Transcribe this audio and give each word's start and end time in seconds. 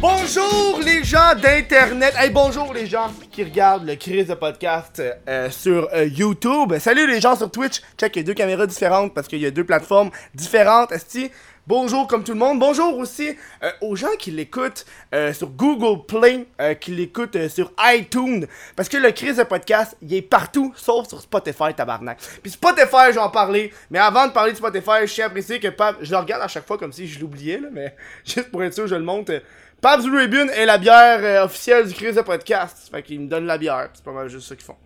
Bonjour 0.00 0.80
les 0.84 1.02
gens 1.02 1.34
d'internet. 1.34 2.14
Hey 2.18 2.30
bonjour 2.30 2.74
les 2.74 2.86
gens 2.86 3.10
qui 3.30 3.44
regardent 3.44 3.86
le 3.86 3.94
Chris 3.96 4.24
de 4.24 4.34
podcast 4.34 5.02
euh, 5.28 5.50
sur 5.50 5.88
euh, 5.94 6.06
YouTube. 6.06 6.78
Salut 6.78 7.06
les 7.06 7.20
gens 7.20 7.36
sur 7.36 7.50
Twitch. 7.50 7.80
Check 7.98 8.16
il 8.16 8.18
y 8.18 8.22
a 8.22 8.24
deux 8.24 8.34
caméras 8.34 8.66
différentes 8.66 9.14
parce 9.14 9.28
qu'il 9.28 9.38
y 9.38 9.46
a 9.46 9.50
deux 9.50 9.64
plateformes 9.64 10.10
différentes. 10.34 10.92
Esti. 10.92 11.30
Bonjour 11.66 12.06
comme 12.06 12.22
tout 12.24 12.32
le 12.32 12.38
monde. 12.38 12.58
Bonjour 12.58 12.98
aussi 12.98 13.38
euh, 13.62 13.70
aux 13.80 13.96
gens 13.96 14.14
qui 14.18 14.30
l'écoutent 14.30 14.84
euh, 15.14 15.32
sur 15.32 15.48
Google 15.48 16.04
Play, 16.04 16.46
euh, 16.60 16.74
qui 16.74 16.90
l'écoutent 16.90 17.48
sur 17.48 17.72
iTunes. 17.80 18.46
Parce 18.76 18.90
que 18.90 18.98
le 18.98 19.12
Chris 19.12 19.32
de 19.32 19.44
podcast, 19.44 19.96
il 20.02 20.12
est 20.12 20.20
partout 20.20 20.74
sauf 20.76 21.08
sur 21.08 21.22
Spotify, 21.22 21.72
tabarnak. 21.74 22.18
Puis 22.42 22.52
Spotify, 22.52 23.06
je 23.08 23.12
vais 23.12 23.18
en 23.20 23.30
parler. 23.30 23.72
Mais 23.90 23.98
avant 23.98 24.26
de 24.26 24.32
parler 24.32 24.52
de 24.52 24.58
Spotify, 24.58 25.06
je 25.06 25.14
tiens 25.14 25.26
à 25.26 25.30
préciser 25.30 25.58
que 25.58 25.68
Pab, 25.68 25.96
je 26.02 26.10
le 26.10 26.18
regarde 26.18 26.42
à 26.42 26.48
chaque 26.48 26.66
fois 26.66 26.76
comme 26.76 26.92
si 26.92 27.08
je 27.08 27.18
l'oubliais, 27.18 27.58
là, 27.58 27.68
mais 27.72 27.96
juste 28.26 28.50
pour 28.50 28.62
être 28.62 28.74
sûr, 28.74 28.86
je 28.86 28.96
le 28.96 29.02
montre. 29.02 29.32
Pabs 29.80 30.04
Ribbon 30.04 30.48
est 30.50 30.66
la 30.66 30.76
bière 30.76 31.44
officielle 31.44 31.88
du 31.88 31.94
Chris 31.94 32.12
de 32.12 32.20
podcast. 32.20 32.90
Fait 32.90 33.02
qu'ils 33.02 33.20
me 33.20 33.26
donnent 33.26 33.46
la 33.46 33.56
bière. 33.56 33.88
C'est 33.94 34.04
pas 34.04 34.12
mal 34.12 34.28
juste 34.28 34.48
ça 34.48 34.54
qu'ils 34.54 34.66
font. 34.66 34.76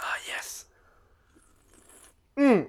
Ah, 0.00 0.14
yes. 0.28 0.66
Hmm. 2.38 2.62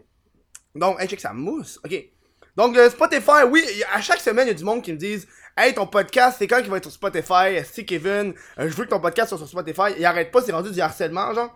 Donc, 0.75 1.01
hey, 1.01 1.07
check 1.07 1.21
ça 1.21 1.31
mousse. 1.31 1.79
Ok. 1.85 2.16
Donc, 2.57 2.75
Spotify, 2.89 3.43
oui, 3.49 3.63
à 3.93 4.01
chaque 4.01 4.19
semaine, 4.19 4.47
il 4.47 4.49
y 4.49 4.51
a 4.51 4.55
du 4.55 4.63
monde 4.63 4.81
qui 4.81 4.91
me 4.91 4.97
disent 4.97 5.27
Hey, 5.59 5.73
ton 5.73 5.87
podcast, 5.87 6.37
c'est 6.37 6.45
quand 6.45 6.61
qu'il 6.61 6.69
va 6.69 6.77
être 6.77 6.83
sur 6.83 6.91
Spotify? 6.91 7.63
Si 7.65 7.83
Kevin, 7.83 8.35
euh, 8.59 8.69
je 8.69 8.75
veux 8.75 8.85
que 8.85 8.91
ton 8.91 8.99
podcast 8.99 9.29
soit 9.29 9.39
sur 9.39 9.47
Spotify. 9.47 9.95
Il 9.97 10.05
arrête 10.05 10.31
pas, 10.31 10.39
c'est 10.41 10.51
rendu 10.51 10.69
du 10.69 10.79
harcèlement, 10.79 11.33
genre. 11.33 11.55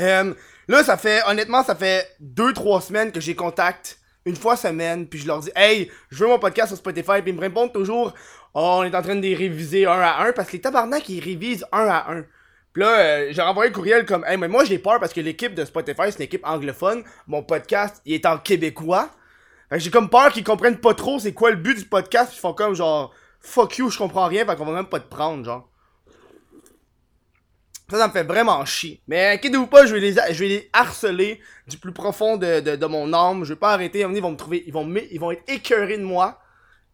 Euh, 0.00 0.34
là, 0.66 0.82
ça 0.82 0.96
fait, 0.96 1.22
honnêtement, 1.28 1.62
ça 1.62 1.76
fait 1.76 2.16
2-3 2.20 2.82
semaines 2.82 3.12
que 3.12 3.20
j'ai 3.20 3.36
contact 3.36 4.00
une 4.24 4.34
fois 4.34 4.56
semaine, 4.56 5.06
puis 5.06 5.20
je 5.20 5.26
leur 5.28 5.38
dis, 5.38 5.50
hey, 5.54 5.88
je 6.10 6.18
veux 6.18 6.28
mon 6.28 6.40
podcast 6.40 6.68
sur 6.68 6.76
Spotify, 6.76 7.22
puis 7.22 7.30
ils 7.30 7.36
me 7.36 7.40
répondent 7.40 7.72
toujours, 7.72 8.12
oh, 8.54 8.78
on 8.80 8.82
est 8.82 8.94
en 8.94 9.02
train 9.02 9.14
de 9.14 9.20
les 9.20 9.36
réviser 9.36 9.86
un 9.86 10.00
à 10.00 10.24
un, 10.24 10.32
parce 10.32 10.48
que 10.48 10.54
les 10.54 10.60
tabarnak, 10.60 11.08
ils 11.08 11.22
révisent 11.22 11.64
un 11.70 11.86
à 11.86 12.12
un. 12.12 12.24
Puis 12.72 12.82
là, 12.82 12.98
euh, 12.98 13.28
j'ai 13.30 13.40
renvoyé 13.40 13.70
un 13.70 13.72
courriel 13.72 14.04
comme, 14.04 14.24
hey, 14.24 14.36
mais 14.36 14.48
moi 14.48 14.64
j'ai 14.64 14.80
peur 14.80 14.98
parce 14.98 15.12
que 15.12 15.20
l'équipe 15.20 15.54
de 15.54 15.64
Spotify, 15.64 16.10
c'est 16.10 16.16
une 16.16 16.24
équipe 16.24 16.44
anglophone, 16.44 17.04
mon 17.28 17.44
podcast, 17.44 18.02
il 18.04 18.14
est 18.14 18.26
en 18.26 18.38
québécois. 18.38 19.10
J'ai 19.72 19.90
comme 19.90 20.08
peur 20.08 20.30
qu'ils 20.32 20.44
comprennent 20.44 20.78
pas 20.78 20.94
trop 20.94 21.18
c'est 21.18 21.32
quoi 21.32 21.50
le 21.50 21.56
but 21.56 21.76
du 21.76 21.84
podcast, 21.84 22.28
puis 22.28 22.38
ils 22.38 22.40
font 22.40 22.52
comme 22.52 22.74
genre, 22.74 23.12
fuck 23.40 23.78
you, 23.78 23.90
je 23.90 23.98
comprends 23.98 24.26
rien, 24.26 24.46
fait 24.46 24.56
qu'on 24.56 24.64
va 24.64 24.72
même 24.72 24.86
pas 24.86 25.00
te 25.00 25.08
prendre, 25.08 25.44
genre. 25.44 25.68
Ça, 27.88 28.08
me 28.08 28.12
fait 28.12 28.24
vraiment 28.24 28.64
chier. 28.64 29.00
Mais 29.06 29.34
inquiétez-vous 29.34 29.68
pas, 29.68 29.86
je 29.86 29.94
vais 29.94 30.00
les, 30.00 30.12
je 30.12 30.40
vais 30.40 30.48
les 30.48 30.70
harceler 30.72 31.40
du 31.68 31.78
plus 31.78 31.92
profond 31.92 32.36
de, 32.36 32.58
de, 32.58 32.86
mon 32.86 33.12
âme. 33.12 33.44
Je 33.44 33.50
vais 33.50 33.58
pas 33.58 33.72
arrêter. 33.72 34.00
Ils 34.00 34.20
vont 34.20 34.32
me 34.32 34.36
trouver, 34.36 34.64
ils 34.66 34.72
vont, 34.72 34.92
ils 35.12 35.20
vont 35.20 35.30
être 35.30 35.44
écœurés 35.46 35.96
de 35.96 36.02
moi. 36.02 36.40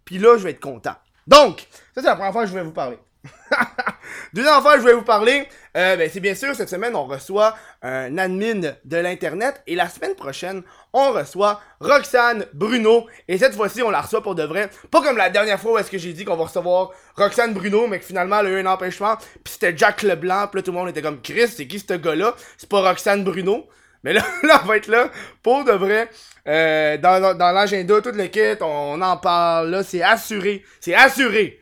Puis 0.05 0.19
là, 0.19 0.37
je 0.37 0.43
vais 0.43 0.51
être 0.51 0.61
content. 0.61 0.95
Donc, 1.27 1.61
ça 1.95 2.03
c'est 2.03 2.03
la 2.03 2.15
première 2.15 2.33
fois 2.33 2.43
que 2.43 2.51
je 2.51 2.55
vais 2.55 2.63
vous 2.63 2.73
parler. 2.73 2.99
Fois 4.63 4.75
que 4.75 4.81
je 4.81 4.87
vais 4.87 4.95
vous 4.95 5.03
parler, 5.03 5.49
euh, 5.77 5.97
ben, 5.97 6.09
c'est 6.13 6.21
bien 6.21 6.35
sûr, 6.35 6.55
cette 6.55 6.69
semaine, 6.69 6.95
on 6.95 7.05
reçoit 7.05 7.57
un 7.83 8.17
admin 8.19 8.73
de 8.85 8.97
l'Internet. 8.97 9.63
Et 9.67 9.75
la 9.75 9.89
semaine 9.89 10.15
prochaine, 10.15 10.63
on 10.93 11.13
reçoit 11.13 11.61
Roxane 11.81 12.47
Bruno. 12.53 13.07
Et 13.29 13.39
cette 13.39 13.55
fois-ci, 13.55 13.83
on 13.83 13.91
la 13.91 14.01
reçoit 14.01 14.23
pour 14.23 14.35
de 14.35 14.43
vrai. 14.43 14.71
Pas 14.91 15.03
comme 15.03 15.17
la 15.17 15.31
dernière 15.31 15.61
fois 15.61 15.73
où 15.73 15.79
est-ce 15.79 15.91
que 15.91 15.99
j'ai 15.99 16.13
dit 16.13 16.25
qu'on 16.25 16.37
va 16.37 16.45
recevoir 16.45 16.91
Roxane 17.17 17.55
Bruno, 17.55 17.87
mais 17.87 17.99
que 17.99 18.05
finalement, 18.05 18.41
elle 18.41 18.47
a 18.47 18.51
eu 18.51 18.61
un 18.61 18.67
empêchement. 18.67 19.17
Puis 19.17 19.55
c'était 19.55 19.77
Jack 19.77 20.03
Leblanc. 20.03 20.49
Puis 20.49 20.61
là, 20.61 20.63
tout 20.63 20.73
le 20.73 20.79
monde 20.79 20.89
était 20.89 21.03
comme, 21.03 21.21
Chris, 21.21 21.49
c'est 21.49 21.67
qui 21.67 21.79
ce 21.79 21.95
gars-là? 21.95 22.35
C'est 22.57 22.69
pas 22.69 22.81
Roxane 22.81 23.25
Bruno. 23.25 23.67
Mais 24.05 24.13
là, 24.13 24.23
là, 24.43 24.61
on 24.63 24.67
va 24.67 24.77
être 24.77 24.89
là 24.89 25.11
pour 25.43 25.65
de 25.65 25.73
vrai. 25.73 26.09
Euh, 26.47 26.97
dans 26.99 27.37
dans, 27.37 27.53
l'agenda, 27.53 28.01
toute 28.01 28.17
l'équipe, 28.17 28.61
on, 28.61 28.95
on 28.95 29.01
en 29.01 29.17
parle. 29.17 29.71
Là, 29.71 29.83
c'est 29.83 30.03
assuré. 30.03 30.65
C'est 30.81 30.95
assuré. 30.95 31.62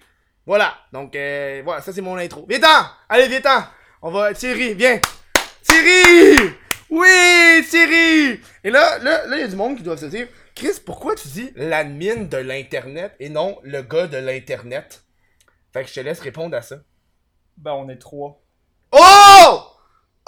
Voilà. 0.50 0.74
Donc, 0.92 1.14
euh, 1.14 1.62
voilà, 1.64 1.80
ça 1.80 1.92
c'est 1.92 2.00
mon 2.00 2.16
intro. 2.16 2.44
Viens-t'en! 2.48 2.84
Allez, 3.08 3.28
viens-t'en! 3.28 3.62
On 4.02 4.10
va... 4.10 4.34
Thierry, 4.34 4.74
viens! 4.74 4.98
Thierry! 5.62 6.54
Oui, 6.90 7.64
Thierry! 7.70 8.40
Et 8.64 8.70
là, 8.72 8.98
là, 8.98 9.26
là, 9.28 9.36
il 9.36 9.42
y 9.42 9.44
a 9.44 9.46
du 9.46 9.54
monde 9.54 9.76
qui 9.76 9.84
doit 9.84 9.96
se 9.96 10.06
dire, 10.06 10.26
Chris, 10.56 10.80
pourquoi 10.84 11.14
tu 11.14 11.28
dis 11.28 11.52
l'admin 11.54 12.24
de 12.24 12.36
l'Internet 12.36 13.14
et 13.20 13.28
non 13.28 13.60
le 13.62 13.82
gars 13.82 14.08
de 14.08 14.16
l'Internet? 14.16 15.04
Fait 15.72 15.84
que 15.84 15.88
je 15.88 15.94
te 15.94 16.00
laisse 16.00 16.18
répondre 16.18 16.56
à 16.56 16.62
ça. 16.62 16.78
Ben, 17.56 17.70
on 17.74 17.88
est 17.88 17.98
trois. 17.98 18.42
Oh! 18.90 19.60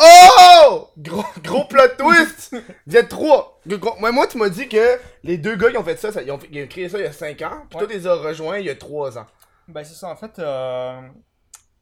Oh! 0.00 0.89
Gros, 0.99 1.25
gros 1.43 1.65
plot 1.65 1.89
twist! 1.99 2.54
Vous 2.87 2.97
êtes 2.97 3.09
trois. 3.09 3.60
Moi, 3.99 4.12
moi, 4.12 4.28
tu 4.28 4.39
m'as 4.39 4.50
dit 4.50 4.69
que 4.69 5.00
les 5.25 5.37
deux 5.37 5.56
gars 5.56 5.72
qui 5.72 5.78
ont 5.78 5.84
fait 5.84 5.99
ça, 5.99 6.12
ça- 6.12 6.22
ils, 6.22 6.31
ont, 6.31 6.39
ils 6.53 6.69
créé 6.69 6.89
ça 6.89 6.99
il 6.99 7.04
y 7.04 7.09
a 7.09 7.12
5 7.12 7.43
ans, 7.43 7.66
puis 7.69 7.77
Ouais. 7.81 7.87
toi, 7.87 7.87
tu 7.89 7.94
les 7.94 8.06
as 8.06 8.15
rejoints 8.15 8.59
il 8.59 8.66
y 8.66 8.71
a 8.71 8.77
3 8.77 9.19
ans. 9.19 9.27
Ben, 9.69 9.84
c'est 9.84 9.95
ça. 9.95 10.09
En 10.09 10.17
fait, 10.17 10.39
euh, 10.39 11.00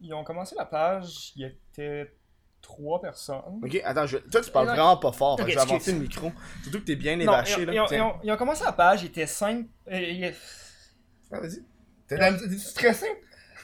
ils 0.00 0.12
ont 0.14 0.24
commencé 0.24 0.54
la 0.56 0.64
page, 0.64 1.32
il 1.36 1.42
y 1.42 1.44
était 1.46 2.14
trois 2.62 3.00
personnes. 3.00 3.60
Ok, 3.62 3.80
attends, 3.84 4.06
je... 4.06 4.18
toi, 4.18 4.40
tu 4.40 4.50
parles 4.50 4.66
Non, 4.66 4.72
vraiment 4.74 4.96
pas 4.98 5.12
fort, 5.12 5.38
fait 5.38 5.44
que 5.44 5.48
Ok, 5.48 5.52
je 5.52 5.56
vais 5.56 5.62
avancer 5.72 5.92
le 5.92 5.98
micro. 6.00 6.32
Surtout 6.62 6.80
que 6.80 6.84
t'es 6.84 6.96
bien 6.96 7.16
Non, 7.16 7.22
évaché, 7.22 7.62
ils, 7.62 7.66
là. 7.66 7.72
ils 7.72 7.80
ont, 7.80 7.86
ils 7.90 8.00
ont- 8.00 8.16
ils 8.24 8.32
ont 8.32 8.36
commencé 8.36 8.64
la 8.64 8.72
page, 8.72 9.02
il 9.02 9.06
était 9.06 9.26
cinq. 9.26 9.66
il 9.90 10.24
y 10.24 10.34
Ah, 11.32 11.40
vas-y. 11.40 11.64
T'es 12.06 12.58
stressé? 12.58 13.06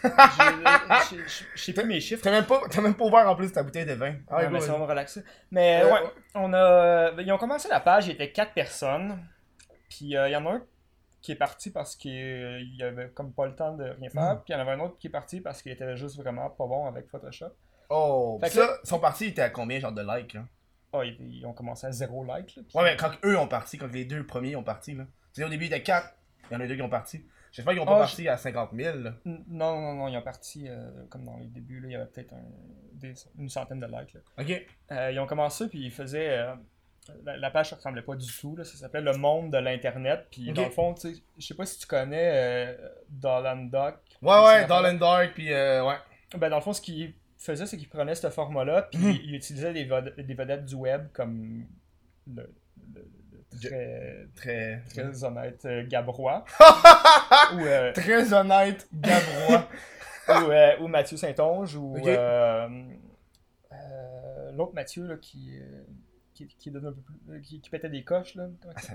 Je 0.04 1.60
sais 1.62 1.72
plus 1.72 1.84
mes 1.84 2.00
chiffres. 2.00 2.22
T'as 2.22 2.30
même, 2.30 2.44
pas... 2.46 2.60
même 2.80 2.94
pas 2.94 3.04
ouvert 3.04 3.28
en 3.28 3.34
plus 3.34 3.50
ta 3.52 3.62
bouteille 3.62 3.86
de 3.86 3.94
vin. 3.94 4.14
Ah, 4.28 4.36
Ouais, 4.36 4.44
go, 4.46 4.50
mais 4.52 4.60
ça 4.60 4.72
va 4.72 4.78
me 4.78 4.84
relaxer. 4.84 5.22
Mais 5.50 5.82
Euh, 5.82 5.92
ouais, 5.92 6.00
on 6.34 6.52
a. 6.52 7.12
Ils 7.20 7.32
ont 7.32 7.38
commencé 7.38 7.68
la 7.68 7.80
page, 7.80 8.06
il 8.06 8.12
était 8.12 8.30
quatre 8.30 8.52
personnes. 8.54 9.18
Puis 9.88 10.16
euh, 10.16 10.28
il 10.28 10.32
y 10.32 10.36
en 10.36 10.46
a 10.46 10.50
un 10.54 10.62
qui 11.26 11.32
est 11.32 11.36
parti 11.36 11.70
parce 11.72 11.96
qu'il 11.96 12.80
avait 12.82 13.08
comme 13.10 13.32
pas 13.32 13.46
le 13.46 13.54
temps 13.56 13.74
de 13.74 13.82
rien 13.84 14.10
faire. 14.10 14.34
Mm. 14.34 14.42
Puis 14.44 14.44
il 14.48 14.52
y 14.52 14.54
en 14.54 14.60
avait 14.60 14.70
un 14.70 14.80
autre 14.80 14.96
qui 14.96 15.08
est 15.08 15.10
parti 15.10 15.40
parce 15.40 15.60
qu'il 15.60 15.72
était 15.72 15.96
juste 15.96 16.16
vraiment 16.16 16.48
pas 16.50 16.66
bon 16.66 16.86
avec 16.86 17.08
Photoshop. 17.08 17.50
Oh, 17.90 18.38
Fait 18.40 18.46
que 18.48 18.54
ça, 18.54 18.78
son 18.84 19.00
parti, 19.00 19.26
était 19.26 19.42
à 19.42 19.50
combien, 19.50 19.78
genre, 19.80 19.90
de 19.92 20.02
likes, 20.02 20.34
là? 20.34 20.44
Ah, 20.92 21.04
ils, 21.04 21.16
ils 21.20 21.44
ont 21.46 21.52
commencé 21.52 21.86
à 21.86 21.90
zéro 21.92 22.24
like. 22.24 22.54
Là, 22.56 22.62
Ouais, 22.74 22.82
mais 22.84 22.96
quand 22.96 23.10
eux 23.24 23.36
ont 23.38 23.48
parti, 23.48 23.76
quand 23.76 23.92
les 23.92 24.04
deux 24.04 24.24
premiers 24.24 24.54
ont 24.56 24.62
parti, 24.62 24.94
là. 24.94 25.04
Au 25.44 25.48
début, 25.48 25.64
il 25.64 25.72
était 25.72 25.82
4. 25.82 26.14
Il 26.50 26.54
y 26.54 26.56
en 26.56 26.60
a 26.60 26.66
deux 26.68 26.76
qui 26.76 26.82
ont 26.82 26.88
parti. 26.88 27.26
J'espère 27.50 27.72
qu'ils 27.74 27.82
ont 27.82 27.86
pas 27.86 27.96
Ah, 27.96 28.00
parti 28.00 28.28
à 28.28 28.36
50 28.36 28.70
000, 28.72 28.98
là. 28.98 29.14
Non, 29.24 29.80
non, 29.80 29.94
non, 29.94 30.08
ils 30.08 30.16
ont 30.16 30.22
parti 30.22 30.68
euh, 30.68 30.88
comme 31.10 31.24
dans 31.24 31.36
les 31.38 31.46
débuts, 31.48 31.80
là, 31.80 31.88
il 31.88 31.92
y 31.92 31.96
avait 31.96 32.06
peut-être 32.06 32.32
un- 32.34 32.42
des- 32.92 33.14
une 33.38 33.48
centaine 33.48 33.80
de 33.80 33.86
likes. 33.86 34.14
là. 34.14 34.20
Ok. 34.38 34.66
Euh, 34.92 35.10
ils 35.12 35.18
ont 35.18 35.26
commencé, 35.26 35.68
puis 35.68 35.80
ils 35.86 35.90
faisaient. 35.90 36.38
euh, 36.38 36.54
la, 37.24 37.36
la 37.36 37.50
page 37.50 37.70
ne 37.72 37.76
ressemblait 37.76 38.02
pas 38.02 38.14
du 38.16 38.26
tout, 38.40 38.56
là, 38.56 38.64
ça 38.64 38.76
s'appelait 38.76 39.00
Le 39.00 39.12
Monde 39.16 39.50
de 39.52 39.58
l'Internet. 39.58 40.26
Puis 40.30 40.52
dans 40.52 40.64
le 40.64 40.70
fond, 40.70 40.94
tu 40.94 41.14
sais, 41.14 41.22
je 41.38 41.46
sais 41.46 41.54
pas 41.54 41.66
si 41.66 41.78
tu 41.78 41.86
connais 41.86 42.30
euh, 42.32 42.88
Dolan 43.08 43.64
Duck. 43.64 43.96
Ouais, 44.22 44.44
ouais, 44.44 44.64
Dull 44.66 44.86
and 44.86 44.94
Dark, 44.98 45.34
pis 45.34 45.52
euh, 45.52 45.84
ouais. 45.86 45.96
Ben, 46.36 46.48
dans 46.48 46.56
le 46.56 46.62
fond, 46.62 46.72
ce 46.72 46.80
qu'ils 46.80 47.14
faisaient, 47.38 47.66
c'est 47.66 47.76
qu'ils 47.76 47.88
prenaient 47.88 48.14
ce 48.14 48.30
format-là, 48.30 48.82
puis 48.90 48.98
Mhm. 48.98 49.18
ils 49.24 49.34
utilisaient 49.34 49.72
des, 49.72 49.84
vedettes 49.84 50.64
du 50.64 50.74
web 50.74 51.08
comme 51.12 51.64
le, 52.26 52.52
le- 52.94 53.08
le 53.34 53.58
très, 53.60 54.26
Très. 54.34 54.82
très 54.90 55.24
honnête 55.24 55.64
euh, 55.64 55.86
Gabrois. 55.86 56.44
ou, 57.54 57.60
euh, 57.60 57.92
Très 57.92 58.32
honnête, 58.32 58.88
Gabrois. 58.92 59.68
ou, 60.28 60.50
euh, 60.50 60.78
ou 60.80 60.88
Mathieu 60.88 61.16
Saint-Onge 61.16 61.76
ou 61.76 61.96
l'autre 64.52 64.74
Mathieu 64.74 65.06
là, 65.06 65.16
qui, 65.16 65.58
qui, 66.36 66.46
qui 66.58 66.70
devenu 66.70 66.92
plus. 67.02 67.14
euh, 67.30 67.40
qui, 67.40 67.60
qui 67.60 67.70
pétait 67.70 67.88
des 67.88 68.04
coches 68.04 68.34
là. 68.34 68.48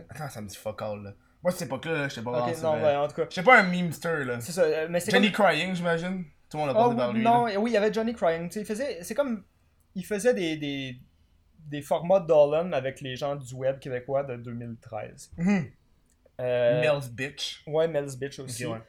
Attends, 0.09 0.29
ça 0.29 0.41
me 0.41 0.47
dit 0.47 0.55
fuck 0.55 0.81
all, 0.81 1.03
là. 1.03 1.13
Moi, 1.43 1.51
à 1.51 1.55
cette 1.55 1.67
époque-là, 1.67 1.93
là, 1.93 2.07
j'étais 2.07 2.21
pas 2.21 2.31
vraiment 2.31 2.47
ok, 2.49 2.55
sur, 2.55 2.63
non, 2.71 2.75
euh, 2.77 2.83
ouais, 2.83 2.95
en 2.97 3.07
tout 3.07 3.15
cas. 3.15 3.23
J'étais 3.29 3.43
pas 3.43 3.59
un 3.59 3.63
memester, 3.63 4.25
là. 4.25 4.39
C'est 4.41 4.51
ça, 4.51 4.61
euh, 4.61 4.87
mais 4.89 4.99
c'est 4.99 5.09
Johnny 5.11 5.31
comme... 5.31 5.47
Crying, 5.47 5.73
j'imagine. 5.73 6.25
Tout 6.49 6.57
le 6.57 6.65
monde 6.65 6.69
a 6.69 6.79
Ah 6.79 6.83
passé 6.83 6.89
oui, 6.91 6.97
par 6.97 7.13
lui. 7.13 7.23
non, 7.23 7.45
là. 7.47 7.59
oui, 7.59 7.71
il 7.71 7.73
y 7.73 7.77
avait 7.77 7.91
Johnny 7.91 8.13
Crying. 8.13 8.47
tu 8.47 8.53
sais, 8.53 8.59
Il 8.61 8.65
faisait. 8.65 9.03
C'est 9.03 9.15
comme. 9.15 9.43
Il 9.95 10.05
faisait 10.05 10.33
des, 10.35 10.55
des, 10.57 10.99
des 11.65 11.81
formats 11.81 12.19
Dolan 12.19 12.71
avec 12.73 13.01
les 13.01 13.15
gens 13.15 13.35
du 13.35 13.53
web 13.55 13.79
québécois 13.79 14.23
de 14.23 14.35
2013. 14.37 15.31
Mhm. 15.37 15.71
Euh, 16.39 16.81
Mel's 16.81 17.09
bitch. 17.09 17.63
Ouais, 17.67 17.87
Mel's 17.87 18.15
Bitch 18.17 18.39
aussi. 18.39 18.65
Ouais. 18.65 18.79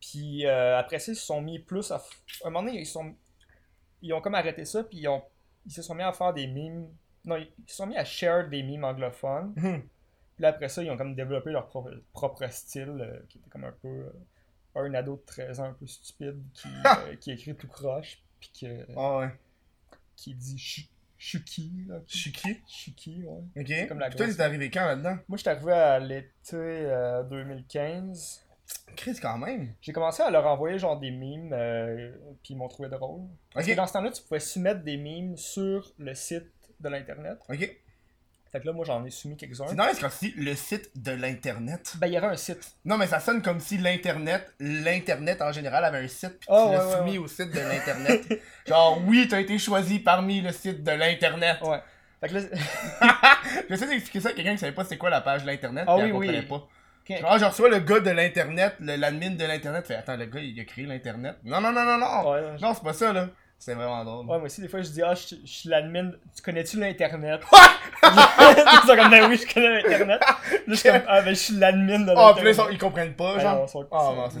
Puis 0.00 0.44
euh, 0.46 0.78
après 0.78 0.98
ça, 0.98 1.12
ils 1.12 1.16
se 1.16 1.24
sont 1.24 1.40
mis 1.40 1.58
plus 1.60 1.90
à. 1.92 1.96
À 1.96 2.00
un 2.48 2.50
moment 2.50 2.64
donné, 2.66 2.80
ils 2.80 2.86
sont. 2.86 3.14
Ils 4.02 4.12
ont 4.12 4.20
comme 4.20 4.34
arrêté 4.34 4.64
ça, 4.64 4.82
puis 4.82 4.98
ils, 4.98 5.08
ont... 5.08 5.22
ils 5.64 5.70
se 5.72 5.82
sont 5.82 5.94
mis 5.94 6.02
à 6.02 6.12
faire 6.12 6.32
des 6.34 6.48
mimes. 6.48 6.88
Non, 7.24 7.36
ils 7.36 7.48
se 7.66 7.76
sont 7.76 7.86
mis 7.86 7.96
à 7.96 8.04
share 8.04 8.48
des 8.48 8.62
mimes 8.62 8.84
anglophones. 8.84 9.52
Mhm. 9.56 9.82
Puis 10.36 10.44
après 10.46 10.68
ça, 10.68 10.82
ils 10.82 10.90
ont 10.90 10.96
comme 10.96 11.14
développé 11.14 11.50
leur 11.50 11.66
propre, 11.68 11.90
propre 12.12 12.46
style, 12.50 12.96
euh, 13.00 13.20
qui 13.28 13.38
était 13.38 13.50
comme 13.50 13.64
un 13.64 13.72
peu. 13.82 13.88
euh, 13.88 14.12
un 14.74 14.94
ado 14.94 15.16
de 15.16 15.22
13 15.26 15.60
ans 15.60 15.64
un 15.64 15.74
peu 15.74 15.86
stupide 15.86 16.42
qui, 16.54 16.66
euh, 17.12 17.16
qui 17.16 17.30
écrit 17.32 17.54
tout 17.54 17.68
croche, 17.68 18.22
puis 18.40 18.50
que- 18.60 18.86
Ah 18.96 19.18
ouais. 19.18 19.28
qui 20.16 20.34
dit 20.34 20.56
Chu- 20.58 20.88
Chucky. 21.18 21.84
Là. 21.86 22.00
Je 22.08 22.16
suis 22.16 22.32
qui? 22.32 22.56
Chucky, 22.66 23.22
ouais. 23.24 23.42
Ok. 23.62 23.88
Comme 23.88 23.98
la 24.00 24.08
Puis 24.08 24.16
toi, 24.16 24.26
grosse- 24.26 24.36
t'es 24.38 24.42
arrivé 24.42 24.70
quand 24.70 24.86
là-dedans? 24.86 25.16
Moi, 25.28 25.36
je 25.36 25.42
suis 25.42 25.50
arrivé 25.50 25.72
à 25.72 25.98
l'été 26.00 26.54
euh, 26.54 27.22
2015. 27.24 28.44
Chris, 28.96 29.18
quand 29.20 29.36
même. 29.38 29.74
J'ai 29.82 29.92
commencé 29.92 30.22
à 30.22 30.30
leur 30.30 30.46
envoyer 30.46 30.78
genre 30.78 30.98
des 30.98 31.10
mimes, 31.10 31.52
euh, 31.52 32.12
puis 32.42 32.54
ils 32.54 32.56
m'ont 32.56 32.68
trouvé 32.68 32.88
drôle. 32.88 33.22
Parce 33.52 33.66
Ok. 33.66 33.72
que 33.72 33.76
dans 33.76 33.86
ce 33.86 33.92
temps-là, 33.92 34.10
tu 34.10 34.22
pouvais 34.22 34.40
soumettre 34.40 34.82
des 34.82 34.96
mimes 34.96 35.36
sur 35.36 35.92
le 35.98 36.14
site 36.14 36.50
de 36.82 36.88
l'internet. 36.88 37.38
Ok. 37.48 37.76
Fait 38.50 38.60
que 38.60 38.66
là, 38.66 38.72
moi, 38.74 38.84
j'en 38.84 39.02
ai 39.06 39.10
soumis 39.10 39.36
quelques-uns. 39.38 39.66
C'est 39.68 39.74
nice 39.78 39.98
quand 39.98 40.10
dis 40.20 40.34
le 40.36 40.54
site 40.54 40.90
de 40.94 41.12
l'internet. 41.12 41.94
Ben, 41.96 42.06
il 42.08 42.12
y 42.12 42.16
avait 42.18 42.26
un 42.26 42.36
site. 42.36 42.74
Non, 42.84 42.98
mais 42.98 43.06
ça 43.06 43.18
sonne 43.18 43.40
comme 43.40 43.60
si 43.60 43.78
l'internet, 43.78 44.52
l'internet 44.60 45.40
en 45.40 45.52
général 45.52 45.84
avait 45.86 45.98
un 46.04 46.08
site, 46.08 46.38
puis 46.38 46.48
Ah, 46.50 46.66
tu 46.68 46.72
l'as 46.74 46.84
ouais, 46.86 46.90
ouais, 46.92 46.98
soumis 46.98 47.12
ouais. 47.12 47.18
au 47.24 47.28
site 47.28 47.50
de 47.50 47.60
l'internet. 47.60 48.42
Genre, 48.66 49.00
oui, 49.06 49.26
t'as 49.26 49.40
été 49.40 49.58
choisi 49.58 50.00
parmi 50.00 50.42
le 50.42 50.52
site 50.52 50.84
de 50.84 50.90
l'internet. 50.92 51.56
Ouais. 51.62 51.80
Fait 52.20 52.28
que 52.28 52.34
là, 52.34 52.40
J'essaie 53.70 53.86
d'expliquer 53.88 54.20
ça 54.20 54.28
à 54.28 54.32
quelqu'un 54.32 54.52
qui 54.52 54.58
savait 54.58 54.72
pas 54.72 54.84
c'est 54.84 54.98
quoi 54.98 55.08
la 55.10 55.22
page 55.22 55.42
de 55.42 55.46
l'internet, 55.46 55.84
Ah 55.86 55.96
oui, 55.96 56.02
elle 56.04 56.12
oui. 56.12 56.26
comprenait 56.26 56.42
pas. 56.46 56.68
Quand- 57.08 57.16
Genre, 57.16 57.38
je 57.38 57.44
reçois 57.46 57.68
le 57.70 57.78
gars 57.80 58.00
de 58.00 58.10
l'internet, 58.10 58.74
l'admin 58.80 59.30
de 59.30 59.44
l'internet, 59.44 59.86
fait 59.86 59.94
attends, 59.96 60.16
le 60.16 60.26
gars 60.26 60.40
il 60.40 60.60
a 60.60 60.64
créé 60.64 60.84
l'internet. 60.86 61.36
Non, 61.42 61.60
non, 61.60 61.72
non, 61.72 61.84
non, 61.84 61.98
non. 61.98 62.58
Non, 62.60 62.74
c'est 62.74 62.84
pas 62.84 62.92
ça 62.92 63.12
là. 63.12 63.28
C'est 63.64 63.74
vraiment 63.74 64.04
drôle. 64.04 64.26
Ouais, 64.26 64.38
moi 64.38 64.46
aussi, 64.46 64.60
des 64.60 64.66
fois, 64.66 64.82
je 64.82 64.88
dis, 64.90 65.02
ah, 65.02 65.14
je, 65.14 65.36
je 65.44 65.48
suis 65.52 65.68
l'admin. 65.68 66.10
Tu 66.34 66.42
connais-tu 66.42 66.80
l'Internet? 66.80 67.42
Ils 68.02 68.88
sont 68.88 68.96
comme, 68.96 69.08
ben 69.08 69.28
oui, 69.28 69.36
je 69.36 69.54
connais 69.54 69.80
l'Internet. 69.82 70.20
Là, 70.20 70.58
je 70.66 70.74
suis 70.74 70.90
comme, 70.90 71.02
ah, 71.06 71.22
ben 71.22 71.28
je 71.30 71.34
suis 71.38 71.54
l'admin 71.54 72.00
de 72.00 72.10
Oh, 72.16 72.32
puis 72.34 72.42
là, 72.44 72.50
ils, 72.50 72.56
l'Internet. 72.56 72.56
sont- 72.56 72.68
ils 72.70 72.78
comprennent 72.78 73.14
pas, 73.14 73.34
Ah, 73.36 73.40
genre. 73.40 73.56
non, 73.60 73.66
sont- 73.68 73.88
Ah, 73.92 73.98
sont 74.00 74.16
non, 74.16 74.30
c'est 74.30 74.40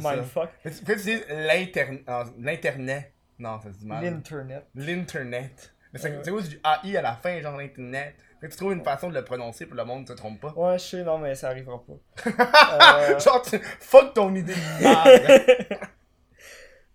tu 0.64 0.84
l'internet. 1.30 2.02
ah, 2.08 2.24
L'internet. 2.40 3.12
Non, 3.38 3.60
ça 3.60 3.72
se 3.72 3.78
dit 3.78 3.86
mal. 3.86 4.02
L'Internet. 4.04 4.66
L'internet. 4.74 5.72
Mais 5.92 6.00
c'est 6.00 6.10
quoi 6.32 6.40
du 6.42 6.60
AI 6.64 6.96
à 6.96 7.02
la 7.02 7.14
fin, 7.14 7.40
genre 7.40 7.56
l'internet? 7.56 8.16
Fait 8.40 8.48
que 8.48 8.52
tu 8.52 8.58
trouves 8.58 8.72
une 8.72 8.82
façon 8.82 9.08
de 9.08 9.14
le 9.14 9.22
prononcer 9.22 9.66
pour 9.66 9.76
le 9.76 9.84
monde 9.84 10.02
ne 10.02 10.06
se 10.08 10.14
trompe 10.14 10.40
pas. 10.40 10.52
Ouais, 10.56 10.76
je 10.80 10.84
sais, 10.84 11.04
non, 11.04 11.18
mais 11.18 11.36
ça 11.36 11.48
arrivera 11.50 11.80
pas. 11.80 12.32
Euh, 13.12 13.18
Genre, 13.20 13.40
tu- 13.42 13.60
fuck 13.78 14.14
ton 14.14 14.34
idée 14.34 14.52
de 14.54 14.82
merde. 14.82 15.78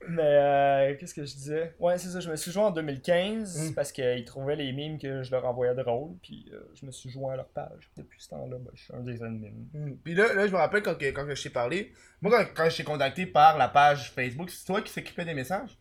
Mais 0.09 0.21
euh, 0.23 0.95
qu'est-ce 0.97 1.13
que 1.13 1.25
je 1.25 1.33
disais? 1.33 1.75
Ouais, 1.79 1.97
c'est 1.97 2.07
ça, 2.09 2.19
je 2.19 2.29
me 2.31 2.35
suis 2.35 2.51
joint 2.51 2.67
en 2.67 2.71
2015 2.71 3.71
Mm. 3.71 3.73
parce 3.75 3.91
qu'ils 3.91 4.23
trouvaient 4.25 4.55
les 4.55 4.71
mimes 4.71 4.97
que 4.99 5.21
je 5.23 5.31
leur 5.31 5.45
envoyais 5.45 5.75
drôles, 5.75 6.15
puis 6.21 6.49
euh, 6.53 6.61
je 6.75 6.85
me 6.85 6.91
suis 6.91 7.09
joint 7.09 7.33
à 7.33 7.35
leur 7.35 7.49
page. 7.49 7.91
Depuis 7.97 8.21
ce 8.21 8.29
temps-là, 8.29 8.57
ben, 8.57 8.71
je 8.73 8.83
suis 8.83 8.93
un 8.93 9.01
des 9.01 9.21
admins. 9.21 9.49
Hmm. 9.73 9.95
Puis 10.03 10.13
là, 10.15 10.33
là, 10.33 10.47
je 10.47 10.51
me 10.51 10.57
rappelle 10.57 10.81
quand, 10.83 10.95
que- 10.95 11.11
quand 11.11 11.25
que 11.25 11.35
je 11.35 11.43
t'ai 11.43 11.49
parlé. 11.49 11.91
Moi, 12.21 12.31
quand, 12.31 12.45
quand 12.63 12.69
je 12.69 12.77
t'ai 12.77 12.83
contacté 12.83 13.25
par 13.25 13.57
la 13.57 13.67
page 13.67 14.11
Facebook, 14.11 14.49
c'est 14.49 14.65
toi 14.65 14.81
qui 14.81 14.91
s'occupais 14.91 15.25
des 15.25 15.33
messages? 15.33 15.77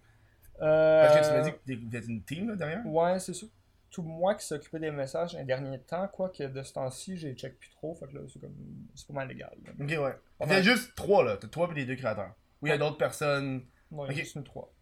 Euh, 0.62 1.06
Parce 1.06 1.20
que 1.20 1.26
tu 1.26 1.32
m'as 1.32 1.43
dit 1.43 1.52
que 1.81 1.87
vous 1.90 1.96
êtes 1.96 2.06
une 2.08 2.23
team 2.25 2.49
là, 2.49 2.56
derrière. 2.56 2.87
Ouais, 2.87 3.19
c'est 3.19 3.34
ça. 3.34 3.46
Tout 3.90 4.02
moi 4.02 4.34
qui 4.34 4.44
s'occupait 4.44 4.81
des 4.81 4.90
messages 4.90 5.37
un 5.37 5.44
dernier 5.44 5.78
temps, 5.81 6.08
quoi 6.08 6.28
que 6.31 6.43
de 6.43 6.62
ce 6.62 6.73
temps-ci, 6.73 7.17
j'ai 7.17 7.34
check 7.34 7.58
plus 7.58 7.70
trop, 7.70 7.94
fait 7.94 8.06
que 8.06 8.14
là, 8.14 8.20
c'est 8.31 8.40
comme. 8.40 8.55
C'est 8.94 9.06
pas 9.06 9.14
mal 9.14 9.28
légal. 9.28 9.52
là. 9.64 9.73
Ok, 9.78 9.88
ouais. 9.88 9.96
Pas 10.38 10.44
Il 10.46 10.49
y 10.49 10.52
a 10.52 10.55
mal. 10.56 10.62
juste 10.64 10.94
trois 10.96 11.25
là. 11.25 11.37
T'as 11.40 11.49
toi 11.49 11.69
et 11.70 11.75
les 11.75 11.84
deux 11.87 11.94
créateurs. 11.96 12.34
Ou 12.62 12.67
il 12.67 12.70
y 12.70 12.73
a 12.73 12.78
d'autres 12.78 12.99
personnes. 12.99 13.62
Ouais, 13.91 14.09
Ok. 14.09 14.15
juste 14.17 14.37
nous 14.37 14.43
trois. 14.43 14.73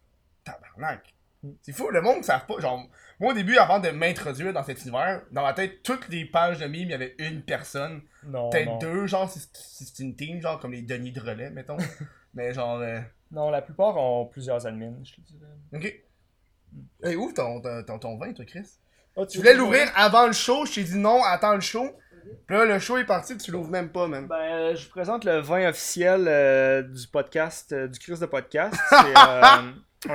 Tabarnak. 0.43 1.13
Mm. 1.43 1.49
C'est 1.61 1.73
fou, 1.73 1.89
le 1.89 2.01
monde 2.01 2.17
ne 2.17 2.23
savent 2.23 2.45
pas. 2.45 2.59
Genre, 2.59 2.87
moi 3.19 3.31
au 3.31 3.35
début, 3.35 3.57
avant 3.57 3.79
de 3.79 3.89
m'introduire 3.89 4.53
dans 4.53 4.63
cet 4.63 4.81
univers, 4.81 5.21
dans 5.31 5.43
ma 5.43 5.53
tête, 5.53 5.83
toutes 5.83 6.07
les 6.09 6.25
pages 6.25 6.59
de 6.59 6.65
mimes, 6.65 6.87
il 6.89 6.91
y 6.91 6.93
avait 6.93 7.15
une 7.19 7.41
personne. 7.43 8.01
Non, 8.23 8.49
Peut-être 8.49 8.77
deux, 8.79 9.07
genre, 9.07 9.29
si 9.29 9.39
c'est- 9.53 9.99
une 10.03 10.15
team, 10.15 10.41
genre 10.41 10.59
comme 10.59 10.71
les 10.73 10.81
Denis 10.81 11.11
de 11.11 11.19
relais, 11.21 11.49
mettons. 11.49 11.77
Mais 12.33 12.53
genre. 12.53 12.79
euh, 12.79 12.99
Non, 13.31 13.49
la 13.49 13.61
plupart 13.61 13.95
ont 13.97 14.25
plusieurs 14.25 14.65
admins, 14.67 14.93
je 15.03 15.13
te 15.15 15.21
dirais. 15.21 15.45
Ok. 15.73 16.01
Hey, 17.03 17.15
ouvre 17.15 17.33
ton, 17.33 17.61
ton, 17.61 17.83
ton, 17.83 17.99
ton 17.99 18.17
vin, 18.17 18.33
toi, 18.33 18.43
Chris. 18.45 18.67
Ah, 19.17 19.25
Tu 19.25 19.37
voulais 19.37 19.53
l'ouvrir 19.53 19.89
avant 19.95 20.27
le 20.27 20.33
show, 20.33 20.65
je 20.65 20.73
t'ai 20.75 20.83
dit 20.83 20.97
non, 20.97 21.23
attends 21.23 21.55
le 21.55 21.61
show. 21.61 21.85
Puis 22.47 22.55
là, 22.55 22.65
le 22.65 22.79
show 22.79 22.97
est 22.97 23.05
parti, 23.05 23.37
tu 23.37 23.51
l'ouvres 23.51 23.69
même 23.69 23.89
pas, 23.89 24.07
man. 24.07 24.27
Ben, 24.27 24.35
euh, 24.35 24.75
je 24.75 24.85
vous 24.85 24.91
présente 24.91 25.23
le 25.25 25.39
vin 25.39 25.69
officiel 25.69 26.25
euh, 26.27 26.81
du 26.81 27.07
podcast, 27.07 27.71
euh, 27.71 27.87
du 27.87 27.99
Chris 27.99 28.17
de 28.19 28.25
podcast. 28.25 28.75
C'est 28.89 29.17
euh, 29.17 29.71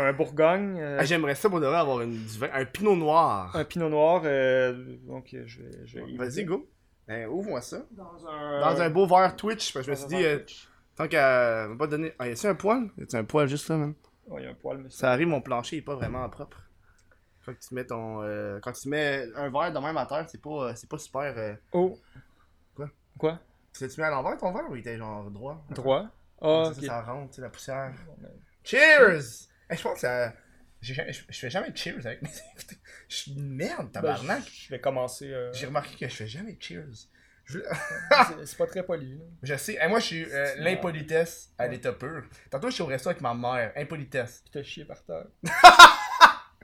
un 0.09 0.13
Bourgogne, 0.13 0.79
euh, 0.81 0.99
Ah, 1.01 1.05
J'aimerais 1.05 1.35
ça 1.35 1.49
pour 1.49 1.61
de 1.61 1.67
vrai 1.67 1.77
avoir 1.79 2.01
une, 2.03 2.13
du 2.13 2.39
vin, 2.39 2.49
un 2.53 2.65
pinot 2.65 2.97
noir. 2.97 3.55
un 3.57 3.65
pinot 3.65 3.89
noir. 3.89 4.23
euh, 4.25 4.97
donc, 5.07 5.29
je 5.33 5.63
vais. 5.63 5.71
Je 5.87 5.99
vais 6.01 6.11
y 6.11 6.17
Vas-y, 6.17 6.45
go. 6.45 6.69
Ben, 7.09 7.27
ouvre-moi 7.29 7.61
ça. 7.61 7.79
Dans 7.91 8.27
un, 8.29 8.61
Dans 8.61 8.81
un 8.83 8.91
beau 8.91 9.07
verre 9.07 9.35
Twitch, 9.37 9.73
parce 9.73 9.85
que 9.87 9.93
je 9.95 10.03
me 10.03 10.09
suis 10.09 10.17
dit, 10.17 10.25
euh, 10.25 10.39
tant 10.97 11.09
qu'à 11.09 11.67
va 11.69 11.75
pas 11.77 11.87
donner. 11.89 12.13
Ah, 12.19 12.29
y 12.29 12.33
a-tu 12.33 12.47
un 12.47 12.55
poil? 12.55 12.89
Y 12.99 13.03
a-tu 13.03 13.17
un 13.17 13.25
poil 13.25 13.49
juste 13.49 13.69
là, 13.69 13.77
man? 13.77 13.95
Ouais, 14.29 14.45
y 14.45 14.47
a 14.47 14.51
un 14.51 14.55
poil, 14.55 14.79
mais 14.79 14.91
Ça 14.91 15.11
arrive, 15.11 15.27
mon 15.27 15.41
plancher 15.41 15.79
est 15.79 15.83
pas 15.83 15.97
vraiment 15.97 16.29
propre. 16.29 16.59
Que 17.47 17.53
tu 17.53 17.75
mets 17.75 17.85
ton. 17.87 18.23
euh, 18.23 18.59
quand 18.63 18.73
tu 18.73 18.89
mets 18.89 19.27
un 19.35 19.51
verre 19.51 19.73
de 19.73 19.79
même 19.79 19.97
à 19.97 20.07
terre, 20.07 20.27
c'est 20.31 20.41
pas, 20.41 20.69
euh, 20.69 20.73
c'est 20.77 20.89
pas 20.89 20.99
super. 20.99 21.35
euh, 21.37 21.55
Oh. 21.73 21.99
Quoi? 22.75 22.89
Quoi? 23.19 23.41
Tu 23.73 23.83
l'as-tu 23.85 24.01
mis 24.01 24.07
à 24.07 24.11
l'envers 24.11 24.37
ton 24.39 24.53
verre 24.53 24.69
ou 24.71 24.77
il 24.77 24.81
était 24.81 24.97
genre 24.99 25.31
droit? 25.31 25.65
Droit. 25.71 26.07
Ah, 26.43 26.65
ça, 26.67 26.71
ok. 26.79 26.85
ça 26.85 27.03
rentre, 27.03 27.31
tu 27.31 27.37
sais, 27.37 27.43
la 27.43 27.49
poussière. 27.51 27.93
Ben, 28.19 28.31
Cheers! 28.65 29.49
Hey, 29.69 29.77
je 29.77 29.83
pense 29.83 29.95
que 29.95 30.01
ça. 30.01 30.33
Je 30.83 30.95
je 31.29 31.39
fais 31.39 31.51
jamais 31.51 31.71
de 31.71 31.77
cheers 31.77 32.07
avec 32.07 32.23
mes 32.23 32.29
invités. 32.57 32.79
Je 33.09 33.17
suis 33.17 33.33
une 33.33 33.51
merde, 33.55 33.87
ben, 33.87 34.01
tabarnak. 34.01 34.43
je- 34.47 34.65
je 34.67 34.71
vais 34.71 34.81
commencer. 34.81 35.33
euh, 35.33 35.53
J'ai 35.53 35.67
remarqué 35.67 35.95
que 35.97 36.09
je 36.11 36.17
fais 36.17 36.27
jamais 36.27 36.55
de 36.55 36.63
cheers. 36.63 36.87
C'est- 37.47 38.57
pas 38.57 38.67
très 38.67 38.83
poli. 38.83 39.15
là. 39.19 39.25
je 39.43 39.55
sais, 39.57 39.75
hey, 39.75 39.89
moi 39.89 39.99
je 40.01 40.05
suis 40.07 40.25
euh, 40.33 40.55
l'impolitesse 40.59 41.53
à 41.59 41.67
l'état 41.67 41.93
pur. 41.93 42.23
Tantôt 42.51 42.69
je 42.71 42.75
suis 42.75 42.83
au 42.83 42.87
resto 42.87 43.09
avec 43.11 43.21
ma 43.21 43.35
mère, 43.35 43.73
impolitesse. 43.77 44.41
Puis 44.43 44.51
t'as 44.53 44.63
chié 44.63 44.85
par 44.85 45.03
terre. 45.05 45.27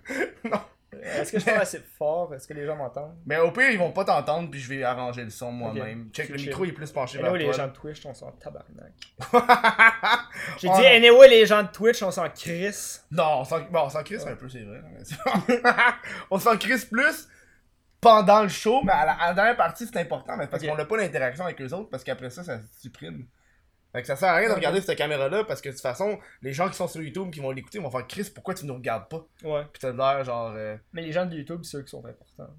Non. 0.45 0.61
Euh, 0.95 1.21
Est-ce 1.21 1.33
que 1.33 1.39
je 1.41 1.45
parle 1.45 1.61
assez 1.61 1.81
fort? 1.99 2.33
Est-ce 2.35 2.47
que 2.49 2.55
les 2.55 2.65
gens 2.65 2.77
m'entendent? 2.77 3.17
Mais 3.27 3.37
au 3.39 3.51
pire, 3.51 3.69
ils 3.71 3.79
vont 3.79 3.91
pas 3.93 4.05
t'entendre, 4.05 4.51
puis 4.51 4.61
je 4.61 4.69
vais 4.69 4.83
arranger 4.83 5.25
le 5.25 5.31
son 5.31 5.51
moi-même. 5.53 6.09
Check, 6.13 6.29
le 6.31 6.37
micro 6.37 6.65
il 6.65 6.71
est 6.71 6.73
plus 6.73 6.91
penché 6.91 7.19
vers 7.19 7.33
là, 7.33 7.37
les 7.39 7.45
toi. 7.45 7.53
gens 7.53 7.67
de 7.67 7.73
Twitch, 7.73 8.07
on 8.07 8.15
s'en 8.15 8.31
tabarnak. 8.33 8.93
J'ai 10.59 10.69
Oh, 10.71 10.77
dit, 10.79 10.87
anyway, 10.87 11.29
les 11.29 11.45
gens 11.47 11.63
de 11.63 11.69
Twitch, 11.69 12.03
on 12.03 12.11
s'en 12.11 12.29
crisse. 12.31 13.05
Non, 13.11 13.41
on 13.41 13.45
s'en 13.45 13.61
bon, 13.61 13.89
on 13.95 14.03
crisse 14.03 14.27
un 14.27 14.37
peu, 14.37 14.49
c'est 14.49 14.63
vrai. 14.63 14.81
on 16.31 16.39
s'en 16.39 16.57
crisse 16.57 16.85
plus 16.87 17.29
pendant 18.01 18.43
le 18.43 18.49
show, 18.49 18.83
mais 18.85 18.93
à 18.93 19.05
la, 19.07 19.13
à 19.15 19.29
la 19.29 19.35
dernière 19.35 19.57
partie, 19.57 19.87
c'est 19.87 19.99
important, 19.99 20.37
mais 20.37 20.47
parce 20.47 20.65
qu'on 20.65 20.77
n'a 20.77 20.85
pas 20.85 20.97
l'interaction 20.97 21.45
avec 21.45 21.59
les 21.59 21.73
autres, 21.73 21.91
parce 21.91 22.05
qu'après 22.05 22.31
ça, 22.31 22.43
ça 22.45 22.59
se 22.59 22.81
supprime. 22.81 23.27
Fait 23.93 24.03
que 24.03 24.07
ça 24.09 24.17
sert 24.17 24.29
à 24.29 24.37
rien 24.37 24.49
de 24.51 24.55
regarder 24.55 24.81
cette 24.83 24.99
caméra-là, 24.99 25.45
parce 25.45 25.63
que 25.63 25.69
de 25.71 25.75
toute 25.75 25.81
façon, 25.83 26.19
les 26.43 26.53
gens 26.53 26.69
qui 26.69 26.75
sont 26.77 26.87
sur 26.89 27.01
YouTube, 27.01 27.31
qui 27.31 27.41
vont 27.41 27.51
l'écouter, 27.51 27.79
vont 27.79 27.91
faire 27.91 28.07
Chris, 28.07 28.31
pourquoi 28.35 28.53
tu 28.55 28.67
nous 28.67 28.75
regardes 28.75 29.09
pas? 29.09 29.25
Ouais. 29.43 29.65
Pis 29.73 29.81
t'as 29.81 29.93
l'air 29.93 30.23
genre. 30.25 30.53
Euh... 30.55 30.77
Mais 30.93 31.03
les 31.03 31.13
gens 31.13 31.25
de 31.25 31.35
YouTube, 31.35 31.61
c'est 31.63 31.71
ceux 31.79 31.83
qui 31.83 31.91
sont 31.91 32.05
importants. 32.05 32.55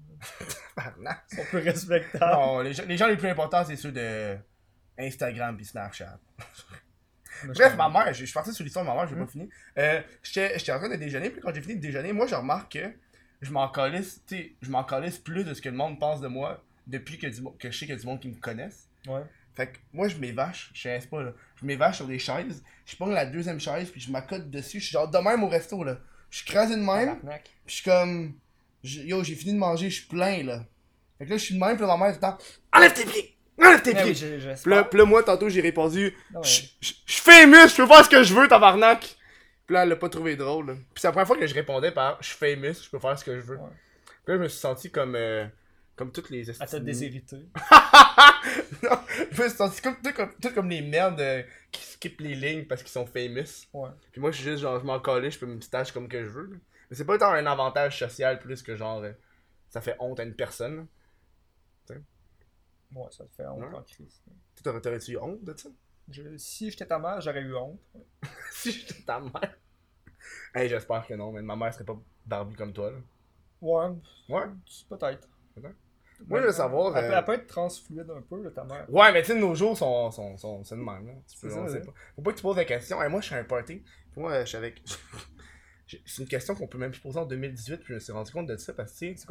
Ils 1.30 1.36
sont 1.36 1.44
plus 1.44 1.58
respectables. 1.60 2.32
non, 2.32 2.60
les, 2.60 2.72
gens- 2.72 2.84
les 2.88 2.96
gens 2.96 3.06
les 3.06 3.16
plus 3.16 3.28
importants, 3.28 3.64
c'est 3.64 3.76
ceux 3.76 3.92
de 3.92 4.36
Instagram 4.98 5.56
puis 5.56 5.64
Snapchat. 5.66 6.18
Bref, 7.44 7.76
ma 7.76 7.88
mère, 7.88 8.12
je 8.12 8.20
je 8.20 8.24
suis 8.24 8.34
parti 8.34 8.52
sur 8.52 8.64
l'histoire 8.64 8.84
de 8.84 8.90
ma 8.90 8.96
mère, 8.96 9.06
je 9.06 9.14
vais 9.14 9.20
Mm. 9.20 9.24
pas 9.26 9.30
finir. 9.30 9.48
Euh, 9.78 10.00
J'étais 10.22 10.72
en 10.72 10.78
train 10.78 10.88
de 10.88 10.96
déjeuner, 10.96 11.30
puis 11.30 11.40
quand 11.40 11.54
j'ai 11.54 11.62
fini 11.62 11.76
de 11.76 11.80
déjeuner, 11.80 12.12
moi 12.12 12.26
je 12.26 12.34
remarque 12.34 12.72
que 12.72 12.92
je 13.40 13.52
m'en 13.52 13.68
calisse, 13.68 14.20
tu 14.26 14.56
je 14.60 14.70
m'en 14.70 14.82
calisse 14.82 15.18
plus 15.18 15.44
de 15.44 15.54
ce 15.54 15.62
que 15.62 15.68
le 15.68 15.76
monde 15.76 16.00
pense 16.00 16.20
de 16.20 16.26
moi 16.26 16.64
depuis 16.88 17.16
que, 17.18 17.28
du 17.28 17.42
que 17.60 17.70
je 17.70 17.78
sais 17.78 17.86
qu'il 17.86 17.94
y 17.94 17.98
a 17.98 18.00
du 18.00 18.06
monde 18.06 18.18
qui 18.20 18.28
me 18.28 18.34
connaisse. 18.40 18.88
Ouais. 19.06 19.22
Fait 19.58 19.66
que 19.72 19.76
moi 19.92 20.06
je 20.08 20.16
m'évache, 20.16 20.70
je 20.72 20.82
sais 20.82 21.00
pas 21.10 21.20
là, 21.22 21.32
je 21.60 21.66
m'évache 21.66 21.96
sur 21.96 22.06
des 22.06 22.18
chaises, 22.20 22.62
je 22.86 22.94
prends 22.96 23.06
la 23.06 23.26
deuxième 23.26 23.58
chaise, 23.58 23.90
puis 23.90 24.00
je 24.00 24.10
m'accote 24.10 24.48
dessus, 24.48 24.78
je 24.78 24.84
suis 24.84 24.92
genre 24.92 25.08
de 25.10 25.18
même 25.18 25.42
au 25.42 25.48
resto 25.48 25.82
là. 25.84 25.98
Je 26.30 26.36
suis 26.38 26.46
crasé 26.46 26.76
de 26.76 26.80
même, 26.80 27.18
puis 27.18 27.30
je 27.66 27.74
suis 27.74 27.82
comme, 27.84 28.34
je- 28.84 29.00
yo 29.00 29.24
j'ai 29.24 29.34
fini 29.34 29.52
de 29.54 29.58
manger, 29.58 29.90
je 29.90 29.96
suis 29.96 30.06
plein 30.06 30.44
là. 30.44 30.64
Fait 31.18 31.24
que 31.26 31.30
là 31.30 31.36
je 31.36 31.42
suis 31.44 31.54
de 31.56 31.60
même, 31.60 31.76
puis 31.76 31.84
là, 31.84 31.96
ma 31.96 32.04
mère 32.06 32.14
tout 32.16 32.24
le 32.24 32.28
temps, 32.30 32.38
enlève 32.72 32.92
tes 32.94 33.04
pieds! 33.04 33.34
Enlève 33.60 33.82
tes 33.82 33.92
Ouais, 33.92 34.12
pieds! 34.12 34.24
oui. 34.30 34.54
Puis 34.62 34.70
là, 34.70 34.84
puis 34.84 34.98
là, 35.00 35.04
moi, 35.04 35.22
tantôt, 35.24 35.48
j'ai 35.48 35.60
répondu 35.60 36.04
ouais. 36.34 36.40
Je 36.44 36.60
je- 36.80 36.92
je 37.04 37.12
suis 37.12 37.22
famous, 37.22 37.66
je 37.68 37.74
peux 37.74 37.86
faire 37.88 38.04
ce 38.04 38.08
que 38.10 38.22
je 38.22 38.32
veux, 38.32 38.46
tabarnak! 38.46 39.00
Puis 39.66 39.74
là, 39.74 39.82
elle 39.82 39.88
l'a 39.88 39.96
pas 39.96 40.08
trouvé 40.08 40.36
drôle. 40.36 40.68
là. 40.68 40.74
Puis 40.74 41.00
c'est 41.02 41.08
la 41.08 41.12
première 41.12 41.26
fois 41.26 41.36
que 41.36 41.46
je 41.48 41.54
répondais 41.54 41.90
par 41.90 42.16
Je 42.22 42.28
suis 42.28 42.36
famous, 42.36 42.74
je 42.84 42.88
peux 42.88 43.00
faire 43.00 43.18
ce 43.18 43.24
que 43.24 43.34
je 43.34 43.44
veux. 43.44 43.56
Ouais. 43.56 43.68
Puis 44.24 44.32
là, 44.32 44.34
je 44.36 44.42
me 44.44 44.48
suis 44.48 44.60
senti 44.60 44.90
comme. 44.92 45.16
euh, 45.16 45.44
comme 45.98 46.12
toutes 46.12 46.30
les 46.30 46.48
À 46.48 46.54
te 46.54 46.62
estimes. 46.64 46.84
déshériter. 46.84 47.36
non, 48.82 48.98
je 49.32 49.42
me 49.42 49.48
suis 49.48 49.56
senti 49.56 49.82
comme, 49.82 49.96
tout, 50.02 50.12
comme, 50.12 50.32
tout 50.40 50.50
comme 50.54 50.70
les 50.70 50.80
merdes 50.80 51.20
euh, 51.20 51.42
qui 51.72 51.82
skippent 51.84 52.20
les 52.20 52.34
lignes 52.34 52.64
parce 52.66 52.82
qu'ils 52.82 52.90
sont 52.92 53.06
famous. 53.06 53.66
Ouais. 53.74 53.90
Puis 54.12 54.20
moi, 54.20 54.30
je 54.30 54.36
suis 54.36 54.44
juste 54.44 54.62
genre, 54.62 54.78
je 54.80 54.84
m'en 54.86 55.00
calais, 55.00 55.30
je 55.30 55.38
peux 55.38 55.46
me 55.46 55.60
stache 55.60 55.92
comme 55.92 56.08
que 56.08 56.22
je 56.24 56.28
veux. 56.30 56.46
là. 56.52 56.56
Mais 56.90 56.96
c'est 56.96 57.04
pas 57.04 57.18
tant 57.18 57.32
un 57.32 57.44
avantage 57.46 57.98
social 57.98 58.38
plus 58.38 58.62
que 58.62 58.74
genre. 58.76 59.02
euh, 59.02 59.12
ça 59.68 59.80
fait 59.82 59.96
honte 59.98 60.18
à 60.20 60.22
une 60.22 60.34
personne. 60.34 60.76
là. 61.88 61.96
Ouais, 62.94 63.06
ça 63.10 63.24
te 63.26 63.34
fait 63.34 63.46
honte 63.46 63.60
Ouais. 63.60 63.74
en 63.76 63.82
crise. 63.82 64.22
Tu 64.56 64.62
t'aurais- 64.62 64.80
T'aurais-tu 64.80 65.12
eu 65.12 65.18
honte 65.18 65.44
de 65.44 65.54
ça? 65.54 65.68
Je- 66.10 66.38
si 66.38 66.70
j'étais 66.70 66.86
ta 66.86 66.98
mère, 66.98 67.20
j'aurais 67.20 67.42
eu 67.42 67.54
honte. 67.54 67.78
si 68.52 68.72
j'étais 68.72 69.02
ta 69.02 69.20
mère. 69.20 69.54
Hey, 70.54 70.68
j'espère 70.70 71.06
que 71.06 71.12
non, 71.14 71.30
mais 71.32 71.42
ma 71.42 71.54
mère 71.54 71.72
serait 71.74 71.84
pas 71.84 72.00
Barbie 72.24 72.54
comme 72.56 72.72
toi. 72.72 72.90
Là. 72.90 72.98
Ouais. 73.60 73.94
Ouais. 74.30 74.44
Peut-être. 74.88 75.28
Peut-être. 75.54 75.76
Moi, 76.26 76.40
je 76.40 76.46
veux 76.46 76.52
savoir, 76.52 76.96
Elle, 76.96 77.04
peut- 77.06 77.14
euh, 77.14 77.18
elle 77.18 77.24
peut 77.24 77.34
être 77.34 77.46
transfluide 77.46 78.10
un 78.10 78.22
peu, 78.22 78.42
là, 78.42 78.50
ta 78.50 78.64
mère. 78.64 78.86
Ouais, 78.88 79.12
mais 79.12 79.22
tu 79.22 79.28
sais, 79.32 79.38
nos 79.38 79.54
jours 79.54 79.76
sont, 79.78 80.10
sont, 80.10 80.36
sont, 80.36 80.64
c'est 80.64 80.74
de 80.74 80.80
même. 80.80 81.06
Là. 81.06 81.12
Tu 81.30 81.38
peux, 81.38 81.48
C'est 81.48 81.54
ça, 81.54 81.60
on 81.62 81.68
sait 81.68 81.74
ouais. 81.74 81.80
pas. 81.84 81.92
Faut 82.16 82.22
pas 82.22 82.30
que 82.32 82.36
tu 82.36 82.42
poses 82.42 82.56
la 82.56 82.64
question. 82.64 83.00
Hey, 83.02 83.08
moi, 83.10 83.20
je 83.20 83.26
suis 83.26 83.34
un 83.36 83.44
party. 83.44 83.82
Moi, 84.16 84.40
je 84.40 84.46
suis 84.46 84.56
avec. 84.56 84.82
C'est 86.04 86.20
une 86.22 86.28
question 86.28 86.54
qu'on 86.54 86.66
peut 86.66 86.76
même 86.76 86.90
plus 86.90 87.00
poser 87.00 87.18
en 87.18 87.24
2018, 87.24 87.76
puis 87.78 87.86
je 87.88 87.94
me 87.94 87.98
suis 87.98 88.12
rendu 88.12 88.30
compte 88.30 88.46
de 88.46 88.56
ça 88.58 88.74
parce 88.74 88.92
que, 88.92 88.98
tu 88.98 89.16
sais, 89.16 89.26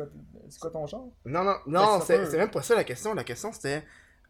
C'est 0.50 0.60
quoi, 0.60 0.72
ton 0.72 0.88
genre? 0.88 1.12
Non, 1.24 1.44
non, 1.44 1.56
non, 1.68 2.00
c'est 2.02 2.36
même 2.36 2.50
pas 2.50 2.64
ça 2.64 2.74
la 2.76 2.84
question. 2.84 3.14
La 3.14 3.24
question 3.24 3.52
c'était. 3.52 3.84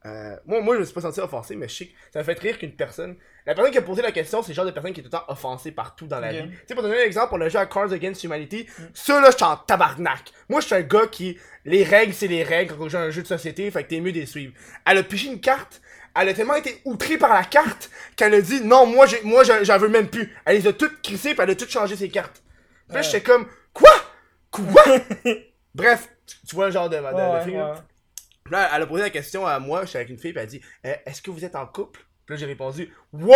Euh, 0.08 0.36
moi, 0.46 0.62
moi, 0.62 0.76
je 0.76 0.80
me 0.80 0.86
suis 0.86 0.94
pas 0.94 1.02
senti 1.02 1.20
offensé, 1.20 1.56
mais 1.56 1.68
je 1.68 1.76
sais 1.76 1.86
que 1.88 1.94
ça 2.14 2.20
me 2.20 2.24
fait 2.24 2.40
rire 2.40 2.58
qu'une 2.58 2.72
personne. 2.72 3.16
La 3.46 3.54
personne 3.56 3.72
qui 3.72 3.78
a 3.78 3.82
posé 3.82 4.02
la 4.02 4.12
question, 4.12 4.42
c'est 4.42 4.50
le 4.50 4.54
genre 4.56 4.66
de 4.66 4.72
personne 4.72 4.94
qui 4.94 5.02
est 5.02 5.04
tout 5.04 5.10
le 5.12 5.18
temps 5.18 5.26
offensée 5.28 5.72
partout 5.72 6.06
dans 6.08 6.20
la 6.20 6.32
vie. 6.32 6.50
Tu 6.50 6.58
sais, 6.68 6.74
pour 6.74 6.84
donner 6.84 7.02
un 7.02 7.06
exemple, 7.06 7.34
on 7.36 7.42
a 7.42 7.50
joué 7.50 7.60
à 7.60 7.66
Cards 7.66 7.92
Against 7.92 8.24
Humanity. 8.24 8.68
Ça, 8.94 9.20
là, 9.20 9.32
je 9.32 9.36
suis 9.36 9.46
en 9.46 9.58
tabarnak. 9.58 10.32
Moi, 10.50 10.62
je 10.62 10.68
suis 10.68 10.76
un 10.76 10.82
gars 10.82 11.08
qui. 11.12 11.38
Les 11.66 11.84
règles, 11.84 12.14
c'est 12.14 12.28
les 12.28 12.44
règles 12.44 12.76
quand 12.76 12.86
on 12.86 12.90
joue 12.90 12.98
à 12.98 13.02
un 13.02 13.10
jeu 13.10 13.22
de 13.22 13.28
société, 13.28 13.70
fait 13.72 13.84
que 13.84 13.90
t'es 13.90 14.00
mieux 14.00 14.12
de 14.14 14.20
les 14.20 14.26
suivre. 14.26 14.54
Elle 14.86 14.98
a 15.00 15.04
piché 15.04 15.28
une 15.28 15.42
carte. 15.42 15.82
Elle 16.20 16.30
a 16.30 16.34
tellement 16.34 16.56
été 16.56 16.82
outrée 16.86 17.18
par 17.18 17.34
la 17.34 17.44
carte 17.44 17.92
qu'elle 18.16 18.34
a 18.34 18.42
dit 18.42 18.62
non, 18.64 18.86
moi, 18.86 19.06
j'ai, 19.06 19.22
moi, 19.24 19.44
j'en 19.44 19.78
veux 19.78 19.90
même 19.90 20.08
plus. 20.10 20.34
Elle 20.46 20.58
les 20.58 20.68
a 20.68 20.74
toutes 20.74 21.02
crissées, 21.02 21.34
puis 21.36 21.44
elle 21.44 21.52
a 21.52 21.56
toutes 21.56 21.70
changé 21.70 21.96
ses 21.96 22.10
cartes. 22.10 22.42
Puis 22.88 22.96
là, 22.96 23.02
Ouais. 23.02 23.04
j'étais 23.04 23.22
comme 23.22 23.46
quoi? 23.74 23.92
Quoi? 24.50 24.84
Bref, 25.76 26.10
tu- 26.48 26.56
vois 26.56 26.66
le 26.68 26.72
genre 26.72 26.90
de, 26.90 26.98
Ouais, 26.98 27.04
ouais. 27.04 27.74
Là. 28.52 28.70
Elle 28.76 28.82
a 28.82 28.88
posé 28.88 29.04
la 29.04 29.10
question 29.10 29.46
à 29.46 29.60
moi, 29.60 29.86
j'étais 29.86 29.98
avec 30.00 30.10
une 30.10 30.18
fille, 30.18 30.32
puis 30.34 30.40
elle 30.40 30.48
a 30.48 30.50
dit 30.50 30.62
Euh, 30.86 30.94
Est-ce 31.06 31.22
que 31.22 31.32
vous 31.32 31.44
êtes 31.46 31.56
en 31.56 31.66
couple? 31.66 32.06
Puis 32.26 32.36
là, 32.36 32.40
j'ai 32.40 32.46
répondu 32.46 32.94
Wow 33.14 33.30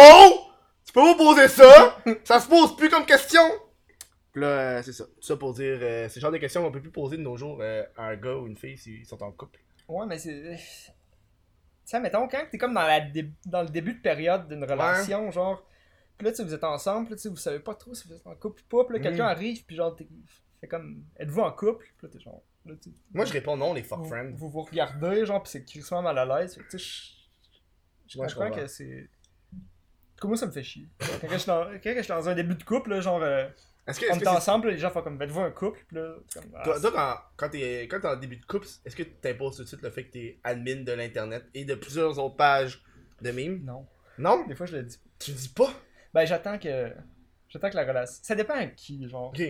Tu 0.85 0.93
peux 0.93 1.01
pas 1.01 1.15
poser 1.15 1.47
ça 1.47 1.97
Ça 2.23 2.39
se 2.39 2.47
pose 2.49 2.75
plus 2.75 2.89
comme 2.89 3.05
question 3.05 3.41
Puis 4.33 4.41
là, 4.41 4.47
euh, 4.47 4.81
c'est 4.83 4.93
ça. 4.93 5.05
Tout 5.05 5.21
ça 5.21 5.35
pour 5.37 5.53
dire 5.53 5.77
euh, 5.81 6.09
c'est 6.09 6.15
le 6.19 6.21
genre 6.21 6.31
de 6.31 6.37
questions 6.37 6.61
qu'on 6.63 6.71
peut 6.71 6.81
plus 6.81 6.91
poser 6.91 7.17
de 7.17 7.21
nos 7.21 7.37
jours 7.37 7.59
euh, 7.61 7.83
à 7.97 8.05
un 8.07 8.15
gars 8.15 8.35
ou 8.35 8.47
une 8.47 8.57
fille 8.57 8.77
s'ils 8.77 9.05
sont 9.05 9.21
en 9.23 9.31
couple. 9.31 9.59
Ouais, 9.87 10.05
mais 10.05 10.17
c'est. 10.19 10.57
Sais, 11.85 11.99
mettons, 11.99 12.27
quand 12.27 12.43
t'es 12.49 12.57
comme 12.57 12.73
dans, 12.73 12.85
la 12.87 13.01
dé- 13.01 13.31
dans 13.45 13.63
le 13.63 13.69
début 13.69 13.93
de 13.93 13.99
période 14.01 14.47
d'une 14.47 14.63
relation, 14.63 15.29
genre. 15.31 15.65
Puis 16.17 16.25
là, 16.25 16.31
tu 16.31 16.37
sais, 16.37 16.43
vous 16.43 16.53
êtes 16.53 16.63
ensemble, 16.63 17.05
puis 17.07 17.11
là, 17.11 17.15
tu 17.17 17.23
sais, 17.23 17.29
vous 17.29 17.35
savez 17.35 17.59
pas 17.59 17.73
trop 17.75 17.93
si 17.93 18.07
vous 18.07 18.13
êtes 18.13 18.25
en 18.27 18.35
couple 18.35 18.61
ou 18.61 18.77
pas. 18.77 18.85
Puis 18.85 18.97
là, 18.97 19.03
quelqu'un 19.03 19.25
Mm. 19.25 19.29
arrive, 19.29 19.65
puis 19.65 19.75
genre, 19.75 19.95
t'es. 19.95 20.07
Fait 20.61 20.67
comme. 20.67 21.03
Êtes-vous 21.17 21.41
en 21.41 21.51
couple? 21.51 21.85
Puis 21.97 22.07
là, 22.07 22.13
t'es 22.13 22.19
genre. 22.19 22.41
Là, 22.65 22.73
Moi, 23.13 23.25
je 23.25 23.33
réponds 23.33 23.57
non, 23.57 23.73
les 23.73 23.83
fuck 23.83 23.99
vous, 23.99 24.05
friends. 24.05 24.31
vous 24.33 24.49
vous 24.49 24.61
regardez, 24.61 25.25
genre, 25.25 25.41
puis 25.41 25.51
c'est 25.51 25.65
crissement 25.65 26.01
mal 26.01 26.17
à 26.17 26.25
l'aise. 26.25 26.59
Tu 26.69 26.77
sais, 26.77 26.85
je- 28.07 28.17
comprends 28.17 28.51
que 28.51 28.67
c'est. 28.67 29.09
Comme 30.19 30.29
moi, 30.31 30.37
ça 30.37 30.45
me 30.45 30.51
fait 30.51 30.63
chier. 30.63 30.87
Quand 30.99 31.27
je 31.29 31.37
suis 31.37 31.47
dans, 31.47 31.65
quand 31.83 31.93
je 31.95 32.01
suis 32.01 32.07
dans 32.09 32.29
un 32.29 32.35
début 32.35 32.55
de 32.55 32.63
couple, 32.63 32.91
là, 32.91 33.01
genre, 33.01 33.21
euh, 33.23 33.47
que, 33.87 34.11
on 34.13 34.19
est 34.19 34.27
ensemble, 34.27 34.69
les 34.69 34.77
gens 34.77 34.91
font 34.91 35.01
comme, 35.01 35.19
un 35.19 35.51
couple? 35.51 35.83
Là, 35.91 36.15
comme, 36.33 36.43
ah, 36.55 36.63
toi, 36.63 36.79
toi, 36.79 36.91
quand, 36.91 37.47
quand 37.47 37.49
t'es 37.49 37.89
en 38.05 38.15
début 38.15 38.37
de 38.37 38.45
couple, 38.45 38.67
est-ce 38.85 38.95
que 38.95 39.03
tu 39.03 39.13
t'imposes 39.15 39.57
tout 39.57 39.63
de 39.63 39.67
suite 39.67 39.81
le 39.81 39.89
fait 39.89 40.05
que 40.05 40.11
t'es 40.11 40.39
admin 40.43 40.83
de 40.83 40.91
l'internet 40.91 41.45
et 41.53 41.65
de 41.65 41.73
plusieurs 41.73 42.19
autres 42.19 42.35
pages 42.35 42.83
de 43.21 43.31
mimes 43.31 43.63
non. 43.63 43.87
Non? 44.17 44.45
Des 44.45 44.55
fois, 44.55 44.67
je 44.67 44.77
le 44.77 44.83
dis. 44.83 44.99
Tu 45.17 45.31
le 45.31 45.37
dis 45.37 45.49
pas? 45.49 45.73
Ben, 46.13 46.25
j'attends 46.25 46.59
que. 46.59 46.93
J'attends 47.49 47.69
que 47.69 47.75
la 47.75 47.85
relation. 47.85 48.19
Ça 48.23 48.35
dépend 48.35 48.53
à 48.53 48.67
qui, 48.67 49.09
genre. 49.09 49.29
Ok. 49.29 49.41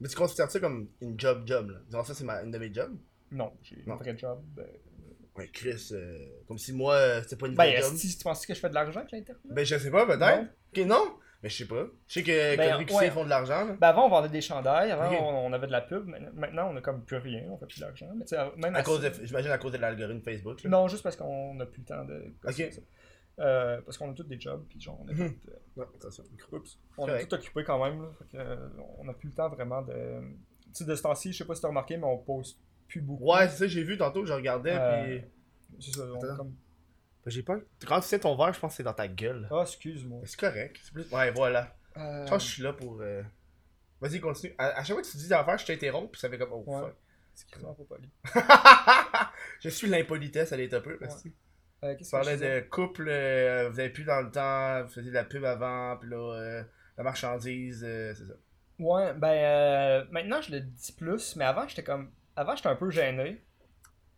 Mais 0.00 0.08
tu 0.08 0.16
considères 0.16 0.50
ça 0.50 0.60
comme 0.60 0.88
une 1.00 1.18
job 1.18 1.42
job 1.46 1.70
là? 1.70 1.78
Genre 1.90 2.06
ça 2.06 2.14
c'est 2.14 2.24
ma, 2.24 2.42
une 2.42 2.50
de 2.50 2.58
mes 2.58 2.72
jobs? 2.72 2.96
Non, 3.30 3.52
j'ai 3.62 3.82
Non. 3.86 3.94
un 3.94 3.96
vrai 3.98 4.16
job. 4.16 4.40
Ben, 4.56 4.66
Ouais, 5.36 5.48
Chris, 5.52 5.90
euh, 5.92 6.18
comme 6.48 6.58
si 6.58 6.72
moi 6.72 6.94
euh, 6.94 7.22
c'était 7.22 7.36
pas 7.36 7.46
une 7.46 7.54
vraie 7.54 7.72
ben 7.74 7.82
job. 7.82 7.94
si 7.94 8.16
tu 8.18 8.24
penses 8.24 8.44
que 8.44 8.52
je 8.52 8.58
fais 8.58 8.68
de 8.68 8.74
l'argent 8.74 8.98
avec 8.98 9.12
l'Internet? 9.12 9.40
Ben 9.44 9.64
je 9.64 9.78
sais 9.78 9.90
pas, 9.90 10.04
peut-être. 10.04 10.48
Ok, 10.76 10.84
non? 10.86 11.14
Mais 11.42 11.48
je 11.48 11.56
sais 11.56 11.66
pas. 11.66 11.86
Je 12.08 12.12
sais 12.14 12.22
que 12.24 12.56
Ben, 12.56 12.76
Connery 12.76 12.92
ouais. 13.06 13.10
font 13.10 13.24
de 13.24 13.30
l'argent 13.30 13.64
là. 13.64 13.76
Ben, 13.80 13.88
avant, 13.88 14.06
on 14.06 14.10
vendait 14.10 14.28
des 14.28 14.40
chandails, 14.42 14.90
avant, 14.90 15.08
on, 15.10 15.46
on 15.46 15.52
avait 15.52 15.68
de 15.68 15.72
la 15.72 15.80
pub. 15.82 16.04
mais 16.06 16.18
Maintenant, 16.34 16.70
on 16.72 16.76
a 16.76 16.80
comme 16.82 17.04
plus 17.04 17.16
rien, 17.18 17.44
on 17.48 17.56
fait 17.56 17.66
plus 17.66 17.78
d'argent. 17.80 18.10
Mais 18.14 18.24
même 18.56 18.74
À 18.74 18.78
à 18.78 18.82
cause 18.82 19.00
de, 19.00 19.10
j'imagine 19.22 19.50
à 19.52 19.56
cause 19.58 19.72
de 19.72 19.78
l'algorithme 19.78 20.20
Facebook. 20.20 20.62
Là. 20.64 20.68
Non, 20.70 20.88
juste 20.88 21.02
parce 21.04 21.16
qu'on 21.16 21.54
n'a 21.54 21.64
plus 21.64 21.80
le 21.80 21.86
temps 21.86 22.04
de. 22.04 22.34
Ok. 22.44 22.72
ça. 22.72 22.80
Euh, 23.38 23.80
parce 23.82 23.96
qu'on 23.96 24.10
a 24.10 24.14
tous 24.14 24.24
des 24.24 24.38
jobs, 24.38 24.62
puis 24.68 24.78
genre, 24.80 25.00
on 25.00 25.08
est 25.08 25.14
Mhm. 25.14 25.34
tous, 26.00 26.20
euh, 26.20 26.22
micro. 26.32 26.56
Oups. 26.56 26.78
On 26.98 27.08
est 27.08 27.26
tout 27.26 27.34
occupés 27.34 27.64
quand 27.64 27.82
même, 27.82 28.02
là. 28.02 28.08
Fait 28.18 28.24
que, 28.26 28.36
euh, 28.36 28.68
on 28.98 29.04
n'a 29.04 29.14
plus 29.14 29.28
le 29.28 29.34
temps 29.34 29.48
vraiment 29.48 29.80
de. 29.82 30.20
Tu 30.66 30.68
sais, 30.74 30.84
de 30.84 30.94
ce 30.94 31.02
temps-ci, 31.02 31.32
je 31.32 31.38
sais 31.38 31.44
pas 31.46 31.54
si 31.54 31.62
t'as 31.62 31.68
remarqué, 31.68 31.96
mais 31.96 32.04
on 32.04 32.18
poste 32.18 32.58
plus 32.86 33.00
beaucoup. 33.00 33.32
Ouais, 33.32 33.48
c'est 33.48 33.56
ça, 33.56 33.66
j'ai 33.66 33.82
vu 33.82 33.96
tantôt, 33.96 34.26
je 34.26 34.32
regardais, 34.32 34.72
puis. 34.78 35.22
C'est 35.80 35.92
ça, 35.98 36.02
on 36.04 36.18
Attends. 36.22 36.36
comme. 36.36 36.54
Ben, 37.24 37.30
j'ai 37.30 37.42
pas. 37.42 37.56
Quand 37.86 38.00
tu 38.00 38.08
sais 38.08 38.18
ton 38.18 38.36
verre, 38.36 38.52
je 38.52 38.60
pense 38.60 38.72
que 38.72 38.76
c'est 38.78 38.82
dans 38.82 38.92
ta 38.94 39.08
gueule. 39.08 39.48
Ah, 39.50 39.60
excuse-moi. 39.62 40.20
C'est 40.24 40.38
correct. 40.38 40.78
Plus... 40.92 41.10
Ouais, 41.12 41.30
voilà. 41.30 41.74
Je 41.96 42.28
pense 42.28 42.42
que 42.42 42.48
je 42.48 42.54
suis 42.54 42.62
là 42.62 42.72
pour. 42.72 43.02
Vas-y, 44.00 44.20
continue. 44.20 44.54
À, 44.58 44.66
à 44.78 44.84
chaque 44.84 44.94
fois 44.96 45.02
que 45.02 45.10
tu 45.10 45.16
dis 45.18 45.24
des 45.28 45.32
affaires, 45.32 45.58
je 45.58 45.66
t'interromps, 45.66 46.10
puis 46.10 46.20
ça 46.20 46.28
fait 46.30 46.38
comme. 46.38 46.50
Oh, 46.52 46.64
Ouais. 46.66 46.80
fuck. 46.80 46.96
C'est 47.34 47.54
vraiment 47.54 47.74
pas 47.74 47.84
poli. 47.84 48.08
je 49.60 49.68
suis 49.68 49.88
l'impolitesse, 49.88 50.52
elle 50.52 50.60
est 50.60 50.74
un 50.74 50.80
peu. 50.80 50.98
Ouais. 51.00 51.08
Euh, 51.82 51.94
Tu 51.96 52.04
parlais 52.10 52.36
de 52.36 52.60
couple, 52.68 53.06
euh, 53.08 53.68
vous 53.70 53.80
avez 53.80 53.88
plus 53.90 54.04
dans 54.04 54.20
le 54.20 54.30
temps, 54.30 54.82
vous 54.82 54.88
faisiez 54.92 55.10
de 55.10 55.14
la 55.14 55.24
pub 55.24 55.44
avant, 55.44 55.96
puis 55.96 56.10
là, 56.10 56.34
euh, 56.34 56.62
la 56.98 57.04
marchandise, 57.04 57.82
euh, 57.86 58.12
c'est 58.14 58.26
ça. 58.26 58.34
Ouais, 58.78 59.12
ben 59.14 59.28
euh, 59.28 60.04
maintenant 60.10 60.40
je 60.40 60.52
le 60.52 60.60
dis 60.60 60.92
plus, 60.92 61.36
mais 61.36 61.44
avant 61.44 61.66
j'étais 61.68 61.82
comme. 61.82 62.10
Avant 62.36 62.54
j'étais 62.56 62.68
un 62.68 62.76
peu 62.76 62.90
gêné. 62.90 63.42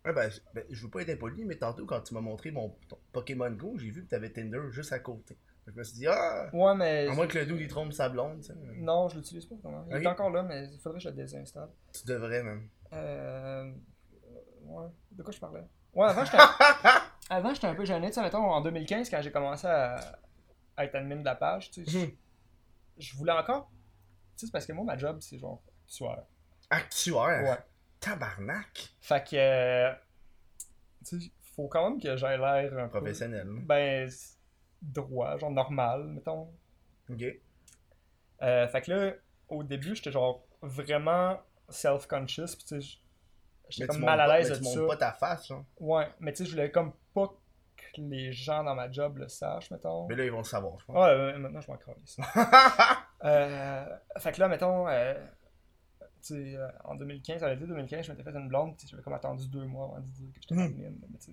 Ouais, 0.04 0.12
ben, 0.12 0.28
je- 0.30 0.40
ben, 0.54 0.64
je 0.70 0.82
veux 0.84 0.90
pas 0.90 1.02
être 1.02 1.10
impoli, 1.10 1.44
mais 1.44 1.56
tantôt, 1.56 1.86
quand 1.86 2.00
tu 2.00 2.14
m'as 2.14 2.20
montré 2.20 2.50
mon 2.50 2.70
ton 2.88 2.98
Pokémon 3.12 3.50
Go, 3.52 3.76
j'ai 3.78 3.90
vu 3.90 4.04
que 4.04 4.10
t'avais 4.10 4.30
Tinder 4.30 4.60
juste 4.70 4.92
à 4.92 4.98
côté. 4.98 5.36
Je 5.68 5.72
me 5.78 5.84
suis 5.84 5.98
dit, 5.98 6.06
ah, 6.08 6.50
Ouais, 6.52 6.74
mais. 6.74 7.06
à 7.08 7.12
moins 7.14 7.28
que 7.28 7.38
le 7.38 7.46
dude 7.46 7.60
il 7.60 7.68
trompe 7.68 7.92
sa 7.92 8.08
blonde, 8.08 8.40
tu 8.40 8.48
sais. 8.48 8.54
Non, 8.78 9.08
je 9.08 9.16
l'utilise 9.16 9.46
pas 9.46 9.54
vraiment. 9.62 9.86
Il 9.90 10.02
est 10.02 10.06
encore 10.08 10.30
là, 10.30 10.42
mais 10.42 10.64
il 10.72 10.80
faudrait 10.80 10.98
que 10.98 11.04
je 11.04 11.08
le 11.10 11.14
désinstalle. 11.14 11.68
Tu 11.92 12.04
devrais, 12.06 12.42
même. 12.42 12.68
Euh. 12.92 13.70
Ouais. 14.64 14.86
De 15.12 15.22
quoi 15.22 15.32
je 15.32 15.38
parlais? 15.38 15.62
Ouais, 15.94 16.08
avant 16.08 16.24
j'étais. 16.24 16.38
avant 17.32 17.54
j'étais 17.54 17.66
un 17.66 17.74
peu 17.74 17.84
gêné. 17.84 18.08
Tu 18.08 18.14
sais, 18.14 18.22
mettons 18.22 18.44
en 18.50 18.60
2015, 18.60 19.08
quand 19.10 19.20
j'ai 19.22 19.32
commencé 19.32 19.66
à... 19.66 19.96
à 20.76 20.84
être 20.84 20.94
admin 20.94 21.16
de 21.16 21.24
la 21.24 21.34
page, 21.34 21.70
tu 21.70 21.84
sais, 21.84 21.90
je... 21.90 21.98
Mhm. 21.98 22.12
je 22.98 23.16
voulais 23.16 23.32
encore. 23.32 23.70
Tu 24.36 24.40
sais, 24.40 24.46
c'est 24.46 24.52
parce 24.52 24.66
que 24.66 24.72
moi, 24.72 24.84
ma 24.84 24.96
job, 24.98 25.18
c'est 25.20 25.38
genre. 25.38 25.62
Soir. 25.86 26.18
Actuaire? 26.70 27.42
Ouais. 27.50 27.58
Tabarnak. 28.00 28.94
Fait 29.00 29.22
que. 29.28 29.36
euh, 29.36 29.92
Tu 31.06 31.20
sais, 31.20 31.30
faut 31.40 31.68
quand 31.68 31.90
même 31.90 32.00
que 32.00 32.16
j'aie 32.16 32.38
l'air 32.38 32.78
un 32.78 32.88
peu. 32.88 32.98
Professionnel. 32.98 33.46
Ben. 33.62 34.08
droit, 34.80 35.36
genre 35.38 35.50
normal, 35.50 36.04
mettons. 36.08 36.52
Ok. 37.10 37.22
Euh, 38.42 38.66
fait 38.68 38.82
que 38.82 38.90
là, 38.92 39.12
au 39.48 39.62
début, 39.62 39.94
j'étais 39.94 40.10
genre 40.12 40.44
vraiment 40.62 41.38
self-conscious, 41.68 42.56
tu 42.58 42.80
sais, 42.80 42.98
j'étais 43.72 43.86
comme 43.86 44.00
mal 44.04 44.20
à 44.20 44.26
l'aise 44.38 44.50
de 44.50 44.56
tu 44.56 44.64
ça. 44.64 44.76
montres 44.80 44.86
pas 44.88 44.96
ta 44.96 45.12
face, 45.12 45.46
genre. 45.48 45.64
Ouais, 45.80 46.08
mais 46.20 46.32
tu 46.32 46.38
sais, 46.38 46.44
je 46.46 46.50
voulais 46.52 46.70
comme 46.70 46.92
pas 47.14 47.28
que 47.76 48.00
les 48.00 48.32
gens 48.32 48.62
dans 48.64 48.74
ma 48.74 48.90
job 48.90 49.18
le 49.18 49.28
sachent, 49.28 49.70
mettons. 49.70 50.06
Mais 50.08 50.16
là, 50.16 50.24
ils 50.24 50.30
vont 50.30 50.38
le 50.38 50.44
savoir, 50.44 50.78
je 50.78 50.84
pense. 50.84 50.96
Ouais, 50.96 51.08
euh, 51.10 51.38
maintenant 51.38 51.60
je 51.60 51.70
m'en 51.70 51.76
calisse. 51.76 52.18
euh, 53.24 53.86
fait 54.18 54.32
que 54.32 54.40
là, 54.40 54.48
mettons, 54.48 54.88
euh, 54.88 55.14
tu 56.22 56.34
sais, 56.34 56.56
euh, 56.56 56.68
en 56.84 56.94
2015, 56.94 57.42
à 57.42 57.48
l'été 57.52 57.66
2015, 57.66 58.06
je 58.06 58.12
m'étais 58.12 58.22
fait 58.22 58.30
une 58.36 58.48
blonde, 58.48 58.76
tu 58.76 58.86
j'avais 58.86 59.02
comme 59.02 59.14
attendu 59.14 59.48
deux 59.48 59.64
mois 59.64 59.86
avant 59.86 60.00
de 60.00 60.06
dire 60.06 60.28
que 60.32 60.40
j'étais 60.40 60.54
mais 60.54 61.18
tu 61.18 61.32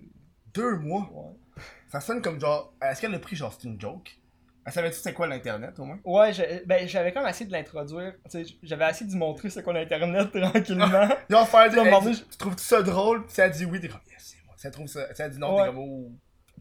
Deux 0.54 0.76
mois? 0.78 1.08
ouais. 1.12 1.62
Ça 1.88 2.00
sonne 2.00 2.20
comme 2.22 2.40
genre. 2.40 2.72
Est-ce 2.82 3.00
qu'elle 3.00 3.14
a 3.14 3.18
pris 3.18 3.36
genre 3.36 3.52
c'est 3.52 3.68
une 3.68 3.80
joke? 3.80 4.19
Elle 4.66 4.72
savait-tu 4.72 4.96
c'est 4.98 5.12
quoi 5.14 5.26
l'internet 5.26 5.78
au 5.78 5.84
moins? 5.84 5.98
Ouais, 6.04 6.32
j'ai- 6.32 6.62
ben, 6.66 6.86
j'avais 6.86 7.12
comme 7.12 7.26
essayé 7.26 7.46
de 7.46 7.52
l'introduire, 7.52 8.14
tu 8.30 8.44
sais, 8.44 8.54
j'avais 8.62 8.88
essayé 8.90 9.06
de 9.06 9.12
lui 9.12 9.18
montrer 9.18 9.48
c'est 9.50 9.62
quoi 9.62 9.72
l'internet 9.72 10.30
tranquillement. 10.32 10.86
Faire 11.08 11.08
Là, 11.28 11.40
à 11.40 11.66
un 11.66 11.70
hey, 11.70 11.74
moment 11.84 12.02
donné, 12.02 12.16
tu, 12.16 12.48
ça 12.58 12.82
drôle? 12.82 13.24
Puis 13.24 13.34
si 13.34 13.40
elle 13.40 13.50
dit 13.52 13.64
oui, 13.64 13.80
t'es 13.80 13.88
comme 13.88 14.00
yes, 14.10 14.34
c'est 14.36 14.44
moi. 14.46 14.54
Si 14.58 14.66
elle 14.66 14.72
trouve 14.72 14.86
ça. 14.86 15.14
Si 15.14 15.22
elle 15.22 15.30
dit 15.30 15.38
non, 15.38 15.54
Ouais. 15.56 15.62
t'es 15.62 15.68
comme 15.74 15.78
oh. 15.78 16.12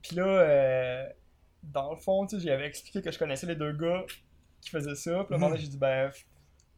Puis 0.01 0.15
là, 0.15 0.23
euh, 0.25 1.03
dans 1.61 1.91
le 1.93 1.99
fond, 1.99 2.25
tu 2.25 2.39
sais, 2.39 2.47
j'avais 2.47 2.65
expliqué 2.67 3.01
que 3.01 3.11
je 3.11 3.19
connaissais 3.19 3.47
les 3.47 3.55
deux 3.55 3.73
gars 3.73 4.05
qui 4.61 4.69
faisaient 4.69 4.95
ça. 4.95 5.11
Puis 5.25 5.31
là, 5.31 5.35
un 5.35 5.37
moment 5.39 5.49
donné, 5.49 5.59
j'ai 5.61 5.67
dit, 5.67 5.77
ben, 5.77 6.09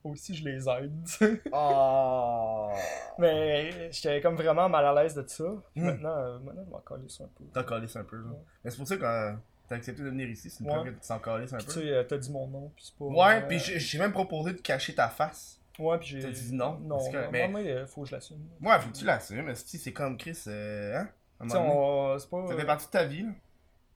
aussi, 0.04 0.34
je 0.36 0.44
les 0.44 0.68
aide. 0.68 1.04
tu 1.06 1.12
sais. 1.14 1.42
Oh. 1.54 2.72
Mais 3.20 3.92
j'étais 3.92 4.20
comme 4.22 4.36
vraiment 4.36 4.68
mal 4.68 4.86
à 4.86 5.04
l'aise 5.04 5.14
de 5.14 5.24
ça. 5.28 5.44
Puis 5.74 5.82
Mm. 5.84 5.86
maintenant, 5.86 6.18
euh, 6.18 6.40
maintenant, 6.40 6.64
je 6.66 6.72
m'en 6.72 6.80
calisse 6.80 7.22
un 7.22 7.30
peu. 7.38 7.44
T'en 7.54 7.64
calisses 7.64 7.96
un 7.96 8.04
peu, 8.04 8.18
là. 8.18 8.32
Mais 8.64 8.72
c'est 8.72 8.78
pour 8.78 8.88
ça 8.88 8.98
que 8.98 9.04
euh, 9.06 9.34
t'as 9.72 9.78
accepté 9.78 10.04
de 10.04 10.10
venir 10.10 10.30
ici, 10.30 10.50
c'est 10.50 10.60
une 10.60 10.70
Ouais. 10.70 10.74
preuve 10.76 10.94
que 10.96 11.00
tu 11.02 11.08
t'en 11.08 11.20
calisses 11.20 11.54
un 11.54 11.58
Puis 11.58 11.66
tu 11.68 11.74
peu. 11.74 11.82
sais, 11.82 11.90
euh, 11.90 12.04
t'as 12.04 12.18
dit 12.18 12.30
mon 12.32 12.48
nom, 12.48 12.72
puis 12.76 12.86
c'est 12.86 12.96
pas. 12.98 13.06
Ouais, 13.06 13.42
euh, 13.42 13.48
puis 13.48 13.58
j'ai 13.60 13.98
même 14.00 14.12
proposé 14.12 14.52
de 14.54 14.60
cacher 14.60 14.94
ta 14.94 15.08
face. 15.08 15.60
Ouais, 15.80 15.98
puis 15.98 16.08
j'ai. 16.10 16.22
t'as 16.22 16.30
dit 16.30 16.54
non, 16.54 16.78
Non, 16.80 16.98
parce 16.98 17.10
que- 17.10 17.18
non, 17.18 17.30
mais- 17.32 17.48
moi, 17.48 17.62
euh, 17.62 17.88
faut 17.88 18.02
que 18.04 18.10
je 18.10 18.16
l'assume. 18.16 18.38
Ouais, 18.62 18.80
faut 18.80 18.90
que 18.90 18.98
tu 18.98 19.06
l'assumes, 19.06 19.44
mais 19.46 19.56
si 19.56 19.78
c'est 19.80 19.94
comme 19.94 20.18
Chris, 20.18 20.38
euh, 20.48 20.98
hein? 20.98 21.10
On- 21.40 22.20
c'est 22.20 22.30
pas. 22.30 22.48
Ça 22.48 22.56
fait 22.56 22.66
partie 22.66 22.86
de 22.88 22.92
ta 22.92 23.06
vie, 23.06 23.24
là. 23.24 23.30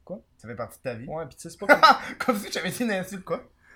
Quoi? 0.06 0.20
Ça 0.38 0.48
fait 0.48 0.56
partie 0.56 0.78
de 0.78 0.84
ta 0.84 0.94
vie. 0.96 1.08
Ouais, 1.08 1.26
puis 1.26 1.36
tu 1.36 1.42
sais, 1.42 1.50
c'est 1.50 1.60
pas 1.60 1.68
comme. 1.68 1.82
comme 2.26 2.38
si 2.38 2.52
j'avais 2.52 2.70
dit 2.72 2.84
une 2.84 2.92
insulte, 2.92 3.24
quoi. 3.26 3.44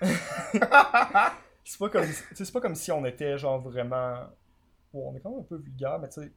c'est 1.64 1.78
pas 1.78 1.88
comme. 1.90 2.04
c'est 2.34 2.52
pas 2.52 2.60
comme 2.60 2.74
si 2.74 2.90
on 2.92 3.04
était 3.04 3.36
genre 3.38 3.60
vraiment. 3.60 4.14
Bon, 4.92 5.10
on 5.12 5.16
est 5.16 5.20
quand 5.20 5.30
même 5.30 5.40
un 5.40 5.44
peu 5.44 5.56
vulgaire, 5.56 5.98
mais 6.00 6.08
tu 6.08 6.20
sais. 6.22 6.32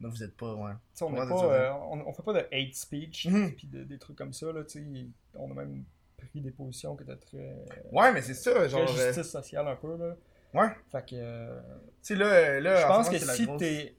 Non, 0.00 0.08
vous 0.10 0.22
êtes 0.22 0.36
pas, 0.36 0.54
ouais. 0.54 0.72
Tu 0.72 0.98
sais, 0.98 1.04
on, 1.04 1.14
pas, 1.14 1.24
euh, 1.24 1.72
on, 1.90 2.06
on 2.06 2.12
fait 2.12 2.22
pas 2.22 2.34
de 2.34 2.46
hate 2.52 2.74
speech 2.74 3.26
Mhm. 3.26 3.54
puis 3.56 3.66
de- 3.66 3.84
des 3.84 3.98
trucs 3.98 4.16
comme 4.16 4.32
ça 4.34 4.52
là, 4.52 4.62
tu 4.64 5.10
on 5.34 5.50
a 5.50 5.54
même 5.54 5.84
pris 6.18 6.40
des 6.40 6.50
positions 6.50 6.96
qui 6.96 7.04
étaient 7.04 7.16
très, 7.16 7.64
Ouais, 7.92 8.12
mais 8.12 8.20
c'est 8.22 8.34
ça, 8.34 8.68
genre. 8.68 8.82
euh, 8.82 8.86
justice 8.86 9.30
sociale 9.30 9.66
un 9.68 9.76
peu 9.76 9.96
là. 9.96 10.14
Ouais. 10.54 10.68
Fait 10.92 11.02
que 11.08 11.14
euh, 11.16 11.60
Tu 12.02 12.14
sais, 12.14 12.14
là, 12.16 12.60
là. 12.60 12.80
je 12.80 12.84
en 12.84 12.88
pense 12.88 13.08
que 13.10 13.18
si 13.18 13.46
grosse- 13.46 13.58
t'es 13.58 13.96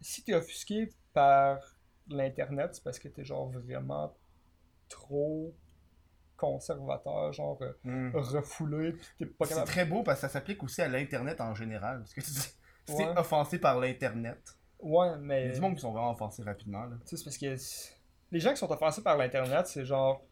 si 0.00 0.22
t'es 0.22 0.34
offusqué 0.34 0.90
par 1.12 1.58
l'internet, 2.08 2.74
c'est 2.74 2.84
parce 2.84 2.98
que 2.98 3.08
t'es 3.08 3.24
genre 3.24 3.50
vraiment 3.50 4.14
trop 4.88 5.54
conservateur, 6.36 7.32
genre 7.32 7.58
Hmm. 7.84 8.10
refoulé, 8.14 8.92
pis 8.92 9.06
t'es 9.18 9.26
pas 9.26 9.46
C'est 9.46 9.50
capable. 9.54 9.68
très 9.68 9.84
beau 9.86 10.02
parce 10.02 10.20
que 10.20 10.26
ça 10.26 10.28
s'applique 10.32 10.62
aussi 10.62 10.82
à 10.82 10.88
l'Internet 10.88 11.40
en 11.40 11.54
général. 11.54 11.98
Parce 12.00 12.12
que 12.14 12.20
tu 12.20 12.30
dis, 12.30 12.38
si 12.86 12.96
t'es 12.96 13.04
Ouais. 13.06 13.18
offensé 13.18 13.58
par 13.58 13.78
l'Internet. 13.80 14.55
Ouais, 14.80 15.08
Il 15.16 15.18
y 15.18 15.22
mais 15.24 15.48
a 15.50 15.52
du 15.52 15.60
monde 15.60 15.74
qui 15.74 15.80
sont 15.80 15.92
vraiment 15.92 16.10
offensés 16.12 16.42
rapidement, 16.42 16.84
là. 16.84 16.96
tu 17.00 17.06
sais, 17.08 17.16
c'est 17.16 17.24
parce 17.24 17.38
que 17.38 17.56
les 18.32 18.40
gens 18.40 18.50
qui 18.50 18.56
sont 18.58 18.70
offensés 18.70 19.02
par 19.02 19.16
l'Internet, 19.16 19.66
c'est 19.66 19.84
genre. 19.84 20.22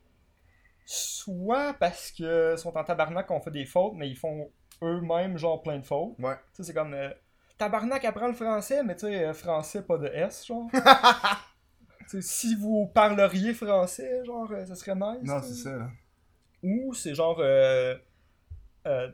Soit 0.87 1.75
parce 1.81 2.11
que 2.13 2.57
sont 2.57 2.77
en 2.77 2.85
tabarnak 2.85 3.27
qu'on 3.27 3.41
fait 3.41 3.51
des 3.51 3.65
fautes, 3.65 3.95
mais 3.97 4.09
ils 4.11 4.17
font 4.17 4.51
eux-mêmes, 4.83 5.39
genre, 5.39 5.63
plein 5.63 5.79
de 5.79 5.85
fautes. 5.85 6.15
Ouais. 6.19 6.35
Tu 6.37 6.57
sais, 6.57 6.65
c'est 6.65 6.75
comme. 6.75 6.93
euh, 6.93 7.11
tabarnak 7.57 8.05
apprend 8.05 8.27
le 8.29 8.35
français, 8.35 8.83
mais 8.83 8.95
tu 8.95 9.07
sais, 9.07 9.25
euh, 9.25 9.33
français, 9.33 9.83
pas 9.83 9.97
de 9.99 10.07
S, 10.09 10.47
genre. 10.47 10.69
Tu 12.11 12.21
sais, 12.21 12.23
si 12.23 12.55
vous 12.55 12.87
parleriez 12.93 13.55
français, 13.55 14.23
genre, 14.27 14.51
euh, 14.53 14.67
ça 14.67 14.75
serait 14.75 14.95
nice. 14.95 15.23
Non, 15.23 15.41
c'est 15.41 15.55
ça. 15.55 15.75
là. 15.75 15.89
Ou 16.63 16.93
c'est 16.93 17.15
genre. 17.15 17.39
Euh, 17.41 17.97
euh, 18.87 19.11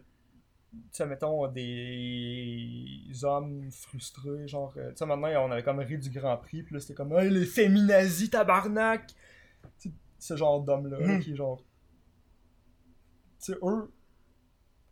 sais, 0.92 1.06
mettons, 1.06 1.46
des 1.48 3.24
hommes 3.24 3.70
frustrés, 3.72 4.46
genre. 4.48 4.72
euh, 4.76 4.90
tu 4.90 4.96
sais, 4.96 5.06
maintenant, 5.06 5.28
on 5.46 5.50
avait 5.50 5.62
comme 5.62 5.78
ri 5.80 5.98
du 5.98 6.10
Grand 6.10 6.36
Prix, 6.36 6.62
puis 6.62 6.74
là, 6.74 6.80
c'était 6.80 6.94
comme, 6.94 7.12
hey, 7.12 7.28
les 7.30 7.46
féminazis, 7.46 8.30
tabarnak! 8.30 9.06
Tu 9.78 9.88
sais, 9.90 9.94
ce 10.18 10.36
genre 10.36 10.60
d'hommes-là, 10.62 10.98
là, 11.00 11.06
Mhm. 11.06 11.20
qui 11.20 11.32
est 11.32 11.36
genre. 11.36 11.62
Tu 13.42 13.52
sais, 13.52 13.58
eux. 13.62 13.90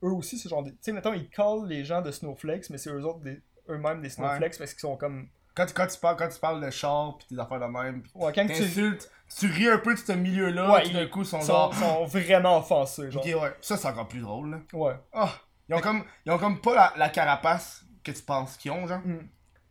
Eux 0.03 0.13
aussi, 0.13 0.39
c'est 0.39 0.49
genre. 0.49 0.63
des- 0.63 0.71
Tu 0.73 0.79
sais, 0.81 0.93
mettons, 0.93 1.13
ils 1.13 1.29
callent 1.29 1.67
les 1.67 1.85
gens 1.85 2.01
de 2.03 2.11
snowflakes, 2.11 2.71
mais 2.71 2.79
c'est 2.79 2.91
eux 2.91 3.05
autres, 3.05 3.21
des- 3.21 3.43
eux-mêmes 3.69 4.01
des 4.01 4.09
snowflakes, 4.11 4.57
parce 4.59 4.73
qu'ils 4.73 4.81
sont 4.81 4.97
comme. 4.97 5.29
Quand, 5.55 5.67
tu- 5.67 5.75
quand, 5.75 5.89
tu 5.89 5.99
parles, 5.99 6.17
quand 6.17 6.29
tu 6.29 6.39
parles 6.39 6.65
de 6.65 6.71
char 6.71 7.19
pis 7.19 7.27
tes 7.27 7.39
affaires 7.39 7.59
de 7.59 7.65
même, 7.67 8.03
pis 8.03 8.11
Ouais, 8.15 8.33
quand 8.33 8.47
tu. 8.47 8.53
t'insultes, 8.53 9.11
tu 9.39 9.47
ris 9.49 9.67
un 9.69 9.79
peu 9.79 9.93
de 9.95 9.99
ce 9.99 10.13
milieu-là, 10.13 10.73
Ouais, 10.73 10.89
d'un 10.91 11.07
coup, 11.09 11.23
ils 11.23 11.27
sont 11.27 11.41
Ils 11.41 11.47
genre. 11.47 11.75
sont, 11.75 11.81
sont 11.81 12.05
vraiment 12.05 12.59
offensés, 12.59 13.11
genre. 13.11 13.27
Ok, 13.27 13.43
ouais. 13.43 13.53
Ça, 13.61 13.77
c'est 13.77 13.89
encore 13.89 14.07
plus 14.07 14.21
drôle, 14.21 14.51
là. 14.51 14.61
Ouais. 14.73 14.95
Ah! 15.13 15.33
Ils 15.69 15.75
ont 15.75 15.81
comme, 15.81 16.05
ils 16.27 16.33
ont 16.33 16.39
comme 16.39 16.61
pas 16.61 16.75
la, 16.75 16.93
la 16.97 17.09
carapace 17.11 17.85
que 18.03 18.13
tu 18.13 18.23
penses 18.23 18.57
qu'ils 18.57 18.71
ont, 18.71 18.87
genre. 18.87 19.01
Mm. 19.01 19.29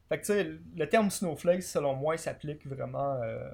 Fait 0.09 0.17
que 0.19 0.25
tu 0.25 0.33
sais, 0.33 0.49
le 0.75 0.87
terme 0.89 1.09
snowflake, 1.09 1.63
selon 1.63 1.95
moi, 1.95 2.15
il 2.15 2.19
s'applique 2.19 2.65
vraiment. 2.67 3.15
euh, 3.23 3.49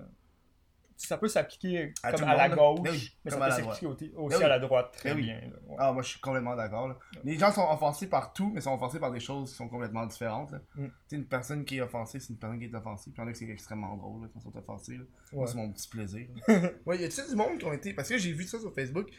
Ça 0.98 1.18
peut 1.18 1.28
s'appliquer 1.28 1.94
À 2.04 2.12
comme 2.14 2.28
à 2.28 2.36
la 2.36 2.48
gauche, 2.50 2.80
Ben 2.82 2.92
oui, 2.92 3.18
mais 3.26 3.32
ça 3.32 3.38
peut 3.38 3.50
s'appliquer 3.52 3.88
aussi, 3.88 4.10
Ben 4.10 4.20
aussi 4.20 4.38
oui. 4.38 4.44
à 4.44 4.48
la 4.48 4.60
droite 4.60 4.92
très 4.96 5.10
Ben 5.10 5.16
oui. 5.18 5.24
bien. 5.24 5.42
là. 5.42 5.48
Ouais. 5.68 5.76
Ah, 5.80 5.92
moi, 5.92 6.04
je 6.04 6.10
suis 6.10 6.20
complètement 6.20 6.56
d'accord. 6.56 7.00
Les 7.24 7.38
gens 7.40 7.52
sont 7.52 7.68
offensés 7.68 8.08
par 8.08 8.34
tout, 8.34 8.52
mais 8.54 8.62
sont 8.62 8.74
offensés 8.74 9.00
par 9.00 9.12
des 9.12 9.20
choses 9.20 9.50
qui 9.50 9.56
sont 9.58 9.68
complètement 9.68 10.06
différentes. 10.06 10.52
Mm. 10.76 10.86
Tu 10.86 10.92
sais, 11.08 11.16
une 11.16 11.26
personne 11.26 11.66
qui 11.66 11.78
est 11.78 11.82
offensée, 11.82 12.20
c'est 12.20 12.30
une 12.34 12.38
personne 12.40 12.60
qui 12.60 12.66
est 12.66 12.76
offensée. 12.76 13.10
Puis 13.12 13.20
il 13.20 13.22
y 13.22 13.26
en 13.26 13.28
a 13.28 13.32
que 13.32 13.38
c'est 13.38 13.50
extrêmement 13.50 13.98
drôle, 13.98 14.30
quand 14.32 14.40
ils 14.40 14.44
sont 14.44 14.56
offensés. 14.58 15.00
Moi, 15.34 15.48
c'est 15.48 15.56
mon 15.56 15.72
petit 15.72 15.88
plaisir. 15.90 16.28
ouais, 16.86 17.00
y 17.00 17.06
a-tu 17.06 17.28
du 17.28 17.36
monde 17.36 17.58
qui 17.58 17.66
ont 17.66 17.74
été. 17.74 17.94
Parce 17.94 18.10
que 18.10 18.18
j'ai 18.20 18.32
vu 18.32 18.44
ça 18.44 18.60
sur 18.60 18.72
Facebook. 18.76 19.10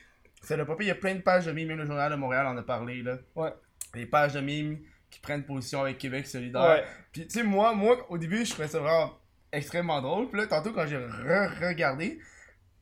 Ça 0.45 0.57
l'a 0.57 0.65
pas 0.65 0.77
Il 0.81 0.87
y 0.87 0.91
a 0.91 0.95
plein 0.95 1.15
de 1.15 1.21
pages 1.21 1.47
de 1.47 1.53
mimes, 1.53 1.69
même 1.69 1.79
le 1.79 1.87
Journal 1.87 2.11
de 2.11 2.17
Montréal 2.17 2.47
en 2.47 2.57
a 2.57 2.63
parlé, 2.63 3.03
là. 3.03 3.17
Ouais. 3.35 3.53
Les 3.95 4.07
pages 4.07 4.33
de 4.35 4.41
mimes 4.41 4.79
qui 5.11 5.21
prennent 5.21 5.45
position 5.45 5.83
avec 5.83 5.99
Québec 5.99 6.27
solidaire. 6.27 6.63
Ouais. 6.63 6.85
Puis, 7.13 7.27
tu 7.27 7.31
sais, 7.39 7.43
moi, 7.45 7.73
moi, 7.75 7.97
au 8.11 8.19
début, 8.19 8.45
je 8.45 8.51
trouvais 8.51 8.69
ça 8.69 8.79
vraiment 8.81 9.13
extrêmement 9.53 10.01
drôle. 10.03 10.29
Puis 10.29 10.41
là, 10.41 10.47
tantôt, 10.47 10.73
quand 10.73 10.87
j'ai 10.87 10.97
re-regardé, 10.97 12.19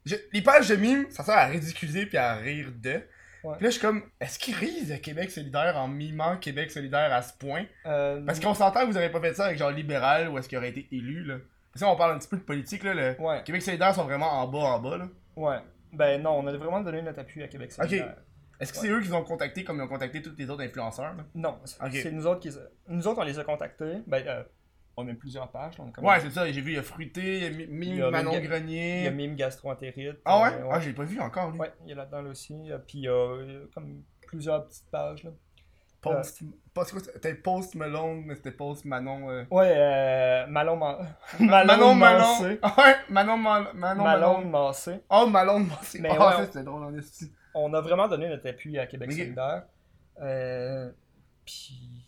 je- 0.07 0.17
les 0.33 0.43
pages 0.43 0.69
de 0.69 0.77
mimes, 0.77 1.07
ça 1.11 1.23
sert 1.23 1.37
à 1.37 1.47
ridiculiser 1.47 2.07
puis 2.07 2.17
à 2.17 2.35
rire 2.35 2.69
de. 2.75 3.03
Ouais. 3.45 3.57
Puis 3.57 3.65
là, 3.65 3.71
je 3.71 3.71
suis 3.71 3.81
comme, 3.81 4.03
est-ce 4.21 4.39
qu'ils 4.39 4.55
rient 4.55 4.87
de 4.87 4.97
Québec 4.97 5.31
solidaire 5.31 5.77
en 5.77 5.89
mimant 5.89 6.37
Québec 6.37 6.71
solidaire 6.71 7.13
à 7.13 7.23
ce 7.23 7.33
point? 7.37 7.65
Euh, 7.87 8.25
Parce 8.25 8.39
qu'on 8.41 8.55
s'entend 8.55 8.83
que 8.83 8.87
vous 8.87 8.97
avez 8.97 9.09
pas 9.11 9.21
fait 9.21 9.35
ça 9.35 9.47
avec 9.47 9.59
genre 9.59 9.71
libéral 9.73 10.29
ou 10.29 10.39
est-ce 10.39 10.49
qu'il 10.49 10.59
aurait 10.59 10.69
été 10.71 10.87
élu, 10.93 11.25
là. 11.25 11.37
Ça, 11.75 11.89
on 11.89 11.97
parle 11.97 12.15
un 12.15 12.19
petit 12.19 12.29
peu 12.29 12.37
de 12.37 12.43
politique, 12.43 12.85
là. 12.85 12.95
Le... 12.95 13.21
Ouais. 13.21 13.43
Québec 13.45 13.63
solidaire 13.63 13.95
sont 13.95 14.05
vraiment 14.05 14.31
en 14.33 14.47
bas, 14.47 14.59
en 14.59 14.79
bas, 14.79 14.97
là. 14.99 15.09
Ouais. 15.37 15.57
Ben 15.93 16.23
non, 16.23 16.39
on 16.39 16.47
a 16.47 16.57
vraiment 16.57 16.81
donné 16.81 17.03
notre 17.03 17.21
appui 17.21 17.43
à 17.43 17.49
Québec 17.49 17.73
solidaire. 17.73 18.17
Est-ce 18.61 18.73
que 18.73 18.79
c'est 18.79 18.89
eux 18.89 19.01
qui 19.01 19.13
ont 19.13 19.25
contactés 19.25 19.65
comme 19.65 19.79
ils 19.79 19.83
ont 19.83 19.89
contacté 19.89 20.23
tous 20.23 20.35
les 20.39 20.49
autres 20.49 20.63
influenceurs, 20.63 21.15
là? 21.17 21.25
Non, 21.35 21.59
c'est 21.65 22.13
nous 22.13 22.27
autres 22.27 22.41
qui... 22.41 22.51
Nous 22.89 23.07
autres, 23.09 23.21
on 23.21 23.25
les 23.25 23.39
a 23.39 23.45
contactés. 23.45 23.97
Ben, 24.07 24.23
euh, 24.27 24.45
on 24.97 25.09
a 25.09 25.15
plusieurs 25.15 25.51
pages. 25.51 25.79
là, 25.79 25.85
On 25.85 26.01
a 26.01 26.05
Ouais, 26.15 26.21
c'est 26.21 26.31
ça, 26.31 26.51
j'ai 26.51 26.61
vu, 26.61 26.73
il 26.73 26.75
y 26.77 26.79
a 26.79 26.83
Fruité, 26.83 27.39
il 27.39 27.43
y 27.43 27.47
a 27.47 27.51
Mi- 27.51 27.67
Mi- 27.67 27.87
Il 27.89 27.97
y 27.97 28.03
a 28.03 28.11
Manon 28.11 28.33
Mime- 28.35 28.43
Grenier. 28.43 28.99
Il 28.99 29.05
y 29.05 29.09
a 29.09 29.11
Mime 29.11 29.35
Gastroentérite. 29.35 30.19
Ah 30.25 30.43
ouais? 30.43 30.49
euh, 30.61 30.69
Ah, 30.71 30.79
j'ai 30.81 30.93
pas 30.93 31.03
vu 31.05 31.19
encore, 31.21 31.51
lui. 31.51 31.59
Ouais, 31.59 31.73
il 31.85 31.91
est 31.91 31.95
là-dedans 31.97 32.23
là 32.23 32.31
aussi. 32.31 32.55
euh, 32.71 32.79
Puis 32.79 32.99
il 32.99 33.05
y 33.05 33.09
a 33.09 33.13
euh, 33.13 33.67
comme 33.75 34.03
plusieurs 34.27 34.65
petites 34.69 34.89
pages. 34.91 35.25
Là. 35.25 35.31
Post. 36.03 36.43
Quoi, 36.75 36.85
c'était 36.85 37.35
Post 37.35 37.75
Malone, 37.75 38.25
mais 38.27 38.35
c'était 38.35 38.51
Post 38.53 38.85
Manon. 38.85 39.31
euh, 39.31 39.45
Ouais, 39.51 39.73
euh, 39.77 40.47
Malon, 40.49 40.77
Man... 41.41 41.67
Manon 41.67 41.95
Mancé. 41.95 42.43
Malon. 42.45 42.59
Ah 42.63 42.75
ouais, 42.79 42.97
Manon 43.09 43.37
Mal- 43.37 43.71
Manon 43.75 44.03
Malon 44.05 44.29
Malone. 44.35 44.51
Mancé. 44.51 45.01
Oh, 45.11 45.27
Malone 45.27 45.67
Mancé. 45.69 46.01
Mais 46.01 46.09
Ah, 46.11 46.29
ouais, 46.29 46.35
on- 46.39 46.45
c'était 46.47 46.63
drôle 46.65 46.83
en. 46.85 46.93
On 47.55 47.75
a 47.75 47.81
vraiment 47.81 48.09
donné 48.09 48.29
notre 48.29 48.49
appui 48.49 48.79
à 48.79 48.87
Québec 48.87 49.13
solidaire. 49.13 49.65
Euh, 50.21 50.91
puis, 51.45 52.05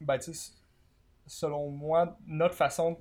ben 0.00 0.18
tu 0.18 0.32
sais, 0.34 0.52
selon 1.26 1.70
moi, 1.70 2.16
notre 2.26 2.54
façon... 2.54 2.98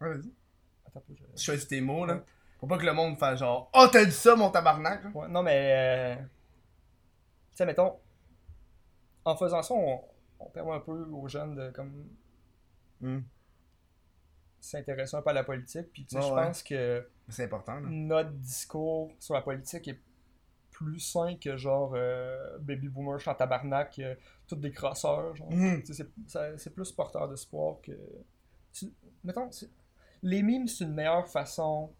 Ouais, 0.00 0.08
vas-y. 0.14 0.32
Attends, 0.86 1.02
je- 1.36 1.42
choisis 1.42 1.66
tes 1.68 1.80
mots, 1.80 2.06
là. 2.06 2.20
Faut 2.60 2.66
pas 2.66 2.78
que 2.78 2.86
le 2.86 2.92
monde 2.92 3.18
fasse 3.18 3.38
genre, 3.40 3.70
oh, 3.74 3.86
t'as 3.90 4.04
dit 4.04 4.10
ça, 4.12 4.34
mon 4.34 4.50
tabarnak. 4.50 5.02
Ouais, 5.14 5.28
non, 5.28 5.42
mais... 5.42 6.16
euh, 6.18 6.22
sais, 7.58 7.66
mettons, 7.66 7.96
en 9.24 9.36
faisant 9.36 9.62
ça, 9.62 9.74
on, 9.74 10.00
on 10.40 10.46
permet 10.50 10.72
un 10.72 10.80
peu 10.80 10.92
aux 11.04 11.28
jeunes 11.28 11.54
de 11.54 11.70
comme 11.70 12.08
Hmm. 13.00 13.20
s'intéresser 14.60 15.16
un 15.16 15.22
peu 15.22 15.30
à 15.30 15.34
la 15.34 15.44
politique. 15.44 15.92
Puis 15.92 16.04
tu 16.04 16.16
sais, 16.16 16.22
je 16.22 16.32
ouais. 16.32 16.44
pense 16.46 16.62
que 16.62 17.08
C'est 17.28 17.44
important, 17.44 17.74
là. 17.80 17.88
notre 17.88 18.30
discours 18.32 19.12
sur 19.18 19.34
la 19.34 19.42
politique 19.42 19.86
est 19.88 20.00
plus 20.72 21.00
sain 21.00 21.36
que 21.36 21.56
genre 21.56 21.92
euh, 21.94 22.58
Baby 22.58 22.88
Boomer, 22.88 23.18
en 23.26 23.34
tabarnak, 23.34 23.98
euh, 24.00 24.14
toutes 24.46 24.60
des 24.60 24.72
crosseurs. 24.72 25.34
Sais, 25.84 26.04
C'est 26.56 26.70
plus 26.74 26.90
porteur 26.92 27.28
d'espoir 27.28 27.80
que. 27.82 27.92
tu- 28.72 28.92
mettons, 29.24 29.48
les 30.22 30.42
mimes, 30.42 30.66
c'est 30.68 30.84
une 30.84 30.94
meilleure 30.94 31.28
façon 31.28 31.92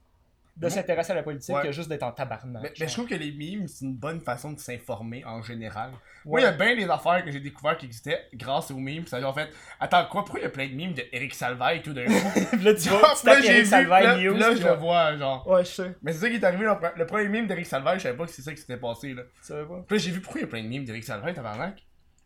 de 0.59 0.69
s'intéresser 0.69 1.13
à 1.13 1.15
la 1.15 1.23
politique 1.23 1.55
Ouais. 1.55 1.63
que 1.63 1.73
juste 1.73 1.89
d'être 1.89 2.03
en 2.03 2.11
tabarnak. 2.13 2.63
Mais, 2.63 2.87
je 2.89 2.93
trouve 2.93 3.07
que 3.07 3.15
les 3.15 3.31
memes, 3.33 3.69
c'est 3.69 3.85
une 3.85 3.95
bonne 3.95 4.21
façon 4.21 4.53
de 4.53 4.59
s'informer 4.59 5.25
en 5.25 5.41
général. 5.41 5.93
Moi, 6.25 6.41
il 6.41 6.45
y 6.45 6.47
a 6.47 6.53
bien 6.53 6.75
des 6.77 6.89
affaires 6.91 7.25
que 7.25 7.31
j'ai 7.31 7.41
découvert 7.41 7.77
qui 7.79 7.87
existaient 7.87 8.27
grâce 8.35 8.71
aux 8.71 8.77
memes. 8.77 9.07
Ça, 9.07 9.21
en 9.27 9.33
fait, 9.33 9.49
attends, 9.81 10.05
quoi, 10.07 10.23
pourquoi 10.25 10.41
il 10.41 10.43
y 10.43 10.47
a 10.47 10.51
plein 10.51 10.67
de 10.69 10.75
memes 10.75 10.93
de 10.95 11.03
Eric 11.13 11.33
Salvaille 11.35 11.81
tout 11.81 11.93
d'un 11.95 12.05
coup? 12.07 12.13
Là, 12.63 12.75
tu 12.75 12.89
vois, 12.89 13.15
tu 13.21 13.27
là, 13.27 13.39
Eric 13.39 13.51
vu, 13.61 13.65
Salvaille 13.67 14.05
là, 14.05 14.17
News. 14.19 14.37
là, 14.37 14.55
je 14.57 14.63
le 14.65 14.75
vois, 14.75 15.17
genre. 15.17 15.47
Ouais, 15.49 15.65
je 15.65 15.71
sais. 15.71 15.95
Mais 16.03 16.13
c'est 16.13 16.19
ça 16.19 16.29
qui 16.29 16.35
est 16.37 16.45
arrivé, 16.45 16.65
le, 16.65 16.73
pre- 16.73 16.93
le 16.97 17.07
premier 17.07 17.29
meme 17.29 17.47
d'Eric 17.47 17.67
Salvaille, 17.67 17.99
je 17.99 18.03
savais 18.03 18.17
pas 18.17 18.25
que 18.27 18.33
c'est 18.33 18.43
ça 18.43 18.51
qui 18.53 18.59
s'était 18.61 18.77
passé, 18.77 19.15
là. 19.15 19.23
Tu 19.41 19.47
savais 19.47 19.65
pas? 19.65 19.85
Puis 19.87 19.97
là, 19.97 20.03
j'ai 20.03 20.11
vu 20.11 20.21
pourquoi 20.21 20.41
il 20.41 20.45
y 20.45 20.47
a 20.47 20.51
plein 20.51 20.63
de 20.63 20.69
memes 20.69 20.85
d'Eric 20.85 21.05
Salvaille, 21.05 21.35
tabarnak? 21.35 21.83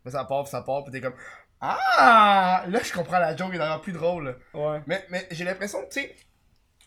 Ça 0.07 0.25
part, 0.25 0.47
ça 0.47 0.61
part, 0.63 0.83
puis 0.83 0.91
t'es 0.91 0.99
comme, 0.99 1.13
ah! 1.61 2.63
Là, 2.67 2.79
je 2.83 2.91
comprends 2.91 3.19
la 3.19 3.35
joke, 3.35 3.53
est 3.53 3.59
encore 3.61 3.81
plus 3.81 3.93
drôle. 3.93 4.37
Ouais. 4.53 4.81
Mais, 4.87 5.05
mais 5.09 5.27
j'ai 5.31 5.43
l'impression 5.45 5.79
tu 5.89 6.01
sais, 6.01 6.15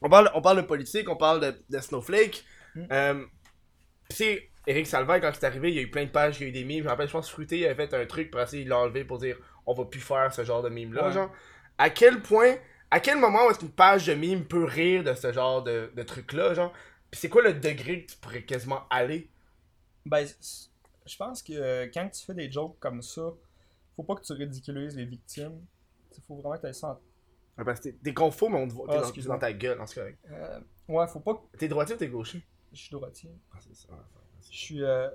on 0.02 0.09
parle, 0.09 0.30
on 0.35 0.42
parle 0.42 0.59
de 0.59 0.66
politique, 0.66 1.09
on 1.09 1.16
parle 1.16 1.40
de, 1.40 1.54
de 1.70 1.80
Snowflake. 1.80 2.44
Mm. 2.74 2.85
Euh, 2.90 3.24
tu 4.11 4.16
sais, 4.16 4.50
Eric 4.66 4.87
Salvaille, 4.87 5.20
quand 5.20 5.32
c'est 5.35 5.46
arrivé, 5.46 5.70
il 5.70 5.76
y 5.76 5.78
a 5.78 5.82
eu 5.82 5.90
plein 5.90 6.04
de 6.04 6.11
pages, 6.11 6.40
il 6.40 6.42
y 6.42 6.46
a 6.46 6.48
eu 6.48 6.52
des 6.52 6.64
memes. 6.64 6.78
Je 6.78 6.85
me 6.85 6.88
rappelle, 6.88 7.09
je 7.09 7.12
pense 7.12 7.26
que 7.26 7.32
Fruité 7.32 7.59
il 7.59 7.66
avait 7.66 7.87
fait 7.87 7.94
un 7.94 8.06
truc, 8.06 8.30
pour 8.30 8.40
essayer 8.40 8.62
il 8.62 8.68
l'a 8.68 8.78
enlevé 8.78 9.04
pour 9.04 9.18
dire 9.18 9.38
on 9.66 9.74
va 9.74 9.85
plus 9.85 10.00
faire 10.00 10.32
ce 10.32 10.44
genre 10.44 10.62
de. 10.62 10.68
Ouais. 10.68 11.12
Genre, 11.12 11.30
à 11.78 11.90
quel 11.90 12.22
point, 12.22 12.56
à 12.90 13.00
quel 13.00 13.18
moment 13.18 13.50
est-ce 13.50 13.59
qu'une 13.59 13.70
page 13.70 14.06
de 14.06 14.14
meme 14.14 14.44
peut 14.44 14.64
rire 14.64 15.04
de 15.04 15.14
ce 15.14 15.32
genre 15.32 15.62
de, 15.62 15.90
de 15.94 16.02
truc-là, 16.02 16.54
genre? 16.54 16.72
Puis 17.11 17.20
c'est 17.20 17.28
quoi 17.28 17.42
le 17.42 17.54
degré 17.54 18.04
que 18.04 18.12
tu 18.12 18.18
pourrais 18.18 18.42
quasiment 18.42 18.82
aller? 18.90 19.28
Ben, 20.04 20.26
je 21.06 21.16
pense 21.16 21.42
que 21.42 21.52
euh, 21.52 21.88
quand 21.92 22.09
tu 22.09 22.24
fais 22.24 22.35
des 22.35 22.50
jokes 22.50 22.78
comme 22.80 23.02
ça, 23.02 23.32
faut 23.94 24.02
pas 24.02 24.14
que 24.14 24.22
tu 24.22 24.32
ridiculises 24.32 24.96
les 24.96 25.04
victimes. 25.04 25.61
Il 26.16 26.22
faut 26.26 26.37
vraiment 26.37 26.56
que 26.59 26.66
tu 26.66 26.74
ça 26.74 26.88
en... 26.88 27.00
Ouais, 27.59 27.64
Parce 27.64 27.81
que 27.81 27.88
t'es- 27.88 28.14
confus, 28.14 28.49
mais 28.51 28.59
on 28.59 28.69
te 28.69 28.73
voit, 28.75 28.87
t'es 28.88 28.97
Ah, 29.03 29.11
dans, 29.23 29.33
dans 29.35 29.38
ta 29.38 29.53
gueule, 29.53 29.81
en 29.81 29.87
ce 29.87 29.95
correct. 29.95 30.19
Euh, 30.31 30.61
ouais, 30.88 31.07
faut 31.09 31.21
pas 31.21 31.35
que... 31.35 31.57
T'es 31.57 31.69
droitier 31.69 31.95
ou 31.95 31.99
t'es 31.99 32.09
gaucher? 32.09 32.42
Je 32.73 32.79
suis 32.79 32.90
droitier. 32.90 33.31
Ah, 33.55 33.59
c'est 33.61 33.75
ça. 33.75 33.88
Je 34.51 34.57
suis... 34.57 34.83
Euh... 34.85 35.09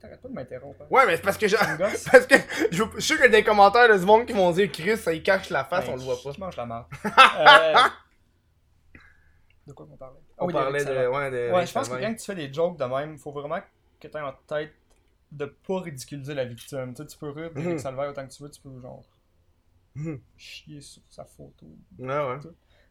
T'arrêtes 0.00 0.20
pas 0.20 0.28
de 0.28 0.34
m'interrompre. 0.34 0.82
hein? 0.82 0.86
Ouais, 0.90 1.06
mais 1.06 1.14
c'est 1.16 1.22
parce 1.22 1.38
que 1.38 1.46
gosses? 1.78 2.04
Parce 2.10 2.26
que 2.26 2.34
je, 2.72 2.82
je 2.82 2.82
suis 2.98 3.02
sûr 3.02 3.16
qu'il 3.16 3.26
y 3.26 3.28
a 3.28 3.30
des 3.40 3.44
commentaires 3.44 3.88
de 3.88 3.96
ce 3.96 4.04
monde 4.04 4.26
qui 4.26 4.32
vont 4.32 4.50
dire 4.50 4.68
Chris, 4.72 4.96
ça 4.96 5.12
y 5.12 5.22
cache 5.22 5.48
la 5.50 5.64
face, 5.64 5.86
Ben, 5.86 5.92
on 5.92 5.96
le 5.96 6.02
voit 6.02 6.16
pas. 6.20 6.32
Je 6.32 6.40
mange 6.40 6.56
la 6.56 6.66
marde. 6.66 6.86
Euh, 7.04 7.88
De 9.68 9.72
quoi 9.74 9.86
qu'on 9.86 9.96
parlait? 9.96 10.18
Ah 10.36 10.44
On 10.44 10.48
parlait 10.48 10.84
de. 10.84 11.06
Ouais, 11.06 11.30
de. 11.30 11.52
Ouais, 11.54 11.64
je 11.66 11.72
pense 11.72 11.88
que 11.88 11.94
quand 12.00 12.14
tu 12.14 12.24
fais 12.24 12.34
des 12.34 12.52
jokes 12.52 12.76
de 12.78 12.84
même, 12.84 13.16
faut 13.16 13.30
vraiment 13.30 13.60
que 14.00 14.08
tu 14.08 14.16
aies 14.16 14.20
en 14.20 14.32
tête 14.48 14.72
de 15.30 15.44
pas 15.46 15.80
ridiculiser 15.80 16.34
la 16.34 16.44
victime. 16.46 16.94
Tu 16.94 17.02
sais, 17.02 17.06
tu 17.08 17.16
peux 17.16 17.30
rire 17.30 17.52
d'Eric 17.52 17.70
Mhm. 17.74 17.78
Salvaille 17.78 18.10
autant 18.10 18.26
que 18.26 18.32
tu 18.32 18.42
veux, 18.42 18.50
tu 18.50 18.60
peux 18.60 18.80
genre 18.80 19.04
Mhm. 19.94 20.20
chier 20.36 20.80
sur 20.80 21.02
sa 21.08 21.24
photo. 21.24 21.66
Ouais, 21.98 22.06
ouais. 22.08 22.38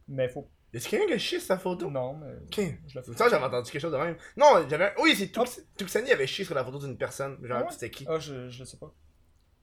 Mais 0.08 0.30
faut. 0.30 0.48
Y 0.74 0.78
a-tu 0.78 0.90
quelqu'un 0.90 1.14
qui 1.14 1.20
chie 1.20 1.38
sur 1.40 1.48
sa 1.48 1.58
photo? 1.58 1.90
Non, 1.90 2.16
mais. 2.16 2.34
Ok. 2.46 2.80
Je 2.88 3.00
le 3.00 3.04
fais. 3.04 3.14
Ça, 3.18 3.28
j'avais 3.30 3.44
entendu 3.46 3.72
quelque 3.72 3.82
chose 3.82 3.92
de 3.92 3.98
même. 3.98 4.16
Non, 4.38 4.66
j'avais. 4.70 4.94
Oui, 5.02 5.16
c'est 5.16 5.28
Tux- 5.32 5.66
Tuxani 5.78 6.12
avait 6.12 6.28
chié 6.28 6.46
sur 6.46 6.56
la 6.56 6.64
photo 6.64 6.80
d'une 6.80 6.98
personne. 6.98 7.38
Genre, 7.46 7.58
Ah 7.60 7.64
ouais? 7.66 7.72
c'était 7.72 7.90
qui? 7.90 8.06
Ah, 8.08 8.20
je, 8.20 8.50
je 8.50 8.60
le 8.60 8.66
sais 8.66 8.78
pas. 8.78 8.94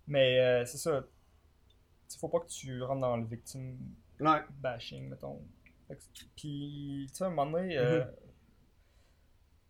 Mais 0.06 0.38
euh, 0.40 0.64
c'est 0.66 0.78
ça. 0.78 1.04
Il 2.14 2.18
faut 2.18 2.28
pas 2.28 2.40
que 2.40 2.48
tu 2.48 2.82
rentres 2.82 3.00
dans 3.02 3.16
le 3.16 3.26
victim 3.26 3.78
Ouais. 4.20 4.40
bashing, 4.60 5.08
mettons. 5.08 5.40
Puis, 6.36 7.06
tu 7.08 7.14
sais, 7.16 7.24
à 7.24 7.28
un 7.28 7.30
moment 7.30 7.50
donné, 7.58 7.76
euh, 7.78 8.00
Mhm. 8.04 8.10
tu 8.26 8.27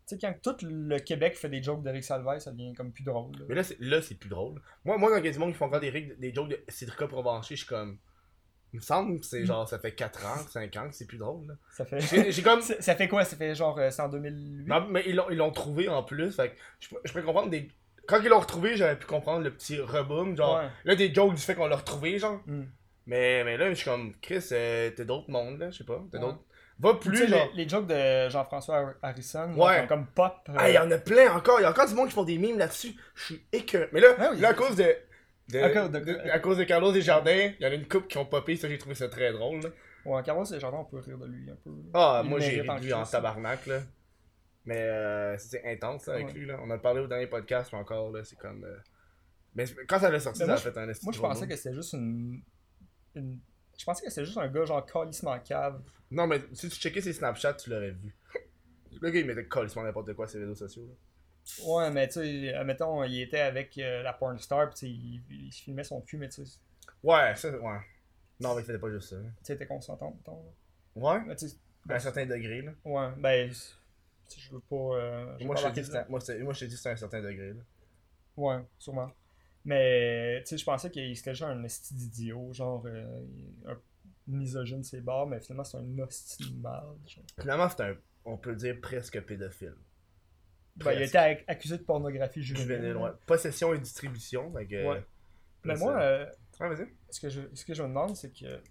sais, 0.09 0.17
quand 0.17 0.33
tout 0.41 0.55
le 0.65 0.97
Québec 0.99 1.35
fait 1.35 1.49
des 1.49 1.61
jokes 1.63 1.83
d'Eric 1.83 2.03
Salvaille, 2.03 2.41
ça 2.41 2.51
devient 2.51 2.73
comme 2.73 2.91
plus 2.91 3.03
drôle. 3.03 3.31
là. 3.37 3.45
Mais 3.49 3.55
là, 3.55 3.63
c'est, 3.63 3.79
là, 3.79 4.01
c'est 4.01 4.15
plus 4.15 4.29
drôle. 4.29 4.61
Moi, 4.85 4.97
moi, 4.97 5.09
quand 5.11 5.17
il 5.17 5.25
y 5.25 5.29
a 5.29 5.31
du 5.31 5.39
monde 5.39 5.51
qui 5.51 5.57
font 5.57 5.65
encore 5.65 5.79
des, 5.79 5.91
des 5.91 6.33
jokes 6.33 6.49
de 6.49 6.59
Cédrica 6.67 7.07
Provencher, 7.07 7.55
je 7.55 7.59
suis 7.61 7.67
comme. 7.69 7.97
Il 8.71 8.77
me 8.77 8.81
semble 8.83 9.19
que 9.19 9.25
c'est 9.25 9.45
genre, 9.47 9.67
ça 9.67 9.79
fait 9.79 9.93
4 9.95 10.25
ans, 10.27 10.47
5 10.47 10.75
ans 10.77 10.87
que 10.89 10.93
c'est 10.95 11.07
plus 11.07 11.17
drôle. 11.17 11.47
là. 11.47 11.53
Ça 11.71 11.85
fait. 11.85 11.99
J'ai 12.01 12.31
j'ai 12.31 12.43
comme. 12.43 12.61
Ça 12.61 12.79
ça 12.79 12.95
fait 12.95 13.07
quoi? 13.07 13.25
Ça 13.25 13.35
fait 13.35 13.55
genre. 13.55 13.77
euh, 13.79 13.89
C'est 13.89 14.01
en 14.03 14.09
2008 14.09 14.67
Non, 14.67 14.87
mais 14.89 15.03
ils 15.07 15.15
l'ont, 15.15 15.29
ils 15.31 15.37
l'ont 15.37 15.51
trouvé 15.51 15.89
en 15.89 16.03
plus. 16.03 16.35
Fait 16.35 16.49
que 16.49 16.55
je, 16.79 16.89
peux- 16.89 17.01
je 17.03 17.11
peux 17.11 17.23
comprendre 17.23 17.49
des. 17.49 17.67
Quand 18.07 18.19
ils 18.21 18.29
l'ont 18.29 18.39
retrouvé, 18.39 18.77
j'aurais 18.77 18.97
pu 18.99 19.07
comprendre 19.07 19.43
le 19.43 19.51
petit 19.51 19.79
reboom. 19.79 20.37
Genre, 20.37 20.57
Ouais. 20.59 20.69
là, 20.85 20.95
des 20.95 21.11
jokes 21.13 21.33
du 21.33 21.41
fait 21.41 21.55
qu'on 21.55 21.65
l'a 21.67 21.77
retrouvé, 21.77 22.19
genre. 22.19 22.41
Hmm. 22.45 22.65
Mais, 23.07 23.43
mais 23.43 23.57
là, 23.57 23.69
je 23.69 23.73
suis 23.75 23.85
comme, 23.89 24.13
Chris, 24.21 24.43
euh, 24.51 24.91
t'es 24.91 25.03
d'autres 25.03 25.31
mondes, 25.31 25.57
là, 25.57 25.71
je 25.71 25.79
sais 25.79 25.83
pas. 25.83 26.03
T'es 26.11 26.17
Ouais. 26.19 26.23
d'autres. 26.25 26.43
Va 26.79 26.93
Tu 26.93 27.09
plus, 27.09 27.17
sais, 27.17 27.27
genre. 27.27 27.49
les, 27.55 27.63
les 27.63 27.69
jokes 27.69 27.87
de 27.87 28.29
Jean-François 28.29 28.77
Har- 28.77 28.93
Harrison, 29.01 29.53
Ouais. 29.55 29.79
genre, 29.79 29.87
comme 29.87 30.07
pop. 30.07 30.33
euh, 30.49 30.53
Ah, 30.57 30.69
il 30.69 30.75
y 30.75 30.77
en 30.77 30.89
a 30.89 30.97
plein 30.97 31.31
encore. 31.35 31.59
Il 31.59 31.63
y 31.63 31.65
a 31.65 31.71
encore 31.71 31.87
du 31.87 31.93
monde 31.93 32.07
qui 32.07 32.13
font 32.13 32.23
des 32.23 32.37
mimes 32.37 32.57
là-dessus. 32.57 32.93
Je 33.15 33.23
suis 33.23 33.45
écœuré. 33.51 33.89
Mais 33.91 33.99
là, 33.99 34.15
Ah 34.17 34.29
oui. 34.33 34.39
là, 34.39 34.49
à 34.49 34.53
cause 34.53 34.75
de. 34.77 34.85
de- 35.49 35.59
À 35.59 35.69
cause 35.71 35.91
de- 35.91 35.99
de- 35.99 36.29
à 36.31 36.39
cause 36.39 36.57
de 36.57 36.63
Carlos 36.63 36.91
Desjardins, 36.93 37.51
il 37.59 37.63
y 37.63 37.65
en 37.67 37.71
a 37.71 37.73
une 37.73 37.87
couple 37.87 38.07
qui 38.07 38.17
ont 38.17 38.25
popé. 38.25 38.55
Ça, 38.55 38.69
j'ai 38.69 38.77
trouvé 38.77 38.95
ça 38.95 39.09
très 39.09 39.31
drôle. 39.33 39.61
là. 39.61 39.69
Ouais, 40.05 40.23
Carlos 40.23 40.45
Desjardins, 40.45 40.77
on 40.79 40.85
peut 40.85 40.99
rire 40.99 41.17
de 41.17 41.25
lui 41.25 41.49
un 41.51 41.55
peu. 41.55 41.71
Ah, 41.93 42.21
Il 42.23 42.29
moi, 42.29 42.39
j'ai 42.39 42.61
ri 42.61 42.67
de 42.67 42.83
lui 42.85 42.93
en 42.93 43.03
tabarnak, 43.03 43.65
là. 43.67 43.79
Mais 44.65 44.77
euh, 44.81 45.37
c'est 45.37 45.65
intense, 45.65 46.05
là, 46.07 46.13
avec 46.13 46.27
Ouais. 46.27 46.33
lui, 46.33 46.45
là. 46.45 46.59
On 46.61 46.67
en 46.67 46.71
a 46.71 46.77
parlé 46.77 47.01
au 47.01 47.07
dernier 47.07 47.27
podcast, 47.27 47.71
mais 47.73 47.79
encore, 47.79 48.11
là, 48.11 48.23
c'est 48.23 48.37
comme. 48.37 48.63
euh, 48.63 48.77
Mais 49.55 49.65
quand 49.87 49.99
ça 49.99 50.09
l'a 50.11 50.19
sorti, 50.19 50.39
Mais 50.39 50.45
ça 50.45 50.51
moi, 50.51 50.59
a 50.59 50.61
fait 50.71 50.77
un 50.79 50.85
Moi, 50.85 51.13
je 51.13 51.19
pensais 51.19 51.47
que 51.47 51.55
c'était 51.55 51.73
juste 51.75 51.93
une. 51.93 52.41
une- 53.15 53.39
Je 53.79 53.85
pensais 53.85 54.03
que 54.03 54.09
c'était 54.11 54.25
juste 54.25 54.37
un 54.37 54.49
gars 54.49 54.65
genre 54.65 54.85
calissement 54.85 55.39
cave. 55.39 55.81
Non, 56.11 56.27
mais 56.27 56.41
si 56.53 56.67
tu 56.67 56.75
checkais 56.75 57.01
ses 57.01 57.13
Snapchat, 57.13 57.53
tu 57.53 57.69
l'aurais 57.69 57.91
vu. 57.91 58.13
Le 59.01 59.09
gars, 59.09 59.19
il 59.19 59.25
mettait 59.25 59.45
colissement 59.45 59.83
n'importe 59.83 60.13
quoi 60.13 60.27
sur 60.27 60.37
les 60.37 60.45
réseaux 60.45 60.67
sociaux. 60.67 60.85
Là. 60.85 61.65
Ouais, 61.65 61.89
mais 61.89 62.07
tu 62.07 62.15
sais, 62.15 62.53
admettons, 62.53 63.03
il 63.05 63.21
était 63.21 63.39
avec 63.39 63.77
euh, 63.77 64.03
la 64.03 64.11
porn 64.11 64.37
star, 64.37 64.77
sais, 64.77 64.89
il, 64.89 65.49
filmait 65.51 65.85
son 65.85 66.01
cul, 66.01 66.17
mais 66.17 66.27
tu 66.27 66.45
sais, 66.45 66.59
Ouais, 67.01 67.33
ça, 67.37 67.49
ouais. 67.49 67.79
Non, 68.41 68.53
mais 68.53 68.61
il 68.61 68.65
faisait 68.65 68.79
pas 68.79 68.89
juste 68.89 69.09
ça. 69.09 69.15
tu 69.15 69.31
sais, 69.43 69.57
t'es 69.57 69.65
consentant, 69.65 70.11
mettons. 70.11 70.43
Ouais, 70.95 71.21
Mais 71.21 71.93
à 71.93 71.95
un 71.95 71.99
certain 71.99 72.25
degré, 72.25 72.61
là. 72.61 72.73
ouais, 72.83 73.09
ben, 73.17 73.49
je 73.49 74.51
veux 74.51 74.59
pas. 74.59 74.75
euh, 74.75 75.33
je 75.37 75.43
veux 75.43 75.45
Moi, 75.45 75.55
pas 75.55 75.61
je 75.61 75.67
te 75.73 75.79
dis, 75.79 75.91
moi, 76.09 76.19
moi, 76.43 76.53
je 76.53 76.59
te 76.59 76.65
dis, 76.65 76.77
c'est 76.77 76.89
à 76.89 76.91
un 76.91 76.97
certain 76.97 77.21
degré, 77.21 77.53
là. 77.53 77.61
Ouais, 78.35 78.59
sûrement. 78.77 79.09
Mais, 79.65 80.39
tu 80.43 80.49
sais, 80.51 80.57
je 80.57 80.65
pensais 80.65 80.89
qu'il 80.89 81.15
c'était 81.17 81.33
juste 81.35 81.43
un 81.43 81.63
esti 81.63 81.93
d'idiot, 81.93 82.53
genre, 82.53 82.83
euh, 82.85 83.21
un 83.67 83.77
misogyne, 84.27 84.83
c'est 84.83 85.01
barres, 85.01 85.27
mais 85.27 85.39
finalement, 85.41 85.63
c'est 85.63 85.77
un 85.77 85.99
hostie 85.99 86.53
genre. 87.05 87.23
Finalement, 87.39 87.67
c'est 87.69 87.83
un, 87.83 87.95
on 88.25 88.37
peut 88.37 88.55
dire 88.55 88.79
presque 88.81 89.19
pédophile. 89.21 89.75
Ben, 90.77 90.93
il 90.93 91.01
a 91.01 91.05
été 91.05 91.17
ac- 91.17 91.43
accusé 91.47 91.77
de 91.77 91.83
pornographie 91.83 92.41
juvénile. 92.41 92.95
Ouais. 92.95 93.09
Possession 93.25 93.73
et 93.73 93.79
distribution, 93.79 94.49
que... 94.65 94.87
Ouais. 94.87 95.03
Mais 95.65 95.75
moi, 95.75 95.99
euh, 96.01 96.25
euh, 96.61 96.85
ce, 97.09 97.19
que 97.19 97.29
je, 97.29 97.41
ce 97.53 97.65
que 97.65 97.73
je 97.73 97.83
me 97.83 97.89
demande, 97.89 98.15
c'est 98.15 98.31
que, 98.31 98.61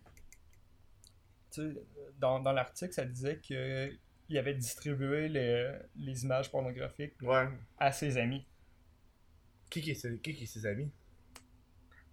tu 1.51 1.61
sais, 1.75 1.75
dans, 2.19 2.41
dans 2.41 2.53
l'article, 2.53 2.95
ça 2.95 3.05
disait 3.05 3.39
qu'il 3.41 4.39
avait 4.39 4.55
distribué 4.55 5.29
les, 5.29 5.71
les 5.97 6.25
images 6.25 6.51
pornographiques 6.51 7.21
Ouais. 7.21 7.47
à 7.79 7.93
ses 7.93 8.17
amis. 8.17 8.47
Qui 9.71 9.81
qui 9.83 9.91
est, 9.91 9.95
ses- 9.95 10.19
qui 10.19 10.35
qui 10.35 10.45
est 10.45 10.47
ses 10.47 10.67
amis? 10.67 10.91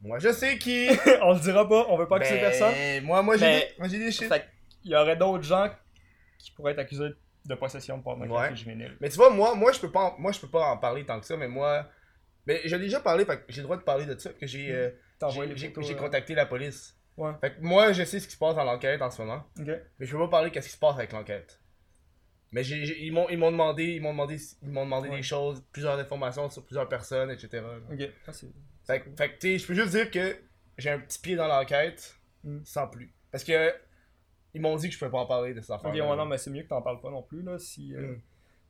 Moi, 0.02 0.20
je 0.20 0.32
sais 0.32 0.58
qui! 0.58 0.88
on 1.22 1.34
le 1.34 1.40
dira 1.40 1.68
pas, 1.68 1.86
on 1.90 1.98
veut 1.98 2.08
pas 2.08 2.18
accuser 2.18 2.36
Ben, 2.36 2.42
personne. 2.52 3.04
Moi, 3.04 3.22
moi, 3.22 3.38
j'ai 3.38 3.46
Mais- 3.46 3.60
des, 3.60 3.68
moi, 3.80 3.88
j'ai 3.88 4.00
des 4.00 4.12
shit. 4.12 4.28
Fait 4.28 4.46
qu'il 4.82 4.92
y 4.92 4.96
aurait 4.96 5.16
d'autres 5.16 5.44
gens 5.44 5.70
qui 6.38 6.52
pourraient 6.52 6.74
être 6.74 6.80
accusés 6.80 7.10
de 7.46 7.56
possession 7.56 7.98
de 7.98 8.04
pornographie 8.04 8.52
Ouais. 8.52 8.56
juvénile. 8.56 8.98
Mais 9.00 9.10
tu 9.10 9.16
vois, 9.16 9.30
moi, 9.30 9.56
moi, 9.56 9.72
je 9.72 9.80
peux 9.80 9.92
pas, 9.92 10.02
en- 10.16 10.20
moi, 10.20 10.32
je 10.32 10.40
peux 10.40 10.50
pas 10.50 10.68
en 10.68 10.78
parler 10.78 11.06
tant 11.06 11.20
que 11.20 11.26
ça, 11.26 11.38
mais 11.38 11.48
moi, 11.48 11.88
mais 12.46 12.62
j'ai 12.66 12.78
déjà 12.78 13.00
parlé, 13.00 13.26
fait 13.26 13.38
que 13.38 13.44
j'ai 13.50 13.62
le 13.62 13.64
droit 13.64 13.78
de 13.78 13.84
parler 13.84 14.06
de 14.06 14.18
ça, 14.20 14.32
que 14.34 14.46
j'ai, 14.46 14.72
euh, 14.72 14.90
j'ai, 15.30 15.56
j'ai 15.58 15.94
euh, 15.94 15.96
contacté 15.98 16.36
la 16.36 16.46
police. 16.46 16.96
Ouais. 17.18 17.32
Fait 17.42 17.56
que 17.56 17.62
moi, 17.62 17.94
je 17.94 18.04
sais 18.04 18.20
ce 18.20 18.28
qui 18.28 18.34
se 18.34 18.38
passe 18.38 18.56
dans 18.56 18.64
l'enquête 18.66 19.02
en 19.02 19.10
ce 19.10 19.22
moment, 19.22 19.44
Ok. 19.60 19.68
mais 19.68 20.06
je 20.06 20.12
peux 20.12 20.20
pas 20.24 20.28
parler 20.28 20.50
de 20.52 20.56
ce 20.60 20.68
qui 20.68 20.74
se 20.74 20.78
passe 20.78 20.96
avec 20.98 21.14
l'enquête. 21.14 21.60
Mais 22.56 22.64
j'ai, 22.64 22.86
j'ai- 22.86 23.04
ils 23.06 23.12
m'ont, 23.12 23.28
ils 23.30 23.38
m'ont 23.38 23.52
demandé, 23.52 23.84
ils 23.84 24.02
m'ont 24.02 24.12
demandé, 24.12 24.38
ils 24.64 24.70
m'ont 24.70 24.86
demandé 24.86 25.10
Ouais. 25.10 25.18
des 25.18 25.24
choses, 25.24 25.62
plusieurs 25.74 26.00
informations 26.00 26.50
sur 26.50 26.64
plusieurs 26.64 26.88
personnes, 26.88 27.30
etc. 27.30 27.62
Ok. 27.92 28.10
Ah, 28.28 28.32
Fait, 28.88 29.02
que- 29.02 29.10
fait 29.18 29.30
que, 29.30 29.34
tu 29.40 29.48
sais, 29.50 29.58
je 29.60 29.68
peux 29.68 29.74
juste 29.74 29.90
dire 29.92 30.10
que 30.10 30.38
j'ai 30.78 30.90
un 30.90 31.00
petit 31.00 31.20
pied 31.20 31.36
dans 31.36 31.48
l'enquête, 31.48 32.16
Mm. 32.46 32.60
sans 32.64 32.88
plus. 32.88 33.14
Parce 33.30 33.44
que, 33.44 33.74
ils 34.54 34.62
m'ont 34.62 34.78
dit 34.78 34.88
que 34.88 34.94
je 34.94 35.00
pouvais 35.00 35.12
pas 35.12 35.18
en 35.20 35.26
parler 35.26 35.54
de 35.54 35.60
cette 35.60 35.72
affaire. 35.72 35.90
Ok, 35.90 35.96
ouais, 35.96 36.16
non, 36.16 36.26
mais 36.26 36.38
c'est 36.38 36.50
mieux 36.50 36.64
que 36.64 36.70
t'en 36.70 36.82
parles 36.82 37.02
pas 37.02 37.10
non 37.12 37.24
plus, 37.24 37.42
là, 37.42 37.60
si. 37.60 37.94
euh, 37.94 38.14
Mm. 38.14 38.22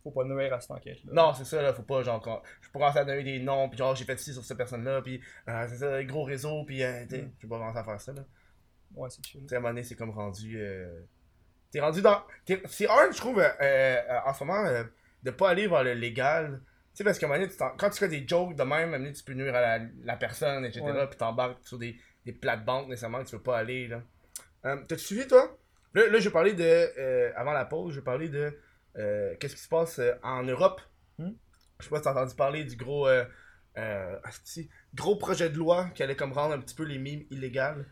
Faut 0.04 0.12
pas 0.12 0.24
nuire 0.24 0.54
à 0.54 0.60
cette 0.60 0.72
enquête-là. 0.72 1.12
Non, 1.14 1.34
c'est 1.34 1.46
ça, 1.46 1.62
là, 1.62 1.74
faut 1.74 1.82
pas, 1.84 2.02
genre, 2.04 2.20
quand- 2.22 2.42
je 2.62 2.68
peux 2.70 2.74
commencer 2.80 3.00
à 3.00 3.06
donner 3.06 3.24
des 3.24 3.40
noms, 3.40 3.70
puis 3.70 3.78
genre, 3.78 3.96
j'ai 3.96 4.06
fait 4.06 4.18
ci 4.20 4.34
sur 4.34 4.44
cette 4.44 4.58
personne-là, 4.58 5.02
puis 5.02 5.20
euh, 5.48 5.66
c'est 5.68 5.78
ça, 5.78 6.04
gros 6.04 6.24
réseau, 6.24 6.64
puis 6.64 6.84
euh, 6.84 7.04
tu 7.06 7.16
sais, 7.16 7.22
Mm. 7.24 7.32
je 7.38 7.42
peux 7.42 7.48
pas 7.50 7.58
commencer 7.60 7.80
à 7.80 7.84
faire 7.84 8.00
ça, 8.02 8.14
là. 8.14 8.24
Ouais, 8.96 9.10
c'est 9.10 9.24
chill. 9.26 9.42
Tu 9.42 9.48
sais, 9.50 9.56
à 9.56 9.58
un 9.58 9.62
moment 9.62 9.72
donné, 9.72 9.84
c'est 9.84 9.96
comme 9.96 10.12
rendu. 10.12 10.60
euh, 10.62 11.02
T'es 11.76 11.82
rendu 11.82 12.02
dans. 12.02 12.24
C'est 12.68 12.88
hard, 12.88 13.12
je 13.12 13.18
trouve, 13.18 13.38
euh, 13.38 13.50
euh, 13.62 14.00
en 14.26 14.34
ce 14.34 14.46
moment, 14.46 14.66
euh, 14.66 14.86
de 15.24 15.32
pas 15.32 15.50
aller 15.50 15.68
vers 15.68 15.84
le 15.84 15.94
légal. 15.94 16.62
Tu 16.64 16.70
sais, 16.94 17.04
parce 17.04 17.20
qu'à 17.20 17.26
un 17.26 17.30
moment 17.30 17.42
donné, 17.42 17.54
quand 17.78 17.90
tu 17.90 18.00
fais 18.00 18.08
des 18.08 18.26
jokes 18.26 18.56
de 18.56 18.64
même, 18.64 18.72
à 18.72 18.78
un 18.78 18.86
moment 18.86 18.98
donné, 19.00 19.12
tu 19.12 19.26
peux 19.26 19.34
nuire 19.34 19.54
à 19.54 19.60
la, 19.60 19.86
la 20.06 20.16
personne, 20.16 20.64
etc. 20.64 20.86
Ouais. 20.86 21.08
Puis 21.08 21.18
t'embarques 21.18 21.58
sur 21.64 21.78
des, 21.78 22.00
des 22.26 22.32
plates-bandes 22.32 22.88
nécessairement 22.88 23.22
que 23.22 23.28
tu 23.28 23.36
veux 23.36 23.42
pas 23.42 23.58
aller, 23.58 23.90
là. 23.90 24.02
Euh, 24.64 24.78
T'as-tu 24.88 25.04
suivi, 25.04 25.28
toi? 25.28 25.58
Là, 25.94 26.08
là 26.08 26.20
je 26.20 26.30
parler 26.30 26.54
de. 26.54 27.34
avant 27.36 27.52
la 27.52 27.66
pause, 27.66 27.94
je 27.94 28.00
parler 28.00 28.30
de. 28.30 28.58
Qu'est-ce 29.38 29.56
qui 29.56 29.62
se 29.62 29.68
passe 29.68 30.00
en 30.24 30.44
Europe 30.44 30.80
Hmm? 31.18 31.32
Je 31.80 31.84
sais 31.84 31.90
pas 31.90 31.98
si 31.98 32.04
t'as 32.04 32.12
entendu 32.12 32.36
parler 32.36 32.64
du 32.64 32.78
gros. 32.78 33.06
euh, 33.78 34.20
gros 34.94 35.18
projet 35.18 35.50
de 35.50 35.58
loi 35.58 35.90
qui 35.94 36.04
allait 36.04 36.16
comme 36.16 36.32
rendre 36.32 36.54
un 36.54 36.60
petit 36.60 36.76
peu 36.76 36.84
les 36.84 37.00
mimes 37.00 37.26
illégales. 37.32 37.86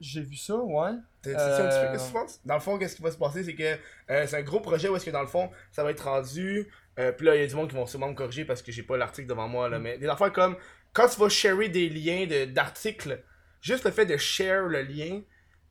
J'ai 0.00 0.20
vu 0.22 0.36
ça, 0.36 0.56
ouais. 0.56 0.90
Euh, 1.26 1.92
qu'est-ce 1.92 2.02
que 2.02 2.06
tu 2.08 2.12
penses? 2.12 2.40
Dans 2.44 2.54
le 2.54 2.60
fond, 2.60 2.78
qu'est-ce 2.78 2.96
qui 2.96 3.02
va 3.02 3.10
se 3.10 3.16
passer, 3.16 3.44
c'est 3.44 3.54
que 3.54 3.62
euh, 4.10 4.26
c'est 4.26 4.36
un 4.36 4.42
gros 4.42 4.60
projet 4.60 4.88
où 4.88 4.96
est-ce 4.96 5.04
que 5.06 5.10
dans 5.10 5.20
le 5.22 5.26
fond, 5.28 5.50
ça 5.70 5.82
va 5.84 5.90
être 5.90 6.04
rendu. 6.04 6.68
euh, 6.98 7.12
puis 7.12 7.26
là, 7.26 7.36
il 7.36 7.40
y 7.40 7.44
a 7.44 7.46
du 7.46 7.54
monde 7.54 7.68
qui 7.70 7.76
vont 7.76 7.86
sûrement 7.86 8.08
me 8.08 8.14
corriger 8.14 8.44
parce 8.44 8.60
que 8.62 8.70
j'ai 8.72 8.82
pas 8.82 8.96
l'article 8.96 9.28
devant 9.28 9.48
moi, 9.48 9.68
là. 9.68 9.78
Mm. 9.78 9.82
Mais 9.82 9.98
des 9.98 10.08
affaires 10.08 10.32
comme 10.32 10.56
quand 10.92 11.08
tu 11.08 11.18
vas 11.18 11.28
sharer 11.28 11.68
des 11.68 11.88
liens 11.88 12.26
de- 12.26 12.44
d'articles, 12.44 13.22
juste 13.60 13.84
le 13.84 13.90
fait 13.90 14.06
de 14.06 14.16
share 14.16 14.64
le 14.64 14.82
lien, 14.82 15.22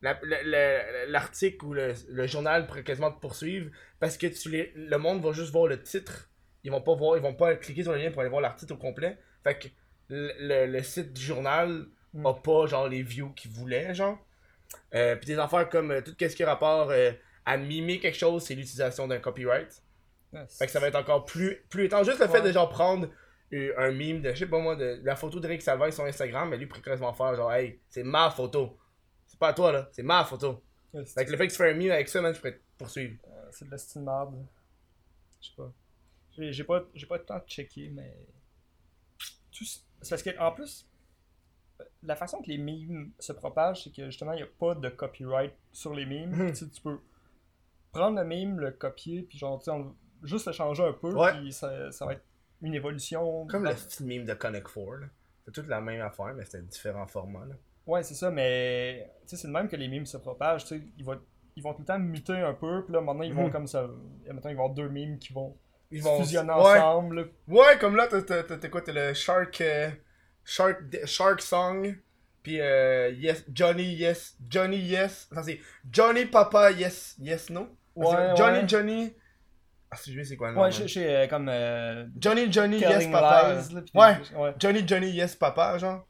la- 0.01 0.19
le- 0.23 0.43
le- 0.43 1.11
l'article 1.11 1.65
ou 1.65 1.73
le, 1.73 1.93
le 2.09 2.27
journal 2.27 2.65
pourrait 2.67 2.83
quasiment 2.83 3.11
te 3.11 3.19
poursuivre 3.21 3.69
parce 3.99 4.17
que 4.17 4.27
tu 4.27 4.49
les, 4.49 4.71
le 4.75 4.97
monde 4.97 5.21
va 5.23 5.31
juste 5.33 5.51
voir 5.51 5.67
le 5.67 5.81
titre. 5.81 6.29
Ils 6.63 6.71
vont 6.71 6.81
pas 6.81 6.95
voir, 6.95 7.17
ils 7.17 7.21
vont 7.21 7.33
pas 7.35 7.55
cliquer 7.55 7.83
sur 7.83 7.91
le 7.93 7.99
lien 7.99 8.09
pour 8.11 8.21
aller 8.21 8.29
voir 8.29 8.41
l'article 8.41 8.73
au 8.73 8.77
complet. 8.77 9.17
Fait 9.43 9.59
que 9.59 9.67
le, 10.09 10.31
le- 10.39 10.65
le 10.71 10.83
site 10.83 11.13
du 11.13 11.21
journal 11.21 11.85
Mm. 12.13 12.25
a 12.25 12.33
pas 12.33 12.67
genre 12.67 12.87
les 12.87 13.03
views 13.03 13.31
qu'ils 13.31 13.51
voulaient, 13.51 13.93
genre. 13.93 14.17
Euh, 14.95 15.15
puis 15.15 15.27
des 15.27 15.39
affaires 15.39 15.69
comme 15.69 15.91
euh, 15.91 16.01
tout 16.01 16.15
ce 16.19 16.35
qui 16.35 16.43
a 16.43 16.47
rapport 16.47 16.89
euh, 16.91 17.11
à 17.45 17.57
mimer 17.57 17.99
quelque 17.99 18.17
chose, 18.17 18.43
c'est 18.43 18.55
l'utilisation 18.55 19.07
d'un 19.07 19.19
copyright. 19.19 19.81
Ouais, 20.31 20.45
Fait 20.47 20.65
que 20.65 20.71
ça 20.71 20.79
va 20.79 20.87
être 20.87 20.95
encore 20.95 21.25
plus, 21.25 21.63
plus 21.69 21.85
étant 21.85 22.03
juste 22.03 22.19
le 22.19 22.27
fait 22.27 22.41
de 22.41 22.51
genre 22.51 22.69
prendre 22.69 23.07
euh, 23.53 23.73
un 23.77 23.91
meme 23.91 24.21
de, 24.21 24.31
je 24.33 24.39
sais 24.39 24.47
pas 24.47 24.59
moi, 24.59 24.75
de, 24.75 24.99
la 25.03 25.15
photo 25.15 25.39
d'Eric 25.39 25.61
Salvaille 25.61 25.93
sur 25.93 26.03
Instagram, 26.05 26.49
mais 26.49 26.57
lui 26.57 26.67
quasiment 26.67 27.13
faire 27.13 27.35
genre, 27.35 27.53
hey, 27.53 27.79
c'est 27.89 28.03
ma 28.03 28.31
photo. 28.31 28.77
C'est 29.27 29.37
pas 29.37 29.49
à 29.49 29.53
toi 29.53 29.71
là, 29.71 29.89
c'est 29.91 30.03
ma 30.03 30.23
photo. 30.23 30.63
Ouais, 30.93 31.05
Fait 31.05 31.25
que 31.25 31.31
le 31.31 31.37
fait 31.37 31.47
que 31.47 31.51
tu 31.51 31.57
fais 31.57 31.69
un 31.69 31.75
meme 31.75 31.91
avec 31.91 32.09
ça, 32.09 32.21
man, 32.21 32.33
je 32.33 32.39
pourrais 32.39 32.53
te 32.53 32.61
poursuivre. 32.77 33.15
Euh, 33.27 33.49
c'est 33.51 33.65
de 33.65 33.71
la 33.71 33.77
style 33.77 34.01
marde. 34.01 34.35
Je 35.39 35.47
sais 35.47 35.53
pas. 35.55 35.71
J'ai 36.35 36.63
pas, 36.63 36.81
pas 36.81 37.17
le 37.17 37.25
temps 37.25 37.37
de 37.37 37.47
checker, 37.47 37.89
mais. 37.89 38.17
Tout 39.51 39.65
C'est 39.65 40.09
parce 40.09 40.23
que, 40.23 40.35
en 40.39 40.51
plus, 40.51 40.87
la 42.03 42.15
façon 42.15 42.41
que 42.41 42.47
les 42.47 42.57
memes 42.57 43.11
se 43.19 43.31
propagent, 43.33 43.83
c'est 43.83 43.91
que 43.95 44.05
justement, 44.05 44.33
il 44.33 44.37
n'y 44.37 44.43
a 44.43 44.47
pas 44.59 44.75
de 44.75 44.89
copyright 44.89 45.53
sur 45.71 45.93
les 45.93 46.05
memes. 46.05 46.31
Mhm. 46.31 46.49
Tu 46.51 46.55
sais, 46.55 46.69
tu 46.69 46.81
peux 46.81 46.99
prendre 47.91 48.17
le 48.19 48.25
meme, 48.25 48.59
le 48.59 48.71
copier, 48.71 49.21
puis 49.23 49.37
genre, 49.37 49.59
tu 49.59 49.65
sais, 49.65 49.71
on- 49.71 49.95
juste 50.23 50.47
le 50.47 50.53
changer 50.53 50.83
un 50.83 50.93
peu, 50.93 51.13
Ouais. 51.13 51.31
puis 51.33 51.51
ça, 51.51 51.91
ça 51.91 52.05
va 52.05 52.13
être 52.13 52.23
une 52.61 52.73
évolution. 52.73 53.45
Comme 53.47 53.65
le 53.65 53.73
petit 53.73 54.03
meme 54.03 54.25
de 54.25 54.33
Connect 54.33 54.67
4, 54.73 54.95
là. 55.01 55.07
C'est 55.45 55.51
toute 55.51 55.67
la 55.67 55.81
même 55.81 56.01
affaire, 56.01 56.33
mais 56.33 56.45
c'était 56.45 56.61
différents 56.63 57.07
formats, 57.07 57.45
là. 57.45 57.55
Ouais, 57.85 58.01
c'est 58.01 58.13
ça, 58.15 58.31
mais 58.31 59.11
tu 59.23 59.29
sais, 59.29 59.41
c'est 59.41 59.47
de 59.49 59.53
même 59.53 59.67
que 59.67 59.75
les 59.75 59.89
memes 59.89 60.05
se 60.05 60.15
propagent. 60.17 60.63
Ils 60.97 61.03
vont, 61.03 61.19
ils 61.57 61.61
vont 61.61 61.73
tout 61.73 61.81
le 61.81 61.85
temps 61.85 61.99
muter 61.99 62.33
un 62.37 62.53
peu, 62.53 62.83
puis 62.85 62.93
là, 62.93 63.01
maintenant, 63.01 63.23
ils 63.23 63.33
vont 63.33 63.47
Mhm. 63.47 63.51
comme 63.51 63.67
ça. 63.67 63.87
Maintenant, 64.25 64.49
ils 64.49 64.55
vont 64.55 64.63
avoir 64.63 64.69
deux 64.69 64.87
memes 64.89 65.19
qui 65.19 65.33
vont 65.33 65.57
Ils 65.91 66.01
fusionner 66.01 66.53
ouais. 66.53 66.79
ensemble. 66.79 67.29
Ouais, 67.47 67.77
comme 67.79 67.95
là, 67.97 68.07
t'as 68.07 68.69
quoi 68.69 68.81
T'as 68.81 68.93
le 69.09 69.13
Shark. 69.13 69.59
euh, 69.61 69.89
Shark, 70.45 70.77
Shark 71.05 71.41
Song. 71.41 71.95
Puis 72.41 72.59
euh, 72.59 73.09
yes, 73.11 73.45
Johnny 73.53 73.93
Yes. 73.95 74.35
Johnny 74.49 74.77
Yes. 74.77 75.29
Non, 75.31 75.41
c'est 75.43 75.59
Johnny 75.89 76.25
Papa 76.25 76.71
Yes. 76.71 77.15
Yes 77.19 77.49
No. 77.49 77.67
Ouais, 77.95 78.33
Johnny. 78.35 78.67
Johnny. 78.67 79.13
Ah, 79.91 79.95
si 79.95 80.11
je 80.13 80.19
sais 80.21 80.29
c'est 80.29 80.35
quoi 80.35 80.49
le 80.49 80.55
nom. 80.55 80.61
Ouais, 80.63 80.71
je 80.71 80.87
sais, 80.87 81.15
euh, 81.15 81.27
comme. 81.27 81.47
Euh, 81.49 82.05
Johnny 82.19 82.51
Johnny 82.51 82.79
Yes 82.79 83.07
Papa. 83.07 83.53
Lies, 83.53 83.73
là, 83.75 83.81
pis- 83.81 83.91
Ouais. 83.93 84.17
ouais. 84.41 84.53
Johnny 84.59 84.87
Johnny 84.87 85.11
Yes 85.11 85.35
Papa, 85.35 85.77
genre. 85.77 86.05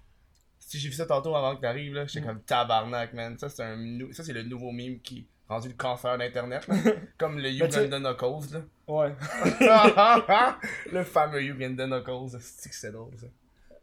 Si 0.60 0.80
j'ai 0.80 0.88
vu 0.90 0.96
ça 0.96 1.06
tantôt 1.06 1.36
avant 1.36 1.56
que 1.58 1.62
t'arrives, 1.62 1.94
là, 1.94 2.06
j'étais 2.08 2.22
Mm. 2.26 2.28
comme 2.30 2.42
tabarnak, 2.44 3.14
man. 3.14 3.38
Ça, 3.38 3.50
c'est 3.50 3.62
un 3.64 3.78
ça, 4.14 4.24
c'est 4.24 4.32
le 4.34 4.44
nouveau 4.44 4.72
meme 4.72 5.00
qui 5.02 5.28
rendu 5.50 5.68
le 5.68 5.74
cancer 5.76 6.18
d'Internet. 6.18 6.66
comme 7.20 7.38
le 7.38 7.50
tu 7.52 7.58
sais- 7.72 7.86
Uganda 7.86 8.00
Knuckles, 8.00 8.54
là. 8.54 8.62
Ouais. 8.88 9.14
le 10.92 11.04
fameux 11.04 11.42
Uganda 11.44 11.86
Knuckles. 11.86 12.38
C'est 12.40 12.70
que 12.70 12.76
c'est 12.76 12.92
drôle, 12.92 13.12
ça. 13.20 13.28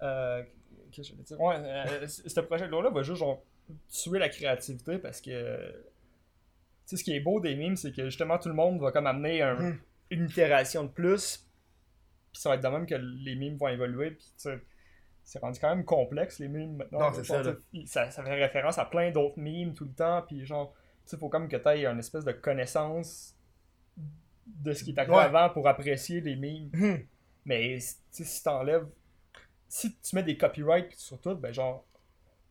Euh, 0.03 0.43
que 0.95 1.03
dire? 1.03 1.41
Ouais, 1.41 1.55
euh, 1.59 2.07
ce 2.09 2.41
projet 2.41 2.67
de 2.67 2.71
loi-là 2.71 2.91
va 2.91 3.03
juste 3.03 3.19
genre 3.21 3.43
tuer 3.89 4.19
la 4.19 4.29
créativité 4.29 4.99
parce 4.99 5.21
que. 5.21 5.73
Tu 6.87 6.87
sais, 6.87 6.97
ce 6.97 7.05
qui 7.05 7.15
est 7.15 7.21
beau 7.21 7.39
des 7.41 7.55
memes, 7.55 7.77
c'est 7.77 7.93
que 7.93 8.05
justement 8.07 8.39
tout 8.39 8.49
le 8.49 8.55
monde 8.55 8.81
va 8.81 8.91
comme 8.91 9.07
amener 9.07 9.43
un- 9.43 9.55
Mhm. 9.55 9.79
une 10.11 10.25
itération 10.27 10.83
de 10.85 10.89
plus. 10.89 11.47
Puis 12.33 12.43
ça 12.43 12.49
va 12.49 12.57
être 12.57 12.63
de 12.63 12.69
même 12.69 12.87
que 12.87 12.95
les 12.97 13.37
memes 13.37 13.57
vont 13.57 13.69
évoluer. 13.69 14.11
Puis 14.13 14.25
tu 14.27 14.33
sais, 14.39 14.61
c'est 15.23 15.39
rendu 15.39 15.61
quand 15.61 15.69
même 15.75 15.85
complexe 15.85 16.41
les 16.41 16.49
memes 16.49 16.77
maintenant. 16.77 16.99
Non, 16.99 17.13
c'est 17.13 17.23
Genre, 17.25 17.45
ça, 17.87 18.11
fait 18.11 18.35
référence 18.35 18.79
à 18.79 18.85
plein 18.87 19.11
d'autres 19.13 19.39
memes 19.39 19.75
tout 19.75 19.85
le 19.85 19.93
temps. 19.93 20.23
Puis 20.27 20.45
genre, 20.45 20.73
tu 21.05 21.11
sais, 21.11 21.17
faut 21.17 21.29
comme 21.29 21.49
que 21.49 21.57
tu 21.57 21.69
aies 21.69 21.87
une 21.87 21.99
espèce 22.01 22.25
de 22.25 22.33
connaissance 22.33 23.37
de 24.47 24.73
ce 24.73 24.83
qui 24.83 24.91
est 24.91 24.99
arrivé 24.99 25.15
Ouais. 25.15 25.23
avant 25.23 25.51
pour 25.51 25.69
apprécier 25.69 26.21
les 26.21 26.35
memes. 26.35 26.71
Mhm. 26.73 27.07
Mais 27.45 27.79
tu 27.79 27.85
sais, 28.11 28.25
si 28.25 28.43
t'enlèves. 28.43 28.89
Si 29.73 29.97
tu 30.01 30.17
mets 30.17 30.23
des 30.25 30.37
copyrights 30.37 30.93
sur 30.97 31.21
tout, 31.21 31.37
ben 31.37 31.53
genre. 31.55 31.85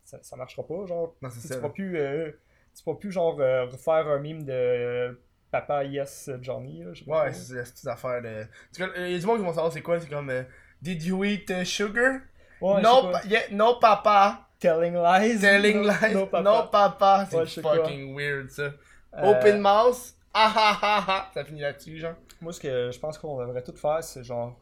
Ça, 0.05 0.17
ça 0.21 0.35
marchera 0.37 0.65
pas. 0.65 0.85
Genre, 0.87 1.13
Non, 1.21 1.29
tu 1.29 1.39
tu 1.39 1.47
pourras 1.53 1.69
plus. 1.69 1.97
euh, 1.97 2.31
tu 2.75 2.83
pourras 2.83 2.97
plus 2.97 3.11
genre 3.11 3.37
euh, 3.41 3.65
refaire 3.65 4.07
un 4.07 4.19
meme 4.19 4.43
de 4.43 4.51
euh, 4.53 5.13
Papa 5.51 5.83
Yes 5.83 6.29
Johnny. 6.41 6.81
Là, 6.83 6.91
Ouais, 7.07 7.33
c'est 7.33 7.65
cette 7.65 7.87
affaire 7.87 8.21
de. 8.21 8.45
Il 8.97 9.11
y 9.11 9.15
a 9.15 9.19
du 9.19 9.25
monde 9.25 9.37
qui 9.39 9.43
vont 9.43 9.53
savoir 9.53 9.71
c'est 9.73 9.81
quoi, 9.81 9.99
c'est 9.99 10.07
comme. 10.09 10.29
euh, 10.29 10.43
Did 10.81 11.03
you 11.03 11.23
eat 11.25 11.63
sugar? 11.65 12.21
Ouais, 12.61 12.81
no, 12.81 12.89
je 12.89 12.95
sais 12.95 13.11
pas. 13.11 13.19
pa- 13.19 13.27
yeah, 13.27 13.41
no 13.51 13.75
papa. 13.79 14.47
Telling 14.59 14.93
lies. 14.95 15.39
Telling 15.39 15.81
No- 15.81 15.89
lies. 15.89 16.13
no 16.13 16.19
No 16.41 16.63
papa. 16.71 17.27
Ouais, 17.33 17.45
C'est 17.45 17.61
quoi. 17.61 17.75
fucking 17.75 18.15
weird 18.15 18.49
ça. 18.49 18.71
Open 19.13 19.59
mouth. 19.61 20.13
Ah 20.33 20.53
ah 20.55 20.79
ah 20.81 21.05
ah. 21.07 21.31
Ça 21.33 21.43
finit 21.43 21.61
là-dessus, 21.61 21.97
genre. 21.97 22.15
Moi, 22.41 22.53
ce 22.53 22.59
que 22.61 22.91
je 22.91 22.99
pense 22.99 23.17
qu'on 23.17 23.37
devrait 23.39 23.63
tout 23.63 23.75
faire, 23.75 24.03
c'est 24.03 24.23
genre. 24.23 24.57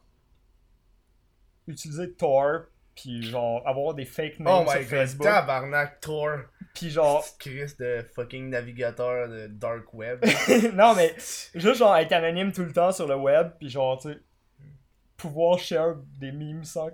Utiliser 1.68 2.14
Tor, 2.14 2.62
puis 2.96 3.22
genre 3.22 3.62
avoir 3.68 3.94
des 3.94 4.06
fake 4.06 4.40
names 4.40 4.66
Oh 4.66 4.70
sur 4.72 4.80
my 4.80 4.86
god, 4.86 4.90
Facebook. 4.90 5.28
tabarnak, 5.28 6.00
Tor. 6.02 6.40
Puis 6.74 6.90
genre. 6.90 7.24
Chris 7.40 7.74
de 7.80 8.06
fucking 8.16 8.50
navigateur 8.50 9.28
de 9.30 9.48
dark 9.48 9.94
web. 9.94 10.24
non, 10.74 10.96
mais 10.96 11.14
juste 11.56 11.76
genre 11.80 11.96
être 11.98 12.12
anonyme 12.14 12.52
tout 12.52 12.64
le 12.64 12.74
temps 12.74 12.92
sur 12.92 13.08
le 13.08 13.16
web, 13.16 13.52
puis 13.60 13.70
genre, 13.70 14.00
tu 14.00 14.14
sais. 14.14 14.20
Pouvoir 15.16 15.58
share 15.58 15.96
des 16.20 16.32
memes 16.32 16.64
sans, 16.64 16.90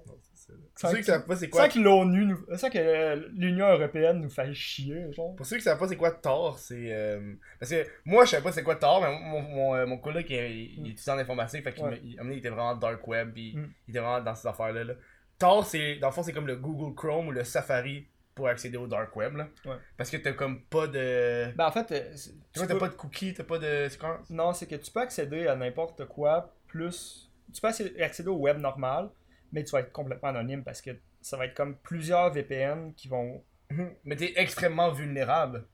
Pour 0.80 0.90
ceux 0.90 0.98
qui 0.98 1.04
savent 1.04 1.26
pas 1.26 1.36
c'est 1.36 1.50
quoi 1.50 1.64
sans 1.70 1.74
que 1.76 1.80
l'ONU 1.84 2.26
nous. 2.26 2.58
Sans 2.58 2.70
que 2.70 3.30
l'Union 3.38 3.68
Européenne 3.72 4.20
nous 4.22 4.30
fasse 4.30 4.54
chier, 4.54 5.12
genre. 5.14 5.36
Pour 5.36 5.46
ceux 5.46 5.58
qui 5.58 5.64
savent 5.64 5.78
pas 5.80 5.88
c'est 5.88 5.96
quoi 5.98 6.12
Tor, 6.12 6.58
c'est. 6.60 6.92
euh, 6.94 7.34
Parce 7.60 7.72
que 7.72 7.86
moi 8.06 8.26
je 8.26 8.32
savais 8.32 8.44
pas 8.44 8.52
c'est 8.52 8.64
quoi 8.64 8.76
Tor, 8.76 9.02
mais 9.02 9.12
mon, 9.20 9.42
mon, 9.42 9.76
euh, 9.76 9.86
mon 9.86 9.98
coloc 9.98 10.26
il, 10.30 10.36
il 10.36 10.88
est 10.88 10.92
étudiant 10.92 11.16
en 11.16 11.20
informatique, 11.20 11.64
fait 11.64 11.74
qu'il 11.74 11.84
Ouais. 11.86 12.02
il, 12.04 12.32
était 12.38 12.50
vraiment 12.50 12.76
dark 12.76 13.08
web, 13.08 13.32
puis 13.34 13.56
Mm. 13.56 13.70
il 13.88 13.92
était 13.92 14.00
vraiment 14.00 14.22
dans 14.22 14.36
ces 14.36 14.48
affaires-là. 14.48 14.84
Là. 14.84 14.94
Tor, 15.40 15.66
c'est. 15.66 15.96
Dans 15.96 16.08
le 16.08 16.14
fond, 16.14 16.24
c'est 16.24 16.34
comme 16.34 16.48
le 16.48 16.56
Google 16.56 16.96
Chrome 16.96 17.28
ou 17.28 17.32
le 17.32 17.44
Safari 17.44 18.08
pour 18.36 18.48
accéder 18.48 18.78
au 18.78 18.88
dark 18.88 19.16
web. 19.16 19.36
Là. 19.36 19.48
Ouais. 19.66 19.76
Parce 19.96 20.10
que 20.10 20.18
t'as 20.18 20.34
comme 20.34 20.62
pas 20.64 20.88
de. 20.88 21.52
Ben 21.56 21.68
en 21.68 21.72
fait. 21.72 21.92
euh, 21.92 22.12
Tu 22.52 22.60
vois, 22.60 22.68
t'as 22.68 22.74
peux- 22.74 22.80
pas 22.80 22.88
de 22.90 22.94
cookies, 22.96 23.34
t'as 23.36 23.44
pas 23.44 23.60
de. 23.60 23.88
Non, 24.32 24.54
c'est 24.54 24.66
que 24.66 24.76
tu 24.76 24.92
peux 24.92 25.02
accéder 25.02 25.48
à 25.48 25.56
n'importe 25.56 26.06
quoi, 26.06 26.52
plus. 26.68 27.30
Tu 27.54 27.62
peux 27.62 27.68
accé- 27.68 28.02
accéder 28.02 28.30
au 28.30 28.38
web 28.38 28.58
normal, 28.58 29.10
mais 29.54 29.64
tu 29.64 29.72
vas 29.72 29.80
être 29.80 29.92
complètement 29.94 30.30
anonyme 30.30 30.64
parce 30.64 30.82
que 30.82 30.92
ça 31.22 31.38
va 31.38 31.46
être 31.46 31.54
comme 31.56 31.78
plusieurs 31.78 32.32
VPN 32.34 32.94
qui 32.96 33.08
vont. 33.08 33.42
Mhm. 33.72 33.94
Mais 34.04 34.16
t'es 34.18 34.34
extrêmement 34.36 34.92
vulnérable. 34.92 35.66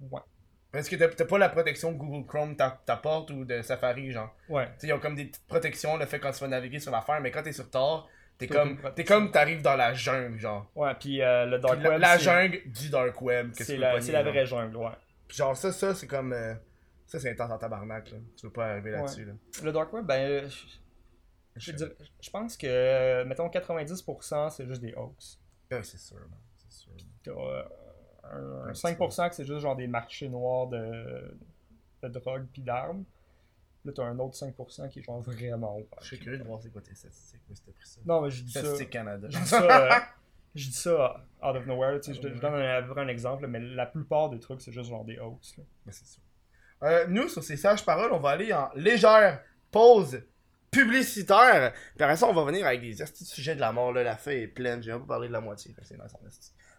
Ouais. 0.00 0.20
Parce 0.72 0.88
que 0.88 0.96
t'as 0.96 1.24
pas 1.24 1.38
la 1.38 1.48
protection 1.48 1.92
que 1.94 1.98
Google 1.98 2.26
Chrome 2.26 2.56
t'a- 2.56 2.82
t'apporte 2.84 3.30
ou 3.30 3.44
de 3.44 3.62
Safari, 3.62 4.10
genre. 4.10 4.34
Ouais. 4.48 4.66
Tu 4.66 4.72
sais, 4.80 4.86
ils 4.88 4.92
ont 4.92 4.98
comme 4.98 5.14
des 5.14 5.26
petites 5.26 5.46
protections, 5.46 5.96
le 5.96 6.04
fait 6.06 6.18
quand 6.18 6.32
tu 6.32 6.40
vas 6.40 6.48
naviguer 6.48 6.80
sur 6.80 6.90
l'affaire, 6.90 7.20
mais 7.20 7.30
quand 7.30 7.42
t'es 7.44 7.52
sur 7.52 7.70
Tor, 7.70 8.08
t'es 8.38 8.48
comme. 8.48 8.78
T'es 8.96 9.04
comme 9.04 9.30
t'arrives 9.30 9.62
dans 9.62 9.76
la 9.76 9.94
jungle, 9.94 10.36
genre. 10.38 10.68
Ouais, 10.74 10.92
puis 10.98 11.22
euh, 11.22 11.46
le 11.46 11.58
dark 11.60 11.78
Puis 11.78 11.88
web. 11.88 12.00
la 12.00 12.18
jungle 12.18 12.60
du 12.66 12.90
dark 12.90 13.22
web. 13.22 13.52
tu 13.56 13.62
C'est 13.62 13.76
la, 13.76 13.94
la 13.94 14.00
genre. 14.00 14.24
vraie 14.32 14.46
jungle, 14.46 14.76
ouais. 14.76 14.90
Puis 15.28 15.36
genre, 15.36 15.56
ça, 15.56 15.70
ça, 15.72 15.94
c'est 15.94 16.08
comme. 16.08 16.32
euh, 16.32 16.54
ça, 17.06 17.20
c'est 17.20 17.30
intense 17.30 17.52
en 17.52 17.58
tabarnak, 17.58 18.10
là. 18.10 18.18
Tu 18.36 18.46
veux 18.46 18.52
pas 18.52 18.66
arriver 18.72 18.90
là-dessus, 18.90 19.24
là. 19.26 19.32
Le 19.62 19.70
dark 19.72 19.92
web, 19.92 20.04
ben. 20.04 20.20
euh, 20.20 20.48
je- 21.56 22.30
pense 22.30 22.56
que, 22.56 22.66
euh, 22.66 23.24
mettons, 23.24 23.48
90% 23.48 24.50
c'est 24.50 24.66
juste 24.66 24.80
des 24.80 24.94
hoax. 24.94 25.38
Oui, 25.70 25.78
c'est 25.82 25.98
sûr, 25.98 26.16
man. 26.18 26.38
C'est 26.56 26.72
sûr. 26.72 26.92
T'as 27.22 27.30
euh, 27.30 27.62
un, 28.24 28.36
Un 28.36 28.68
un 28.68 28.72
petit 28.72 28.82
5% 28.82 29.28
que 29.28 29.34
c'est 29.34 29.44
juste 29.44 29.60
genre 29.60 29.76
des 29.76 29.86
marchés 29.86 30.28
noirs 30.28 30.66
de, 30.68 31.36
de 32.02 32.08
drogue 32.08 32.46
puis 32.52 32.62
d'armes. 32.62 33.04
Là, 33.84 33.92
t'as 33.94 34.04
un 34.04 34.18
autre 34.18 34.34
5% 34.36 34.88
qui 34.88 35.00
est 35.00 35.02
genre 35.02 35.20
vraiment. 35.20 35.78
Je 36.00 36.06
suis 36.06 36.18
curieux 36.18 36.38
de 36.38 36.44
voir 36.44 36.60
c'est 36.62 36.70
quoi 36.70 36.80
tes 36.80 36.94
statistiques. 36.94 37.40
Où 37.50 37.54
c'était 37.54 37.72
pris 37.72 37.86
ça. 37.86 38.00
Non, 38.06 38.22
mais 38.22 38.30
je 38.30 38.42
dis 38.42 38.50
ça. 38.52 38.60
Statistique 38.60 38.90
Canada. 38.90 39.28
Je 39.30 39.38
dis 39.38 39.44
ça, 39.46 39.62
euh, 39.62 40.00
je 40.54 40.66
dis 40.68 40.72
ça 40.72 41.26
out 41.42 41.56
of 41.56 41.66
nowhere. 41.66 42.00
tu 42.00 42.14
sais, 42.14 42.20
Je, 42.22 42.34
je 42.34 42.40
donne 42.40 42.54
un, 42.54 42.96
un 42.96 43.08
exemple, 43.08 43.46
mais 43.46 43.60
la 43.60 43.84
plupart 43.86 44.30
des 44.30 44.40
trucs, 44.40 44.62
c'est 44.62 44.72
juste 44.72 44.88
genre 44.88 45.04
des 45.04 45.18
hoax. 45.18 45.58
là. 45.58 45.64
Mais 45.84 45.92
c'est 45.92 46.06
sûr. 46.06 46.22
Euh, 46.82 47.06
nous, 47.08 47.28
sur 47.28 47.42
ces 47.44 47.56
sages 47.58 47.84
paroles, 47.84 48.12
on 48.12 48.20
va 48.20 48.30
aller 48.30 48.52
en 48.54 48.70
légère 48.74 49.42
pause 49.70 50.22
publicitaire. 50.74 51.72
Puis 51.94 52.04
après 52.04 52.16
ça, 52.16 52.26
on 52.26 52.32
va 52.34 52.44
venir 52.44 52.66
avec 52.66 52.80
des 52.82 52.94
petits 53.04 53.24
sujets 53.24 53.54
de 53.54 53.60
la 53.60 53.72
mort. 53.72 53.92
Là, 53.92 54.02
la 54.02 54.16
feuille 54.16 54.42
est 54.42 54.48
pleine. 54.48 54.82
J'ai 54.82 54.90
même 54.92 55.00
pas 55.02 55.14
parlé 55.14 55.28
de 55.28 55.32
la 55.32 55.40
moitié. 55.40 55.72
Fait 55.74 55.82
que 55.82 55.88
c'est. 55.88 55.96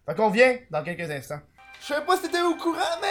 Fait 0.05 0.15
qu'on 0.15 0.29
vient 0.29 0.57
dans 0.69 0.83
quelques 0.83 1.09
instants. 1.09 1.39
Je 1.81 1.85
sais 1.93 2.01
pas 2.01 2.15
si 2.17 2.23
t'étais 2.23 2.41
au 2.41 2.55
courant, 2.55 2.97
mais. 3.01 3.07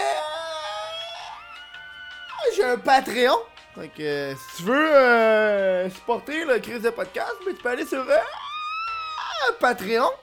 euh, 2.49 2.53
J'ai 2.57 2.65
un 2.65 2.79
Patreon. 2.79 3.37
Que 3.75 4.03
euh, 4.03 4.35
si 4.37 4.57
tu 4.59 4.63
veux 4.63 4.95
euh, 4.95 5.91
supporter 5.91 6.45
le 6.45 6.61
crise 6.61 6.83
de 6.83 6.91
podcast, 6.91 7.33
mais 7.45 7.55
tu 7.55 7.63
peux 7.63 7.71
aller 7.71 7.85
sur 7.87 7.99
euh, 8.09 8.17
Patreon. 9.61 10.11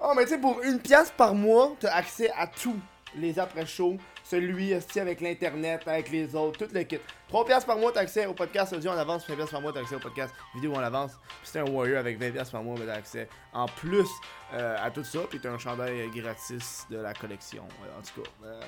Oh, 0.00 0.12
mais 0.16 0.22
tu 0.24 0.30
sais, 0.30 0.38
pour 0.38 0.62
une 0.62 0.78
pièce 0.80 1.10
par 1.16 1.34
mois, 1.34 1.72
t'as 1.80 1.92
accès 1.92 2.30
à 2.36 2.46
tous 2.46 2.78
les 3.16 3.36
après-shows. 3.38 3.98
Celui 4.28 4.74
aussi 4.74 5.00
avec 5.00 5.22
l'internet, 5.22 5.88
avec 5.88 6.10
les 6.10 6.34
autres, 6.36 6.66
tout 6.66 6.74
le 6.74 6.82
kit. 6.82 6.98
3 7.28 7.46
pièces 7.46 7.64
par 7.64 7.78
mois, 7.78 7.92
t'as 7.92 8.00
accès 8.00 8.26
au 8.26 8.34
podcast 8.34 8.74
audio 8.74 8.90
en 8.90 8.98
avance. 8.98 9.26
5 9.26 9.36
pièces 9.36 9.50
par 9.50 9.62
mois, 9.62 9.72
t'as 9.72 9.80
accès 9.80 9.94
au 9.94 10.00
podcast 10.00 10.34
vidéo 10.54 10.74
en 10.74 10.80
avance. 10.80 11.12
Puis 11.40 11.50
c'est 11.50 11.60
un 11.60 11.64
Warrior 11.64 11.98
avec 11.98 12.18
20 12.18 12.32
pièces 12.32 12.50
par 12.50 12.62
mois, 12.62 12.76
mais 12.78 12.84
t'as 12.84 12.96
accès 12.96 13.26
en 13.54 13.64
plus 13.66 14.08
euh, 14.52 14.76
à 14.78 14.90
tout 14.90 15.04
ça. 15.04 15.20
Puis 15.30 15.40
t'as 15.40 15.50
un 15.50 15.58
chandail 15.58 16.10
gratis 16.10 16.86
de 16.90 16.98
la 16.98 17.14
collection. 17.14 17.66
Euh, 17.84 17.98
en 17.98 18.02
tout 18.02 18.22
cas, 18.22 18.30
euh. 18.44 18.60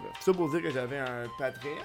Tout 0.00 0.22
ça 0.22 0.32
pour 0.32 0.50
dire 0.50 0.62
que 0.62 0.70
j'avais 0.70 0.98
un 0.98 1.28
Patreon. 1.38 1.76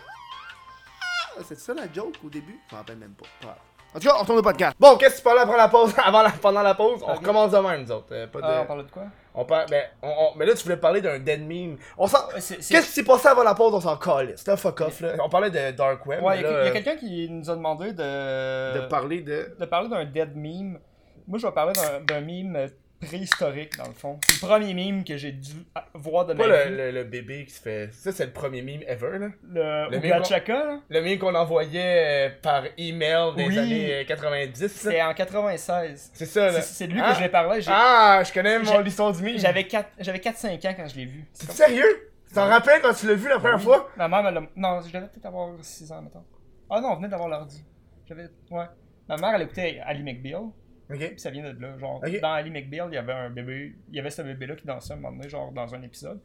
Ah, 1.38 1.42
C'est 1.44 1.60
ça 1.60 1.74
la 1.74 1.92
joke 1.92 2.16
au 2.24 2.30
début? 2.30 2.60
Je 2.70 2.74
m'en 2.74 2.80
rappelle 2.80 2.98
même 2.98 3.14
pas. 3.14 3.58
En 3.96 4.00
tout 4.00 4.10
cas, 4.10 4.16
on 4.18 4.20
retourne 4.22 4.40
au 4.40 4.42
podcast. 4.42 4.76
Bon, 4.78 4.98
qu'est-ce 4.98 5.14
que 5.14 5.18
tu 5.20 5.24
parlais 5.24 5.40
après 5.42 5.56
la 5.56 5.70
pause? 5.70 5.94
Avant 6.04 6.22
la, 6.22 6.30
pendant 6.32 6.62
la 6.62 6.76
pause, 6.76 7.00
on 7.08 7.14
recommence 7.14 7.52
de 7.52 7.58
même, 7.60 7.84
nous 7.84 7.92
autres. 7.94 8.08
Euh, 8.12 8.28
pas 8.28 8.40
de... 8.42 8.46
Ah, 8.46 8.60
on 8.64 8.66
parlait 8.66 8.84
de 8.84 8.92
quoi? 8.92 9.04
On 9.34 9.46
parle, 9.46 9.68
ben, 9.70 9.84
on, 10.02 10.10
on- 10.10 10.38
mais 10.38 10.46
là, 10.46 10.54
tu 10.54 10.64
voulais 10.64 10.76
parler 10.76 11.00
d'un 11.00 11.18
dead 11.20 11.48
meme. 11.48 11.78
On 11.98 12.06
s'en... 12.06 12.28
Qu'est-ce 12.34 12.68
qui 12.68 12.74
s'est 12.82 13.04
passé 13.06 13.30
avant 13.30 13.44
la 13.44 13.56
pause? 13.56 13.74
On 13.74 13.80
s'en 13.80 13.96
calisse. 13.96 14.40
C'était 14.40 14.52
un 14.52 14.58
fuck 14.58 14.82
off, 14.82 15.00
là. 15.00 15.14
On 15.24 15.30
parlait 15.30 15.50
de 15.50 15.72
Dark 15.72 16.06
Web. 16.06 16.22
Ouais, 16.22 16.40
il 16.40 16.42
y 16.42 16.46
a, 16.46 16.50
euh, 16.50 16.74
quelqu'un 16.74 16.98
qui 16.98 17.30
nous 17.30 17.50
a 17.50 17.56
demandé 17.56 17.94
de. 17.94 18.82
de 18.82 18.88
parler 18.88 19.22
de. 19.22 19.56
de 19.58 19.66
parler 19.66 19.88
d'un 19.88 20.04
dead 20.04 20.36
meme. 20.36 20.78
Moi, 21.26 21.40
je 21.40 21.48
vais 21.48 21.54
parler 21.54 21.72
d'un- 21.74 22.02
d'un 22.02 22.20
meme 22.22 22.68
préhistorique, 23.02 23.78
dans 23.78 23.88
le 23.88 23.94
fond. 23.94 24.20
C'est 24.28 24.42
le 24.42 24.48
premier 24.48 24.74
meme 24.74 25.04
que 25.04 25.18
j'ai 25.18 25.32
dû 25.32 25.52
voir 25.94 26.26
de 26.26 26.34
ma 26.34 26.48
le, 26.48 26.64
vie. 26.64 26.70
le, 26.78 26.92
le 26.92 27.04
bébé 27.04 27.46
qui 27.46 27.54
se 27.54 27.62
fait. 27.62 27.90
Ça, 27.94 28.12
c'est 28.12 28.26
le 28.26 28.32
premier 28.32 28.62
meme 28.62 28.82
ever, 28.88 29.20
là. 29.20 29.28
Le, 29.44 29.92
le 29.92 29.98
Ouga 29.98 30.10
meme 30.10 30.18
qu'on- 30.20 30.24
Chaka, 30.24 30.54
là. 30.66 30.80
Le 30.90 31.02
meme 31.02 31.18
qu'on 31.20 31.36
envoyait 31.36 32.28
euh, 32.28 32.30
par 32.42 32.64
email 32.78 33.36
des 33.36 33.48
Oui. 33.48 33.60
années 33.60 33.94
euh, 33.94 34.04
90. 34.06 34.62
là. 34.62 34.68
C'était 34.70 35.02
en 35.02 35.14
96. 35.14 36.12
C'est 36.14 36.26
ça, 36.26 36.46
là. 36.52 36.62
C'est 36.62 36.74
c'est 36.74 36.88
de 36.88 36.94
lui 36.94 37.02
Ah. 37.04 37.12
que 37.12 37.18
je 37.18 37.24
l'ai 37.24 37.30
parlé. 37.30 37.62
Ah, 37.68 38.22
je 38.26 38.34
connais 38.34 38.60
mon 38.60 38.80
l'histoire 38.80 39.12
du 39.14 39.22
meme. 39.24 39.38
J'avais 39.38 39.66
4 39.68 39.90
j'avais 40.00 40.20
4-5 40.20 40.66
ans 40.68 40.74
quand 40.78 40.88
je 40.88 40.96
l'ai 40.96 41.06
vu. 41.06 41.26
C'est 41.34 41.52
sérieux? 41.52 42.12
Tu 42.28 42.34
t'en 42.34 42.48
rappelles 42.48 42.82
quand 42.82 42.94
tu 42.94 43.08
l'as 43.08 43.14
vu 43.14 43.30
la 43.30 43.40
première 43.40 43.58
Oui. 43.58 43.64
fois? 43.64 43.90
Ma 43.98 44.08
mère, 44.08 44.28
elle 44.28 44.38
a... 44.38 44.42
Non, 44.56 44.82
je 44.82 44.88
devais 44.92 45.08
peut-être 45.08 45.26
avoir 45.26 45.50
6 45.62 45.92
ans, 45.92 46.02
mettons. 46.02 46.24
Ah 46.70 46.82
non, 46.82 46.90
on 46.92 46.96
venait 46.96 47.08
d'avoir 47.08 47.30
l'ordi. 47.30 47.64
J'avais... 48.08 48.28
Ouais. 48.52 48.66
Ma 49.08 49.18
mère, 49.18 49.32
elle 49.36 49.44
écoutait 49.44 49.80
Ali 49.86 50.02
McBeal. 50.04 50.42
Puis 50.88 51.20
ça 51.20 51.30
vient 51.32 51.52
de 51.54 51.60
là. 51.62 51.78
Genre, 51.78 52.02
dans 52.22 52.34
Ali 52.34 52.52
McBeal, 52.52 52.88
il 52.92 52.96
y 52.96 52.98
avait 52.98 53.14
un 53.14 53.30
bébé. 53.30 53.76
Il 53.90 53.96
y 53.96 54.00
avait 54.00 54.10
ce 54.10 54.22
bébé-là 54.22 54.56
qui 54.56 54.66
dansait 54.66 54.94
un 54.94 54.98
moment 54.98 55.16
donné, 55.18 55.30
genre 55.30 55.52
dans 55.52 55.74
un 55.74 55.82
épisode. 55.82 56.22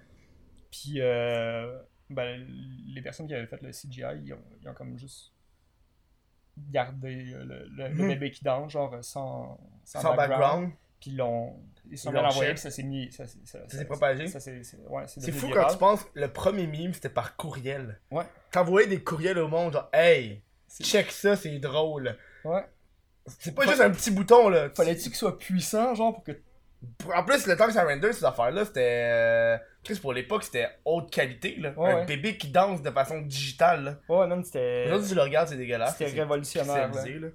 Puis, 0.70 1.00
euh, 1.00 1.78
ben, 2.08 2.46
les 2.94 3.02
personnes 3.02 3.26
qui 3.26 3.34
avaient 3.34 3.46
fait 3.46 3.60
le 3.62 3.70
CGI, 3.70 4.02
ils 4.24 4.32
ont, 4.34 4.42
ils 4.60 4.68
ont 4.68 4.74
comme 4.74 4.96
juste 4.98 5.32
gardé 6.70 7.32
euh, 7.34 7.66
le, 7.70 7.88
Mhm. 7.90 8.08
bébé 8.08 8.30
qui 8.30 8.44
danse, 8.44 8.72
genre 8.72 8.92
sans, 9.02 9.58
sans, 9.84 10.00
Sans 10.00 10.14
background. 10.14 10.70
Puis 11.00 11.12
ils 11.12 11.16
l'ont. 11.16 11.56
Ils 11.90 11.96
sont 11.96 12.12
share. 12.12 12.50
puis 12.50 12.58
ça 12.58 12.70
s'est 12.70 12.82
mis. 12.82 13.10
Ça, 13.10 13.26
s'est- 13.26 13.38
ça, 13.44 13.60
Ça 13.66 13.78
s'est 13.78 13.84
propagé. 13.86 14.26
C'est, 14.26 14.62
ouais, 14.86 15.06
fou 15.32 15.46
viral. 15.46 15.64
quand 15.64 15.72
tu 15.72 15.78
penses, 15.78 16.06
le 16.14 16.28
premier 16.30 16.66
meme 16.66 16.92
c'était 16.92 17.08
par 17.08 17.36
courriel. 17.36 17.98
Ouais. 18.10 18.24
T'envoyais 18.50 18.86
des 18.86 19.02
courriels 19.02 19.38
au 19.38 19.48
monde, 19.48 19.72
genre, 19.72 19.88
hey, 19.94 20.42
check 20.82 21.10
ça, 21.10 21.36
c'est 21.36 21.58
drôle. 21.58 22.16
Ouais. 22.44 22.64
C'est 23.38 23.54
pas 23.54 23.66
juste 23.66 23.80
un 23.80 23.90
petit 23.90 24.10
bouton 24.10 24.48
là. 24.48 24.70
Fallait-tu 24.70 25.04
qu'il 25.04 25.14
soit 25.14 25.38
puissant, 25.38 25.94
genre, 25.94 26.14
pour 26.14 26.24
que. 26.24 26.32
En 27.14 27.24
plus, 27.24 27.46
le 27.46 27.56
temps 27.56 27.66
que 27.66 27.72
ça 27.74 27.84
render 27.84 28.12
ces 28.12 28.24
affaires-là, 28.24 28.64
c'était. 28.64 29.10
euh, 29.12 29.58
Chris, 29.84 29.98
pour 30.00 30.12
l'époque, 30.14 30.44
c'était 30.44 30.68
haute 30.84 31.10
qualité 31.12 31.56
là. 31.56 31.72
Ouais, 31.76 31.90
un 31.90 31.94
ouais. 31.96 32.06
bébé 32.06 32.36
qui 32.38 32.48
danse 32.48 32.80
de 32.82 32.90
façon 32.90 33.20
digitale 33.20 33.84
là. 33.84 33.98
Ouais, 34.08 34.26
non, 34.26 34.42
c'était. 34.42 34.84
Aujourd'hui, 34.86 35.08
tu 35.10 35.14
le 35.14 35.20
regardes, 35.22 35.48
c'est 35.48 35.56
dégueulasse. 35.56 35.96
C'était 35.98 36.20
révolutionnaire, 36.20 36.74
là. 36.74 36.88
pixelisé, 36.88 37.18
là. 37.18 37.28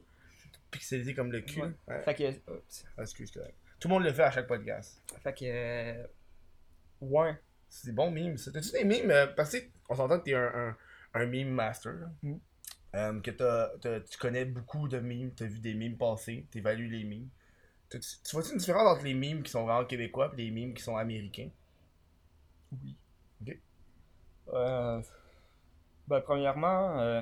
pixelisé 0.71 1.13
comme 1.13 1.31
le 1.31 1.41
cul. 1.41 1.61
Ouais. 1.61 2.01
Fait 2.03 2.15
que. 2.15 2.51
oups. 2.51 2.85
Ah, 2.97 3.01
excuse, 3.03 3.31
correct. 3.31 3.55
Tout 3.79 3.87
le 3.87 3.93
monde 3.93 4.03
le 4.03 4.13
fait 4.13 4.23
à 4.23 4.31
chaque 4.31 4.47
podcast. 4.47 5.01
Fait 5.23 5.33
que. 5.33 5.45
euh, 5.45 6.03
Ouais. 7.01 7.35
C'est 7.69 7.87
des 7.87 7.93
bons 7.93 8.09
memes. 8.09 8.37
ça. 8.37 8.51
T'as-tu 8.51 8.71
des 8.71 8.83
memes 8.85 9.11
euh, 9.11 9.27
Parce 9.27 9.51
que 9.51 9.57
on 9.89 9.95
s'entend 9.95 10.17
que 10.19 10.23
t'es 10.25 10.33
un, 10.33 10.45
un, 10.55 10.77
un 11.13 11.25
meme 11.27 11.49
master. 11.49 11.93
là. 11.93 12.07
Mm. 12.23 12.35
Euh, 12.95 13.19
que 13.21 13.31
t'as, 13.31 13.69
t'as- 13.79 14.01
tu 14.01 14.17
connais 14.17 14.45
beaucoup 14.45 14.87
de 14.87 14.99
memes, 14.99 15.31
t'as 15.35 15.45
vu 15.47 15.59
des 15.59 15.75
memes 15.75 15.97
passer, 15.97 16.47
t'évalues 16.51 16.89
les 16.89 17.03
memes. 17.03 17.29
T'as- 17.89 17.99
Tu, 17.99 18.07
tu 18.23 18.31
vois-tu 18.35 18.53
une 18.53 18.57
différence 18.59 18.87
entre 18.87 19.03
les 19.05 19.13
memes 19.13 19.43
qui 19.43 19.51
sont 19.51 19.65
vraiment 19.65 19.85
québécois 19.85 20.31
et 20.37 20.43
les 20.45 20.51
memes 20.51 20.73
qui 20.73 20.83
sont 20.83 20.97
américains? 20.97 21.49
Oui. 22.71 22.95
Ok. 23.41 23.57
Euh, 24.53 25.01
ben, 26.07 26.21
premièrement, 26.21 26.99
euh, 26.99 27.21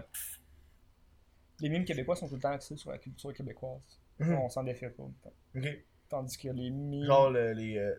les 1.59 1.69
mimes 1.69 1.85
québécois 1.85 2.15
sont 2.15 2.27
tout 2.27 2.35
le 2.35 2.41
temps 2.41 2.51
axés 2.51 2.77
sur 2.77 2.91
la 2.91 2.97
culture 2.97 3.33
québécoise. 3.33 3.99
Mhm. 4.19 4.33
On 4.35 4.49
s'en 4.49 4.63
défait 4.63 4.89
pas. 4.89 5.03
Ok. 5.55 5.67
Tandis 6.09 6.37
que 6.37 6.49
les 6.49 6.69
mimes. 6.69 7.05
Genre, 7.05 7.31
le- 7.31 7.53
les, 7.53 7.77
euh, 7.77 7.95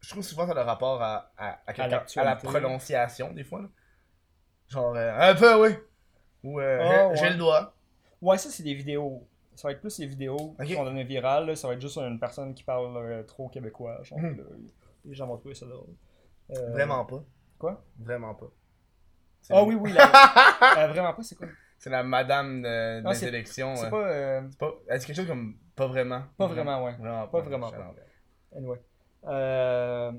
je 0.00 0.10
trouve 0.10 0.22
souvent 0.22 0.46
ça 0.46 0.52
a 0.52 0.54
le 0.54 0.60
rapport 0.62 1.02
à, 1.02 1.32
à, 1.36 1.60
à, 1.66 1.72
quelqu'un- 1.74 2.04
à 2.16 2.24
la 2.24 2.36
prononciation, 2.36 3.32
des 3.32 3.44
fois. 3.44 3.62
là. 3.62 3.68
Genre, 4.68 4.94
euh, 4.96 5.12
un 5.18 5.34
peu, 5.34 5.60
oui. 5.60 5.74
Ou 6.44 6.60
euh, 6.60 6.78
Ah, 7.10 7.14
j'ai 7.14 7.22
ouais. 7.22 7.30
le 7.30 7.36
doigt. 7.36 7.74
Ouais, 8.22 8.38
ça, 8.38 8.50
c'est 8.50 8.62
des 8.62 8.74
vidéos. 8.74 9.26
Ça 9.54 9.68
va 9.68 9.72
être 9.72 9.80
plus 9.80 9.98
les 9.98 10.06
vidéos 10.06 10.56
qui 10.64 10.74
vont 10.74 10.84
devenir 10.84 11.06
virales. 11.06 11.46
là. 11.46 11.56
Ça 11.56 11.68
va 11.68 11.74
être 11.74 11.80
juste 11.80 11.98
une 11.98 12.18
personne 12.18 12.54
qui 12.54 12.62
parle 12.64 12.96
euh, 12.96 13.22
trop 13.24 13.48
québécois. 13.48 14.02
Genre, 14.02 14.18
là, 14.20 14.30
les 15.04 15.14
gens 15.14 15.26
vont 15.26 15.36
trouver 15.36 15.54
ça 15.54 15.66
drôle. 15.66 15.88
Euh, 16.56 16.70
Vraiment 16.72 17.04
pas. 17.04 17.22
Quoi? 17.58 17.82
Vraiment 17.98 18.34
pas. 18.34 18.50
C'est 19.42 19.54
Ah 19.54 19.60
le- 19.60 19.66
oui, 19.66 19.74
oui. 19.74 19.92
la- 19.92 20.04
euh, 20.84 20.88
vraiment 20.88 21.12
pas, 21.12 21.22
c'est 21.22 21.34
quoi? 21.36 21.46
C'est 21.78 21.90
la 21.90 22.02
madame 22.02 22.62
de- 22.62 23.00
Non, 23.02 23.10
des 23.10 23.16
c'est- 23.16 23.28
élections. 23.28 23.74
C'est 23.76 23.86
euh. 23.86 23.90
pas. 23.90 24.08
euh, 24.08 24.42
C'est 24.50 24.58
pas. 24.58 24.72
Elle 24.88 24.98
dit 24.98 25.06
quelque 25.06 25.16
chose 25.16 25.26
comme 25.26 25.56
pas 25.76 25.86
vraiment? 25.86 26.22
Pas 26.36 26.46
vraiment, 26.46 26.84
ouais. 26.84 26.92
Vraiment 26.98 27.26
Pas 27.28 27.40
vraiment 27.40 27.70
pas. 27.70 27.94
Anyway. 28.56 28.80
Euh... 29.24 30.12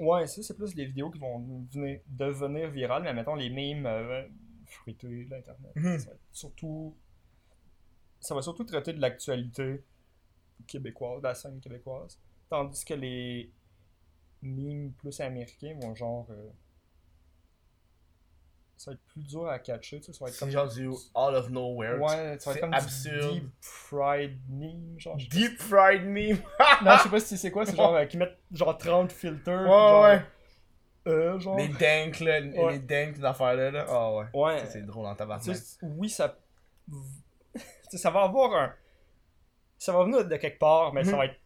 Ouais, 0.00 0.26
ça, 0.28 0.42
c'est 0.42 0.56
plus 0.56 0.74
les 0.76 0.84
vidéos 0.86 1.10
qui 1.10 1.18
vont 1.18 1.38
venir, 1.72 2.00
devenir 2.06 2.70
virales, 2.70 3.02
mais 3.02 3.12
mettons 3.12 3.34
les 3.34 3.50
memes 3.50 3.84
euh, 3.86 4.22
fruités 4.68 5.24
de 5.24 5.30
l'Internet. 5.30 5.72
Mhm. 5.76 5.98
Ça 5.98 6.10
va 6.10 6.16
surtout. 6.32 6.96
Ça 8.20 8.34
va 8.34 8.42
surtout 8.42 8.64
traiter 8.64 8.92
de 8.92 9.00
l'actualité 9.00 9.84
québécoise, 10.66 11.18
de 11.22 11.28
la 11.28 11.34
scène 11.34 11.60
québécoise. 11.60 12.18
Tandis 12.50 12.84
que 12.84 12.94
les 12.94 13.52
memes 14.42 14.92
plus 14.92 15.20
américains 15.20 15.76
vont 15.80 15.94
genre. 15.94 16.26
euh, 16.30 16.50
Ça 18.76 18.92
va 18.92 18.94
être 18.94 19.02
plus 19.08 19.24
dur 19.24 19.48
à 19.48 19.58
catcher, 19.58 19.98
tu 20.00 20.06
sais, 20.06 20.12
ça 20.12 20.24
va 20.24 20.28
être 20.28 20.34
C'est 20.34 20.40
comme. 20.40 20.50
genre 20.50 20.68
du 20.68 20.88
all 21.14 21.34
of 21.34 21.50
nowhere. 21.50 22.00
Ouais, 22.00 22.38
ça 22.38 22.50
va 22.50 22.56
être 22.56 22.60
comme 22.60 22.74
absurde. 22.74 23.34
du 23.34 23.40
deep 23.40 23.50
fried 23.60 24.38
meme, 24.48 24.98
genre. 25.00 25.16
Deep 25.16 25.58
fried 25.60 26.04
meme. 26.04 26.38
non, 26.84 26.96
je 26.96 27.02
sais 27.02 27.08
pas 27.08 27.20
si 27.20 27.36
c'est 27.36 27.50
quoi, 27.50 27.66
c'est 27.66 27.74
genre 27.76 27.94
euh, 27.94 28.04
qu'ils 28.06 28.20
mettent 28.20 28.38
genre 28.52 28.78
30 28.78 29.10
filters. 29.12 29.62
Ouais, 29.62 29.66
genre, 29.68 30.02
ouais. 30.04 30.22
Euh, 31.06 31.38
genre. 31.38 31.56
Les 31.56 31.68
danks, 31.68 32.20
là. 32.20 32.40
Ouais. 32.40 32.72
Les 32.72 32.78
danks, 32.80 33.16
ces 33.16 33.24
affaires-là. 33.24 33.70
Là. 33.70 33.86
Ah 33.88 34.12
ouais. 34.14 34.24
Ouais. 34.34 34.66
C'est 34.66 34.82
drôle 34.82 35.06
en 35.06 35.14
tabarnak. 35.14 35.56
oui, 35.82 36.10
ça. 36.10 36.38
ça 37.90 38.10
va 38.10 38.22
avoir 38.22 38.54
un. 38.54 38.74
Ça 39.78 39.92
va 39.92 40.04
venir 40.04 40.26
de 40.26 40.36
quelque 40.36 40.58
part, 40.58 40.92
mais 40.92 41.04
ça 41.04 41.12
Mhm. 41.12 41.16
va 41.18 41.24
être 41.26 41.38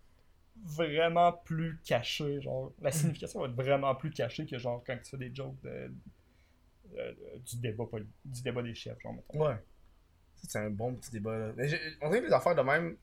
vraiment 0.65 1.33
plus 1.33 1.79
caché. 1.85 2.41
Genre, 2.41 2.73
la 2.81 2.91
signification 2.91 3.41
va 3.41 3.47
être 3.47 3.55
vraiment 3.55 3.95
plus 3.95 4.11
cachée 4.11 4.47
que 4.47 4.59
genre 4.59 4.83
quand 4.87 4.97
tu 5.03 5.11
fais 5.11 5.17
des 5.19 5.35
jokes 5.35 5.61
de, 5.63 5.93
de- 6.93 7.39
du, 7.45 7.57
débat, 7.59 7.85
poli- 7.91 8.07
du 8.25 8.43
débat 8.43 8.63
des 8.63 8.75
chefs, 8.75 8.99
genre, 9.01 9.13
mettons. 9.15 9.47
Ouais. 9.47 9.57
C'est 10.37 10.59
un 10.59 10.71
bon 10.71 10.95
petit 10.95 11.11
débat. 11.13 11.37
Là. 11.39 11.53
Mais 11.57 11.69
on 12.01 12.09
dirait 12.09 12.23
que 12.23 12.27
les 12.27 12.33
affaires 12.33 12.55
de 12.55 12.63
même, 12.63 12.97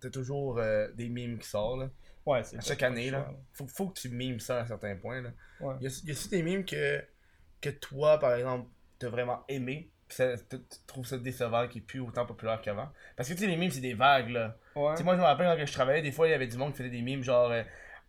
t'as 0.00 0.10
toujours 0.10 0.58
euh, 0.58 0.88
des 0.92 1.08
memes 1.08 1.38
qui 1.38 1.48
sortent. 1.48 1.80
Là. 1.80 1.90
Ouais, 2.30 2.44
c'est 2.44 2.56
À 2.58 2.60
chaque 2.60 2.82
année, 2.82 3.08
choix, 3.10 3.18
là. 3.18 3.30
Faut, 3.52 3.66
faut 3.66 3.88
que 3.88 4.00
tu 4.00 4.08
mimes 4.08 4.40
ça 4.40 4.58
à 4.58 4.62
un 4.62 4.66
certain 4.66 4.96
point. 4.96 5.20
Là. 5.22 5.30
Ouais. 5.60 5.74
Y 5.80 5.86
a-tu 6.10 6.28
des 6.28 6.42
memes 6.42 6.64
que, 6.64 7.02
que 7.60 7.70
toi, 7.70 8.18
par 8.18 8.34
exemple, 8.34 8.68
t'as 8.98 9.08
vraiment 9.08 9.40
aimé, 9.48 9.90
pis 10.08 10.16
ça- 10.16 10.36
tu 10.36 10.58
trouves 10.86 11.06
ça 11.06 11.18
décevant, 11.18 11.66
qui 11.68 11.78
est 11.78 11.82
plus 11.82 12.00
autant 12.00 12.26
populaire 12.26 12.60
qu'avant? 12.60 12.88
Parce 13.16 13.28
que 13.28 13.34
tu 13.34 13.40
sais, 13.40 13.46
les 13.46 13.56
memes, 13.56 13.70
c'est 13.70 13.80
des 13.80 13.94
vagues, 13.94 14.30
là. 14.30 14.56
Ouais. 14.74 15.02
Moi, 15.02 15.14
je 15.14 15.20
me 15.20 15.24
rappelle 15.24 15.46
quand 15.58 15.66
je 15.66 15.72
travaillais, 15.72 16.02
des 16.02 16.12
fois, 16.12 16.28
il 16.28 16.30
y 16.30 16.34
avait 16.34 16.46
du 16.46 16.56
monde 16.56 16.72
qui 16.72 16.78
faisait 16.78 16.90
des 16.90 17.02
memes 17.02 17.22
genre. 17.22 17.50
euh, 17.50 17.62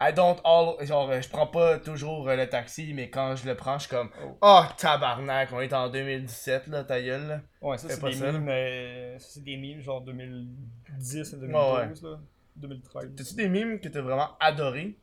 I 0.03 0.11
don't 0.13 0.37
all. 0.43 0.83
Genre, 0.83 1.11
euh, 1.11 1.21
je 1.21 1.29
prends 1.29 1.45
pas 1.45 1.77
toujours 1.77 2.27
euh, 2.27 2.35
le 2.35 2.49
taxi, 2.49 2.91
mais 2.95 3.11
quand 3.11 3.35
je 3.35 3.45
le 3.47 3.55
prends, 3.55 3.77
je 3.77 3.85
suis 3.87 3.89
comme. 3.95 4.09
Oh. 4.23 4.35
Oh, 4.41 4.63
tabarnak, 4.75 5.49
on 5.53 5.61
est 5.61 5.71
en 5.73 5.89
2017, 5.89 6.67
là, 6.67 6.83
ta 6.83 6.99
gueule, 6.99 7.27
là. 7.27 7.41
Ouais, 7.61 7.77
ça, 7.77 7.87
c'est 7.87 8.01
pas 8.01 8.09
des 8.09 8.15
memes. 8.19 8.47
euh, 8.49 9.15
c'est 9.19 9.43
des 9.43 9.57
memes 9.57 9.79
genre 9.81 10.01
2010 10.01 11.33
et 11.33 11.37
2012, 11.37 12.03
Ouais, 12.03 12.09
là. 12.11 12.19
2013. 12.55 13.15
T'as-tu 13.15 13.35
des 13.35 13.49
memes 13.49 13.79
que 13.79 13.87
t'as 13.89 14.01
vraiment 14.01 14.37
adoré? 14.39 14.97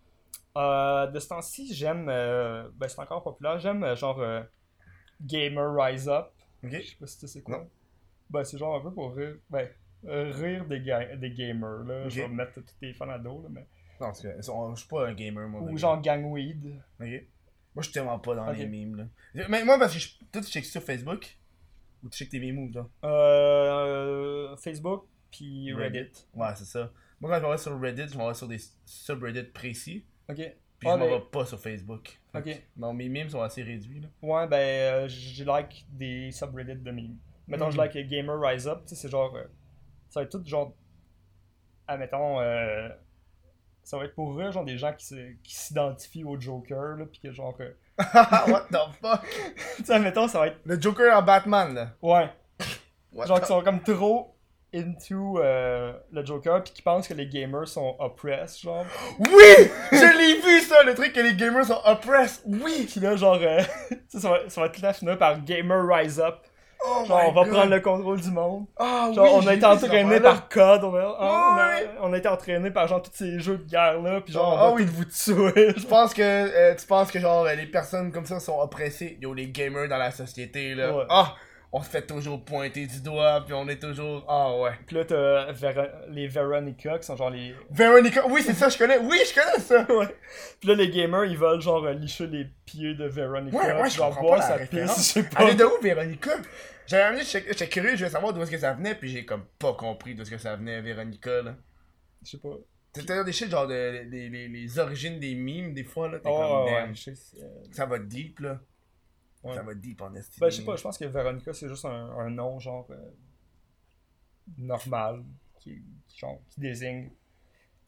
Euh, 0.57 1.07
de 1.07 1.19
ce 1.21 1.29
temps-ci, 1.29 1.73
j'aime. 1.75 2.09
euh, 2.09 2.69
ben, 2.77 2.89
c'est 2.89 3.01
encore 3.01 3.23
populaire. 3.23 3.59
J'aime 3.61 3.83
euh, 3.85 3.95
genre. 3.97 4.21
euh, 4.21 4.43
Gamer 5.21 5.75
Rise 5.75 6.09
Up. 6.09 6.27
Ok? 6.65 6.71
Je 6.73 6.81
sais 6.91 6.97
pas 6.99 7.07
si 7.07 7.19
tu 7.19 7.27
sais 7.27 7.33
c'est 7.35 7.43
quoi. 7.43 7.59
Non. 7.59 7.71
Ben, 8.31 8.45
c'est 8.45 8.59
genre 8.59 8.77
un 8.77 8.81
peu 8.81 8.93
pour 8.93 9.15
rire. 9.15 9.37
Ben, 9.51 9.69
rire 10.05 10.65
des, 10.67 10.81
ga- 10.81 11.17
des 11.17 11.31
gamers, 11.31 11.85
là. 11.85 12.05
Ok. 12.05 12.11
Je 12.11 12.21
vais 12.21 12.29
mettre 12.29 12.55
tous 12.55 12.65
tes 12.81 12.93
fans 12.93 13.09
à 13.09 13.19
dos, 13.19 13.43
là. 13.43 13.49
Mais... 13.51 13.67
Non, 14.01 14.13
c'est 14.15 14.29
que- 14.37 14.37
je 14.43 14.79
suis 14.81 14.89
pas 14.89 15.09
un 15.09 15.15
gamer, 15.15 15.49
moi. 15.49 15.61
Ou 15.63 15.77
genre 15.77 16.01
Gangweed. 16.01 16.67
Ok? 17.01 17.07
Moi, 17.09 17.23
je 17.79 17.83
suis 17.83 17.93
tellement 17.93 18.19
pas 18.19 18.35
dans 18.35 18.49
Ok. 18.49 18.57
les 18.59 18.67
memes, 18.67 18.97
là. 19.35 19.45
Mais 19.49 19.65
moi, 19.65 19.79
parce 19.79 19.93
que 19.95 19.99
je... 19.99 20.09
toi, 20.33 20.41
tu 20.43 20.49
checkes 20.51 20.65
sur 20.67 20.83
Facebook? 20.83 21.37
Ou 22.05 22.09
tu 22.09 22.19
checkes 22.19 22.31
tes 22.31 22.39
memes, 22.41 22.71
toi? 22.71 22.89
Euh, 23.05 24.57
Facebook, 24.57 25.05
puis 25.31 25.73
Reddit. 25.75 26.27
Ouais, 26.35 26.49
c'est 26.55 26.65
ça. 26.65 26.91
Moi, 27.21 27.31
quand 27.31 27.39
je 27.39 27.43
m'en 27.43 27.51
vais 27.51 27.59
sur 27.59 27.81
Reddit, 27.81 28.09
je 28.13 28.19
m'en 28.19 28.29
vais 28.29 28.35
sur 28.35 28.47
des 28.49 28.59
subreddits 28.85 29.43
précis. 29.45 30.05
Ok. 30.29 30.37
Puis 30.37 30.89
Ah, 30.89 30.93
je 30.95 30.99
m'en 30.99 31.07
mais- 31.07 31.09
vais 31.19 31.25
pas 31.33 31.45
sur 31.45 31.59
Facebook. 31.59 32.19
Ok. 32.35 32.63
Non, 32.77 32.93
mes 32.93 33.09
memes 33.09 33.29
sont 33.31 33.43
assez 33.43 33.63
réduits, 33.63 34.01
là. 34.01 34.09
Ouais, 34.23 34.47
ben, 34.47 34.57
euh, 34.57 35.09
j'ai 35.09 35.45
like 35.45 35.85
des 35.91 36.31
subreddits 36.31 36.77
de 36.77 36.91
memes. 36.93 37.17
Mettons, 37.49 37.67
Mhm. 37.67 37.73
je 37.73 37.77
like 37.79 38.09
Gamer 38.09 38.39
Rise 38.41 38.69
Up, 38.69 38.83
tu 38.83 38.91
sais, 38.91 38.95
c'est 38.95 39.09
genre. 39.09 39.35
euh, 39.35 39.45
ça 40.09 40.21
va 40.21 40.25
être 40.25 40.31
tout 40.39 40.45
genre. 40.47 40.73
Admettons, 41.87 42.39
euh, 42.41 42.89
ça 43.83 43.97
va 43.99 44.05
être 44.05 44.15
pour 44.15 44.39
eux, 44.41 44.51
genre 44.53 44.65
des 44.65 44.77
gens 44.79 44.93
qui 44.93 45.55
s'identifient 45.55 46.25
au 46.25 46.39
Joker, 46.39 46.97
là, 46.99 47.07
pis 47.07 47.19
que 47.21 47.33
genre. 47.33 47.57
euh, 47.61 47.73
What 48.47 48.67
the 48.71 48.77
fuck? 49.01 49.23
tu 49.79 49.85
sais, 49.85 49.93
admettons, 49.95 50.29
ça 50.29 50.41
va 50.41 50.47
être. 50.49 50.59
Le 50.65 50.81
Joker 50.81 51.17
en 51.17 51.23
Batman, 51.23 51.75
là. 51.75 51.91
Ouais. 52.03 52.31
What 53.13 53.27
Genre 53.27 53.39
the- 53.39 53.41
qui 53.43 53.47
sont 53.49 53.63
comme 53.63 53.83
trop 53.83 54.35
into 54.75 55.39
euh, 55.41 55.93
le 56.13 56.25
Joker, 56.25 56.63
pis 56.63 56.73
qui 56.73 56.83
pensent 56.83 57.09
que 57.09 57.15
les 57.15 57.27
gamers 57.27 57.67
sont 57.69 57.97
oppressed, 57.99 58.61
genre. 58.63 58.85
Oui! 59.19 59.71
Je 59.93 60.19
l'ai 60.19 60.35
vu, 60.41 60.61
ça, 60.61 60.83
le 60.83 60.95
truc 60.95 61.13
que 61.13 61.21
les 61.21 61.35
gamers 61.35 61.65
sont 61.65 61.81
oppressed. 61.85 62.43
Oui! 62.47 62.87
Pis 62.93 63.01
là, 63.01 63.17
genre. 63.17 63.39
euh, 63.41 63.61
ça, 64.09 64.29
va, 64.31 64.39
ça 64.49 64.61
va 64.61 64.69
temps 64.69 64.93
finir 64.93 65.17
par 65.19 65.41
Gamer 65.43 65.87
Rise 65.89 66.21
Up. 66.21 66.37
Oh 66.87 67.05
Genre, 67.09 67.25
on 67.29 67.33
va 67.33 67.43
God. 67.43 67.53
prendre 67.55 67.71
le 67.75 67.81
contrôle 67.81 68.21
du 68.21 68.31
monde. 68.31 68.67
Ah 68.79 69.11
Genre, 69.13 69.25
oui, 69.25 69.31
on 69.43 69.47
a 69.49 69.55
été 69.55 69.65
entraîné 69.67 70.21
par 70.21 70.49
code, 70.49 70.85
on 70.85 70.95
a, 70.95 71.07
on, 71.19 71.57
a, 71.57 71.57
Ouais. 71.81 71.91
on 72.03 72.13
a 72.13 72.19
été 72.19 72.29
entraîné 72.29 72.71
par 72.71 72.87
genre 72.87 73.03
tous 73.03 73.11
ces 73.15 73.41
jeux 73.41 73.59
de 73.59 73.65
guerre 73.65 74.01
là, 74.01 74.21
puis 74.21 74.33
genre, 74.33 74.57
Ah 74.57 74.67
va 74.69 74.73
oui. 74.75 74.85
vous 74.85 75.05
tuer. 75.05 75.75
Tu 75.75 75.87
penses 75.87 76.15
que 76.15 76.23
euh, 76.23 76.75
tu 76.77 76.87
penses 76.87 77.11
que 77.11 77.19
genre 77.19 77.45
les 77.47 77.67
personnes 77.67 78.13
comme 78.13 78.27
ça 78.27 78.39
sont 78.39 78.61
oppressées? 78.61 79.19
Yo 79.21 79.35
les 79.35 79.49
gamers 79.49 79.89
dans 79.89 79.97
la 79.99 80.13
société 80.13 80.77
là. 80.77 80.95
Ouais. 80.97 81.05
On 81.71 81.83
se 81.83 81.91
fait 81.91 82.07
toujours 82.07 82.43
pointer 82.43 82.87
du 82.87 83.01
doigt 83.03 83.43
puis 83.45 83.53
on 83.53 83.69
est 83.69 83.79
toujours 83.79 84.25
ah 84.27 84.57
ouais. 84.59 84.71
Puis 84.87 84.97
là, 84.97 85.05
t'as 85.05 85.53
les 86.09 86.27
Veronica 86.27 86.99
qui 86.99 87.07
sont 87.07 87.17
genre 87.17 87.29
les. 87.31 87.55
Veronica, 87.71 88.27
oui 88.27 88.43
c'est 88.43 88.55
ça 88.55 88.69
je 88.71 88.79
connais. 88.79 88.99
Oui 88.99 89.19
je 89.29 89.35
connais 89.35 89.59
ça. 89.63 89.87
ouais. 89.95 90.09
Puis 90.61 90.69
là, 90.71 90.75
les 90.75 90.89
gamers 90.89 91.27
ils 91.27 91.37
veulent 91.37 91.61
genre 91.61 91.85
euh, 91.85 91.93
licher 91.93 92.27
les 92.27 92.47
pieds 92.65 92.95
de 92.95 93.05
Veronica. 93.05 93.57
Ouais, 93.59 93.83
ouais, 93.83 93.91
je 93.91 93.97
genre 93.97 94.09
comprends 94.09 94.23
boire 94.23 94.39
pas 94.41 94.45
la 94.45 94.49
sa 94.49 94.57
référence. 94.57 94.97
pisse, 94.97 95.07
je 95.09 95.13
sais 95.13 95.23
pas. 95.29 95.43
Elle 95.43 95.51
est 95.51 95.55
de 95.57 95.65
où 95.65 95.81
Véronica 95.83 96.31
J'avais 96.87 97.23
j'étais 97.23 97.45
j'étais 97.49 97.69
curieux, 97.69 97.91
je 97.91 97.97
voulais 97.97 98.11
savoir 98.11 98.33
d'où 98.33 98.41
est-ce 98.43 98.51
que 98.51 98.59
ça 98.59 98.73
venait 98.73 98.95
puis 98.95 99.11
j'ai 99.11 99.27
comme 99.27 99.45
pas 99.59 99.75
compris 99.75 100.15
d'où 100.15 100.23
est-ce 100.23 100.31
que 100.31 100.39
ça 100.39 100.57
venait 100.57 100.81
Véronica 100.81 101.43
là. 101.43 101.55
Je 102.25 102.31
sais 102.31 102.39
pas. 102.39 102.57
C'était 102.95 103.23
des 103.23 103.33
shit 103.33 103.51
genre 103.51 103.67
de, 103.67 104.05
les, 104.11 104.31
les, 104.31 104.49
les 104.49 104.79
origines 104.79 105.21
des 105.21 105.35
mimes 105.35 105.75
des 105.75 105.85
fois 105.85 106.09
là. 106.09 106.19
T'es 106.19 106.31
Oh, 106.33 106.65
comme 106.65 106.65
ouais, 106.73 106.89
je 106.95 107.13
sais. 107.13 107.37
euh, 107.43 107.47
Ça 107.73 107.85
va 107.85 107.99
deep 107.99 108.41
là. 108.41 108.59
Ouais. 109.45 109.55
Ça 109.55 109.63
va 109.63 109.75
deep 109.75 110.01
en 110.03 110.15
estime. 110.15 110.41
Ben, 110.41 110.51
je 110.51 110.57
sais 110.57 110.65
pas, 110.65 110.77
je 110.77 110.83
pense 110.83 110.99
que 110.99 111.05
Veronica 111.05 111.53
c'est 111.53 111.69
juste 111.69 111.85
un, 111.85 112.11
un 112.19 112.31
nom 112.31 112.59
genre. 112.59 112.87
euh, 112.91 113.11
normal. 114.57 115.25
Qui, 115.61 115.83
qui, 116.07 116.19
genre, 116.19 116.41
qui 116.51 116.61
désigne 116.61 117.11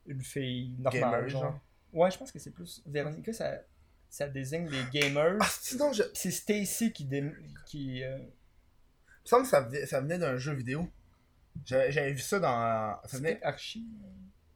une 0.07 0.23
fille 0.23 0.71
normale. 0.79 1.01
Gamer, 1.01 1.29
genre. 1.29 1.43
genre. 1.43 1.61
Ouais, 1.93 2.11
je 2.11 2.19
pense 2.19 2.33
que 2.33 2.39
c'est 2.39 2.51
plus. 2.53 2.83
Veronica 2.87 3.33
ça, 3.33 3.59
ça 4.09 4.29
désigne 4.29 4.69
les 4.69 4.85
gamers. 4.93 5.39
Ah 5.41 5.47
sinon 5.49 5.93
je. 5.93 6.03
C'est 6.15 6.31
Stacy 6.31 6.93
qui. 6.93 7.05
dé- 7.05 7.33
qui 7.67 8.03
euh, 8.05 8.19
Il 8.19 9.23
me 9.23 9.27
semble 9.27 9.43
que 9.45 9.49
ça 9.49 9.61
venait, 9.63 9.87
ça 9.87 10.01
venait 10.01 10.19
d'un 10.19 10.37
jeu 10.37 10.53
vidéo. 10.53 10.89
J'avais 11.65 12.13
vu 12.13 12.21
ça 12.21 12.39
dans. 12.39 12.99
Ça 13.07 13.19
venait... 13.19 13.43
Archie. 13.43 13.87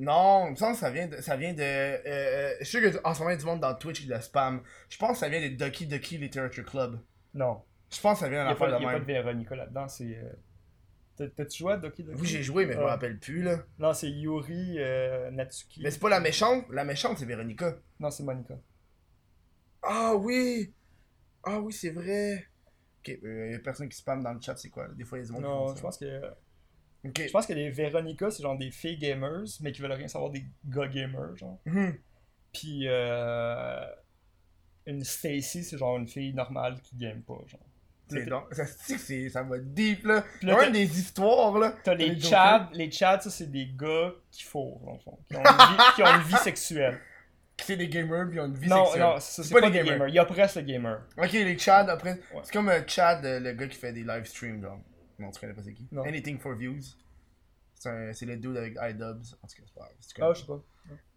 Non, 0.05 0.47
il 0.47 0.51
me 0.53 0.57
semble 0.57 0.75
que 0.75 0.79
ça 0.81 0.91
vient 0.91 1.09
de. 1.09 1.17
Ça 1.21 1.37
vient 1.37 1.53
de 1.55 1.61
euh, 1.63 1.99
euh, 2.07 2.55
je 2.61 2.65
suis 2.65 2.79
sûr 2.81 3.03
qu'en 3.03 3.15
ce 3.15 3.19
moment, 3.21 3.31
il 3.31 3.35
y 3.35 3.37
a 3.37 3.41
du 3.41 3.45
monde 3.47 3.61
dans 3.61 3.75
Twitch 3.75 4.03
qui 4.03 4.07
le 4.07 4.21
spam. 4.21 4.63
Je 4.89 4.97
pense 4.99 5.13
que 5.13 5.19
ça 5.19 5.29
vient 5.29 5.41
de 5.41 5.49
Ducky 5.55 5.87
Ducky 5.87 6.19
Literature 6.19 6.65
Club. 6.65 7.01
Non. 7.35 7.63
Je 7.91 8.01
pense 8.01 8.19
que 8.19 8.25
ça 8.25 8.29
vient 8.29 8.41
Il 8.41 8.45
d'un 8.45 8.45
n'y 8.45 8.51
a, 8.51 8.53
affaire 8.53 8.71
pas- 8.71 8.79
de 8.79 8.83
y 8.85 8.87
a 8.87 8.93
pas 8.93 8.99
de 9.01 9.05
Véronica 9.05 9.57
là-dedans. 9.57 9.89
C'est. 9.89 10.17
euh, 10.17 10.33
T'as- 11.17 11.29
T'as-tu 11.29 11.59
joué 11.59 11.73
à 11.75 11.77
Doki 11.77 12.03
Doki 12.03 12.21
Oui, 12.21 12.27
j'ai 12.27 12.43
joué, 12.43 12.67
mais 12.67 12.73
je 12.75 12.79
me 12.81 12.85
rappelle 12.85 13.19
plus, 13.21 13.43
là. 13.43 13.59
Non, 13.79 13.93
c'est 13.95 14.11
Yuri 14.11 14.77
euh, 14.81 15.31
Natsuki. 15.31 15.81
Mais 15.83 15.93
c'est 15.93 16.01
pas 16.01 16.09
la 16.09 16.19
méchante. 16.19 16.65
La 16.71 16.85
méchante, 16.85 17.19
c'est 17.19 17.25
Véronica. 17.25 17.77
Non, 18.01 18.11
c'est 18.11 18.25
Monica. 18.25 18.55
Ah 19.83 20.15
oui! 20.17 20.75
Ah 21.43 21.61
oui, 21.61 21.73
c'est 21.73 21.91
vrai. 21.91 22.47
Ok, 23.01 23.17
euh, 23.23 23.51
y 23.53 23.55
a 23.55 23.59
personne 23.61 23.89
qui 23.89 23.97
spam 23.97 24.23
dans 24.25 24.33
le 24.33 24.41
chat, 24.41 24.57
c'est 24.57 24.71
quoi? 24.71 24.89
là? 24.89 24.95
Des 24.95 25.05
fois, 25.05 25.19
il 25.19 25.21
y 25.21 25.25
a 25.25 25.27
des 25.29 25.33
gens 25.35 25.39
qui 25.39 25.43
font 25.45 25.67
Non, 25.69 25.77
je 25.77 25.81
pense 25.83 25.99
que. 25.99 26.21
Ok. 27.05 27.23
Je 27.27 27.31
pense 27.31 27.47
que 27.47 27.53
les 27.53 27.71
Veronica, 27.71 28.31
c'est 28.31 28.43
genre 28.43 28.57
des 28.59 28.71
filles 28.71 28.97
gamers, 28.99 29.45
mais 29.61 29.73
qui 29.73 29.83
veulent 29.83 29.93
rien 29.93 30.09
savoir 30.09 30.31
des 30.31 30.45
gars 30.65 30.87
gamers, 30.89 31.37
genre. 31.37 31.59
Mhm. 31.67 31.97
Puis 32.53 32.83
euh, 32.87 33.85
une 34.87 35.03
Stacy, 35.05 35.65
c'est 35.65 35.79
genre 35.79 35.97
une 35.99 36.07
fille 36.09 36.33
normale 36.35 36.81
qui 36.83 36.97
game 36.97 37.23
pas, 37.23 37.39
genre. 37.47 37.61
C'est 38.09 38.27
donc- 38.27 38.53
Ça 38.53 38.67
c'est- 38.67 39.29
ça 39.31 39.43
va 39.43 39.59
deep, 39.59 40.05
là. 40.05 40.25
Puis 40.39 40.47
là, 40.47 40.57
même 40.59 40.73
des 40.73 40.99
histoires, 41.01 41.59
là. 41.59 41.75
T'as 41.83 41.95
les. 41.95 42.21
Chads, 42.21 42.69
les 42.75 42.91
Chads, 42.91 43.21
ça 43.23 43.31
c'est 43.31 43.51
des 43.51 43.67
gars 43.75 44.13
qui 44.31 44.43
fourrent, 44.45 44.81
dans 44.85 44.93
le 44.93 44.99
fond. 44.99 45.19
Qui 45.31 45.37
ont 45.37 45.41
une 45.41 45.47
vie, 45.77 45.83
qui 45.97 46.03
ont 46.03 46.07
une 46.07 46.23
vie 46.23 46.37
sexuelle. 46.37 46.99
C'est 47.63 47.77
des 47.77 47.89
gamers, 47.89 48.27
puis 48.29 48.37
ils 48.37 48.41
ont 48.41 48.47
une 48.47 48.57
vie 48.59 48.69
non, 48.69 48.85
sexuelle. 48.85 49.03
non, 49.03 49.21
ça 49.21 49.43
c'est 49.45 49.55
pas, 49.55 49.71
des 49.71 49.79
gamers. 49.79 50.09
Il 50.09 50.15
y 50.15 50.19
a 50.19 50.25
presque 50.25 50.57
le 50.57 50.63
gamer. 50.63 51.03
Ok, 51.17 51.33
les 51.33 51.57
Chad, 51.57 51.89
après. 51.89 52.15
Ouais. 52.35 52.41
C'est 52.43 52.53
comme 52.53 52.69
euh, 52.69 52.81
Chad, 52.85 53.25
euh, 53.25 53.39
le 53.39 53.53
gars 53.53 53.69
qui 53.69 53.79
fait 53.79 53.93
des 53.93 54.03
live 54.03 54.25
streams, 54.25 54.61
genre. 54.61 54.81
Non, 55.19 55.31
tu 55.31 55.41
connais 55.41 55.55
pas 55.55 55.63
c'est 55.63 55.73
qui? 55.75 55.87
Non. 55.93 56.03
Anything 56.05 56.39
for 56.39 56.55
Views. 56.55 56.81
C'est 57.75 57.89
un- 57.91 58.13
c'est 58.13 58.27
le 58.27 58.37
dude 58.37 58.57
avec 58.57 58.75
iDubbbz. 58.81 59.37
En 59.43 59.47
tout 59.47 59.57
cas, 59.57 59.63
c'est 59.67 59.75
pas 59.75 59.81
grave. 59.81 59.93
Ah, 60.21 60.33
je 60.35 60.41
sais 60.41 60.47
pas. 60.47 60.63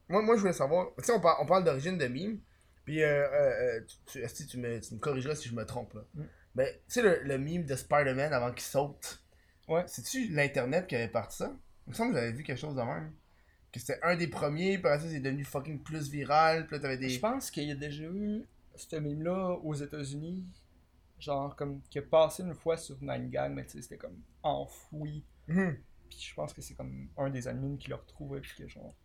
Moi, 0.09 0.21
moi, 0.21 0.35
je 0.35 0.41
voulais 0.41 0.53
savoir. 0.53 0.87
Tu 0.97 1.03
sais, 1.05 1.11
on, 1.13 1.19
par- 1.19 1.41
on 1.41 1.45
parle 1.45 1.63
d'origine 1.63 1.97
de 1.97 2.07
meme. 2.07 2.39
Puis, 2.85 3.03
euh, 3.03 3.07
euh, 3.27 3.79
euh, 3.79 3.81
tu, 4.05 4.47
tu, 4.47 4.57
me, 4.57 4.79
tu 4.79 4.93
me 4.93 4.99
corrigeras 4.99 5.35
si 5.35 5.49
je 5.49 5.55
me 5.55 5.65
trompe. 5.65 5.93
Là? 5.93 6.01
Mm. 6.13 6.23
Mais, 6.55 6.73
tu 6.87 6.93
sais, 6.93 7.01
le, 7.01 7.21
le 7.23 7.37
meme 7.37 7.65
de 7.65 7.75
Spider-Man 7.75 8.31
avant 8.33 8.51
qu'il 8.51 8.61
saute. 8.63 9.21
Ouais. 9.67 9.83
C'est-tu 9.87 10.29
l'Internet 10.29 10.87
qui 10.87 10.95
avait 10.95 11.09
parti 11.09 11.37
ça? 11.37 11.53
Il 11.85 11.89
me 11.91 11.93
semble 11.95 12.13
que 12.13 12.19
j'avais 12.19 12.31
vu 12.31 12.43
quelque 12.43 12.57
chose 12.59 12.75
de 12.75 12.81
même. 12.81 13.11
Que 13.71 13.79
c'était 13.81 13.99
un 14.01 14.15
des 14.15 14.27
premiers, 14.27 14.77
puis 14.77 14.87
après 14.87 14.99
ça, 15.05 15.09
c'est 15.11 15.19
devenu 15.19 15.43
fucking 15.43 15.83
plus 15.83 16.09
viral. 16.09 16.65
Puis 16.67 16.77
là, 16.77 16.81
t'avais 16.81 16.97
des. 16.97 17.09
Je 17.09 17.19
pense 17.19 17.51
qu'il 17.51 17.65
y 17.67 17.71
a 17.71 17.75
déjà 17.75 18.05
eu 18.05 18.45
ce 18.75 18.95
meme-là 18.95 19.57
aux 19.61 19.73
États-Unis, 19.73 20.45
genre 21.19 21.55
comme 21.55 21.81
qui 21.89 21.99
a 21.99 22.01
passé 22.01 22.43
une 22.43 22.53
fois 22.53 22.77
sur 22.77 22.95
9gag, 22.97 23.53
mais 23.53 23.65
tu 23.65 23.71
sais, 23.71 23.81
c'était 23.81 23.97
comme 23.97 24.21
enfoui. 24.43 25.23
Mhm. 25.47 25.77
Puis 26.09 26.19
je 26.19 26.33
pense 26.33 26.53
que 26.53 26.61
c'est 26.61 26.75
comme 26.75 27.09
un 27.17 27.29
des 27.29 27.47
admins 27.47 27.77
qui 27.77 27.89
l'a 27.89 27.97
retrouvé, 27.97 28.39
puis 28.41 28.51
que 28.57 28.67
genre, 28.67 28.95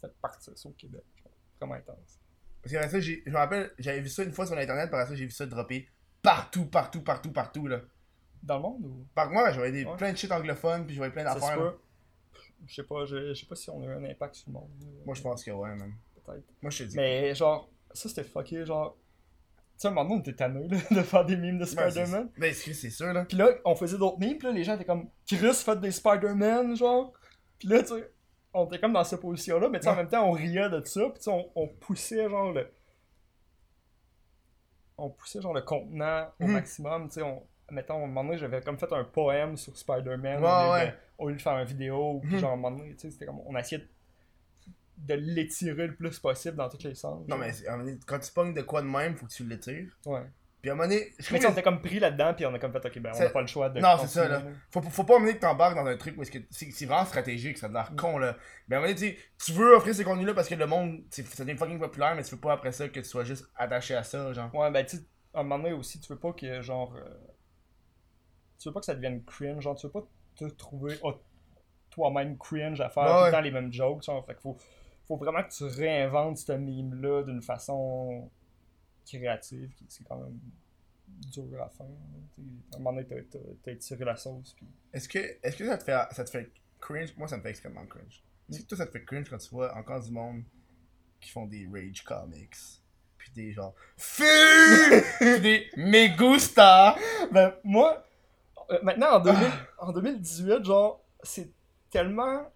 fait 0.00 0.12
partir 0.20 0.56
ça 0.56 0.68
au 0.68 0.72
Québec. 0.72 1.04
Genre, 1.16 1.32
vraiment 1.58 1.74
intense. 1.74 2.20
Parce 2.62 2.72
qu'après 2.72 2.90
ça, 2.90 3.00
je 3.00 3.12
me 3.30 3.36
rappelle, 3.36 3.72
j'avais 3.78 4.00
vu 4.00 4.08
ça 4.08 4.22
une 4.22 4.32
fois 4.32 4.46
sur 4.46 4.56
Internet, 4.56 4.86
après 4.88 5.06
ça, 5.06 5.14
j'ai 5.14 5.24
vu 5.24 5.30
ça 5.30 5.46
dropper 5.46 5.88
partout, 6.22 6.66
partout, 6.66 7.02
partout, 7.02 7.32
partout. 7.32 7.66
là. 7.66 7.80
Dans 8.42 8.56
le 8.56 8.62
monde 8.62 8.84
ou? 8.84 9.06
Par 9.14 9.30
moi, 9.30 9.50
je 9.50 9.56
voyais 9.58 9.72
des, 9.72 9.84
Ouais. 9.84 9.96
plein 9.96 10.12
de 10.12 10.16
shit 10.16 10.30
anglophones, 10.32 10.84
puis 10.84 10.94
je 10.94 11.00
voyais 11.00 11.12
plein 11.12 11.24
d'affaires. 11.24 11.74
Je 12.66 12.74
sais 12.74 12.82
pas, 12.84 13.04
je, 13.06 13.34
sais 13.34 13.46
pas 13.46 13.54
si 13.54 13.70
on 13.70 13.82
a 13.82 13.86
eu 13.86 13.92
un 13.92 14.04
impact 14.04 14.34
sur 14.34 14.48
le 14.48 14.54
monde. 14.54 14.70
Moi, 15.06 15.14
je 15.14 15.22
pense 15.22 15.42
que 15.44 15.50
ouais, 15.50 15.74
man. 15.74 15.94
Peut-être. 16.24 16.44
Moi, 16.60 16.70
je 16.70 16.78
te 16.78 16.88
dis. 16.88 16.96
Mais 16.96 17.34
genre, 17.34 17.70
ça 17.92 18.08
c'était 18.08 18.24
fucké, 18.24 18.64
genre. 18.64 18.96
Tu 19.80 19.84
sais, 19.84 19.88
à 19.88 19.92
un 19.92 19.94
moment 19.94 20.10
donné, 20.10 20.20
on 20.20 20.22
était 20.22 20.34
tanné 20.36 20.68
de 20.90 21.02
faire 21.02 21.24
des 21.24 21.36
memes 21.38 21.56
de 21.58 21.64
Spider-Man. 21.64 22.28
Ben, 22.36 22.52
c'est 22.52 22.74
c'est 22.74 22.90
sûr, 22.90 23.12
là. 23.14 23.24
Puis 23.24 23.38
là, 23.38 23.48
on 23.64 23.74
faisait 23.74 23.96
d'autres 23.96 24.18
memes, 24.18 24.36
puis 24.36 24.46
là, 24.48 24.52
les 24.52 24.62
gens 24.62 24.74
étaient 24.74 24.84
comme 24.84 25.08
Chris 25.26 25.54
fait 25.54 25.80
des 25.80 25.90
Spider-Man, 25.90 26.76
genre. 26.76 27.14
Puis 27.58 27.66
là, 27.68 27.82
tu 27.82 27.88
sais, 27.94 28.10
on 28.52 28.66
était 28.66 28.78
comme 28.78 28.92
dans 28.92 29.04
cette 29.04 29.20
position-là, 29.22 29.70
mais 29.70 29.78
tu 29.80 29.84
sais, 29.84 29.90
en 29.90 29.96
même 29.96 30.08
temps, 30.08 30.28
on 30.28 30.32
riait 30.32 30.68
de 30.68 30.84
ça, 30.84 31.00
puis 31.08 31.14
tu 31.14 31.22
sais, 31.22 31.30
on, 31.30 31.50
on 31.54 31.66
poussait 31.68 32.28
genre 32.28 32.52
le. 32.52 32.70
On 34.98 35.08
poussait 35.08 35.40
genre 35.40 35.54
le 35.54 35.62
contenant 35.62 36.26
au 36.40 36.44
Mhm. 36.46 36.52
maximum, 36.52 37.08
tu 37.08 37.14
sais, 37.14 37.22
on. 37.22 37.42
Mettons, 37.70 37.94
à 37.94 37.96
un 37.98 38.06
moment 38.08 38.24
donné, 38.24 38.36
j'avais 38.36 38.60
comme 38.62 38.76
fait 38.78 38.92
un 38.92 39.04
poème 39.04 39.56
sur 39.56 39.76
Spider-Man 39.76 40.42
Ouais, 40.42 40.48
au, 40.50 40.64
lieu 40.66 40.70
ouais. 40.72 40.86
de- 40.88 40.92
au 41.18 41.28
lieu 41.28 41.36
de 41.36 41.40
faire 41.40 41.56
une 41.56 41.64
vidéo, 41.64 42.18
puis 42.22 42.34
Mhm. 42.34 42.40
genre, 42.40 42.50
à 42.50 42.52
un 42.52 42.56
moment 42.56 42.76
donné, 42.76 42.90
tu 42.94 42.98
sais, 43.02 43.10
c'était 43.12 43.26
comme. 43.26 43.40
On 43.46 43.56
essayait 43.56 43.80
de, 43.80 43.88
de 45.06 45.14
l'étirer 45.14 45.86
le 45.88 45.94
plus 45.94 46.18
possible 46.18 46.56
dans 46.56 46.68
tous 46.68 46.82
les 46.84 46.94
sens. 46.94 47.26
Non, 47.28 47.36
mais 47.38 47.50
à 47.66 47.72
un 47.72 47.76
moment 47.76 47.84
donné, 47.84 47.98
quand 48.06 48.18
tu 48.18 48.32
pognes 48.32 48.54
de 48.54 48.62
quoi 48.62 48.82
de 48.82 48.86
même, 48.86 49.16
faut 49.16 49.26
que 49.26 49.32
tu 49.32 49.44
l'étires. 49.44 49.96
Ouais. 50.06 50.22
Puis 50.60 50.68
à 50.68 50.74
un 50.74 50.76
moment 50.76 50.88
donné, 50.88 51.00
je 51.00 51.06
Mais 51.08 51.14
tu 51.16 51.22
trouve 51.22 51.38
sais, 51.40 51.46
on 51.46 51.48
que- 51.48 51.52
était 51.54 51.62
comme 51.62 51.80
pris 51.80 51.98
là-dedans, 51.98 52.34
puis 52.34 52.44
on 52.44 52.52
a 52.52 52.58
comme 52.58 52.72
fait, 52.72 52.84
ok, 52.86 52.98
ben, 52.98 53.12
on 53.14 53.18
n'a 53.18 53.30
pas 53.30 53.40
le 53.40 53.46
choix 53.46 53.70
de. 53.70 53.80
Non, 53.80 53.96
c'est 53.98 54.08
ça, 54.08 54.28
là. 54.28 54.42
Faut, 54.70 54.82
faut 54.82 55.04
pas 55.04 55.16
amener 55.16 55.34
que 55.34 55.40
t'embarques 55.40 55.74
dans 55.74 55.86
un 55.86 55.96
truc 55.96 56.16
parce 56.16 56.28
que 56.28 56.38
c'est 56.50 56.84
vraiment 56.84 57.06
stratégique, 57.06 57.56
ça 57.56 57.66
a 57.66 57.70
l'air 57.70 57.92
con, 57.96 58.18
là. 58.18 58.36
Mais 58.68 58.76
à 58.76 58.78
un 58.78 58.82
moment 58.82 58.92
donné, 58.94 59.18
tu 59.42 59.52
veux 59.52 59.74
offrir 59.74 59.94
ces 59.94 60.04
contenus-là 60.04 60.34
parce 60.34 60.48
que 60.48 60.54
le 60.54 60.66
monde, 60.66 61.00
ça 61.10 61.44
devient 61.44 61.56
fucking 61.56 61.78
populaire, 61.78 62.14
mais 62.14 62.22
tu 62.22 62.34
veux 62.34 62.40
pas 62.40 62.52
après 62.52 62.72
ça 62.72 62.88
que 62.90 63.00
tu 63.00 63.06
sois 63.06 63.24
juste 63.24 63.46
attaché 63.56 63.94
à 63.94 64.02
ça, 64.02 64.32
genre. 64.34 64.54
Ouais, 64.54 64.70
ben 64.70 64.84
tu 64.84 64.98
sais, 64.98 65.02
à 65.32 65.40
un 65.40 65.44
moment 65.44 65.62
donné 65.62 65.74
aussi, 65.74 65.98
tu 65.98 66.12
veux 66.12 66.18
pas 66.18 66.34
que 66.34 66.60
genre. 66.60 66.94
euh, 66.94 67.08
tu 68.58 68.68
veux 68.68 68.74
pas 68.74 68.80
que 68.80 68.86
ça 68.86 68.94
devienne 68.94 69.24
cringe, 69.24 69.62
genre 69.62 69.74
tu 69.76 69.86
veux 69.86 69.92
pas 69.92 70.06
te 70.36 70.44
trouver 70.44 70.98
oh, 71.02 71.14
toi-même 71.90 72.36
cringe 72.36 72.80
à 72.82 72.90
faire 72.90 73.04
Ouais, 73.04 73.18
tout 73.20 73.24
le 73.26 73.30
temps 73.32 73.40
les 73.40 73.50
mêmes 73.50 73.72
jokes, 73.72 74.02
genre. 74.02 74.24
Fait 74.26 74.34
qu'il 74.34 74.42
faut, 74.42 74.58
faut 75.10 75.16
vraiment 75.16 75.42
que 75.42 75.50
tu 75.50 75.64
réinventes 75.64 76.38
ce 76.38 76.52
meme-là 76.52 77.24
d'une 77.24 77.42
façon 77.42 78.30
créative, 79.04 79.68
qui 79.74 79.84
c'est 79.88 80.04
quand 80.04 80.18
même 80.18 80.38
dur 81.32 81.60
à 81.60 81.68
faire. 81.68 81.86
sais. 82.36 82.42
À 82.72 82.76
un 82.76 82.78
moment 82.78 82.92
donné, 82.92 83.08
t'as- 83.08 83.38
t'as 83.38 83.44
t'as 83.64 83.74
tiré 83.74 84.04
la 84.04 84.14
sauce, 84.14 84.54
puis. 84.54 84.68
Est-ce 84.92 85.08
que, 85.08 85.18
est-ce 85.42 85.56
que 85.56 85.66
ça 85.66 85.78
te 85.78 85.82
fait, 85.82 85.98
ça 86.12 86.22
te 86.24 86.30
fait 86.30 86.52
cringe? 86.78 87.16
Moi, 87.16 87.26
ça 87.26 87.36
me 87.38 87.42
fait 87.42 87.50
extrêmement 87.50 87.84
cringe. 87.86 88.22
Est-ce 88.50 88.60
que 88.60 88.66
toi, 88.68 88.78
ça 88.78 88.86
te 88.86 88.92
fait 88.92 89.04
cringe 89.04 89.28
quand 89.28 89.38
tu 89.38 89.50
vois 89.50 89.76
encore 89.76 90.00
du 90.00 90.12
monde 90.12 90.44
qui 91.20 91.30
font 91.30 91.46
des 91.46 91.66
rage 91.66 92.04
comics? 92.04 92.54
Puis 93.18 93.32
des 93.34 93.52
genre, 93.52 93.74
des 94.20 95.66
me 95.76 96.16
gusta! 96.16 96.96
Ben, 97.32 97.52
moi, 97.64 98.06
euh, 98.70 98.78
maintenant, 98.84 99.16
en, 99.16 99.20
2000 99.20 99.50
en 99.78 99.92
2018, 99.92 100.64
genre, 100.64 101.04
c'est 101.24 101.50
tellement 101.90 102.48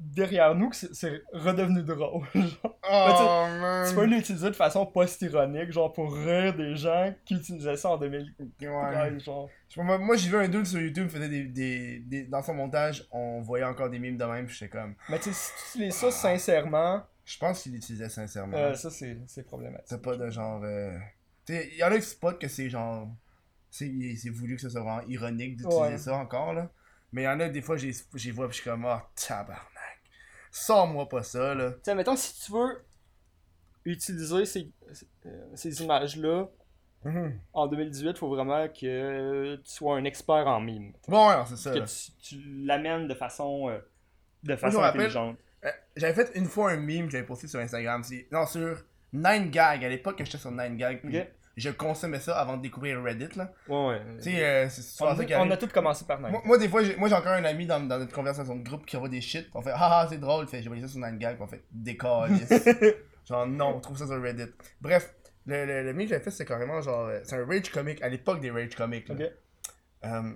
derrière 0.00 0.54
nous 0.54 0.70
que 0.70 0.76
c'est- 0.76 1.22
redevenu 1.32 1.82
drôle. 1.82 2.24
genre. 2.34 2.78
Oh, 2.90 3.84
Tu 3.88 3.94
peux 3.94 4.04
l'utiliser 4.04 4.50
de 4.50 4.56
façon 4.56 4.86
post-ironique, 4.86 5.72
genre 5.72 5.92
pour 5.92 6.14
rire 6.14 6.54
des 6.54 6.76
gens 6.76 7.12
qui 7.24 7.34
utilisaient 7.34 7.76
ça 7.76 7.90
en 7.90 7.96
2013, 7.98 8.68
Ouais. 8.68 9.20
genre. 9.20 9.48
Moi, 9.76 9.98
moi, 9.98 10.16
j'ai 10.16 10.30
vu 10.30 10.36
un 10.36 10.48
dude 10.48 10.66
sur 10.66 10.80
YouTube 10.80 11.08
faisait 11.08 11.28
des, 11.28 11.44
des, 11.44 11.98
des- 12.00 12.24
Dans 12.24 12.42
son 12.42 12.54
montage, 12.54 13.06
on 13.10 13.40
voyait 13.42 13.64
encore 13.64 13.90
des 13.90 13.98
mimes 13.98 14.16
de 14.16 14.24
même, 14.24 14.46
puis 14.46 14.56
j'étais 14.56 14.70
comme. 14.78 14.94
Mais 15.08 15.18
tu 15.18 15.24
sais, 15.24 15.32
si 15.32 15.52
tu 15.72 15.78
utilises 15.78 15.94
ça 15.94 16.10
sincèrement, 16.10 17.02
Je 17.24 17.36
pense 17.38 17.62
qu'il 17.62 17.72
l'utilisait 17.72 18.08
sincèrement. 18.08 18.56
euh, 18.56 18.74
ça 18.74 18.90
c'est 18.90 19.42
problématique. 19.44 19.86
C'est 19.88 20.00
pas 20.02 20.16
de 20.16 20.30
genre. 20.30 20.62
euh, 20.64 20.96
Tu 21.44 21.54
sais, 21.54 21.68
il 21.72 21.78
y 21.78 21.84
en 21.84 21.88
a 21.92 21.96
qui 21.96 22.02
spotent 22.02 22.40
que 22.40 22.48
c'est 22.48 22.70
genre. 22.70 23.08
C'est 23.70 24.30
voulu 24.30 24.56
que 24.56 24.62
ce 24.62 24.70
soit 24.70 24.80
vraiment 24.80 25.02
ironique 25.08 25.56
d'utiliser 25.56 25.80
Ouais. 25.80 25.98
ça 25.98 26.14
encore, 26.16 26.54
là. 26.54 26.70
Mais 27.12 27.22
il 27.22 27.24
y 27.26 27.28
en 27.28 27.38
a 27.40 27.48
des 27.48 27.60
fois, 27.62 27.76
j'ai 27.76 27.92
vois, 28.32 28.48
puis 28.48 28.56
je 28.56 28.62
suis 28.62 28.70
comme, 28.70 28.84
oh, 28.86 28.96
tabarnak. 29.14 29.58
Sors-moi 30.50 31.08
pas 31.08 31.22
ça, 31.22 31.54
là. 31.54 31.72
Sais, 31.82 31.94
mettons, 31.94 32.16
si 32.16 32.44
tu 32.44 32.52
veux 32.52 32.84
utiliser 33.84 34.44
ces, 34.44 34.70
euh, 35.26 35.46
ces 35.54 35.82
images-là 35.82 36.48
en 37.52 37.66
2018, 37.68 38.10
il 38.10 38.16
faut 38.16 38.28
vraiment 38.28 38.66
que 38.68 39.56
tu 39.56 39.70
sois 39.70 39.96
un 39.96 40.04
expert 40.04 40.46
en 40.46 40.60
mime. 40.60 40.92
Bon, 41.06 41.28
ouais, 41.28 41.36
c'est 41.46 41.56
ça, 41.56 41.72
que 41.72 41.84
tu, 41.86 42.12
tu 42.20 42.64
l'amènes 42.64 43.06
de 43.08 43.14
façon, 43.14 43.68
euh, 43.70 43.78
de 44.42 44.56
façon 44.56 44.80
intelligente. 44.82 45.36
Euh, 45.64 45.70
J'avais 45.96 46.12
fait 46.24 46.36
une 46.36 46.46
fois 46.46 46.72
un 46.72 46.76
meme 46.76 47.06
que 47.06 47.12
j'avais 47.12 47.24
posté 47.26 47.46
sur 47.46 47.60
Instagram. 47.60 48.02
Non, 48.30 48.46
sur 48.46 48.82
9gag. 49.14 49.84
À 49.84 49.88
l'époque 49.88 50.18
que 50.18 50.24
j'étais 50.24 50.38
sur 50.38 50.50
9gag. 50.52 51.00
puis 51.00 51.18
Ok. 51.20 51.28
Je 51.58 51.70
consommais 51.70 52.20
ça 52.20 52.38
avant 52.38 52.56
de 52.56 52.62
découvrir 52.62 53.02
Reddit, 53.02 53.36
là. 53.36 53.52
Ouais, 53.68 53.86
ouais. 53.88 54.00
Tu 54.18 54.30
sais, 54.30 54.44
euh, 54.44 54.68
c'est 54.68 55.02
on, 55.02 55.16
ça 55.16 55.24
qui 55.24 55.34
on 55.34 55.50
a 55.50 55.56
tous 55.56 55.66
commencé 55.68 56.04
par 56.04 56.20
Nine. 56.20 56.30
Moi, 56.30 56.42
moi, 56.44 56.58
des 56.58 56.68
fois, 56.68 56.82
j'ai 56.84 56.94
moi, 56.96 57.08
j'ai 57.08 57.14
encore 57.16 57.32
un 57.32 57.44
ami 57.44 57.66
dans, 57.66 57.80
dans 57.80 57.98
notre 57.98 58.12
conversation 58.14 58.54
de 58.56 58.62
groupe 58.62 58.86
qui 58.86 58.96
envoie 58.96 59.08
des 59.08 59.20
shit. 59.20 59.48
On 59.54 59.60
fait 59.62 59.72
Ah 59.74 60.00
ah, 60.02 60.06
c'est 60.08 60.18
drôle. 60.18 60.46
Fait 60.46 60.62
j'ai 60.62 60.68
voyé 60.68 60.82
ça 60.82 60.88
sur 60.88 61.00
9gag. 61.00 61.34
Puis 61.34 61.42
on 61.42 61.46
fait 61.48 61.64
Décalisse. 61.72 62.48
genre, 63.28 63.46
non, 63.46 63.76
on 63.76 63.80
trouve 63.80 63.98
ça 63.98 64.06
sur 64.06 64.22
Reddit. 64.22 64.52
Bref, 64.80 65.14
le, 65.46 65.64
le, 65.66 65.82
le 65.82 65.92
meme 65.92 66.04
que 66.04 66.10
j'avais 66.10 66.22
fait, 66.24 66.30
c'est 66.30 66.44
carrément 66.44 66.80
genre. 66.80 67.06
euh, 67.06 67.20
C'est 67.24 67.36
un 67.36 67.44
rage 67.46 67.70
comic 67.70 68.00
à 68.02 68.08
l'époque 68.08 68.40
des 68.40 68.50
rage 68.50 68.74
comics. 68.76 69.08
là. 69.08 69.14
Ok. 69.14 69.22
Euh, 70.04 70.32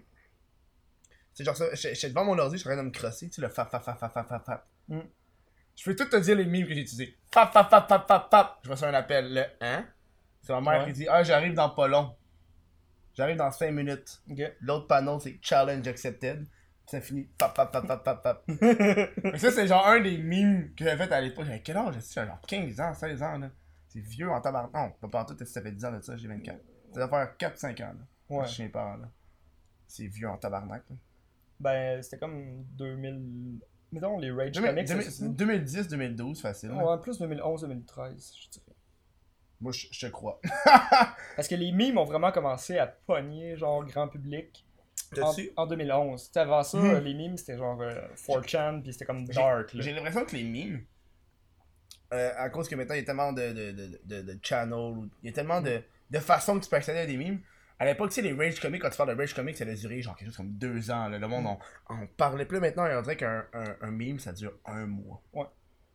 c'est 1.34 1.44
genre 1.44 1.56
ça. 1.56 1.66
J'étais 1.74 2.08
devant 2.08 2.24
mon 2.24 2.38
ordi, 2.38 2.56
je 2.56 2.60
suis 2.62 2.68
en 2.68 2.72
train 2.72 2.82
de 2.82 2.88
me 2.88 2.92
crosser. 2.92 3.28
Tu 3.28 3.34
sais, 3.36 3.42
le 3.42 3.48
fap, 3.48 3.70
fap, 3.70 3.82
fap, 3.84 3.98
fap, 3.98 4.12
fap, 4.12 4.28
fap, 4.28 4.44
fap. 4.44 4.66
Mm. 4.88 5.00
Je 5.76 5.84
peux 5.84 5.96
tout 5.96 6.04
te 6.04 6.16
dire 6.16 6.36
les 6.36 6.44
memes 6.44 6.66
que 6.66 6.74
j'ai 6.74 6.80
utilisés. 6.80 7.16
Fap, 7.32 7.52
fap, 7.52 7.70
fap, 7.70 7.88
fap, 7.88 8.06
fap, 8.06 8.30
fap. 8.30 8.58
Je 8.64 8.70
reçois 8.70 8.88
un 8.88 8.94
appel. 8.94 9.32
Le 9.32 9.44
hein? 9.60 9.86
C'est 10.43 10.53
ma 10.53 10.61
mère 10.61 10.80
Ouais. 10.80 10.86
qui 10.86 10.93
dit 10.93 11.07
Ah, 11.09 11.22
j'arrive 11.22 11.55
dans 11.55 11.70
pas 11.70 11.88
long. 11.88 12.14
J'arrive 13.14 13.36
dans 13.36 13.51
5 13.51 13.70
minutes. 13.72 14.22
L'autre 14.61 14.86
panneau, 14.86 15.20
c'est 15.20 15.38
challenge 15.43 15.86
accepted. 15.86 16.38
Puis 16.47 16.90
ça 16.90 17.01
finit 17.01 17.24
pap 17.38 17.55
pap 17.55 17.70
pap 17.70 17.86
pap 17.86 18.03
pap 18.05 18.22
pap. 18.22 18.45
Mais 18.49 19.38
ça, 19.38 19.51
c'est 19.53 19.66
genre 19.66 19.86
un 19.86 20.01
des 20.01 20.18
memes 20.18 20.74
que 20.74 20.84
j'avais 20.84 21.07
fait 21.07 21.12
à 21.12 21.20
l'époque. 21.20 21.45
J'avais 21.45 21.61
quel 21.61 21.76
âge? 21.76 21.95
J'avais 22.12 22.26
genre 22.28 22.40
15 22.47 22.80
ans, 22.80 22.95
16 22.95 23.22
ans, 23.22 23.38
là. 23.38 23.51
C'est 23.88 24.01
vieux 24.01 24.30
en 24.30 24.40
tabarnak. 24.40 24.72
Non, 24.72 24.90
pas 25.03 25.09
partout, 25.09 25.36
ça 25.45 25.61
fait 25.62 25.70
10 25.72 25.84
ans 25.84 25.93
de 25.93 26.01
ça, 26.01 26.16
j'ai 26.16 26.26
24. 26.26 26.59
Ça 26.95 27.07
doit 27.07 27.09
faire 27.09 27.36
4-5 27.53 27.82
ans, 27.84 27.95
là. 27.99 28.36
Ouais. 28.36 28.47
Chez 28.49 28.62
mes 28.64 28.68
parents, 28.70 28.97
là. 28.97 29.09
C'est 29.86 30.07
vieux 30.07 30.28
en 30.28 30.38
tabarnak, 30.38 30.82
là. 30.88 30.97
Ben, 31.61 32.03
c'était 32.03 32.18
comme 32.18 32.64
2000. 32.78 33.61
Mettons 33.93 34.18
les 34.18 34.32
Rage 34.32 34.53
2000 34.53 34.86
Comics, 34.86 34.88
c'est 34.88 35.11
ça? 35.11 35.28
2010, 35.28 35.88
2012, 35.88 36.40
facile. 36.40 36.72
Ouais, 36.72 36.99
plus 37.03 37.20
2011-2013, 37.20 38.34
je 38.43 38.49
dirais. 38.49 38.64
Moi, 39.62 39.72
je 39.72 39.86
je 39.90 40.06
te 40.06 40.10
crois. 40.12 40.40
Parce 41.36 41.48
que 41.48 41.54
les 41.54 41.72
memes 41.72 41.96
ont 41.96 42.04
vraiment 42.04 42.32
commencé 42.32 42.76
à 42.78 42.86
pogner, 42.86 43.56
genre, 43.56 43.84
grand 43.86 44.08
public 44.08 44.66
En, 45.20 45.32
en 45.56 45.66
2011. 45.66 46.22
Tu 46.26 46.32
sais, 46.32 46.40
avant 46.40 46.62
ça, 46.62 46.78
Mhm. 46.78 46.98
les 47.04 47.14
memes, 47.14 47.36
c'était 47.36 47.56
genre 47.56 47.80
euh, 47.80 47.94
4chan, 48.26 48.82
puis 48.82 48.92
c'était 48.92 49.04
comme 49.06 49.24
dark. 49.26 49.70
J'ai 49.74 49.92
l'impression 49.92 50.24
que 50.24 50.34
les 50.36 50.44
memes, 50.44 50.84
euh, 52.12 52.30
à 52.36 52.50
cause 52.50 52.68
que 52.68 52.74
maintenant 52.74 52.94
il 52.94 52.98
y 52.98 53.02
a 53.02 53.06
tellement 53.06 53.32
de, 53.32 53.52
de, 53.52 53.72
de, 53.72 54.00
de, 54.04 54.22
de 54.22 54.38
channels, 54.42 55.08
il 55.22 55.26
y 55.26 55.28
a 55.30 55.32
tellement 55.32 55.60
de, 55.62 55.82
de 56.10 56.18
façons 56.18 56.58
que 56.58 56.64
tu 56.64 56.70
peux 56.70 56.76
accéder 56.76 56.98
à 56.98 57.06
des 57.06 57.16
memes. 57.16 57.40
À 57.78 57.84
l'époque, 57.86 58.10
tu 58.10 58.16
sais, 58.16 58.22
les 58.22 58.32
Rage 58.32 58.60
Comics, 58.60 58.80
quand 58.82 58.90
tu 58.90 58.96
parles 58.96 59.14
de 59.14 59.18
Rage 59.20 59.34
Comics, 59.34 59.56
ça 59.56 59.64
a 59.64 59.74
duré 59.74 60.02
genre 60.02 60.14
quelque 60.16 60.28
chose 60.28 60.36
comme 60.36 60.52
deux 60.52 60.90
ans. 60.90 61.08
là. 61.08 61.18
Le 61.18 61.26
monde, 61.26 61.46
on, 61.46 61.58
on 61.94 62.06
parlait 62.06 62.44
plus 62.44 62.60
maintenant, 62.60 62.86
et 62.86 62.94
on 62.94 63.02
dirait 63.02 63.16
qu'un 63.16 63.44
un, 63.54 63.76
un 63.80 63.90
meme, 63.90 64.18
ça 64.20 64.32
dure 64.32 64.52
un 64.66 64.86
mois. 64.86 65.22
Ouais. 65.32 65.46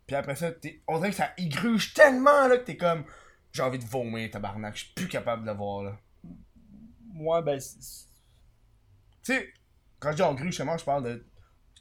Puis 0.05 0.15
après 0.15 0.36
ça, 0.36 0.51
t'es- 0.51 0.82
on 0.88 0.97
dirait 0.97 1.11
que 1.11 1.15
ça 1.15 1.30
égruge 1.38 1.93
tellement 1.93 2.47
là, 2.47 2.57
que 2.57 2.63
t'es 2.65 2.78
comme, 2.78 3.05
j'ai 3.54 3.64
envie 3.64 3.80
de 3.80 3.86
vomir, 3.86 4.30
tabarnak, 4.32 4.76
je 4.78 4.86
suis 4.86 4.93
plus 4.93 5.08
capable 5.08 5.43
de 5.43 5.48
le 5.52 5.58
voir. 5.58 5.84
là. 5.84 5.98
Moi, 7.14 7.41
ben, 7.41 7.60
Tu 9.24 9.34
sais, 9.34 9.54
quand 10.00 10.12
je 10.12 10.18
dis 10.18 10.22
en 10.24 10.34
grue, 10.34 10.48
justement, 10.48 10.78
je 10.78 10.86
parle 10.86 11.04
de 11.04 11.26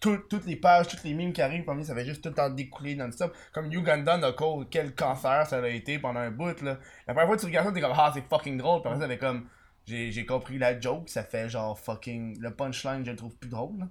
tout- 0.01 0.19
toutes 0.31 0.47
les 0.47 0.57
pages, 0.57 0.89
toutes 0.89 1.05
les 1.05 1.14
mimes 1.14 1.33
qui 1.33 1.43
arrivent, 1.43 1.64
parmi 1.64 1.85
ça 1.85 1.95
fait 1.95 2.05
juste 2.05 2.23
tout 2.23 2.29
le 2.31 2.35
temps 2.35 2.51
découler 2.51 2.95
non-stop. 2.97 3.35
Comme 3.53 3.73
Uganda, 3.73 4.19
Knuckle, 4.19 4.69
quel 4.71 4.95
cancer 4.95 5.47
ça 5.47 5.59
a 5.62 5.69
été 5.69 5.99
pendant 5.99 6.21
un 6.21 6.31
bout, 6.31 6.61
là. 6.62 6.79
La 7.07 7.14
première 7.14 7.27
fois 7.29 7.37
que 7.37 7.41
tu 7.43 7.47
regardes 7.47 7.69
ça, 7.69 7.73
t'es 7.75 7.81
comme, 7.81 7.93
ah, 7.97 8.11
c'est 8.14 8.29
fucking 8.29 8.59
drôle. 8.59 8.83
Puis 8.83 8.93
après 8.93 9.09
ça, 9.09 9.17
comme, 9.17 9.49
j'ai 9.87 10.27
compris 10.27 10.59
la 10.59 10.79
joke, 10.81 11.09
ça 11.09 11.25
fait 11.25 11.49
genre 11.49 11.79
fucking. 11.79 12.39
Le 12.41 12.55
punchline, 12.55 13.05
je 13.05 13.11
le 13.12 13.17
trouve 13.17 13.37
plus 13.37 13.49
drôle, 13.51 13.79
là. 13.79 13.89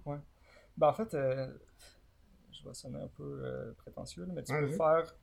ben, 0.77 0.87
en 0.89 0.93
fait, 0.93 1.13
euh, 1.13 1.47
je 2.51 2.67
vais 2.67 2.73
sonner 2.73 2.99
un 3.01 3.07
peu 3.07 3.23
euh, 3.43 3.73
prétentieux, 3.77 4.25
là, 4.25 4.33
mais 4.33 4.43
tu 4.43 4.53
Ouais, 4.53 4.59
peux 4.59 4.67
faire 4.67 5.13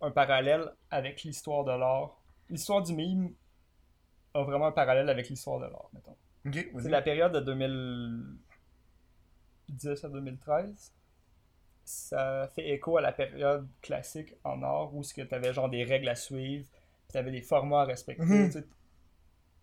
un 0.00 0.10
parallèle 0.10 0.70
avec 0.90 1.22
l'histoire 1.22 1.64
de 1.64 1.70
l'art. 1.72 2.16
L'histoire 2.50 2.82
du 2.82 2.92
meme 2.94 3.32
a 4.34 4.42
vraiment 4.42 4.66
un 4.66 4.72
parallèle 4.72 5.08
avec 5.08 5.28
l'histoire 5.28 5.60
de 5.60 5.66
l'art, 5.66 5.88
mettons. 5.92 6.16
Ok, 6.46 6.68
C'est 6.82 6.90
la 6.90 7.02
période 7.02 7.32
de 7.32 7.40
2010 7.40 10.04
à 10.04 10.08
2013. 10.08 10.92
Ça 11.86 12.48
fait 12.54 12.70
écho 12.70 12.96
à 12.96 13.02
la 13.02 13.12
période 13.12 13.68
classique 13.82 14.34
en 14.44 14.62
art 14.62 14.94
où 14.94 15.02
tu 15.02 15.20
avais 15.30 15.52
genre 15.52 15.68
des 15.68 15.84
règles 15.84 16.08
à 16.08 16.14
suivre, 16.16 16.66
puis 16.70 17.12
tu 17.12 17.18
avais 17.18 17.30
des 17.30 17.42
formats 17.42 17.82
à 17.82 17.84
respecter. 17.84 18.24
Mhm. 18.24 18.64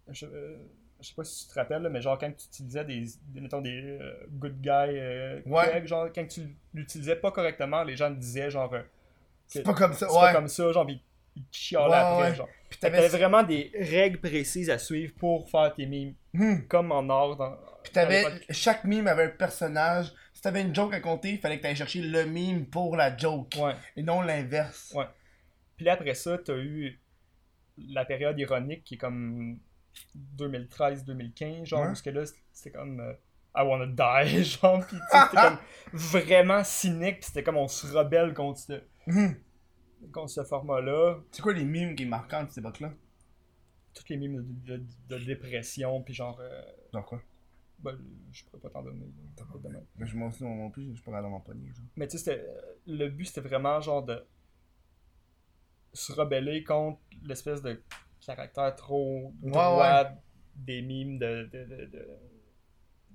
Je, 0.10 0.26
euh, 0.26 0.58
je 1.00 1.08
sais 1.08 1.14
pas 1.16 1.24
si 1.24 1.46
tu 1.48 1.54
te 1.54 1.60
rappelles, 1.60 1.82
là, 1.84 1.90
mais 1.90 2.02
genre 2.02 2.18
quand 2.20 2.32
tu 2.32 2.46
utilisais 2.48 2.84
des, 2.86 3.06
des- 3.28 3.42
mettons, 3.42 3.62
des 3.62 3.98
euh, 4.00 4.14
good 4.32 4.60
guy 4.62 4.70
euh, 4.70 5.42
Ouais. 5.46 5.86
Genre 5.88 6.10
quand 6.14 6.28
tu 6.28 6.56
l'utilisais 6.74 7.16
pas 7.16 7.32
correctement, 7.32 7.84
les 7.84 7.96
gens 7.96 8.10
te 8.14 8.20
disaient 8.20 8.52
genre 8.52 8.74
C'est 9.54 9.64
pas 9.64 9.74
comme 9.74 9.94
ça, 9.94 10.08
c'est 10.08 10.14
pas 10.16 10.26
ouais. 10.28 10.34
comme 10.34 10.48
ça, 10.48 10.72
genre 10.72 10.86
puis 10.86 11.02
ils 11.36 11.44
te 11.44 11.56
chialaient 11.58 11.90
Ouais, 11.90 11.96
après, 11.98 12.30
ouais. 12.30 12.36
genre. 12.36 12.48
Puis 12.70 12.80
t'avais. 12.80 13.08
Vraiment 13.10 13.44
des 13.44 13.72
règles 13.78 14.20
précises 14.20 14.70
à 14.70 14.78
suivre 14.78 15.14
pour 15.18 15.50
faire 15.50 15.74
tes 15.74 15.86
mimes, 15.86 16.14
Hmm. 16.34 16.62
comme 16.70 16.92
en 16.92 17.10
art. 17.10 17.36
Dans, 17.36 17.58
Puis 17.84 17.92
t'avais. 17.92 18.24
Chaque 18.50 18.84
mime 18.86 19.08
avait 19.08 19.26
un 19.26 19.30
personnage. 19.30 20.14
Si 20.34 20.42
t'avais 20.42 20.62
une 20.62 20.74
joke 20.74 20.94
à 20.94 21.00
compter, 21.02 21.32
il 21.34 21.38
fallait 21.40 21.58
que 21.58 21.64
t'ailles 21.64 21.76
chercher 21.76 22.02
le 22.02 22.26
mime 22.26 22.66
pour 22.66 22.96
la 22.96 23.16
joke. 23.16 23.54
Ouais. 23.60 23.74
Et 23.98 24.04
non 24.04 24.22
l'inverse. 24.22 24.94
Ouais. 24.96 25.06
Puis 25.76 25.86
là, 25.86 25.94
après 25.94 26.14
ça, 26.16 26.38
t'as 26.38 26.56
eu 26.58 27.00
la 27.78 28.06
période 28.06 28.38
ironique 28.40 28.84
qui 28.84 28.96
est 28.96 28.98
comme 28.98 29.60
2013-2015, 30.38 31.66
genre, 31.66 31.82
Ouais. 31.82 31.88
parce 31.88 32.02
que 32.02 32.10
là, 32.10 32.24
c'était 32.52 32.72
comme 32.78 33.00
euh, 33.00 33.14
I 33.56 33.64
wanna 33.64 33.88
die, 33.88 34.44
genre, 34.62 34.86
pis 34.88 34.96
c'était 35.12 35.36
comme 35.42 35.58
vraiment 35.94 36.64
cynique, 36.64 37.20
pis 37.20 37.26
c'était 37.28 37.44
comme 37.44 37.58
on 37.58 37.68
se 37.68 37.88
rebelle 37.88 38.34
contre 38.34 38.60
ce, 38.60 38.82
Hmm. 39.08 39.34
contre 40.12 40.30
ce 40.30 40.44
format-là. 40.44 41.20
C'est 41.32 41.42
quoi 41.42 41.54
les 41.54 41.66
mimes 41.66 41.96
qui 41.96 42.04
est 42.04 42.08
marquant 42.08 42.44
de 42.44 42.50
cette 42.50 42.60
époque-là? 42.60 42.94
Toutes 43.94 44.10
les 44.10 44.18
mimes 44.18 44.44
de, 44.64 44.78
de- 44.78 44.86
de 45.10 45.26
dépression, 45.26 46.02
puis 46.02 46.14
genre, 46.14 46.40
euh, 46.40 46.62
Genre 46.94 47.06
quoi? 47.06 47.22
ben, 47.80 47.98
je 48.32 48.44
pourrais 48.46 48.62
pas 48.62 48.70
t'en 48.70 48.84
donner. 48.84 49.00
là, 49.38 49.46
pas 49.62 49.70
même. 49.70 49.84
Ben, 49.96 50.06
je 50.06 50.16
m'en 50.16 50.28
aussi, 50.28 50.44
moi 50.44 50.56
non 50.56 50.70
plus, 50.70 50.90
je 50.90 50.94
suis 50.96 51.04
pas 51.04 51.12
capable 51.12 51.30
d'en 51.34 51.40
pogner. 51.42 51.72
Mais 51.98 52.08
tu 52.08 52.18
sais, 52.18 52.24
c'était- 52.24 52.48
le 52.88 53.10
but 53.10 53.26
c'était 53.26 53.42
vraiment 53.42 53.82
genre 53.82 54.04
de 54.04 54.24
se 55.94 56.14
rebeller 56.14 56.64
contre 56.64 57.02
l'espèce 57.24 57.62
de 57.62 57.82
caractère 58.26 58.76
trop 58.76 59.34
Ouais, 59.42 59.52
droit 59.52 60.06
des 60.56 60.82
mimes 60.82 61.18
de. 61.20 61.50
de, 61.52 61.66
de, 61.66 61.86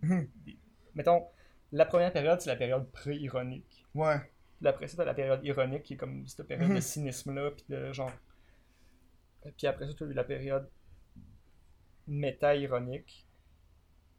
de- 0.03 0.29
des- 0.45 0.59
Mettons, 0.95 1.27
la 1.73 1.87
première 1.87 2.13
période 2.13 2.41
c'est 2.41 2.51
la 2.51 2.57
période 2.57 2.91
pré-ironique. 2.91 3.85
Ouais. 3.95 4.17
Puis 4.59 4.69
après 4.69 4.89
ça, 4.89 4.97
t'as 4.97 5.05
la 5.05 5.15
période 5.15 5.45
ironique 5.45 5.83
qui 5.83 5.95
est 5.95 5.97
comme 5.97 6.27
cette 6.27 6.47
période 6.47 6.69
Mhm. 6.71 6.77
de 6.77 6.81
cynisme-là, 6.81 7.51
puis 7.51 7.65
de 7.69 7.93
genre. 7.93 8.11
Puis 9.57 9.67
après 9.67 9.87
ça, 9.87 9.93
t'as 9.99 10.07
eu 10.07 10.13
la 10.13 10.25
période 10.25 10.69
méta-ironique. 12.07 13.27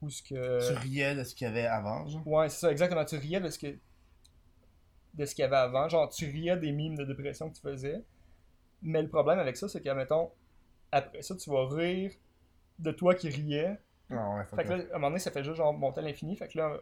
Où 0.02 0.10
ce 0.10 0.22
que. 0.22 0.68
Tu 0.74 0.78
riais 0.80 1.16
de 1.16 1.24
ce 1.24 1.34
qu'il 1.34 1.46
y 1.46 1.50
avait 1.50 1.66
avant, 1.66 2.08
genre? 2.08 2.28
Ouais, 2.28 2.50
c'est 2.50 2.60
ça, 2.60 2.72
exactement. 2.72 3.04
Tu 3.04 3.16
riais 3.18 3.40
de 3.42 3.50
ce 3.50 3.58
que 3.58 3.76
de 5.16 5.26
ce 5.26 5.34
qu'il 5.34 5.42
y 5.42 5.46
avait 5.46 5.56
avant. 5.56 5.90
Genre, 5.90 6.08
tu 6.10 6.26
riais 6.26 6.56
des 6.58 6.72
mimes 6.72 6.96
de 6.96 7.04
dépression 7.04 7.50
que 7.50 7.56
tu 7.56 7.62
faisais. 7.62 8.04
Mais 8.84 9.02
le 9.02 9.10
problème 9.10 9.40
avec 9.40 9.58
ça, 9.58 9.68
c'est 9.68 9.82
que, 9.82 9.90
mettons, 9.90 10.32
après 10.92 11.24
ça, 11.24 11.36
tu 11.36 11.50
vas 11.50 11.68
rire 11.68 12.12
de 12.78 12.92
toi 12.92 13.16
qui 13.16 13.30
riais. 13.30 13.80
Ah 14.12 14.36
ouais, 14.36 14.46
Fait 14.56 14.64
que 14.64 14.70
là, 14.74 14.76
à 14.76 14.96
un 14.96 15.00
moment 15.00 15.08
donné, 15.08 15.20
ça 15.20 15.32
fait 15.32 15.44
juste 15.44 15.56
genre 15.58 15.74
monter 15.74 16.00
à 16.00 16.04
l'infini. 16.04 16.36
Fait 16.38 16.48
que 16.48 16.60
là, 16.60 16.78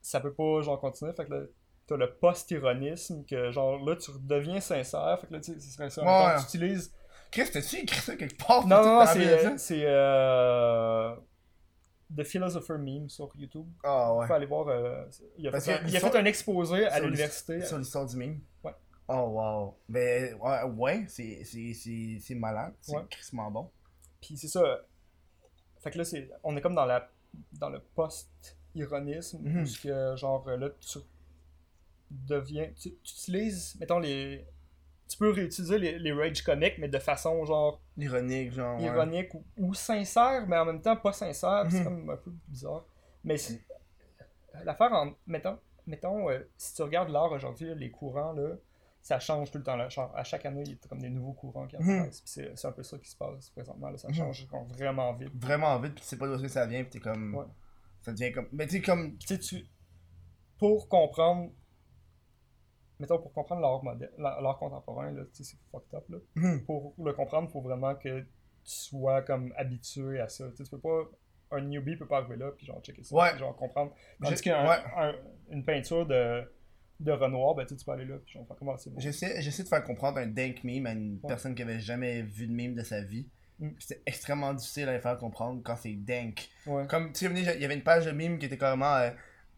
ça 0.00 0.20
peut 0.20 0.34
pas 0.34 0.62
genre 0.62 0.80
continuer. 0.80 1.12
Fait 1.12 1.24
que 1.26 1.30
là, 1.32 1.42
t'as 1.86 1.96
le 1.96 2.12
post-ironisme 2.14 3.24
que 3.24 3.50
genre 3.50 3.84
là, 3.84 3.96
tu 3.96 4.10
redeviens 4.10 4.60
sincère. 4.60 5.18
Fait 5.20 5.26
que 5.26 5.32
là, 5.34 5.40
tu 5.40 5.58
sais, 5.60 5.90
ça. 5.90 6.02
Ouais, 6.04 6.40
tu 6.40 6.44
utilises. 6.56 6.92
Chris, 7.30 7.48
t'as-tu 7.52 7.76
écrit 7.76 8.00
ça 8.00 8.16
quelque 8.16 8.36
part? 8.44 8.66
Non, 8.66 8.82
non, 8.84 9.06
c'est. 9.06 9.58
C'est. 9.58 9.84
Euh... 9.86 11.14
The 12.14 12.24
Philosopher 12.24 12.76
Meme 12.76 13.08
sur 13.08 13.32
YouTube. 13.36 13.66
Ah 13.82 14.14
ouais. 14.14 14.26
faut 14.26 14.34
aller 14.34 14.46
voir. 14.46 14.68
euh, 14.68 15.04
il, 15.38 15.48
a 15.48 15.50
Parce 15.50 15.64
fait, 15.64 15.72
un, 15.78 15.86
il 15.86 15.96
a 15.96 16.00
fait 16.00 16.14
un 16.14 16.24
exposé 16.26 16.86
à 16.86 17.00
l'université. 17.00 17.64
Sur 17.64 17.78
l'histoire 17.78 18.04
du 18.06 18.16
meme? 18.16 18.40
Ouais. 18.62 18.74
Oh 19.08 19.14
wow. 19.30 19.78
Ben 19.88 20.34
ouais, 20.34 20.62
ouais 20.64 21.04
c'est, 21.08 21.42
c'est, 21.44 21.72
c'est, 21.72 22.18
c'est 22.20 22.34
malade. 22.34 22.74
C'est 22.82 22.96
Ouais. 22.96 23.02
crissement 23.08 23.50
bon. 23.50 23.70
Puis 24.20 24.36
c'est 24.36 24.48
ça. 24.48 24.82
Fait 25.80 25.90
que 25.90 25.98
là, 25.98 26.04
c'est, 26.04 26.30
on 26.44 26.54
est 26.56 26.60
comme 26.60 26.74
dans, 26.74 26.84
la, 26.84 27.08
dans 27.54 27.70
le 27.70 27.80
post-ironisme. 27.80 29.38
Où 29.44 29.64
ce 29.66 29.80
que, 29.80 30.14
genre, 30.16 30.46
là, 30.48 30.68
tu 30.68 30.88
deviens. 32.26 32.66
Tu, 32.80 32.90
tu 33.02 33.12
utilises, 33.14 33.76
mettons, 33.80 33.98
les. 33.98 34.46
Tu 35.08 35.18
peux 35.18 35.30
réutiliser 35.30 35.78
les, 35.78 35.98
les 35.98 36.12
rage 36.12 36.42
comics, 36.42 36.78
mais 36.78 36.88
de 36.88 36.98
façon, 36.98 37.44
genre, 37.44 37.82
Ironique, 37.98 38.52
genre. 38.52 38.78
ouais. 38.80 38.86
ironique 38.86 39.34
ou, 39.34 39.44
ou 39.58 39.74
sincère, 39.74 40.46
mais 40.48 40.56
en 40.56 40.64
même 40.64 40.80
temps 40.80 40.96
pas 40.96 41.12
sincère. 41.12 41.66
C'est 41.70 41.78
Mhm. 41.80 41.84
comme 41.84 42.10
un 42.10 42.16
peu 42.16 42.32
bizarre. 42.48 42.84
Mais 43.24 43.36
c'est- 43.36 43.60
l'affaire 44.64 44.92
en. 44.92 45.12
Mettons, 45.26 45.58
mettons 45.86 46.30
euh, 46.30 46.38
si 46.56 46.74
tu 46.74 46.82
regardes 46.82 47.10
l'art 47.10 47.30
aujourd'hui, 47.32 47.74
les 47.74 47.90
courants, 47.90 48.32
là, 48.32 48.54
ça 49.02 49.18
change 49.18 49.50
tout 49.50 49.58
le 49.58 49.64
temps. 49.64 49.76
Là. 49.76 49.88
Genre, 49.90 50.10
à 50.16 50.24
chaque 50.24 50.46
année, 50.46 50.62
il 50.64 50.70
y 50.70 50.74
a 50.74 50.88
comme 50.88 51.00
des 51.02 51.10
nouveaux 51.10 51.32
courants 51.34 51.66
qui 51.66 51.76
Mhm. 51.76 51.90
apparaissent. 51.90 52.20
Puis 52.22 52.30
c'est, 52.30 52.52
c'est 52.56 52.68
un 52.68 52.72
peu 52.72 52.82
ça 52.82 52.96
qui 52.98 53.10
se 53.10 53.16
passe 53.16 53.50
présentement. 53.50 53.90
Là. 53.90 53.98
Ça 53.98 54.08
Mhm. 54.08 54.14
change 54.14 54.46
vraiment 54.78 55.12
vite. 55.14 55.30
Vraiment 55.34 55.78
vite, 55.78 55.94
pis 55.96 56.00
tu 56.02 56.06
sais 56.06 56.16
pas 56.16 56.26
d'où 56.26 56.48
ça 56.48 56.66
vient, 56.66 56.84
pis 56.84 56.90
t'es 56.90 57.00
comme. 57.00 57.34
Ouais. 57.34 57.44
Ça 58.00 58.12
devient 58.12 58.32
comme. 58.32 58.48
Mais 58.52 58.66
tu 58.66 58.80
comme. 58.80 59.16
Puis 59.18 59.38
tu. 59.38 59.66
Pour 60.58 60.88
comprendre. 60.88 61.50
Mettons, 63.02 63.18
pour 63.18 63.32
comprendre 63.32 63.60
l'art 63.60 63.82
moderne, 63.82 64.12
l'art 64.18 64.58
contemporain, 64.58 65.10
là, 65.12 65.22
tu 65.34 65.42
sais, 65.42 65.44
c'est 65.44 65.58
fucked 65.70 65.92
up. 65.94 66.04
Là. 66.08 66.18
Mhm. 66.36 66.64
Pour 66.64 66.94
le 67.04 67.12
comprendre, 67.12 67.48
il 67.48 67.52
faut 67.52 67.60
vraiment 67.60 67.94
que 67.96 68.20
tu 68.20 68.26
sois 68.64 69.22
comme 69.22 69.52
habitué 69.56 70.20
à 70.20 70.28
ça. 70.28 70.48
Tu 70.50 70.56
sais, 70.58 70.64
tu 70.64 70.70
peux 70.70 70.78
pas. 70.80 71.02
Un 71.54 71.60
newbie 71.62 71.96
peut 71.96 72.06
pas 72.06 72.18
arriver 72.18 72.36
là, 72.36 72.50
puis 72.56 72.64
genre 72.64 72.80
checker 72.82 73.02
ça, 73.02 73.14
Ouais. 73.14 73.30
puis 73.30 73.40
genre 73.40 73.54
comprendre. 73.56 73.92
Tandis 74.22 74.40
qu'une 74.40 74.52
ouais. 74.54 75.62
peinture 75.66 76.06
de, 76.06 76.42
de 77.00 77.12
Renoir, 77.12 77.54
ben 77.54 77.66
tu 77.66 77.74
peux 77.84 77.90
aller 77.92 78.04
là, 78.06 78.16
puis 78.24 78.32
genre 78.34 78.46
comment 78.58 78.76
c'est 78.78 78.88
beau. 78.90 79.00
J'essaie, 79.00 79.42
j'essaie 79.42 79.62
de 79.64 79.68
faire 79.68 79.84
comprendre 79.84 80.18
un 80.18 80.26
dank 80.26 80.62
meme 80.64 80.86
à 80.86 80.92
une 80.92 81.14
Ouais. 81.22 81.28
personne 81.28 81.54
qui 81.54 81.62
avait 81.62 81.80
jamais 81.80 82.22
vu 82.22 82.46
de 82.46 82.52
meme 82.52 82.74
de 82.74 82.82
sa 82.82 83.02
vie. 83.02 83.28
Mm. 83.58 83.70
C'est 83.78 84.00
extrêmement 84.06 84.54
difficile 84.54 84.88
à 84.88 84.92
les 84.94 85.00
faire 85.00 85.18
comprendre 85.18 85.60
quand 85.62 85.76
c'est 85.76 85.92
dank. 85.94 86.48
Comme, 86.88 87.12
tu 87.12 87.26
sais, 87.26 87.32
il 87.56 87.60
y 87.60 87.64
avait 87.64 87.74
une 87.74 87.82
page 87.82 88.06
de 88.06 88.12
meme 88.12 88.38
qui 88.38 88.46
était 88.46 88.56
carrément. 88.58 88.94
euh, 88.96 89.10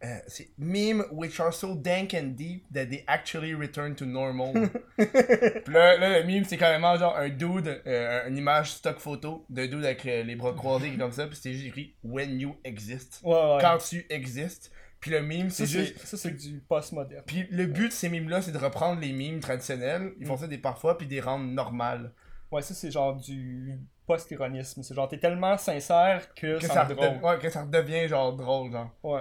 euh, 0.02 0.18
c'est 0.26 0.50
meme 0.58 1.04
which 1.12 1.38
are 1.40 1.52
so 1.52 1.74
dank 1.74 2.12
and 2.14 2.34
deep 2.36 2.64
that 2.72 2.86
they 2.86 3.04
actually 3.06 3.54
return 3.54 3.94
to 3.94 4.04
normal. 4.04 4.68
Puis 4.98 5.72
là, 5.74 5.96
là, 5.96 6.20
le 6.20 6.26
meme, 6.26 6.44
c'est 6.44 6.56
carrément 6.56 6.96
genre 6.96 7.16
un 7.16 7.28
dude, 7.28 7.80
euh, 7.86 8.28
une 8.28 8.36
image 8.36 8.72
stock 8.72 8.98
photo 8.98 9.44
de 9.48 9.66
dude 9.66 9.84
avec 9.84 10.04
euh, 10.06 10.22
les 10.22 10.36
bras 10.36 10.52
croisés 10.52 10.90
comme 10.96 11.12
ça, 11.12 11.26
puis 11.26 11.36
c'est 11.40 11.52
juste 11.52 11.66
écrit 11.66 11.94
When 12.02 12.38
you 12.40 12.56
exist. 12.64 13.20
Ouais, 13.24 13.32
ouais. 13.34 13.58
Quand 13.60 13.78
tu 13.78 14.04
existes. 14.10 14.70
Puis 15.00 15.10
le 15.10 15.22
meme, 15.22 15.50
c'est 15.50 15.66
juste. 15.66 15.98
ça, 16.04 16.16
c'est 16.16 16.30
du 16.30 16.60
post-moderne. 16.66 17.24
Puis 17.26 17.46
le 17.50 17.66
but 17.66 17.88
de 17.88 17.92
ces 17.92 18.08
memes-là, 18.08 18.40
c'est 18.42 18.52
de 18.52 18.58
reprendre 18.58 19.00
les 19.00 19.12
memes 19.12 19.40
traditionnels. 19.40 20.12
Ils 20.18 20.26
font 20.26 20.36
ça 20.38 20.46
des 20.46 20.56
parfois, 20.58 20.96
puis 20.96 21.06
des 21.06 21.20
rendre 21.20 21.44
normales. 21.44 22.12
Ouais, 22.50 22.62
ça, 22.62 22.72
c'est 22.72 22.90
genre 22.90 23.14
du 23.16 23.78
post-ironisme. 24.06 24.82
C'est 24.82 24.94
genre, 24.94 25.08
t'es 25.08 25.18
tellement 25.18 25.58
sincère 25.58 26.32
que, 26.34 26.58
Que 26.58 26.66
ça 26.66 26.84
redevient- 26.84 27.20
ouais, 27.22 27.38
que 27.38 27.50
ça 27.50 27.62
redevient 27.62 28.08
genre 28.08 28.32
drôle, 28.34 28.70
genre. 28.72 28.90
Ouais. 29.02 29.20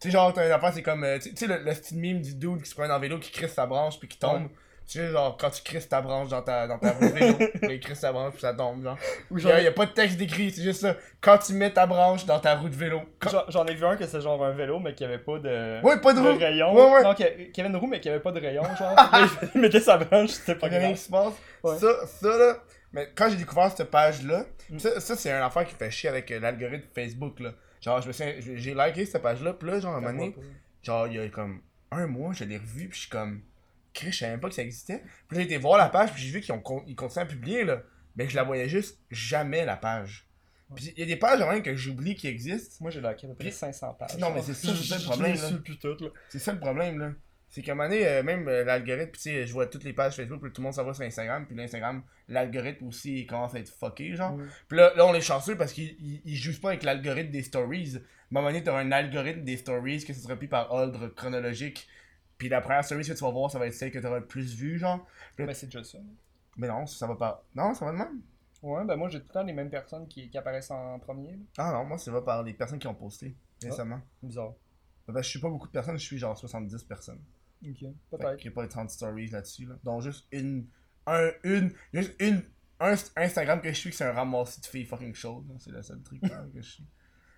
Tu 0.00 0.08
sais, 0.08 0.12
genre, 0.12 0.32
t'as 0.32 0.46
une 0.46 0.52
affaire, 0.52 0.72
c'est 0.74 0.82
comme. 0.82 1.04
euh, 1.04 1.18
tu 1.18 1.34
sais, 1.34 1.46
le, 1.46 1.58
le 1.58 1.72
style 1.74 1.98
meme 1.98 2.20
du 2.20 2.34
dude 2.34 2.62
qui 2.62 2.68
se 2.68 2.74
promène 2.74 2.92
en 2.92 2.98
vélo, 3.00 3.18
qui 3.18 3.30
crisse 3.32 3.52
sa 3.54 3.66
branche, 3.66 3.98
puis 3.98 4.08
qui 4.08 4.18
tombe. 4.18 4.48
Tu 4.88 4.98
sais, 5.00 5.08
genre, 5.10 5.36
quand 5.36 5.50
tu 5.50 5.62
crisses 5.62 5.88
ta 5.88 6.00
branche 6.00 6.28
dans 6.28 6.42
ta, 6.42 6.68
dans 6.68 6.78
ta 6.78 6.92
roue 6.92 7.00
de 7.08 7.12
vélo, 7.12 7.34
puis 7.34 7.48
il 7.74 7.80
crisse 7.80 8.00
ta 8.02 8.12
branche, 8.12 8.32
puis 8.34 8.40
ça 8.42 8.54
tombe, 8.54 8.84
genre. 8.84 8.96
Ou 9.32 9.38
Il 9.38 9.50
a 9.50 9.72
pas 9.72 9.86
de 9.86 9.90
texte 9.92 10.16
décrit, 10.16 10.52
c'est 10.52 10.62
juste 10.62 10.82
ça. 10.82 10.94
Quand 11.20 11.38
tu 11.38 11.54
mets 11.54 11.72
ta 11.72 11.86
branche 11.86 12.24
dans 12.24 12.38
ta 12.38 12.54
roue 12.54 12.68
de 12.68 12.76
vélo. 12.76 13.00
Quand- 13.18 13.46
j'en 13.48 13.64
ai 13.66 13.74
vu 13.74 13.84
un 13.84 13.96
que 13.96 14.06
c'est 14.06 14.20
genre 14.20 14.44
un 14.44 14.52
vélo, 14.52 14.78
mais 14.78 14.94
qui 14.94 15.04
avait 15.04 15.18
pas 15.18 15.38
de. 15.38 15.82
Ouais, 15.82 15.98
pas 16.00 16.12
de 16.12 16.20
roue. 16.20 16.38
rayon. 16.38 16.72
Ouais, 16.72 16.92
ouais. 16.94 17.02
Non, 17.02 17.14
qui, 17.14 17.24
avait 17.24 17.50
une 17.68 17.76
roue, 17.76 17.88
mais 17.88 17.98
qui 17.98 18.08
avait 18.10 18.20
pas 18.20 18.30
de 18.32 18.38
rayon, 18.40 18.62
genre. 18.78 18.94
Il 19.56 19.60
mettait 19.60 19.80
sa 19.80 19.96
branche, 19.96 20.30
c'était 20.30 20.54
pas 20.54 20.68
Pas 20.68 20.76
rien 20.76 20.80
grave. 20.80 20.92
qui 20.92 21.00
se 21.00 21.10
passe. 21.10 21.32
Ouais. 21.64 21.78
Ça, 21.78 22.06
ça 22.06 22.28
là. 22.38 22.54
Mais 22.92 23.08
quand 23.16 23.28
j'ai 23.28 23.36
découvert 23.36 23.72
cette 23.76 23.90
page-là, 23.90 24.44
Mm. 24.68 24.78
ça, 24.80 24.98
ça 25.00 25.14
c'est 25.16 25.30
un 25.30 25.44
affaire 25.46 25.64
qui 25.64 25.74
fait 25.76 25.90
chier 25.92 26.08
avec 26.10 26.28
euh, 26.32 26.40
l'algorithme 26.40 26.86
Facebook, 26.92 27.38
là. 27.40 27.50
Genre, 27.86 28.02
je 28.02 28.08
me 28.08 28.12
suis, 28.12 28.58
j'ai 28.58 28.74
liké 28.74 29.06
cette 29.06 29.22
page-là, 29.22 29.52
puis 29.54 29.70
là, 29.70 29.78
genre, 29.78 29.94
à 29.94 29.98
un 29.98 30.00
moment 30.00 30.12
donné, 30.12 30.34
genre, 30.82 31.06
il 31.06 31.14
y 31.14 31.20
a 31.20 31.28
comme 31.28 31.62
un 31.92 32.08
mois, 32.08 32.32
je 32.32 32.42
l'ai 32.42 32.58
revu, 32.58 32.88
puis 32.88 32.96
je 32.96 33.02
suis 33.02 33.10
comme, 33.10 33.42
Chris, 33.94 34.10
je 34.10 34.18
savais 34.18 34.32
même 34.32 34.40
pas 34.40 34.48
que 34.48 34.56
ça 34.56 34.62
existait. 34.62 35.04
Puis 35.28 35.36
là, 35.36 35.44
j'ai 35.44 35.46
été 35.46 35.56
voir 35.56 35.78
la 35.78 35.88
page, 35.88 36.12
puis 36.12 36.20
j'ai 36.20 36.32
vu 36.32 36.40
qu'ils 36.40 36.52
ont 36.52 36.62
ils 36.88 36.96
continuent 36.96 37.22
à 37.22 37.26
publier, 37.26 37.64
là. 37.64 37.82
Mais 38.16 38.28
je 38.28 38.34
la 38.34 38.42
voyais 38.42 38.68
juste 38.68 38.98
jamais, 39.12 39.64
la 39.64 39.76
page. 39.76 40.26
Puis 40.74 40.92
il 40.96 40.98
y 40.98 41.02
a 41.04 41.06
des 41.06 41.14
pages, 41.16 41.38
même, 41.38 41.62
que 41.62 41.76
j'oublie 41.76 42.16
qui 42.16 42.26
existent. 42.26 42.74
Moi, 42.80 42.90
j'ai 42.90 43.00
liké 43.00 43.26
à 43.26 43.28
peu 43.28 43.34
près 43.36 43.50
Puis- 43.50 43.52
500 43.52 43.94
pages. 43.94 44.18
Non, 44.18 44.32
mais 44.32 44.42
c'est 44.42 44.54
ça, 44.54 44.74
c'est 44.74 44.82
ça 44.82 44.98
le 44.98 45.04
problème, 45.04 45.36
là. 45.36 45.48
C'est 46.28 46.38
ça 46.40 46.52
le 46.52 46.58
problème, 46.58 46.98
là. 46.98 47.12
C'est 47.56 47.62
qu'à 47.62 47.72
un 47.72 47.74
moment 47.74 47.88
donné, 47.88 48.06
euh, 48.06 48.22
même 48.22 48.46
euh, 48.48 48.64
l'algorithme, 48.64 49.12
tu 49.12 49.18
sais, 49.18 49.46
je 49.46 49.52
vois 49.54 49.66
toutes 49.66 49.84
les 49.84 49.94
pages 49.94 50.14
Facebook, 50.14 50.42
puis 50.42 50.52
tout 50.52 50.60
le 50.60 50.64
monde 50.64 50.74
s'en 50.74 50.84
va 50.84 50.92
sur 50.92 51.04
Instagram, 51.04 51.46
puis 51.46 51.56
l'Instagram, 51.56 52.02
l'algorithme 52.28 52.86
aussi, 52.88 53.20
il 53.20 53.26
commence 53.26 53.54
à 53.54 53.60
être 53.60 53.70
fucké, 53.70 54.14
genre. 54.14 54.32
Mm. 54.36 54.46
Puis 54.68 54.76
là, 54.76 54.92
là, 54.94 55.06
on 55.06 55.14
est 55.14 55.22
chanceux 55.22 55.56
parce 55.56 55.72
qu'ils 55.72 55.96
ils- 55.98 56.20
ils 56.26 56.36
jouent 56.36 56.60
pas 56.60 56.68
avec 56.68 56.82
l'algorithme 56.82 57.30
des 57.30 57.42
stories. 57.42 57.94
À 57.96 57.98
un 57.98 58.02
moment 58.30 58.48
donné, 58.48 58.62
t'as 58.62 58.76
un 58.76 58.92
algorithme 58.92 59.42
des 59.42 59.56
stories 59.56 60.04
que 60.04 60.12
ce 60.12 60.20
sera 60.20 60.36
pris 60.36 60.48
par 60.48 60.70
ordre 60.70 61.08
chronologique. 61.08 61.88
Puis 62.36 62.50
la 62.50 62.60
première 62.60 62.84
story 62.84 63.02
que 63.06 63.12
tu 63.14 63.24
vas 63.24 63.30
voir, 63.30 63.50
ça 63.50 63.58
va 63.58 63.68
être 63.68 63.72
celle 63.72 63.90
que 63.90 64.00
t'auras 64.00 64.18
le 64.18 64.26
plus 64.26 64.54
vue, 64.54 64.78
genre. 64.78 65.06
Mais 65.38 65.54
c'est 65.54 65.64
déjà 65.68 65.82
ça. 65.82 65.96
Mais 66.58 66.68
non, 66.68 66.84
ça 66.84 67.06
va 67.06 67.14
pas. 67.16 67.42
Non, 67.54 67.72
ça 67.72 67.86
va 67.86 67.92
de 67.92 67.96
même? 67.96 68.20
Ouais, 68.62 68.84
ben 68.84 68.96
moi, 68.96 69.08
j'ai 69.08 69.20
tout 69.20 69.28
le 69.28 69.32
temps 69.32 69.42
les 69.44 69.54
mêmes 69.54 69.70
personnes 69.70 70.06
qui, 70.08 70.28
qui 70.28 70.36
apparaissent 70.36 70.70
en 70.70 70.98
premier. 70.98 71.30
là. 71.30 71.38
Ah 71.56 71.72
non, 71.72 71.86
moi, 71.86 71.96
ça 71.96 72.10
va 72.10 72.20
par 72.20 72.42
les 72.42 72.52
personnes 72.52 72.78
qui 72.78 72.86
ont 72.86 72.94
posté 72.94 73.34
récemment. 73.70 74.00
Bizarre. 74.22 74.52
Que 75.06 75.22
je 75.22 75.28
suis 75.28 75.38
pas 75.40 75.48
beaucoup 75.48 75.68
de 75.68 75.72
personnes, 75.72 75.96
je 75.98 76.04
suis 76.04 76.18
genre 76.18 76.36
70 76.36 76.82
personnes. 76.84 77.20
Ok, 77.62 77.84
peut-être. 78.10 78.36
qu'il 78.36 78.50
n'y 78.50 78.54
a 78.54 78.62
pas 78.62 78.68
30 78.68 78.90
stories 78.90 79.28
là-dessus, 79.28 79.66
là. 79.66 79.74
Donc 79.84 80.02
juste 80.02 80.26
une. 80.32 80.66
Un, 81.06 81.30
une. 81.44 81.72
Juste 81.92 82.14
une. 82.20 82.42
Un 82.78 82.94
Instagram 83.16 83.60
que 83.62 83.68
je 83.70 83.74
suis, 83.74 83.90
que 83.90 83.96
c'est 83.96 84.04
un 84.04 84.12
ramassis 84.12 84.60
de 84.60 84.66
filles 84.66 84.84
fucking 84.84 85.14
chaudes. 85.14 85.46
C'est 85.58 85.70
le 85.70 85.82
seul 85.82 86.02
truc 86.02 86.20
là, 86.22 86.44
que 86.52 86.60
je 86.60 86.68
suis. 86.70 86.84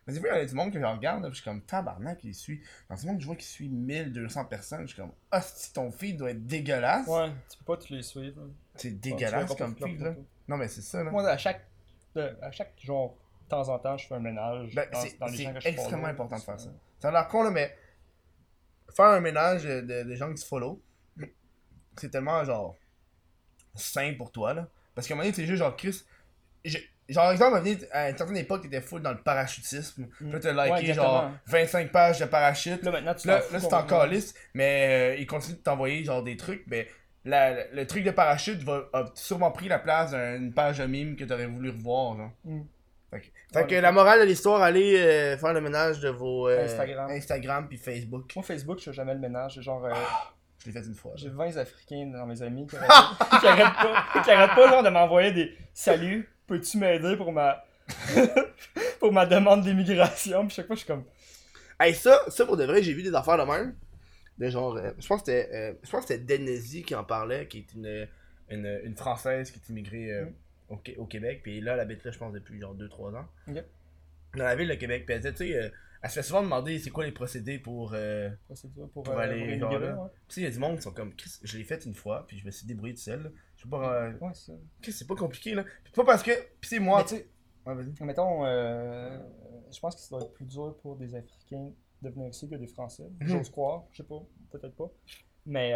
Mais 0.07 0.15
des 0.15 0.21
fois, 0.21 0.31
il 0.31 0.39
y 0.39 0.41
a 0.41 0.47
du 0.47 0.55
monde 0.55 0.73
que 0.73 0.81
je 0.81 0.85
regarde, 0.85 1.23
là, 1.23 1.29
puis 1.29 1.37
je 1.37 1.43
suis 1.43 1.51
comme 1.51 1.61
tabarnak, 1.63 2.25
il 2.25 2.35
suit. 2.35 2.63
Dans 2.89 2.97
ce 2.97 3.07
monde, 3.07 3.21
je 3.21 3.27
vois 3.27 3.37
qu'il 3.37 3.45
suit 3.45 3.69
1200 3.69 4.47
personnes. 4.47 4.81
Je 4.83 4.95
suis 4.95 4.97
comme, 4.97 5.13
ah, 5.31 5.43
si 5.43 5.73
ton 5.73 5.93
feed 5.93 6.17
doit 6.17 6.31
être 6.31 6.47
dégueulasse. 6.47 7.07
Ouais, 7.07 7.31
tu 7.51 7.59
peux 7.59 7.65
pas 7.65 7.77
tous 7.77 7.93
les 7.93 8.03
suivre. 8.03 8.41
C'est 8.75 8.99
dégueulasse 8.99 9.55
comme 9.55 9.77
feed, 9.77 10.01
là. 10.01 10.15
Non, 10.49 10.57
mais 10.57 10.67
c'est 10.69 10.81
ça, 10.83 11.05
là. 11.05 11.11
Moi, 11.11 11.29
à 11.29 11.37
chaque, 11.37 11.65
de- 12.15 12.37
à 12.41 12.51
chaque 12.51 12.73
genre, 12.81 13.17
de 13.45 13.49
temps 13.51 13.69
en 13.69 13.79
temps, 13.79 13.97
je 13.99 14.07
fais 14.09 14.15
un 14.15 14.21
ménage 14.21 14.75
Ben, 14.75 14.89
dans, 14.91 15.01
c'est 15.03 15.19
dans 15.19 15.27
les 15.27 15.37
c'est 15.37 15.43
gens 15.45 15.53
que 15.55 15.61
je 15.61 15.69
extrêmement 15.69 16.07
important 16.09 16.37
de 16.39 16.43
faire 16.43 16.59
ça. 16.59 16.71
Ça 17.01 17.09
a 17.09 17.13
l'air 17.13 17.29
con, 17.29 17.43
là, 17.43 17.51
mais 17.51 17.77
faire 18.95 19.07
un 19.07 19.21
ménage 19.21 19.65
de, 19.65 20.03
de 20.03 20.15
gens 20.15 20.33
que 20.33 20.39
tu 20.39 20.47
follow, 20.47 20.83
c'est 21.97 22.11
tellement, 22.11 22.45
genre, 22.45 22.77
sain 23.75 24.15
pour 24.17 24.33
toi, 24.33 24.55
là. 24.55 24.69
Parce 24.95 25.07
qu'à 25.07 25.15
un 25.15 25.17
moment 25.17 25.25
donné, 25.27 25.35
c'est 25.35 25.47
juste, 25.47 25.59
genre, 25.59 25.77
Chris, 25.77 26.03
j'ai- 26.65 26.89
genre, 27.09 27.31
exemple, 27.31 27.63
à 27.93 28.11
une 28.11 28.17
certaine 28.17 28.37
époque, 28.37 28.63
t'étais 28.63 28.81
full 28.81 29.03
dans 29.03 29.13
le 29.13 29.23
parachutisme. 29.23 30.07
Puis 30.19 30.31
là, 30.31 30.41
t'as 30.41 30.53
liké, 30.53 30.89
Ouais, 30.89 30.95
genre, 30.95 31.25
exactement. 31.25 31.33
25 31.47 31.93
pages 31.93 32.19
de 32.21 32.25
parachute. 32.27 32.83
Là, 32.83 32.91
maintenant, 32.91 33.15
tu 33.15 33.29
Là, 33.29 33.41
là 33.53 33.61
c'est 33.61 33.75
encore 33.75 34.07
lisse, 34.07 34.35
mais 34.55 35.15
euh, 35.15 35.21
il 35.21 35.27
continue 35.27 35.57
de 35.57 35.63
t'envoyer 35.63 36.05
genre 36.05 36.23
des 36.23 36.37
trucs, 36.37 36.65
mais 36.67 36.89
la- 37.25 37.67
le 37.73 37.87
truc 37.87 38.05
de 38.05 38.11
parachute 38.11 38.63
va, 38.63 38.89
a 38.93 39.05
sûrement 39.15 39.51
pris 39.51 39.69
la 39.69 39.79
place 39.79 40.11
d'une 40.13 40.53
page 40.53 40.79
de 40.79 40.87
mime 40.87 41.17
que 41.17 41.25
t'aurais 41.25 41.47
voulu 41.47 41.71
revoir, 41.71 42.17
genre. 42.17 42.31
Mm. 42.45 42.61
Fait 43.11 43.21
que, 43.67 43.69
fait 43.69 43.81
la 43.81 43.93
morale 43.93 44.21
de 44.21 44.27
l'histoire, 44.27 44.61
allez 44.63 44.97
euh, 44.99 45.39
faire 45.39 45.55
le 45.55 45.61
ménage 45.63 46.01
de 46.01 46.11
vos 46.11 46.49
euh, 46.49 46.65
Instagram. 46.65 47.11
Instagram 47.11 47.67
puis 47.69 47.79
Facebook. 47.79 48.31
Moi, 48.37 48.45
Facebook, 48.45 48.79
je 48.79 48.85
fais 48.85 48.93
jamais 48.93 49.15
le 49.15 49.21
ménage. 49.21 49.55
J'ai 49.55 49.63
genre. 49.63 49.83
euh, 49.85 49.95
Je 50.61 50.67
l'ai 50.67 50.73
fait 50.73 50.87
une 50.87 50.95
fois. 50.95 51.13
J'ai 51.17 51.31
20 51.31 51.57
Africains 51.57 52.07
dans 52.13 52.27
mes 52.27 52.43
amis 52.43 52.67
qui 52.67 52.77
arrêtent, 52.77 53.41
qui 53.41 53.47
arrêtent 53.47 53.75
pas, 53.77 54.23
qui 54.23 54.31
arrêtent 54.31 54.55
pas 54.55 54.69
genre, 54.69 54.83
de 54.83 54.91
m'envoyer 54.91 55.33
des 55.33 55.57
Salut, 55.73 56.29
peux-tu 56.47 56.77
m'aider 56.79 57.17
pour 57.17 57.33
ma. 57.33 57.65
pour 59.01 59.13
ma 59.13 59.25
demande 59.25 59.63
d'immigration? 59.63 60.47
Puis 60.47 60.57
chaque 60.57 60.67
fois, 60.67 60.77
je 60.77 60.81
suis 60.81 60.89
comme. 60.89 61.05
Hey, 61.81 61.95
ça, 61.95 62.21
ça 62.29 62.45
pour 62.45 62.57
de 62.57 62.65
vrai, 62.65 62.83
j'ai 62.83 62.93
vu 62.93 63.03
des 63.03 63.15
affaires 63.15 63.39
de 63.39 63.51
même. 63.51 63.75
De 64.37 64.51
genre, 64.51 64.77
euh, 64.77 64.91
je 64.99 65.07
pense 65.09 65.23
que 65.23 65.33
c'était 66.01 66.19
Denezi 66.19 66.83
qui 66.83 66.95
en 66.95 67.05
parlait, 67.05 67.47
qui 67.49 67.59
est 67.59 67.73
une, 67.75 68.07
une, 68.51 68.81
une 68.85 68.97
Française 68.97 69.51
qui 69.51 69.59
est 69.59 69.69
immigrée 69.71 70.23
Mm. 70.25 70.33
Au, 70.69 70.77
Qué- 70.77 70.97
au 70.97 71.07
Québec. 71.07 71.41
Puis 71.43 71.61
là, 71.61 71.75
elle 71.75 71.81
habite 71.81 72.05
là, 72.05 72.11
je 72.11 72.19
pense, 72.19 72.33
depuis 72.33 72.61
genre 72.61 72.75
2-3 72.75 73.17
ans. 73.17 73.27
Dans 73.47 74.45
la 74.45 74.57
ville 74.57 74.69
de 74.69 74.75
Québec. 74.75 75.05
Puis 75.07 75.15
elle 75.15 75.21
disait, 75.23 75.33
tu 75.35 75.49
sais, 75.53 75.57
euh, 75.57 75.71
elle 76.03 76.11
se 76.11 76.15
fait 76.17 76.23
souvent 76.23 76.43
demander 76.43 76.79
c'est 76.79 76.91
quoi 76.91 77.05
les 77.05 77.13
procédés 77.13 77.59
pour. 77.59 77.93
euh, 77.95 78.31
pour, 78.93 79.03
Pour 79.05 79.09
euh, 79.11 79.19
aller, 79.19 79.59
genre, 79.59 79.79
là. 79.79 79.97
ouais. 79.97 80.11
Sais, 80.29 80.41
il 80.43 80.45
y 80.45 80.47
a 80.47 80.51
du 80.51 80.59
monde 80.59 80.77
qui 80.77 80.83
sont 80.83 80.93
comme, 80.93 81.13
je 81.43 81.59
l'ai 81.59 81.65
fait 81.65 81.85
une 81.87 81.95
fois, 81.95 82.27
puis 82.27 82.39
je 82.39 82.45
me 82.47 82.51
suis 82.51 82.67
débrouillé 82.67 82.95
tout 82.95 83.01
seul. 83.01 83.33
Je 83.57 83.63
sais 83.63 83.69
pas, 83.69 84.11
Ouais, 84.21 84.31
c'est 84.83 85.07
pas 85.09 85.15
compliqué, 85.17 85.55
là. 85.55 85.65
Puis 85.85 85.93
pas 85.93 86.05
parce 86.05 86.23
que, 86.23 86.31
puis 86.61 86.69
c'est 86.71 86.79
moi. 86.79 87.03
Tu 87.05 87.17
sais, 87.17 87.29
Ouais, 87.67 87.75
mettons, 88.03 88.45
je 88.47 89.81
pense 89.81 89.95
que 89.95 90.01
ça 90.01 90.17
doit 90.17 90.25
être 90.25 90.33
plus 90.35 90.47
dur 90.47 90.77
pour 90.83 90.97
des 90.97 91.15
Africains 91.15 91.71
de 92.01 92.09
venir 92.11 92.29
ici 92.29 92.49
que 92.49 92.55
des 92.55 92.67
Français. 92.69 93.09
Mhm. 93.21 93.29
J'ose 93.29 93.51
croire, 93.51 93.85
je 93.93 93.99
sais 93.99 94.09
pas, 94.09 94.23
peut-être 94.53 94.75
pas. 94.77 94.91
Mais, 95.45 95.73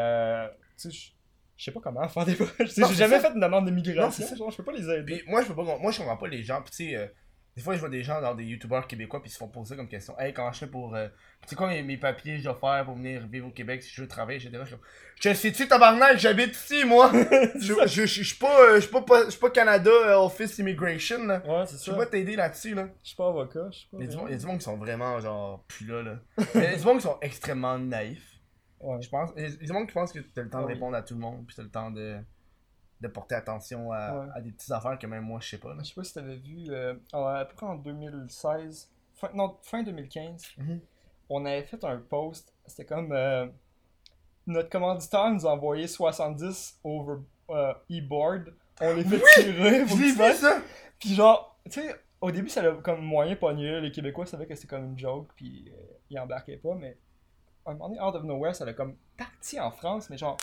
tu 0.78 0.90
sais, 0.90 1.12
je- 1.56 1.60
je 1.60 1.64
sais 1.64 1.70
pas 1.72 1.80
comment 1.80 2.08
faire 2.08 2.24
des. 2.24 2.36
Non, 2.78 2.88
j'ai 2.88 2.94
jamais 2.94 3.20
ça. 3.20 3.28
fait 3.28 3.34
une 3.34 3.40
demande 3.40 3.64
Non, 3.64 3.70
d'immigration, 3.70 4.10
c'est 4.24 4.30
ça. 4.30 4.36
genre, 4.36 4.50
je 4.50 4.56
peux 4.56 4.64
pas 4.64 4.72
les 4.72 4.88
aider. 4.88 5.18
Puis 5.18 5.30
moi, 5.30 5.42
je 5.42 5.48
peux 5.48 5.54
pas, 5.54 5.62
moi, 5.78 5.90
je 5.92 5.98
comprends 5.98 6.16
pas 6.16 6.28
les 6.28 6.42
gens, 6.42 6.60
puis 6.62 6.70
tu 6.70 6.90
sais, 6.90 6.96
euh, 6.96 7.06
des 7.54 7.60
fois, 7.60 7.74
je 7.74 7.80
vois 7.80 7.90
des 7.90 8.02
gens 8.02 8.18
dans 8.22 8.34
des 8.34 8.44
youtubeurs 8.44 8.86
québécois, 8.86 9.20
puis 9.20 9.28
ils 9.28 9.34
se 9.34 9.36
font 9.38 9.46
poser 9.48 9.76
comme 9.76 9.86
question, 9.88 10.18
hey, 10.18 10.32
comment 10.32 10.50
je 10.52 10.60
fais 10.60 10.66
pour. 10.66 10.94
euh, 10.96 11.08
tu 11.42 11.48
sais 11.50 11.56
quoi 11.56 11.68
mes, 11.68 11.82
mes 11.82 11.98
papiers 11.98 12.38
je 12.38 12.44
dois 12.44 12.54
faire 12.54 12.84
pour 12.86 12.94
venir 12.94 13.26
vivre 13.26 13.48
au 13.48 13.50
Québec 13.50 13.82
si 13.82 13.90
je 13.94 14.00
veux 14.00 14.08
travailler, 14.08 14.38
etc. 14.38 14.62
Je 14.64 14.68
suis 14.70 14.76
je 15.20 15.34
sais-tu, 15.34 15.68
tabarnak, 15.68 16.16
j'habite 16.18 16.56
ici, 16.56 16.84
moi. 16.86 17.12
je 17.60 17.60
je- 17.60 17.86
je- 17.86 18.06
je 18.06 18.22
suis 18.22 18.36
pas, 18.38 18.58
euh, 18.70 18.74
je 18.76 18.80
suis 18.80 18.90
pas, 18.90 19.24
je 19.26 19.30
suis 19.30 19.38
pas 19.40 19.50
Canada 19.50 20.18
Office 20.18 20.58
Immigration, 20.58 21.24
là. 21.26 21.42
Ouais, 21.46 21.66
c'est 21.66 21.76
Je 21.76 21.82
ça. 21.82 21.92
peux 21.92 21.98
pas 21.98 22.06
t'aider 22.06 22.36
là-dessus, 22.36 22.74
là. 22.74 22.88
Je 23.02 23.08
suis 23.08 23.16
pas 23.16 23.28
avocat, 23.28 23.68
je 23.70 23.80
sais 23.80 23.86
pas. 23.92 23.98
Il 23.98 24.04
y, 24.04 24.08
a 24.08 24.10
du 24.10 24.16
monde, 24.16 24.30
du 24.54 24.58
qui 24.58 24.64
sont 24.64 24.76
vraiment, 24.78 25.20
genre, 25.20 25.62
plus 25.68 25.86
là, 25.86 26.02
là. 26.02 26.18
Il 26.54 26.60
y 26.62 26.66
a 26.66 26.76
du 26.76 26.84
monde 26.84 26.96
qui 26.96 27.02
sont 27.02 27.18
extrêmement 27.20 27.78
naïfs. 27.78 28.31
Ouais. 28.82 29.00
Je 29.00 29.08
pense. 29.08 29.30
Il 29.36 29.42
y 29.42 29.46
a 29.46 29.50
du 29.56 29.72
monde 29.72 29.86
qui 29.86 29.94
pense 29.94 30.12
que 30.12 30.18
t'as 30.20 30.42
le 30.42 30.50
temps 30.50 30.58
Ah 30.58 30.62
de 30.62 30.66
oui. 30.66 30.72
répondre 30.74 30.96
à 30.96 31.02
tout 31.02 31.14
le 31.14 31.20
monde, 31.20 31.44
puis 31.46 31.54
t'as 31.56 31.62
le 31.62 31.70
temps 31.70 31.90
de, 31.90 32.18
de 33.00 33.08
porter 33.08 33.34
attention 33.36 33.92
à, 33.92 34.12
Ouais. 34.24 34.28
à 34.34 34.40
des 34.40 34.50
petites 34.52 34.70
affaires 34.72 34.98
que 34.98 35.06
même 35.06 35.24
moi 35.24 35.40
je 35.40 35.48
sais 35.50 35.58
pas. 35.58 35.70
Là. 35.74 35.82
Je 35.82 35.88
sais 35.88 35.94
pas 35.94 36.04
si 36.04 36.14
t'avais 36.14 36.36
vu, 36.36 36.66
euh, 36.70 36.94
à 37.12 37.44
peu 37.44 37.54
près 37.54 37.66
en 37.66 37.76
2016, 37.76 38.90
fin, 39.14 39.30
non, 39.34 39.56
fin 39.62 39.82
2015, 39.82 40.42
Mhm. 40.58 40.80
on 41.30 41.44
avait 41.46 41.62
fait 41.64 41.82
un 41.84 41.98
post, 41.98 42.52
c'était 42.66 42.84
comme 42.86 43.12
euh, 43.12 43.46
notre 44.46 44.68
commanditaire 44.68 45.30
nous 45.30 45.46
a 45.46 45.52
envoyé 45.52 45.86
70 45.86 46.80
over 46.84 47.20
euh, 47.50 47.72
e-board, 47.90 48.52
on 48.80 48.94
les 48.94 49.04
fait 49.04 49.20
tirer, 49.42 49.84
tu 49.86 49.94
vu 49.94 50.10
ça! 50.10 50.60
Puis 50.98 51.14
genre, 51.14 51.58
tu 51.66 51.80
sais, 51.80 51.94
au 52.20 52.30
début 52.30 52.48
ça 52.48 52.62
l'a 52.62 52.72
comme 52.76 53.00
moyen 53.04 53.36
pogné, 53.36 53.80
les 53.80 53.90
Québécois 53.92 54.26
savaient 54.26 54.46
que 54.46 54.54
c'était 54.54 54.68
comme 54.68 54.84
une 54.84 54.98
joke, 54.98 55.28
puis 55.36 55.70
euh, 55.72 55.80
ils 56.10 56.18
embarquaient 56.18 56.56
pas, 56.56 56.74
mais 56.74 56.96
un 57.66 57.74
moment 57.74 57.88
donné, 57.88 58.00
out 58.00 58.14
of 58.14 58.24
nowhere, 58.24 58.54
ça 58.54 58.64
l'a 58.64 58.72
comme 58.72 58.96
parti 59.16 59.60
en 59.60 59.70
France, 59.70 60.10
mais 60.10 60.18
genre, 60.18 60.36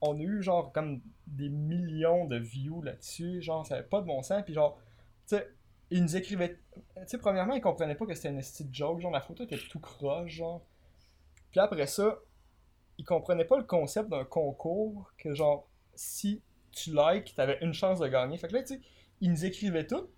on 0.00 0.18
a 0.18 0.22
eu 0.22 0.42
genre 0.42 0.72
comme 0.72 1.00
des 1.26 1.48
millions 1.48 2.26
de 2.26 2.36
views 2.36 2.82
là-dessus, 2.82 3.42
genre 3.42 3.66
ça 3.66 3.74
avait 3.76 3.84
pas 3.84 4.00
de 4.00 4.06
bon 4.06 4.22
sens, 4.22 4.42
puis 4.44 4.54
genre, 4.54 4.78
tu 5.26 5.36
sais, 5.36 5.48
ils 5.90 6.02
nous 6.02 6.16
écrivaient, 6.16 6.58
tu 6.74 6.82
sais, 7.06 7.18
premièrement, 7.18 7.54
ils 7.54 7.60
comprenaient 7.60 7.94
pas 7.94 8.06
que 8.06 8.14
c'était 8.14 8.30
une 8.30 8.40
petite 8.40 8.74
joke, 8.74 9.00
genre 9.00 9.10
la 9.10 9.20
photo 9.20 9.44
était 9.44 9.58
tout 9.58 9.80
croche, 9.80 10.32
genre. 10.32 10.62
Puis 11.50 11.60
après 11.60 11.86
ça, 11.86 12.18
ils 12.98 13.04
comprenaient 13.04 13.44
pas 13.44 13.58
le 13.58 13.64
concept 13.64 14.08
d'un 14.08 14.24
concours, 14.24 15.12
que 15.18 15.34
genre, 15.34 15.68
si 15.94 16.42
tu 16.72 16.90
likes, 16.94 17.34
t'avais 17.34 17.58
une 17.60 17.72
chance 17.72 18.00
de 18.00 18.08
gagner. 18.08 18.36
Fait 18.38 18.48
que 18.48 18.54
là, 18.54 18.62
tu 18.62 18.74
sais, 18.74 18.80
ils 19.20 19.30
nous 19.30 19.44
écrivaient 19.44 19.86
tout, 19.86 20.08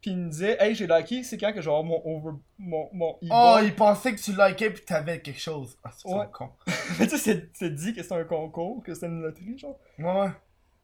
puis 0.00 0.10
ils 0.12 0.16
nous 0.18 0.28
disaient, 0.30 0.56
hey, 0.60 0.74
j'ai 0.74 0.86
liké, 0.86 1.22
c'est 1.24 1.38
quand 1.38 1.52
que 1.52 1.60
genre 1.60 1.82
mon 1.84 2.00
over, 2.04 2.36
mon, 2.58 2.88
mon 2.92 3.18
Oh, 3.30 3.58
il 3.62 3.74
pensait 3.74 4.14
que 4.14 4.20
tu 4.20 4.32
likais 4.32 4.70
pis 4.70 4.84
t'avais 4.84 5.20
quelque 5.20 5.40
chose. 5.40 5.76
Ah, 5.84 5.90
c'est 5.96 6.08
Ouais. 6.08 6.26
con. 6.32 6.50
Mais 6.98 7.06
tu 7.06 7.16
sais, 7.16 7.18
c'est- 7.18 7.50
c'est 7.54 7.74
dit 7.74 7.94
que 7.94 8.02
c'était 8.02 8.14
un 8.14 8.24
concours, 8.24 8.82
que 8.84 8.94
c'était 8.94 9.06
une 9.06 9.22
loterie, 9.22 9.58
genre. 9.58 9.78
Ouais. 9.98 10.30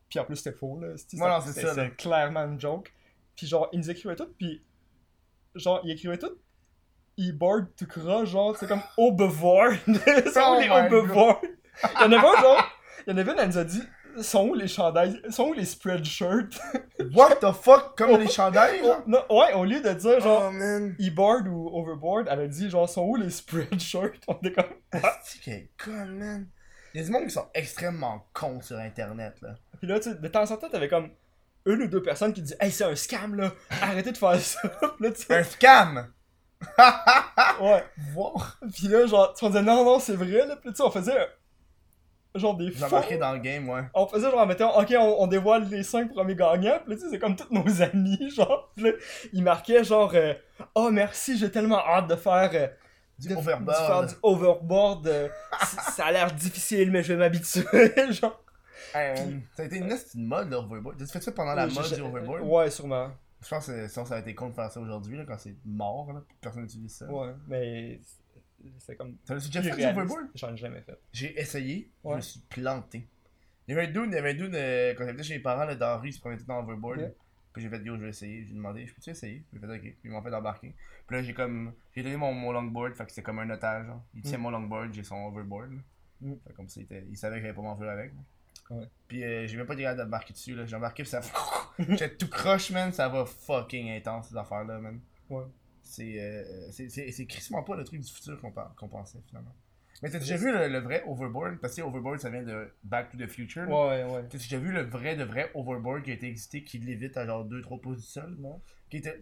Puis 0.09 0.19
en 0.19 0.25
plus, 0.25 0.37
c'était 0.37 0.57
faux, 0.57 0.79
là. 0.81 0.97
C'était 0.97 1.23
Ouais, 1.23 1.31
c'est 1.53 1.97
clairement 1.97 2.41
une 2.45 2.61
joke. 2.61 2.93
Puis 3.37 3.47
genre, 3.47 3.69
ils 3.73 3.79
nous 3.81 3.91
écrivaient 3.91 4.17
tout, 4.17 4.29
puis 4.39 4.62
genre, 5.55 5.81
ils 5.85 5.93
écrivaient 5.93 6.19
tout 6.19 6.37
e-board 7.19 7.69
tout 7.77 7.87
croche, 7.87 8.29
genre, 8.31 8.57
c'est 8.57 8.67
comme 8.67 8.83
au 8.97 9.12
bevoir. 9.12 9.71
les 9.87 9.95
Oh 10.37 10.57
my 10.59 10.69
au 10.69 10.91
bevoir? 10.91 11.41
Il 11.43 12.01
y 12.03 12.05
en 12.05 12.12
avait 12.12 12.17
un, 12.17 12.41
genre, 12.41 12.65
il 13.07 13.11
y 13.11 13.15
en 13.15 13.19
avait 13.19 13.33
une, 13.33 13.39
elle 13.39 13.49
nous 13.49 13.59
a 13.59 13.65
dit, 13.65 13.83
sont 14.23 14.49
où 14.49 14.55
les 14.55 14.69
chandails, 14.69 15.21
sont 15.31 15.49
où 15.49 15.53
les 15.53 15.65
spread 15.65 16.05
shirts? 16.05 16.59
What 17.15 17.37
the 17.37 17.53
fuck? 17.53 17.97
Comme 17.97 18.19
les 18.19 18.29
chandails, 18.29 18.81
non, 19.07 19.25
ouais, 19.31 19.53
au 19.55 19.65
lieu 19.65 19.81
de 19.81 19.93
dire 19.93 20.21
genre 20.21 20.53
Oh 20.53 20.59
e-board 21.01 21.49
ou 21.49 21.69
overboard, 21.73 22.29
elle 22.31 22.41
a 22.41 22.47
dit 22.47 22.71
genre, 22.71 22.89
sont 22.89 23.05
où 23.05 23.17
les 23.17 23.31
spread 23.31 23.81
shirts? 23.81 24.23
On 24.29 24.35
était 24.35 24.53
comme, 24.53 25.01
C'est 25.25 25.41
qu'elle 25.41 25.55
est 25.55 25.71
conne, 25.77 26.19
man. 26.19 26.49
Il 26.95 27.01
y 27.01 27.03
a 27.03 27.07
du 27.07 27.12
monde 27.12 27.25
qui 27.25 27.31
sont 27.31 27.49
extrêmement 27.55 28.27
cons 28.33 28.61
sur 28.61 28.79
internet 28.79 29.35
là. 29.43 29.57
Puis 29.79 29.89
là, 29.89 29.99
tu 29.99 30.11
sais, 30.11 30.15
de 30.17 30.29
temps 30.29 30.49
en 30.51 30.57
temps, 30.57 30.69
t'avais 30.69 30.89
comme 30.89 31.11
une 31.67 31.83
ou 31.83 31.89
deux 31.89 32.03
personnes 32.03 32.33
qui 32.33 32.43
disaient 32.43 32.57
Hey, 32.61 32.71
c'est 32.71 32.85
un 32.85 32.95
scam 32.95 33.35
là, 33.35 33.53
arrêtez 33.83 34.12
de 34.12 34.17
faire 34.17 34.39
ça. 34.41 34.61
Là, 35.01 35.11
Un 35.31 35.43
scam! 35.43 36.12
ouais. 37.61 37.85
Voir! 38.12 38.59
Puis 38.73 38.89
là, 38.89 39.07
genre, 39.07 39.35
tu 39.35 39.45
on 39.45 39.49
disait 39.49 39.62
non, 39.62 39.85
non, 39.85 39.99
c'est 39.99 40.15
vrai, 40.15 40.47
là. 40.47 40.57
Puis 40.57 40.69
là, 40.69 40.73
tu 40.73 40.77
sais, 40.77 40.83
on 40.83 40.91
faisait 40.91 41.29
genre 42.35 42.57
des 42.57 42.66
J'ai 42.66 42.72
faux. 42.72 42.85
embarqué 42.87 43.16
dans 43.16 43.32
le 43.32 43.39
game, 43.39 43.68
ouais. 43.68 43.82
On 43.95 44.07
faisait 44.07 44.30
genre, 44.30 44.47
mettons, 44.47 44.70
ok, 44.78 44.95
on, 44.99 45.16
on 45.22 45.26
dévoile 45.26 45.68
les 45.68 45.82
5 45.82 46.12
premiers 46.12 46.35
gagnants. 46.35 46.78
Puis 46.85 46.91
là, 46.91 46.97
tu 46.97 47.03
sais, 47.03 47.11
c'est 47.11 47.18
comme 47.18 47.37
tous 47.37 47.53
nos 47.53 47.82
amis, 47.82 48.30
genre. 48.30 48.72
Puis 48.74 48.85
là, 48.85 48.91
ils 49.32 49.43
marquaient 49.43 49.85
genre, 49.85 50.12
euh, 50.14 50.35
oh 50.74 50.91
merci, 50.91 51.39
j'ai 51.39 51.51
tellement 51.51 51.78
hâte 51.87 52.09
de 52.09 52.16
faire. 52.16 52.51
euh, 52.55 52.66
Du 53.18 53.28
de- 53.28 53.37
overboard. 53.37 53.66
de 53.80 53.87
faire 53.87 54.07
du 54.07 54.14
overboard. 54.22 55.07
euh, 55.07 55.28
ça 55.97 56.07
a 56.07 56.12
l'air 56.12 56.32
difficile, 56.32 56.91
mais 56.91 57.03
je 57.03 57.12
vais 57.12 57.18
m'habituer, 57.18 57.62
genre. 58.11 58.41
Hey, 58.95 59.14
man, 59.14 59.43
ça 59.57 59.62
a 59.62 59.66
été 59.66 59.76
une, 59.76 59.97
une 60.14 60.26
mode, 60.26 60.51
l'overboard. 60.51 60.97
T'as 60.99 61.07
fait 61.07 61.20
ça 61.20 61.32
pendant 61.32 61.55
la 61.55 61.66
mode 61.66 61.93
du 61.95 62.01
overboard? 62.01 62.43
Ouais, 62.43 62.70
sûrement. 62.70 63.11
Je 63.43 63.49
pense 63.49 63.66
que 63.66 63.89
sinon 63.89 64.07
ça 64.07 64.12
aurait 64.14 64.20
été 64.22 64.35
con 64.35 64.49
de 64.49 64.55
faire 64.55 64.70
ça 64.70 64.80
aujourd'hui, 64.80 65.16
là, 65.18 65.24
quand 65.26 65.37
c'est 65.39 65.55
mort, 65.66 66.12
là. 66.12 66.22
Personne 66.41 66.62
n'utilise 66.62 66.97
ça. 66.97 67.07
Ouais, 67.07 67.28
mais 67.47 68.01
c'est 68.79 68.97
comme. 68.97 69.17
T'as 69.27 69.35
déjà 69.35 69.47
fait 69.47 69.61
du 69.61 69.69
irréaliste. 69.69 69.91
overboard? 69.99 70.27
J'en 70.35 70.53
ai 70.55 70.57
jamais 70.57 70.81
fait. 70.83 70.99
J'ai 71.12 71.39
essayé, 71.41 71.91
je 72.05 72.11
me 72.11 72.21
suis 72.21 72.41
planté. 72.49 73.09
Il 73.67 73.75
y 73.75 73.79
avait 73.79 73.89
un 73.89 73.91
dude, 73.93 74.11
il 74.11 74.15
y 74.15 74.19
avait 74.19 74.31
un 74.31 74.35
dude 74.35 74.55
euh, 74.55 74.95
quand 74.97 75.07
j'étais 75.07 75.23
chez 75.23 75.35
mes 75.37 75.41
parents 75.43 75.65
là, 75.65 75.75
dans 75.75 75.87
la 75.87 75.97
rue, 75.97 76.09
il 76.09 76.12
se 76.12 76.21
promettait 76.21 76.45
dans 76.45 76.61
l'overboard. 76.61 77.01
Ok. 77.01 77.12
Puis 77.55 77.62
j'ai 77.62 77.69
fait, 77.71 77.79
yo, 77.85 77.97
je 77.97 78.03
vais 78.03 78.09
essayer. 78.09 78.45
J'ai 78.47 78.53
demandé, 78.53 78.85
je 78.87 78.93
peux-tu 78.95 79.11
essayer? 79.11 79.45
J'ai 79.53 79.59
fait, 79.61 79.67
ok. 79.67 79.81
Puis 79.81 79.97
ils 80.05 80.11
m'ont 80.11 80.21
fait 80.23 80.35
embarquer. 80.35 80.75
Puis 81.07 81.17
là, 81.17 81.23
j'ai 81.23 81.33
comme. 81.35 81.73
J'ai 81.95 82.03
donné 82.03 82.17
mon, 82.17 82.33
mon 82.35 82.53
longboard, 82.53 82.95
fait 82.95 83.05
que 83.05 83.11
c'était 83.11 83.23
comme 83.23 83.39
un 83.39 83.49
otage. 83.51 83.87
Genre. 83.87 84.05
Il 84.15 84.23
tient 84.23 84.39
Mm. 84.39 84.43
mon 84.43 84.51
longboard, 84.51 84.93
j'ai 84.93 85.05
son 85.05 85.17
overboard. 85.27 85.71
Mm. 86.21 86.35
Fait 86.47 86.53
comme 86.55 86.69
ça, 86.69 86.81
il, 86.81 86.85
était- 86.85 87.07
il 87.09 87.17
savait 87.17 87.37
que 87.37 87.43
j'allais 87.43 87.55
pas 87.55 87.62
m'enfuir 87.62 87.89
avec. 87.91 88.12
Ouais. 88.71 88.87
Puis 89.09 89.23
euh, 89.25 89.47
j'ai 89.47 89.57
même 89.57 89.67
pas 89.67 89.77
capable 89.77 89.99
d'embarquer 89.99 90.33
dessus. 90.33 90.55
là. 90.55 90.67
J'ai 90.67 90.75
embarqué, 90.77 91.03
puis 91.05 91.11
ça. 91.11 91.21
J'étais 91.79 92.11
tout 92.17 92.29
croche, 92.29 92.71
man. 92.71 92.93
Ça 92.93 93.09
va 93.09 93.25
fucking 93.25 93.91
intense, 93.93 94.29
ces 94.31 94.37
affaires-là, 94.37 94.79
man. 94.79 95.01
Ouais. 95.31 95.45
C'est 95.97 96.20
euh, 96.20 96.70
c'est 96.70 97.26
crissement 97.26 97.62
pas 97.62 97.76
le 97.76 97.84
truc 97.84 98.01
du 98.01 98.11
futur 98.12 98.40
qu'on 98.40 98.51
pen- 98.53 98.70
qu'on 98.76 98.88
pensait, 98.88 99.18
finalement. 99.28 99.55
Mais 100.03 100.11
t'as 100.11 100.18
déjà 100.18 100.36
vu 100.36 100.53
le, 100.53 100.68
le 100.68 100.78
vrai 100.80 101.03
overboard? 101.07 101.59
Parce 101.61 101.76
que 101.76 101.82
overboard, 101.82 102.18
ça 102.18 102.28
vient 102.28 102.42
de 102.42 102.68
Back 102.82 103.11
to 103.11 103.16
the 103.16 103.28
Future. 103.28 103.68
Ouais, 103.68 104.03
ouais. 104.05 104.24
T'as 104.28 104.38
déjà 104.38 104.59
vu 104.59 104.72
le 104.72 104.82
vrai 104.82 105.14
de 105.16 105.22
vrai 105.24 105.51
overboard 105.55 106.03
qui 106.03 106.11
a 106.11 106.14
été 106.14 106.26
existé 106.26 106.64
qui 106.64 106.78
lévite 106.78 107.16
à 107.16 107.24
genre 107.26 107.47
2-3 107.47 107.80
pouces 107.80 107.99
du 108.01 108.07
sol? 108.07 108.36
Non. 108.40 108.61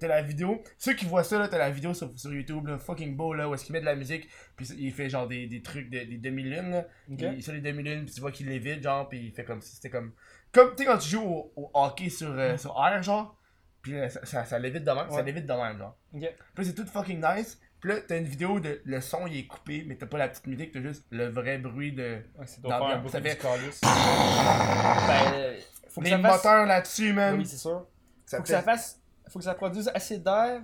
T'as 0.00 0.08
la 0.08 0.22
vidéo. 0.22 0.62
Ceux 0.78 0.94
qui 0.94 1.04
voient 1.06 1.24
ça, 1.24 1.38
là, 1.38 1.48
t'as 1.48 1.56
la 1.58 1.70
vidéo 1.70 1.94
sur, 1.94 2.10
sur 2.18 2.32
YouTube, 2.32 2.66
là, 2.66 2.78
fucking 2.78 3.16
beau, 3.16 3.32
là, 3.32 3.48
où 3.48 3.54
est-ce 3.54 3.64
qu'il 3.64 3.72
met 3.74 3.80
de 3.80 3.86
la 3.86 3.94
musique, 3.96 4.28
puis 4.56 4.66
il 4.78 4.92
fait 4.92 5.08
genre 5.08 5.26
des, 5.28 5.46
des 5.46 5.62
trucs, 5.62 5.88
de- 5.88 6.04
des 6.04 6.18
demi-lunes. 6.18 6.84
Il, 7.08 7.42
les 7.54 7.60
demi-lunes, 7.60 8.04
puis 8.04 8.14
tu 8.14 8.20
vois 8.20 8.32
qu'il 8.32 8.48
lévite, 8.48 8.82
genre, 8.82 9.08
puis 9.08 9.26
il 9.26 9.32
fait 9.32 9.44
comme 9.44 9.60
si 9.62 9.76
c'était 9.76 9.88
comme. 9.90 10.12
Comme, 10.52 10.70
tu 10.74 10.78
sais, 10.82 10.84
quand 10.84 10.98
tu 10.98 11.08
joues 11.08 11.22
au, 11.22 11.52
au 11.56 11.70
hockey 11.74 12.10
sur, 12.10 12.30
euh, 12.32 12.56
sur 12.58 12.76
air, 12.84 13.02
genre, 13.02 13.38
puis 13.82 13.92
là, 13.92 14.08
ça, 14.08 14.24
ça, 14.24 14.44
ça 14.44 14.58
lévite 14.58 14.84
de 14.84 14.90
même, 14.92 15.08
ça 15.10 15.16
Ouais. 15.16 15.22
lévite 15.24 15.46
de 15.46 15.52
même, 15.52 15.76
genre. 15.78 15.96
Ok. 16.14 16.22
Puis 16.54 16.64
c'est 16.66 16.74
tout 16.74 16.86
fucking 16.86 17.20
nice. 17.22 17.60
Puis 17.80 17.90
là, 17.90 17.96
t'as 18.06 18.16
une 18.18 18.24
vidéo 18.26 18.60
de 18.60 18.80
le 18.84 19.00
son, 19.00 19.26
il 19.26 19.38
est 19.38 19.46
coupé, 19.46 19.84
mais 19.88 19.96
t'as 19.96 20.06
pas 20.06 20.18
la 20.18 20.28
petite 20.28 20.46
musique, 20.46 20.70
t'as 20.72 20.80
juste 20.80 21.04
le 21.10 21.28
vrai 21.28 21.58
bruit 21.58 21.92
de. 21.92 22.22
Ouais, 22.38 22.46
c'est 22.46 22.60
D'ambiance. 22.62 23.10
Ça 23.10 23.20
de 23.20 23.28
fait-. 23.28 23.38
Ben, 23.82 25.32
euh, 25.34 25.60
faut 25.88 26.00
que 26.00 26.04
Les 26.06 26.12
ça 26.12 26.18
fasse... 26.20 26.44
moteurs 26.44 26.66
là-dessus, 26.66 27.12
man. 27.12 27.36
Oui, 27.38 27.46
c'est 27.46 27.56
sûr. 27.58 27.86
ça 28.24 28.36
Faut 28.38 28.42
que 28.44 28.48
ça 28.48 28.62
fasse... 28.62 29.00
Faut 29.28 29.38
que 29.38 29.44
ça 29.44 29.54
produise 29.54 29.90
assez 29.94 30.18
d'air 30.18 30.60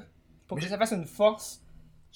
pour 0.47 0.57
Mais 0.57 0.63
que 0.63 0.67
je- 0.69 0.73
ça 0.73 0.79
fasse 0.79 0.93
une 0.93 1.05
force 1.07 1.63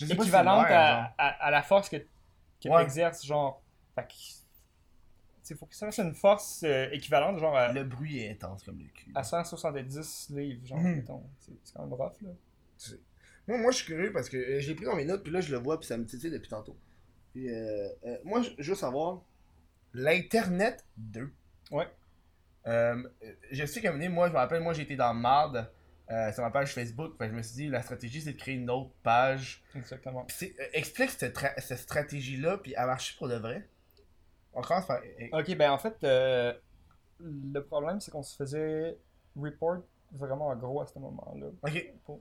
équivalente 0.00 0.66
à, 0.68 1.12
à, 1.18 1.46
à 1.46 1.50
la 1.50 1.62
force 1.62 1.88
que, 1.88 1.96
que 1.96 2.68
Ouais. 2.68 2.82
t'exerces, 2.82 3.24
genre... 3.26 3.62
Fait 3.94 4.02
que... 4.06 4.12
T'sais, 5.42 5.54
faut 5.56 5.66
que 5.66 5.74
ça 5.74 5.86
fasse 5.86 5.98
une 5.98 6.14
force 6.14 6.62
euh, 6.64 6.88
équivalente, 6.92 7.38
genre, 7.40 7.56
à, 7.56 7.72
Le 7.72 7.82
bruit 7.84 8.20
est 8.20 8.30
intense 8.30 8.62
comme 8.62 8.78
le 8.78 8.88
cul. 8.88 9.10
à 9.14 9.24
170 9.24 10.30
livres, 10.30 10.64
genre, 10.66 10.78
Mhm. 10.78 10.96
mettons. 10.96 11.22
C'est 11.40 11.52
quand 11.74 11.82
même 11.84 11.92
rough, 11.94 12.20
là. 12.22 12.30
Moi, 13.48 13.58
moi, 13.58 13.70
je 13.72 13.78
suis 13.78 13.86
curieux 13.86 14.12
parce 14.12 14.28
que 14.28 14.36
euh, 14.36 14.60
j'ai 14.60 14.74
pris 14.76 14.84
dans 14.84 14.94
mes 14.94 15.04
notes, 15.04 15.24
puis 15.24 15.32
là, 15.32 15.40
je 15.40 15.50
le 15.50 15.58
vois, 15.58 15.80
puis 15.80 15.88
ça 15.88 15.96
me 15.96 16.04
titille 16.06 16.30
depuis 16.30 16.48
tantôt. 16.48 16.76
Puis, 17.32 17.48
euh, 17.50 17.88
euh, 18.06 18.18
moi, 18.24 18.40
je 18.58 18.70
veux 18.70 18.76
savoir, 18.76 19.22
l'Internet 19.94 20.84
2. 20.96 21.30
Ouais. 21.70 21.88
Euh, 22.66 23.02
je 23.50 23.64
sais 23.66 23.80
qu'à 23.80 23.88
un 23.88 23.92
moment 23.92 24.04
donné, 24.04 24.14
moi, 24.14 24.28
je 24.28 24.32
me 24.32 24.38
rappelle, 24.38 24.62
moi, 24.62 24.72
j'étais 24.72 24.96
dans 24.96 25.12
Marde 25.14 25.68
euh, 26.10 26.32
sur 26.32 26.42
ma 26.42 26.50
page 26.50 26.72
Facebook, 26.74 27.14
je 27.20 27.26
me 27.26 27.42
suis 27.42 27.54
dit, 27.54 27.68
la 27.68 27.82
stratégie, 27.82 28.20
c'est 28.20 28.32
de 28.32 28.38
créer 28.38 28.54
une 28.54 28.70
autre 28.70 28.92
page. 29.02 29.62
Exactement. 29.74 30.26
Euh, 30.42 30.46
explique 30.72 31.10
cette, 31.10 31.38
cette 31.58 31.78
stratégie-là, 31.78 32.58
puis 32.58 32.74
elle 32.76 32.86
marche 32.86 33.16
pour 33.18 33.28
de 33.28 33.34
vrai? 33.36 33.66
On 34.54 34.60
commence 34.62 34.86
par. 34.86 35.00
Ok, 35.32 35.56
ben 35.56 35.70
en 35.70 35.78
fait, 35.78 35.96
euh, 36.04 36.52
le 37.20 37.60
problème, 37.60 38.00
c'est 38.00 38.10
qu'on 38.10 38.22
se 38.22 38.36
faisait 38.36 38.98
report 39.36 39.78
vraiment 40.12 40.54
gros 40.56 40.80
à 40.82 40.86
ce 40.86 40.98
moment-là. 40.98 41.46
Ok. 41.62 41.94
pour- 42.04 42.20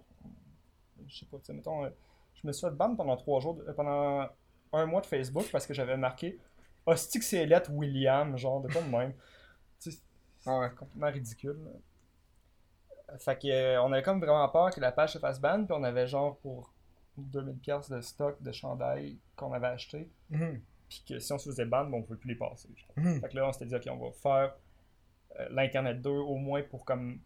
je 1.08 1.20
sais 1.20 1.26
pas, 1.26 1.38
tu 1.40 1.46
sais, 1.46 1.54
mettons, 1.54 1.84
euh, 1.86 1.90
je 2.36 2.48
me 2.48 2.54
suis 2.54 2.66
fait 2.66 2.74
ban 2.74 2.96
pendant 2.96 3.18
trois 3.18 3.40
jours, 3.42 3.56
de- 3.56 3.64
euh, 3.68 3.74
pendant 3.74 4.30
un 4.74 4.86
mois 4.86 5.02
de 5.02 5.06
Facebook 5.08 5.46
parce 5.52 5.66
que 5.68 5.74
j'avais 5.74 5.98
marqué 5.98 6.40
Hostie 6.86 7.20
que 7.20 7.26
c'est 7.26 7.46
lettre 7.46 7.70
William, 7.72 8.38
genre 8.38 8.62
de 8.62 8.72
quoi 8.72 8.82
de 8.82 8.88
même. 8.90 9.14
Tu 9.82 9.92
sais, 9.92 10.00
Ah 10.46 10.60
ouais. 10.60 10.70
c'est 10.70 10.76
complètement 10.76 11.12
ridicule. 11.12 11.60
là. 11.66 13.18
Fait 13.18 13.38
que, 13.38 13.48
euh, 13.48 13.82
on 13.84 13.92
avait 13.92 14.04
comme 14.04 14.20
vraiment 14.22 14.48
peur 14.48 14.72
que 14.72 14.80
la 14.80 14.92
page 14.94 15.14
se 15.14 15.20
fasse 15.20 15.42
ban, 15.42 15.66
puis 15.66 15.76
on 15.78 15.84
avait 15.84 16.08
genre 16.08 16.38
pour 16.38 16.72
2000$ 17.18 17.58
piastres 17.60 17.94
de 17.94 18.00
stock 18.02 18.42
de 18.42 18.52
chandail 18.54 19.18
qu'on 19.36 19.52
avait 19.54 19.68
acheté, 19.68 20.10
Mhm. 20.30 20.62
Puis 20.92 21.04
que 21.08 21.20
si 21.20 21.32
on 21.32 21.38
se 21.38 21.50
faisait 21.50 21.64
ban, 21.64 21.86
ben, 21.86 22.00
on 22.00 22.02
pouvait 22.04 22.20
plus 22.20 22.28
les 22.30 22.36
passer. 22.36 22.68
Mhm. 22.98 23.22
Fait 23.22 23.30
que 23.30 23.36
là, 23.38 23.48
on 23.48 23.54
s'était 23.54 23.66
dit, 23.68 23.76
ok, 23.76 23.88
on 23.92 23.96
va 24.06 24.12
faire 24.12 24.56
euh, 25.40 25.48
l'Internet 25.52 26.02
2 26.02 26.10
au 26.10 26.36
moins 26.36 26.62
pour 26.64 26.84
comme. 26.84 27.22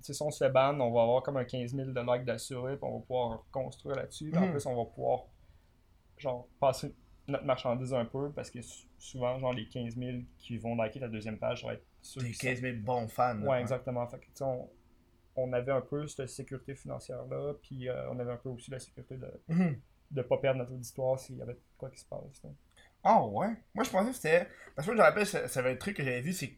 Si 0.00 0.20
on 0.22 0.30
se 0.32 0.44
fait 0.44 0.50
ban, 0.50 0.78
on 0.80 0.90
va 0.92 1.02
avoir 1.02 1.22
comme 1.22 1.36
un 1.36 1.44
15 1.44 1.72
000 1.74 1.90
de 1.90 2.00
likes 2.00 2.24
d'assuré, 2.24 2.76
puis 2.76 2.84
on 2.84 2.98
va 2.98 3.00
pouvoir 3.04 3.44
construire 3.52 3.94
là-dessus. 3.96 4.32
En 4.36 4.40
Mhm. 4.46 4.50
plus, 4.52 4.66
on 4.66 4.74
va 4.76 4.84
pouvoir, 4.90 5.24
genre, 6.16 6.48
passer 6.60 6.92
notre 7.28 7.44
marchandise 7.44 7.92
un 7.94 8.04
peu, 8.04 8.30
parce 8.32 8.50
que 8.50 8.60
sou- 8.62 8.86
souvent, 8.98 9.38
genre, 9.38 9.52
les 9.52 9.68
15 9.68 9.96
000 9.96 10.18
qui 10.38 10.56
vont 10.58 10.74
liker 10.74 10.98
la 11.00 11.08
deuxième 11.08 11.38
page, 11.38 11.64
va 11.64 11.74
être 11.74 11.84
ceux 12.02 12.20
sont- 12.20 12.26
15 12.46 12.60
000 12.60 12.76
bons 12.80 13.06
fans. 13.08 13.40
Ouais, 13.42 13.60
exactement. 13.60 14.06
Fait 14.08 14.18
que, 14.18 14.24
tu 14.26 14.30
sais, 14.34 14.44
on, 14.44 14.68
on 15.36 15.52
avait 15.52 15.72
un 15.72 15.80
peu 15.80 16.06
cette 16.08 16.28
sécurité 16.28 16.74
financière-là, 16.74 17.54
puis 17.62 17.88
euh, 17.88 18.10
on 18.10 18.18
avait 18.18 18.32
un 18.32 18.36
peu 18.36 18.48
aussi 18.48 18.70
la 18.72 18.78
sécurité 18.80 19.16
de 19.16 19.30
Mhm. 19.48 19.80
Ne 20.12 20.22
pas 20.22 20.38
perdre 20.38 20.58
notre 20.58 20.72
auditoire 20.72 21.18
s'il 21.18 21.36
y 21.36 21.42
avait 21.42 21.58
quoi 21.76 21.90
qui 21.90 21.98
se 22.00 22.04
passe. 22.06 22.42
Ah 23.04 23.24
ouais? 23.24 23.48
Moi 23.74 23.84
je 23.84 23.90
pensais 23.90 24.10
que 24.10 24.16
c'était. 24.16 24.48
Parce 24.74 24.86
que 24.86 24.92
moi 24.92 24.96
je 24.96 25.00
me 25.02 25.06
rappelle, 25.06 25.26
ça, 25.26 25.48
ça 25.48 25.60
avait 25.60 25.72
un 25.72 25.76
truc 25.76 25.96
que 25.96 26.02
j'avais 26.04 26.20
vu, 26.20 26.32
c'est 26.32 26.48
que 26.50 26.56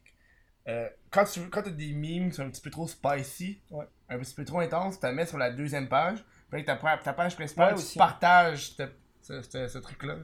euh, 0.69 0.89
quand 1.11 1.25
tu 1.25 1.41
quand 1.51 1.63
t'as 1.63 1.71
des 1.71 1.93
memes 1.93 2.31
qui 2.31 2.37
sont 2.37 2.43
un 2.43 2.51
petit 2.51 2.61
peu 2.63 2.71
trop 2.71 2.87
spicy, 2.87 3.61
Ouais. 3.71 3.87
un 4.09 4.19
petit 4.19 4.35
peu 4.35 4.45
trop 4.45 4.61
intense, 4.61 5.01
tu 5.01 5.07
la 5.07 5.13
mets 5.13 5.27
sur 5.27 5.39
la 5.39 5.51
deuxième 5.51 5.89
page, 5.89 6.25
puis 6.51 6.65
ta, 6.65 6.77
ta 6.77 7.13
page 7.13 7.35
principale, 7.35 7.75
Ouais, 7.77 7.83
tu 7.83 7.99
partages 7.99 8.73
ce, 8.73 8.83
ce, 9.23 9.43
ce- 9.43 9.69
ce 9.69 9.79
truc-là. 9.79 10.17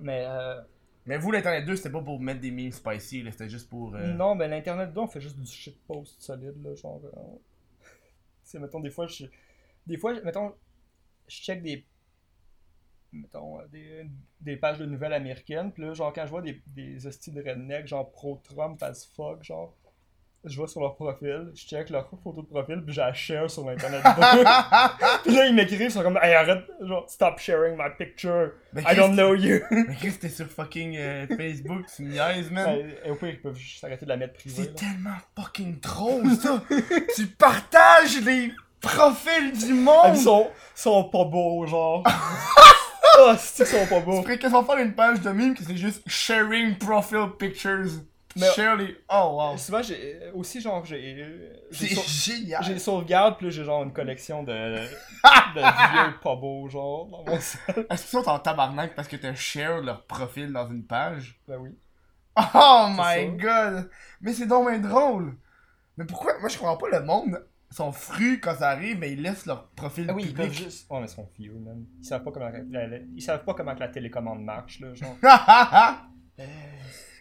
Mais 0.00 0.24
euh, 0.26 0.60
Mais 1.06 1.18
vous, 1.18 1.30
l'Internet 1.32 1.64
2, 1.66 1.76
c'était 1.76 1.90
pas 1.90 2.00
pour 2.02 2.20
mettre 2.20 2.40
des 2.40 2.50
memes 2.52 2.70
spicy, 2.72 3.24
c'était 3.30 3.48
juste 3.48 3.68
pour. 3.68 3.94
euh, 3.96 4.12
Non, 4.14 4.36
ben 4.36 4.50
l'Internet 4.50 4.92
2, 4.92 5.00
on 5.00 5.06
fait 5.08 5.20
juste 5.20 5.38
du 5.38 5.50
shitpost 5.50 6.20
solide, 6.22 6.62
là, 6.64 6.74
genre... 6.74 7.00
C'est, 8.42 8.58
mettons, 8.58 8.80
des 8.80 8.90
fois, 8.90 9.06
je... 9.06 9.24
Des 9.86 9.96
fois, 9.98 10.20
mettons, 10.22 10.54
je 11.28 11.36
check 11.40 11.62
des... 11.62 11.84
Mettons, 13.12 13.60
euh, 13.60 13.66
des, 13.70 14.06
des 14.40 14.56
pages 14.56 14.78
de 14.78 14.86
nouvelles 14.86 15.12
américaines, 15.12 15.70
puis 15.72 15.84
là, 15.84 15.92
genre, 15.92 16.12
quand 16.12 16.24
je 16.24 16.30
vois 16.30 16.42
des, 16.42 16.62
des 16.66 16.96
de 16.96 17.48
redneck, 17.48 17.86
genre 17.86 18.10
pro-Trump 18.10 18.82
as 18.82 19.06
fuck, 19.14 19.42
genre... 19.44 19.76
Je 20.44 20.60
vais 20.60 20.66
sur 20.66 20.80
leur 20.80 20.96
profil, 20.96 21.52
je 21.54 21.64
check 21.64 21.88
leur 21.88 22.08
photo 22.08 22.42
de 22.42 22.48
profil, 22.48 22.82
puis 22.84 22.96
la 22.96 23.12
share 23.12 23.48
sur 23.48 23.64
l'Internet 23.64 24.02
2. 24.02 24.10
puis 25.24 25.36
là, 25.36 25.46
ils 25.46 25.54
m'écrivent, 25.54 25.82
ils 25.82 25.90
sont 25.92 26.02
comme 26.02 26.18
«Hey, 26.22 26.34
arrête, 26.34 26.64
genre, 26.80 27.08
stop 27.08 27.38
sharing 27.38 27.76
my 27.76 27.90
picture, 27.96 28.50
Mais 28.72 28.82
I 28.82 28.96
don't 28.96 29.12
know 29.12 29.36
you!» 29.36 29.60
Mais 29.70 29.94
Chris, 29.94 30.18
t'es 30.20 30.28
sur 30.28 30.46
fucking 30.48 30.96
euh, 30.96 31.28
Facebook, 31.28 31.86
tu 31.94 32.02
niaises, 32.02 32.50
man. 32.50 32.64
Ben, 32.64 32.90
Et 33.04 33.10
au 33.12 33.14
pire, 33.14 33.28
ils 33.28 33.40
peuvent 33.40 33.54
juste 33.54 33.84
arrêter 33.84 34.04
de 34.04 34.08
la 34.10 34.16
mettre 34.16 34.34
privée, 34.34 34.64
C'est 34.64 34.74
tellement 34.74 35.14
fucking 35.38 35.78
trop, 35.78 36.20
ça! 36.30 36.60
tu 37.14 37.28
partages 37.28 38.20
les 38.24 38.50
profils 38.80 39.52
du 39.52 39.74
monde! 39.74 40.00
Ah, 40.02 40.12
Ils 40.12 40.20
sont, 40.22 40.48
sont 40.74 41.04
pas 41.04 41.24
beaux, 41.24 41.64
genre. 41.66 42.02
Ah, 43.30 43.36
c'est 43.38 43.64
qu'ils 43.64 43.78
sont 43.78 43.86
pas 43.86 44.00
Tu 44.00 44.04
beaux. 44.06 44.20
pourrais 44.22 44.38
quasiment 44.38 44.64
faire 44.64 44.78
une 44.78 44.94
page 44.94 45.20
de 45.20 45.30
meme 45.30 45.54
que 45.54 45.62
c'est 45.64 45.76
juste 45.76 46.02
sharing 46.08 46.76
profile 46.78 47.28
pictures. 47.38 47.86
Mais- 48.34 48.50
Share 48.52 48.76
les. 48.76 48.96
Oh 49.10 49.36
wow. 49.50 49.58
Souvent, 49.58 49.82
j'ai 49.82 50.18
aussi, 50.32 50.60
genre, 50.62 50.82
j'ai. 50.86 51.50
C'est 51.70 51.88
génial. 51.88 52.64
j'ai 52.64 52.78
sauvegarde, 52.78 53.36
puis 53.36 53.46
là, 53.46 53.50
j'ai 53.52 53.62
genre 53.64 53.82
une 53.82 53.92
collection 53.92 54.42
de, 54.42 54.52
de 55.54 55.60
vieux 55.60 56.14
pas 56.22 56.34
beaux, 56.36 56.66
genre, 56.68 57.06
dans 57.08 57.24
mon 57.30 57.38
sel. 57.40 57.86
Est-ce 57.90 58.02
qu'ils 58.08 58.22
sont 58.22 58.28
en 58.28 58.38
tabarnak 58.38 58.94
parce 58.94 59.06
que 59.06 59.16
t'as 59.16 59.34
share 59.34 59.82
leur 59.82 60.06
profil 60.06 60.50
dans 60.50 60.66
une 60.66 60.82
page? 60.86 61.38
Ben 61.46 61.58
oui. 61.58 61.76
Oh 62.54 62.86
my 62.96 63.36
god! 63.36 63.90
Mais 64.22 64.32
c'est 64.32 64.46
donc 64.46 64.66
bien 64.70 64.78
drôle! 64.78 65.36
Mais 65.98 66.06
pourquoi? 66.06 66.38
Moi 66.40 66.48
je 66.48 66.56
comprends 66.56 66.78
pas 66.78 66.88
le 66.88 67.02
monde. 67.04 67.38
Ils 67.72 67.74
sont 67.74 67.90
frus 67.90 68.38
quand 68.38 68.54
ça 68.54 68.68
arrive, 68.68 68.98
mais 68.98 69.12
ils 69.12 69.22
laissent 69.22 69.46
leur 69.46 69.68
profil 69.70 70.04
Ah 70.10 70.12
oui, 70.12 70.24
ils 70.24 70.28
public. 70.34 70.46
peuvent 70.48 70.56
juste. 70.64 70.90
Ouais, 70.90 71.00
mais 71.00 71.06
ils 71.06 71.08
sont 71.08 71.26
vieux, 71.38 71.54
man. 71.54 71.84
Ils 72.00 72.04
savent 72.04 72.22
pas 72.22 72.30
comment 72.30 72.50
la, 72.50 72.86
la- 72.86 72.98
ils 73.16 73.22
savent 73.22 73.44
pas 73.44 73.54
comment 73.54 73.74
que 73.74 73.80
la 73.80 73.88
télécommande 73.88 74.44
marche, 74.44 74.80
là, 74.80 74.94
genre. 74.94 75.16
Euh, 76.38 76.44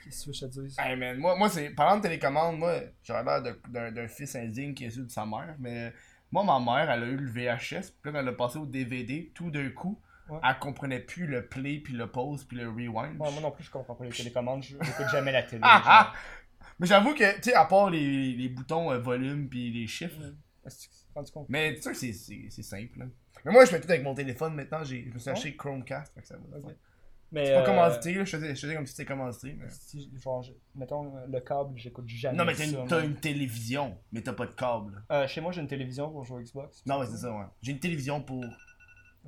Qu'est-ce 0.03 0.25
que 0.25 0.31
tu 0.31 0.39
veux 0.45 0.47
que 0.49 0.53
je 0.53 0.59
te 0.59 0.65
dise? 0.67 0.75
Hey 0.79 0.95
man, 0.97 1.17
moi, 1.17 1.35
moi 1.37 1.49
c'est. 1.49 1.69
Parlant 1.71 1.97
de 1.97 2.01
télécommande, 2.01 2.57
moi, 2.57 2.79
j'aurais 3.03 3.23
l'air 3.23 3.41
de- 3.43 3.89
d'un 3.91 4.07
fils 4.07 4.35
indigne 4.35 4.73
qui 4.73 4.85
est 4.85 4.87
issu 4.87 5.03
de 5.03 5.09
sa 5.11 5.25
mère, 5.25 5.55
mais 5.59 5.93
moi, 6.31 6.43
ma 6.43 6.59
mère, 6.59 6.89
elle 6.89 7.03
a 7.03 7.05
eu 7.07 7.17
le 7.17 7.29
VHS, 7.29 7.91
puis 7.91 8.11
là, 8.11 8.11
quand 8.11 8.19
elle 8.19 8.27
a 8.29 8.33
passé 8.33 8.57
au 8.57 8.65
DVD, 8.65 9.31
tout 9.35 9.51
d'un 9.51 9.69
coup, 9.69 9.99
Ouais. 10.29 10.39
elle 10.47 10.59
comprenait 10.59 10.99
plus 11.01 11.27
le 11.27 11.45
play, 11.45 11.79
puis 11.83 11.93
le 11.93 12.07
pause, 12.07 12.45
puis 12.45 12.55
le 12.57 12.69
rewind. 12.69 13.19
Ouais, 13.19 13.31
moi 13.31 13.41
non 13.41 13.51
plus, 13.51 13.65
je 13.65 13.71
comprends 13.71 13.95
pas 13.95 14.05
les 14.05 14.11
télécommandes. 14.11 14.63
Je 14.63 14.77
j'écoute 14.81 15.07
jamais 15.11 15.31
la 15.33 15.43
télé. 15.43 15.61
Ah, 15.65 15.81
ah! 15.85 16.13
Mais 16.81 16.87
j'avoue 16.87 17.13
que, 17.13 17.35
tu 17.37 17.43
sais, 17.43 17.53
à 17.53 17.63
part 17.65 17.89
les, 17.89 18.33
les 18.33 18.49
boutons 18.49 18.91
euh, 18.91 18.97
volume 18.97 19.47
puis 19.47 19.71
les 19.71 19.87
chiffres, 19.87 20.19
Est-ce 20.65 20.87
que 20.87 20.91
tu 20.93 20.99
t'es 20.99 21.13
rendu 21.15 21.31
compte? 21.31 21.45
mais 21.49 21.75
tu 21.75 21.81
sais, 21.83 21.93
c'est- 21.93 22.11
c'est 22.13 22.47
c'est 22.49 22.63
simple. 22.63 23.07
Mais 23.45 23.51
moi, 23.51 23.63
je 23.65 23.69
fais 23.71 23.79
tout 23.79 23.89
avec 23.89 24.03
mon 24.03 24.13
téléphone 24.15 24.53
maintenant, 24.55 24.83
j'ai- 24.83 25.05
je 25.07 25.13
me 25.13 25.19
suis 25.19 25.29
Ouais. 25.29 25.37
acheté 25.37 25.55
Chromecast, 25.55 26.13
fait 26.13 26.21
que 26.21 26.27
ça 26.27 26.35
va. 26.37 26.57
Ok. 26.57 26.75
Mais, 27.33 27.45
C'est 27.45 27.53
pas 27.53 27.61
euh, 27.61 27.65
commandité, 27.65 28.13
là, 28.15 28.25
je 28.25 28.35
faisais, 28.35 28.55
je 28.55 28.59
faisais 28.59 28.75
comme 28.75 28.85
si 28.85 28.91
c'était 28.93 29.05
commandité. 29.05 29.53
mais- 29.57 29.69
si, 29.69 30.11
genre, 30.21 30.43
je- 30.43 30.51
mettons, 30.75 31.13
le 31.27 31.39
câble, 31.39 31.77
j'écoute 31.77 32.05
jamais 32.09 32.37
Non, 32.37 32.43
mais 32.43 32.53
t'as 32.53 32.65
ça, 32.65 32.81
une, 32.81 32.87
t'as 32.87 32.97
moi. 32.97 33.05
une 33.05 33.15
télévision, 33.15 33.97
mais 34.11 34.21
t'as 34.21 34.33
pas 34.33 34.47
de 34.47 34.51
câble. 34.53 35.01
Euh, 35.11 35.25
chez 35.27 35.39
moi, 35.39 35.51
j'ai 35.53 35.61
une 35.61 35.67
télévision 35.67 36.11
pour 36.11 36.25
jouer 36.25 36.43
Xbox. 36.43 36.83
Non, 36.85 36.99
ouais, 36.99 37.05
c'est 37.05 37.17
ça, 37.17 37.31
ouais. 37.31 37.45
J'ai 37.61 37.71
une 37.71 37.79
télévision 37.79 38.21
pour, 38.21 38.43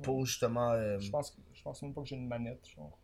pour 0.02 0.26
justement. 0.26 0.72
Euh, 0.72 0.98
Je 1.00 1.10
pense, 1.10 1.30
que- 1.30 1.40
je 1.54 1.62
pense 1.62 1.80
même 1.82 1.94
pas 1.94 2.02
que 2.02 2.08
j'ai 2.08 2.16
une 2.16 2.28
manette. 2.28 2.66
Genre. 2.76 2.98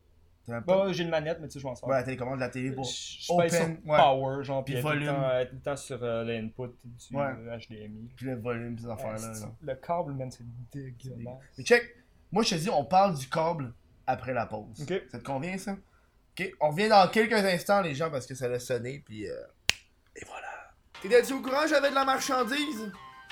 Même 0.49 0.65
pas- 0.65 0.87
Bah, 0.87 0.93
j'ai 0.93 1.05
une 1.05 1.11
manette, 1.11 1.39
mais 1.41 1.47
tu 1.49 1.55
sais, 1.55 1.61
je 1.61 1.67
m'en 1.67 1.75
sers. 1.75 1.89
Ouais, 1.89 1.95
la 1.97 2.03
télécommande 2.03 2.37
de 2.37 2.41
la 2.41 2.49
télé 2.49 2.73
pour. 2.73 2.85
Je 2.85 2.91
sur 2.91 3.35
open, 3.37 3.81
ouais. 3.85 3.97
Power, 3.99 4.43
genre, 4.45 4.65
Puis 4.65 4.75
tout 4.75 4.79
le 4.79 4.83
volume. 4.83 5.07
temps, 5.09 5.23
euh, 5.29 5.45
tout 5.45 5.55
le 5.55 5.61
temps 5.61 5.77
sur 5.77 6.03
euh, 6.03 6.25
l'input 6.25 6.73
du 6.85 7.17
Ouais. 7.17 7.33
HDMI. 7.59 8.11
Puis 8.17 8.27
le 8.27 8.37
volume, 8.37 8.79
ces 8.79 8.89
affaires-là. 8.89 9.19
Là. 9.33 9.47
le 9.61 9.75
câble, 9.77 10.13
man, 10.15 10.31
c'est 10.31 10.45
dégueulasse. 10.73 11.39
Mais 11.59 11.65
check, 11.65 11.95
moi 12.33 12.43
je 12.43 12.51
te 12.51 12.55
dis, 12.57 12.71
on 12.71 12.85
parle 12.85 13.17
du 13.17 13.29
câble 13.29 13.73
après 14.07 14.33
la 14.33 14.47
pause. 14.47 14.81
Ok. 14.83 15.03
Ça 15.11 15.19
te 15.19 15.25
convient 15.25 15.57
ça? 15.59 15.73
Ok, 16.39 16.53
on 16.61 16.71
revient 16.71 16.89
dans 16.89 17.07
quelques 17.09 17.33
instants, 17.35 17.83
les 17.83 17.95
gens, 17.95 18.11
parce 18.11 18.27
que 18.27 18.35
ça 18.35 18.47
a 18.47 18.59
sonné, 18.59 19.03
puis. 19.05 19.29
euh, 19.29 19.35
Et 20.17 20.25
voilà. 20.27 20.47
T'étais-tu 21.03 21.33
au 21.35 21.41
courant, 21.43 21.67
j'avais 21.69 21.91
de 21.91 21.95
la 21.95 22.05
marchandise? 22.05 22.91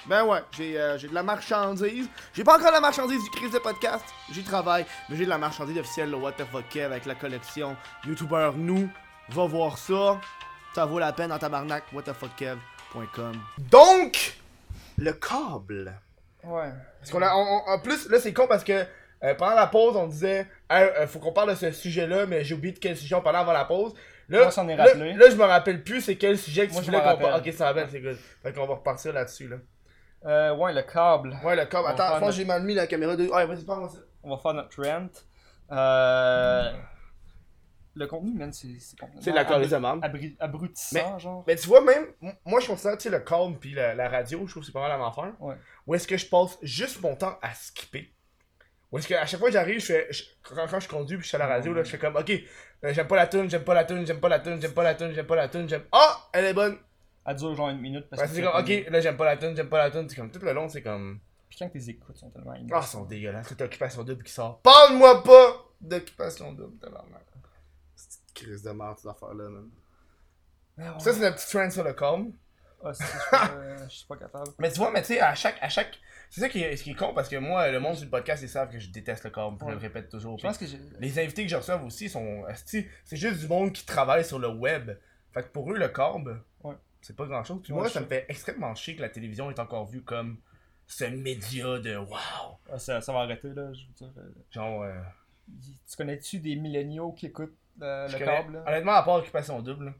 Ben 0.08 0.24
ouais, 0.24 0.38
j'ai 0.52 0.78
euh, 0.80 0.96
j'ai 0.96 1.08
de 1.08 1.14
la 1.14 1.22
marchandise. 1.22 2.08
J'ai 2.32 2.42
pas 2.44 2.56
encore 2.56 2.72
la 2.72 2.80
marchandise 2.80 3.22
du 3.22 3.30
Chris 3.30 3.50
de 3.50 3.58
podcast, 3.58 4.04
j'y 4.32 4.42
travaille, 4.42 4.86
mais 5.08 5.16
j'ai 5.16 5.24
de 5.24 5.30
la 5.30 5.36
marchandise 5.38 5.76
officielle, 5.78 6.10
le 6.10 6.16
What 6.16 6.32
the 6.32 6.44
fuck 6.50 6.66
Kev, 6.70 6.86
avec 6.92 7.04
la 7.04 7.14
collection 7.14 7.76
YouTuber 8.06 8.52
Nous. 8.56 8.88
Va 9.30 9.44
voir 9.46 9.76
ça, 9.76 10.18
ça 10.74 10.86
vaut 10.86 10.98
la 10.98 11.12
peine 11.12 11.30
en 11.30 11.38
tabarnak, 11.38 11.84
whatthefuckkev.com. 11.92 13.32
Donc, 13.70 14.38
le 14.96 15.12
câble. 15.12 15.92
Ouais. 16.44 16.70
Parce 17.00 17.10
qu'on 17.10 17.20
a, 17.20 17.34
on- 17.34 17.62
on- 17.66 17.70
en 17.72 17.78
plus, 17.78 18.08
là, 18.08 18.18
c'est 18.18 18.32
con 18.32 18.46
parce 18.48 18.64
que 18.64 18.86
euh, 19.24 19.34
pendant 19.34 19.54
la 19.56 19.66
pause, 19.66 19.94
on 19.96 20.06
disait, 20.06 20.46
Hey, 20.70 20.84
euh, 20.98 21.06
faut 21.06 21.18
qu'on 21.18 21.32
parle 21.32 21.50
de 21.50 21.54
ce 21.56 21.70
sujet-là, 21.72 22.24
mais 22.24 22.44
j'ai 22.44 22.54
oublié 22.54 22.72
de 22.72 22.78
quel 22.78 22.96
sujet 22.96 23.14
on 23.14 23.20
parlait 23.20 23.40
avant 23.40 23.52
la 23.52 23.66
pause. 23.66 23.92
Là, 24.30 24.44
On 24.46 24.50
s'en 24.50 24.66
est 24.68 24.76
là- 24.76 24.84
rappelé. 24.84 25.12
Là, 25.14 25.28
je 25.30 25.36
me 25.36 25.44
rappelle 25.44 25.82
plus 25.84 26.00
c'est 26.00 26.16
quel 26.16 26.38
sujet 26.38 26.66
que 26.66 26.72
Moi, 26.72 26.80
tu 26.82 26.86
voulais 26.90 27.02
qu'on 27.02 27.16
parle. 27.18 27.40
Ok, 27.46 27.52
ça 27.52 27.66
va 27.66 27.72
bien, 27.74 27.88
c'est 27.90 28.00
good. 28.00 28.16
Fait 28.42 28.52
qu'on 28.54 28.66
va 28.66 28.74
repartir 28.74 29.12
là-dessus, 29.12 29.48
là. 29.48 29.56
Euh, 30.24 30.54
ouais, 30.56 30.72
le 30.72 30.82
câble. 30.82 31.38
Ouais, 31.44 31.54
le 31.56 31.64
câble. 31.66 31.84
On 31.86 31.90
Attends, 31.90 32.06
je 32.06 32.10
pense 32.10 32.18
que 32.20 32.24
notre- 32.26 32.36
j'ai 32.36 32.44
mal 32.44 32.62
mis 32.64 32.74
la 32.74 32.86
caméra 32.86 33.16
de. 33.16 33.26
Ouais, 33.28 33.46
vas-y, 33.46 33.64
parle-moi 33.64 33.88
ça. 33.88 33.98
On 34.22 34.30
va 34.30 34.38
faire 34.38 34.54
notre 34.54 34.82
rent. 34.82 35.08
Euh... 35.70 36.72
Le 37.94 38.06
contenu, 38.06 38.32
man, 38.38 38.52
c'est 38.52 38.78
c'est 38.78 38.96
complètement 38.98 39.22
C'est 39.22 39.30
de 39.32 39.36
la 39.36 39.44
colise 39.44 39.70
de 39.70 40.36
abrutissant, 40.44 41.18
genre. 41.18 41.44
Mais 41.48 41.56
tu 41.56 41.66
vois, 41.66 41.80
même, 41.80 42.06
moi, 42.44 42.60
je 42.60 42.66
considère, 42.68 42.96
tu 42.96 43.04
sais, 43.04 43.10
le 43.10 43.18
câble 43.20 43.58
puis 43.58 43.74
la, 43.74 43.94
la 43.94 44.08
radio, 44.08 44.46
je 44.46 44.50
trouve 44.52 44.62
que 44.62 44.66
c'est 44.66 44.72
pas 44.72 44.80
mal 44.82 44.92
à 44.92 44.98
m'en 44.98 45.10
faire. 45.10 45.32
Ouais. 45.40 45.56
Ou 45.86 45.94
est-ce 45.96 46.06
que 46.06 46.16
je 46.16 46.26
passe 46.26 46.58
juste 46.62 47.00
mon 47.02 47.16
temps 47.16 47.36
à 47.42 47.52
skipper? 47.54 48.12
Ou 48.92 48.98
est-ce 48.98 49.08
que 49.08 49.14
à 49.14 49.26
chaque 49.26 49.40
fois 49.40 49.48
que 49.48 49.54
j'arrive, 49.54 49.80
je 49.80 49.86
fais. 49.86 50.06
je- 50.10 50.22
quand, 50.42 50.66
quand 50.70 50.80
je 50.80 50.88
conduis 50.88 51.16
puis 51.16 51.24
je 51.24 51.28
suis 51.28 51.36
à 51.36 51.40
la 51.40 51.46
radio, 51.48 51.72
là, 51.74 51.82
je 51.82 51.90
fais 51.90 51.98
comme, 51.98 52.14
ok, 52.16 52.30
euh, 52.30 52.92
j'aime 52.92 53.08
pas 53.08 53.16
la 53.16 53.26
tune, 53.26 53.50
j'aime 53.50 53.64
pas 53.64 53.74
la 53.74 53.84
tune, 53.84 54.06
j'aime 54.06 54.20
pas 54.20 54.28
la 54.28 54.38
tune, 54.38 54.60
j'aime 54.60 54.72
pas 54.74 54.82
la 54.84 54.94
tune, 54.94 55.12
j'aime 55.12 55.26
pas 55.26 55.36
la 55.36 55.48
tune, 55.48 55.68
j'aime. 55.68 55.84
Ah! 55.92 56.28
elle 56.32 56.44
est 56.44 56.54
bonne! 56.54 56.78
Elle 57.28 57.36
dure 57.36 57.54
genre 57.54 57.68
une 57.68 57.80
minute 57.80 58.08
parce 58.08 58.22
Ouais, 58.22 58.28
que 58.28 58.34
c'est 58.34 58.42
comme, 58.42 58.60
ok, 58.60 58.90
là, 58.90 59.00
j'aime 59.00 59.16
pas 59.16 59.24
la 59.26 59.36
tune, 59.36 59.54
j'aime 59.54 59.68
pas 59.68 59.78
la 59.78 59.90
tune. 59.90 60.08
C'est 60.08 60.16
comme 60.16 60.30
tout 60.30 60.40
le 60.40 60.52
long, 60.52 60.68
c'est 60.68 60.82
comme. 60.82 61.20
Puis 61.50 61.58
quand 61.58 61.68
tes 61.68 61.88
écoutes 61.90 62.16
sont 62.16 62.30
tellement 62.30 62.52
Ah, 62.54 62.58
innocentes. 62.58 62.84
ils 62.84 62.90
sont 62.92 63.04
dégueulasses. 63.04 63.48
Cette 63.48 63.60
occupation 63.60 64.02
double 64.02 64.22
qui 64.22 64.32
sort. 64.32 64.60
Parle-moi 64.62 65.22
pas 65.22 65.64
d'occupation 65.80 66.52
double, 66.52 66.78
tabarnak. 66.78 67.22
Cette 67.94 68.20
crise 68.34 68.62
de 68.62 68.70
merde, 68.70 68.96
ces 68.98 69.08
affaires-là, 69.08 69.48
man. 69.48 69.68
Ouais. 70.78 70.84
Ça, 71.00 71.12
c'est 71.12 71.20
notre 71.20 71.36
petit 71.36 71.50
trend 71.50 71.70
sur 71.70 71.84
le 71.84 71.92
câble. 71.92 72.32
Ah, 72.82 72.94
c'est- 72.94 73.04
je 73.04 73.08
suis 73.10 73.30
pas- 73.30 73.50
euh, 73.56 73.76
je 73.88 73.94
suis 73.94 74.06
pas 74.06 74.16
capable. 74.16 74.50
Mais 74.58 74.70
tu 74.70 74.78
vois, 74.78 74.90
mais 74.92 75.00
tu 75.02 75.08
sais, 75.08 75.20
à 75.20 75.34
chaque, 75.34 75.56
à 75.60 75.68
chaque. 75.68 75.98
C'est 76.30 76.40
ça 76.42 76.48
qui 76.48 76.62
est, 76.62 76.76
ce 76.76 76.84
qui 76.84 76.90
est 76.90 76.94
con 76.94 77.12
parce 77.14 77.28
que 77.28 77.36
moi, 77.36 77.68
le 77.70 77.80
monde 77.80 77.96
du 77.96 78.06
podcast, 78.06 78.42
ils 78.42 78.48
savent 78.48 78.70
que 78.70 78.78
je 78.78 78.90
déteste 78.90 79.24
le 79.24 79.30
câble. 79.30 79.56
puis 79.56 79.66
Je 79.66 79.66
Ouais. 79.66 79.72
le 79.72 79.78
répète 79.80 80.08
toujours. 80.08 80.38
Je 80.38 80.46
pense 80.46 80.56
que 80.58 80.66
j'ai. 80.66 80.78
Les 81.00 81.18
invités 81.18 81.42
que 81.44 81.50
je 81.50 81.56
reçois 81.56 81.82
aussi 81.82 82.08
sont. 82.08 82.44
C'est 82.64 82.86
juste 83.16 83.40
du 83.40 83.48
monde 83.48 83.72
qui 83.72 83.84
travaille 83.84 84.24
sur 84.24 84.38
le 84.38 84.48
web. 84.48 84.92
Fait 85.34 85.42
que 85.42 85.48
pour 85.48 85.70
eux, 85.72 85.76
le 85.78 85.90
Ouais. 85.90 86.28
C'est 87.00 87.16
pas 87.16 87.26
grand 87.26 87.44
chose. 87.44 87.60
Puis 87.62 87.72
moi, 87.72 87.88
ça 87.88 88.00
me 88.00 88.06
fait 88.06 88.26
extrêmement 88.28 88.74
chier 88.74 88.96
que 88.96 89.02
la 89.02 89.08
télévision 89.08 89.50
est 89.50 89.58
encore 89.58 89.86
vue 89.86 90.02
comme 90.02 90.38
ce 90.86 91.04
média 91.04 91.78
de 91.78 91.96
wow. 91.96 92.16
Ah, 92.72 92.78
ça, 92.78 93.00
ça 93.00 93.12
va 93.12 93.20
arrêter, 93.20 93.48
là. 93.54 93.72
Je 93.72 93.86
veux 93.86 93.92
dire. 94.10 94.12
euh, 94.18 94.30
Genre, 94.50 94.82
euh, 94.82 94.94
Tu 95.88 95.96
connais-tu 95.96 96.40
des 96.40 96.56
milléniaux 96.56 97.12
qui 97.12 97.26
écoutent 97.26 97.56
euh, 97.82 98.06
le 98.08 98.12
connais- 98.12 98.24
câble, 98.24 98.52
là? 98.54 98.64
Honnêtement, 98.66 98.92
à 98.92 99.02
part 99.02 99.14
occupation 99.16 99.60
double. 99.62 99.86
là. 99.86 99.92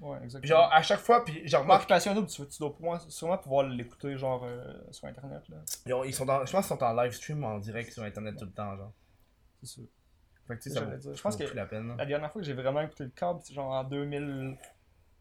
Ouais, 0.00 0.16
Puis 0.16 0.24
exactement. 0.24 0.48
genre, 0.48 0.72
à 0.72 0.80
chaque 0.82 1.00
fois, 1.00 1.24
puis 1.24 1.42
je 1.46 1.56
remarque. 1.56 1.82
Occupation 1.82 2.14
double, 2.14 2.26
tu, 2.28 2.46
tu 2.48 2.58
dois 2.58 2.72
pour 2.72 2.82
moi, 2.82 2.98
sûrement 3.08 3.36
pouvoir 3.36 3.66
l'écouter, 3.68 4.16
genre, 4.16 4.42
euh, 4.44 4.64
sur 4.90 5.06
Internet, 5.08 5.42
là. 5.50 5.56
Ils, 5.86 5.92
ont- 5.92 6.04
ils 6.04 6.14
sont 6.14 6.24
dans, 6.24 6.44
je 6.46 6.50
pense 6.52 6.66
qu'ils 6.66 6.76
sont 6.76 6.82
en 6.82 6.94
live 7.02 7.12
stream 7.12 7.44
en 7.44 7.58
direct 7.58 7.92
sur 7.92 8.02
internet 8.02 8.36
tout 8.38 8.46
le 8.46 8.50
temps, 8.52 8.74
genre. 8.78 8.92
C'est 9.60 9.66
sûr. 9.68 9.84
Fait 10.48 10.56
que 10.56 10.62
tu 10.62 10.70
sais, 10.70 10.76
ça 10.78 10.84
vaut, 10.86 10.96
dire, 10.96 11.14
je 11.14 11.20
pense 11.22 11.36
que- 11.36 11.44
la 11.54 11.66
peine. 11.66 11.94
La 11.98 12.06
dernière 12.06 12.32
fois 12.32 12.40
que 12.40 12.46
j'ai 12.46 12.54
vraiment 12.54 12.80
écouté 12.80 13.04
le 13.04 13.10
câble, 13.10 13.40
c'est 13.42 13.52
genre 13.52 13.70
en 13.70 13.84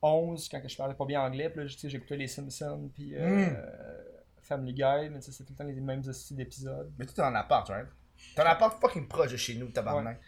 2011, 0.01 0.49
quand 0.49 0.61
je 0.67 0.77
parlais 0.77 0.93
pas 0.95 1.05
bien 1.05 1.21
anglais, 1.21 1.49
puis 1.49 1.61
là, 1.61 1.67
j'écoutais 1.67 2.17
les 2.17 2.27
Simpsons, 2.27 2.89
puis 2.93 3.15
euh, 3.15 3.27
Mm. 3.27 3.55
euh, 3.57 4.03
Family 4.41 4.73
Guy, 4.73 5.09
mais 5.11 5.21
c'est 5.21 5.43
tout 5.43 5.53
le 5.53 5.55
temps 5.57 5.63
les 5.63 5.73
mêmes 5.79 6.01
hosties 6.07 6.33
d'épisodes. 6.35 6.91
Mais 6.97 7.05
tu 7.05 7.13
t'es 7.13 7.21
en 7.21 7.35
appart, 7.35 7.67
right? 7.69 7.87
T'es 8.35 8.41
en 8.41 8.45
appart 8.45 8.79
fucking 8.81 9.07
proche 9.07 9.31
de 9.31 9.37
chez 9.37 9.55
nous, 9.55 9.69
tabarnak. 9.69 10.19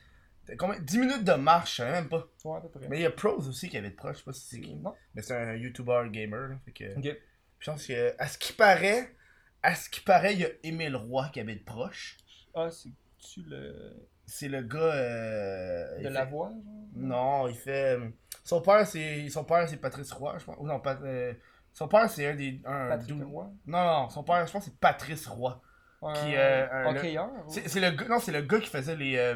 T'as 0.45 0.55
combien? 0.55 0.79
10 0.79 0.97
minutes 0.97 1.23
de 1.23 1.33
marche, 1.33 1.71
je 1.71 1.75
savais 1.77 1.91
même 1.91 2.09
pas. 2.09 2.27
Ouais, 2.45 2.57
à 2.57 2.61
peu 2.61 2.69
près. 2.69 2.87
Mais 2.89 2.99
il 2.99 3.01
y 3.03 3.05
a 3.05 3.11
Pros 3.11 3.37
aussi 3.47 3.69
qui 3.69 3.77
avait 3.77 3.91
de 3.91 3.95
proche, 3.95 4.13
je 4.15 4.19
sais 4.19 4.25
pas 4.25 4.33
si 4.33 4.47
c'est 4.47 4.61
qui. 4.61 4.75
Non. 4.75 4.93
Mais 5.13 5.21
c'est 5.21 5.35
un 5.35 5.55
YouTuber 5.55 6.03
gamer, 6.11 6.49
là. 6.49 6.55
Fait 6.65 6.71
que. 6.71 6.97
Ok. 6.97 7.17
Je 7.59 7.71
pense 7.71 7.85
que, 7.85 8.15
à 8.17 8.27
ce 8.27 8.37
qui 8.39 8.53
paraît, 8.53 9.15
à 9.61 9.75
ce 9.75 9.87
qui 9.89 10.01
paraît, 10.01 10.33
il 10.33 10.39
y 10.39 10.45
a 10.45 10.49
Émile 10.63 10.95
Roy 10.95 11.29
qui 11.31 11.39
habite 11.39 11.63
proche. 11.63 12.17
Ah, 12.55 12.69
c'est-tu 12.71 13.43
le. 13.43 14.07
C'est 14.25 14.47
le 14.47 14.61
gars. 14.63 14.79
Euh, 14.79 15.95
il 15.97 16.03
de 16.03 16.07
fait- 16.07 16.13
la 16.13 16.25
voix, 16.25 16.49
genre? 16.49 16.63
Non, 16.95 17.47
il 17.47 17.55
fait. 17.55 17.97
Son 18.43 18.61
père, 18.61 18.85
c'est. 18.87 19.29
Son 19.29 19.43
père, 19.43 19.67
c'est 19.69 19.77
Patrice 19.77 20.11
Roy, 20.11 20.37
je 20.39 20.45
pense. 20.45 20.55
Ou 20.59 20.65
non, 20.65 20.79
Pat- 20.79 21.01
euh, 21.03 21.33
Son 21.73 21.87
père, 21.87 22.09
c'est 22.09 22.27
un 22.27 22.35
des. 22.35 22.59
Un 22.65 22.87
Patrick 22.89 23.23
Roy? 23.23 23.49
Non, 23.65 23.83
non, 23.85 24.09
son 24.09 24.23
père, 24.23 24.45
je 24.45 24.51
pense 24.51 24.65
c'est 24.65 24.77
Patrice 24.77 25.27
Roy. 25.27 25.61
Qui, 26.15 26.35
euh, 26.35 26.67
un- 26.71 26.95
hockeyeur 26.95 27.29
ou- 27.47 27.51
C'est 27.51 27.79
le 27.79 27.91
gars. 27.91 28.07
Non, 28.07 28.19
c'est 28.19 28.31
le 28.31 28.41
gars 28.41 28.59
qui 28.59 28.69
faisait 28.69 28.95
les. 28.95 29.17
euh, 29.17 29.35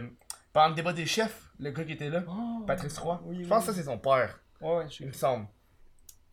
pendant 0.51 0.69
le 0.69 0.73
débat 0.75 0.93
des 0.93 1.05
chefs, 1.05 1.49
le 1.59 1.69
gars 1.71 1.83
qui 1.83 1.91
était 1.91 2.09
là. 2.09 2.23
Ah, 2.27 2.63
Patrice 2.65 2.97
Roy. 2.97 3.21
Oui, 3.25 3.43
je 3.43 3.47
pense 3.49 3.61
oui. 3.61 3.67
que 3.67 3.71
ça, 3.73 3.77
c'est 3.77 3.85
son 3.85 3.97
père, 3.99 4.39
Ouais, 4.61 4.77
ouais, 4.77 4.85
je 4.89 5.03
il 5.03 5.07
me 5.07 5.11
semble. 5.11 5.45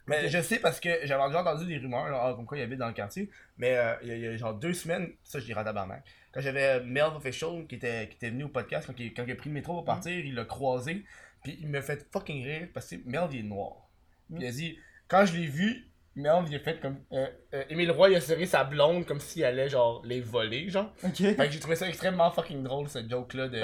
Mais 0.09 0.29
je 0.29 0.41
sais 0.43 0.59
parce 0.59 0.81
que 0.81 0.89
j'avais 1.05 1.27
déjà 1.29 1.41
entendu 1.43 1.65
des 1.67 1.79
rumeurs, 1.79 2.35
comme 2.35 2.45
quoi 2.47 2.59
il 2.59 2.63
habite 2.63 2.79
dans 2.79 2.89
le 2.89 2.93
quartier. 2.93 3.31
Mais 3.59 3.77
euh, 3.77 3.95
il, 4.03 4.09
y 4.09 4.13
a, 4.13 4.17
il 4.17 4.23
y 4.23 4.27
a 4.27 4.37
genre 4.37 4.55
deux 4.55 4.73
semaines, 4.73 5.13
ça 5.23 5.39
je 5.39 5.45
dirais 5.45 5.61
à 5.61 5.65
tabarnak. 5.65 6.03
Quand 6.33 6.41
j'avais 6.41 6.81
Melv 6.81 7.15
Official 7.17 7.67
qui 7.69 7.77
était, 7.77 8.09
qui 8.09 8.17
était 8.17 8.31
venu 8.31 8.45
au 8.45 8.49
podcast, 8.49 8.87
quand 8.87 8.99
il, 8.99 9.13
quand 9.15 9.23
il 9.25 9.31
a 9.33 9.37
pris 9.37 9.49
le 9.51 9.55
métro 9.55 9.75
pour 9.75 9.85
partir, 9.85 10.13
il 10.13 10.35
l'a 10.35 10.45
croisé. 10.45 11.05
Puis 11.43 11.59
il 11.61 11.69
me 11.69 11.81
fait 11.81 12.07
fucking 12.13 12.45
rire 12.45 12.69
parce 12.73 12.89
que 12.91 12.97
Melv 13.05 13.33
il 13.35 13.41
est 13.41 13.43
noir. 13.43 13.89
Puis 14.35 14.45
il 14.45 14.47
a 14.47 14.53
dit, 14.53 14.79
quand 15.09 15.25
je 15.27 15.37
l'ai 15.37 15.47
vu, 15.47 15.89
Melv 16.15 16.47
il 16.51 16.57
a 16.57 16.59
fait 16.59 16.79
comme. 16.81 16.99
Euh, 17.13 17.27
euh, 17.55 17.65
Émile 17.71 17.91
Roy 17.91 18.11
il 18.11 18.17
a 18.17 18.21
serré 18.21 18.47
sa 18.47 18.65
blonde 18.65 19.07
comme 19.07 19.19
s'il 19.21 19.45
allait 19.45 19.69
genre 19.69 20.03
les 20.05 20.21
voler, 20.21 20.69
genre. 20.69 20.93
Ok. 21.03 21.17
Fait 21.17 21.35
que 21.37 21.51
j'ai 21.51 21.59
trouvé 21.61 21.75
ça 21.77 21.89
extrêmement 21.89 22.31
fucking 22.31 22.63
drôle 22.63 22.89
ce 22.89 23.07
joke 23.09 23.35
là 23.35 23.49
de. 23.49 23.63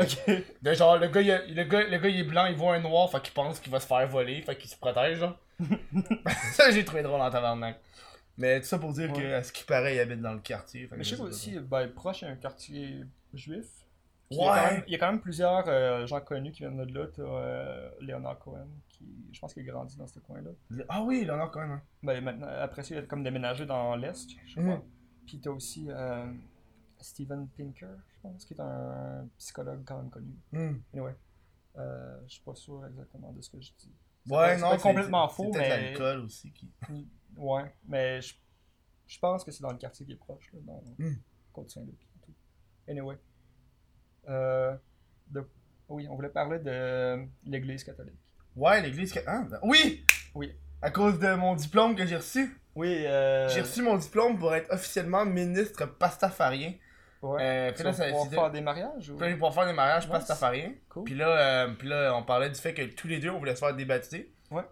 De 0.63 0.75
genre, 0.75 0.99
le 0.99 1.09
gars, 1.09 1.21
il 1.21 1.31
a- 1.31 1.47
le, 1.47 1.65
gars, 1.65 1.85
le 1.87 1.99
gars 1.99 2.09
il 2.09 2.21
est 2.21 2.25
blanc, 2.25 2.47
il 2.47 2.57
voit 2.57 2.75
un 2.75 2.81
noir, 2.81 3.11
fait 3.11 3.21
qu'il 3.23 3.33
pense 3.35 3.61
qu'il 3.61 3.71
va 3.71 3.81
se 3.81 3.87
faire 3.87 4.07
voler, 4.09 4.41
fait 4.43 4.57
qu'il 4.57 4.69
se 4.71 4.77
protège, 4.77 5.19
genre. 5.19 5.39
ça, 6.53 6.71
j'ai 6.71 6.85
trouvé 6.85 7.03
drôle 7.03 7.21
en 7.21 7.31
tabarnak. 7.31 7.79
Mais 8.37 8.61
tout 8.61 8.67
ça 8.67 8.79
pour 8.79 8.93
dire 8.93 9.11
Ouais. 9.13 9.21
que, 9.23 9.33
à 9.35 9.43
ce 9.43 9.53
qui 9.53 9.65
paraît, 9.65 9.97
il 9.97 10.01
habite 10.01 10.21
dans 10.21 10.33
le 10.33 10.39
quartier. 10.41 10.89
Mais 10.97 11.03
je 11.05 11.17
sais 11.17 11.21
aussi, 11.21 11.59
ben, 11.59 11.89
proche, 11.89 12.23
il 12.23 12.27
y 12.27 12.29
a 12.29 12.31
un 12.31 12.37
quartier 12.37 13.01
juif. 13.35 13.67
Il 14.31 14.37
y, 14.37 14.41
a 14.43 14.45
quand 14.45 14.71
même, 14.75 14.85
il 14.87 14.93
y 14.93 14.95
a 14.95 14.99
quand 14.99 15.11
même 15.13 15.21
plusieurs 15.21 15.65
euh, 15.69 16.07
gens 16.07 16.21
connus 16.21 16.53
qui 16.53 16.59
viennent 16.59 16.77
de 16.85 16.93
là. 16.99 17.07
T'as 17.15 17.23
euh, 17.23 17.91
Leonard 18.01 18.39
Cohen, 18.41 18.69
qui 18.91 19.07
je 19.33 19.41
pense 19.41 19.55
qu'il 19.55 19.67
a 19.69 19.73
grandi 19.73 19.97
dans 19.97 20.07
ce 20.07 20.19
coin-là. 20.21 20.51
Ah 20.91 21.03
oui, 21.03 21.21
il 21.23 21.31
en 21.31 21.41
a 21.41 21.49
quand 21.49 21.61
même. 21.61 21.71
hein. 21.73 21.83
Ben, 22.03 22.23
maintenant, 22.23 22.47
après 22.49 22.83
ça, 22.83 22.95
il 22.95 22.99
a 22.99 23.03
comme 23.03 23.23
déménagé 23.23 23.65
dans 23.65 23.97
l'Est, 23.97 24.29
je 24.47 24.55
sais 24.55 24.61
pas. 24.67 24.83
Puis 25.27 25.41
t'as 25.41 25.51
aussi 25.51 25.87
euh, 25.91 26.27
Steven 27.01 27.49
Pinker, 27.57 27.89
je 28.09 28.21
pense, 28.21 28.45
qui 28.45 28.53
est 28.55 28.61
un 28.61 29.27
psychologue 29.39 29.83
quand 29.87 29.97
même 29.97 30.11
connu. 30.11 30.35
Hmm. 30.53 30.77
Anyway, 30.93 31.15
euh, 31.79 32.21
je 32.27 32.33
suis 32.35 32.43
pas 32.43 32.55
sûr 32.55 32.85
exactement 32.87 33.33
de 33.33 33.41
ce 33.41 33.49
que 33.51 33.61
je 33.61 33.73
dis. 33.79 33.95
C'est 34.25 34.31
pas- 34.31 34.41
Ouais, 34.49 34.57
non, 34.59 34.71
pas 34.71 34.77
c'est- 34.79 34.83
complètement 34.83 35.29
faux, 35.29 35.51
c'est 35.55 35.59
mais. 35.61 35.69
l'alcool 35.69 36.21
aussi 36.21 36.53
qui. 36.53 36.71
Ouais, 37.37 37.73
mais 37.87 38.21
je, 38.21 38.35
je 39.07 39.19
pense 39.21 39.45
que 39.45 39.53
c'est 39.53 39.63
dans 39.63 39.71
le 39.71 39.79
quartier 39.79 40.05
qui 40.05 40.13
est 40.13 40.17
proche, 40.17 40.51
là, 40.53 40.61
dans 40.65 40.83
Hmm. 40.99 41.15
Côte-Saint-Luc 41.53 41.95
et 42.03 42.21
tout. 42.27 42.33
Anyway. 42.89 43.17
Euh, 44.29 44.75
de 45.31 45.43
Oui, 45.89 46.07
on 46.11 46.17
voulait 46.17 46.29
parler 46.29 46.59
de 46.59 47.25
l'église 47.45 47.85
catholique. 47.85 48.19
Ouais, 48.57 48.81
l'église. 48.83 49.13
ca- 49.13 49.23
Ah, 49.27 49.45
ben- 49.49 49.59
oui! 49.63 50.05
Oui. 50.35 50.53
À 50.83 50.91
cause 50.91 51.19
de 51.19 51.33
mon 51.35 51.55
diplôme 51.55 51.95
que 51.97 52.05
j'ai 52.07 52.17
reçu. 52.17 52.57
Oui, 52.75 53.05
euh... 53.07 53.49
J'ai 53.49 53.63
reçu 53.63 53.83
mon 53.83 53.97
diplôme 53.97 54.39
pour 54.39 54.55
être 54.55 54.73
officiellement 54.73 55.25
ministre 55.25 55.87
pastafarien. 55.87 56.75
Ouais. 57.23 57.43
Euh, 57.43 57.73
puis 57.73 57.83
là, 57.83 57.93
ça 57.93 58.05
c'est- 58.05 58.35
faire 58.35 58.51
des 58.51 58.61
mariages 58.61 59.11
ou... 59.11 59.17
Puis 59.17 59.31
là, 59.31 59.37
pour 59.37 59.53
faire 59.53 59.67
des 59.67 59.73
mariages 59.73 60.05
Ouais, 60.07 60.13
pastafariens. 60.13 60.73
Cool. 60.89 61.05
Puis 61.05 61.15
là, 61.17 61.29
euh, 61.67 61.69
puis 61.77 61.89
là, 61.89 62.15
on 62.15 62.23
parlait 62.23 62.49
du 62.49 62.55
fait 62.61 62.75
que 62.75 62.83
tous 62.83 63.09
les 63.09 63.19
deux, 63.19 63.31
on 63.31 63.39
voulait 63.39 63.57
se 63.57 63.61
faire 63.65 63.75
débaptiser. 63.75 64.33
Ouais. 64.51 64.63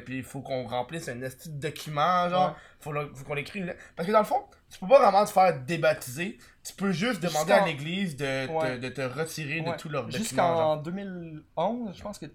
Puis 0.00 0.16
il 0.18 0.22
faut 0.24 0.40
qu'on 0.42 0.66
remplisse 0.66 1.08
un 1.08 1.16
de 1.48 1.58
document, 1.58 2.28
genre. 2.28 2.50
Ouais. 2.50 2.56
Faut, 2.80 3.24
qu'on 3.24 3.34
lettre. 3.34 3.78
Parce 3.94 4.06
que 4.08 4.12
dans 4.12 4.18
le 4.18 4.24
fond, 4.24 4.42
tu 4.70 4.78
peux 4.78 4.88
pas 4.88 4.98
vraiment 5.00 5.24
te 5.24 5.30
faire 5.30 5.60
débaptiser. 5.64 6.38
Tu 6.64 6.72
peux 6.74 6.90
juste 6.92 7.22
demander 7.22 7.52
à 7.52 7.64
l'église 7.64 8.16
de, 8.16 8.48
Ouais. 8.48 8.76
te- 8.76 8.80
de 8.80 8.88
te 8.88 9.00
retirer 9.02 9.60
de 9.60 9.76
tout 9.76 9.88
leur. 9.88 10.10
Jusqu'en 10.10 10.56
genre. 10.56 10.82
2011, 10.82 11.96
je 11.96 12.02
pense 12.02 12.18
que 12.18 12.26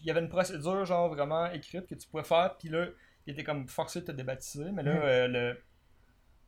il 0.00 0.04
y 0.04 0.10
avait 0.10 0.20
une 0.20 0.28
procédure 0.28 0.84
genre 0.84 1.08
vraiment 1.08 1.46
écrite 1.46 1.86
que 1.86 1.94
tu 1.94 2.06
pouvais 2.08 2.24
faire, 2.24 2.56
puis 2.58 2.68
là, 2.68 2.86
il 3.26 3.32
était 3.32 3.44
comme 3.44 3.66
forcé 3.68 4.00
de 4.00 4.06
te 4.06 4.12
débaptiser, 4.12 4.70
mais 4.72 4.82
là, 4.82 4.94
Mhm. 4.94 5.00
euh, 5.04 5.28
le, 5.28 5.62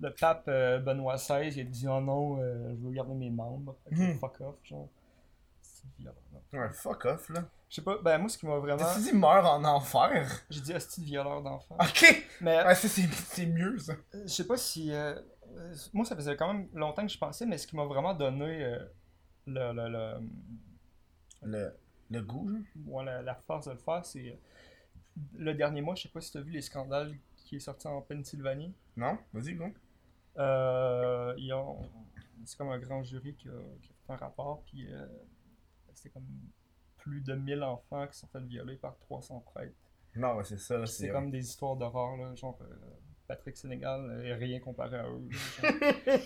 le 0.01 0.13
pape 0.15 0.45
euh, 0.49 0.79
Benoît 0.81 1.17
XVI, 1.17 1.49
il 1.55 1.61
a 1.61 1.65
dit 1.65 1.87
oh 1.89 2.01
non, 2.01 2.43
euh, 2.43 2.75
je 2.77 2.85
veux 2.87 2.91
garder 2.93 3.15
mes 3.15 3.31
membres, 3.31 3.77
Fait 3.85 3.95
que 3.95 4.01
Mhm. 4.01 4.19
fuck 4.19 4.41
off, 4.41 4.57
genre. 4.65 4.89
C'est 5.63 5.87
violent. 5.99 6.15
Ouais, 6.53 6.69
fuck 6.73 7.05
off, 7.07 7.29
là. 7.31 7.45
Je 7.73 7.77
sais 7.77 7.83
pas, 7.83 7.97
ben 8.03 8.19
moi, 8.19 8.29
ce 8.29 8.37
qui 8.37 8.45
m'a 8.45 8.59
vraiment. 8.59 8.77
T'as 8.77 8.99
dit 9.01 9.15
meurt 9.15 9.47
en 9.47 9.65
enfer? 9.65 10.45
J'ai 10.51 10.61
dit 10.61 10.75
hostie 10.75 11.01
de 11.01 11.07
violeur 11.07 11.41
d'enfant. 11.43 11.75
Ok! 11.81 12.29
Mais 12.43 12.63
Ouais, 12.67 12.75
ça, 12.75 12.87
c'est 12.87 13.47
mieux, 13.47 13.79
ça. 13.79 13.95
euh, 14.15 14.23
je 14.27 14.29
sais 14.29 14.47
pas 14.47 14.59
si. 14.59 14.93
euh, 14.93 15.19
euh, 15.57 15.75
moi, 15.95 16.05
ça 16.05 16.15
faisait 16.15 16.37
quand 16.37 16.53
même 16.53 16.69
longtemps 16.75 17.01
que 17.07 17.11
je 17.11 17.17
pensais, 17.17 17.47
mais 17.47 17.57
ce 17.57 17.67
qui 17.67 17.75
m'a 17.75 17.87
vraiment 17.87 18.13
donné 18.13 18.63
euh, 18.63 18.79
le, 19.47 19.73
le, 19.73 19.89
le, 19.89 20.21
Le, 21.43 21.75
le 22.11 22.21
goût. 22.21 22.51
Ouais, 22.85 23.05
la, 23.07 23.23
la 23.23 23.35
force 23.37 23.67
de 23.69 23.73
le 23.73 23.79
faire, 23.79 24.05
c'est 24.05 24.29
euh, 24.29 24.37
le 25.39 25.55
dernier 25.55 25.81
mois, 25.81 25.95
je 25.95 26.03
sais 26.03 26.09
pas 26.11 26.21
si 26.21 26.31
tu 26.31 26.37
as 26.37 26.43
vu 26.43 26.51
les 26.51 26.61
scandales 26.61 27.17
qui 27.37 27.57
est 27.57 27.61
sorti 27.61 27.89
en 27.89 28.03
Pennsylvanie. 28.03 28.75
Non? 28.99 29.17
Vas-y, 29.33 29.55
go. 29.55 29.65
Euh, 30.37 31.35
ont- 31.55 31.89
c'est 32.45 32.59
comme 32.59 32.69
un 32.69 32.79
grand 32.79 33.03
jury 33.03 33.35
qui 33.35 33.49
a, 33.49 33.53
qui 33.81 33.91
a 33.93 33.95
fait 34.07 34.13
un 34.13 34.17
rapport, 34.27 34.63
puis 34.67 34.87
c'était 35.95 36.11
comme 36.11 36.27
plus 37.03 37.21
de 37.21 37.35
1000 37.35 37.63
enfants 37.63 38.07
qui 38.07 38.19
sont 38.19 38.27
fait 38.29 38.41
violer 38.41 38.77
par 38.77 38.97
300 38.99 39.41
prêtres. 39.53 39.75
Non, 40.15 40.35
ouais, 40.37 40.45
c'est 40.45 40.59
ça. 40.59 40.85
C'est 40.87 41.09
comme 41.11 41.31
des 41.31 41.41
histoires 41.41 41.77
d'horreur, 41.77 42.17
là, 42.17 42.35
genre 42.35 42.59
euh, 42.63 42.75
Patrick 43.27 43.57
Sénégal 43.57 44.01
euh, 44.11 44.37
rien 44.39 44.61
comparé 44.61 44.99
à 44.99 45.05
eux. 45.07 45.29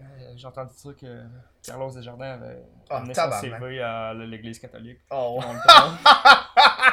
Euh, 0.00 0.32
J'ai 0.36 0.46
entendu 0.46 0.70
dire 0.76 0.94
que 0.96 1.24
Carlos 1.60 1.90
Desjardins 1.90 2.34
avait 2.34 2.62
Ah, 2.88 2.98
amené 2.98 3.14
son. 3.14 3.32
CV 3.32 3.80
à 3.82 4.14
l'église 4.14 4.60
catholique. 4.60 5.00
Oh. 5.10 5.40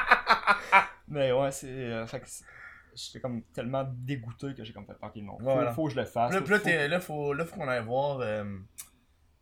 Mais 1.07 1.31
ouais, 1.31 1.51
c'est. 1.51 2.05
fait 2.07 2.19
que 2.19 2.27
c'est- 2.27 2.45
j'étais 2.95 3.19
comme 3.19 3.43
tellement 3.53 3.83
dégoûté 3.87 4.55
que 4.55 4.63
j'ai 4.63 4.73
comme 4.73 4.85
fait 4.87 4.93
ok 5.01 5.15
non. 5.17 5.37
Faut, 5.37 5.43
Voilà. 5.43 5.71
faut 5.73 5.85
que 5.85 5.91
je 5.91 5.99
le 5.99 6.05
fasse. 6.05 6.33
Là, 6.33 6.41
faut- 6.41 6.67
là, 6.87 6.99
faut, 6.99 7.33
là, 7.33 7.45
faut 7.45 7.55
qu'on 7.55 7.67
aille 7.67 7.83
voir. 7.83 8.19
Euh, 8.21 8.43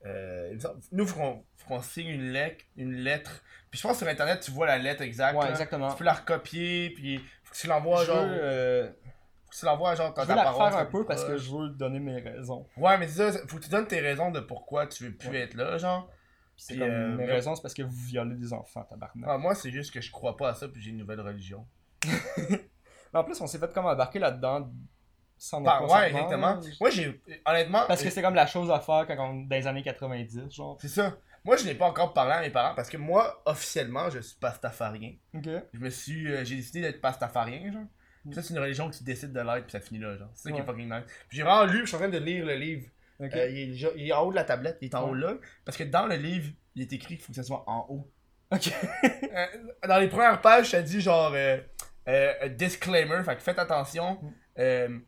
euh, 0.05 0.57
nous, 0.91 1.05
faut 1.07 1.19
qu'on, 1.19 1.43
faut 1.55 1.67
qu'on 1.67 1.81
signe 1.81 2.07
une 2.07 2.31
lettre, 2.31 2.65
une 2.75 2.95
lettre. 2.95 3.43
Puis 3.71 3.79
je 3.79 3.87
pense 3.87 3.93
que 3.93 3.97
sur 3.99 4.07
internet, 4.07 4.41
tu 4.41 4.51
vois 4.51 4.67
la 4.67 4.77
lettre 4.77 5.01
exacte. 5.01 5.37
Ouais, 5.37 5.45
là. 5.45 5.51
exactement. 5.51 5.91
Tu 5.91 5.97
peux 5.97 6.03
la 6.03 6.13
recopier, 6.13 6.91
puis 6.91 7.19
faut 7.43 7.53
que 7.53 7.59
tu 7.59 7.67
l'envoies 7.67 8.05
genre. 8.05 8.23
veux, 8.25 8.37
euh, 8.41 8.87
Faut 9.45 9.51
que 9.51 9.57
tu 9.59 9.65
l'envoies 9.65 9.95
genre 9.95 10.13
dans 10.13 10.23
je 10.23 10.27
veux 10.27 10.35
la 10.35 10.51
refaire 10.51 10.77
un 10.77 10.85
peu 10.85 11.05
parce 11.05 11.23
que 11.23 11.37
je 11.37 11.51
veux 11.51 11.69
donner 11.69 11.99
mes 11.99 12.19
raisons. 12.19 12.67
Ouais, 12.77 12.97
mais 12.97 13.07
c'est 13.07 13.31
ça, 13.31 13.39
faut 13.47 13.57
que 13.57 13.63
tu 13.63 13.69
donnes 13.69 13.87
tes 13.87 13.99
raisons 13.99 14.31
de 14.31 14.39
pourquoi 14.39 14.87
tu 14.87 15.05
veux 15.05 15.15
plus 15.15 15.29
Ouais. 15.29 15.39
être 15.41 15.53
là, 15.55 15.77
genre. 15.77 16.09
C'est 16.55 16.77
comme 16.77 16.87
euh, 16.87 17.15
mes 17.15 17.25
raisons, 17.25 17.55
c'est 17.55 17.61
parce 17.63 17.73
que 17.73 17.81
vous 17.81 18.05
violez 18.05 18.35
des 18.35 18.53
enfants, 18.53 18.83
tabarnak. 18.83 19.27
Ah, 19.27 19.37
moi, 19.39 19.55
c'est 19.55 19.71
juste 19.71 19.91
que 19.91 20.01
je 20.01 20.11
crois 20.11 20.37
pas 20.37 20.49
à 20.49 20.53
ça, 20.53 20.67
puis 20.67 20.81
j'ai 20.81 20.91
une 20.91 20.97
nouvelle 20.97 21.21
religion. 21.21 21.65
Mais 22.37 23.19
en 23.19 23.23
plus, 23.23 23.39
on 23.41 23.47
s'est 23.47 23.57
fait 23.57 23.71
comme 23.73 23.85
embarquer 23.85 24.19
là-dedans 24.19 24.71
sans 25.43 25.59
notre 25.59 25.87
Bah, 25.87 25.93
ouais, 25.99 26.07
exactement. 26.09 26.59
Moi, 26.79 26.89
j'ai. 26.89 27.21
Honnêtement. 27.45 27.83
Parce 27.87 28.01
que 28.01 28.09
c'est 28.09 28.21
comme 28.21 28.35
la 28.35 28.47
chose 28.47 28.71
à 28.71 28.79
faire 28.79 29.05
quand 29.07 29.17
on 29.29 29.41
dans 29.41 29.55
les 29.55 29.67
années 29.67 29.83
90, 29.83 30.49
genre. 30.51 30.77
C'est 30.79 30.87
ça. 30.87 31.17
Moi, 31.43 31.57
je 31.57 31.65
n'ai 31.65 31.75
pas 31.75 31.87
encore 31.87 32.13
parlé 32.13 32.31
à 32.31 32.39
mes 32.41 32.49
parents 32.49 32.73
parce 32.75 32.89
que 32.89 32.95
moi, 32.95 33.41
officiellement, 33.45 34.09
je 34.09 34.19
suis 34.19 34.37
pastafarien. 34.39 35.15
Ok. 35.35 35.49
Je 35.73 35.79
me 35.79 35.89
suis. 35.89 36.31
euh, 36.31 36.45
j'ai 36.45 36.55
décidé 36.55 36.79
d'être 36.81 37.01
pastafarien, 37.01 37.71
genre. 37.73 37.83
Puis 38.25 38.35
ça, 38.35 38.41
c'est 38.41 38.53
une 38.53 38.59
religion 38.59 38.89
que 38.89 38.95
tu 38.95 39.03
décides 39.03 39.33
de 39.33 39.41
l'être, 39.41 39.63
puis 39.63 39.71
ça 39.73 39.81
finit 39.81 39.99
là, 39.99 40.15
genre. 40.17 40.29
C'est 40.33 40.43
ça 40.47 40.55
qui 40.55 40.61
est 40.61 40.65
fucking 40.65 40.89
nice. 40.89 41.03
Puis 41.27 41.37
j'ai 41.37 41.43
vraiment 41.43 41.65
lu, 41.65 41.79
je 41.81 41.85
suis 41.87 41.95
en 41.95 41.99
train 41.99 42.07
de 42.09 42.17
lire 42.19 42.45
le 42.45 42.55
livre. 42.55 42.87
Euh, 43.19 43.27
il, 43.49 43.57
est, 43.59 43.67
déjà- 43.67 43.89
il 43.97 44.07
est 44.07 44.13
en 44.13 44.21
haut 44.23 44.31
de 44.31 44.35
la 44.35 44.45
tablette, 44.45 44.77
il 44.81 44.85
est 44.85 44.95
en 44.95 45.03
Ouais. 45.03 45.09
haut 45.11 45.13
là. 45.15 45.33
Parce 45.65 45.77
que 45.77 45.83
dans 45.83 46.05
le 46.07 46.15
livre, 46.15 46.49
il 46.75 46.83
est 46.83 46.93
écrit 46.93 47.15
qu'il 47.15 47.23
faut 47.25 47.31
que 47.33 47.35
ça 47.35 47.43
soit 47.43 47.63
en 47.67 47.85
haut. 47.89 48.09
Ok. 48.51 48.71
Euh, 49.03 49.45
dans 49.87 49.97
les 49.97 50.07
premières 50.07 50.39
pages, 50.39 50.69
ça 50.69 50.81
dit 50.81 51.01
genre. 51.01 51.33
Euh, 51.35 51.59
disclaimer, 52.49 53.23
fait 53.23 53.35
que 53.35 53.41
faites 53.41 53.59
attention. 53.59 54.19
Mm. 54.57 54.99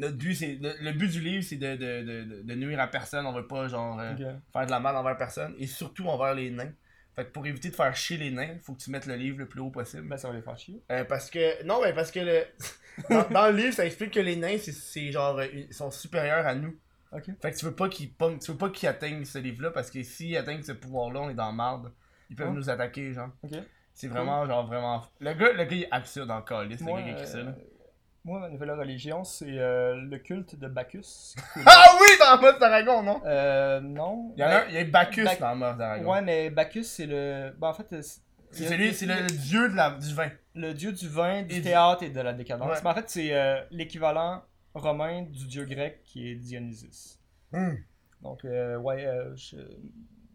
Notre 0.00 0.16
but, 0.16 0.34
c'est, 0.34 0.58
le, 0.60 0.92
but 0.92 1.10
du 1.10 1.20
livre, 1.20 1.44
c'est 1.44 1.56
de, 1.56 1.76
de, 1.76 2.02
de, 2.02 2.42
de- 2.42 2.54
nuire 2.54 2.80
à 2.80 2.86
personne. 2.88 3.24
On 3.26 3.32
veut 3.32 3.46
pas, 3.46 3.68
genre. 3.68 3.98
euh, 4.00 4.14
faire 4.52 4.66
de 4.66 4.70
la 4.70 4.80
mal 4.80 4.96
envers 4.96 5.16
personne 5.16 5.54
et 5.58 5.66
surtout 5.66 6.06
envers 6.08 6.34
les 6.34 6.50
nains. 6.50 6.72
Fait 7.16 7.24
que 7.24 7.30
pour 7.30 7.46
éviter 7.46 7.70
de 7.70 7.74
faire 7.74 7.94
chier 7.94 8.16
les 8.16 8.30
nains, 8.30 8.56
faut 8.62 8.72
que 8.74 8.80
tu 8.80 8.90
mettes 8.90 9.06
le 9.06 9.16
livre 9.16 9.38
le 9.38 9.46
plus 9.48 9.60
haut 9.60 9.70
possible. 9.70 10.08
Ben, 10.08 10.16
ça 10.16 10.28
va 10.28 10.34
les 10.34 10.42
faire 10.42 10.56
chier. 10.58 10.80
Euh, 10.90 11.04
parce 11.04 11.28
que. 11.30 11.62
Non, 11.64 11.80
mais 11.84 11.92
parce 11.92 12.10
que 12.10 12.20
le. 12.20 12.44
dans, 13.10 13.28
dans 13.28 13.50
le 13.50 13.56
livre, 13.56 13.72
ça 13.74 13.84
explique 13.86 14.12
que 14.12 14.20
les 14.20 14.36
nains, 14.36 14.56
c'est, 14.58 15.10
genre. 15.12 15.38
euh, 15.38 15.46
ils 15.52 15.74
sont 15.74 15.90
supérieurs 15.90 16.46
à 16.46 16.54
nous. 16.54 16.76
Fait 17.42 17.50
que 17.52 17.56
tu 17.58 17.64
veux 17.64 17.74
pas 17.74 17.88
qu'ils 17.88 18.10
tu 18.40 18.52
veux 18.52 18.56
pas 18.58 18.70
qu'ils 18.70 18.88
atteignent 18.88 19.24
ce 19.24 19.38
livre-là 19.38 19.70
parce 19.72 19.90
que 19.90 20.00
s'ils 20.04 20.36
atteignent 20.36 20.62
ce 20.62 20.72
pouvoir-là, 20.72 21.20
on 21.22 21.30
est 21.30 21.34
dans 21.34 21.52
marde. 21.52 21.92
Ils 22.30 22.36
peuvent 22.36 22.52
nous 22.54 22.70
attaquer, 22.70 23.12
genre. 23.12 23.30
C'est 23.92 24.06
vraiment, 24.06 24.46
genre, 24.46 24.64
vraiment. 24.66 25.04
Le 25.20 25.34
gars, 25.34 25.52
le 25.52 25.64
gars 25.64 25.76
il 25.76 25.82
est 25.82 25.88
absurde 25.90 26.30
en 26.30 26.40
calice, 26.42 26.80
le 26.80 26.86
gars 26.86 27.02
qui 27.02 27.10
écrit 27.10 27.26
ça, 27.26 27.38
là. 27.42 27.54
Moi, 28.24 28.40
ma 28.40 28.48
nouvelle 28.48 28.70
religion, 28.72 29.24
c'est 29.24 29.58
euh, 29.58 29.96
le 29.96 30.18
culte 30.18 30.54
de 30.58 30.68
Bacchus. 30.68 31.34
Ah 31.66 31.96
oui, 32.00 32.06
dans 32.18 32.40
mode 32.40 32.58
d'Aragon, 32.58 33.02
non? 33.02 33.20
euh, 33.24 33.80
non. 33.80 34.32
Il 34.36 34.40
y 34.40 34.44
en 34.44 34.48
a 34.48 34.56
un, 34.62 34.66
il 34.68 34.74
y 34.74 34.78
a 34.78 34.84
Bacchus 34.84 35.24
Bac- 35.24 35.40
dans 35.40 35.56
mode 35.56 35.78
d'Aragon. 35.78 36.10
Ouais, 36.12 36.22
mais 36.22 36.50
Bacchus, 36.50 36.84
c'est 36.84 37.06
le. 37.06 37.54
Ben, 37.58 37.68
en 37.68 37.74
fait, 37.74 37.92
euh, 37.92 38.02
c'est 38.02 38.20
C'est 38.52 38.66
celui, 38.68 38.92
c'est 38.94 39.06
le 39.06 39.26
dieu 39.26 39.68
de 39.70 39.74
la, 39.76 39.90
du 39.92 40.14
vin. 40.14 40.28
le 40.54 40.74
dieu 40.74 40.92
du 40.92 41.08
vin, 41.08 41.42
du 41.42 41.54
Et 41.54 41.56
du- 41.58 41.62
théâtre 41.62 42.02
et 42.02 42.10
de 42.10 42.20
la 42.20 42.32
décadence. 42.32 42.68
Ouais. 42.68 42.80
Mais 42.82 42.90
en 42.90 42.94
fait, 42.94 43.08
c'est 43.08 43.32
euh, 43.34 43.62
l'équivalent 43.70 44.42
romain 44.74 45.22
du 45.22 45.46
dieu 45.46 45.64
grec 45.64 46.02
qui 46.04 46.28
est 46.30 46.34
Dionysus. 46.34 47.18
Hmm. 47.52 47.74
Donc, 48.22 48.44
euh, 48.44 48.76
ouais, 48.76 49.06
euh, 49.06 49.34
je- 49.34 49.56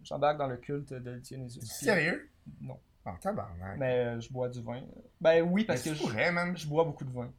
j'embarque 0.04 0.38
dans 0.38 0.48
le 0.48 0.58
culte 0.58 0.92
de 0.94 1.18
Dionysus. 1.20 1.62
C'est 1.62 1.76
Puis- 1.78 1.86
sérieux? 1.86 2.30
Non. 2.62 2.80
Ah, 3.06 3.14
tabarnak. 3.22 3.78
Mais 3.78 4.00
euh, 4.00 4.20
je 4.20 4.32
bois 4.34 4.50
du 4.50 4.62
vin. 4.62 4.82
Ben 5.22 5.42
oui, 5.44 5.64
parce 5.66 5.86
Mais 5.86 5.92
que 5.92 5.96
tu 5.98 6.02
je, 6.04 6.08
pourrais, 6.10 6.32
man. 6.32 6.58
je 6.58 6.66
bois 6.68 6.84
beaucoup 6.84 7.06
de 7.06 7.12
vin. 7.14 7.32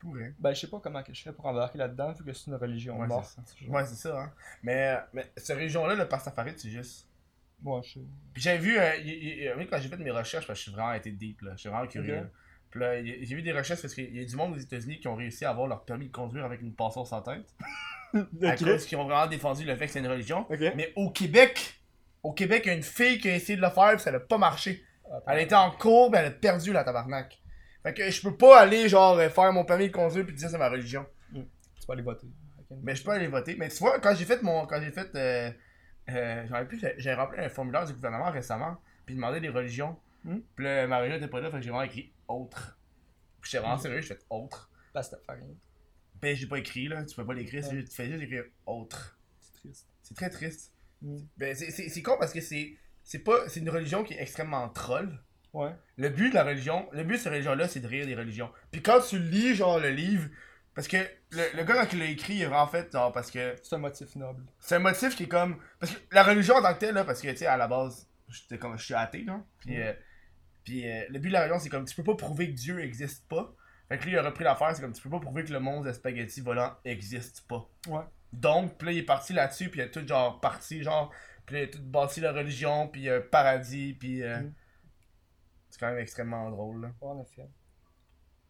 Tu 0.00 0.06
pourrais. 0.06 0.34
Ben, 0.38 0.52
je 0.54 0.60
sais 0.60 0.66
pas 0.68 0.80
comment 0.80 1.02
que 1.02 1.12
je 1.12 1.22
fais 1.22 1.32
pour 1.32 1.46
embarquer 1.46 1.78
là-dedans, 1.78 2.12
vu 2.12 2.24
que 2.24 2.32
c'est 2.32 2.46
une 2.50 2.56
religion 2.56 2.98
Ouais, 3.00 3.06
morte. 3.06 3.36
c'est 3.46 3.64
ça. 3.64 3.70
Ouais, 3.70 3.84
c'est 3.84 3.94
ça, 3.96 4.20
hein. 4.20 4.32
Mais, 4.62 4.94
euh, 4.96 5.00
mais 5.12 5.30
cette 5.36 5.56
région-là, 5.58 5.94
le 5.94 6.06
pastafari, 6.08 6.52
c'est 6.56 6.70
juste. 6.70 7.08
Moi, 7.62 7.80
je 7.84 7.94
sais. 7.94 8.00
Puis 8.32 8.42
j'avais 8.42 8.58
vu, 8.58 8.78
euh, 8.78 9.54
oui, 9.56 9.66
quand 9.68 9.78
j'ai 9.80 9.88
fait 9.88 9.96
mes 9.96 10.10
recherches, 10.12 10.46
parce 10.46 10.58
que 10.58 10.64
je 10.64 10.70
suis 10.70 10.72
vraiment 10.72 10.92
été 10.92 11.10
deep, 11.10 11.40
là. 11.42 11.52
Je 11.56 11.60
suis 11.60 11.68
vraiment 11.68 11.86
curieux. 11.88 12.14
Là. 12.16 12.26
Puis 12.70 12.80
là, 12.80 12.98
il- 13.00 13.26
j'ai 13.26 13.34
vu 13.34 13.42
des 13.42 13.52
recherches 13.52 13.80
parce 13.82 13.94
qu'il 13.94 14.14
y 14.16 14.20
a 14.20 14.24
du 14.24 14.36
monde 14.36 14.54
aux 14.54 14.58
États-Unis 14.58 15.00
qui 15.00 15.08
ont 15.08 15.16
réussi 15.16 15.44
à 15.44 15.50
avoir 15.50 15.66
leur 15.66 15.84
permis 15.84 16.06
de 16.06 16.12
conduire 16.12 16.44
avec 16.44 16.60
une 16.60 16.74
passoire 16.74 17.06
sans 17.06 17.22
tête. 17.22 17.46
À 18.42 18.56
cause 18.56 18.86
qu'ils 18.86 18.96
ont 18.96 19.04
vraiment 19.04 19.26
défendu 19.26 19.64
le 19.66 19.76
fait 19.76 19.86
que 19.86 19.92
c'est 19.92 19.98
une 19.98 20.06
religion. 20.08 20.46
Mais 20.50 20.92
au 20.96 21.10
Québec, 21.10 21.74
au 22.22 22.32
Québec, 22.32 22.62
il 22.64 22.68
y 22.68 22.70
a 22.70 22.74
une 22.74 22.82
fille 22.82 23.18
qui 23.18 23.28
a 23.28 23.34
essayé 23.34 23.56
de 23.56 23.62
le 23.62 23.68
faire, 23.70 23.90
puis 23.92 24.00
ça 24.00 24.10
n'a 24.12 24.20
pas 24.20 24.38
marché. 24.38 24.82
Elle 25.26 25.40
était 25.40 25.54
en 25.54 25.70
cours, 25.72 26.10
mais 26.10 26.18
elle 26.18 26.26
a 26.26 26.30
perdu 26.30 26.72
la 26.72 26.84
tabarnak. 26.84 27.38
Fait 27.88 27.94
que 27.94 28.10
je 28.10 28.20
peux 28.22 28.36
pas 28.36 28.60
aller, 28.60 28.86
genre, 28.88 29.16
euh, 29.18 29.28
faire 29.30 29.50
mon 29.52 29.64
permis 29.64 29.88
de 29.88 29.92
conduire 29.92 30.26
puis 30.26 30.34
dire 30.34 30.50
c'est 30.50 30.58
ma 30.58 30.68
religion. 30.68 31.06
Tu 31.32 31.40
vas 31.86 31.94
aller 31.94 32.02
voter. 32.02 32.26
Mais 32.82 32.94
je 32.94 33.02
peux 33.02 33.10
aller 33.12 33.28
voter. 33.28 33.56
Mais 33.56 33.68
tu 33.70 33.78
vois, 33.78 33.98
quand 33.98 34.14
j'ai 34.14 34.26
fait 34.26 34.42
mon. 34.42 34.66
Quand 34.66 34.80
j'ai 34.82 34.90
fait. 34.90 35.08
Euh, 35.14 35.50
euh, 36.10 36.46
j'en 36.48 36.56
ai 36.60 36.64
plus, 36.66 36.82
j'ai- 36.98 37.14
rempli 37.14 37.40
un 37.40 37.48
formulaire 37.48 37.86
du 37.86 37.94
gouvernement 37.94 38.30
récemment, 38.30 38.76
puis 39.06 39.14
demandé 39.14 39.40
des 39.40 39.48
religions. 39.48 39.96
Hmm. 40.24 40.40
Puis 40.54 40.64
là, 40.66 40.86
ma 40.86 40.98
religion 40.98 41.16
était 41.16 41.28
pas 41.28 41.40
là, 41.40 41.50
fait 41.50 41.56
que 41.58 41.62
j'ai 41.62 41.70
vraiment 41.70 41.84
écrit 41.84 42.12
autre. 42.28 42.78
Puis 43.40 43.50
j'étais 43.50 43.62
vraiment 43.62 43.76
Hmm. 43.78 43.82
sérieux, 43.82 44.00
j'ai 44.02 44.08
fait 44.14 44.26
autre. 44.28 44.70
Pastafari. 44.92 45.42
Puis 46.20 46.36
j'ai 46.36 46.46
pas 46.46 46.58
écrit, 46.58 46.88
là, 46.88 47.04
tu 47.04 47.14
peux 47.16 47.24
pas 47.24 47.34
l'écrire, 47.34 47.62
Ouais. 47.68 47.84
tu 47.84 47.90
fais 47.94 48.06
juste 48.10 48.22
écrire 48.22 48.44
autre. 48.66 49.18
C'est 49.40 49.52
triste. 49.60 49.86
C'est 50.02 50.14
très 50.14 50.28
triste. 50.30 50.72
Hmm. 51.00 51.18
Ben, 51.38 51.54
c'est 51.54 52.02
con 52.02 52.16
parce 52.18 52.32
que 52.34 52.40
c'est. 52.42 52.76
C'est 53.02 53.20
pas. 53.20 53.48
C'est 53.48 53.60
une 53.60 53.70
religion 53.70 54.02
qui 54.04 54.12
est 54.12 54.20
extrêmement 54.20 54.68
troll. 54.68 55.18
Ouais. 55.52 55.70
Le 55.96 56.08
but 56.10 56.30
de 56.30 56.34
la 56.34 56.44
religion, 56.44 56.88
le 56.92 57.04
but 57.04 57.14
de 57.14 57.18
cette 57.18 57.32
religion-là, 57.32 57.68
c'est 57.68 57.80
de 57.80 57.86
rire 57.88 58.06
des 58.06 58.14
religions. 58.14 58.50
Puis 58.70 58.82
quand 58.82 59.00
tu 59.00 59.18
lis, 59.18 59.54
genre, 59.54 59.78
le 59.80 59.90
livre, 59.90 60.28
parce 60.74 60.86
que 60.88 60.98
le, 61.32 61.56
le 61.56 61.64
gars, 61.64 61.74
quand 61.84 61.92
il 61.92 61.98
l'a 61.98 62.04
écrit, 62.06 62.46
en 62.46 62.66
fait, 62.66 62.92
genre, 62.92 63.12
parce 63.12 63.30
que 63.30 63.56
C'est 63.62 63.74
un 63.74 63.78
motif 63.78 64.14
noble. 64.16 64.44
c'est 64.60 64.76
un 64.76 64.80
motif 64.80 65.16
qui 65.16 65.24
est 65.24 65.28
comme. 65.28 65.56
Parce 65.80 65.92
que 65.94 65.98
la 66.12 66.22
religion 66.22 66.54
en 66.56 66.62
tant 66.62 66.74
que 66.74 66.78
telle, 66.80 66.94
là, 66.94 67.04
parce 67.04 67.20
que, 67.20 67.28
tu 67.30 67.36
sais, 67.38 67.46
à 67.46 67.56
la 67.56 67.66
base, 67.66 68.08
j'étais 68.28 68.58
comme, 68.58 68.78
je 68.78 68.84
suis 68.84 68.94
athée, 68.94 69.24
là. 69.24 69.40
Puis, 69.60 69.76
Mm. 69.76 69.80
euh, 69.80 69.92
puis 70.64 70.88
euh, 70.90 71.02
le 71.08 71.18
but 71.18 71.28
de 71.28 71.32
la 71.32 71.40
religion, 71.40 71.58
c'est 71.58 71.68
comme, 71.70 71.84
tu 71.86 71.96
peux 71.96 72.04
pas 72.04 72.14
prouver 72.14 72.48
que 72.50 72.54
Dieu 72.56 72.80
existe 72.80 73.26
pas. 73.28 73.52
Fait 73.88 73.96
que 73.98 74.04
lui, 74.04 74.12
il 74.12 74.18
a 74.18 74.22
repris 74.22 74.44
l'affaire, 74.44 74.76
c'est 74.76 74.82
comme, 74.82 74.92
tu 74.92 75.00
peux 75.02 75.08
pas 75.10 75.18
prouver 75.20 75.42
que 75.44 75.52
le 75.52 75.60
monstre 75.60 75.86
de 75.88 75.92
spaghetti 75.92 76.42
volant 76.42 76.74
existe 76.84 77.46
pas. 77.48 77.66
Ouais. 77.88 78.04
Donc, 78.34 78.76
puis 78.76 78.86
là, 78.86 78.92
il 78.92 78.98
est 78.98 79.02
parti 79.02 79.32
là-dessus, 79.32 79.70
puis 79.70 79.80
il 79.80 79.84
a 79.84 79.88
tout, 79.88 80.06
genre, 80.06 80.38
parti, 80.40 80.82
genre, 80.82 81.10
Puis 81.46 81.56
là, 81.56 81.62
il 81.62 81.64
a 81.64 81.68
tout 81.68 81.80
bâti 81.82 82.20
la 82.20 82.32
religion, 82.32 82.86
puis 82.88 83.08
un 83.08 83.22
paradis, 83.22 83.94
puis. 83.94 84.22
euh, 84.22 84.40
Mm. 84.42 84.52
C'est 85.78 85.86
quand 85.86 85.92
même 85.92 85.98
extrêmement 85.98 86.50
drôle, 86.50 86.82
là. 86.82 86.88
Ouais, 87.00 87.10
en 87.12 87.22
effet. 87.22 87.48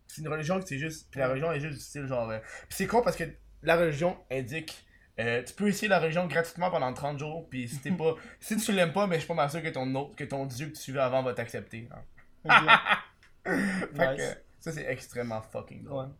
C'est 0.06 0.22
une 0.22 0.28
religion 0.28 0.58
qui 0.60 0.66
c'est 0.66 0.78
juste. 0.78 1.10
Puis 1.10 1.20
la 1.20 1.28
religion 1.28 1.52
est 1.52 1.60
juste 1.60 1.74
du 1.74 1.80
style 1.80 2.06
genre. 2.06 2.30
euh, 2.30 2.38
Puis 2.40 2.70
c'est 2.70 2.86
con 2.86 3.02
parce 3.02 3.16
que 3.16 3.24
la 3.62 3.76
religion 3.76 4.16
indique. 4.30 4.86
euh, 5.20 5.42
tu 5.44 5.52
peux 5.52 5.68
essayer 5.68 5.88
la 5.88 5.98
religion 5.98 6.26
gratuitement 6.26 6.70
pendant 6.70 6.92
30 6.94 7.18
jours, 7.18 7.46
puis 7.50 7.68
si 7.68 7.78
t'es 7.80 7.90
pas. 7.96 8.14
si 8.40 8.56
tu 8.56 8.72
l'aimes 8.72 8.92
pas, 8.94 9.06
mais 9.06 9.16
je 9.16 9.20
suis 9.20 9.28
pas 9.28 9.34
mal 9.34 9.50
sûr 9.50 9.62
que 9.62 9.68
ton, 9.68 9.94
autre, 9.94 10.16
que 10.16 10.24
ton 10.24 10.46
dieu 10.46 10.68
que 10.68 10.72
tu 10.72 10.80
suivais 10.80 11.00
avant 11.00 11.22
va 11.22 11.34
t'accepter. 11.34 11.88
hein. 11.92 12.02
Fait 13.44 13.56
Nice. 13.92 14.16
que 14.16 14.38
ça 14.60 14.72
c'est 14.72 14.84
extrêmement 14.90 15.42
fucking 15.42 15.84
drôle. 15.84 16.06
Ouais. 16.06 16.12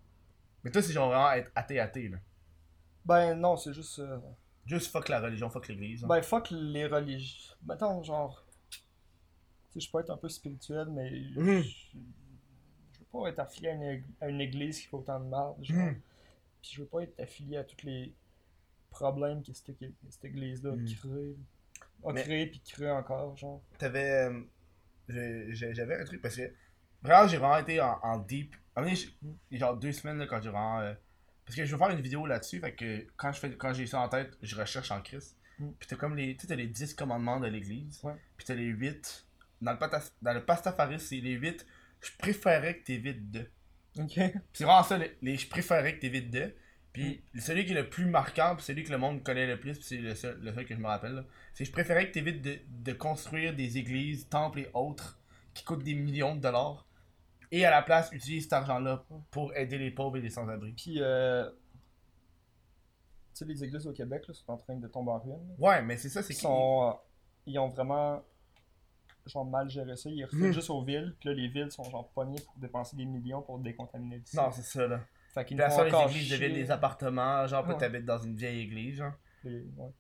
Mais 0.65 0.71
toi 0.71 0.83
c'est 0.83 0.93
genre 0.93 1.09
vraiment 1.09 1.33
être 1.33 1.51
athée-athée 1.55 2.09
là. 2.09 2.19
Ben 3.05 3.35
non, 3.35 3.57
c'est 3.57 3.73
juste. 3.73 3.99
euh, 4.01 4.19
Juste 4.67 4.91
fuck 4.93 5.09
la 5.09 5.21
religion, 5.21 5.49
fuck 5.49 5.67
l'église. 5.69 6.05
hein. 6.05 6.09
Ben 6.09 6.21
fuck 6.23 6.49
les 6.51 6.87
religions. 6.87 7.55
Mettons, 7.67 8.03
genre. 8.03 8.45
Tu 9.73 9.81
sais, 9.81 9.87
je 9.87 9.91
peux 9.91 10.01
être 10.01 10.11
un 10.11 10.17
peu 10.17 10.29
spirituel, 10.29 10.89
mais. 10.91 11.11
Je, 11.11 11.63
je 11.63 12.99
veux 13.01 13.07
pas 13.13 13.29
être 13.29 13.39
affilié 13.41 13.69
à 13.71 13.73
une, 13.75 13.83
ég- 13.83 14.05
à 14.21 14.29
une 14.29 14.41
église 14.41 14.81
qui 14.81 14.87
fait 14.87 14.97
autant 14.97 15.21
de 15.21 15.27
mal. 15.29 15.53
Genre. 15.63 15.77
Mhm. 15.77 16.01
Puis 16.63 16.73
je 16.75 16.81
veux 16.83 16.89
pas 16.89 17.03
être 17.03 17.19
affilié 17.21 17.57
à 17.59 17.65
tous 17.65 17.85
les 17.87 18.15
problèmes 18.91 19.43
que 19.43 19.53
cette, 19.53 19.79
que 19.79 19.85
cette 20.11 20.25
église-là 20.25 20.73
a 20.73 20.77
créé. 20.77 21.37
A 22.07 22.13
Mais- 22.13 22.23
créé 22.23 22.47
puis 22.47 22.61
crée 22.61 22.91
encore, 22.91 23.37
genre. 23.37 23.63
T'avais. 23.79 24.31
euh, 24.31 24.41
J'avais 25.09 25.97
un 26.01 26.05
truc 26.05 26.21
parce 26.23 26.37
que. 26.37 26.51
Vraiment, 27.03 27.29
j'ai 27.29 27.37
vraiment 27.37 27.59
été 27.59 27.81
en, 27.81 27.99
en 28.03 28.19
deep. 28.19 28.57
A 28.75 28.85
genre 29.53 29.77
deux 29.77 29.93
semaines 29.93 30.19
là, 30.19 30.27
quand 30.27 30.41
j'ai 30.41 30.51
vraiment. 30.51 30.81
euh, 30.81 30.95
parce 31.45 31.57
que 31.57 31.65
je 31.65 31.73
veux 31.73 31.79
faire 31.79 31.91
une 31.91 32.01
vidéo 32.01 32.27
là-dessus, 32.27 32.61
fait 32.61 32.75
que 32.75 33.07
quand 33.17 33.33
je 33.33 33.41
fais 33.41 33.57
quand 33.57 33.73
j'ai 33.73 33.87
ça 33.87 34.01
en 34.01 34.09
tête, 34.09 34.37
je 34.43 34.55
recherche 34.57 34.91
en 34.91 35.01
Christ. 35.01 35.37
Mm. 35.59 35.71
Puis 35.79 35.89
t'as 35.89 35.97
comme 35.97 36.17
les. 36.17 36.37
Tu 36.37 36.47
t'as 36.47 36.55
les 36.57 36.67
10 36.67 36.95
commandements 36.95 37.41
de 37.41 37.47
l'église. 37.49 38.01
Ouais. 38.05 38.15
Puis 38.37 38.47
t'as 38.47 38.55
les 38.55 38.65
8. 38.67 39.27
Dans 39.61 39.73
le, 39.73 39.79
patas- 39.79 40.13
dans 40.23 40.33
le 40.33 40.45
pastafaris, 40.45 41.01
c'est 41.01 41.17
les 41.21 41.33
8. 41.33 41.67
Je 42.01 42.11
préférais 42.19 42.79
que 42.79 42.85
t'évites 42.85 43.31
de. 43.31 43.51
Ok. 43.99 44.13
Puis 44.15 44.33
c'est 44.53 44.65
vraiment 44.65 44.83
ça, 44.85 44.99
les, 44.99 45.17
les- 45.23 45.37
je 45.37 45.49
préférais 45.49 45.97
que 45.97 46.01
t'évites 46.01 46.31
de. 46.31 46.55
Puis 46.93 47.23
Mm. 47.35 47.41
celui 47.41 47.65
qui 47.67 47.73
est 47.73 47.75
le 47.75 47.89
plus 47.91 48.07
marquant, 48.07 48.55
puis 48.57 48.65
celui 48.65 48.83
que 48.85 48.91
le 48.91 48.99
monde 48.99 49.23
connaît 49.23 49.47
le 49.47 49.59
plus, 49.61 49.75
puis 49.75 49.85
c'est 49.85 49.97
le 49.99 50.15
seul, 50.15 50.39
le 50.41 50.53
seul 50.53 50.65
que 50.65 50.75
je 50.75 50.81
me 50.81 50.87
rappelle, 50.87 51.25
c'est 51.55 51.65
je 51.65 51.73
préférais 51.73 52.09
que 52.09 52.13
t'évites 52.15 52.41
de, 52.43 52.59
de 52.69 52.93
construire 52.93 53.55
des 53.55 53.79
églises, 53.79 54.29
temples 54.29 54.61
et 54.61 54.71
autres 54.75 55.19
qui 55.55 55.65
coûtent 55.65 55.83
des 55.85 55.95
millions 55.95 56.35
de 56.37 56.41
dollars. 56.41 56.87
Et 57.51 57.65
à 57.65 57.71
la 57.71 57.83
place, 57.83 58.11
utilise 58.13 58.45
cet 58.45 58.53
argent-là 58.53 59.05
pour 59.31 59.55
aider 59.57 59.79
les 59.79 59.91
pauvres 59.91 60.17
et 60.19 60.21
les 60.21 60.31
sans-abri. 60.31 60.73
Puis, 60.73 60.97
euh, 61.01 61.49
tu 61.49 61.55
sais, 63.35 63.45
les 63.45 63.65
églises 63.65 63.87
au 63.87 63.93
Québec 63.93 64.25
là, 64.29 64.35
sont 64.35 64.51
en 64.53 64.57
train 64.57 64.77
de 64.77 64.87
tomber 64.89 65.11
en 65.13 65.19
ruine. 65.19 65.55
Ouais, 65.59 65.83
mais 65.83 65.97
c'est 65.97 66.09
ça, 66.09 66.23
c'est 66.23 66.33
Ils 66.33 66.37
qui 66.37 66.43
sont. 66.43 66.89
euh, 66.89 66.93
ils 67.47 67.59
ont 67.59 67.69
vraiment. 67.69 68.23
Genre 69.29 69.45
mal 69.45 69.69
géré 69.69 69.95
ça. 69.97 70.11
Ils 70.11 70.25
refusent 70.25 70.41
Mhm. 70.41 70.53
juste 70.53 70.71
aux 70.71 70.83
villes. 70.83 71.15
Puis 71.21 71.29
là, 71.29 71.35
les 71.35 71.49
villes 71.49 71.71
sont 71.71 71.85
genre 71.85 72.09
pognées 72.11 72.41
pour 72.41 72.55
dépenser 72.57 72.97
des 72.97 73.05
millions 73.05 73.43
pour 73.43 73.59
décontaminer 73.59 74.19
le 74.19 74.25
site. 74.25 74.39
Non, 74.41 74.51
c'est 74.51 74.63
ça, 74.63 74.87
là. 74.87 75.01
Fait 75.35 75.45
qu'ils 75.45 75.59
ça, 75.59 75.69
font 75.71 75.83
les 75.83 75.93
encore 75.95 76.09
églises 76.11 76.31
deviennent 76.31 76.55
des 76.55 76.71
appartements, 76.71 77.47
genre, 77.47 77.69
Ouais. 77.69 77.77
t'habites 77.77 78.07
dans 78.07 78.19
une 78.19 78.35
vieille 78.35 78.61
église, 78.63 78.97
genre. 78.97 79.13
Les- 79.45 79.67
ouais. 79.77 79.93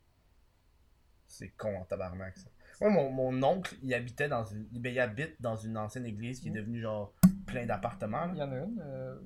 C'est 1.26 1.50
con 1.50 1.76
en 1.76 1.84
tabarnak, 1.84 2.36
ça. 2.38 2.48
Moi, 2.80 2.90
mon, 2.90 3.10
mon 3.10 3.42
oncle, 3.42 3.76
il 3.82 3.92
habitait 3.92 4.28
dans 4.28 4.44
une. 4.44 4.64
Ben, 4.72 4.92
il 4.92 4.98
habite 5.00 5.40
dans 5.42 5.56
une 5.56 5.76
ancienne 5.76 6.06
église 6.06 6.40
qui 6.40 6.48
est 6.48 6.50
Mhm. 6.50 6.56
devenue, 6.56 6.80
genre, 6.80 7.12
plein 7.46 7.66
d'appartements. 7.66 8.30
Il 8.32 8.38
y 8.38 8.42
en 8.42 8.50
a 8.50 8.56
une. 8.56 8.80
Euh... 8.80 9.18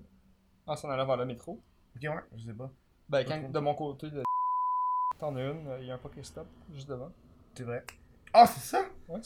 En 0.67 0.75
s'en 0.77 0.91
allant 0.91 1.07
vers 1.07 1.17
le 1.17 1.27
métro. 1.27 1.63
Ok, 1.97 2.03
ouais, 2.03 2.23
je 2.37 2.45
sais 2.47 2.55
pas. 2.55 2.71
Ben, 3.09 3.25
quand, 3.25 3.51
de 3.51 3.59
mon 3.61 3.75
côté, 3.75 4.11
de... 4.11 4.23
t'en 5.19 5.37
as 5.37 5.43
une. 5.43 5.67
euh, 5.69 5.79
Il 5.81 5.87
y 5.87 5.91
a 5.91 5.95
un 5.95 5.99
Pokéstop 5.99 6.49
juste 6.73 6.89
devant. 6.89 7.13
C'est 7.55 7.65
vrai. 7.65 7.85
Ah, 8.33 8.47
c'est 8.47 8.61
ça? 8.61 8.85
Ouais, 9.09 9.21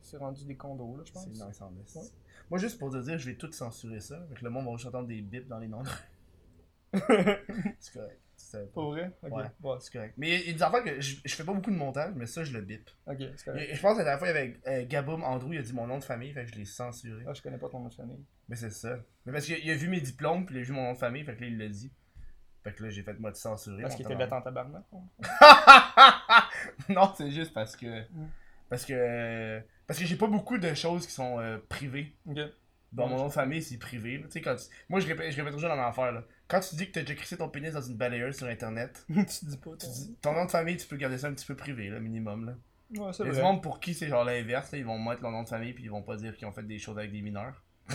c'est 0.00 0.16
rendu 0.16 0.44
des 0.44 0.56
condos, 0.56 0.96
là, 0.96 1.02
je 1.04 1.12
pense. 1.12 1.24
C'est 1.24 1.30
nice 1.30 1.60
en. 1.60 1.68
Ouais. 1.70 2.08
Moi, 2.50 2.58
juste 2.58 2.78
pour 2.78 2.90
te 2.90 2.96
dire, 2.96 3.18
je 3.18 3.30
vais 3.30 3.36
tout 3.36 3.52
censurer 3.52 4.00
ça. 4.00 4.16
Avec 4.22 4.40
le 4.40 4.50
monde 4.50 4.64
va 4.66 4.72
juste 4.72 4.86
entendre 4.86 5.08
des 5.08 5.20
bips 5.20 5.48
dans 5.48 5.58
les 5.58 5.68
noms. 5.68 5.82
c'est 6.92 7.92
correct. 7.92 8.20
C'est 8.36 8.72
Pour 8.72 8.92
vrai? 8.92 9.12
Ok. 9.22 9.32
Ouais. 9.32 9.44
Ouais, 9.62 9.76
c'est 9.80 9.92
correct. 9.92 10.14
Mais 10.16 10.40
il 10.40 10.46
y 10.46 10.50
a 10.50 10.52
des 10.54 10.62
affaires 10.62 10.84
que 10.84 11.00
je, 11.00 11.16
je 11.24 11.34
fais 11.34 11.44
pas 11.44 11.52
beaucoup 11.52 11.70
de 11.72 11.76
montage, 11.76 12.14
mais 12.14 12.24
ça, 12.24 12.44
je 12.44 12.52
le 12.52 12.62
bip. 12.62 12.88
ok, 13.06 13.16
c'est 13.36 13.44
correct. 13.44 13.68
et 13.70 13.74
Je 13.74 13.80
pense 13.82 13.92
que 13.94 13.98
la 13.98 14.04
dernière 14.04 14.18
fois, 14.18 14.28
il 14.28 14.34
y 14.34 14.38
avait 14.38 14.60
euh, 14.68 14.86
Gaboum 14.86 15.24
Andrew, 15.24 15.52
il 15.52 15.58
a 15.58 15.62
dit 15.62 15.72
mon 15.74 15.86
nom 15.86 15.98
de 15.98 16.04
famille, 16.04 16.32
fait 16.32 16.44
que 16.44 16.52
je 16.52 16.54
l'ai 16.56 16.64
censuré. 16.64 17.24
Ah, 17.26 17.34
je 17.34 17.42
connais 17.42 17.58
pas 17.58 17.68
ton 17.68 17.80
nom 17.80 17.88
de 17.88 17.94
famille. 17.94 18.24
Mais 18.48 18.56
c'est 18.56 18.70
ça. 18.70 19.00
Mais 19.26 19.32
parce 19.32 19.44
qu'il 19.44 19.70
a 19.70 19.74
vu 19.74 19.88
mes 19.88 20.00
diplômes, 20.00 20.46
puis 20.46 20.54
il 20.54 20.60
a 20.60 20.62
vu 20.62 20.72
mon 20.72 20.84
nom 20.84 20.92
de 20.92 20.98
famille, 20.98 21.24
fait 21.24 21.34
que 21.36 21.40
là, 21.42 21.46
il 21.48 21.58
l'a 21.58 21.68
dit. 21.68 21.92
Fait 22.64 22.72
que 22.72 22.82
là, 22.82 22.90
j'ai 22.90 23.02
fait 23.02 23.18
moi 23.18 23.30
de 23.30 23.36
censurer. 23.36 23.82
Parce 23.82 23.94
qu'il 23.94 24.04
était 24.04 24.16
là 24.16 24.36
en 24.36 24.42
tabarnak. 24.42 24.82
non, 26.88 27.12
c'est 27.16 27.30
juste 27.30 27.52
parce 27.52 27.76
que. 27.76 28.00
Mm. 28.10 28.28
Parce 28.68 28.84
que. 28.84 29.62
Parce 29.86 29.98
que 29.98 30.04
j'ai 30.04 30.16
pas 30.16 30.26
beaucoup 30.26 30.58
de 30.58 30.74
choses 30.74 31.06
qui 31.06 31.12
sont 31.12 31.38
euh, 31.40 31.58
privées. 31.68 32.14
Dans 32.92 33.06
mon 33.06 33.16
nom 33.18 33.26
de 33.26 33.32
famille, 33.32 33.62
c'est 33.62 33.76
privé. 33.78 34.16
là. 34.18 34.24
Tu 34.24 34.32
sais, 34.32 34.40
quand 34.40 34.56
tu- 34.56 34.64
Moi, 34.88 35.00
je 35.00 35.06
répète, 35.06 35.30
je 35.30 35.36
répète 35.36 35.52
toujours 35.52 35.68
dans 35.68 35.76
l'enfer. 35.76 36.10
Là. 36.12 36.22
Quand 36.46 36.60
tu 36.60 36.74
dis 36.74 36.86
que 36.86 36.92
t'as 36.92 37.02
déjà 37.02 37.14
crissé 37.14 37.36
ton 37.36 37.48
pénis 37.48 37.72
dans 37.72 37.82
une 37.82 37.96
balayeuse 37.96 38.36
sur 38.36 38.46
internet, 38.46 39.04
tu 39.08 39.44
dis 39.44 39.56
pas, 39.58 39.70
tu 39.78 39.86
dis- 39.86 40.16
ton 40.22 40.32
nom 40.32 40.46
de 40.46 40.50
famille, 40.50 40.76
tu 40.78 40.86
peux 40.86 40.96
garder 40.96 41.18
ça 41.18 41.28
un 41.28 41.34
petit 41.34 41.44
peu 41.46 41.54
privé, 41.54 41.90
là, 41.90 42.00
minimum. 42.00 42.46
Là. 42.46 42.54
Ouais, 43.02 43.12
c'est 43.12 43.24
vrai. 43.24 43.42
monde 43.42 43.62
pour 43.62 43.80
qui 43.80 43.92
c'est 43.92 44.08
genre 44.08 44.24
l'inverse. 44.24 44.70
Ils 44.72 44.84
vont 44.84 44.98
mettre 44.98 45.20
leur 45.22 45.30
nom 45.30 45.42
de 45.42 45.48
famille 45.48 45.74
puis 45.74 45.84
ils 45.84 45.90
vont 45.90 46.02
pas 46.02 46.16
dire 46.16 46.34
qu'ils 46.36 46.48
ont 46.48 46.52
fait 46.52 46.62
des 46.62 46.78
choses 46.78 46.98
avec 46.98 47.12
des 47.12 47.20
mineurs. 47.20 47.62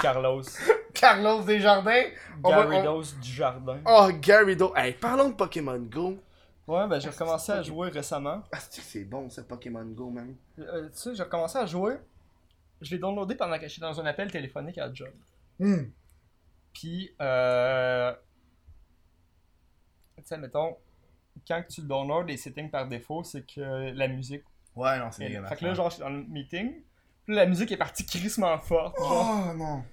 Carlos. 0.00 0.42
Carlos 0.94 1.42
Desjardins 1.44 2.10
va- 2.42 2.66
on- 2.66 2.70
Gyarados 2.70 3.14
du 3.20 3.30
jardin. 3.30 3.78
Oh, 3.86 4.08
Gary 4.20 4.56
Do. 4.56 4.72
Hey, 4.76 4.92
parlons 4.92 5.30
de 5.30 5.34
Pokémon 5.34 5.78
Go. 5.78 6.18
Ouais, 6.66 6.86
ben 6.86 7.00
j'ai 7.00 7.08
recommencé 7.10 7.52
à 7.52 7.62
jouer 7.62 7.88
récemment. 7.90 8.42
Ah, 8.52 8.58
c'est 8.60 9.04
bon, 9.04 9.28
ça, 9.28 9.42
Pokémon 9.42 9.84
Go, 9.86 10.10
man. 10.10 10.36
Euh, 10.58 10.88
tu 10.90 10.98
sais, 10.98 11.14
j'ai 11.14 11.22
recommencé 11.22 11.58
à 11.58 11.66
jouer. 11.66 11.96
Je 12.80 12.90
l'ai 12.92 12.98
downloadé 12.98 13.34
pendant 13.34 13.58
que 13.58 13.66
j'étais 13.66 13.80
dans 13.80 14.00
un 14.00 14.06
appel 14.06 14.30
téléphonique 14.30 14.78
à 14.78 14.92
job. 14.92 15.12
Hmm. 15.58 15.84
Puis, 16.72 17.14
euh... 17.20 18.14
tu 20.16 20.22
sais, 20.24 20.38
mettons, 20.38 20.76
quand 21.46 21.62
tu 21.68 21.80
le 21.82 21.88
downloads, 21.88 22.26
les 22.26 22.36
settings 22.36 22.70
par 22.70 22.86
défaut, 22.86 23.24
c'est 23.24 23.44
que 23.44 23.90
la 23.92 24.08
musique. 24.08 24.44
Ouais, 24.76 24.98
non, 24.98 25.10
c'est 25.10 25.28
Fait 25.28 25.56
que 25.56 25.64
là, 25.64 25.74
genre, 25.74 25.90
je 25.90 25.94
suis 25.94 26.02
dans 26.02 26.10
le 26.10 26.22
meeting. 26.24 26.82
La 27.34 27.46
musique 27.46 27.70
est 27.72 27.76
partie 27.76 28.04
crissement 28.06 28.58
forte. 28.58 28.98
Genre. 28.98 29.50
Oh 29.50 29.56
non. 29.56 29.84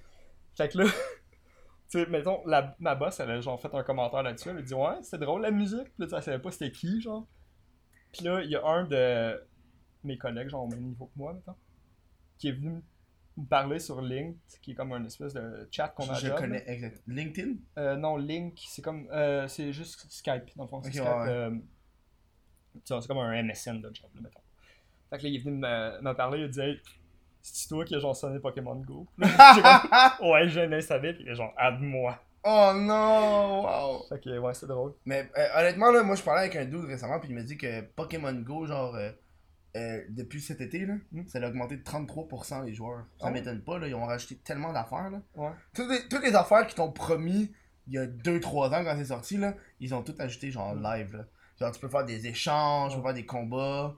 Fait 0.56 0.68
que 0.68 0.78
là, 0.78 0.84
tu 1.90 1.98
sais, 2.00 2.06
mettons, 2.06 2.44
la, 2.46 2.74
ma 2.80 2.94
boss, 2.94 3.20
elle 3.20 3.30
a 3.30 3.40
genre 3.40 3.60
fait 3.60 3.72
un 3.74 3.82
commentaire 3.82 4.22
là-dessus. 4.22 4.48
Elle 4.50 4.58
a 4.58 4.62
dit, 4.62 4.74
ouais, 4.74 5.02
c'était 5.02 5.18
drôle 5.24 5.42
la 5.42 5.50
musique. 5.50 5.84
Puis 5.84 6.06
là, 6.06 6.06
elle 6.16 6.22
savait 6.22 6.38
pas 6.38 6.50
c'était 6.50 6.72
qui, 6.72 7.00
genre. 7.00 7.26
Puis 8.12 8.24
là, 8.24 8.42
il 8.42 8.50
y 8.50 8.56
a 8.56 8.66
un 8.66 8.84
de 8.84 9.46
mes 10.04 10.16
collègues, 10.18 10.48
genre 10.48 10.64
au 10.64 10.68
même 10.68 10.82
niveau 10.82 11.06
que 11.06 11.12
moi, 11.16 11.32
mettons, 11.34 11.54
qui 12.38 12.48
est 12.48 12.52
venu 12.52 12.82
me 13.36 13.46
parler 13.46 13.78
sur 13.78 14.00
Link, 14.00 14.36
qui 14.62 14.72
est 14.72 14.74
comme 14.74 14.92
un 14.92 15.04
espèce 15.04 15.34
de 15.34 15.68
chat 15.70 15.88
qu'on 15.90 16.08
a 16.10 16.14
Je, 16.14 16.26
job, 16.28 16.36
connais 16.38 16.64
exact. 16.66 17.02
LinkedIn? 17.06 17.54
Euh, 17.78 17.96
non, 17.96 18.16
Link, 18.16 18.58
c'est 18.66 18.82
comme. 18.82 19.06
euh, 19.12 19.46
c'est 19.46 19.72
juste 19.72 20.06
Skype, 20.10 20.56
dans 20.56 20.64
le 20.64 20.68
fond. 20.68 20.82
C'est 20.82 20.88
Ok, 20.88 20.94
Skype. 20.94 21.04
ouais, 21.06 21.28
euh, 21.28 21.50
c'est 22.84 23.06
comme 23.06 23.18
un 23.18 23.42
MSN 23.42 23.80
de 23.80 23.94
job, 23.94 24.10
là, 24.14 24.20
mettons. 24.22 24.40
Fait 25.10 25.18
que 25.18 25.22
là, 25.22 25.28
il 25.28 25.36
est 25.36 25.44
venu 25.44 25.56
me, 25.58 26.00
me 26.02 26.12
parler, 26.14 26.40
il 26.40 26.44
a 26.44 26.48
dit, 26.48 26.60
hey, 26.60 26.80
c'est 27.42 27.68
toi 27.68 27.84
qui 27.84 27.94
as 27.94 27.98
genre 28.00 28.16
sonné 28.16 28.38
Pokémon 28.40 28.76
Go. 28.76 29.06
Comme, 29.18 30.30
ouais, 30.30 30.48
je 30.48 30.60
l'ai 30.60 30.76
installé, 30.76 31.14
puis 31.14 31.24
il 31.24 31.30
est 31.30 31.34
genre, 31.34 31.52
aide-moi. 31.60 32.18
Oh 32.44 32.72
non, 32.74 33.62
wow. 33.64 34.02
Fait 34.08 34.20
que, 34.22 34.38
ouais, 34.38 34.54
c'est 34.54 34.66
drôle. 34.66 34.94
Mais 35.04 35.28
euh, 35.36 35.46
honnêtement, 35.60 35.90
là, 35.90 36.02
moi 36.02 36.14
je 36.14 36.22
parlais 36.22 36.42
avec 36.42 36.56
un 36.56 36.64
dude 36.64 36.84
récemment, 36.84 37.18
puis 37.20 37.30
il 37.30 37.34
m'a 37.34 37.42
dit 37.42 37.56
que 37.58 37.80
Pokémon 37.82 38.32
Go, 38.32 38.66
genre, 38.66 38.94
euh, 38.94 39.10
euh, 39.76 40.00
depuis 40.10 40.40
cet 40.40 40.60
été, 40.60 40.86
là, 40.86 40.94
Hmm? 41.12 41.26
ça 41.26 41.38
a 41.40 41.48
augmenté 41.48 41.76
de 41.76 41.82
33% 41.82 42.64
les 42.64 42.74
joueurs. 42.74 43.04
Ça 43.20 43.26
Ah 43.26 43.30
m'étonne 43.30 43.60
pas, 43.62 43.78
là, 43.78 43.88
ils 43.88 43.94
ont 43.94 44.06
rajouté 44.06 44.36
tellement 44.36 44.72
d'affaires, 44.72 45.10
là. 45.10 45.20
Ouais. 45.36 45.50
Toutes 45.74 45.90
les, 45.90 46.08
toutes 46.08 46.22
les 46.22 46.34
affaires 46.34 46.66
qui 46.66 46.74
t'ont 46.74 46.90
promis 46.92 47.52
il 47.86 47.94
y 47.94 47.98
a 47.98 48.06
2-3 48.06 48.68
ans 48.74 48.84
quand 48.84 48.94
c'est 48.96 49.06
sorti, 49.06 49.36
là, 49.36 49.54
ils 49.80 49.94
ont 49.94 50.02
tout 50.02 50.14
ajouté, 50.18 50.50
genre, 50.50 50.74
Hmm. 50.74 50.82
live, 50.82 51.16
là. 51.16 51.24
Genre, 51.60 51.72
tu 51.72 51.80
peux 51.80 51.88
faire 51.88 52.04
des 52.04 52.26
échanges, 52.28 52.92
tu 52.92 52.98
peux 52.98 53.02
faire 53.04 53.14
des 53.14 53.26
combats. 53.26 53.94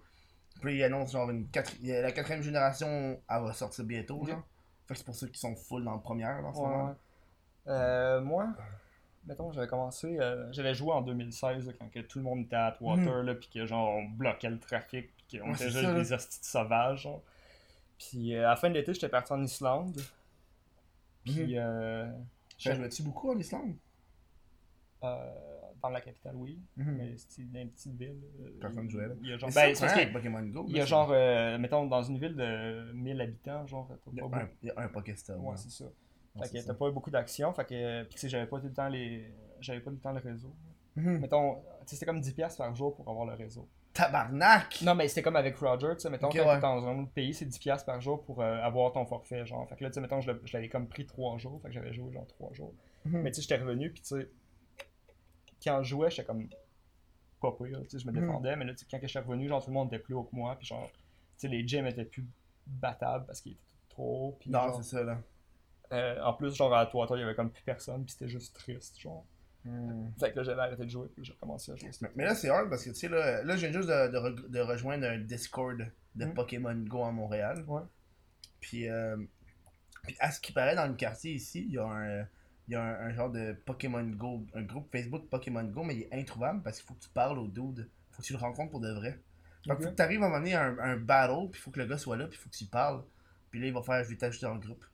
Puis 0.61 0.77
ils 0.77 0.85
annoncent, 0.85 1.13
genre, 1.13 1.31
une 1.31 1.47
quatri- 1.49 1.79
la 2.03 2.13
quatrième 2.13 2.43
génération, 2.43 2.89
elle 3.29 3.43
va 3.43 3.53
sortir 3.53 3.85
bientôt, 3.85 4.25
genre. 4.27 4.47
Fait 4.87 4.95
que 4.95 4.99
c'est 4.99 5.05
pour 5.07 5.15
ceux 5.15 5.29
qui 5.29 5.39
sont 5.41 5.57
full 5.57 5.85
dans 5.85 5.95
le 5.95 6.01
première, 6.01 6.45
en 6.45 6.55
ce 6.55 6.61
Ouais, 6.61 6.67
moment. 6.67 6.95
Euh, 7.69 8.21
moi, 8.23 8.49
mettons, 9.27 9.53
j'avais 9.53 9.67
commencé, 9.69 10.19
euh, 10.21 10.51
j'avais 10.53 10.75
joué 10.75 10.93
en 10.93 11.03
2016, 11.03 11.67
là, 11.67 11.73
quand 11.79 11.89
que 11.91 12.01
tout 12.01 12.19
le 12.19 12.25
monde 12.25 12.41
était 12.41 12.57
à 12.57 12.67
Atwater, 12.67 13.23
là, 13.23 13.35
puis 13.35 13.49
que 13.53 13.67
genre, 13.67 13.89
on 13.91 14.05
bloquait 14.05 14.51
le 14.51 14.59
trafic, 14.59 15.11
puis 15.29 15.39
qu'on 15.41 15.51
Ouais, 15.51 15.55
était 15.55 15.71
juste 15.71 15.95
des 15.95 16.13
hosties 16.13 16.41
sauvages, 16.43 17.03
genre. 17.03 17.23
Puis 17.99 18.35
euh, 18.37 18.47
à 18.47 18.51
la 18.51 18.57
fin 18.57 18.71
de 18.71 18.75
l'été, 18.75 18.95
j'étais 18.95 19.09
parti 19.11 19.33
en 19.33 19.43
Islande. 19.43 20.01
Puis, 21.25 21.59
euh, 21.59 22.07
Ça 22.59 22.75
jouais-tu 22.75 23.03
beaucoup 23.03 23.31
en 23.33 23.39
Islande? 23.39 23.77
euh, 25.05 25.50
dans 25.83 25.89
la 25.91 26.01
capitale, 26.01 26.35
oui. 26.37 26.59
Mhm. 26.77 26.97
Mais 26.97 27.17
c'était 27.17 27.43
dans 27.45 27.61
une 27.61 27.71
petite 27.71 27.95
ville. 27.97 28.21
euh, 28.41 28.59
Personne 28.61 28.85
il- 28.85 28.91
jouait, 28.91 29.07
là. 29.09 29.15
Il 29.23 29.29
y 29.31 29.33
a 29.33 29.39
genre, 29.39 29.51
ben, 29.55 29.75
c'est 29.75 29.75
c'est 29.75 29.87
que- 29.95 30.01
avec 30.01 30.13
Pokémon 30.13 30.43
Go. 30.43 30.65
il 30.69 30.77
y 30.77 30.79
a 30.81 30.83
c'est- 30.83 30.89
genre, 30.89 31.11
euh, 31.13 31.59
mettons, 31.59 31.87
dans 31.87 32.03
une 32.03 32.19
ville 32.19 32.35
de 32.37 32.93
1000 32.93 33.21
habitants, 33.21 33.67
genre, 33.67 33.89
Il 34.13 34.19
y 34.19 34.21
a 34.21 34.25
un, 34.25 34.49
il 34.63 34.67
y 34.69 34.71
a 34.71 34.75
un. 34.81 34.87
Ouais, 34.87 35.57
c'est 35.57 35.71
ça. 35.71 35.85
Fait 36.39 36.45
c'est 36.47 36.53
que 36.55 36.61
ça. 36.61 36.67
t'as 36.69 36.75
pas 36.79 36.91
beaucoup 36.91 37.11
d'actions, 37.11 37.53
fait 37.53 37.65
que, 37.65 38.03
pis 38.05 38.15
tu 38.15 38.21
sais, 38.21 38.29
j'avais 38.29 38.47
pas 38.47 38.61
tout 38.61 38.67
le 38.67 38.73
temps 38.73 38.89
les, 38.89 39.35
j'avais 39.61 39.81
pas 39.81 39.91
tout 39.91 39.97
le 39.97 40.03
temps 40.03 40.13
le 40.13 40.21
réseau. 40.21 40.55
Mhm. 40.97 41.19
Mettons, 41.19 41.55
tu 41.55 41.61
sais, 41.87 41.97
c'était 41.97 42.07
comme 42.07 42.21
10$ 42.21 42.35
piastres 42.35 42.59
par 42.59 42.75
jour 42.75 42.95
pour 42.95 43.09
avoir 43.09 43.27
le 43.27 43.35
réseau. 43.35 43.69
Tabarnak! 43.93 44.83
Non, 44.83 44.95
mais 44.95 45.09
c'était 45.09 45.23
comme 45.23 45.37
avec 45.37 45.57
Roger, 45.57 45.89
tu 45.95 46.01
sais, 46.01 46.11
mettons, 46.11 46.29
Ok, 46.29 46.37
quand 46.37 46.47
ouais. 46.49 46.55
t'es 46.55 46.61
dans 46.61 46.87
un 46.87 46.99
autre 47.01 47.11
pays, 47.11 47.35
c'est 47.35 47.45
10$ 47.47 47.85
par 47.85 48.01
jour 48.01 48.23
pour 48.25 48.41
euh, 48.41 48.57
avoir 48.63 48.93
ton 48.93 49.05
forfait, 49.05 49.45
genre. 49.45 49.69
Fait 49.69 49.77
que 49.77 49.83
là, 49.85 49.91
tu 49.91 49.95
sais, 49.95 50.01
mettons, 50.01 50.21
je 50.21 50.31
l'avais 50.53 50.69
comme 50.69 50.87
pris 50.87 51.05
3 51.07 51.37
jours, 51.39 51.61
fait 51.63 51.69
que 51.69 51.75
j'avais 51.75 51.93
joué 51.93 52.13
genre 52.13 52.27
3 52.29 52.53
jours. 52.53 52.73
Mhm. 53.05 53.23
Mais 53.23 53.31
tu 53.31 53.37
sais, 53.37 53.43
j'étais 53.43 53.61
revenu, 53.63 53.91
puis 53.91 54.01
tu 54.03 54.09
sais, 54.17 54.29
quand 55.63 55.83
je 55.83 55.89
jouais, 55.91 56.11
j'étais 56.11 56.25
comme 56.25 56.49
pas 57.41 57.53
pire, 57.53 57.81
tu 57.85 57.91
sais, 57.91 57.99
je 57.99 58.07
me 58.07 58.13
Mhm. 58.13 58.21
défendais, 58.21 58.57
mais 58.57 58.65
là, 58.67 58.73
quand 58.91 58.99
je 59.03 59.07
suis 59.07 59.19
revenu, 59.19 59.49
genre, 59.49 59.63
tout 59.65 59.71
le 59.71 59.75
monde 59.75 59.89
était 59.93 59.99
plus 60.03 60.15
haut 60.15 60.25
que 60.25 60.37
moi, 60.37 60.57
puis 60.57 60.67
genre, 60.67 60.91
tu 60.93 60.99
sais, 61.39 61.49
les 61.49 61.67
gyms 61.67 61.87
étaient 61.87 62.05
plus 62.05 62.27
battables 62.67 63.25
parce 63.27 63.41
qu'ils 63.41 63.53
étaient 63.53 63.61
trop 63.89 64.39
Non, 64.47 64.59
genre, 64.61 64.77
c'est 64.85 64.91
ça, 64.97 65.03
là. 65.03 65.19
euh, 65.93 66.23
en 66.23 66.35
plus, 66.35 66.55
genre, 66.55 66.75
à 66.75 66.85
toi, 66.87 67.07
toi, 67.07 67.17
il 67.17 67.21
y 67.21 67.25
avait 67.25 67.35
comme 67.35 67.51
plus 67.51 67.63
personne, 67.63 68.05
puis 68.05 68.13
c'était 68.13 68.29
juste 68.29 68.55
triste, 68.55 68.99
genre. 69.01 69.25
Fait 70.19 70.33
que 70.33 70.37
là, 70.39 70.43
j'avais 70.43 70.63
arrêté 70.63 70.85
de 70.85 70.91
jouer, 70.91 71.09
puis 71.15 71.23
j'ai 71.25 71.33
recommencé 71.33 71.73
à 71.73 71.77
jouer. 71.77 71.91
Mais, 72.01 72.11
mais 72.17 72.25
là, 72.25 72.35
c'est 72.35 72.49
hard 72.49 72.69
parce 72.71 72.83
que, 72.85 72.91
tu 72.91 72.97
sais, 72.97 73.09
là, 73.09 73.43
là 73.43 73.57
je 73.57 73.67
viens 73.67 73.73
juste 73.73 73.89
de, 73.91 74.09
de 74.11 74.19
re- 74.19 74.49
de 74.49 74.61
rejoindre 74.61 75.07
un 75.07 75.19
Discord 75.19 75.79
de 76.15 76.25
Mhm. 76.25 76.35
Pokémon 76.35 76.75
Go 76.87 77.05
à 77.05 77.13
Montréal. 77.13 77.63
Ouais. 77.67 77.83
Puis, 78.61 78.89
euh, 78.89 79.17
puis 80.03 80.17
à 80.19 80.31
ce 80.31 80.41
qui 80.41 80.53
paraît, 80.53 80.75
dans 80.77 80.87
le 80.87 80.95
quartier 80.95 81.33
ici, 81.35 81.63
il 81.67 81.73
y 81.75 81.79
a 81.79 81.85
un, 81.87 82.27
il 82.71 82.75
y 82.75 82.77
a 82.77 82.83
un, 82.85 83.09
un 83.09 83.13
genre 83.13 83.31
de 83.31 83.53
Pokémon 83.67 84.05
Go, 84.05 84.47
un 84.55 84.63
groupe 84.63 84.89
Facebook 84.93 85.29
Pokémon 85.29 85.65
Go, 85.65 85.83
mais 85.83 85.97
il 85.97 86.03
est 86.03 86.13
introuvable 86.15 86.63
parce 86.63 86.79
qu'il 86.79 86.87
faut 86.87 86.95
que 86.95 87.01
tu 87.03 87.09
parles 87.09 87.37
au 87.39 87.49
dude. 87.49 87.89
faut 88.13 88.23
que 88.23 88.27
tu 88.27 88.33
le 88.33 88.39
rencontres 88.39 88.71
pour 88.71 88.79
de 88.81 88.93
vrai. 88.93 89.19
Donc, 89.67 89.79
Ok. 89.79 89.85
faut 89.85 89.91
que 89.91 89.97
tu 89.97 90.03
arrives 90.03 90.23
à 90.23 90.27
un 90.27 90.29
moment 90.29 90.39
donné 90.41 90.55
à 90.55 90.65
un, 90.67 90.79
un 90.79 90.97
battle, 90.97 91.51
puis 91.51 91.59
il 91.61 91.63
faut 91.63 91.71
que 91.73 91.81
le 91.81 91.87
gars 91.87 91.99
soit 91.99 92.17
là, 92.17 92.27
puis 92.29 92.39
il 92.39 92.43
faut 92.43 92.49
que 92.49 92.55
tu 92.57 92.65
parles. 92.67 93.03
Puis 93.51 93.61
là, 93.61 93.67
il 93.67 93.73
va 93.73 93.83
faire, 93.83 94.05
je 94.05 94.09
vais 94.11 94.17
t'ajouter 94.17 94.47
dans 94.47 94.55
le 94.55 94.61
groupe. 94.61 94.85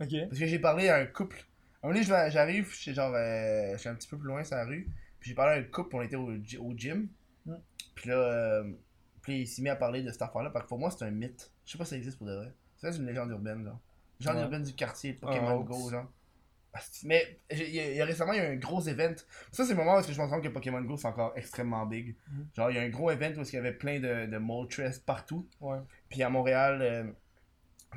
Ok. 0.00 0.08
Parce 0.28 0.38
que 0.40 0.46
j'ai 0.46 0.58
parlé 0.58 0.88
à 0.88 0.96
un 0.96 1.04
couple. 1.06 1.36
À 1.82 1.86
un 1.86 1.90
moment 1.90 2.00
donné, 2.02 2.30
j'arrive, 2.30 2.70
je 2.70 2.76
suis 2.76 2.94
genre, 2.94 3.12
euh, 3.14 3.72
je 3.74 3.76
suis 3.76 3.88
un 3.90 3.94
petit 3.94 4.08
peu 4.08 4.16
plus 4.16 4.26
loin 4.26 4.42
sur 4.42 4.56
la 4.56 4.64
rue. 4.64 4.88
Puis 5.20 5.28
j'ai 5.30 5.34
parlé 5.34 5.52
à 5.54 5.58
un 5.58 5.64
couple, 5.64 5.96
on 5.96 6.00
était 6.02 6.16
au, 6.16 6.30
au 6.30 6.74
gym. 6.74 7.08
Mm. 7.44 7.54
Puis 7.94 8.08
là, 8.08 8.16
euh, 8.16 8.72
puis 9.20 9.40
il 9.42 9.46
s'est 9.46 9.60
mis 9.62 9.68
à 9.68 9.76
parler 9.76 10.02
de 10.02 10.10
cette 10.10 10.22
affaire-là. 10.22 10.48
Parce 10.50 10.64
que 10.64 10.68
pour 10.70 10.78
moi, 10.78 10.90
c'est 10.90 11.04
un 11.04 11.10
mythe. 11.10 11.52
Je 11.66 11.72
sais 11.72 11.78
pas 11.78 11.84
si 11.84 11.90
ça 11.90 11.96
existe 11.96 12.16
pour 12.16 12.26
de 12.26 12.34
vrai. 12.34 12.54
Ça, 12.78 12.90
c'est 12.90 12.98
une 12.98 13.06
légende 13.06 13.30
urbaine, 13.30 13.62
genre. 13.64 13.78
Légende 14.20 14.36
Ouais. 14.36 14.42
urbaine 14.42 14.62
du 14.62 14.72
quartier 14.74 15.12
Pokémon 15.12 15.58
hoax. 15.58 15.68
Go, 15.68 15.90
genre. 15.90 16.10
Mais 17.04 17.40
il 17.50 17.58
y, 17.74 17.80
a- 17.80 17.90
il 17.90 17.96
y 17.96 18.00
a 18.00 18.04
récemment, 18.04 18.32
il 18.32 18.36
y 18.36 18.40
a 18.40 18.50
eu 18.50 18.54
un 18.54 18.58
gros 18.58 18.80
event. 18.86 19.14
Ça, 19.50 19.64
c'est 19.64 19.70
le 19.72 19.76
moment 19.78 19.98
où 19.98 20.02
je 20.02 20.10
me 20.12 20.16
rends 20.18 20.28
compte 20.28 20.42
que 20.44 20.48
Pokémon 20.48 20.80
Go, 20.82 20.96
c'est 20.96 21.08
encore 21.08 21.32
extrêmement 21.36 21.84
big. 21.86 22.14
Mhm. 22.30 22.46
Genre, 22.54 22.70
il 22.70 22.76
y 22.76 22.78
a 22.78 22.82
un 22.82 22.88
gros 22.90 23.10
event 23.10 23.32
où 23.36 23.42
il 23.42 23.52
y 23.52 23.56
avait 23.56 23.72
plein 23.72 23.98
de, 24.00 24.26
de 24.26 24.38
Moltres 24.38 24.82
partout. 25.04 25.48
Ouais. 25.60 25.78
Puis 26.08 26.22
à 26.22 26.28
Montréal, 26.30 26.78
euh, 26.82 27.04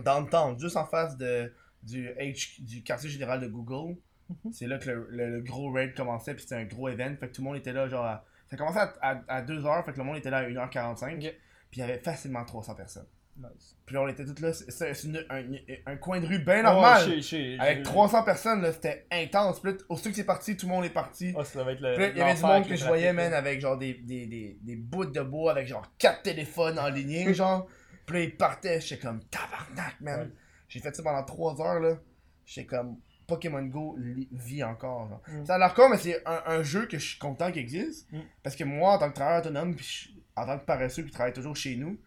downtown, 0.03 0.57
juste 0.59 0.77
en 0.77 0.85
face 0.85 1.17
de, 1.17 1.53
du, 1.83 2.07
H, 2.09 2.61
du 2.63 2.83
quartier 2.83 3.09
général 3.09 3.39
de 3.41 3.47
Google, 3.47 3.97
Mhm. 4.29 4.53
c'est 4.53 4.67
là 4.67 4.77
que 4.77 4.89
le, 4.89 5.07
le- 5.09 5.29
le 5.29 5.41
gros 5.41 5.71
raid 5.71 5.93
commençait, 5.93 6.33
puis 6.33 6.43
c'était 6.43 6.55
un 6.55 6.63
gros 6.65 6.87
event. 6.87 7.13
Fait 7.19 7.27
que 7.27 7.33
tout 7.33 7.41
le 7.41 7.47
monde 7.49 7.57
était 7.57 7.73
là, 7.73 7.87
genre, 7.89 8.05
à- 8.05 8.23
ça 8.49 8.55
commençait 8.57 8.79
à, 8.79 8.93
à, 9.01 9.21
à 9.27 9.41
2h, 9.41 9.83
fait 9.85 9.91
que 9.91 9.97
le 9.97 10.03
monde 10.05 10.17
était 10.17 10.29
là 10.29 10.37
à 10.39 10.43
1h45. 10.49 11.15
Ok. 11.17 11.35
Puis 11.69 11.79
il 11.79 11.79
y 11.79 11.83
avait 11.83 11.99
facilement 11.99 12.43
300 12.45 12.75
personnes. 12.75 13.07
Nice. 13.37 13.75
Puis 13.85 13.95
là, 13.95 14.01
on 14.03 14.07
était 14.07 14.25
tous 14.25 14.39
là, 14.41 14.53
c'est 14.53 15.07
un, 15.29 15.43
un 15.85 15.95
coin 15.97 16.19
de 16.19 16.27
rue 16.27 16.39
bien 16.39 16.63
normal. 16.63 17.07
Ouais, 17.09 17.15
je 17.17 17.21
sais, 17.21 17.51
je 17.51 17.55
sais, 17.55 17.59
avec 17.59 17.79
je- 17.79 17.83
300 17.83 18.23
personnes, 18.23 18.61
là, 18.61 18.71
c'était 18.71 19.05
intense. 19.11 19.59
Puis 19.59 19.71
là, 19.71 19.77
aussitôt 19.89 20.09
que 20.09 20.15
c'est 20.15 20.23
parti, 20.25 20.55
tout 20.57 20.67
le 20.67 20.73
monde 20.73 20.85
est 20.85 20.89
parti. 20.89 21.33
Ah, 21.37 21.43
ça 21.43 21.63
va 21.63 21.71
être 21.71 21.81
le. 21.81 21.93
Puis 21.95 22.03
là, 22.03 22.09
il 22.09 22.17
y 22.17 22.21
avait 22.21 22.35
du 22.35 22.41
monde 22.41 22.67
que 22.67 22.75
je 22.75 22.85
voyais, 22.85 23.13
man, 23.13 23.33
avec 23.33 23.59
genre 23.61 23.77
des, 23.77 23.93
des, 23.95 24.25
des, 24.27 24.57
des 24.61 24.75
bouts 24.75 25.05
de 25.05 25.21
bois 25.21 25.51
avec 25.51 25.67
genre 25.67 25.85
4 25.97 26.21
téléphones 26.23 26.77
en 26.77 26.89
ligne, 26.89 27.33
genre. 27.33 27.67
Puis 28.05 28.17
là, 28.17 28.23
ils 28.25 28.35
partaient, 28.37 28.81
j'étais 28.81 29.01
comme 29.01 29.23
tabarnak, 29.25 30.01
man. 30.01 30.19
Ouais. 30.21 30.29
J'ai 30.67 30.79
fait 30.79 30.95
ça 30.95 31.01
pendant 31.03 31.23
3 31.23 31.61
heures, 31.61 31.79
là. 31.79 31.97
J'étais 32.45 32.67
comme 32.67 32.97
Pokémon 33.27 33.63
Go 33.63 33.97
vit 34.31 34.63
encore, 34.63 35.07
genre. 35.07 35.21
Mm. 35.27 35.45
Ça 35.45 35.55
a 35.55 35.57
l'air 35.57 35.73
con, 35.73 35.89
mais 35.89 35.97
c'est 35.97 36.21
un, 36.27 36.41
un 36.47 36.63
jeu 36.63 36.85
que 36.85 36.97
je 36.99 37.07
suis 37.09 37.19
content 37.19 37.51
qu'il 37.51 37.61
existe. 37.61 38.11
Mm. 38.11 38.19
Parce 38.43 38.55
que 38.55 38.63
moi, 38.65 38.93
en 38.93 38.97
tant 38.97 39.09
que 39.09 39.15
travailleur 39.15 39.41
autonome, 39.41 39.75
puis 39.75 40.21
en 40.35 40.45
tant 40.45 40.59
que 40.59 40.65
paresseux 40.65 41.03
qui 41.03 41.11
travaille 41.11 41.33
toujours 41.33 41.55
chez 41.55 41.75
nous, 41.75 41.97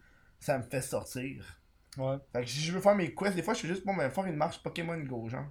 ça 0.45 0.57
me 0.59 0.63
fait 0.63 0.81
sortir. 0.81 1.59
Ouais. 1.97 2.17
Fait 2.31 2.43
que 2.43 2.49
si 2.49 2.59
je 2.59 2.71
veux 2.71 2.81
faire 2.81 2.95
mes 2.95 3.13
quests, 3.13 3.35
des 3.35 3.41
fois, 3.41 3.53
je 3.53 3.61
fais 3.61 3.67
juste, 3.67 3.85
bon, 3.85 3.95
ben, 3.95 4.09
faire 4.09 4.25
une 4.25 4.35
marche 4.35 4.61
Pokémon 4.61 4.97
Go, 4.99 5.27
genre. 5.27 5.45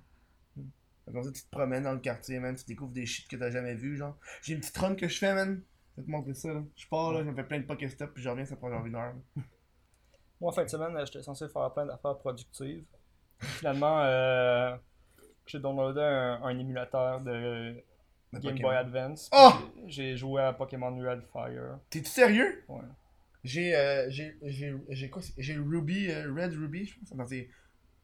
Mm. 0.56 0.62
Fait 1.04 1.10
que 1.10 1.16
Comme 1.16 1.24
ça, 1.24 1.32
tu 1.32 1.42
te 1.42 1.50
promènes 1.50 1.82
dans 1.82 1.92
le 1.92 1.98
quartier, 1.98 2.38
man, 2.38 2.54
tu 2.54 2.64
découvres 2.64 2.92
des 2.92 3.06
shit 3.06 3.26
que 3.28 3.36
t'as 3.36 3.50
jamais 3.50 3.74
vu, 3.74 3.96
genre. 3.96 4.16
J'ai 4.42 4.54
une 4.54 4.60
petite 4.60 4.76
run 4.76 4.94
que 4.94 5.08
je 5.08 5.18
fais, 5.18 5.34
man. 5.34 5.62
Je 5.96 6.00
vais 6.00 6.06
te 6.06 6.10
montrer 6.10 6.34
ça, 6.34 6.52
là. 6.52 6.62
Je 6.76 6.86
pars, 6.86 7.12
là, 7.12 7.24
je 7.24 7.30
me 7.30 7.34
fais 7.34 7.44
plein 7.44 7.58
de 7.58 7.66
Pokéstop, 7.66 8.12
puis 8.14 8.22
je 8.22 8.28
reviens, 8.28 8.44
ça 8.44 8.56
prend 8.56 8.70
genre 8.70 8.86
une 8.86 8.94
heure. 8.94 9.14
là. 9.14 9.42
Moi, 10.40 10.50
en 10.50 10.54
fin 10.54 10.64
de 10.64 10.68
semaine, 10.70 10.96
j'étais 11.06 11.22
censé 11.22 11.48
faire 11.48 11.72
plein 11.72 11.86
d'affaires 11.86 12.18
productives. 12.18 12.84
Finalement, 13.38 14.00
euh, 14.02 14.76
j'ai 15.46 15.58
downloadé 15.58 16.00
un, 16.00 16.42
un 16.42 16.58
émulateur 16.58 17.20
de 17.20 17.82
Game 18.32 18.42
Pokémon. 18.42 18.68
Boy 18.68 18.76
Advance. 18.76 19.30
Oh! 19.32 19.52
J'ai 19.86 20.10
j'ai 20.10 20.16
joué 20.16 20.42
à 20.42 20.52
Pokémon 20.52 20.96
Red 20.98 21.22
Fire. 21.32 21.78
T'es-tu 21.90 22.10
sérieux? 22.10 22.64
Ouais. 22.68 22.82
J'ai, 23.44 23.76
euh, 23.76 24.06
j'ai, 24.08 24.36
j'ai, 24.42 24.74
j'ai 24.88 25.10
quoi? 25.10 25.22
J'ai 25.36 25.56
Ruby, 25.56 26.10
euh, 26.10 26.32
Red 26.34 26.54
Ruby, 26.54 26.86
je 26.86 26.98
pense. 26.98 27.12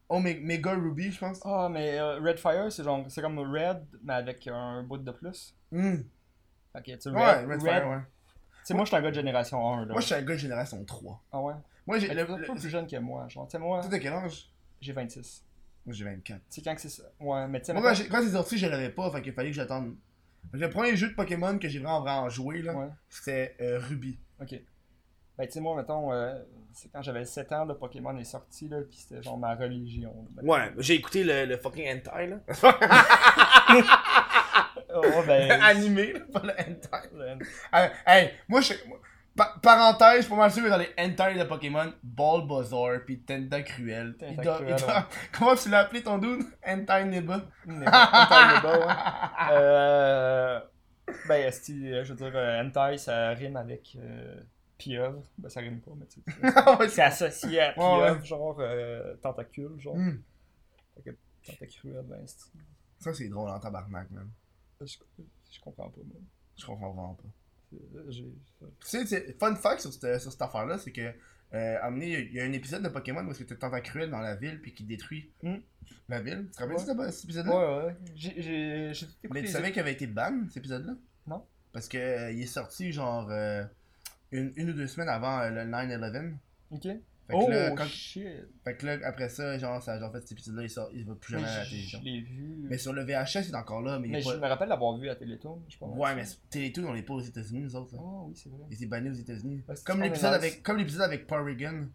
Omega 0.09 0.39
Mega 0.41 0.71
Ruby, 0.73 1.11
je 1.11 1.19
pense. 1.19 1.39
Ah, 1.43 1.67
mais 1.69 1.97
euh, 1.97 2.19
Red 2.19 2.37
Fire, 2.37 2.71
c'est 2.71 2.83
genre, 2.83 3.05
c'est 3.09 3.21
comme 3.21 3.39
Red, 3.39 3.85
mais 4.03 4.13
avec 4.13 4.45
un 4.47 4.83
bout 4.83 4.97
de 4.97 5.11
plus. 5.11 5.55
Hmm. 5.71 5.95
Ok, 6.75 6.83
tu 6.83 6.99
sais, 6.99 7.09
Ouais, 7.09 7.37
Red, 7.37 7.49
Red, 7.49 7.49
Red- 7.49 7.61
Fire, 7.61 7.89
ouais. 7.89 7.97
Tu 7.97 8.67
sais, 8.67 8.73
moi, 8.75 8.83
je 8.85 8.89
suis 8.89 8.97
un 8.97 9.01
gars 9.01 9.09
de 9.09 9.15
génération 9.15 9.73
1, 9.73 9.85
là. 9.85 9.93
Moi, 9.93 10.01
je 10.01 10.05
suis 10.05 10.15
un 10.15 10.21
gars 10.21 10.33
de 10.35 10.39
génération 10.39 10.83
3. 10.85 11.23
Ah 11.31 11.41
ouais? 11.41 11.53
Moi, 11.87 11.97
j'ai. 11.99 12.13
Le, 12.13 12.25
tu 12.25 12.51
plus 12.51 12.69
jeune 12.69 12.87
que 12.87 12.97
moi. 12.97 13.27
Genre, 13.27 13.47
tu 13.47 13.53
sais, 13.53 13.59
moi, 13.59 13.81
Toi, 13.81 13.89
t'as 13.89 13.99
quel 13.99 14.13
âge? 14.13 14.49
j'ai 14.79 14.93
26. 14.93 15.43
Moi, 15.85 15.95
j'ai 15.95 16.05
24. 16.05 16.39
Tu 16.39 16.43
sais, 16.49 16.61
quand 16.61 16.75
que 16.75 16.81
c'est 16.81 16.89
ça? 16.89 17.03
Ouais, 17.19 17.47
mais 17.47 17.59
tu 17.59 17.65
sais, 17.67 17.73
Moi, 17.73 17.81
quand, 17.81 18.03
quand 18.09 18.21
c'est 18.21 18.31
sorti, 18.31 18.57
je 18.57 18.67
l'avais 18.67 18.89
pas, 18.89 19.09
fait 19.11 19.21
qu'il 19.23 19.33
fallait 19.33 19.49
que 19.49 19.55
j'attende. 19.55 19.95
Le 20.53 20.69
premier 20.69 20.95
jeu 20.95 21.09
de 21.09 21.13
Pokémon 21.15 21.57
que 21.57 21.67
j'ai 21.69 21.79
vraiment, 21.79 22.01
vraiment 22.01 22.29
joué, 22.29 22.61
là, 22.61 22.75
Ouais. 22.75 22.89
c'était 23.09 23.55
euh, 23.61 23.79
Ruby. 23.79 24.19
Ok. 24.39 24.55
Ben, 25.41 25.47
tu 25.47 25.53
sais, 25.53 25.59
moi, 25.59 25.75
mettons, 25.75 26.13
euh, 26.13 26.35
c'est 26.71 26.91
quand 26.91 27.01
j'avais 27.01 27.25
7 27.25 27.51
ans, 27.53 27.65
le 27.65 27.75
Pokémon 27.75 28.15
est 28.17 28.23
sorti, 28.25 28.69
là, 28.69 28.77
pis 28.87 28.97
c'était 28.99 29.23
genre 29.23 29.39
ma 29.39 29.55
religion. 29.55 30.13
Ouais, 30.43 30.71
j'ai 30.77 30.93
écouté 30.93 31.23
le, 31.23 31.45
le 31.45 31.57
fucking 31.57 31.87
hentai, 31.97 32.27
là. 32.27 32.37
Oh, 34.93 35.23
ben. 35.25 35.49
Animé, 35.63 36.13
là, 36.13 36.19
pas 36.31 36.41
le 36.43 36.51
hentai. 36.51 37.09
le- 37.13 37.37
Hey, 37.73 37.89
hey, 38.05 38.31
moi, 38.47 38.61
je. 38.61 38.73
pa- 39.35 39.55
parenthèse, 39.63 40.17
je 40.17 40.21
suis 40.23 40.29
pas 40.29 40.35
mal 40.35 40.51
sûr 40.51 40.63
que 40.63 40.69
dans 40.69 40.77
les 40.77 40.89
hentai 40.99 41.35
de 41.39 41.43
Pokémon, 41.45 41.91
Bulbasaur 42.03 42.99
pis 43.07 43.19
Tentacruel. 43.21 44.15
Tentacruel, 44.17 44.75
doit- 44.75 45.07
Comment 45.37 45.55
tu 45.55 45.69
l'as 45.69 45.79
appelé 45.79 46.03
ton 46.03 46.17
dude? 46.17 46.43
Hentai 46.67 47.05
Neba. 47.05 47.41
Hentai 47.67 47.79
Neba, 47.79 48.79
ouais. 48.79 48.93
Euh. 49.53 50.59
Ben, 51.27 51.45
euh, 51.49 52.03
je 52.03 52.13
veux 52.13 52.15
dire, 52.15 52.31
euh, 52.35 52.61
Hentai, 52.61 52.97
ça 52.97 53.29
rime 53.29 53.55
avec 53.57 53.97
euh, 53.99 54.35
pieuvre. 54.83 55.23
Ben, 55.37 55.49
ça 55.49 55.59
rime 55.61 55.79
pas, 55.81 55.91
mais 55.97 56.05
tu 56.07 56.19
sais. 56.21 56.37
Ah 56.55 56.77
C'est 56.89 57.01
associé 57.01 57.59
à 57.61 57.73
pieuvre, 57.73 58.17
ouais. 58.19 58.25
genre 58.25 58.57
euh, 58.59 59.15
tentacule, 59.17 59.79
genre. 59.79 59.95
Hmm. 59.95 60.21
Tentacruel, 61.45 62.03
ben, 62.07 62.23
esti. 62.23 62.49
Ça, 62.99 63.13
c'est 63.13 63.27
drôle 63.29 63.49
en 63.49 63.59
tabarnak, 63.59 64.11
man. 64.11 64.29
Je, 64.81 64.85
je 65.51 65.59
comprends 65.59 65.89
pas, 65.89 66.01
moi. 66.05 66.21
Je 66.57 66.65
comprends 66.65 66.91
vraiment 66.91 67.15
pas. 67.15 67.29
C'est- 67.71 68.11
J'ai. 68.11 68.31
Tu 68.59 68.67
sais, 68.81 69.05
c'est- 69.05 69.39
fun 69.39 69.55
fact 69.55 69.81
sur 69.81 69.91
cette, 69.93 70.21
sur 70.21 70.31
cette 70.31 70.41
affaire-là, 70.41 70.77
c'est 70.77 70.91
que, 70.91 71.01
euh, 71.53 71.77
il 71.97 72.33
y 72.33 72.39
a 72.39 72.43
un 72.43 72.51
épisode 72.53 72.83
de 72.83 72.89
Pokémon 72.89 73.25
où 73.25 73.33
t'as 73.33 73.55
Tentacruel 73.55 74.09
dans 74.11 74.19
la 74.19 74.35
ville 74.35 74.61
puis 74.61 74.73
qui 74.73 74.83
détruit 74.83 75.31
Hmm. 75.41 75.57
la 76.09 76.21
ville. 76.21 76.45
Tu 76.47 76.51
te 76.51 76.59
rappelles 76.59 76.77
Ouais. 76.77 77.05
de 77.05 77.11
ce- 77.11 77.15
cet 77.17 77.23
épisode-là? 77.25 77.79
Ouais, 77.79 77.85
ouais. 77.87 77.95
J'ai. 78.15 78.91
Mais 79.31 79.41
tu 79.41 79.47
savais 79.47 79.71
qu'il 79.71 79.79
avait 79.81 79.93
été 79.93 80.05
ban, 80.07 80.43
cet 80.47 80.57
épisode-là? 80.57 80.93
Non. 81.27 81.43
Parce 81.73 81.87
que 81.87 81.97
euh, 81.97 82.31
il 82.31 82.41
est 82.43 82.45
sorti 82.47 82.91
genre 82.91 83.29
euh, 83.31 83.63
une, 84.31 84.53
une 84.55 84.69
ou 84.69 84.73
deux 84.73 84.87
semaines 84.87 85.09
avant 85.09 85.39
euh, 85.39 85.49
le 85.49 85.61
9-11. 85.71 86.33
Ok. 86.71 86.83
Fait 87.27 87.37
que, 87.37 87.43
oh 87.45 87.49
là, 87.49 87.71
quand- 87.71 87.85
shit. 87.85 88.27
fait 88.65 88.75
que 88.75 88.85
là, 88.85 88.97
après 89.05 89.29
ça, 89.29 89.57
genre, 89.57 89.81
ça 89.81 89.93
a 89.93 89.99
genre 89.99 90.11
fait 90.11 90.19
cet 90.21 90.33
épisode-là, 90.33 90.63
il, 90.63 90.69
sort, 90.69 90.89
il 90.91 91.05
va 91.05 91.15
plus 91.15 91.35
Mais 91.35 91.41
jamais 91.41 91.51
à 91.53 91.57
la 91.59 91.63
je 91.63 91.69
télévision. 91.69 91.99
je 91.99 92.03
l'ai 92.05 92.21
vu. 92.21 92.57
Mais 92.69 92.77
sur 92.77 92.91
le 92.93 93.03
VHS, 93.03 93.47
il 93.47 93.51
est 93.51 93.55
encore 93.55 93.81
là, 93.81 93.99
mais, 93.99 94.07
il 94.07 94.11
Mais 94.11 94.21
je 94.21 94.29
me 94.35 94.47
rappelle 94.47 94.67
l'avoir 94.67 94.97
vu 94.97 95.07
à 95.09 95.15
Télétoon. 95.15 95.61
Je 95.69 95.77
pense. 95.77 95.97
Ouais, 95.97 96.13
mais 96.15 96.23
Télétoon, 96.49 96.85
on 96.89 96.93
n'est 96.93 97.03
pas 97.03 97.13
aux 97.13 97.21
États-Unis, 97.21 97.61
nous 97.61 97.75
autres. 97.75 97.93
Là. 97.95 98.01
Oh 98.03 98.25
oui, 98.27 98.33
c'est 98.35 98.49
vrai. 98.49 98.63
Il 98.69 98.75
s'est 98.75 98.85
banni 98.87 99.09
aux 99.09 99.13
États-Unis. 99.13 99.63
Ouais, 99.67 99.75
Comme 99.85 100.01
l'épisode 100.01 100.33
avec, 100.33 100.61
comme 100.63 100.77
l'épisode 100.77 101.01
avec. 101.03 101.25
Porygon, 101.27 101.87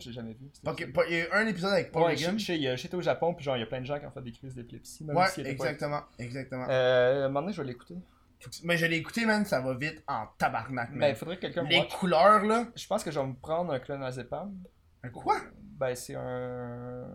j'ai 0.00 0.12
jamais 0.12 0.32
vu. 0.34 0.50
Il 1.08 1.12
y 1.12 1.14
a 1.20 1.24
eu 1.24 1.28
un 1.32 1.46
épisode 1.46 1.72
avec 1.72 1.86
Ouais, 1.86 1.92
Porygon. 1.92 2.36
je 2.38 2.52
a- 2.68 2.76
j'étais 2.76 2.94
au 2.94 3.00
Japon, 3.02 3.34
puis 3.34 3.44
genre, 3.44 3.56
il 3.56 3.60
y 3.60 3.62
a 3.62 3.66
plein 3.66 3.80
de 3.80 3.86
gens 3.86 3.98
qui 3.98 4.06
ont 4.06 4.10
fait 4.10 4.22
des 4.22 4.32
crises 4.32 4.54
d'épilepsie. 4.54 5.04
Ouais, 5.04 5.14
pas- 5.14 5.30
exactement, 5.38 6.00
exactement. 6.18 6.66
Euh, 6.68 7.22
à 7.22 7.24
un 7.24 7.28
moment 7.28 7.42
donné, 7.42 7.52
je 7.52 7.62
vais 7.62 7.68
l'écouter. 7.68 7.94
Mais 8.64 8.76
je 8.76 8.86
l'ai 8.86 8.96
écouté, 8.96 9.26
man, 9.26 9.44
ça 9.44 9.60
va 9.60 9.74
vite 9.74 10.02
en 10.08 10.26
tabarnak, 10.38 10.90
Ben, 10.92 10.98
man. 10.98 11.10
il 11.10 11.16
faudrait 11.16 11.36
que 11.36 11.42
quelqu'un 11.42 11.64
Les 11.64 11.86
couleurs, 11.88 12.44
là. 12.44 12.66
Je 12.76 12.86
pense 12.86 13.02
que 13.04 13.10
je 13.10 13.18
vais 13.20 13.26
me 13.26 13.34
prendre 13.34 13.72
un 13.72 13.78
clonazepam. 13.80 14.54
Un 15.02 15.08
Quoi? 15.10 15.36
Ben, 15.60 15.94
c'est 15.94 16.14
un... 16.14 17.06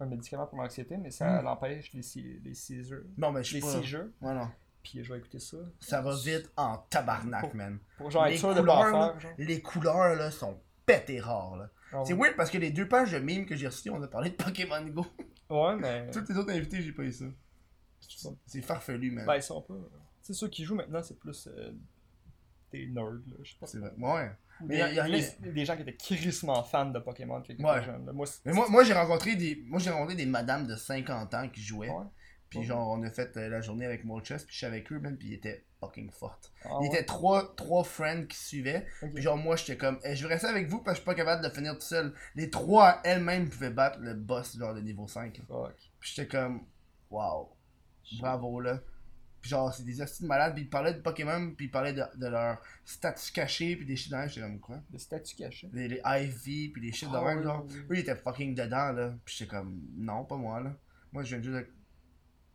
un 0.00 0.06
médicament 0.06 0.46
pour 0.46 0.58
l'anxiété, 0.58 0.96
mais 0.96 1.10
ça 1.10 1.40
Hmm. 1.40 1.44
l'empêche 1.44 1.92
les, 1.92 2.02
si- 2.02 2.40
les 2.44 2.54
seizures. 2.54 3.04
Non, 3.16 3.30
mais 3.32 3.42
je 3.44 3.54
Les 3.54 3.60
seizures. 3.60 4.08
Non. 4.20 4.48
Puis 4.82 5.04
je 5.04 5.12
vais 5.12 5.18
écouter 5.18 5.38
ça. 5.38 5.58
Ça 5.78 6.00
va 6.00 6.14
vite 6.16 6.50
en 6.56 6.78
tabarnak, 6.88 7.42
Pour- 7.42 7.54
man. 7.54 7.78
Pour 7.98 8.10
genre 8.10 8.24
les 8.26 8.32
être 8.34 8.38
sûr 8.40 8.54
de 8.54 8.62
pas 8.62 8.74
en 8.76 8.82
couleurs, 8.84 8.92
là, 9.00 9.08
faire. 9.12 9.20
Genre. 9.20 9.32
les 9.38 9.60
couleurs, 9.62 10.16
là, 10.16 10.30
sont 10.30 10.58
pétés 10.86 11.20
rares, 11.20 11.56
là. 11.56 11.68
Ah 11.92 12.02
C'est 12.06 12.14
weird 12.14 12.36
parce 12.36 12.50
que 12.50 12.56
les 12.58 12.70
deux 12.70 12.88
pages 12.88 13.12
de 13.12 13.18
mimes 13.18 13.44
que 13.46 13.56
j'ai 13.56 13.66
reçues, 13.66 13.90
on 13.90 14.02
a 14.02 14.08
parlé 14.08 14.30
de 14.30 14.36
Pokémon 14.36 14.82
Go. 14.88 15.04
Ouais, 15.50 15.76
mais. 15.76 16.10
Tous 16.12 16.24
les 16.28 16.36
autres 16.38 16.52
invités, 16.52 16.80
j'ai 16.80 16.92
pas 16.92 17.02
eu 17.02 17.12
ça. 17.12 17.24
C'est 18.46 18.62
farfelu, 18.62 19.10
man. 19.10 19.26
Ben, 19.26 19.36
ils 19.36 19.42
sont 19.42 19.60
pas. 19.62 19.74
Sais, 20.32 20.38
ceux 20.40 20.48
qui 20.48 20.64
jouent 20.64 20.74
maintenant, 20.76 21.02
c'est 21.02 21.18
plus. 21.18 21.48
euh, 21.48 21.72
t'es 22.70 22.86
nerd, 22.86 23.22
là. 23.26 23.36
Je 23.42 23.50
sais 23.52 23.56
pas. 23.58 23.66
C'est 23.66 23.78
vrai. 23.78 23.92
Ouais. 23.98 24.30
Ou 24.62 24.66
Mais 24.66 24.74
des, 24.74 24.78
y 24.80 24.82
a- 24.82 24.92
y 24.92 24.98
a 25.00 25.02
rien- 25.04 25.28
des- 25.40 25.52
des 25.52 25.64
gens 25.64 25.74
qui 25.76 25.82
étaient 25.82 25.96
crissement 25.96 26.62
fans 26.62 26.86
de 26.90 26.98
Pokémon 26.98 27.40
étaient 27.42 27.62
Ouais. 27.62 27.82
jeunes. 27.82 28.06
là. 28.06 28.12
Moi, 28.12 28.26
Mais 28.44 28.52
moi, 28.52 28.68
moi 28.68 28.84
j'ai 28.84 28.92
rencontré 28.92 29.34
des. 29.36 29.62
Moi 29.66 29.78
j'ai 29.78 29.90
rencontré 29.90 30.14
des 30.16 30.26
madames 30.26 30.66
de 30.66 30.76
50 30.76 31.32
ans 31.34 31.48
qui 31.48 31.60
jouaient. 31.62 31.88
Ouais. 31.88 32.04
Puis 32.50 32.64
genre 32.64 32.88
on 32.90 33.02
a 33.04 33.10
fait 33.10 33.36
euh, 33.36 33.48
la 33.48 33.60
journée 33.60 33.86
avec 33.86 34.04
mon 34.04 34.22
chess, 34.24 34.44
puis 34.44 34.52
je 34.52 34.58
suis 34.58 34.66
avec 34.66 34.90
eux, 34.92 34.98
man, 34.98 35.16
puis 35.16 35.28
ils 35.28 35.34
étaient 35.34 35.64
fucking 35.78 36.10
fortes. 36.10 36.52
Ah 36.64 36.70
Il 36.72 36.80
ouais? 36.80 36.86
était 36.88 37.04
trois, 37.04 37.54
trois 37.54 37.84
friends 37.84 38.26
qui 38.26 38.36
suivaient. 38.36 38.86
Puis 39.14 39.22
genre 39.22 39.36
moi 39.36 39.54
j'étais 39.56 39.76
comme 39.76 39.98
Eh, 40.04 40.14
je 40.16 40.26
vais 40.26 40.34
rester 40.34 40.48
avec 40.48 40.68
vous 40.68 40.78
parce 40.82 40.98
que 40.98 41.00
je 41.00 41.00
suis 41.02 41.06
pas 41.06 41.14
capable 41.14 41.42
de 41.44 41.48
finir 41.48 41.74
tout 41.74 41.80
seul. 41.80 42.12
Les 42.34 42.50
trois 42.50 43.00
elles-mêmes 43.04 43.48
pouvaient 43.48 43.70
battre 43.70 43.98
le 44.00 44.14
boss 44.14 44.58
genre 44.58 44.74
de 44.74 44.80
niveau 44.80 45.06
5. 45.08 45.38
là. 45.38 45.44
Fuck. 45.48 45.76
Puis 46.00 46.12
j'étais 46.14 46.28
comme 46.28 46.66
Wow. 47.10 47.50
Bravo 48.20 48.60
là. 48.60 48.80
Puis 49.40 49.50
genre 49.50 49.72
c'est 49.72 49.84
des 49.84 50.00
astuces 50.02 50.26
malades. 50.26 50.54
Puis 50.54 50.64
ils 50.64 50.68
parlaient 50.70 50.94
de 50.94 51.00
Pokémon, 51.00 51.54
puis 51.56 51.66
ils 51.66 51.70
parlaient 51.70 51.92
de, 51.92 52.02
de 52.16 52.26
leurs 52.26 52.60
stats 52.84 53.14
cachés, 53.34 53.76
puis 53.76 53.86
des 53.86 53.96
shit 53.96 54.10
dans 54.12 54.26
J'étais 54.28 54.40
comme 54.42 54.60
quoi? 54.60 54.80
Des 54.90 54.98
statues 54.98 55.36
cachées. 55.36 55.70
Les, 55.72 55.88
les 55.88 56.00
IV, 56.04 56.72
puis 56.72 56.80
des 56.82 56.92
shit 56.92 57.10
de 57.10 57.14
Ah 57.16 57.24
ouais, 57.24 57.42
genre. 57.42 57.64
ouais. 57.66 57.72
Eux 57.90 57.94
ils 57.96 58.00
étaient 58.00 58.16
fucking 58.16 58.54
dedans 58.54 58.92
là. 58.92 59.14
Puis 59.24 59.36
j'étais 59.38 59.50
comme 59.50 59.80
Non, 59.96 60.24
pas 60.24 60.36
moi 60.36 60.60
là. 60.60 60.74
Moi 61.12 61.22
je 61.24 61.34
viens 61.36 61.42
juste 61.42 61.56
de. 61.56 61.66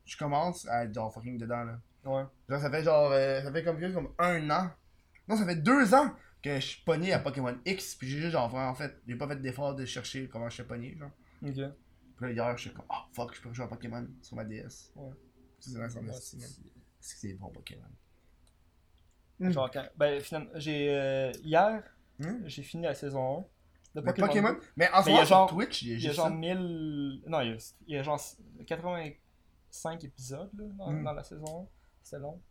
Je 0.05 0.17
commence 0.17 0.67
à 0.67 0.85
être 0.85 0.93
genre 0.93 1.11
fucking 1.13 1.37
dedans 1.37 1.63
là. 1.63 1.79
Ouais. 2.05 2.23
Genre, 2.47 2.61
ça 2.61 2.69
fait 2.69 2.83
genre. 2.83 3.11
euh, 3.11 3.41
ça 3.41 3.51
fait 3.51 3.63
comme, 3.63 3.79
comme 3.93 4.09
un 4.19 4.49
an. 4.51 4.69
Non, 5.27 5.35
ça 5.35 5.45
fait 5.45 5.55
deux 5.55 5.91
ans 5.95 6.13
que 6.43 6.53
je 6.55 6.59
suis 6.67 6.83
pogné 6.83 7.11
à 7.13 7.17
Pokémon 7.19 7.57
X. 7.65 7.95
Puis 7.95 8.07
j'ai 8.07 8.19
juste, 8.19 8.33
genre, 8.33 8.53
en 8.53 8.75
fait, 8.75 9.01
j'ai 9.07 9.15
pas 9.15 9.27
fait 9.27 9.41
d'effort 9.41 9.73
de 9.73 9.83
chercher 9.85 10.27
comment 10.29 10.47
je 10.47 10.53
suis 10.53 10.63
pogné, 10.63 10.95
genre. 10.95 11.09
Ok. 11.41 11.53
Puis 11.55 12.27
là, 12.27 12.31
hier, 12.31 12.57
je 12.57 12.61
suis 12.61 12.73
comme, 12.73 12.85
oh 12.91 12.95
fuck, 13.11 13.33
je 13.35 13.41
peux 13.41 13.51
jouer 13.51 13.65
à 13.65 13.67
Pokémon 13.67 14.07
sur 14.21 14.35
ma 14.35 14.45
DS. 14.45 14.91
Ouais. 14.95 15.09
C'est 15.59 15.75
Ouais, 15.79 15.89
C'est 17.05 17.13
que 17.15 17.19
c'est 17.21 17.33
bon 17.35 17.49
Pokémon. 17.49 17.83
Genre, 19.39 19.69
quand... 19.71 19.85
Ben, 19.97 20.21
finalement, 20.21 20.49
j'ai. 20.55 20.89
euh, 20.89 21.31
Hier, 21.43 21.83
Hmm? 22.17 22.43
j'ai 22.47 22.63
fini 22.63 22.83
la 22.83 22.93
saison 22.95 23.39
1 23.95 23.99
de 23.99 24.05
Mais 24.05 24.13
Pokémon. 24.13 24.55
Mais 24.77 24.89
en 24.91 25.03
ce 25.03 25.09
moment, 25.09 25.19
sur 25.25 25.35
genre- 25.35 25.49
Twitch, 25.49 25.81
il 25.81 25.89
y 25.89 25.91
a 25.91 25.95
Il 25.95 26.01
y 26.01 26.05
a 26.05 26.07
juste 26.07 26.15
genre 26.15 26.27
ça. 26.29 26.33
1000. 26.33 27.23
Non, 27.27 27.41
il 27.41 27.49
y 27.49 27.53
a, 27.53 27.57
il 27.87 27.95
y 27.95 27.97
a 27.97 28.03
genre 28.03 28.21
85 28.65 30.03
épisodes 30.05 30.49
là, 30.57 30.63
dans, 30.77 30.91
Hmm. 30.91 31.03
dans 31.03 31.11
la 31.13 31.23
saison 31.23 31.63
1. 31.63 31.67
C'était 32.01 32.19
long. 32.21 32.41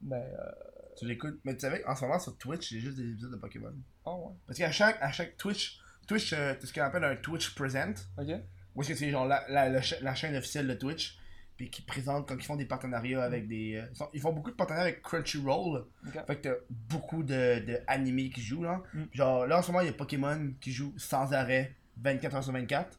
Mais. 0.00 0.16
Euh... 0.38 0.50
Tu 0.96 1.06
l'écoutes. 1.06 1.38
Mais 1.44 1.52
tu 1.54 1.60
savais, 1.60 1.84
en 1.84 1.94
ce 1.94 2.04
moment, 2.04 2.18
sur 2.18 2.36
Twitch, 2.38 2.70
il 2.72 2.78
y 2.78 2.80
a 2.80 2.84
juste 2.84 2.96
des 2.96 3.10
épisodes 3.10 3.32
de 3.32 3.36
Pokémon. 3.36 3.74
Ah 4.06 4.14
ouais. 4.14 4.32
Parce 4.46 4.58
qu'à 4.58 4.70
chaque, 4.72 4.96
à 5.02 5.12
chaque 5.12 5.36
Twitch, 5.36 5.80
Twitch, 6.08 6.32
euh, 6.32 6.54
c'est 6.60 6.66
ce 6.66 6.72
qu'on 6.72 6.80
appelle 6.82 7.04
un 7.04 7.16
Twitch 7.16 7.54
Present. 7.54 7.94
Ok. 8.18 8.28
Où 8.74 8.80
est-ce 8.82 8.88
que 8.88 8.94
c'est 8.94 9.10
genre 9.10 9.26
la, 9.26 9.44
la, 9.50 9.68
la 9.68 9.82
cha- 9.82 10.00
la 10.00 10.14
chaîne 10.14 10.34
officielle 10.36 10.66
de 10.66 10.74
Twitch, 10.74 11.18
puis 11.56 11.70
qui 11.70 11.82
présente 11.82 12.26
quand 12.28 12.34
ils 12.36 12.42
font 12.44 12.56
des 12.56 12.64
partenariats 12.64 13.22
avec 13.22 13.46
des. 13.48 13.76
euh, 13.76 13.86
ils 13.92 13.96
sont- 13.96 14.08
ils 14.12 14.20
font 14.20 14.32
beaucoup 14.32 14.50
de 14.50 14.56
partenariats 14.56 14.88
avec 14.90 15.02
Crunchyroll. 15.02 15.84
Fait 16.26 16.36
que 16.36 16.48
t'as 16.48 16.54
beaucoup 16.68 17.22
de, 17.22 17.64
de 17.64 17.78
animés 17.86 18.30
qui 18.30 18.40
jouent 18.42 18.62
là. 18.64 18.82
Mm. 18.92 19.02
Genre 19.12 19.46
là 19.46 19.58
en 19.58 19.62
ce 19.62 19.68
moment 19.70 19.80
il 19.82 19.86
y 19.86 19.90
a 19.90 19.94
Pokémon 19.94 20.52
qui 20.60 20.72
joue 20.72 20.92
sans 20.96 21.32
arrêt 21.32 21.74
24 22.02 22.34
heures 22.36 22.44
sur 22.44 22.52
24. 22.52 22.98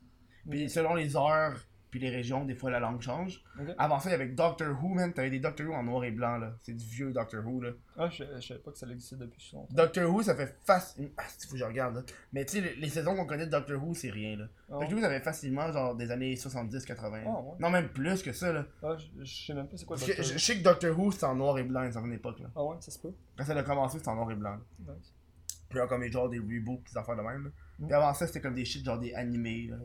Puis 0.49 0.63
Ok. 0.65 0.69
selon 0.69 0.95
les 0.95 1.15
heures 1.17 1.59
puis 1.95 2.03
les 2.03 2.09
régions, 2.09 2.43
des 2.43 2.55
fois 2.55 2.71
la 2.71 2.81
langue 2.81 2.99
change. 2.99 3.41
Avant 3.77 4.01
ça, 4.01 4.09
il 4.09 4.11
y 4.11 4.15
avait 4.15 4.27
Doctor 4.27 4.67
Who, 4.83 4.89
man. 4.89 5.13
T'avais 5.13 5.29
des 5.29 5.39
Doctor 5.39 5.65
Who 5.65 5.73
en 5.73 5.83
noir 5.83 6.03
et 6.03 6.11
blanc 6.11 6.37
là. 6.37 6.51
C'est 6.61 6.73
du 6.73 6.83
vieux 6.83 7.13
Doctor 7.13 7.41
Who 7.47 7.61
là. 7.61 7.69
Ah, 7.97 8.09
je, 8.09 8.25
je 8.35 8.45
savais 8.45 8.59
pas 8.59 8.71
que 8.71 8.77
ça 8.77 8.85
existait 8.87 9.15
depuis 9.15 9.51
longtemps. 9.53 9.73
Doctor 9.73 10.13
Who, 10.13 10.23
ça 10.23 10.35
fait 10.35 10.57
facile. 10.65 11.11
Ah, 11.17 11.23
faut 11.23 11.53
que 11.53 11.57
je 11.57 11.63
regarde 11.63 11.95
là. 11.95 12.01
Mais 12.33 12.43
tu 12.43 12.57
sais, 12.57 12.61
les, 12.61 12.75
les 12.75 12.89
saisons 12.89 13.15
qu'on 13.15 13.25
connaît 13.25 13.45
de 13.45 13.51
Doctor 13.51 13.81
Who, 13.81 13.93
c'est 13.93 14.09
rien 14.09 14.35
là. 14.35 14.49
Ah, 14.69 14.79
Doctor 14.81 14.97
Who, 14.97 15.01
ça 15.03 15.09
fait 15.09 15.21
facilement 15.21 15.71
genre 15.71 15.95
des 15.95 16.11
années 16.11 16.35
70-80. 16.35 16.97
Ah, 16.99 17.29
ouais. 17.29 17.51
Non, 17.59 17.69
même 17.69 17.87
plus 17.87 18.21
que 18.21 18.33
ça 18.33 18.51
là. 18.51 18.65
Ah, 18.83 18.97
je, 18.97 19.23
je 19.23 19.45
sais 19.45 19.53
même 19.53 19.69
pas 19.69 19.77
c'est 19.77 19.85
quoi 19.85 19.95
Doctor 19.95 20.15
je, 20.17 20.21
Who. 20.21 20.33
je 20.33 20.37
sais 20.37 20.57
que 20.57 20.63
Doctor 20.63 20.99
Who, 20.99 21.11
c'était 21.13 21.25
en 21.27 21.35
noir 21.35 21.57
et 21.59 21.63
blanc 21.63 21.79
à 21.79 21.85
une 21.85 21.93
certaine 21.93 22.11
époque 22.11 22.41
là. 22.41 22.49
Ah 22.57 22.63
ouais, 22.65 22.75
ça 22.81 22.91
se 22.91 22.99
peut. 22.99 23.13
Quand 23.37 23.45
ça 23.45 23.57
a 23.57 23.63
commencé, 23.63 23.99
c'était 23.99 24.09
en 24.09 24.15
noir 24.15 24.29
et 24.31 24.35
blanc. 24.35 24.57
Nice. 24.79 25.13
Puis 25.69 25.79
là, 25.79 25.87
comme 25.87 26.01
les 26.01 26.11
genre 26.11 26.29
des 26.29 26.39
reboots, 26.39 26.83
des 26.91 26.97
affaires 26.97 27.15
de 27.15 27.21
même. 27.21 27.45
Là. 27.45 27.49
Mm. 27.79 27.85
Puis 27.85 27.93
avant 27.93 28.13
ça, 28.13 28.27
c'était 28.27 28.41
comme 28.41 28.53
des 28.55 28.65
shit, 28.65 28.85
genre 28.85 28.99
des 28.99 29.13
animés, 29.13 29.67
là, 29.69 29.77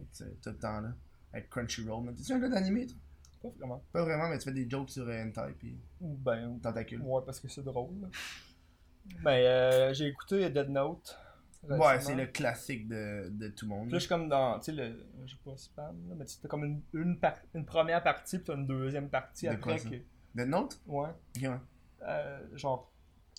tout 0.42 0.50
le 0.50 0.58
temps, 0.58 0.80
là. 0.80 0.92
Avec 1.32 1.48
Crunchyroll. 1.50 2.04
Mais 2.04 2.12
T'es-tu 2.14 2.32
un 2.32 2.38
gars 2.40 2.48
d'animé, 2.48 2.86
toi? 2.86 2.96
Pas 3.42 3.48
vraiment. 3.58 3.84
Pas 3.92 4.02
vraiment, 4.04 4.28
mais 4.28 4.38
tu 4.38 4.44
fais 4.44 4.52
des 4.52 4.68
jokes 4.68 4.90
sur 4.90 5.06
euh, 5.08 5.24
Hentai, 5.24 5.54
puis 5.58 5.78
Ou 6.00 6.14
Ben, 6.16 6.58
Tentacule. 6.62 7.00
ouais, 7.02 7.22
parce 7.24 7.40
que 7.40 7.48
c'est 7.48 7.62
drôle. 7.62 8.00
là. 8.02 8.08
Ben, 9.22 9.30
euh, 9.30 9.92
j'ai 9.94 10.08
écouté 10.08 10.48
Dead 10.50 10.68
Note. 10.68 11.18
Ouais, 11.62 11.76
récemment. 11.78 12.00
c'est 12.00 12.14
le 12.14 12.26
classique 12.26 12.88
de, 12.88 13.28
de 13.30 13.48
tout 13.48 13.66
le 13.66 13.70
monde. 13.70 13.90
Là, 13.90 13.94
je 13.98 14.00
suis 14.00 14.08
comme 14.08 14.28
dans, 14.30 14.58
tu 14.60 14.66
sais, 14.66 14.72
le, 14.72 15.06
je 15.26 15.32
sais 15.32 15.40
pas 15.44 15.56
spam, 15.56 16.08
là, 16.08 16.14
mais 16.18 16.24
tu 16.24 16.32
sais, 16.34 16.38
t'as 16.42 16.48
comme 16.48 16.64
une, 16.64 16.80
une, 16.94 17.18
par- 17.18 17.36
une 17.54 17.66
première 17.66 18.02
partie, 18.02 18.38
puis 18.38 18.46
t'as 18.46 18.54
une 18.54 18.66
deuxième 18.66 19.10
partie 19.10 19.46
De 19.46 19.52
après 19.52 19.76
ça? 19.78 19.90
que, 19.90 19.96
Dead 20.34 20.48
Note? 20.48 20.80
Ouais, 20.86 21.08
Ok, 21.36 21.42
ouais. 21.42 21.50
euh, 22.02 22.56
genre, 22.56 22.90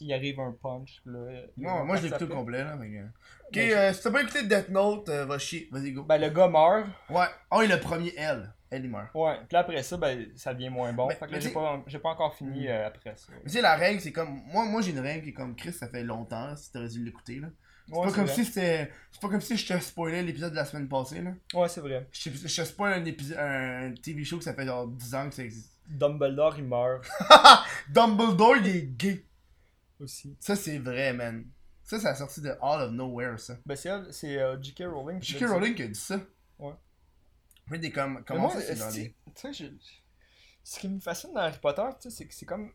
il 0.02 0.14
arrive 0.14 0.40
un 0.40 0.52
punch, 0.61 1.02
là, 1.06 1.19
Non, 1.57 1.86
moi, 1.86 1.95
je 1.98 2.07
l'ai 2.07 2.14
après. 2.14 2.28
complet, 2.28 2.64
là. 2.64 2.78
fait 2.78 2.90
que- 2.90 3.03
Ok, 3.06 3.53
Ben, 3.53 3.72
euh, 3.72 3.94
si 3.94 4.02
t'as 4.03 4.11
pas 4.11 4.22
écouté 4.22 4.44
Death 4.44 4.69
Note, 4.69 5.10
euh, 5.10 5.26
va 5.26 5.38
chier. 5.38 5.68
Vas-y, 5.72 5.91
go. 5.91 6.03
Ben, 6.03 6.18
le 6.18 6.30
gars 6.30 6.48
meurt, 6.48 6.88
Ouais. 7.10 7.26
Oh, 7.52 7.61
et 7.61 7.68
le 7.68 7.80
premier, 7.80 8.14
elle. 8.18 8.53
Elle, 8.69 8.86
il 8.86 8.90
meurt. 8.91 9.14
ouais, 9.14 9.36
puis 9.49 9.57
après 9.57 9.84
ça, 9.84 9.98
ben, 9.98 10.28
ça 10.36 10.53
devient 10.53 10.69
moins 10.69 10.94
bon, 10.94 11.07
Mais- 11.07 11.15
fait 11.15 11.26
que 11.26 11.32
mais 11.32 11.38
là, 11.40 11.84
j'ai 11.88 11.99
pas, 11.99 11.99
pas 12.03 12.10
encore 12.10 12.34
fini 12.36 12.65
Mm. 12.65 12.69
euh, 12.69 12.88
après 12.88 13.14
ça. 13.18 13.28
Mais 13.34 13.44
tu 13.44 13.49
sais, 13.49 13.61
la 13.61 13.76
règle, 13.76 13.99
c'est 13.99 14.14
comme. 14.14 14.41
Moi, 14.48 14.64
moi 14.65 14.82
j'ai 14.82 14.91
une 14.91 14.99
règle 14.99 15.23
qui 15.23 15.30
est 15.30 15.34
comme 15.34 15.56
Chris, 15.56 15.73
ça 15.73 15.88
fait 15.90 16.03
longtemps, 16.03 16.56
si 16.56 16.72
t'aurais 16.72 16.88
dû 16.88 17.03
l'écouter, 17.03 17.40
là. 17.41 17.48
C'est 17.90 17.95
Ouais, 17.98 18.06
pas 18.07 18.14
comme 18.14 18.26
vrai. 18.26 18.34
si 18.36 18.45
c'était. 18.45 18.90
C'est 19.11 19.22
pas 19.22 19.28
comme 19.28 19.41
si 19.41 19.57
je 19.57 19.73
te 19.73 19.78
spoilais 19.82 20.23
l'épisode 20.23 20.52
de 20.52 20.56
la 20.56 20.64
semaine 20.64 20.88
passée, 20.88 21.19
là. 21.22 21.32
Ouais, 21.53 21.68
c'est 21.68 21.82
vrai. 21.82 22.07
Je 22.14 22.30
te, 22.30 22.48
je 22.48 22.61
te 22.61 22.65
spoil 22.65 22.94
un, 22.94 23.03
épisode, 23.03 23.38
un 23.38 23.94
TV 24.02 24.23
show 24.23 24.38
que 24.38 24.45
ça 24.45 24.53
fait 24.53 24.65
genre 24.65 24.88
10 24.88 25.15
ans 25.15 25.28
que 25.28 25.36
ça 25.36 25.44
existe. 25.44 25.69
Dumbledore, 25.90 26.57
il 26.57 26.64
meurt 26.64 27.03
Dumbledore, 27.90 28.57
il 28.57 28.68
est 28.68 28.82
gay. 28.98 29.26
Aussi. 30.02 30.36
Ça, 30.40 30.56
c'est 30.56 30.80
vrai, 30.80 31.14
man. 31.14 31.45
Ça, 31.84 31.99
ça 31.99 32.10
a 32.11 32.15
sorti 32.15 32.41
de 32.41 32.49
All 32.61 32.82
of 32.82 32.91
Nowhere, 32.91 33.40
ça. 33.40 33.57
Ben, 33.65 33.76
c'est 33.76 33.90
euh, 34.40 34.61
J.K. 34.61 34.84
Rowling. 34.86 35.22
J.K. 35.22 35.45
Rowling 35.49 35.76
qui 35.76 35.84
a 35.84 35.88
dit 35.88 35.99
ça. 35.99 36.19
Ouais. 36.60 36.73
Oui, 37.69 37.80
des 37.80 37.91
com 37.91 38.15
Mais 38.15 38.23
comment 38.26 38.41
moi, 38.41 38.52
ça, 38.53 38.61
c'est 38.61 38.99
les... 38.99 39.15
je- 39.53 39.65
ce 40.64 40.80
qui 40.80 40.90
me 40.90 40.99
fascine 40.99 41.34
dans 41.34 41.40
Harry 41.41 41.57
Potter, 41.60 41.84
tu 41.99 42.10
sais, 42.10 42.15
c'est 42.15 42.28
que 42.28 42.34
c'est 42.34 42.45
comme 42.45 42.72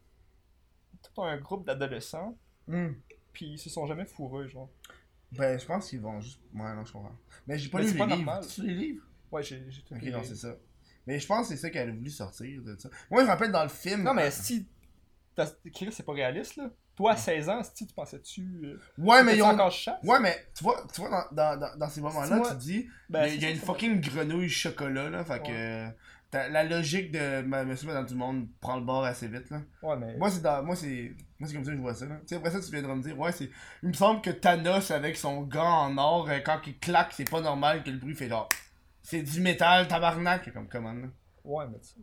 tout 1.14 1.22
un 1.22 1.36
groupe 1.38 1.66
d'adolescents, 1.66 2.36
Hmm. 2.66 2.94
puis 3.32 3.52
ils 3.52 3.58
se 3.58 3.70
sont 3.70 3.86
jamais 3.86 4.06
fourreux, 4.06 4.48
genre. 4.48 4.68
Ben, 5.32 5.56
je 5.58 5.64
pense 5.66 5.88
qu'ils 5.90 6.00
vont 6.00 6.20
juste... 6.20 6.40
Ouais, 6.54 6.74
non, 6.74 6.84
je 6.84 6.92
comprends. 6.92 7.16
Mais 7.46 7.58
j'ai 7.58 7.68
pas 7.68 7.78
Mais 7.78 7.84
lu 7.84 7.92
les 7.92 7.98
pas 7.98 8.06
livres. 8.06 8.16
normal. 8.16 8.46
Tu 8.46 8.62
les 8.66 8.74
livres? 8.74 9.04
Ouais, 9.30 9.42
j'ai 9.42 9.64
j'ai 9.70 9.82
tout 9.82 9.94
Ok, 9.94 10.02
lu. 10.02 10.10
non, 10.10 10.22
c'est 10.24 10.34
ça. 10.34 10.56
Mais 11.06 11.20
je 11.20 11.26
pense 11.28 11.48
que 11.48 11.54
c'est 11.54 11.60
ça 11.60 11.70
qu'elle 11.70 11.90
a 11.90 11.92
voulu 11.92 12.10
sortir 12.10 12.62
de 12.62 12.76
ça. 12.76 12.88
Moi, 13.10 13.20
je 13.20 13.26
me 13.26 13.30
rappelle 13.30 13.52
dans 13.52 13.62
le 13.62 13.68
film... 13.68 14.02
Non, 14.02 14.14
mais 14.14 14.30
si. 14.32 14.66
t'as- 15.36 15.54
Chris, 15.72 15.92
c'est 15.92 16.02
pas 16.04 16.12
réaliste, 16.14 16.56
là. 16.56 16.70
Toi, 16.96 17.12
à 17.12 17.16
16 17.16 17.48
ans, 17.50 17.62
si 17.62 17.86
tu 17.86 17.94
pensais-tu. 17.94 18.42
euh, 18.64 18.80
Ouais, 18.98 19.22
mais 19.22 19.36
ils 19.36 19.42
ont... 19.42 19.46
encore 19.48 19.70
chasse? 19.70 20.02
Ouais, 20.02 20.18
mais 20.18 20.34
tu 20.54 20.64
vois, 20.64 20.82
tu 20.92 21.02
vois 21.02 21.10
dans, 21.30 21.36
dans, 21.36 21.60
dans, 21.60 21.76
dans 21.76 21.88
ces 21.88 22.00
moments-là, 22.00 22.42
tu 22.50 22.56
dis, 22.56 22.88
Ben, 23.10 23.26
il 23.26 23.42
y 23.42 23.44
a, 23.44 23.50
une 23.50 23.58
fucking 23.58 24.00
grenouille 24.00 24.48
chocolat, 24.48 25.10
là, 25.10 25.24
fait 25.24 25.42
que... 25.42 25.88
La 26.32 26.64
logique 26.64 27.12
de 27.12 27.40
Monsieur 27.64 27.88
dans 27.94 28.04
tout 28.04 28.12
le 28.12 28.18
monde 28.18 28.48
prend 28.60 28.76
le 28.76 28.82
bord 28.84 29.04
assez 29.04 29.26
vite, 29.26 29.48
là. 29.48 29.62
Ouais, 29.82 29.96
mais. 29.96 30.16
Moi, 30.18 30.30
c'est 30.30 30.42
dans... 30.42 30.62
Moi, 30.62 30.76
c'est... 30.76 31.14
Moi, 31.38 31.48
c'est 31.48 31.54
comme 31.54 31.64
ça 31.64 31.70
que 31.70 31.76
je 31.76 31.82
vois 31.82 31.94
ça, 31.94 32.04
là. 32.06 32.16
Tu 32.16 32.28
sais, 32.28 32.36
après 32.36 32.50
ça, 32.50 32.60
tu 32.60 32.70
viendras 32.70 32.94
me 32.94 33.02
dire, 33.02 33.18
ouais, 33.18 33.32
c'est... 33.32 33.48
Il 33.82 33.88
me 33.88 33.94
semble 33.94 34.20
que 34.20 34.30
Thanos, 34.30 34.90
avec 34.90 35.16
son 35.16 35.42
gant 35.42 35.86
en 35.86 35.96
or, 35.96 36.28
euh, 36.28 36.40
quand 36.44 36.60
il 36.66 36.78
claque, 36.78 37.12
c'est 37.12 37.30
pas 37.30 37.40
normal 37.40 37.82
que 37.84 37.90
le 37.90 37.98
bruit 37.98 38.14
fait 38.14 38.28
genre... 38.28 38.48
C'est 39.02 39.22
du 39.22 39.40
métal, 39.40 39.86
tabarnak, 39.88 40.52
comme 40.52 40.68
comment, 40.68 40.92
là. 40.92 41.06
Ouais, 41.44 41.64
mais 41.70 41.78
tu 41.78 41.88
sais. 41.88 42.00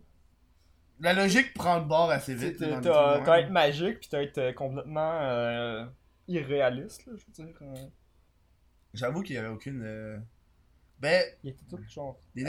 La 0.99 1.14
logique 1.14 1.53
prend 1.53 1.80
le 1.80 1.86
bord 1.86 2.10
assez 2.11 2.34
vite. 2.36 2.57
T'as 2.60 3.40
être 3.40 3.49
magique, 3.49 3.99
puis 3.99 4.10
t'as 4.10 4.22
être 4.22 4.38
euh, 4.38 4.53
complètement 4.53 5.20
euh, 5.22 5.86
irréaliste, 6.28 7.06
là, 7.06 7.14
je 7.18 7.26
veux 7.44 7.48
dire. 7.48 7.56
euh, 7.61 7.76
J'avoue 8.94 9.22
qu'il 9.22 9.36
y 9.36 9.40
avait 9.40 9.48
aucune... 9.49 9.82
euh, 9.84 10.18
Ben, 10.99 11.22
il 11.44 11.49
était 11.49 11.65
tout 11.70 11.80
genre. 11.90 12.18
il- 12.36 12.45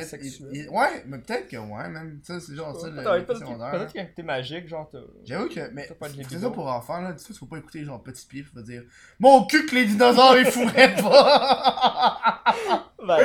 il- 0.53 0.69
Ouais, 0.69 1.03
mais 1.07 1.19
peut-être 1.19 1.49
que 1.49 1.57
ouais, 1.57 1.89
même. 1.89 2.21
Ça, 2.23 2.39
c'est 2.39 2.55
genre 2.55 2.79
ça, 2.79 2.89
le... 2.89 3.03
Peut-être 3.03 3.27
peut-être 3.27 3.39
secondaire, 3.41 3.93
que 3.93 4.15
t'es 4.15 4.23
magique, 4.23 4.69
genre. 4.69 4.91
J'avoue 5.25 5.49
que, 5.49 5.71
mais 5.73 5.89
c'est 6.29 6.39
ça 6.39 6.51
pour 6.51 6.67
enfants, 6.69 7.01
là. 7.01 7.15
Tu 7.15 7.25
sais, 7.25 7.33
faut 7.35 7.47
pas 7.47 7.57
écouter 7.59 7.83
genre 7.85 8.03
Petit 8.03 8.27
Pied, 8.27 8.43
faut 8.45 8.61
dire 8.61 8.83
Mon 9.19 9.45
cul 9.47 9.67
que 9.67 9.75
les 9.75 9.87
dinosaures 9.87 10.37
ils 10.39 10.47
fourraient 10.47 10.95
pas! 10.97 12.21
Ben, 13.07 13.19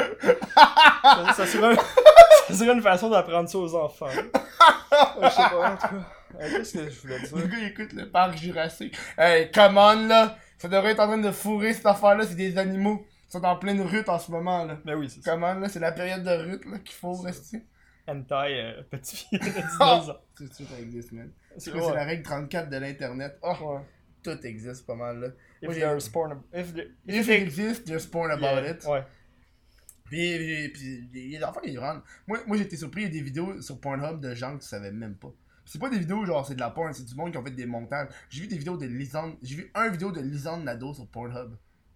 ça, 1.34 1.46
ça 1.46 1.46
ça 2.50 2.54
serait 2.54 2.74
une 2.74 2.82
façon 2.82 3.10
d'apprendre 3.10 3.48
ça 3.50 3.58
aux 3.58 3.76
enfants. 3.76 4.08
Je 4.12 5.30
sais 5.30 5.42
pas, 5.50 5.72
en 5.74 5.76
tout 5.78 5.88
cas. 5.88 6.10
Euh, 6.42 6.50
Qu'est-ce 6.58 6.74
que 6.78 6.90
je 6.90 7.00
voulais 7.02 7.18
Le 7.20 7.28
dire? 7.28 7.48
gars 7.50 7.58
il 7.58 7.68
écoute 7.68 7.94
le 7.94 8.10
parc 8.10 8.38
Jurassique. 8.38 8.96
Hey, 9.18 9.50
come 9.52 9.78
on 9.78 10.08
là! 10.08 10.38
Ça 10.58 10.68
devrait 10.68 10.92
être 10.92 11.00
en 11.00 11.08
train 11.08 11.18
de 11.18 11.32
fourrer 11.32 11.74
cette 11.74 11.86
affaire-là, 11.86 12.26
c'est 12.26 12.36
des 12.36 12.58
animaux. 12.58 13.06
Ils 13.28 13.32
sont 13.34 13.44
en 13.46 13.56
pleine 13.56 13.82
rute 13.82 14.10
en 14.10 14.20
ce 14.20 14.32
moment 14.32 14.66
là. 14.66 14.78
Mais 14.86 14.94
oui, 14.94 15.10
c'est 15.10 15.22
ça. 15.22 15.32
Come 15.32 15.44
on 15.44 15.60
là, 15.60 15.70
c'est 15.70 15.80
la 15.80 15.92
période 15.92 16.24
de 16.24 16.30
rute 16.52 16.66
là 16.66 16.80
qu'il 16.80 16.96
faut 16.96 17.14
rester. 17.14 17.64
Hentai, 18.08 18.62
euh, 18.62 18.82
petit 18.90 19.16
fille 19.18 19.40
de 19.40 19.46
19 19.46 19.82
ans. 19.82 20.02
C'est 20.38 20.54
sûr 20.54 20.66
que 20.68 20.74
ça 20.74 20.80
existe, 20.80 21.12
man. 21.12 21.32
C'est 21.58 21.66
C'est 21.66 21.72
quoi, 21.78 21.90
c'est 21.90 21.96
la 21.96 22.04
règle 22.06 22.24
34 22.24 22.70
de 22.70 22.78
l'internet. 22.78 23.38
Oh, 23.42 23.54
Ouais. 23.62 23.82
tout 24.24 24.46
existe 24.46 24.86
pas 24.86 24.96
mal 24.96 25.20
là. 25.20 25.28
Moi, 25.62 25.72
If 25.72 25.74
j'ai- 25.74 25.80
there's 25.82 26.10
porn. 26.10 26.42
If, 26.54 26.74
the, 26.74 26.88
If 27.08 27.28
it 27.28 27.42
exists, 27.42 27.88
just 27.88 28.12
porn 28.12 28.32
about 28.32 28.62
Yeah, 28.64 28.72
it. 28.72 28.86
Ouais. 28.86 29.04
Puis, 30.10 30.70
puis, 30.70 31.10
il 31.14 31.30
y 31.32 31.36
a 31.36 31.40
des 31.40 31.46
enfants 31.46 31.62
qui 31.62 31.78
rendent. 31.78 32.02
Moi, 32.28 32.40
moi 32.48 32.58
j'ai 32.58 32.64
été 32.64 32.78
surpris, 32.78 33.02
il 33.02 33.06
y 33.06 33.08
a 33.08 33.12
des 33.12 33.22
vidéos 33.22 33.62
sur 33.62 33.80
Pornhub 33.80 34.20
de 34.20 34.34
gens 34.34 34.56
que 34.58 34.64
tu 34.64 34.68
savais 34.68 34.92
même 34.92 35.16
pas. 35.16 35.32
C'est 35.66 35.80
pas 35.80 35.90
des 35.90 36.00
vidéos 36.00 36.26
genre 36.26 36.46
c'est 36.48 36.56
de 36.56 36.60
la 36.60 36.72
porn, 36.72 36.92
c'est 36.94 37.06
du 37.06 37.14
monde 37.16 37.32
qui 37.32 37.38
ont 37.38 37.44
fait 37.44 37.52
des 37.52 37.68
montages. 37.68 38.08
J'ai 38.30 38.42
vu 38.42 38.48
des 38.48 38.58
vidéos 38.58 38.76
de 38.76 38.88
Lisande, 38.88 39.36
j'ai 39.44 39.56
vu 39.56 39.72
un 39.76 39.90
vidéo 39.90 40.12
de 40.12 40.20
Lisande 40.20 40.64
Nadeau 40.64 40.94
sur 40.94 41.08
Pornhub. 41.08 41.56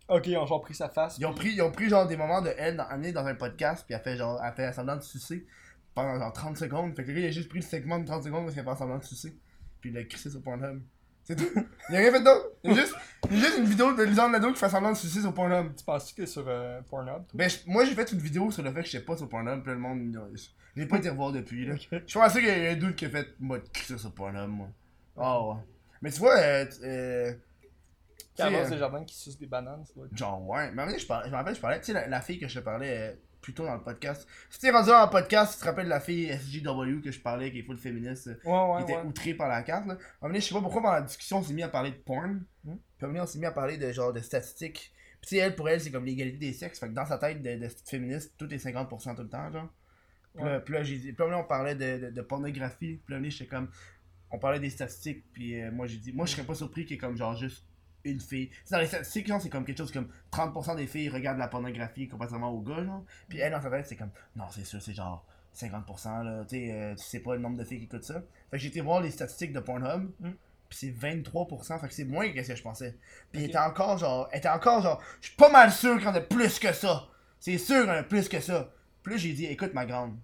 Ok, 0.09 0.27
ils 0.27 0.37
ont 0.37 0.45
genre 0.45 0.61
pris 0.61 0.75
sa 0.75 0.89
face. 0.89 1.17
Ils 1.17 1.25
ont 1.25 1.33
pris, 1.33 1.53
ils 1.53 1.61
ont 1.61 1.71
pris 1.71 1.89
genre 1.89 2.05
des 2.05 2.17
moments 2.17 2.41
de 2.41 2.53
elle 2.57 2.77
dans, 2.77 3.11
dans 3.13 3.25
un 3.25 3.35
podcast, 3.35 3.83
puis 3.85 3.95
elle 3.95 4.01
fait 4.01 4.17
genre, 4.17 4.39
elle 4.43 4.53
fait 4.53 4.71
semblant 4.73 4.97
de 4.97 5.01
sucer 5.01 5.47
pendant 5.95 6.19
genre 6.19 6.33
30 6.33 6.57
secondes. 6.57 6.95
Fait 6.95 7.03
que 7.03 7.07
le 7.07 7.15
gars, 7.15 7.21
il 7.21 7.27
a 7.27 7.31
juste 7.31 7.49
pris 7.49 7.59
le 7.59 7.65
segment 7.65 7.99
de 7.99 8.05
30 8.05 8.23
secondes 8.23 8.43
parce 8.43 8.55
qu'elle 8.55 8.65
fait 8.65 8.75
semblant 8.75 8.97
de 8.97 9.03
sucer. 9.03 9.35
Puis 9.81 9.89
il 9.89 9.93
l'a 9.93 10.03
crissé 10.03 10.29
sur 10.29 10.41
Pornhub. 10.41 10.81
C'est 11.23 11.35
tout. 11.35 11.47
Il 11.89 11.95
a 11.95 11.99
rien 11.99 12.11
fait 12.11 12.21
d'autre. 12.23 12.49
Il 12.63 12.71
y 12.71 12.73
a 12.73 12.81
juste, 12.81 12.95
il 13.31 13.37
y 13.37 13.41
a 13.41 13.45
juste 13.45 13.57
une 13.59 13.65
vidéo 13.65 13.93
de 13.93 14.03
Lisande 14.03 14.31
Nadeau 14.33 14.51
qui 14.51 14.59
fait 14.59 14.69
semblant 14.69 14.91
de 14.91 14.97
sucer 14.97 15.21
sur 15.21 15.33
Pornhub. 15.33 15.73
Tu 15.75 15.83
penses 15.85 16.11
que 16.13 16.25
sur 16.25 16.43
euh, 16.47 16.81
Pornhub? 16.89 17.23
Ben, 17.33 17.49
je- 17.49 17.57
moi 17.65 17.85
j'ai 17.85 17.93
fait 17.93 18.11
une 18.11 18.19
vidéo 18.19 18.51
sur 18.51 18.61
le 18.63 18.71
fait 18.73 18.81
que 18.83 18.89
j'étais 18.89 19.05
pas 19.05 19.15
sur 19.15 19.29
Pornhub, 19.29 19.61
puis 19.63 19.71
le 19.71 19.77
monde. 19.79 20.19
J'ai 20.75 20.85
pas 20.87 20.97
été 20.97 21.09
revoir 21.09 21.31
depuis 21.31 21.65
là. 21.65 21.75
Je 22.05 22.13
pense 22.17 22.33
qu'il 22.33 22.45
y 22.45 22.49
a 22.49 22.71
un 22.71 22.75
doute 22.75 22.95
qui 22.95 23.05
a 23.05 23.09
fait 23.09 23.27
moi 23.39 23.59
de 23.59 23.67
crisser 23.69 23.97
sur 23.97 24.11
Pornhub, 24.13 24.49
moi. 24.49 24.67
Ah 25.17 25.41
ouais. 25.47 25.55
Mais 26.01 26.11
tu 26.11 26.19
vois, 26.19 26.35
euh, 26.37 26.65
t- 26.65 26.77
euh, 26.83 27.33
Carlos 28.35 28.57
euh, 28.59 28.69
Desjardins 28.69 29.03
qui 29.05 29.15
suce 29.15 29.37
des 29.37 29.45
bananes, 29.45 29.85
ça 29.85 29.93
doit 29.95 30.07
être- 30.07 30.17
Genre, 30.17 30.41
ouais. 30.49 30.63
Mais 30.65 30.67
un 30.67 30.71
moment 30.71 30.87
donné, 30.87 30.99
je, 30.99 31.05
parlais- 31.07 31.27
je 31.27 31.31
me 31.31 31.37
rappelle, 31.37 31.55
je 31.55 31.61
parlais, 31.61 31.79
tu 31.79 31.85
sais, 31.85 31.93
la, 31.93 32.07
la 32.07 32.19
fille 32.21 32.39
que 32.39 32.47
je 32.47 32.59
te 32.59 32.63
parlais 32.65 32.97
euh, 32.97 33.13
plus 33.43 33.53
tôt 33.53 33.65
dans 33.65 33.75
le 33.75 33.83
podcast. 33.83 34.27
Si 34.49 34.59
t'es 34.59 34.71
rendu 34.71 34.87
dans 34.89 35.03
le 35.05 35.11
podcast, 35.11 35.53
tu 35.53 35.59
te 35.59 35.65
rappelles 35.65 35.85
de 35.85 35.89
la 35.91 35.99
fille 35.99 36.27
SJW 36.31 37.01
que 37.03 37.11
je 37.11 37.19
parlais, 37.19 37.51
qui 37.51 37.59
est 37.59 37.63
full 37.63 37.77
féministe, 37.77 38.27
Ouais, 38.43 38.51
ouais, 38.51 38.77
qui 38.77 38.83
était 38.91 38.99
ouais. 38.99 39.05
outrée 39.05 39.33
par 39.35 39.47
la 39.49 39.61
carte, 39.61 39.85
là. 39.85 39.93
À 39.93 40.25
un 40.25 40.29
moment 40.29 40.39
je 40.39 40.45
sais 40.45 40.55
pas 40.55 40.61
pourquoi, 40.61 40.81
pendant 40.81 40.93
la 40.95 41.01
discussion, 41.01 41.37
on 41.37 41.43
s'est 41.43 41.53
mis 41.53 41.61
à 41.61 41.67
parler 41.69 41.91
de 41.91 41.97
porn. 41.97 42.43
Hmm? 42.63 42.75
Puis 42.75 42.75
à 43.01 43.05
un 43.05 43.07
moment 43.07 43.13
donné, 43.13 43.19
on 43.21 43.25
s'est 43.27 43.37
mis 43.39 43.45
à 43.45 43.51
parler 43.51 43.77
de 43.77 43.91
genre 43.91 44.11
de 44.13 44.19
statistiques. 44.21 44.91
Puis 45.21 45.37
elle, 45.37 45.55
pour 45.55 45.69
elle, 45.69 45.79
c'est 45.79 45.91
comme 45.91 46.05
l'égalité 46.05 46.37
des 46.37 46.53
sexes. 46.53 46.79
Fait 46.79 46.87
que 46.87 46.93
dans 46.93 47.05
sa 47.05 47.17
tête 47.19 47.41
de, 47.43 47.55
de 47.57 47.69
féministe, 47.85 48.33
tout 48.37 48.51
est 48.53 48.57
50% 48.57 49.15
tout 49.15 49.21
le 49.21 49.29
temps, 49.29 49.51
genre. 49.51 49.69
Puis 50.35 50.43
là, 50.43 50.59
puis 50.61 50.73
là, 50.73 50.83
j'ai 50.83 50.97
dit- 50.97 51.13
puis 51.13 51.25
là, 51.27 51.35
un 51.35 51.39
on 51.41 51.43
parlait 51.43 51.75
de, 51.75 52.05
de, 52.05 52.09
de 52.09 52.21
pornographie. 52.21 52.99
Puis 53.05 53.13
là, 53.13 53.17
un 53.19 53.29
j'étais 53.29 53.45
comme. 53.45 53.69
On 54.31 54.39
parlait 54.39 54.59
des 54.59 54.71
statistiques. 54.71 55.23
Puis 55.31 55.61
euh, 55.61 55.71
moi, 55.71 55.85
j'ai 55.85 55.97
dit. 55.97 56.11
Moi, 56.11 56.25
je 56.25 56.31
serais 56.31 56.43
pas 56.43 56.55
surpris 56.55 56.85
qu'il 56.85 56.95
y 56.95 56.95
ait 56.95 56.97
comme 56.97 57.15
genre 57.15 57.35
juste 57.37 57.65
une 58.05 58.19
fille. 58.19 58.49
Sais, 58.65 58.75
dans 58.75 58.81
les 58.81 58.87
statistiques, 58.87 59.27
genre, 59.27 59.41
c'est 59.41 59.49
comme 59.49 59.65
quelque 59.65 59.77
chose 59.77 59.91
comme 59.91 60.09
30% 60.31 60.75
des 60.75 60.87
filles 60.87 61.09
regardent 61.09 61.39
la 61.39 61.47
pornographie 61.47 62.07
comparativement 62.07 62.49
aux 62.51 62.61
gars, 62.61 62.83
genre. 62.83 63.03
Puis 63.29 63.39
elle, 63.39 63.51
dans 63.51 63.61
sa 63.61 63.69
tête, 63.69 63.87
c'est 63.87 63.95
comme. 63.95 64.11
Non, 64.35 64.45
c'est 64.51 64.65
sûr, 64.65 64.81
c'est 64.81 64.93
genre 64.93 65.25
50%, 65.55 66.23
là. 66.23 66.43
Tu 66.45 66.55
sais, 66.57 66.71
euh, 66.71 66.95
tu 66.95 67.03
sais 67.03 67.19
pas 67.19 67.35
le 67.35 67.41
nombre 67.41 67.57
de 67.57 67.63
filles 67.63 67.79
qui 67.79 67.85
écoutent 67.85 68.03
ça. 68.03 68.15
Fait 68.49 68.57
que 68.57 68.57
j'ai 68.57 68.67
été 68.69 68.81
voir 68.81 69.01
les 69.01 69.11
statistiques 69.11 69.53
de 69.53 69.59
Pornhub. 69.59 70.11
Mm. 70.19 70.31
Puis 70.69 70.77
c'est 70.79 71.07
23%, 71.07 71.79
fait 71.79 71.87
que 71.87 71.93
c'est 71.93 72.03
moins 72.05 72.31
que 72.31 72.41
ce 72.41 72.47
que 72.49 72.55
je 72.55 72.63
pensais. 72.63 72.97
Puis 73.31 73.41
il 73.41 73.43
Ok. 73.45 73.49
était 73.49 73.59
encore 73.59 73.97
genre. 73.99 74.27
Elle 74.31 74.39
était 74.39 74.49
encore 74.49 74.81
genre. 74.81 75.01
Je 75.21 75.27
suis 75.27 75.35
pas 75.35 75.49
mal 75.49 75.71
sûr 75.71 75.95
qu'il 75.97 76.05
y 76.05 76.09
en 76.09 76.15
a 76.15 76.21
plus 76.21 76.57
que 76.59 76.73
ça. 76.73 77.07
C'est 77.39 77.57
sûr 77.57 77.81
qu'il 77.81 77.89
y 77.89 77.91
en 77.91 77.99
a 77.99 78.03
plus 78.03 78.27
que 78.27 78.39
ça. 78.39 78.73
Puis 79.03 79.13
là, 79.13 79.17
j'ai 79.19 79.33
dit, 79.33 79.45
écoute, 79.45 79.73
ma 79.73 79.85
grande, 79.85 80.17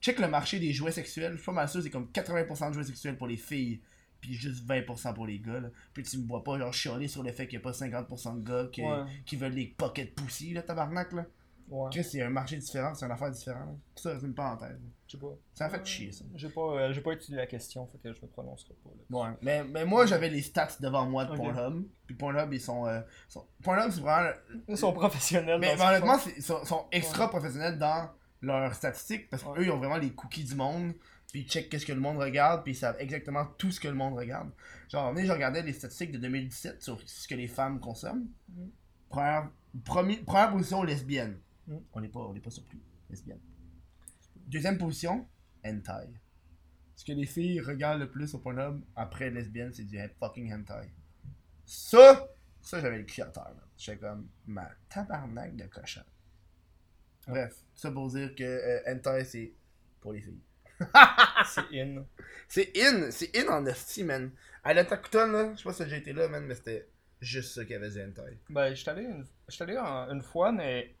check 0.00 0.18
le 0.20 0.28
marché 0.28 0.60
des 0.60 0.72
jouets 0.72 0.92
sexuels. 0.92 1.32
Je 1.32 1.36
suis 1.38 1.46
pas 1.46 1.52
mal 1.52 1.68
sûr, 1.68 1.82
c'est 1.82 1.90
comme 1.90 2.08
80% 2.12 2.68
de 2.68 2.74
jouets 2.74 2.84
sexuels 2.84 3.16
pour 3.16 3.26
les 3.26 3.36
filles. 3.38 3.80
Puis 4.20 4.34
juste 4.34 4.66
20% 4.66 5.14
pour 5.14 5.26
les 5.26 5.38
gars. 5.38 5.60
Là. 5.60 5.68
Puis 5.92 6.02
tu 6.02 6.18
me 6.18 6.26
vois 6.26 6.42
pas 6.42 6.58
genre 6.58 6.72
chialer 6.72 7.08
sur 7.08 7.22
le 7.22 7.30
fait 7.32 7.46
qu'il 7.46 7.58
y 7.58 7.62
a 7.62 7.64
pas 7.64 7.72
50% 7.72 8.34
de 8.42 8.48
gars 8.48 8.68
qui, 8.72 8.82
Ouais. 8.82 9.04
qui 9.24 9.36
veulent 9.36 9.52
les 9.52 9.66
pocket 9.66 10.14
pussy, 10.14 10.52
là, 10.52 10.62
tabarnak, 10.62 11.12
là. 11.12 11.24
Ouais. 11.70 12.02
C'est 12.02 12.22
un 12.22 12.30
marché 12.30 12.56
différent, 12.56 12.94
c'est 12.94 13.04
une 13.04 13.12
affaire 13.12 13.30
différente. 13.30 13.78
Ça, 13.94 14.18
c'est 14.18 14.24
une 14.26 14.34
parenthèse. 14.34 14.78
Je 15.06 15.12
sais 15.12 15.18
pas. 15.18 15.34
Ça 15.52 15.66
a 15.66 15.68
fait 15.68 15.84
chier, 15.84 16.12
ça. 16.12 16.24
J'ai 16.34 16.48
pas, 16.48 16.60
euh, 16.62 16.92
j'ai 16.94 17.02
pas 17.02 17.12
étudié 17.12 17.36
la 17.36 17.46
question, 17.46 17.86
fait 17.86 17.98
que 17.98 18.14
je 18.14 18.22
me 18.22 18.26
prononcerai 18.28 18.74
pas. 18.82 18.90
Là. 19.10 19.18
Ouais, 19.30 19.36
mais, 19.42 19.64
mais 19.64 19.84
moi 19.84 20.06
j'avais 20.06 20.30
les 20.30 20.40
stats 20.40 20.76
devant 20.80 21.04
moi 21.04 21.26
de 21.26 21.32
Ok. 21.32 21.36
Pornhub. 21.36 21.84
Puis 22.06 22.16
Pornhub, 22.16 22.50
ils 22.54 22.60
sont. 22.60 22.86
euh, 22.86 23.00
sont- 23.28 23.46
Pornhub, 23.62 23.90
c'est 23.90 24.00
vraiment. 24.00 24.30
Ils 24.66 24.78
sont 24.78 24.92
professionnels. 24.94 25.60
Mais, 25.60 25.76
dans 25.76 25.84
mais 25.84 25.88
honnêtement, 25.90 26.18
ils 26.36 26.42
sont, 26.42 26.64
sont 26.64 26.86
extra 26.90 27.28
professionnels 27.28 27.78
dans 27.78 28.08
leurs 28.40 28.72
statistiques 28.74 29.28
parce 29.28 29.42
qu'eux, 29.42 29.64
ils 29.64 29.70
ont 29.70 29.78
vraiment 29.78 29.98
les 29.98 30.12
cookies 30.14 30.44
du 30.44 30.54
monde. 30.54 30.94
Puis 31.32 31.42
ils 31.42 31.48
checkent 31.48 31.68
qu'est-ce 31.68 31.84
que 31.86 31.92
le 31.92 32.00
monde 32.00 32.16
regarde. 32.18 32.62
Puis 32.64 32.72
ils 32.72 32.76
savent 32.76 32.96
exactement 32.98 33.44
tout 33.58 33.70
ce 33.70 33.80
que 33.80 33.88
le 33.88 33.94
monde 33.94 34.14
regarde. 34.14 34.50
Genre, 34.88 35.14
je 35.16 35.30
regardais 35.32 35.62
les 35.62 35.72
statistiques 35.74 36.12
de 36.12 36.18
2017 36.18 36.82
sur 36.82 37.00
ce 37.06 37.28
que 37.28 37.34
les 37.34 37.48
femmes 37.48 37.80
consomment. 37.80 38.26
Mhm. 38.48 38.70
Première, 39.10 39.50
premi- 39.84 40.24
première 40.24 40.50
position, 40.52 40.82
lesbienne. 40.82 41.38
Mhm. 41.66 41.80
On 41.92 42.00
n'est 42.00 42.08
pas, 42.08 42.20
on 42.20 42.34
pas 42.40 42.50
surpris. 42.50 42.80
Lesbienne. 43.10 43.40
Deuxième 44.46 44.78
position, 44.78 45.26
hentai. 45.64 46.08
Ce 46.96 47.04
que 47.04 47.12
les 47.12 47.26
filles 47.26 47.60
regardent 47.60 48.00
le 48.00 48.10
plus 48.10 48.34
au 48.34 48.38
Pornhub 48.38 48.82
après 48.96 49.30
lesbienne, 49.30 49.72
c'est 49.72 49.84
du 49.84 49.98
fucking 50.18 50.52
hentai. 50.52 50.90
Ça, 51.64 52.26
ça 52.60 52.80
j'avais 52.80 52.98
le 52.98 53.04
cul 53.04 53.22
à 53.22 53.26
terre. 53.26 53.54
J'étais 53.76 53.98
comme 53.98 54.28
ma 54.46 54.68
tabarnak 54.88 55.54
de 55.56 55.64
cochon. 55.66 56.02
Bref, 57.26 57.54
ça 57.74 57.90
pour 57.92 58.08
dire 58.08 58.34
que 58.34 58.42
euh, 58.42 58.80
hentai 58.94 59.24
c'est 59.24 59.52
pour 60.00 60.12
les 60.12 60.20
filles. 60.22 60.40
C'est 61.46 61.80
in. 61.80 62.04
C'est 62.48 62.72
in, 62.76 63.10
c'est 63.10 63.36
in 63.36 63.48
en 63.52 63.66
esti, 63.66 64.04
man. 64.04 64.30
À 64.64 64.74
l'Attakuton, 64.74 65.26
là, 65.28 65.52
je 65.54 65.58
sais 65.58 65.64
pas 65.64 65.72
si 65.72 65.88
j'ai 65.88 65.96
été 65.98 66.12
là, 66.12 66.28
man, 66.28 66.44
mais 66.46 66.54
c'était 66.54 66.88
juste 67.20 67.54
ça 67.54 67.62
qu'il 67.64 67.72
y 67.72 67.76
avait 67.76 67.90
du 67.90 68.00
hentai. 68.02 68.38
Ben, 68.48 68.74
j'étais 68.74 68.90
allé, 68.90 69.02
une... 69.04 69.24
allé 69.60 69.78
en- 69.78 70.10
une 70.10 70.22
fois, 70.22 70.52
mais 70.52 70.94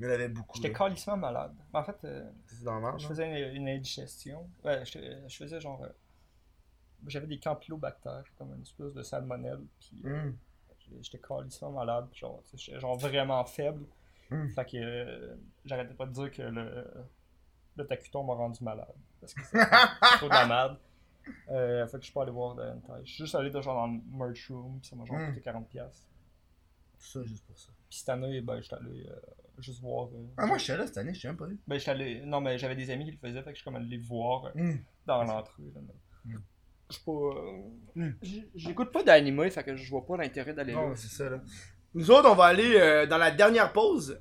Il 0.00 0.06
y 0.06 0.08
en 0.08 0.12
avait 0.12 0.28
beaucoup. 0.28 0.56
j'étais 0.56 0.72
calissement 0.72 1.16
malade. 1.16 1.54
En 1.72 1.82
fait, 1.84 1.96
euh, 2.04 2.28
je 2.50 2.64
là. 2.64 2.98
faisais 3.08 3.50
une, 3.50 3.56
une 3.56 3.68
indigestion. 3.68 4.48
Ouais, 4.64 4.84
je 4.84 5.36
faisais 5.36 5.60
genre. 5.60 5.82
euh, 5.84 5.88
J'avais 7.06 7.26
des 7.26 7.38
campylobactères, 7.38 8.24
comme 8.38 8.54
une 8.54 8.62
espèce 8.62 8.92
de 8.94 9.02
salmonelle. 9.02 9.60
Puis 9.80 10.02
euh, 10.04 10.24
Hum. 10.24 10.36
j'étais 11.00 11.18
calissement 11.20 11.72
malade. 11.72 12.06
Puis 12.10 12.20
genre, 12.20 12.42
genre 12.78 12.98
vraiment 12.98 13.44
faible. 13.44 13.84
Hmm. 14.30 14.48
Fait 14.50 14.64
que 14.64 14.76
euh, 14.76 15.34
j'arrêtais 15.64 15.94
pas 15.94 16.06
de 16.06 16.12
dire 16.12 16.30
que 16.30 16.42
le, 16.42 16.84
le 17.76 17.86
tacuton 17.86 18.24
m'a 18.24 18.34
rendu 18.34 18.62
malade. 18.64 18.94
Parce 19.20 19.34
que 19.34 19.40
c'est 19.44 19.58
trop 20.18 20.28
de 20.28 20.32
la 20.34 20.46
merde. 20.46 20.78
Euh, 21.50 21.86
fait 21.86 21.92
que 21.98 21.98
je 22.00 22.04
suis 22.06 22.12
pas 22.12 22.22
allé 22.22 22.32
voir 22.32 22.54
de 22.56 22.62
hentai. 22.62 23.00
Je 23.04 23.12
suis 23.12 23.24
juste 23.24 23.34
allé 23.36 23.50
de 23.50 23.60
genre 23.60 23.76
dans 23.76 23.86
le 23.86 24.00
merch 24.10 24.48
room, 24.50 24.80
puis 24.80 24.88
ça 24.90 24.96
m'a 24.96 25.04
genre 25.04 25.16
Hmm. 25.18 25.34
coûté 25.34 25.40
40$. 25.40 26.06
Ça, 26.98 27.22
juste 27.24 27.44
pour 27.46 27.58
ça. 27.58 27.70
Puis 27.88 27.98
cette 27.98 28.08
année, 28.08 28.40
ben, 28.40 28.60
j'étais 28.60 28.74
allé 28.76 29.06
euh, 29.08 29.14
juste 29.58 29.80
voir. 29.80 30.06
euh, 30.08 30.26
Ah, 30.36 30.46
moi, 30.46 30.58
j'étais 30.58 30.76
là 30.76 30.86
cette 30.86 30.98
année, 30.98 31.14
je 31.14 31.20
sais 31.20 31.28
même 31.28 31.36
pas 31.36 31.46
eu. 31.46 31.58
Ben, 31.66 31.78
j'étais 31.78 31.90
allé. 31.92 32.20
Non, 32.24 32.40
mais 32.40 32.58
j'avais 32.58 32.74
des 32.76 32.90
amis 32.90 33.04
qui 33.04 33.12
le 33.12 33.18
faisaient, 33.18 33.40
fait 33.42 33.50
que 33.50 33.56
je 33.56 33.56
suis 33.56 33.64
comme 33.64 33.76
allé 33.76 33.86
les 33.86 33.98
voir 33.98 34.50
Hum. 34.56 34.78
dans 35.06 35.22
l'entrée. 35.24 35.62
Hmm. 36.24 36.36
Je 36.90 36.94
suis 36.96 37.04
pas. 37.04 37.30
Hmm. 37.94 38.12
J'écoute 38.54 38.92
pas 38.92 39.02
d'anime, 39.02 39.48
fait 39.50 39.64
que 39.64 39.76
je 39.76 39.90
vois 39.90 40.04
pas 40.04 40.16
l'intérêt 40.16 40.52
d'aller 40.54 40.72
là. 40.74 40.88
Non, 40.88 40.94
c'est 40.96 41.08
ça, 41.08 41.28
là. 41.30 41.40
Nous 41.94 42.10
autres, 42.10 42.28
on 42.30 42.34
va 42.34 42.46
aller 42.46 43.06
dans 43.08 43.18
la 43.18 43.30
dernière 43.30 43.72
pause 43.72 44.18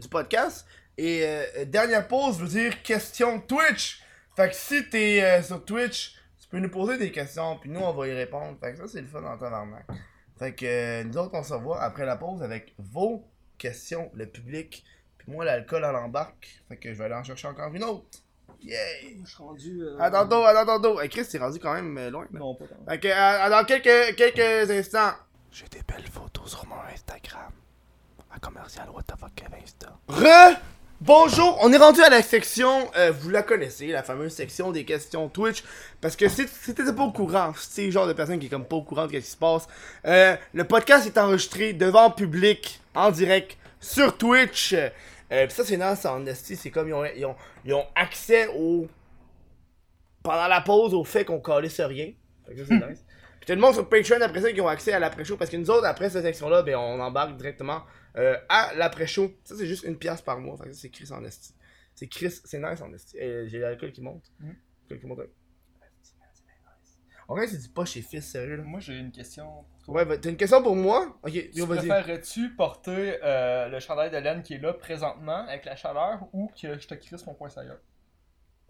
du 0.00 0.08
podcast. 0.08 0.66
Et 0.98 1.20
euh, 1.24 1.64
dernière 1.64 2.06
pause 2.08 2.38
veut 2.40 2.48
dire 2.48 2.82
question 2.82 3.40
Twitch. 3.40 4.02
Fait 4.36 4.48
que 4.50 4.54
si 4.54 4.88
t'es 4.90 5.22
euh, 5.22 5.42
sur 5.42 5.64
Twitch, 5.64 6.14
tu 6.40 6.48
peux 6.48 6.58
nous 6.58 6.70
poser 6.70 6.98
des 6.98 7.10
questions, 7.12 7.56
puis 7.58 7.70
nous, 7.70 7.80
on 7.80 7.92
va 7.92 8.08
y 8.08 8.12
répondre. 8.12 8.58
Fait 8.60 8.72
que 8.72 8.78
ça, 8.78 8.88
c'est 8.88 9.00
le 9.00 9.06
fun 9.06 9.22
en 9.24 9.38
tabarnak. 9.38 9.86
Fait 10.38 10.54
que 10.54 10.66
euh, 10.66 11.04
nous 11.04 11.16
autres, 11.16 11.30
on 11.34 11.42
se 11.42 11.54
revoit 11.54 11.80
après 11.82 12.04
la 12.04 12.16
pause 12.16 12.42
avec 12.42 12.74
vos 12.78 13.24
questions, 13.58 14.10
le 14.14 14.26
public. 14.26 14.84
Puis 15.18 15.30
moi, 15.32 15.44
l'alcool, 15.44 15.84
elle 15.88 15.96
embarque. 15.96 16.48
Fait 16.68 16.76
que 16.76 16.92
je 16.92 16.98
vais 16.98 17.04
aller 17.04 17.14
en 17.14 17.24
chercher 17.24 17.48
encore 17.48 17.72
une 17.74 17.84
autre. 17.84 18.06
Yeah! 18.60 18.76
Je 19.24 19.28
suis 19.28 19.36
rendu. 19.42 19.82
euh, 19.82 19.98
À 20.00 20.10
tantôt, 20.10 20.44
à 20.44 20.64
tantôt. 20.66 21.00
Hey, 21.00 21.08
Chris, 21.08 21.26
t'es 21.30 21.38
rendu 21.38 21.60
quand 21.60 21.74
même 21.74 21.96
euh, 21.96 22.10
loin, 22.10 22.26
là. 22.32 22.38
Non, 22.40 22.54
pas 22.56 22.64
tant. 22.66 22.74
Fait 22.88 22.98
que, 22.98 23.08
à- 23.08 23.44
à- 23.44 23.50
dans 23.50 23.64
quelques, 23.64 24.16
quelques 24.16 24.68
instants. 24.70 25.12
J'ai 25.52 25.68
des 25.68 25.82
belles 25.86 26.06
photos 26.10 26.50
sur 26.50 26.66
mon 26.66 26.80
Instagram. 26.92 27.52
À 28.30 28.38
commercial 28.40 28.90
What 28.90 29.02
the 29.04 29.16
fuck 29.18 29.30
Insta. 29.62 29.96
Re! 30.08 30.56
Bonjour! 31.00 31.56
On 31.62 31.72
est 31.72 31.76
rendu 31.76 32.02
à 32.02 32.10
la 32.10 32.22
section, 32.22 32.90
euh, 32.96 33.12
vous 33.12 33.30
la 33.30 33.44
connaissez, 33.44 33.86
la 33.86 34.02
fameuse 34.02 34.32
section 34.32 34.72
des 34.72 34.84
questions 34.84 35.28
Twitch. 35.28 35.62
Parce 36.00 36.16
que 36.16 36.28
si 36.28 36.44
t'étais 36.74 36.92
pas 36.92 37.04
au 37.04 37.12
courant, 37.12 37.52
si 37.56 37.76
t'es 37.76 37.84
le 37.84 37.92
genre 37.92 38.08
de 38.08 38.12
personne 38.12 38.40
qui 38.40 38.46
est 38.46 38.48
comme 38.48 38.64
pas 38.64 38.74
au 38.74 38.82
courant 38.82 39.06
de 39.06 39.12
ce 39.12 39.18
qui 39.18 39.22
se 39.22 39.36
passe, 39.36 39.68
euh, 40.06 40.36
le 40.52 40.64
podcast 40.64 41.06
est 41.06 41.16
enregistré 41.16 41.72
devant 41.72 42.10
public, 42.10 42.80
en 42.96 43.12
direct, 43.12 43.56
sur 43.78 44.18
Twitch. 44.18 44.72
Euh, 44.72 45.46
pis 45.46 45.54
ça, 45.54 45.64
c'est 45.64 45.76
nice 45.76 46.04
en 46.04 46.26
esti, 46.26 46.56
c'est 46.56 46.70
comme 46.70 46.88
ils 46.88 46.94
ont, 46.94 47.04
ils, 47.04 47.26
ont, 47.26 47.36
ils 47.64 47.74
ont 47.74 47.86
accès 47.94 48.48
au. 48.48 48.88
pendant 50.24 50.48
la 50.48 50.62
pause 50.62 50.94
au 50.94 51.04
fait 51.04 51.24
qu'on 51.24 51.38
calisse 51.38 51.80
rien. 51.80 52.10
Fait 52.44 52.56
que 52.56 52.64
ça, 52.64 52.64
c'est 52.66 52.88
nice. 52.88 53.04
Puis 53.38 53.46
t'as 53.46 53.54
le 53.54 53.60
monde 53.60 53.74
sur 53.74 53.88
Patreon 53.88 54.20
après 54.20 54.40
ça 54.40 54.50
qui 54.50 54.60
ont 54.60 54.66
accès 54.66 54.92
à 54.92 54.98
l'après-show 54.98 55.36
parce 55.36 55.48
que 55.48 55.58
nous 55.58 55.70
autres, 55.70 55.86
après 55.86 56.10
cette 56.10 56.24
section-là, 56.24 56.62
ben 56.62 56.74
on 56.74 56.98
embarque 56.98 57.36
directement 57.36 57.82
euh, 58.18 58.36
à 58.48 58.72
l'après-show. 58.74 59.30
Ça, 59.44 59.54
c'est 59.56 59.66
juste 59.66 59.84
une 59.84 59.96
pièce 59.96 60.20
par 60.22 60.38
mois. 60.40 60.56
Fait 60.56 60.64
que 60.64 60.72
c'est 60.74 60.90
Chris 60.90 61.08
en 61.12 61.24
esti. 61.24 61.54
C'est 61.94 62.08
Chris, 62.08 62.30
c'est 62.44 62.58
nice 62.58 62.80
en 62.80 62.92
esti. 62.92 63.18
Euh, 63.20 63.46
J'ai 63.48 63.58
l'alcool 63.58 63.92
qui 63.92 64.02
monte. 64.02 64.30
Mm. 64.40 64.50
L'alcool 64.90 64.98
qui 65.00 65.06
monte. 65.06 65.20
En 67.30 67.34
vrai, 67.34 67.46
c'est 67.46 67.58
du 67.58 67.68
pas 67.68 67.84
chez 67.84 68.00
fils, 68.00 68.26
sérieux. 68.26 68.56
Là. 68.56 68.62
Moi, 68.62 68.80
j'ai 68.80 68.94
une 68.98 69.12
question. 69.12 69.44
pour 69.44 69.84
toi. 69.84 69.94
Ouais, 69.96 70.04
bah, 70.06 70.16
t'as 70.16 70.30
une 70.30 70.38
question 70.38 70.62
pour 70.62 70.74
moi? 70.74 71.18
Ok, 71.22 71.32
Tu 71.32 71.50
yo, 71.52 71.66
vas-y. 71.66 71.86
préférerais-tu 71.86 72.54
porter 72.54 73.18
euh, 73.22 73.68
le 73.68 73.80
chandail 73.80 74.10
de 74.10 74.16
laine 74.16 74.42
qui 74.42 74.54
est 74.54 74.58
là 74.58 74.72
présentement 74.72 75.46
avec 75.46 75.66
la 75.66 75.76
chaleur 75.76 76.26
ou 76.32 76.50
que 76.60 76.78
je 76.78 76.88
te 76.88 76.94
crisse 76.94 77.26
mon 77.26 77.34
poing 77.34 77.50
ailleurs? 77.54 77.80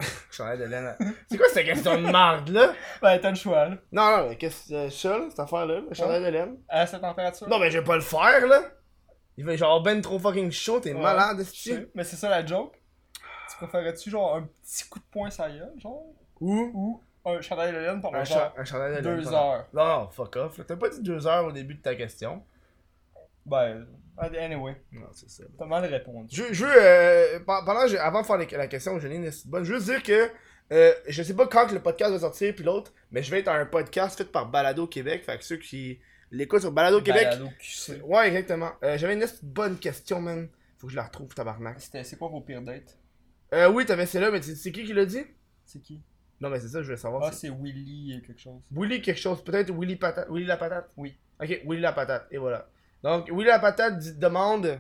Chandail 0.33 0.59
de 0.59 0.65
laine. 0.65 0.97
C'est 1.31 1.37
quoi 1.39 1.47
cette 1.53 1.66
question 1.66 2.01
de 2.03 2.11
marde 2.11 2.49
là? 2.49 2.75
Ben, 3.03 3.19
t'as 3.20 3.31
le 3.31 3.37
choix, 3.37 3.69
là. 3.69 3.77
Non, 3.93 4.16
non, 4.16 4.29
mais 4.29 4.37
qu'est-ce 4.37 4.70
que 4.70 4.75
euh, 4.75 4.91
ça, 4.91 5.19
là, 5.19 5.27
cette 5.31 5.39
affaire-là? 5.39 5.81
Le 5.89 5.95
chandail 5.95 6.25
de 6.25 6.29
laine? 6.29 6.57
À 6.69 6.85
cette 6.85 7.01
température? 7.01 7.49
Non, 7.49 7.61
mais 7.61 7.70
je 7.70 7.79
vais 7.79 7.85
pas 7.85 7.95
le 7.95 8.03
faire, 8.03 8.45
là! 8.49 8.61
Il 9.39 9.44
fait 9.47 9.56
genre 9.56 9.81
ben 9.82 10.01
trop 10.02 10.19
fucking 10.19 10.51
chaud, 10.51 10.81
t'es 10.81 10.93
Ouais, 10.93 11.01
malade, 11.01 11.39
je 11.55 11.86
Mais 11.94 12.02
c'est 12.05 12.16
ça 12.16 12.28
la 12.28 12.44
joke. 12.44 12.74
Tu 13.51 13.56
préférais-tu 13.56 14.10
genre 14.10 14.35
un 14.36 14.43
petit 14.62 14.86
coup 14.89 14.98
de 14.98 15.05
poing 15.10 15.31
sur 15.31 15.44
la 15.44 15.51
gueule, 15.51 15.73
genre? 15.78 16.02
Ou? 16.40 16.70
Ou 16.74 17.02
un 17.24 17.40
chandail 17.40 17.73
de 17.73 17.78
laine 17.78 18.01
pendant 18.01 18.19
Un, 18.19 18.24
genre 18.24 18.52
un 18.56 18.65
chandail 18.65 18.97
de 18.97 19.01
deux 19.01 19.32
heures. 19.32 19.66
Non, 19.73 19.86
non, 19.86 20.09
fuck 20.10 20.36
off. 20.36 20.60
T'as 20.66 20.77
pas 20.77 20.89
dit 20.90 21.01
deux 21.02 21.27
heures 21.27 21.47
au 21.47 21.52
début 21.52 21.74
de 21.74 21.82
ta 21.82 21.94
question. 21.94 22.43
Ben, 23.47 23.86
anyway, 24.19 24.77
Non, 24.93 25.06
c'est 25.12 25.31
ça. 25.31 25.44
t'as 25.59 25.65
mal 25.66 25.85
répondu. 25.85 26.35
Je, 26.35 26.52
je 26.52 26.65
veux, 26.66 26.73
euh, 26.77 27.39
pe- 27.39 27.44
pendant, 27.65 27.81
avant 28.01 28.20
de 28.23 28.27
faire 28.27 28.36
les- 28.36 28.47
la 28.47 28.66
question, 28.66 28.98
j'ai 28.98 29.15
une 29.15 29.31
bonne. 29.47 29.65
Je 29.65 29.73
veux 29.74 29.81
dire 29.81 30.02
que 30.02 30.31
euh, 30.73 30.93
je 31.06 31.23
sais 31.23 31.35
pas 31.35 31.47
quand 31.47 31.70
le 31.73 31.81
podcast 31.81 32.10
va 32.12 32.19
sortir 32.19 32.55
puis 32.55 32.65
l'autre, 32.65 32.93
mais 33.10 33.23
je 33.23 33.31
vais 33.31 33.40
être 33.40 33.48
à 33.48 33.55
un 33.55 33.65
podcast 33.66 34.19
fait 34.19 34.31
par 34.31 34.47
Balado 34.51 34.86
Québec. 34.86 35.24
Fait 35.24 35.39
que 35.39 35.44
ceux 35.44 35.56
qui 35.56 35.98
l'écoutent 36.31 36.61
sur 36.61 36.73
Balado 36.73 37.01
Québec. 37.01 37.25
Balado 37.25 37.49
QC. 37.59 38.01
Ouais, 38.03 38.29
exactement. 38.29 38.71
Euh, 38.83 38.97
J'avais 38.99 39.15
une 39.15 39.25
bonne 39.43 39.79
question, 39.79 40.21
man. 40.21 40.49
Faut 40.79 40.87
que 40.87 40.93
je 40.93 40.97
la 40.97 41.05
retrouve, 41.05 41.35
tabarnak. 41.35 41.81
C'était, 41.81 42.05
c'est 42.05 42.17
quoi 42.17 42.29
vos 42.29 42.41
pires 42.41 42.63
dates? 42.63 42.97
Euh, 43.55 43.71
oui, 43.71 43.85
t'avais 43.87 44.07
celle-là, 44.07 44.31
mais 44.31 44.43
c'est 44.43 44.71
qui 44.73 44.85
qui 44.85 44.93
l'a 44.93 45.07
dit? 45.07 45.25
C'est 45.65 45.81
qui? 45.81 46.03
Non, 46.41 46.51
mais 46.51 46.61
c'est 46.61 46.69
ça, 46.69 46.81
je 46.81 46.85
voulais 46.87 46.97
savoir. 46.97 47.23
Ah, 47.25 47.33
c'est- 47.33 47.49
Willy 47.51 48.13
et 48.15 48.23
quelque 48.23 48.41
chose. 48.41 48.61
Willy 48.71 49.03
quelque 49.03 49.19
chose, 49.21 49.43
peut-être 49.43 49.73
Willy 49.73 49.97
Patate. 49.97 50.29
Willy 50.31 50.47
la 50.47 50.57
patate? 50.57 50.89
Oui. 50.97 51.17
Ok, 51.41 51.49
Willy 51.67 51.81
la 51.81 51.93
patate, 51.93 52.27
et 52.31 52.39
voilà. 52.39 52.69
Donc, 53.03 53.29
Willy 53.29 53.47
la 53.47 53.59
patate 53.59 53.99
dit- 53.99 54.15
demande. 54.15 54.79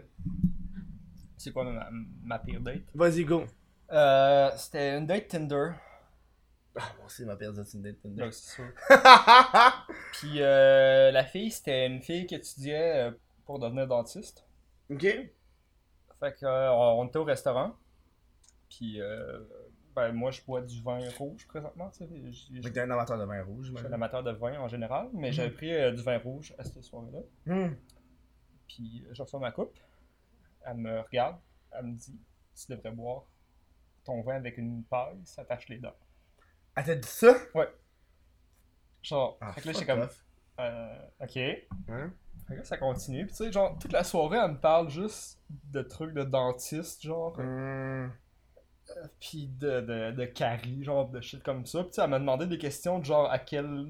C'est 1.36 1.52
quoi 1.52 1.64
ma, 1.64 1.88
ma 2.24 2.38
pire 2.38 2.60
date? 2.60 2.82
Vas-y, 2.94 3.24
go. 3.24 3.44
Euh, 3.90 4.50
c'était 4.56 4.96
une 4.98 5.06
date 5.06 5.28
Tinder. 5.28 5.70
Ah, 6.76 6.92
moi 6.98 7.06
aussi, 7.06 7.24
ma 7.24 7.34
pire 7.36 7.52
date, 7.52 7.66
c'est 7.66 7.78
une 7.78 7.82
date 7.84 8.00
Tinder. 8.02 8.22
Donc, 8.22 8.32
c'est 8.34 8.54
sûr. 8.54 8.64
Puis 10.18 10.42
euh, 10.42 11.10
la 11.10 11.24
fille, 11.24 11.50
c'était 11.50 11.86
une 11.86 12.00
fille 12.02 12.26
qui 12.26 12.34
étudiait 12.34 13.08
euh, 13.08 13.10
pour 13.44 13.58
devenir 13.58 13.86
dentiste. 13.86 14.46
ok. 14.90 15.02
Fait 16.20 16.32
que 16.34 16.44
euh, 16.44 17.04
était 17.04 17.18
au 17.18 17.24
restaurant. 17.24 17.74
Puis 18.68 19.00
euh, 19.00 19.40
ben 19.94 20.12
moi 20.12 20.30
je 20.32 20.42
bois 20.42 20.60
du 20.62 20.82
vin 20.82 20.98
rouge 21.16 21.46
présentement, 21.46 21.90
tu 21.90 21.98
sais. 21.98 22.70
T'es 22.72 22.80
un 22.80 22.90
amateur 22.90 23.18
de 23.18 23.24
vin 23.24 23.42
rouge, 23.44 23.70
Je 23.72 23.76
suis 23.76 23.86
un 23.86 23.92
amateur 23.92 24.22
de 24.24 24.32
vin 24.32 24.58
en 24.60 24.68
général, 24.68 25.08
mais 25.12 25.28
Mhm. 25.28 25.32
j'avais 25.32 25.50
pris 25.50 25.72
euh, 25.74 25.92
du 25.92 26.02
vin 26.02 26.18
rouge 26.18 26.54
à 26.58 26.64
cette 26.64 26.82
soirée-là. 26.82 27.20
Hmm. 27.46 27.74
Puis 28.66 29.04
je 29.12 29.22
reçois 29.22 29.40
ma 29.40 29.52
coupe. 29.52 29.78
Elle 30.66 30.76
me 30.78 31.00
regarde. 31.00 31.36
Elle 31.70 31.86
me 31.86 31.96
dit 31.96 32.18
Tu 32.56 32.72
devrais 32.72 32.90
boire 32.90 33.22
ton 34.04 34.20
vin 34.22 34.34
avec 34.36 34.58
une 34.58 34.82
paille, 34.84 35.20
ça 35.24 35.44
tâche 35.44 35.68
les 35.68 35.78
dents. 35.78 35.94
Elle 36.76 36.84
t'a 36.84 36.94
dit 36.94 37.08
ça? 37.08 37.34
Genre, 39.08 39.38
Ah, 39.40 39.52
fait 39.52 39.60
que 39.62 39.66
là 39.68 39.72
j'étais 39.72 39.86
comme 39.86 40.08
euh, 40.60 40.98
Ok. 41.20 41.36
Hein? 41.36 42.10
Fait 42.46 42.54
que 42.54 42.58
là, 42.60 42.64
ça 42.64 42.76
continue. 42.78 43.26
Puis 43.26 43.34
tu 43.36 43.44
sais, 43.44 43.52
genre, 43.52 43.76
toute 43.78 43.92
la 43.92 44.04
soirée, 44.04 44.38
elle 44.42 44.52
me 44.52 44.58
parle 44.60 44.88
juste 44.90 45.38
de 45.72 45.82
trucs 45.82 46.14
de 46.14 46.24
dentiste, 46.24 47.02
genre. 47.02 47.38
Hmm. 47.38 48.10
Puis 49.20 49.48
de, 49.58 49.80
de, 49.82 50.10
de 50.12 50.24
caries, 50.24 50.82
genre, 50.82 51.08
de 51.08 51.20
shit 51.20 51.42
comme 51.42 51.66
ça. 51.66 51.80
Puis 51.80 51.90
tu 51.90 51.94
sais, 51.96 52.02
elle 52.02 52.10
m'a 52.10 52.18
demandé 52.18 52.46
des 52.46 52.56
questions 52.58 52.98
de 52.98 53.04
genre 53.04 53.30
à 53.30 53.38
quelle 53.38 53.86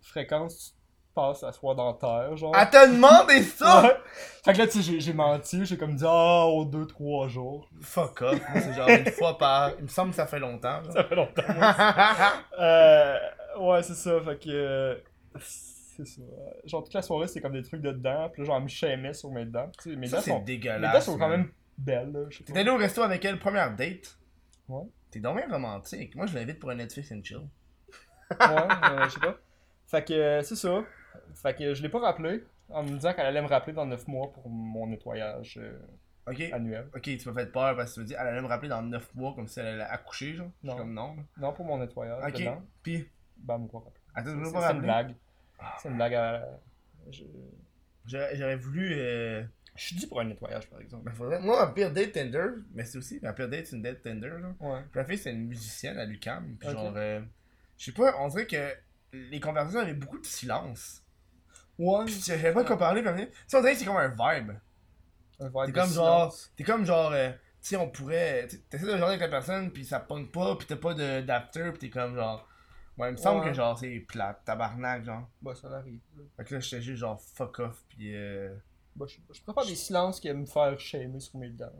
fréquence 0.00 0.74
tu 0.74 1.14
passes 1.14 1.42
la 1.42 1.52
soie 1.52 1.74
dentaire, 1.76 2.36
genre. 2.36 2.54
Elle 2.56 2.70
t'a 2.70 2.86
demandé 2.88 3.40
ça? 3.42 3.82
Ouais. 3.82 3.96
Fait 4.44 4.52
que 4.52 4.58
là, 4.58 4.66
tu 4.66 4.82
sais, 4.82 5.00
j'ai- 5.00 5.12
menti, 5.12 5.64
j'ai 5.64 5.76
comme 5.76 5.94
dit, 5.94 6.04
ah, 6.06 6.46
aux 6.46 6.64
2-3 6.64 7.28
jours. 7.28 7.68
Fuck 7.82 8.22
off. 8.22 8.40
Moi, 8.50 8.60
c'est 8.60 8.74
genre 8.74 8.88
une 8.88 9.10
fois 9.12 9.38
par. 9.38 9.70
Il 9.78 9.84
me 9.84 9.88
semble 9.88 10.10
que 10.10 10.16
ça 10.16 10.26
fait 10.26 10.40
longtemps. 10.40 10.82
genre. 10.82 10.92
Ça 10.92 11.04
fait 11.04 11.14
longtemps. 11.14 11.42
euh, 12.58 13.18
ouais, 13.58 13.82
c'est 13.82 13.94
ça, 13.94 14.20
fait 14.22 14.38
que. 14.38 14.50
euh, 14.50 14.94
c'est 15.40 16.06
ça. 16.06 16.22
Genre, 16.64 16.84
toute 16.84 16.94
la 16.94 17.02
soirée, 17.02 17.26
c'était 17.28 17.40
comme 17.40 17.52
des 17.52 17.62
trucs 17.62 17.82
de 17.82 17.92
dents, 17.92 18.28
puis 18.30 18.42
là, 18.42 18.46
genre, 18.46 18.56
elle 18.56 18.62
me 18.64 18.68
chaimait 18.68 19.14
sur 19.14 19.30
mes 19.30 19.44
dents. 19.44 19.70
Tu 19.82 19.90
sais, 19.90 19.96
mes 19.96 20.06
ça, 20.06 20.16
dents 20.16 20.22
c'est 20.22 20.30
sont. 20.30 20.38
Mes 20.40 20.44
dégueulasse. 20.44 20.92
dents 20.94 21.12
sont 21.12 21.18
quand 21.18 21.28
même 21.28 21.50
belles, 21.78 22.12
là. 22.12 22.20
T'es 22.46 22.58
allé 22.58 22.70
au 22.70 22.76
resto 22.76 23.02
avec 23.02 23.24
elle, 23.24 23.38
première 23.38 23.74
date? 23.74 24.18
Ouais. 24.68 24.84
T'es 25.10 25.20
donc 25.20 25.36
bien 25.36 25.48
romantique. 25.50 26.14
Moi, 26.16 26.26
je 26.26 26.34
l'invite 26.34 26.58
pour 26.58 26.70
un 26.70 26.76
Netflix 26.76 27.12
and 27.12 27.20
chill. 27.22 27.38
Ouais, 27.38 28.36
euh, 28.40 29.04
je 29.04 29.10
sais 29.10 29.20
pas. 29.20 29.36
Fait 29.86 30.02
que 30.06 30.12
euh, 30.14 30.42
c'est 30.42 30.56
ça. 30.56 30.82
Fait 31.34 31.54
que 31.54 31.74
je 31.74 31.82
l'ai 31.82 31.90
pas 31.90 31.98
rappelé 31.98 32.44
en 32.70 32.82
me 32.82 32.88
disant 32.88 33.12
qu'elle 33.12 33.26
allait 33.26 33.42
me 33.42 33.46
rappeler 33.48 33.74
dans 33.74 33.84
9 33.84 34.08
mois 34.08 34.32
pour 34.32 34.48
mon 34.48 34.86
nettoyage 34.86 35.60
euh, 35.60 35.78
annuel. 36.52 36.88
Ok, 36.96 37.02
tu 37.02 37.28
m'as 37.28 37.34
fait 37.34 37.52
peur 37.52 37.76
parce 37.76 37.90
que 37.90 37.94
tu 37.96 38.00
me 38.00 38.04
dis, 38.06 38.14
elle 38.18 38.26
allait 38.28 38.40
me 38.40 38.46
rappeler 38.46 38.70
dans 38.70 38.80
9 38.80 39.14
mois 39.14 39.34
comme 39.34 39.46
si 39.48 39.60
elle 39.60 39.66
allait 39.66 39.82
accoucher, 39.82 40.34
genre. 40.34 40.48
Je 40.62 40.68
suis 40.68 40.76
Non. 40.76 40.76
comme 40.78 40.94
non. 40.94 41.16
Non, 41.38 41.52
pour 41.52 41.66
mon 41.66 41.76
nettoyage 41.76 42.22
Ok. 42.26 42.48
Puis, 42.82 43.06
Attends, 44.14 44.30
tu 44.38 44.44
C'est 44.44 44.72
une 44.72 44.80
blague. 44.82 45.14
C'est 45.80 45.88
une 45.88 45.96
blague 45.96 46.14
à. 46.14 46.48
Je, 47.10 47.24
J'aurais 48.06 48.36
j'aurais 48.36 48.56
voulu. 48.56 48.94
Euh... 48.94 49.44
je 49.76 49.84
suis 49.84 49.96
dû 49.96 50.06
pour 50.08 50.20
un 50.20 50.24
nettoyage 50.24 50.68
par 50.68 50.80
exemple. 50.80 51.04
Ben, 51.04 51.12
faudrait... 51.12 51.40
Moi, 51.40 51.64
ma 51.64 51.72
pire 51.72 51.92
date 51.92 52.12
Tinder, 52.12 52.46
mais 52.74 52.84
c'est 52.84 52.98
aussi, 52.98 53.20
ma 53.22 53.32
pire 53.32 53.48
date, 53.48 53.66
c'est 53.66 53.76
une 53.76 53.82
date 53.82 54.02
Tinder, 54.02 54.30
genre. 54.40 54.54
Ouais. 54.60 54.80
Puis 54.90 54.98
la 54.98 55.04
fille, 55.04 55.18
c'est 55.18 55.30
une 55.32 55.46
musicienne 55.46 55.98
à 55.98 56.04
l'UQAM. 56.04 56.56
Puis 56.58 56.68
genre, 56.70 56.92
euh, 56.96 57.20
je 57.78 57.84
sais 57.84 57.92
pas, 57.92 58.14
on 58.18 58.28
dirait 58.28 58.46
que 58.46 58.74
les 59.12 59.40
conversations 59.40 59.80
avaient 59.80 59.94
beaucoup 59.94 60.18
de 60.18 60.26
silence. 60.26 61.02
Ouais. 61.78 62.04
Puis 62.06 62.14
je 62.14 62.20
savais 62.20 62.52
pas 62.52 62.62
de 62.62 62.66
quoi 62.66 62.78
parler, 62.78 63.02
puis 63.02 63.10
on 63.10 63.14
dirait 63.14 63.72
que 63.72 63.78
c'est 63.78 63.84
comme 63.84 63.96
un 63.96 64.08
vibe. 64.08 64.52
Un 65.40 65.66
T'es 65.66 65.72
comme 65.72 65.90
genre, 65.90 66.34
t'es 66.56 66.64
comme 66.64 66.84
genre, 66.84 67.12
euh, 67.12 67.30
tu 67.30 67.36
sais, 67.68 67.76
on 67.76 67.88
pourrait, 67.88 68.46
tu- 68.48 68.60
t'essaies 68.62 68.86
de 68.86 68.90
jaser 68.92 69.04
avec 69.04 69.20
la 69.20 69.28
personne, 69.28 69.70
puis 69.72 69.84
ça 69.84 69.98
pogne 70.00 70.26
pas, 70.28 70.56
puis 70.56 70.66
t'as 70.66 70.76
pas 70.76 70.94
de- 70.94 71.20
d'after, 71.22 71.70
puis 71.70 71.78
t'es 71.78 71.90
comme 71.90 72.14
genre, 72.14 72.48
ouais, 72.98 73.08
il 73.08 73.12
me 73.12 73.16
semble 73.16 73.40
Ouais. 73.42 73.48
que 73.50 73.54
genre, 73.54 73.78
c'est 73.78 74.00
plate, 74.00 74.42
tabarnak, 74.44 75.04
genre. 75.04 75.28
Bah, 75.40 75.54
ça 75.54 75.68
arrive. 75.76 76.00
Fait 76.36 76.44
que 76.44 76.54
là, 76.54 76.60
j'étais 76.60 76.82
juste 76.82 76.98
genre, 77.00 77.20
fuck 77.20 77.58
off, 77.60 77.84
puis 77.88 78.14
euh. 78.16 78.54
Bah, 78.96 79.06
je, 79.08 79.16
je 79.32 79.40
préfère 79.42 79.64
des 79.66 79.74
silences 79.76 80.20
que 80.20 80.28
me 80.32 80.44
faire 80.46 80.78
shamer 80.78 81.18
sur 81.20 81.38
mes 81.38 81.48
dents. 81.50 81.70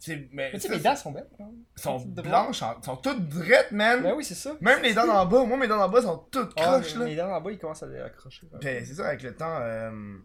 tu 0.00 0.12
sais, 0.12 0.28
mais. 0.32 0.50
Mais 0.52 0.58
tu 0.58 0.60
sais, 0.60 0.68
mes 0.68 0.78
dents 0.80 0.94
sont 0.96 1.10
belles. 1.12 1.28
quand 1.36 1.44
même. 1.46 1.62
c'est- 1.74 1.82
sont 1.82 1.98
blanches, 2.06 2.62
en- 2.62 2.80
sont 2.82 2.96
toutes 2.96 3.28
drettes, 3.28 3.72
man! 3.72 4.02
Ben 4.02 4.14
oui, 4.14 4.24
c'est 4.24 4.34
ça. 4.34 4.56
Même 4.60 4.82
les 4.82 4.94
dents 4.94 5.06
d'en 5.06 5.26
bas, 5.26 5.44
moi, 5.44 5.56
mes 5.56 5.66
dents 5.68 5.78
d'en 5.78 5.88
bas 5.88 6.02
sont 6.02 6.18
toutes 6.30 6.52
Ah, 6.56 6.62
croches, 6.80 6.94
mes- 6.94 7.00
là. 7.00 7.04
mes 7.06 7.16
dents 7.16 7.30
en 7.32 7.40
bas, 7.40 7.50
ils 7.52 7.58
commencent 7.58 7.82
à 7.82 7.86
les 7.86 8.00
accrocher. 8.00 8.46
Puis 8.60 8.68
c'est 8.86 8.94
ça, 8.94 9.08
avec 9.08 9.22
le 9.22 9.34
temps, 9.36 9.58
euh, 9.60 10.18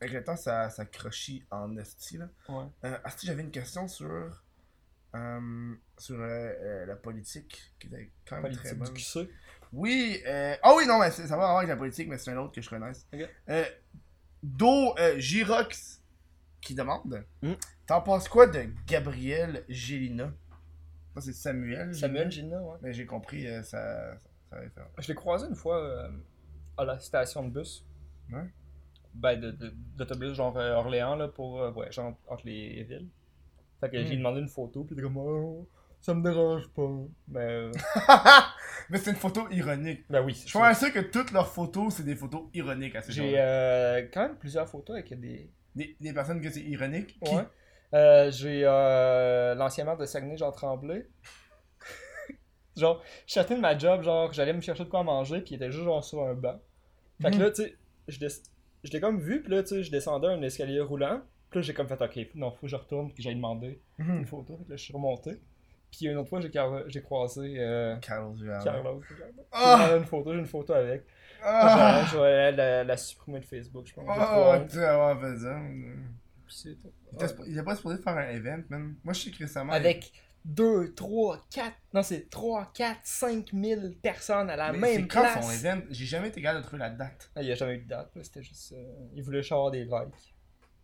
avec 0.00 0.14
le 0.14 0.24
temps, 0.24 0.36
ça, 0.36 0.68
ça 0.70 0.84
crochit 0.84 1.44
en 1.52 1.76
esti, 1.76 2.18
là. 2.18 2.28
Ouais. 2.48 2.64
Euh, 2.84 2.98
asti, 3.04 3.26
j'avais 3.28 3.42
une 3.42 3.50
question 3.52 3.86
sur, 3.86 4.10
euh, 5.14 5.74
sur 5.98 6.16
euh, 6.16 6.24
euh, 6.26 6.86
la 6.86 6.96
politique, 6.96 7.72
qui 7.78 7.86
était 7.88 8.10
quand 8.26 8.40
même 8.40 8.52
très 8.52 8.74
bonne. 8.74 8.88
du 8.88 8.94
QC. 8.94 9.28
Oui, 9.72 10.20
euh... 10.26 10.54
ah 10.62 10.74
oui, 10.76 10.86
non, 10.86 10.98
mais 10.98 11.10
ça 11.10 11.22
va 11.28 11.34
avoir 11.44 11.56
avec 11.58 11.68
la 11.68 11.76
politique, 11.76 12.08
mais 12.08 12.18
c'est 12.18 12.30
un 12.30 12.36
autre 12.38 12.52
que 12.52 12.60
je 12.60 12.68
connaisse. 12.68 13.06
Euh, 13.48 13.64
Do 14.42 14.94
euh, 14.98 15.18
Girox 15.18 16.02
qui 16.60 16.74
demande 16.74 17.24
Hmm. 17.42 17.52
T'en 17.86 18.00
penses 18.02 18.28
quoi 18.28 18.46
de 18.46 18.66
Gabriel 18.86 19.64
Gélina? 19.68 20.32
Ça, 21.14 21.20
c'est 21.20 21.32
Samuel. 21.32 21.94
Samuel 21.94 22.30
Gélina. 22.30 22.60
Ouais. 22.62 22.76
Mais 22.82 22.92
j'ai 22.92 23.06
compris 23.06 23.46
euh, 23.46 23.62
sa, 23.62 24.16
sa 24.50 24.56
référence. 24.56 24.90
Je 24.98 25.08
l'ai 25.08 25.14
croisé 25.14 25.46
une 25.46 25.54
fois 25.56 25.78
euh, 25.82 26.08
à 26.76 26.84
la 26.84 26.98
station 26.98 27.42
de 27.46 27.50
bus. 27.60 27.84
Ouais. 28.32 28.44
Ben, 29.14 29.38
de- 29.40 29.50
de- 29.50 29.74
d'autobus, 29.96 30.34
genre 30.34 30.56
Orléans, 30.56 31.16
là, 31.16 31.28
pour. 31.28 31.54
ouais, 31.76 31.90
genre 31.92 32.14
entre 32.28 32.46
les 32.46 32.82
villes. 32.84 33.08
Fait 33.80 33.90
que 33.90 34.02
j'ai 34.04 34.14
Hmm. 34.14 34.18
demandé 34.18 34.40
une 34.40 34.48
photo, 34.48 34.84
puis 34.84 34.94
il 34.94 34.98
était 34.98 35.02
comme, 35.02 35.16
oh, 35.18 35.68
ça 36.00 36.14
me 36.14 36.22
dérange 36.22 36.68
pas. 36.68 36.88
Mais. 37.28 37.70
mais 38.90 38.98
c'est 38.98 39.10
une 39.10 39.16
photo 39.16 39.48
ironique. 39.50 40.04
ben 40.10 40.22
oui, 40.22 40.32
Je 40.34 40.38
suis 40.40 40.50
sûr. 40.50 40.92
que 40.92 41.00
toutes 41.00 41.30
leurs 41.32 41.48
photos, 41.48 41.94
c'est 41.94 42.02
des 42.04 42.16
photos 42.16 42.42
ironiques 42.54 42.94
à 42.96 43.00
gens 43.00 43.06
J'ai 43.10 43.34
euh, 43.38 44.06
quand 44.12 44.22
même 44.28 44.36
plusieurs 44.36 44.68
photos 44.68 44.96
avec 44.96 45.18
des. 45.18 45.50
des, 45.74 45.96
des 46.00 46.12
personnes 46.12 46.40
que 46.40 46.50
c'est 46.50 46.60
ironique. 46.62 47.18
Qui... 47.22 47.34
Ouais. 47.34 47.44
Euh, 47.94 48.30
j'ai 48.30 48.62
euh, 48.64 49.54
l'ancien 49.54 49.84
maire 49.84 49.96
de 49.98 50.06
Saguenay, 50.06 50.36
Jean 50.36 50.50
Tremblay. 50.52 51.06
genre, 52.76 53.02
je 53.26 53.34
sortais 53.34 53.56
de 53.56 53.60
ma 53.60 53.76
job, 53.76 54.02
genre, 54.02 54.32
j'allais 54.32 54.52
me 54.52 54.60
chercher 54.60 54.84
de 54.84 54.88
quoi 54.88 55.02
manger, 55.02 55.40
puis 55.40 55.52
il 55.52 55.56
était 55.56 55.70
juste 55.70 55.84
genre 55.84 56.02
sur 56.04 56.22
un 56.22 56.34
banc. 56.34 56.58
Fait 57.20 57.30
que 57.30 57.36
Mhm. 57.36 57.42
là, 57.42 57.50
tu 57.50 57.62
sais, 57.62 57.76
je, 58.08 58.26
je 58.84 58.90
l'ai 58.92 59.00
comme 59.00 59.20
vu, 59.20 59.42
puis 59.42 59.52
là, 59.52 59.62
tu 59.62 59.68
sais, 59.70 59.82
je 59.82 59.90
descendais 59.90 60.28
un 60.28 60.42
escalier 60.42 60.80
roulant. 60.80 61.20
Puis 61.50 61.58
là, 61.58 61.62
j'ai 61.62 61.74
comme 61.74 61.86
fait, 61.86 62.00
ok, 62.00 62.18
non, 62.34 62.50
faut 62.50 62.62
que 62.62 62.68
je 62.68 62.76
retourne, 62.76 63.08
puis 63.08 63.16
que 63.16 63.22
j'aille 63.22 63.34
demander 63.36 63.80
Mhm. 63.98 64.18
une 64.20 64.26
photo. 64.26 64.56
Que 64.64 64.70
là, 64.70 64.76
je 64.76 64.82
suis 64.82 64.94
remonté. 64.94 65.32
Puis 65.92 66.06
une 66.06 66.16
autre 66.16 66.30
fois, 66.30 66.40
j'ai 66.40 66.50
car- 66.50 66.88
j'ai 66.88 67.02
croisé 67.02 67.54
euh, 67.58 67.96
Carlos. 67.98 68.34
Carlos. 68.64 69.02
J'ai 69.08 69.14
Ah! 69.52 69.76
demandé 69.86 69.98
une 70.00 70.06
photo, 70.06 70.32
j'ai 70.32 70.38
une 70.40 70.46
photo 70.46 70.72
avec. 70.72 71.04
Ah! 71.44 72.04
Je 72.10 72.16
vais 72.18 72.52
la, 72.52 72.82
la 72.82 72.96
supprimer 72.96 73.40
de 73.40 73.44
Facebook, 73.44 73.86
je 73.86 73.94
pense. 73.94 74.06
J'ai 74.06 74.22
Oh, 74.24 74.54
tu 74.70 74.78
vas 74.78 75.16
fait 75.20 75.38
ça. 75.38 75.60
C'est. 76.48 76.76
Il 77.46 77.52
était 77.52 77.62
pas 77.62 77.76
supposé 77.76 78.02
faire 78.02 78.16
un 78.16 78.28
event, 78.30 78.62
man. 78.70 78.94
Moi, 79.04 79.12
je 79.12 79.20
sais 79.20 79.30
que 79.30 79.38
récemment. 79.38 79.72
Avec 79.72 80.12
2, 80.44 80.92
3, 80.94 81.38
4, 81.50 81.72
non 81.94 82.02
c'est 82.02 82.28
3, 82.28 82.72
4, 82.74 82.98
5 83.04 83.50
000 83.54 83.80
personnes 84.02 84.50
à 84.50 84.56
la 84.56 84.72
Mais 84.72 84.78
même 84.78 85.02
c'est 85.02 85.06
quand 85.08 85.40
son 85.40 85.50
event? 85.52 85.82
J'ai 85.90 86.04
jamais 86.06 86.28
été 86.28 86.42
capable 86.42 86.62
de 86.62 86.66
trouver 86.66 86.80
la 86.80 86.90
date. 86.90 87.30
Ah, 87.36 87.42
il 87.42 87.46
n'y 87.46 87.52
a 87.52 87.54
jamais 87.54 87.74
eu 87.74 87.82
de 87.82 87.88
date, 87.88 88.10
là, 88.16 88.24
c'était 88.24 88.42
juste... 88.42 88.72
euh, 88.72 89.06
il 89.14 89.22
voulait 89.22 89.38
juste 89.40 89.52
avoir 89.52 89.70
des 89.70 89.84
likes. 89.84 90.34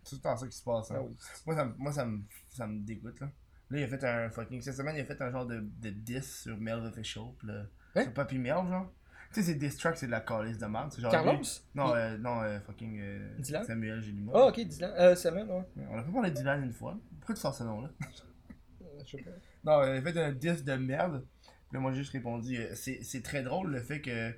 C'est 0.04 0.10
tout 0.10 0.16
le 0.16 0.20
temps 0.22 0.36
ça 0.36 0.46
qui 0.46 0.56
se 0.56 0.62
passe. 0.62 0.90
Hein. 0.92 0.98
Ah 0.98 1.02
oui. 1.02 1.16
Moi, 1.44 1.56
ça, 1.56 1.64
moi 1.76 1.92
ça, 1.92 2.04
me, 2.04 2.20
ça 2.50 2.66
me 2.68 2.78
dégoûte, 2.86 3.18
là. 3.20 3.28
Là, 3.70 3.78
il 3.78 3.84
a 3.84 3.86
fait 3.88 4.02
un 4.04 4.30
fucking. 4.30 4.60
Cette 4.62 4.76
semaine, 4.76 4.96
il 4.96 5.00
a 5.00 5.04
fait 5.04 5.20
un 5.20 5.30
genre 5.30 5.46
de, 5.46 5.60
de 5.60 5.90
diss 5.90 6.42
sur 6.42 6.56
Mel 6.56 6.78
Official. 6.86 7.24
Pis 7.38 7.46
là, 7.46 7.64
Hein? 7.94 8.02
Sur 8.04 8.12
Papy 8.14 8.38
Mel, 8.38 8.54
genre. 8.68 8.92
Tu 9.32 9.40
sais, 9.42 9.42
c'est 9.52 9.54
diss 9.56 9.76
track, 9.76 9.96
c'est 9.98 10.06
de 10.06 10.10
la 10.10 10.20
calice 10.20 10.56
de 10.58 10.64
merde. 10.66 10.90
c'est 10.90 11.02
genre 11.02 11.10
Carlos? 11.10 11.32
lui- 11.32 11.60
Non, 11.74 11.94
Il- 11.94 11.98
euh, 11.98 12.18
non, 12.18 12.40
euh, 12.42 12.60
fucking. 12.60 12.98
Euh, 13.00 13.34
Dylan? 13.38 13.64
Samuel 13.64 14.00
Gélimo. 14.02 14.32
Ah, 14.34 14.46
ok, 14.46 14.60
Dylan. 14.60 14.92
Euh, 14.98 15.14
Samuel, 15.14 15.46
ouais. 15.48 15.64
On 15.90 15.98
a 15.98 16.02
pas 16.02 16.12
parlé 16.12 16.30
de 16.30 16.36
Dylan 16.36 16.62
une 16.64 16.72
fois. 16.72 16.98
Pourquoi 17.20 17.34
tu 17.34 17.40
sors 17.42 17.54
ce 17.54 17.62
nom-là? 17.64 17.90
Euh, 18.02 18.84
Je 19.04 19.16
sais 19.18 19.22
pas. 19.22 19.30
Non, 19.64 19.84
il 19.84 19.98
a 19.98 20.02
fait 20.02 20.18
un 20.18 20.32
diss 20.32 20.64
de 20.64 20.74
merde. 20.74 21.26
là, 21.72 21.78
moi, 21.80 21.92
j'ai 21.92 21.98
juste 21.98 22.12
répondu, 22.12 22.56
euh, 22.56 22.74
c'est 22.74 23.22
très 23.22 23.42
drôle 23.42 23.70
le 23.70 23.80
fait 23.80 24.00
que. 24.00 24.32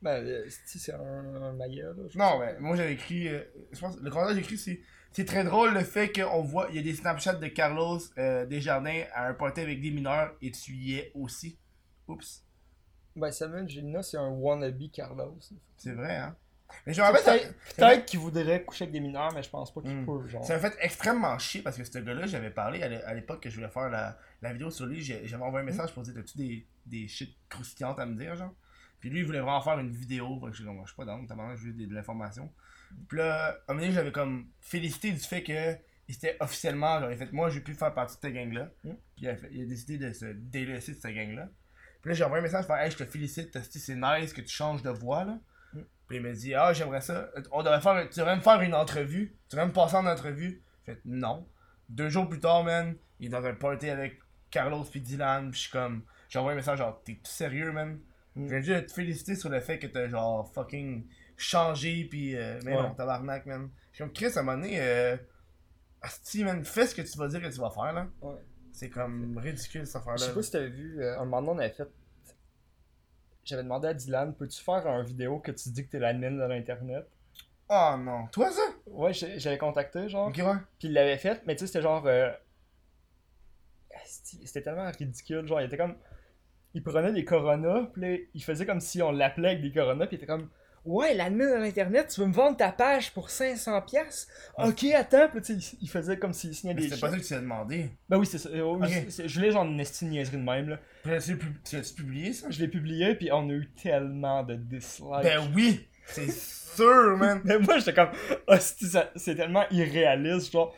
Ben, 0.00 0.44
c'est 0.64 0.92
un, 0.94 1.00
un 1.00 1.52
maillot, 1.54 1.92
là. 1.92 2.02
Non, 2.14 2.38
mais 2.38 2.56
moi, 2.60 2.76
j'avais 2.76 2.92
écrit. 2.92 3.26
euh, 3.28 3.42
je 3.72 3.80
pense, 3.80 3.98
le 4.00 4.08
commentaire 4.10 4.28
que 4.28 4.34
j'ai 4.40 4.44
écrit, 4.44 4.58
c'est. 4.58 4.80
C'est 5.12 5.24
très 5.24 5.42
drôle 5.44 5.74
le 5.74 5.80
fait 5.82 6.12
qu'on 6.12 6.42
voit. 6.42 6.68
Il 6.70 6.76
y 6.76 6.78
a 6.78 6.82
des 6.82 6.94
Snapchats 6.94 7.34
de 7.34 7.46
Carlos 7.48 7.98
euh, 8.18 8.46
Desjardins 8.46 9.02
à 9.14 9.26
un 9.28 9.34
party 9.34 9.60
avec 9.60 9.80
des 9.80 9.90
mineurs 9.90 10.32
et 10.42 10.50
tu 10.50 10.72
y 10.72 10.94
es 10.96 11.10
aussi. 11.14 11.58
Oups. 12.06 12.44
Ben, 13.16 13.32
Samuel 13.32 13.68
Gélina, 13.68 14.02
c'est 14.02 14.16
un 14.16 14.28
wannabe 14.28 14.90
Carlos. 14.92 15.36
C'est 15.76 15.92
vrai, 15.92 16.16
hein? 16.16 16.36
Mais 16.86 16.92
je 16.92 17.00
me 17.00 17.06
rappelle, 17.06 17.54
Peut-être 17.76 18.04
qu'il 18.04 18.20
voudrait 18.20 18.62
coucher 18.62 18.84
avec 18.84 18.92
des 18.92 19.00
mineurs, 19.00 19.32
mais 19.34 19.42
je 19.42 19.48
pense 19.48 19.72
pas 19.72 19.80
qu'il 19.80 19.96
Mm. 19.96 20.04
peut, 20.06 20.28
genre. 20.28 20.44
ça 20.44 20.54
m'a 20.54 20.60
fait 20.70 20.76
extrêmement 20.82 21.38
chier 21.38 21.62
parce 21.62 21.78
que 21.78 21.84
ce 21.84 21.98
gars-là, 21.98 22.26
j'avais 22.26 22.50
parlé 22.50 22.82
à 22.82 22.88
l'é- 22.88 23.02
à 23.02 23.14
l'époque 23.14 23.42
que 23.42 23.48
je 23.50 23.54
voulais 23.56 23.70
faire 23.70 23.88
la, 23.88 24.18
la 24.42 24.52
vidéo 24.52 24.70
sur 24.70 24.84
lui. 24.86 25.02
J'avais 25.02 25.42
envoyé 25.42 25.62
un 25.62 25.66
message 25.66 25.92
pour 25.94 26.02
dire 26.02 26.12
T'as-tu 26.14 26.36
des, 26.36 26.66
des 26.86 27.08
shit 27.08 27.34
croustillantes 27.48 27.98
à 27.98 28.04
me 28.06 28.14
dire, 28.16 28.36
genre? 28.36 28.52
Puis 29.00 29.10
lui, 29.10 29.20
il 29.20 29.24
voulait 29.24 29.40
vraiment 29.40 29.60
faire 29.60 29.78
une 29.78 29.90
vidéo. 29.90 30.38
Fait 30.40 30.46
que 30.46 30.52
je 30.52 30.56
suis 30.56 30.64
comme, 30.64 30.80
je 30.82 30.88
suis 30.88 30.96
pas 30.96 31.04
dans, 31.04 31.24
t'as 31.26 31.56
je 31.56 31.66
veux 31.66 31.72
de, 31.72 31.86
de 31.86 31.94
l'information. 31.94 32.52
Puis 33.08 33.18
là, 33.18 33.48
à 33.48 33.50
un 33.50 33.74
moment 33.74 33.80
donné, 33.80 33.92
j'avais 33.92 34.12
comme 34.12 34.48
félicité 34.60 35.12
du 35.12 35.20
fait 35.20 35.42
que 35.42 35.76
il 36.08 36.14
s'était 36.14 36.36
officiellement, 36.40 37.00
genre, 37.00 37.12
il 37.12 37.18
fait, 37.18 37.30
moi, 37.32 37.50
j'ai 37.50 37.60
pu 37.60 37.74
faire 37.74 37.92
partie 37.92 38.16
de 38.16 38.20
cette 38.22 38.32
gang-là. 38.32 38.70
Mm. 38.82 38.90
Puis 39.14 39.24
il 39.24 39.28
a, 39.28 39.36
fait- 39.36 39.50
il 39.52 39.62
a 39.62 39.66
décidé 39.66 39.98
de 39.98 40.12
se 40.12 40.24
délaisser 40.24 40.94
de 40.94 41.00
cette 41.00 41.14
gang-là. 41.14 41.48
Puis 42.00 42.10
là, 42.10 42.14
j'ai 42.14 42.24
envoyé 42.24 42.40
un 42.40 42.42
message 42.44 42.66
pour 42.66 42.74
faire, 42.74 42.84
hey, 42.84 42.90
je 42.90 42.96
te 42.96 43.04
félicite, 43.04 43.58
c'est 43.62 43.94
nice 43.94 44.32
que 44.32 44.40
tu 44.40 44.48
changes 44.48 44.82
de 44.82 44.90
voix, 44.90 45.24
là. 45.24 45.38
Mm. 45.74 45.80
Puis 46.08 46.16
il 46.16 46.22
m'a 46.22 46.32
dit, 46.32 46.54
ah, 46.54 46.72
j'aimerais 46.72 47.02
ça. 47.02 47.30
On 47.52 47.62
devrait 47.62 47.82
faire, 47.82 48.08
tu 48.08 48.18
devrais 48.20 48.36
me 48.36 48.40
faire 48.40 48.60
une 48.62 48.74
entrevue. 48.74 49.36
Tu 49.50 49.56
devrais 49.56 49.68
me 49.68 49.72
passer 49.72 49.96
en 49.96 50.06
entrevue. 50.06 50.62
J'ai 50.86 50.94
fait, 50.94 51.00
non. 51.04 51.46
Deux 51.90 52.08
jours 52.08 52.26
plus 52.26 52.40
tard, 52.40 52.64
man, 52.64 52.96
il 53.20 53.26
est 53.26 53.28
dans 53.28 53.44
un 53.44 53.54
party 53.54 53.90
avec 53.90 54.18
Carlos 54.50 54.84
puis 54.84 55.02
Dylan. 55.02 55.50
Puis 55.50 55.58
je 55.58 55.62
suis 55.64 55.72
comme, 55.72 56.04
j'ai 56.30 56.38
envoyé 56.38 56.54
un 56.54 56.56
message 56.56 56.78
genre, 56.78 57.02
t'es 57.04 57.20
sérieux, 57.24 57.70
man? 57.72 58.00
Mm. 58.38 58.44
Je 58.46 58.50
viens 58.50 58.60
juste 58.62 58.80
de 58.82 58.86
te 58.86 58.92
féliciter 58.92 59.34
sur 59.34 59.48
le 59.50 59.60
fait 59.60 59.78
que 59.78 59.86
t'as 59.86 60.08
genre 60.08 60.50
fucking 60.52 61.06
changé. 61.36 62.04
Puis, 62.08 62.36
euh, 62.36 62.58
mais 62.64 62.76
Ouais. 62.76 62.82
non, 62.82 62.94
tabarnak, 62.94 63.46
man. 63.46 63.68
Je 63.92 63.96
suis 63.96 64.04
comme, 64.04 64.12
Chris, 64.12 64.26
à 64.36 64.40
un 64.40 64.42
moment 64.42 64.56
donné, 64.58 64.80
euh, 64.80 65.16
asti, 66.02 66.44
man, 66.44 66.64
fais 66.64 66.86
ce 66.86 66.94
que 66.94 67.02
tu 67.02 67.18
vas 67.18 67.28
dire 67.28 67.40
que 67.42 67.48
tu 67.52 67.60
vas 67.60 67.70
faire, 67.70 67.92
là. 67.92 68.06
Ouais. 68.22 68.34
C'est 68.72 68.90
comme 68.90 69.36
ridicule 69.38 69.86
cette 69.86 69.94
Je 69.94 69.98
affaire-là. 69.98 70.18
sais 70.26 70.34
pas 70.34 70.42
si 70.42 70.50
t'avais 70.52 70.68
vu, 70.68 71.02
euh, 71.02 71.18
un 71.20 71.24
moment 71.24 71.42
donné, 71.42 71.52
on 71.52 71.58
avait 71.64 71.74
fait. 71.74 71.88
J'avais 73.44 73.62
demandé 73.62 73.88
à 73.88 73.94
Dylan, 73.94 74.34
peux-tu 74.34 74.62
faire 74.62 74.86
un 74.86 75.02
vidéo 75.02 75.38
que 75.40 75.50
tu 75.50 75.70
dis 75.70 75.84
que 75.86 75.90
t'es 75.90 75.98
l'admin 75.98 76.30
de 76.32 76.42
l'internet? 76.44 77.08
Oh 77.70 77.94
non. 77.98 78.26
Toi, 78.28 78.50
ça? 78.50 78.60
Ouais, 78.86 79.12
j'avais 79.12 79.58
contacté, 79.58 80.08
genre. 80.08 80.28
Ok, 80.28 80.36
ouais. 80.36 80.56
Puis 80.78 80.88
il 80.88 80.92
l'avait 80.92 81.16
fait, 81.18 81.42
mais 81.46 81.54
tu 81.56 81.60
sais, 81.60 81.66
c'était 81.66 81.82
genre. 81.82 82.06
euh, 82.06 82.30
asti, 84.02 84.40
C'était 84.46 84.62
tellement 84.62 84.90
ridicule. 84.90 85.46
Genre, 85.46 85.60
il 85.60 85.64
était 85.66 85.76
comme. 85.76 85.96
Il 86.74 86.82
prenait 86.82 87.12
des 87.12 87.24
coronas, 87.24 87.88
puis 87.92 88.02
là, 88.02 88.16
il 88.34 88.42
faisait 88.44 88.66
comme 88.66 88.80
si 88.80 89.00
on 89.02 89.10
l'appelait 89.10 89.48
avec 89.50 89.62
des 89.62 89.72
coronas, 89.72 90.06
puis 90.06 90.16
il 90.16 90.18
était 90.18 90.26
comme. 90.26 90.48
Ouais, 90.84 91.12
l'admin 91.12 91.50
de 91.50 91.60
l'internet, 91.60 92.08
tu 92.08 92.20
veux 92.20 92.26
me 92.28 92.32
vendre 92.32 92.56
ta 92.56 92.70
page 92.72 93.12
pour 93.12 93.28
500$? 93.28 93.84
piastres? 93.84 94.30
Ok, 94.58 94.84
attends, 94.94 95.28
puis 95.28 95.42
tu 95.42 95.60
sais, 95.60 95.76
il- 95.82 95.88
faisait 95.88 96.18
comme 96.18 96.32
s'il 96.32 96.54
signait 96.54 96.72
Mais 96.72 96.82
des 96.82 96.88
c'était 96.88 97.00
pas 97.00 97.10
ça 97.10 97.18
que 97.18 97.22
tu 97.22 97.34
as 97.34 97.40
demandé. 97.40 97.90
Ben 98.08 98.16
oui, 98.16 98.24
c'est 98.26 98.38
ça. 98.38 98.48
euh, 98.50 98.78
c'est- 98.86 99.10
c'est- 99.10 99.28
je 99.28 99.40
l'ai 99.40 99.50
genre 99.50 99.64
une 99.64 99.76
niaiserie 99.76 100.36
de 100.36 100.42
même, 100.42 100.68
là. 100.70 100.78
Puis 101.02 101.12
là, 101.12 101.20
tu 101.20 101.32
l'as 101.32 101.36
pub- 101.36 101.62
tu 101.64 101.76
l'as-tu 101.76 101.94
publié, 101.94 102.32
ça? 102.32 102.46
Je 102.48 102.60
l'ai 102.60 102.68
publié, 102.68 103.14
puis 103.16 103.30
on 103.32 103.48
a 103.50 103.52
eu 103.52 103.68
tellement 103.82 104.42
de 104.44 104.54
dislikes. 104.54 105.10
Ben 105.22 105.40
oui! 105.54 105.86
C'est 106.06 106.30
sûr, 106.30 107.16
man! 107.18 107.40
Mais 107.44 107.58
moi, 107.58 107.78
j'étais 107.78 107.92
comme, 107.94 108.10
c'est 108.60 109.34
tellement 109.34 109.64
irréaliste, 109.70 110.52
genre. 110.52 110.74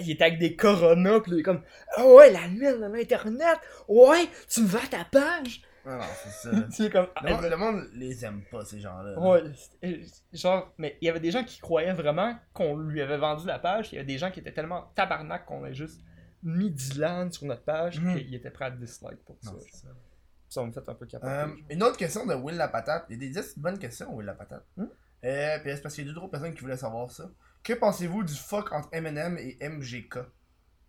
Il 0.00 0.10
était 0.10 0.24
avec 0.24 0.38
des 0.38 0.56
coronas, 0.56 1.20
pis 1.20 1.30
il 1.32 1.40
est 1.40 1.42
comme, 1.42 1.62
ah 1.96 2.06
ouais, 2.06 2.30
la 2.32 2.48
mine 2.48 2.80
de 2.80 2.86
l'internet, 2.92 3.58
ouais, 3.88 4.28
tu 4.48 4.62
me 4.62 4.66
vends 4.66 4.86
ta 4.90 5.04
page. 5.04 5.62
Non, 5.86 5.96
non, 5.98 6.04
c'est 6.22 6.30
ça. 6.30 6.50
C'est 6.70 6.90
comme, 6.90 7.08
Le 7.22 7.30
monde, 7.34 7.44
le 7.50 7.56
monde 7.56 7.88
les 7.94 8.24
aime 8.24 8.42
pas, 8.50 8.64
ces 8.64 8.80
gens-là. 8.80 9.18
ouais, 9.20 9.42
genre, 10.32 10.72
mais 10.78 10.96
il 11.00 11.06
y 11.06 11.08
avait 11.10 11.20
des 11.20 11.30
gens 11.30 11.44
qui 11.44 11.60
croyaient 11.60 11.92
vraiment 11.92 12.34
qu'on 12.54 12.76
lui 12.78 13.02
avait 13.02 13.18
vendu 13.18 13.46
la 13.46 13.58
page, 13.58 13.92
il 13.92 13.96
y 13.96 13.98
avait 13.98 14.06
des 14.06 14.16
gens 14.18 14.30
qui 14.30 14.40
étaient 14.40 14.52
tellement 14.54 14.90
tabarnak 14.94 15.44
qu'on 15.44 15.66
ait 15.66 15.74
juste 15.74 16.00
mis 16.42 16.70
Dylan 16.70 17.30
sur 17.30 17.44
notre 17.46 17.62
page, 17.64 18.00
Mhm. 18.00 18.16
qu'ils 18.16 18.34
étaient 18.34 18.50
prêts 18.50 18.64
à 18.66 18.70
dislike 18.70 19.22
pour 19.24 19.36
ça. 19.42 19.52
Non, 19.52 19.58
ça. 19.72 19.88
Ça 20.48 20.62
m'a 20.62 20.72
fait 20.72 20.88
un 20.88 20.94
peu 20.94 21.06
capoter. 21.06 21.32
Euh, 21.32 21.46
une 21.70 21.82
autre 21.82 21.96
question 21.96 22.24
de 22.26 22.34
Will 22.34 22.56
la 22.56 22.68
patate. 22.68 23.06
Il 23.10 23.22
y 23.22 23.26
a 23.38 23.42
des 23.42 23.48
bonnes 23.56 23.78
questions, 23.78 24.14
Will 24.14 24.26
la 24.26 24.34
patate. 24.34 24.64
Euh, 24.78 25.58
puis 25.60 25.70
c'est 25.74 25.82
parce 25.82 25.94
qu'il 25.94 26.06
y 26.06 26.10
a 26.10 26.12
deux 26.12 26.18
autres 26.18 26.30
personnes 26.30 26.54
qui 26.54 26.60
voulaient 26.60 26.76
savoir 26.76 27.10
ça. 27.10 27.28
Que 27.64 27.72
pensez-vous 27.72 28.22
du 28.22 28.34
fuck 28.34 28.72
entre 28.72 28.88
Eminem 28.92 29.36
et 29.38 29.56
MGK 29.60 30.14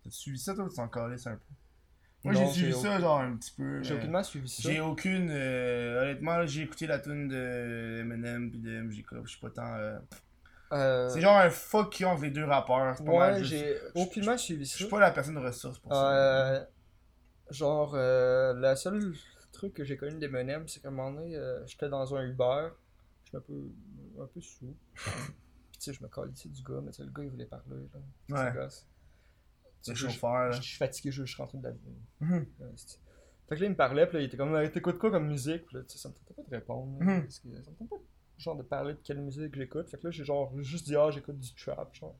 T'as 0.04 0.10
suivi 0.10 0.38
ça, 0.38 0.54
toi, 0.54 0.64
ou 0.64 0.68
tu 0.68 0.76
t'en 0.76 0.88
calisses 0.88 1.26
un 1.26 1.36
peu? 1.36 1.42
Moi, 2.24 2.34
j'ai 2.34 2.46
suivi 2.52 2.72
ça, 2.72 2.78
aucun- 2.80 3.00
genre, 3.00 3.20
un 3.20 3.36
petit 3.36 3.52
peu. 3.52 3.82
J'ai 3.82 3.94
euh, 3.94 3.96
aucunement 3.98 4.22
suivi 4.22 4.48
ça. 4.48 4.62
J'ai 4.68 4.80
aucune. 4.80 5.30
euh, 5.30 6.02
honnêtement, 6.02 6.46
j'ai 6.46 6.62
écouté 6.62 6.86
la 6.86 6.98
tune 6.98 7.28
de 7.28 7.98
Eminem 8.00 8.50
puis 8.50 8.58
de 8.60 8.82
MGK. 8.82 9.24
Je 9.24 9.30
suis 9.30 9.40
pas 9.40 9.50
tant. 9.50 9.74
euh, 9.76 9.98
Euh, 10.72 11.08
C'est 11.08 11.20
genre 11.20 11.36
un 11.38 11.48
fuck 11.50 11.92
qui 11.92 12.04
entre 12.04 12.22
les 12.22 12.30
deux 12.30 12.44
rappeurs. 12.44 13.00
Ouais, 13.02 13.42
j'ai 13.44 13.76
je- 13.76 14.00
aucunement 14.00 14.36
suivi 14.36 14.66
Je 14.66 14.70
ça. 14.72 14.76
suis 14.78 14.88
pas 14.88 14.98
la 14.98 15.12
personne 15.12 15.38
ressource 15.38 15.78
pour 15.78 15.92
ça. 15.94 16.10
Euh, 16.10 16.64
genre, 17.50 17.94
euh, 17.94 18.52
la 18.54 18.74
seule 18.74 19.14
truc 19.52 19.74
que 19.74 19.84
j'ai 19.84 19.96
connu 19.96 20.18
d'Eminem, 20.18 20.66
c'est 20.68 20.80
qu'à 20.80 20.88
un 20.88 20.90
moment 20.90 21.12
donné, 21.12 21.38
j'étais 21.66 21.88
dans 21.88 22.12
un 22.16 22.24
Uber, 22.26 22.68
j'étais 23.24 23.36
un 23.38 23.40
peu, 23.40 23.62
un 24.20 24.26
peu 24.26 24.40
sous. 24.40 24.76
Sais, 25.86 25.92
je 25.92 26.02
me 26.02 26.08
calissais 26.08 26.48
du 26.48 26.62
gars, 26.62 26.80
mais 26.82 26.90
tu 26.90 26.96
sais, 26.98 27.04
le 27.04 27.10
gars 27.10 27.22
il 27.24 27.30
voulait 27.30 27.46
parler. 27.46 27.88
Là. 27.94 28.00
Ouais. 28.44 28.50
C'est 28.52 28.58
gosse. 28.58 28.86
Le 29.88 29.94
chauffeur, 29.94 30.50
Je 30.52 30.56
là. 30.56 30.60
je 30.62 30.68
suis 30.68 30.76
fatigué, 30.78 31.10
je, 31.12 31.24
je 31.24 31.32
suis 31.32 31.40
rentré 31.40 31.58
de 31.58 31.62
l'avion. 31.64 31.92
Mhm. 32.20 32.46
Ouais, 32.58 32.66
c'est- 32.76 32.98
Fait 33.48 33.54
que 33.54 33.60
là, 33.60 33.66
il 33.66 33.70
me 33.70 33.76
parlait, 33.76 34.06
puis 34.06 34.16
là, 34.16 34.22
il 34.22 34.26
était 34.26 34.36
comme, 34.36 34.70
t'écoutes 34.70 34.98
quoi 34.98 35.10
comme 35.12 35.28
musique? 35.28 35.64
Puis 35.66 35.76
là, 35.76 35.82
tu 35.84 35.90
sais, 35.90 35.98
ça 35.98 36.08
me 36.08 36.14
tentait 36.14 36.34
pas 36.34 36.42
de 36.42 36.50
répondre. 36.50 36.98
Mhm. 37.00 37.22
parce 37.22 37.38
que 37.38 37.48
ça 37.62 37.70
me 37.70 37.76
tentait 37.76 37.84
pas, 37.90 37.96
genre, 38.38 38.56
de 38.56 38.62
parler 38.64 38.94
de 38.94 38.98
quelle 39.04 39.20
musique 39.20 39.54
j'écoute. 39.54 39.88
Fait 39.88 39.98
que 39.98 40.04
là, 40.06 40.10
j'ai 40.10 40.24
genre 40.24 40.52
juste 40.62 40.86
dit, 40.86 40.96
ah, 40.96 41.10
j'écoute 41.12 41.38
du 41.38 41.54
trap, 41.54 41.94
genre. 41.94 42.16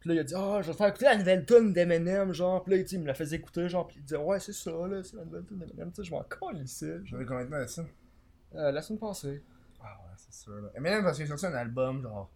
Puis 0.00 0.08
là, 0.10 0.14
il 0.16 0.18
a 0.20 0.24
dit, 0.24 0.34
ah, 0.36 0.60
je 0.62 0.66
vais 0.66 0.72
te 0.72 0.76
faire 0.78 0.88
écouter 0.88 1.04
la 1.06 1.16
nouvelle 1.18 1.44
tune 1.46 1.72
d'Eminem, 1.72 2.32
genre. 2.32 2.64
Puis 2.64 2.76
là, 2.76 2.84
il 2.90 3.00
me 3.00 3.06
la 3.06 3.14
faisait 3.14 3.36
écouter, 3.36 3.68
genre. 3.68 3.86
Puis 3.86 3.98
il 3.98 4.02
disait, 4.02 4.16
ouais, 4.16 4.40
c'est 4.40 4.52
ça, 4.52 4.70
là, 4.88 5.02
c'est 5.04 5.16
la 5.16 5.24
nouvelle 5.24 5.44
tune 5.44 5.58
d'Eminem. 5.58 5.90
Tu 5.92 5.96
sais, 6.02 6.04
je 6.04 6.10
m'en 6.12 6.22
calissais. 6.24 6.98
J'avais 7.04 7.24
combien 7.24 7.44
de 7.44 7.50
temps 7.50 7.68
ça 7.68 7.84
Euh, 8.54 8.72
la 8.72 8.82
semaine 8.82 8.98
passée. 8.98 9.42
Ah 9.80 9.96
ouais, 10.04 10.14
c'est 10.16 10.32
sûr. 10.34 10.52
Là. 10.60 10.70
Eminem, 10.74 11.02
parce 11.04 11.16
qu'il 11.16 11.26
a 11.26 11.28
sorti 11.28 11.46
un 11.46 11.54
album, 11.54 12.02
genre. 12.02 12.30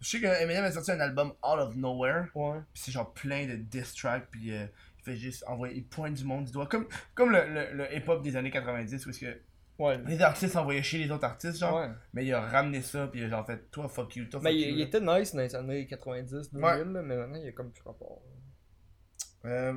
Je 0.00 0.08
sais 0.08 0.20
que 0.20 0.26
Eminem 0.42 0.64
a 0.64 0.70
sorti 0.72 0.92
un 0.92 1.00
album 1.00 1.28
Out 1.42 1.58
of 1.58 1.74
Nowhere. 1.76 2.26
Ouais. 2.34 2.58
Puis 2.72 2.82
c'est 2.84 2.92
genre 2.92 3.12
plein 3.14 3.46
de 3.46 3.56
diss 3.56 3.94
tracks. 3.94 4.28
Puis 4.30 4.52
euh, 4.54 4.66
il 4.98 5.04
fait 5.04 5.16
juste 5.16 5.44
envoyer. 5.46 5.76
Il 5.76 5.84
pointe 5.86 6.14
du 6.14 6.24
monde 6.24 6.44
du 6.44 6.52
doigt. 6.52 6.66
Comme, 6.66 6.86
comme 7.14 7.30
le, 7.32 7.42
le, 7.48 7.72
le 7.76 7.94
hip-hop 7.96 8.22
des 8.22 8.36
années 8.36 8.50
90 8.50 9.04
où 9.06 9.10
est-ce 9.10 9.20
que 9.20 9.40
Ouais. 9.78 9.96
les 10.06 10.20
artistes 10.22 10.56
envoyaient 10.56 10.82
chier 10.82 11.04
les 11.04 11.10
autres 11.12 11.24
artistes, 11.24 11.58
genre. 11.58 11.76
Ouais. 11.80 11.88
Mais 12.12 12.26
il 12.26 12.34
a 12.34 12.40
ramené 12.40 12.82
ça. 12.82 13.06
Puis 13.06 13.20
il 13.20 13.26
a 13.26 13.28
genre 13.28 13.46
fait 13.46 13.70
Toi, 13.70 13.88
fuck 13.88 14.14
you. 14.16 14.24
Toi, 14.24 14.40
fuck 14.40 14.44
Mais 14.44 14.54
il, 14.56 14.60
you. 14.70 14.74
il 14.76 14.80
était 14.82 15.00
nice 15.00 15.32
dans 15.34 15.40
les 15.42 15.54
années 15.54 15.86
90, 15.86 16.50
2000, 16.52 16.64
Ouais. 16.64 16.84
mais 16.84 17.02
maintenant, 17.16 17.36
il 17.40 17.46
est 17.46 17.52
comme 17.52 17.70
plus 17.70 17.82
rapport. 17.84 18.20
Euh, 19.44 19.74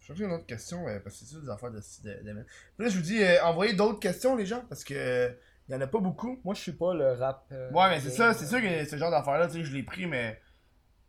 je 0.00 0.06
cherche 0.08 0.20
une 0.20 0.30
autre 0.32 0.46
question, 0.46 0.86
euh, 0.86 1.00
parce 1.00 1.18
que 1.18 1.24
c'est 1.24 1.34
ça 1.34 1.40
des 1.40 1.48
affaires 1.48 1.70
de, 1.70 1.78
de, 2.04 2.22
de- 2.32 2.42
Puis 2.76 2.84
là, 2.84 2.88
je 2.88 2.96
vous 2.96 3.02
dis, 3.02 3.22
euh, 3.22 3.42
envoyez 3.44 3.72
d'autres 3.72 3.98
questions, 3.98 4.36
les 4.36 4.46
gens, 4.46 4.62
parce 4.68 4.84
que 4.84 4.94
euh, 4.94 5.32
il 5.68 5.72
y 5.72 5.74
en 5.74 5.80
a 5.80 5.86
pas 5.86 6.00
beaucoup. 6.00 6.38
Moi, 6.44 6.54
je 6.54 6.60
suis 6.60 6.72
pas 6.72 6.94
le 6.94 7.12
rap. 7.12 7.46
euh, 7.52 7.70
Ouais, 7.72 7.88
mais 7.90 8.00
c'est 8.00 8.10
ça, 8.10 8.32
c'est 8.34 8.46
sûr 8.46 8.60
que 8.60 8.84
ce 8.84 8.96
genre 8.96 9.10
d'affaires-là, 9.10 9.46
tu 9.48 9.54
sais, 9.54 9.64
je 9.64 9.74
l'ai 9.74 9.82
pris, 9.82 10.06
mais 10.06 10.40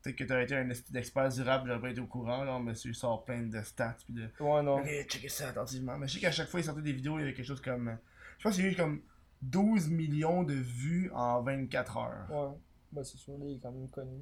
peut-être 0.01 0.15
que 0.15 0.23
t'aurais 0.23 0.43
été 0.43 0.55
un 0.55 0.69
esti 0.69 0.91
d'expert 0.91 1.29
du 1.29 1.41
rap, 1.43 1.63
j'aurais 1.65 1.81
pas 1.81 1.89
été 1.89 2.01
au 2.01 2.07
courant, 2.07 2.45
genre, 2.45 2.59
monsieur, 2.59 2.91
il 2.91 2.95
sort 2.95 3.23
plein 3.25 3.43
de 3.43 3.61
stats, 3.61 3.97
pis 4.05 4.13
de. 4.13 4.29
Ouais, 4.39 4.63
non. 4.63 4.79
Ok, 4.79 4.88
checker 5.07 5.29
ça 5.29 5.49
attentivement. 5.49 5.97
Mais 5.97 6.07
je 6.07 6.13
sais 6.15 6.19
qu'à 6.19 6.31
chaque 6.31 6.47
fois, 6.49 6.59
il 6.59 6.63
sortait 6.63 6.81
des 6.81 6.93
vidéos, 6.93 7.17
il 7.17 7.21
y 7.21 7.23
avait 7.23 7.34
quelque 7.34 7.45
chose 7.45 7.61
comme. 7.61 7.89
euh, 7.89 7.95
Je 8.39 8.43
pense 8.43 8.55
qu'il 8.55 8.65
y 8.65 8.67
a 8.67 8.71
eu 8.71 8.75
comme 8.75 9.01
12 9.41 9.89
millions 9.89 10.43
de 10.43 10.53
vues 10.55 11.11
en 11.13 11.41
24 11.43 11.97
heures. 11.97 12.27
Ouais. 12.31 12.57
Bah, 12.91 13.03
c'est 13.03 13.17
sûr, 13.17 13.38
là, 13.38 13.45
il 13.47 13.57
est 13.57 13.59
quand 13.59 13.71
même 13.71 13.89
connu. 13.89 14.21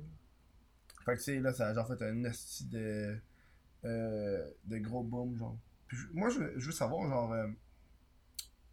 Fait 1.06 1.14
que 1.14 1.18
tu 1.18 1.24
sais, 1.24 1.40
là, 1.40 1.54
ça 1.54 1.68
a 1.68 1.74
genre 1.74 1.88
fait 1.88 2.04
un 2.04 2.24
esti 2.26 2.66
de. 2.68 3.16
euh, 3.86 4.50
de 4.66 4.78
gros 4.80 5.04
boom, 5.04 5.38
genre. 5.38 5.56
Puis 5.88 5.98
moi, 6.14 6.30
je, 6.30 6.40
veux- 6.40 6.54
je 6.58 6.66
veux 6.66 6.72
savoir, 6.72 7.08
genre. 7.08 7.32
euh, 7.34 7.48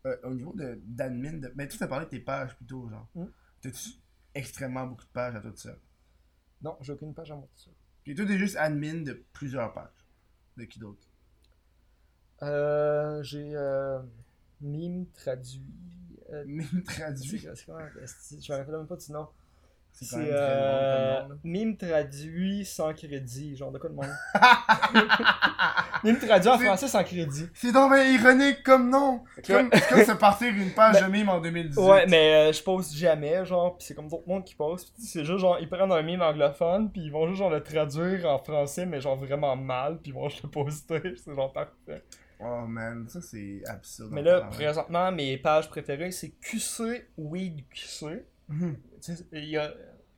euh, 0.06 0.16
au 0.24 0.34
niveau 0.34 0.52
de 0.54 0.80
d'admin, 0.84 1.34
de... 1.34 1.52
mais 1.54 1.68
tu 1.68 1.78
t'as 1.78 1.86
parlé 1.86 2.06
de 2.06 2.10
tes 2.10 2.20
pages 2.20 2.56
plutôt, 2.56 2.88
genre. 2.88 3.08
Hmm. 3.14 3.26
T'as-tu 3.60 3.90
extrêmement 4.34 4.86
beaucoup 4.86 5.04
de 5.04 5.10
pages 5.10 5.36
à 5.36 5.40
tout 5.40 5.54
ça? 5.56 5.76
Non, 6.62 6.76
j'ai 6.80 6.92
aucune 6.92 7.14
page 7.14 7.30
à 7.30 7.36
moi 7.36 7.48
ça. 7.56 7.70
Puis 8.04 8.14
toi, 8.14 8.26
t'es 8.26 8.38
juste 8.38 8.56
admin 8.56 9.02
de 9.02 9.24
plusieurs 9.32 9.72
pages. 9.72 10.06
De 10.56 10.64
qui 10.64 10.78
d'autre? 10.78 11.06
Euh, 12.42 13.22
j'ai 13.22 13.54
euh, 13.54 14.00
mime 14.60 15.06
traduit. 15.12 15.62
euh, 16.30 16.44
c'est 16.72 16.82
traduit. 16.84 17.38
c'est 17.38 18.42
Je 18.42 18.52
me 18.52 18.58
rappelle 18.58 18.76
même 18.76 18.86
pas 18.86 18.96
du 18.96 19.12
nom. 19.12 19.28
C'est 19.94 20.06
C'est 20.06 20.30
euh, 20.32 21.22
mime 21.44 21.76
traduit 21.76 22.64
sans 22.64 22.92
crédit, 22.94 23.54
genre 23.56 23.70
de 23.70 23.78
quoi 23.78 23.90
de 23.90 23.94
monde. 23.94 24.06
mime 26.04 26.18
traduit 26.18 26.48
en 26.48 26.58
C'est- 26.58 26.64
français 26.64 26.88
sans 26.88 27.04
crédit. 27.04 27.46
C'est 27.54 27.72
donc 27.72 27.92
bien 27.92 28.04
ironique 28.10 28.62
comme 28.62 28.90
nom! 28.90 29.22
que- 29.42 29.52
Comme, 29.52 29.70
c'est 29.72 29.88
comme 29.88 30.04
se 30.04 30.12
partir 30.12 30.48
une 30.48 30.70
page 30.72 30.94
Ben, 30.94 31.06
de 31.06 31.12
mime 31.12 31.28
en 31.28 31.40
2018. 31.40 31.78
Ouais, 31.82 32.06
mais 32.08 32.48
euh, 32.48 32.52
je 32.52 32.62
poste 32.62 32.94
jamais, 32.94 33.44
genre, 33.44 33.76
pis 33.76 33.84
c'est 33.86 33.94
comme 33.94 34.08
d'autres 34.08 34.26
mondes 34.26 34.44
qui 34.44 34.54
postent. 34.54 34.92
C'est 34.98 35.24
juste 35.24 35.38
genre, 35.38 35.58
ils 35.60 35.68
prennent 35.68 35.92
un 35.92 36.02
mime 36.02 36.22
anglophone, 36.22 36.90
puis 36.90 37.02
ils 37.02 37.12
vont 37.12 37.26
juste 37.28 37.38
genre 37.38 37.50
le 37.50 37.62
traduire 37.62 38.26
en 38.28 38.38
français, 38.38 38.86
mais 38.86 39.00
genre 39.00 39.16
vraiment 39.16 39.56
mal, 39.56 39.98
puis 40.02 40.10
ils 40.10 40.14
vont 40.14 40.28
juste 40.28 40.42
le 40.44 40.50
poster. 40.50 41.00
C'est 41.24 41.34
genre 41.34 41.52
parfait. 41.52 42.02
Oh 42.44 42.66
man, 42.66 43.06
ça 43.08 43.20
c'est 43.20 43.62
absurde. 43.68 44.08
Mais 44.10 44.22
là, 44.22 44.40
ouais. 44.40 44.48
présentement, 44.50 45.12
mes 45.12 45.36
pages 45.38 45.68
préférées, 45.68 46.10
c'est 46.10 46.30
QC 46.40 47.06
Weed 47.16 47.62
QC. 47.68 48.24
Il 49.32 49.44
y 49.44 49.56
a 49.56 49.72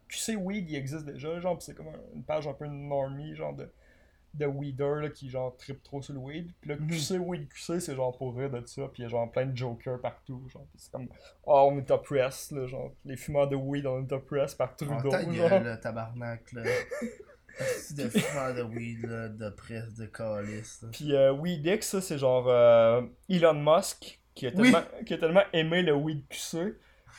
QC 0.08 0.36
Weed, 0.36 0.70
il 0.70 0.76
existe 0.76 1.04
déjà, 1.04 1.38
genre, 1.40 1.60
c'est 1.62 1.74
comme 1.74 1.88
un- 1.88 2.14
une 2.14 2.22
page 2.24 2.46
un 2.46 2.52
peu 2.52 2.66
normie, 2.66 3.34
genre 3.34 3.54
de, 3.54 3.68
de 4.34 4.46
weeder, 4.46 4.96
là, 4.96 5.08
qui 5.10 5.30
genre 5.30 5.56
trip 5.56 5.82
trop 5.82 6.02
sur 6.02 6.12
le 6.12 6.18
weed. 6.20 6.50
Puis 6.60 6.70
là, 6.70 6.76
Mhm. 6.78 6.88
QC 6.88 7.18
Weed 7.18 7.48
QC, 7.48 7.80
c'est 7.80 7.94
genre 7.94 8.16
pour 8.16 8.36
rire 8.36 8.50
de 8.50 8.64
ça, 8.66 8.82
pis 8.88 9.00
il 9.00 9.04
y 9.04 9.06
a 9.06 9.08
genre 9.08 9.30
plein 9.30 9.46
de 9.46 9.56
jokers 9.56 10.00
partout, 10.00 10.42
genre, 10.52 10.66
c'est 10.76 10.90
comme, 10.90 11.08
oh, 11.44 11.68
on 11.72 11.78
est 11.78 11.90
oppressed, 11.90 12.52
là, 12.56 12.66
genre, 12.66 12.92
les 13.04 13.16
fumeurs 13.16 13.48
de 13.48 13.56
weed, 13.56 13.86
on 13.86 14.02
est 14.04 14.12
oppressed 14.12 14.56
par 14.58 14.70
Oh, 14.72 14.84
Trudeau, 14.84 15.10
ta 15.10 15.22
genre. 15.32 15.62
là, 15.62 15.76
tabarnak, 15.76 16.52
là. 16.52 16.62
De 17.96 18.08
faire 18.08 18.52
de 18.52 18.62
weed, 18.62 19.06
là, 19.06 19.28
de 19.28 19.48
presse, 19.50 19.94
de 19.94 20.06
calice. 20.06 20.84
Puis 20.90 21.14
euh, 21.14 21.32
WeedX, 21.32 21.82
ça, 21.86 22.00
c'est 22.00 22.18
genre 22.18 22.48
euh, 22.48 23.02
Elon 23.28 23.54
Musk 23.54 24.20
qui 24.34 24.48
a, 24.48 24.50
Oui. 24.50 24.72
tellement, 24.72 24.82
qui 25.06 25.14
a 25.14 25.18
tellement 25.18 25.42
aimé 25.52 25.82
le 25.82 25.94
Weed 25.94 26.26
QC 26.28 26.74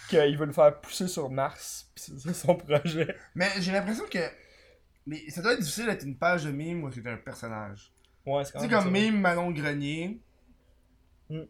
qu'il 0.07 0.37
veut 0.37 0.45
le 0.45 0.51
faire 0.53 0.79
pousser 0.81 1.07
sur 1.07 1.29
Mars. 1.29 1.89
Puis 1.95 2.05
c'est 2.07 2.19
ça 2.19 2.33
son 2.33 2.55
projet. 2.55 3.15
Mais 3.35 3.49
j'ai 3.59 3.71
l'impression 3.71 4.05
que. 4.09 4.19
Mais 5.07 5.29
ça 5.29 5.41
doit 5.41 5.53
être 5.53 5.59
difficile 5.61 5.85
d'être 5.85 6.03
une 6.05 6.17
page 6.17 6.43
de 6.45 6.51
mime 6.51 6.83
où 6.83 6.91
c'est 6.91 7.05
un 7.07 7.17
personnage. 7.17 7.91
Ouais, 8.25 8.43
c'est 8.43 8.53
quand 8.53 8.59
Tu 8.59 8.65
sais, 8.65 8.71
même 8.71 8.83
comme 8.83 8.93
ça. 8.95 8.99
mime 9.01 9.19
Manon 9.21 9.51
Grenier. 9.51 10.19
Mm. 11.29 11.41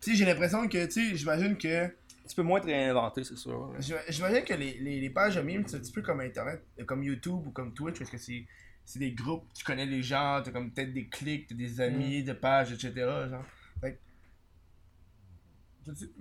Tu 0.00 0.10
sais, 0.10 0.16
j'ai 0.16 0.24
l'impression 0.24 0.66
que, 0.68 0.86
tu 0.86 0.90
sais, 1.10 1.16
j'imagine 1.16 1.56
que. 1.56 1.86
Tu 2.28 2.34
peux 2.36 2.42
moins 2.42 2.60
te 2.60 2.66
réinventer, 2.66 3.24
c'est 3.24 3.36
sûr. 3.36 3.72
j'ima- 3.78 4.00
J'imagine 4.08 4.44
que 4.44 4.52
les, 4.54 4.74
les, 4.78 5.00
les 5.00 5.10
pages 5.10 5.36
de 5.36 5.40
mime, 5.40 5.64
c'est 5.66 5.76
un 5.76 5.80
petit 5.80 5.92
peu 5.92 6.02
comme 6.02 6.20
Internet, 6.20 6.62
comme 6.86 7.02
YouTube 7.02 7.46
ou 7.46 7.50
comme 7.50 7.72
Twitch, 7.74 7.98
parce 7.98 8.10
que 8.10 8.18
c'est. 8.18 8.44
C'est 8.84 8.98
des 9.00 9.12
groupes, 9.12 9.44
tu 9.54 9.62
connais 9.64 9.84
les 9.84 10.02
gens, 10.02 10.40
t'as 10.42 10.50
comme 10.50 10.70
peut-être 10.72 10.94
des 10.94 11.08
clics, 11.08 11.46
t'as 11.46 11.54
des 11.54 11.78
amis 11.82 12.22
de 12.24 12.32
pages, 12.32 12.72
etc. 12.72 12.90
Genre. 12.96 13.44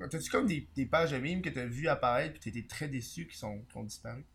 T'as-tu 0.10 0.30
comme 0.32 0.48
des, 0.48 0.68
des 0.76 0.86
pages 0.86 1.12
de 1.12 1.18
mime 1.18 1.42
que 1.42 1.50
t'as 1.50 1.66
vu 1.66 1.88
apparaître 1.88 2.34
pis 2.36 2.40
t'étais 2.40 2.68
très 2.68 2.88
déçu 2.88 3.28
qui 3.28 3.38
sont 3.38 3.60
qui 3.70 3.78
ont 3.78 3.84
disparu? 3.84 4.26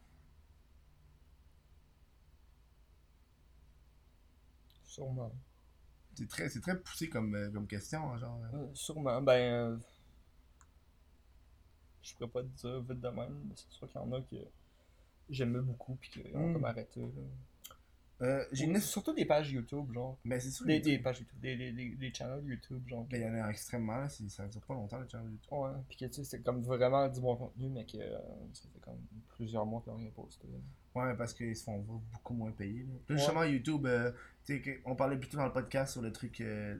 Sûrement. 4.84 5.32
C'est 6.14 6.28
très, 6.28 6.48
c'est 6.50 6.60
très 6.60 6.78
poussé 6.78 7.08
comme, 7.08 7.34
euh, 7.34 7.50
comme 7.50 7.66
question, 7.66 8.10
hein, 8.12 8.18
genre. 8.18 8.40
euh. 8.54 8.58
Euh, 8.58 8.66
sûrement. 8.74 9.22
Ben. 9.22 9.32
euh, 9.34 9.76
Je 12.02 12.14
pourrais 12.14 12.28
pas 12.30 12.42
te 12.42 12.48
dire 12.48 12.80
vite 12.82 13.00
de 13.00 13.08
même, 13.08 13.44
mais 13.48 13.54
c'est 13.56 13.70
sûr 13.70 13.88
qu'il 13.88 14.00
y 14.00 14.04
en 14.04 14.12
a 14.12 14.20
que 14.20 14.36
j'aimais 15.30 15.60
beaucoup 15.60 15.96
puis 15.96 16.10
qui 16.10 16.20
ont 16.36 16.48
Mm. 16.48 16.52
comme 16.54 16.64
arrêté. 16.66 17.00
là. 17.00 17.22
Euh, 18.22 18.44
j'ai 18.52 18.64
une. 18.66 18.78
Surtout 18.78 19.12
des 19.14 19.24
pages 19.24 19.50
YouTube, 19.50 19.92
genre. 19.92 20.18
Ben, 20.24 20.40
c'est 20.40 20.50
sûr. 20.50 20.64
Des, 20.66 20.98
pages 20.98 21.20
YouTube, 21.20 21.40
des, 21.40 21.56
des, 21.56 21.72
des, 21.72 21.90
des 21.96 22.14
channels 22.14 22.44
YouTube, 22.44 22.86
genre. 22.88 23.04
Ben, 23.10 23.20
il 23.20 23.26
y 23.26 23.28
en 23.28 23.44
a 23.44 23.50
extrêmement, 23.50 24.08
ça 24.08 24.46
dure 24.48 24.60
pas 24.62 24.74
longtemps 24.74 24.98
le 24.98 25.08
channel 25.08 25.30
YouTube. 25.32 25.52
Ouais, 25.52 25.70
pis 25.88 25.96
que 25.96 26.04
tu 26.06 26.12
sais, 26.14 26.24
c'est 26.24 26.42
comme 26.42 26.62
vraiment 26.62 27.08
du 27.08 27.20
bon 27.20 27.34
contenu, 27.36 27.68
mais 27.68 27.84
que 27.84 27.96
euh, 27.98 28.18
ça 28.52 28.68
fait 28.72 28.80
comme 28.80 29.00
plusieurs 29.36 29.66
mois 29.66 29.80
qu'ils 29.82 29.92
ont 29.92 29.96
rien 29.96 30.10
posté. 30.14 30.46
Ouais, 30.94 31.16
parce 31.16 31.32
qu'ils 31.32 31.56
se 31.56 31.64
font 31.64 31.78
beaucoup 32.12 32.34
moins 32.34 32.52
payer. 32.52 32.80
Là. 32.84 32.94
Puis 33.06 33.14
Ouais. 33.14 33.18
justement, 33.18 33.44
YouTube, 33.44 33.86
euh, 33.86 34.12
tu 34.44 34.56
sais, 34.56 34.60
que- 34.60 34.78
on 34.84 34.94
parlait 34.94 35.16
plutôt 35.16 35.38
dans 35.38 35.46
le 35.46 35.52
podcast 35.52 35.92
sur 35.92 36.02
le 36.02 36.12
truc 36.12 36.40
euh, 36.42 36.76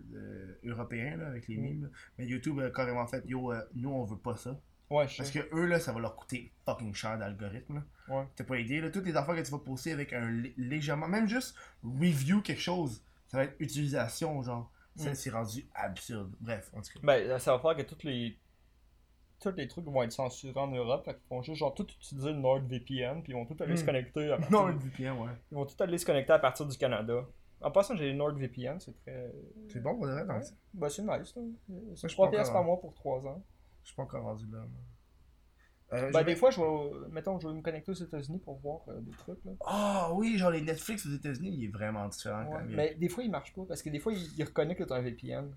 européen, 0.65 1.17
là, 1.17 1.29
avec 1.29 1.49
les 1.49 1.57
Mm. 1.57 1.61
mimes. 1.63 1.91
Mais 2.19 2.27
YouTube 2.27 2.61
a 2.61 2.71
carrément 2.71 3.07
fait, 3.07 3.25
yo, 3.27 3.53
euh, 3.53 3.63
nous, 3.75 3.89
on 3.91 4.05
veut 4.05 4.19
pas 4.19 4.37
ça. 4.37 4.61
Ouais, 4.93 5.07
Parce 5.17 5.31
que 5.31 5.39
eux, 5.55 5.67
là, 5.67 5.81
ça 5.81 5.93
va 5.93 6.01
leur 6.01 6.15
coûter 6.17 6.53
fucking 6.67 6.95
cher 6.95 7.19
d'algorithme. 7.19 7.83
Ouais. 8.09 8.25
T'as 8.37 8.45
pas 8.45 8.59
idée, 8.59 8.81
là. 8.81 8.91
Toutes 8.91 9.07
les 9.07 9.17
affaires 9.17 9.35
que 9.37 9.41
tu 9.43 9.51
vas 9.51 9.59
poster 9.59 9.93
avec 9.93 10.13
un 10.13 10.29
lé- 10.31 10.55
légèrement, 10.57 11.09
même 11.09 11.27
juste 11.29 11.57
review 11.83 12.43
quelque 12.43 12.61
chose, 12.61 13.03
ça 13.29 13.39
va 13.39 13.45
être 13.45 13.55
utilisation, 13.59 14.43
genre. 14.43 14.71
Ça, 14.97 15.11
Mm. 15.11 15.15
c'est 15.15 15.31
rendu 15.31 15.67
absurde. 15.75 16.35
Bref, 16.41 16.71
en 16.77 16.83
tout 16.83 16.93
cas. 16.93 17.01
Ben, 17.03 17.39
ça 17.39 17.57
va 17.57 17.59
faire 17.61 17.77
que 17.77 17.91
tous 17.91 18.05
les. 18.07 18.37
Tous 19.41 19.51
les 19.57 19.67
trucs 19.67 19.85
vont 19.87 20.03
être 20.05 20.13
censurés 20.13 20.53
en 20.61 20.69
Europe, 20.69 21.05
fait 21.05 21.15
qu'ils 21.15 21.29
vont 21.31 21.43
juste 21.43 21.59
genre 21.59 21.75
tout 21.75 21.87
utiliser 22.01 22.31
le 22.31 22.37
NordVPN, 22.39 23.23
puis 23.23 23.33
ils 23.33 23.35
vont 23.35 23.45
tout 23.47 23.57
aller 23.61 23.73
Mm. 23.73 23.77
se 23.79 23.85
connecter 23.85 24.31
à 24.31 24.37
partir 24.37 24.63
ouais. 24.65 25.31
Ils 25.51 25.55
vont 25.55 25.65
tout 25.67 25.75
aller 25.83 25.99
se 25.99 26.07
connecter 26.07 26.33
à 26.33 26.39
partir 26.39 26.67
du 26.67 26.77
Canada. 26.79 27.25
En 27.61 27.71
passant, 27.71 27.97
j'ai 27.97 28.13
NordVPN, 28.13 28.79
c'est 28.81 28.95
très. 29.03 29.33
C'est 29.69 29.83
bon, 29.83 29.97
on 30.01 30.07
devrait 30.07 30.25
dans 30.27 30.35
Ouais. 30.37 30.43
ça. 30.43 30.53
Ben, 30.75 30.89
c'est 30.89 31.03
nice, 31.03 31.35
là. 31.37 31.43
je 31.69 31.75
C'est 31.95 32.09
suis 32.09 32.15
3 32.17 32.27
pas 32.27 32.31
pièces 32.37 32.49
encore- 32.49 32.53
par 32.61 32.65
mois 32.65 32.81
pour 32.81 32.95
3 32.95 33.19
ans. 33.27 33.43
Je 33.83 33.89
suis 33.89 33.97
pas 33.97 34.03
encore 34.05 34.23
rendu 34.25 34.47
là. 34.51 34.65
Euh, 35.93 36.11
Ben, 36.11 36.23
des 36.25 36.37
fois, 36.37 36.51
je 36.51 36.61
vais. 36.61 37.09
Mettons, 37.11 37.39
je 37.39 37.47
vais 37.49 37.55
me 37.55 37.61
connecter 37.61 37.91
aux 37.91 37.95
États-Unis 37.95 38.39
pour 38.39 38.59
voir 38.61 38.81
euh, 38.89 39.01
des 39.01 39.11
trucs, 39.11 39.45
là. 39.45 39.53
Ah 39.67 40.11
oui, 40.15 40.39
genre 40.39 40.51
les 40.51 40.63
Netflix 40.63 41.05
aux 41.07 41.11
États-Unis, 41.15 41.51
il 41.55 41.65
est 41.65 41.69
vraiment 41.69 42.09
différent 42.09 42.45
quand 42.47 42.53
Ouais, 42.57 42.65
même. 42.65 42.75
Mais 42.77 42.95
des 42.95 43.09
fois, 43.11 43.23
il 43.25 43.31
marche 43.31 43.53
pas, 43.53 43.63
parce 43.69 43.83
que 43.83 43.91
des 43.91 43.99
fois, 44.01 44.13
il, 44.15 44.27
il 44.39 44.45
reconnaît 44.45 44.75
que 44.75 44.85
t'as 44.85 44.97
un 44.97 45.03
VPN. 45.03 45.55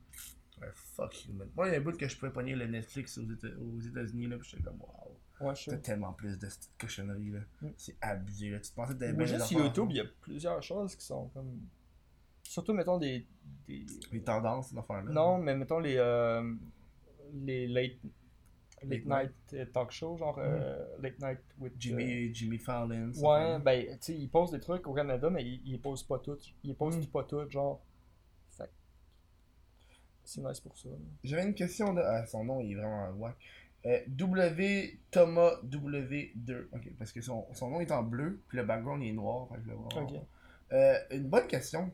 Ouais, 0.61 0.67
fuck 0.73 1.25
you, 1.25 1.33
man. 1.33 1.47
Moi, 1.55 1.67
il 1.67 1.71
y 1.71 1.75
a 1.75 1.77
un 1.77 1.81
bout 1.81 1.95
que 1.97 2.07
je 2.07 2.17
pouvais 2.17 2.31
pogner 2.31 2.55
le 2.55 2.67
Netflix 2.67 3.17
aux, 3.17 3.23
Éta- 3.23 3.55
aux 3.57 3.79
États-Unis, 3.79 4.27
là, 4.27 4.37
pis 4.37 4.49
j'étais 4.49 4.63
comme, 4.63 4.79
waouh. 4.81 5.47
Ouais, 5.49 5.53
T'as 5.65 5.77
tellement 5.77 6.13
plus 6.13 6.37
de 6.39 6.47
petites 6.47 6.69
cochonneries, 6.79 7.31
là. 7.31 7.39
Mm. 7.61 7.67
C'est 7.77 7.95
abusé, 8.01 8.49
là. 8.49 8.59
Tu 8.59 8.69
te 8.71 8.75
pensais 8.75 8.93
que 8.93 8.99
t'avais 8.99 9.13
bien 9.13 9.25
juste 9.25 9.41
affaires, 9.41 9.59
YouTube, 9.59 9.85
hein? 9.85 9.91
il 9.91 9.97
y 9.97 10.01
a 10.01 10.05
plusieurs 10.21 10.61
choses 10.63 10.95
qui 10.95 11.05
sont 11.05 11.27
comme. 11.29 11.61
Surtout, 12.43 12.73
mettons, 12.73 12.97
des. 12.97 13.25
des... 13.67 13.85
Les 14.11 14.21
tendances, 14.21 14.69
ces 14.69 14.77
affaires-là. 14.77 15.11
Non, 15.11 15.37
mais 15.37 15.55
mettons 15.55 15.79
les. 15.79 15.95
euh, 15.97 16.53
les 17.43 17.67
late. 17.67 17.97
Late 18.83 19.05
Late 19.05 19.05
night 19.05 19.53
euh, 19.53 19.65
talk 19.73 19.89
show, 19.91 20.17
genre 20.17 20.37
euh, 20.37 20.85
Late 21.01 21.17
Night 21.19 21.39
with 21.59 21.71
euh, 21.73 21.75
Jimmy, 21.79 22.35
Jimmy 22.35 22.57
Fallon. 22.57 23.09
Ouais, 23.15 23.57
ben, 23.59 23.85
tu 23.93 23.97
sais, 24.01 24.13
ils 24.15 24.27
posent 24.29 24.51
des 24.51 24.59
trucs 24.59 24.85
au 24.85 24.93
Canada, 24.93 25.29
mais 25.29 25.43
ils, 25.43 25.61
ils 25.65 25.79
posent 25.81 26.03
pas 26.03 26.19
toutes. 26.19 26.53
Ils 26.63 26.75
posent 26.75 26.97
Mm. 26.97 27.05
pas 27.07 27.23
toutes, 27.23 27.49
genre. 27.51 27.81
Fait 28.51 28.69
C'est 30.23 30.41
nice 30.41 30.59
pour 30.59 30.77
ça. 30.77 30.89
J'avais 31.23 31.43
une 31.45 31.55
question 31.55 31.93
de. 31.93 32.01
Ah, 32.01 32.25
son 32.27 32.43
nom, 32.43 32.59
il 32.59 32.73
est 32.73 32.75
vraiment 32.75 33.09
wack. 33.17 33.37
Euh, 33.85 33.99
w 34.07 34.99
Thomas 35.09 35.53
W2. 35.63 36.67
Ok, 36.73 36.91
parce 36.99 37.11
que 37.11 37.21
son, 37.21 37.45
son 37.53 37.69
nom 37.69 37.79
est 37.79 37.91
en 37.91 38.03
bleu, 38.03 38.39
puis 38.49 38.57
le 38.57 38.65
background 38.65 39.01
il 39.03 39.09
est 39.09 39.13
noir. 39.13 39.47
Fait 39.49 39.55
que 39.55 39.61
je 39.63 39.67
le 39.69 39.75
vois. 39.75 40.03
Ok. 40.03 40.13
Euh, 40.73 40.95
une 41.11 41.27
bonne 41.29 41.47
question. 41.47 41.91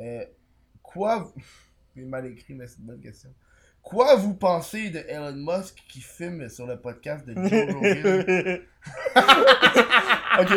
Euh, 0.00 0.24
quoi. 0.82 1.32
C'est 1.94 2.02
mal 2.04 2.26
écrit, 2.26 2.54
mais 2.54 2.66
c'est 2.66 2.80
une 2.80 2.86
bonne 2.86 3.00
question. 3.00 3.30
Quoi 3.84 4.16
vous 4.16 4.34
pensez 4.34 4.88
de 4.90 4.98
Elon 5.08 5.34
Musk 5.34 5.76
qui 5.88 6.00
filme 6.00 6.48
sur 6.48 6.66
le 6.66 6.76
podcast 6.78 7.24
de 7.26 7.34
Joe 7.34 7.72
Rogan? 7.74 8.58
Ok. 10.40 10.50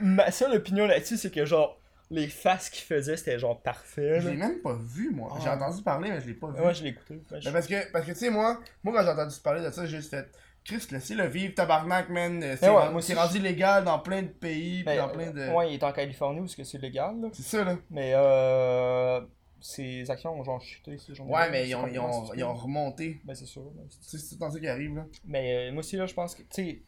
Ma- 0.00 0.30
seule 0.32 0.56
opinion 0.56 0.86
là-dessus, 0.86 1.16
c'est 1.18 1.30
que 1.30 1.44
genre, 1.46 1.78
les 2.10 2.26
faces 2.26 2.68
qu'il 2.68 2.82
faisait, 2.84 3.16
c'était 3.16 3.38
genre 3.38 3.60
parfait. 3.62 4.20
Je 4.20 4.28
l'ai 4.30 4.36
même 4.36 4.60
pas 4.60 4.74
vu, 4.74 5.10
moi. 5.10 5.32
J'ai 5.40 5.48
Ah. 5.48 5.54
entendu 5.56 5.82
parler, 5.82 6.10
mais 6.10 6.20
je 6.20 6.26
l'ai 6.26 6.34
pas 6.34 6.48
vu. 6.50 6.60
Ouais, 6.60 6.74
je 6.74 6.82
l'ai 6.82 6.90
écouté. 6.90 7.14
Ouais, 7.30 7.40
je- 7.40 7.46
Mais 7.48 7.52
parce 7.52 7.66
que, 7.68 7.92
parce 7.92 8.04
que 8.06 8.10
tu 8.12 8.18
sais, 8.18 8.30
moi, 8.30 8.58
moi, 8.82 8.92
quand 8.96 9.02
j'ai 9.04 9.10
entendu 9.10 9.36
parler 9.42 9.62
de 9.62 9.70
ça, 9.70 9.86
j'ai 9.86 9.98
juste 9.98 10.10
fait. 10.10 10.26
Chris, 10.64 10.84
laissez-le 10.90 11.26
vivre, 11.28 11.54
tabarnak, 11.54 12.08
man. 12.08 12.40
C'est 12.58 12.68
ouais, 12.68 12.74
rendu, 12.74 12.90
moi 12.90 12.98
aussi, 12.98 13.12
c'est 13.12 13.18
rendu 13.18 13.38
légal 13.38 13.84
dans 13.84 14.00
plein 14.00 14.22
de 14.22 14.28
pays, 14.28 14.82
Ben, 14.82 14.96
dans 14.98 15.08
plein 15.10 15.30
de. 15.30 15.48
Ouais, 15.52 15.70
il 15.70 15.74
est 15.74 15.84
en 15.84 15.92
Californie 15.92 16.40
où 16.40 16.46
est-ce 16.46 16.56
que 16.56 16.64
c'est 16.64 16.78
légal, 16.78 17.14
là? 17.20 17.28
C'est 17.32 17.42
ça, 17.44 17.62
là. 17.62 17.76
Mais 17.90 18.12
euh, 18.16 19.20
ses 19.66 20.10
actions 20.10 20.32
ont 20.38 20.44
genre 20.44 20.60
chuté. 20.60 20.96
ces 20.98 21.14
journées-là. 21.14 21.40
Ouais, 21.46 21.50
mais 21.50 21.68
ils 21.68 21.74
ont, 21.74 21.80
ils 21.80 21.96
complètement 21.96 22.08
ont, 22.08 22.24
stupide. 22.24 22.40
ils 22.40 22.44
ont 22.44 22.54
remonté. 22.54 23.20
Ben, 23.24 23.34
c'est 23.34 23.46
sûr. 23.46 23.72
sais, 24.00 24.18
c'est 24.18 24.36
tout 24.36 24.44
le 24.44 24.50
ça 24.50 24.60
qui 24.60 24.68
arrive, 24.68 24.94
là. 24.94 25.06
Mais 25.24 25.68
euh, 25.68 25.72
moi 25.72 25.80
aussi, 25.80 25.96
là, 25.96 26.06
je 26.06 26.14
pense 26.14 26.34
que, 26.34 26.42
tu 26.42 26.48
sais, 26.50 26.82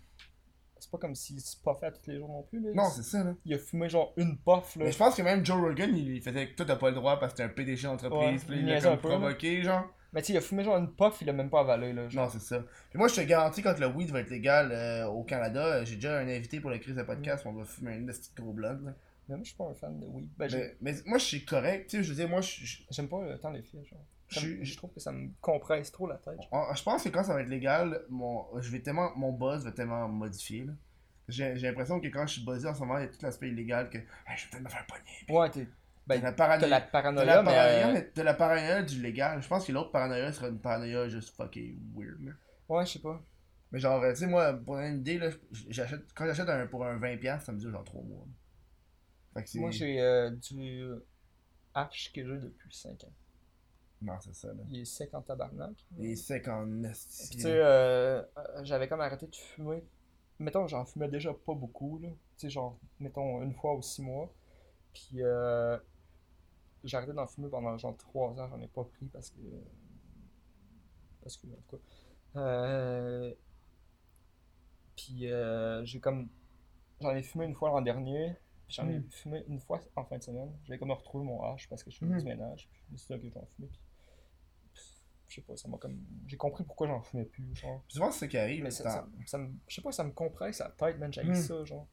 c'est 0.79 0.91
pas 0.91 0.99
comme 0.99 1.15
s'il 1.17 1.41
se 1.41 1.57
puffait 1.57 1.87
à 1.87 1.91
tous 1.91 2.09
les 2.09 2.19
jours 2.19 2.29
non 2.29 2.43
plus. 2.45 2.61
Là. 2.61 2.71
Non, 2.75 2.89
c'est 2.89 3.03
ça, 3.03 3.25
là. 3.25 3.35
Il 3.45 3.53
a 3.55 3.59
fumé 3.59 3.89
genre 3.89 4.13
une 4.17 4.37
puff, 4.39 4.77
là. 4.77 4.85
Mais 4.85 4.93
je 4.93 4.99
pense 4.99 5.15
que 5.17 5.23
même 5.23 5.45
Joe 5.45 5.61
Rogan, 5.61 5.95
il 5.97 6.23
faisait 6.23 6.49
que 6.51 6.55
toi, 6.55 6.67
t'as 6.67 6.77
pas 6.77 6.91
le 6.91 6.95
droit 6.95 7.19
parce 7.19 7.33
que 7.33 7.39
t'es 7.39 7.43
un 7.43 7.49
PDG 7.49 7.89
d'entreprise, 7.89 8.45
Ouais, 8.49 8.57
il 8.59 8.67
l'a 8.67 8.81
comme 8.81 8.99
peu, 8.99 9.09
là. 9.09 9.17
provoqué, 9.19 9.63
genre. 9.63 9.85
Mais 10.13 10.23
tu 10.23 10.29
sais, 10.29 10.33
il 10.35 10.37
a 10.37 10.41
fumé 10.41 10.63
genre 10.65 10.77
une 10.79 10.95
puff, 10.95 11.19
il 11.21 11.27
l'a 11.27 11.33
même 11.33 11.51
pas 11.51 11.61
avalé, 11.61 11.93
là. 11.93 12.09
genre. 12.09 12.25
Non, 12.27 12.31
c'est 12.31 12.41
ça. 12.41 12.61
Puis 12.91 12.99
moi, 12.99 13.09
je 13.09 13.17
te 13.17 13.21
garantis, 13.23 13.61
quand 13.63 13.77
le 13.79 13.89
weed 13.89 14.11
va 14.11 14.21
être 14.21 14.31
légal 14.31 14.71
euh, 14.73 15.07
au 15.09 15.25
Canada, 15.25 15.65
euh, 15.67 15.85
j'ai 15.85 15.97
déjà 15.97 16.17
un 16.19 16.29
invité 16.29 16.61
pour 16.61 16.71
le 16.71 16.79
crise 16.79 16.95
de 16.95 17.03
podcast, 17.03 17.45
on 17.45 17.53
va 17.53 17.65
fumer 17.65 17.97
une 17.97 18.07
de 18.07 18.13
ces 18.13 18.31
gros 18.37 18.53
blondes, 18.53 18.85
là. 18.85 18.95
Mais 19.29 19.37
moi, 19.37 19.45
je 19.45 19.49
suis 19.49 19.57
pas 19.59 19.65
un 19.69 19.75
fan 19.75 19.99
de 20.01 20.07
weed. 20.07 20.29
Ben, 20.39 20.49
Mais, 20.53 20.77
mais 20.81 20.95
moi, 21.07 21.19
je 21.19 21.25
suis 21.25 21.45
correct, 21.45 21.91
tu 21.91 21.99
sais, 21.99 22.03
je 22.03 22.09
veux 22.11 22.15
dire, 22.17 22.29
moi, 22.29 22.41
je, 22.41 22.65
j'aime 22.91 23.09
pas 23.09 23.23
le 23.23 23.39
temps 23.39 23.51
des 23.53 23.63
filles, 23.63 23.85
genre. 23.85 24.05
Je- 24.29 24.63
Je 24.63 24.77
trouve 24.77 24.93
que 24.93 25.01
ça 25.01 25.11
me 25.13 25.29
compresse 25.41 25.91
trop 25.93 26.07
la 26.07 26.17
tête. 26.17 26.35
genre. 26.43 26.49
en- 26.53 26.75
je 26.75 26.83
pense 26.83 27.03
que 27.05 27.09
quand 27.11 27.25
ça 27.25 27.35
va 27.35 27.43
être 27.43 27.49
légal, 27.49 28.03
mon, 28.09 28.45
je 28.61 28.71
vais 28.71 28.81
tellement, 28.81 29.15
mon 29.17 29.33
buzz 29.33 29.65
va 29.65 29.73
tellement 29.73 30.07
modifier, 30.09 30.65
là. 30.65 30.73
J'ai 31.29 31.57
j'ai 31.59 31.67
l'impression 31.67 32.01
que 32.01 32.09
quand 32.09 32.27
je 32.27 32.35
suis 32.35 32.45
buzzé 32.45 32.67
en 32.69 32.75
ce 32.75 32.81
moment, 32.81 32.97
il 32.99 33.03
y 33.03 33.05
a 33.05 33.09
tout 33.09 33.19
l'aspect 33.23 33.49
illégal 33.49 33.91
que 33.91 33.99
hey, 33.99 34.05
je 34.37 34.45
vais 34.45 34.51
peut-être 34.51 34.63
me 34.65 34.69
faire 34.71 34.87
pogner. 34.87 35.39
Ouais, 35.39 35.51
t'es. 35.51 35.67
Ben, 36.07 36.23
la 36.23 36.33
paranoïa. 36.33 36.69
la 36.69 36.81
paranoïa, 36.81 37.25
la 37.27 37.43
mais. 37.43 37.53
euh, 37.99 38.03
mais 38.17 38.23
la 38.25 38.33
paranoïa 38.33 38.83
du 38.83 39.03
légal. 39.03 39.43
Je 39.43 39.47
pense 39.49 39.67
que 39.67 39.73
l'autre 39.73 39.91
paranoïa 39.93 40.33
sera 40.33 40.49
une 40.49 40.59
paranoïa 40.59 41.07
juste 41.11 41.37
fucking 41.37 41.79
weird. 41.95 42.19
Là. 42.25 42.33
Ouais, 42.71 42.87
je 42.87 42.93
sais 42.93 42.99
pas. 43.01 43.23
Mais 43.73 43.79
genre, 43.79 44.03
euh, 44.03 44.13
tu 44.15 44.21
sais, 44.21 44.27
moi, 44.27 44.55
pour 44.55 44.77
donner 44.77 44.89
une 44.89 45.01
idée, 45.01 45.19
là, 45.19 45.29
j'achète, 45.69 46.01
quand 46.15 46.25
j'achète 46.25 46.49
un, 46.49 46.67
pour 46.67 46.87
un 46.87 46.99
20$, 46.99 47.41
ça 47.45 47.53
me 47.53 47.59
dure 47.59 47.71
genre 47.73 47.85
3 47.85 48.03
mois. 48.03 48.27
Moi, 49.55 49.71
j'ai 49.71 50.01
euh, 50.01 50.31
du 50.31 50.83
H 51.75 52.13
que 52.13 52.25
j'ai 52.27 52.39
depuis 52.39 52.75
5 52.75 53.05
ans. 53.05 53.13
Non, 54.01 54.15
c'est 54.21 54.35
ça, 54.35 54.49
là. 54.49 54.63
Il 54.71 54.81
est 54.81 54.85
sec 54.85 55.13
en 55.13 55.23
tabarnak. 55.23 55.75
Les 55.97 56.15
secs 56.15 56.47
en 56.49 56.67
Puis, 56.67 56.87
esti. 56.91 57.37
tu 57.37 57.41
sais, 57.43 57.53
euh, 57.53 58.23
j'avais 58.63 58.89
comme 58.89 59.01
arrêté 59.01 59.27
de 59.27 59.35
fumer. 59.35 59.83
Mettons, 60.39 60.69
j'en 60.69 60.85
fumais 60.85 61.09
déjà 61.09 61.35
pas 61.35 61.55
beaucoup. 61.55 62.01
Tu 62.01 62.09
sais, 62.37 62.51
genre, 62.51 62.79
mettons, 63.01 63.43
une 63.43 63.53
fois 63.55 63.75
ou 63.75 63.83
six 63.83 64.03
mois. 64.03 64.33
Puis, 64.95 65.23
euh, 65.23 65.77
j'ai 66.85 66.97
arrêté 66.97 67.13
d'en 67.13 67.27
fumer 67.27 67.49
pendant 67.49 67.77
genre 67.77 67.97
3 67.97 68.41
ans, 68.41 68.49
j'en 68.49 68.61
ai 68.61 68.69
pas 68.69 68.85
pris 68.85 69.07
parce 69.07 69.31
que. 69.31 69.41
Parce 71.23 71.37
que, 71.37 71.47
en 71.49 71.57
tout 71.69 71.77
cas. 71.77 72.41
Euh, 72.41 73.35
Puis 74.97 75.31
euh, 75.31 75.85
j'ai 75.85 76.01
comme. 76.01 76.29
J'en 77.01 77.15
ai 77.15 77.23
fumé 77.23 77.47
une 77.47 77.55
fois 77.55 77.71
l'an 77.71 77.81
dernier, 77.81 78.35
j'en 78.69 78.89
ai 78.89 78.99
Mm. 78.99 79.11
fumé 79.11 79.45
une 79.49 79.61
fois 79.61 79.81
en 79.97 80.05
fin 80.05 80.19
de 80.19 80.23
semaine. 80.23 80.53
J'avais 80.65 80.79
comme 80.79 80.91
retrouvé 80.93 81.25
mon 81.25 81.41
H 81.43 81.69
parce 81.69 81.83
que 81.83 81.91
je 81.91 81.99
faisais 81.99 82.13
Mhm. 82.13 82.19
du 82.21 82.25
ménage, 82.27 82.69
puis 82.71 82.83
je 82.89 82.93
me 82.93 82.97
suis 82.99 83.07
dit, 83.19 83.27
ok, 83.29 83.33
j'en 83.35 83.47
fumais, 83.47 83.69
puis. 83.69 83.81
Je 85.29 85.35
sais 85.35 85.41
pas, 85.43 85.57
ça 85.57 85.69
m'a 85.69 85.77
comme. 85.77 85.99
J'ai 86.27 86.37
compris 86.39 86.65
pourquoi 86.65 86.87
j'en 86.87 87.03
fumais 87.03 87.25
plus, 87.27 87.55
genre. 87.55 87.85
Souvent, 87.89 88.11
c'est 88.11 88.21
ça 88.21 88.29
qui 88.29 88.39
arrive. 88.39 88.65
Mais 88.65 88.71
ça, 88.71 88.85
ça, 88.89 89.03
dans- 89.03 89.27
ça 89.27 89.37
me. 89.39 89.53
Je 89.67 89.75
sais 89.75 89.83
pas, 89.83 89.93
ça 89.93 90.03
me 90.05 90.11
compresse 90.13 90.59
la 90.61 90.71
tête, 90.71 90.99
man, 90.99 91.13
j'ai 91.13 91.23
Mm. 91.23 91.35
ça, 91.35 91.65
genre. 91.65 91.87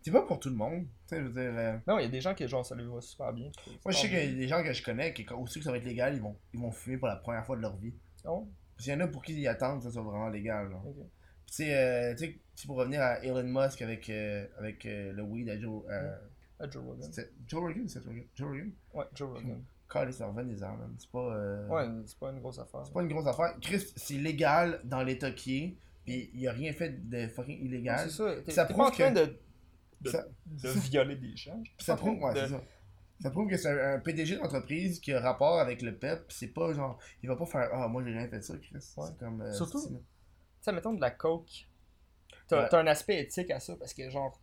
C'est 0.00 0.10
pas 0.12 0.22
pour 0.22 0.38
tout 0.40 0.48
le 0.48 0.54
monde. 0.56 0.84
Tu 0.84 1.16
sais, 1.16 1.20
je 1.20 1.26
veux 1.26 1.32
dire. 1.32 1.58
euh, 1.58 1.78
Non, 1.86 1.98
il 1.98 2.02
y 2.02 2.06
a 2.06 2.08
des 2.08 2.20
gens 2.20 2.34
qui, 2.34 2.46
genre, 2.48 2.64
ça 2.64 2.74
lui 2.74 2.86
va 2.86 3.00
super 3.02 3.32
bien. 3.32 3.50
Moi, 3.84 3.92
je 3.92 3.98
sais 3.98 4.08
qu'il 4.08 4.16
y 4.18 4.22
a 4.22 4.26
des 4.34 4.48
gens 4.48 4.62
que 4.62 4.72
je 4.72 4.82
connais 4.82 5.12
qui, 5.12 5.24
quand- 5.26 5.38
aussi 5.40 5.58
que 5.58 5.64
ça 5.64 5.70
va 5.72 5.76
être 5.78 5.84
légal, 5.84 6.14
ils 6.14 6.20
vont, 6.22 6.38
ils 6.54 6.60
vont 6.60 6.70
fumer 6.70 6.96
pour 6.96 7.08
la 7.08 7.16
première 7.16 7.44
fois 7.44 7.56
de 7.56 7.60
leur 7.62 7.76
vie. 7.76 7.92
Ouais? 8.24 8.44
Parce 8.74 8.84
qu'il 8.84 8.92
y 8.92 8.96
en 8.96 9.00
a 9.00 9.08
pour 9.08 9.22
qui 9.22 9.34
ils 9.34 9.48
attendent 9.48 9.78
que 9.78 9.84
ça 9.84 9.90
soit 9.90 10.02
vraiment 10.02 10.28
légal. 10.28 10.70
Genre. 10.70 10.84
Puis, 11.46 11.54
Tu 11.56 11.62
sais, 11.64 11.74
euh, 11.76 12.14
tu 12.14 12.38
sais, 12.54 12.66
pour 12.66 12.76
revenir 12.76 13.00
à 13.00 13.22
Elon 13.24 13.42
Musk 13.44 13.80
avec, 13.82 14.08
euh, 14.10 14.46
avec 14.58 14.84
euh, 14.86 15.12
le 15.12 15.22
weed 15.22 15.48
à 15.48 15.58
Joe. 15.58 15.82
Ah, 16.58 16.68
Joe 16.70 16.82
Rogan. 16.84 17.10
Joe 17.46 17.60
Rogan 17.60 17.88
c'est 17.88 18.02
Joe 18.04 18.10
Rogan? 18.10 18.24
Joe 18.34 18.48
Rogan? 18.48 18.72
Ouais, 18.94 19.04
Joe 19.14 19.28
Rogan. 19.30 19.62
Calé, 19.88 20.10
ça 20.10 20.26
revient 20.26 20.48
des 20.52 20.62
armes. 20.62 20.94
C'est 20.98 21.10
pas. 21.10 21.18
euh, 21.36 21.68
Ouais, 21.68 21.86
c'est 22.06 22.18
pas 22.18 22.30
une 22.32 22.40
grosse 22.40 22.58
affaire. 22.58 22.80
C'est 22.84 22.92
pas 22.92 23.02
une 23.02 23.08
grosse 23.08 23.26
affaire. 23.26 23.54
Chris, 23.60 23.86
c'est 23.94 24.14
légal 24.14 24.80
dans 24.84 25.02
l'état 25.02 25.30
qui 25.30 25.58
est. 25.58 25.76
Puis 26.04 26.30
il 26.34 26.48
a 26.48 26.52
rien 26.52 26.72
fait 26.72 27.08
de 27.08 27.28
fucking 27.28 27.64
illégal. 27.64 28.00
C'est 28.10 28.10
ça. 28.16 28.34
T'es 28.44 28.50
Ça 28.52 28.64
t'es 28.64 28.72
prouve 28.74 28.86
pas 28.86 28.90
en 28.90 28.92
train 28.92 29.12
que- 29.14 29.18
de, 29.26 29.38
de, 30.00 30.10
Ça- 30.10 30.24
de 30.46 30.68
violer 30.90 31.16
des 31.16 31.36
gens. 31.36 31.62
Ça 31.78 31.94
prouve, 31.96 32.20
ouais, 32.22 32.34
de- 32.34 32.38
c'est 32.40 32.48
ça. 32.48 32.62
Ça 33.20 33.30
prouve 33.30 33.48
que 33.48 33.56
c'est 33.56 33.68
un, 33.68 33.94
un 33.94 34.00
PDG 34.00 34.36
d'entreprise 34.36 34.98
qui 35.00 35.12
a 35.12 35.20
rapport 35.20 35.58
avec 35.60 35.82
le 35.82 35.94
PEP. 35.96 36.24
C'est 36.30 36.48
pas 36.48 36.72
genre. 36.72 36.98
Il 37.22 37.28
va 37.28 37.36
pas 37.36 37.46
faire 37.46 37.68
Ah, 37.72 37.86
moi 37.86 38.02
j'ai 38.04 38.10
rien 38.12 38.28
fait 38.28 38.38
de 38.38 38.42
ça, 38.44 38.56
Chris. 38.58 38.72
Ouais. 38.96 39.06
C'est 39.08 39.18
comme. 39.18 39.40
euh, 39.40 39.52
Surtout- 39.52 39.78
c'est- 39.80 39.94
sais, 40.66 40.72
mettons 40.72 40.92
de 40.92 41.00
la 41.00 41.10
coke. 41.10 41.68
T'as 42.48 42.64
Ouais. 42.64 42.74
un 42.74 42.86
aspect 42.86 43.20
éthique 43.20 43.50
à 43.50 43.60
ça 43.60 43.76
parce 43.76 43.94
que, 43.94 44.08
genre. 44.10 44.40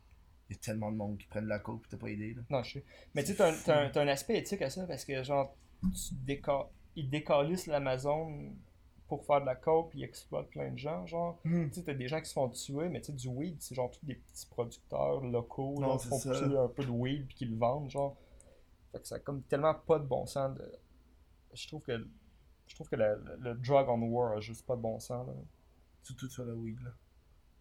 Il 0.50 0.56
y 0.56 0.60
a 0.60 0.62
tellement 0.62 0.92
de 0.92 0.98
monde 0.98 1.18
qui 1.18 1.28
prennent 1.28 1.46
de 1.46 1.50
la 1.50 1.60
coke 1.60 1.88
t'as 1.90 1.98
pas 1.98 2.10
idée, 2.10 2.34
là. 2.34 2.42
Non, 2.50 2.64
je 2.64 2.74
sais. 2.74 2.86
Mais 3.16 3.24
tu 3.24 3.34
sais, 3.34 3.54
t'as 3.66 4.02
un, 4.02 4.08
aspect 4.08 4.38
éthique 4.38 4.62
à 4.62 4.70
ça 4.70 4.86
parce 4.86 5.06
que, 5.06 5.24
genre, 5.24 5.56
tu 5.82 6.16
déca... 6.16 6.70
ils 6.96 7.10
décalissent 7.10 7.68
l'Amazon 7.68 8.54
pour 9.08 9.26
faire 9.26 9.42
de 9.42 9.46
la 9.46 9.56
coke 9.56 9.92
ils 9.94 10.04
exploitent 10.04 10.50
plein 10.50 10.72
de 10.72 10.78
gens, 10.78 11.06
genre. 11.06 11.40
Hmm. 11.46 11.70
Tu 11.70 11.76
sais, 11.76 11.84
t'as 11.84 11.94
des 11.94 12.08
gens 12.08 12.20
qui 12.20 12.26
se 12.26 12.34
font 12.34 12.50
tuer, 12.50 12.90
mais 12.90 13.00
tu 13.00 13.08
sais, 13.08 13.14
du 13.14 13.28
weed, 13.30 13.62
c'est 13.62 13.76
genre 13.76 13.90
tous 13.92 14.06
des 14.06 14.16
petits 14.16 14.48
producteurs 14.48 15.22
locaux, 15.22 15.76
Non, 15.80 15.98
qui 15.98 16.08
font 16.08 16.20
pousser 16.20 16.44
un 16.44 16.68
peu 16.68 16.84
de 16.84 16.92
weed 16.92 17.26
puis 17.28 17.36
qui 17.36 17.46
le 17.46 17.58
vendent, 17.58 17.90
genre. 17.90 18.18
Fait 18.92 19.00
que 19.00 19.08
ça 19.08 19.16
a 19.16 19.20
comme 19.20 19.42
tellement 19.44 19.74
pas 19.74 19.98
de 19.98 20.06
bon 20.06 20.26
sens 20.26 20.56
de... 20.56 20.72
Je 21.54 21.68
trouve 21.68 21.84
que... 21.84 22.08
Je 22.68 22.76
trouve 22.76 22.90
que 22.90 22.96
le, 22.96 23.38
le 23.40 23.56
drug 23.56 23.90
on 23.90 24.02
war 24.04 24.34
a 24.34 24.40
juste 24.40 24.66
pas 24.66 24.76
de 24.76 24.82
bon 24.82 25.00
sens, 25.00 25.28
là. 25.28 25.34
Surtout 26.04 26.30
sur 26.30 26.46
le 26.46 26.54
weed, 26.54 26.80
là. 26.84 26.92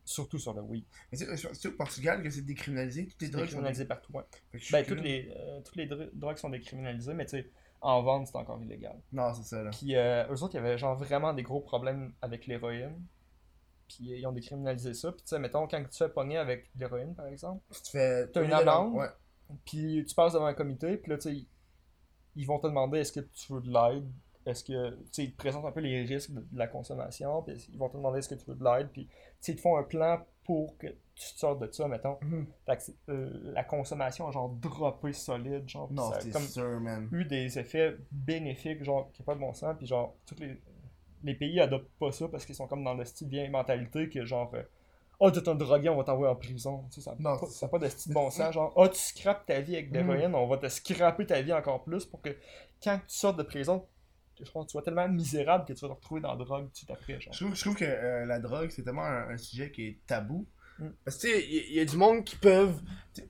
Surtout 0.04 0.38
sur 0.38 0.52
le 0.52 0.62
weed. 0.62 0.84
Mais 1.12 1.18
c'est 1.18 1.68
au 1.68 1.72
Portugal 1.72 2.22
que 2.22 2.28
c'est 2.30 2.42
décriminalisé. 2.42 3.06
Toutes 3.06 3.22
les 3.22 3.28
drogues 3.28 3.42
sont 3.42 3.46
décriminalisé 3.46 3.84
partout, 3.84 4.12
ouais. 4.14 4.24
Ben, 4.52 4.58
curieux. 4.84 4.84
toutes 4.86 5.00
les, 5.04 5.32
euh, 5.36 5.60
toutes 5.62 5.76
les 5.76 5.86
dr- 5.86 6.10
drogues 6.12 6.36
sont 6.38 6.50
décriminalisées, 6.50 7.14
mais 7.14 7.24
tu 7.24 7.30
sais, 7.38 7.50
en 7.80 8.02
vente, 8.02 8.26
c'est 8.26 8.36
encore 8.36 8.60
illégal. 8.62 9.00
Non, 9.12 9.32
c'est 9.34 9.44
ça, 9.44 9.62
là. 9.62 9.70
Puis 9.70 9.94
euh, 9.96 10.26
eux 10.28 10.42
autres, 10.42 10.54
il 10.54 10.56
y 10.56 10.60
avait 10.60 10.76
genre 10.78 10.96
vraiment 10.96 11.32
des 11.32 11.42
gros 11.44 11.60
problèmes 11.60 12.12
avec 12.20 12.46
l'héroïne. 12.46 13.00
Puis 13.88 14.12
euh, 14.12 14.16
ils 14.18 14.26
ont 14.26 14.32
décriminalisé 14.32 14.92
ça. 14.94 15.12
Puis 15.12 15.22
tu 15.22 15.28
sais, 15.28 15.38
mettons, 15.38 15.66
quand 15.68 15.82
tu 15.84 15.96
fais 15.96 16.08
pogner 16.08 16.36
avec 16.38 16.70
l'héroïne, 16.76 17.14
par 17.14 17.26
exemple, 17.26 17.62
Si 17.70 17.82
tu 17.84 17.90
fais. 17.92 18.26
T'as 18.28 18.42
une 18.44 18.52
amende? 18.52 18.94
Ouais. 18.94 19.08
puis 19.64 20.04
tu 20.08 20.14
passes 20.14 20.32
devant 20.32 20.46
un 20.46 20.54
comité, 20.54 20.96
puis 20.96 21.10
là, 21.10 21.16
tu 21.18 21.22
sais, 21.24 21.34
ils- 21.36 21.48
ils 22.34 22.46
vont 22.46 22.58
te 22.58 22.66
demander 22.66 22.98
est-ce 23.00 23.12
que 23.12 23.20
tu 23.20 23.52
veux 23.52 23.60
de 23.60 23.70
l'aide, 23.70 24.10
est-ce 24.46 24.64
que, 24.64 24.90
tu 24.90 24.96
sais, 25.12 25.24
ils 25.24 25.32
te 25.32 25.36
présentent 25.36 25.64
un 25.64 25.72
peu 25.72 25.80
les 25.80 26.02
risques 26.02 26.30
de, 26.32 26.40
de 26.40 26.58
la 26.58 26.66
consommation, 26.66 27.42
puis 27.42 27.54
ils 27.72 27.78
vont 27.78 27.88
te 27.88 27.96
demander 27.96 28.18
est-ce 28.18 28.28
que 28.28 28.34
tu 28.34 28.44
veux 28.46 28.56
de 28.56 28.64
l'aide, 28.64 28.88
puis 28.92 29.08
ils 29.48 29.56
te 29.56 29.60
font 29.60 29.76
un 29.76 29.82
plan 29.84 30.20
pour 30.44 30.76
que 30.78 30.88
tu 30.88 31.32
te 31.34 31.38
sortes 31.38 31.60
de 31.60 31.70
ça, 31.70 31.86
mettons. 31.86 32.18
Mhm. 32.22 32.46
Fait 32.66 32.76
que 32.76 32.82
c'est- 32.82 32.94
euh, 33.08 33.52
la 33.54 33.62
consommation 33.64 34.26
a 34.28 34.32
genre 34.32 34.48
droppé 34.48 35.12
solide, 35.12 35.68
genre, 35.68 35.92
Non, 35.92 36.10
ça 36.10 36.16
a 36.16 36.20
c'est 36.20 36.30
comme 36.30 36.42
sûr, 36.42 36.80
man. 36.80 37.08
eu 37.12 37.24
des 37.24 37.58
effets 37.58 37.96
bénéfiques, 38.10 38.82
genre, 38.82 39.10
qui 39.12 39.22
n'ont 39.22 39.26
pas 39.26 39.34
de 39.34 39.40
bon 39.40 39.52
sens, 39.54 39.74
puis 39.78 39.86
genre, 39.86 40.14
tous 40.26 40.36
les, 40.40 40.60
les 41.24 41.34
pays 41.34 41.60
adoptent 41.60 41.90
pas 42.00 42.10
ça 42.10 42.26
parce 42.28 42.44
qu'ils 42.44 42.56
sont 42.56 42.66
comme 42.66 42.82
dans 42.82 42.94
le 42.94 43.04
style 43.04 43.28
vieille 43.28 43.50
mentalité 43.50 44.08
que 44.08 44.24
genre, 44.24 44.50
euh, 44.54 44.62
oh, 45.20 45.30
t'es 45.30 45.48
un 45.48 45.54
drogué, 45.54 45.88
on 45.88 45.96
va 45.96 46.02
t'envoyer 46.02 46.32
en 46.32 46.34
prison. 46.36 46.84
Tu 46.90 47.00
sais, 47.00 47.02
ça 47.02 47.14
n'a 47.16 47.36
pas, 47.38 47.46
ça 47.46 47.68
pas 47.68 47.78
de 47.78 47.88
style 47.88 48.12
bon 48.12 48.28
sens, 48.30 48.52
genre, 48.54 48.72
oh, 48.74 48.88
tu 48.88 48.98
scrapes 48.98 49.46
ta 49.46 49.60
vie 49.60 49.74
avec 49.76 49.92
de 49.92 50.00
Mm. 50.00 50.10
l'héroïne, 50.12 50.34
on 50.34 50.48
va 50.48 50.56
te 50.56 50.68
scraper 50.68 51.24
ta 51.26 51.40
vie 51.42 51.52
encore 51.52 51.84
plus 51.84 52.04
pour 52.04 52.20
que 52.20 52.30
quand 52.82 52.98
tu 53.06 53.14
sortes 53.16 53.36
de 53.38 53.44
prison, 53.44 53.86
je 54.44 54.50
pense 54.50 54.64
que 54.64 54.68
tu 54.68 54.72
sois 54.72 54.82
tellement 54.82 55.08
misérable 55.08 55.64
que 55.64 55.72
tu 55.72 55.80
vas 55.80 55.88
te 55.88 55.94
retrouver 55.94 56.20
dans 56.20 56.34
la 56.34 56.44
drogue 56.44 56.68
tout 56.72 56.92
après, 56.92 57.20
genre. 57.20 57.32
Je 57.32 57.38
trouve, 57.44 57.54
je 57.54 57.60
trouve 57.60 57.76
que 57.76 57.84
euh, 57.84 58.24
la 58.26 58.38
drogue, 58.38 58.70
c'est 58.70 58.82
tellement 58.82 59.04
un, 59.04 59.30
un 59.30 59.36
sujet 59.36 59.70
qui 59.70 59.86
est 59.86 59.98
tabou. 60.06 60.46
Mm. 60.78 60.88
Parce 61.04 61.16
que, 61.18 61.22
tu 61.22 61.32
sais, 61.32 61.46
il 61.48 61.74
y, 61.74 61.80
a 61.80 61.84
du 61.84 61.96
monde 61.96 62.24
qui 62.24 62.36
peuvent. 62.36 62.80
Tu 63.14 63.22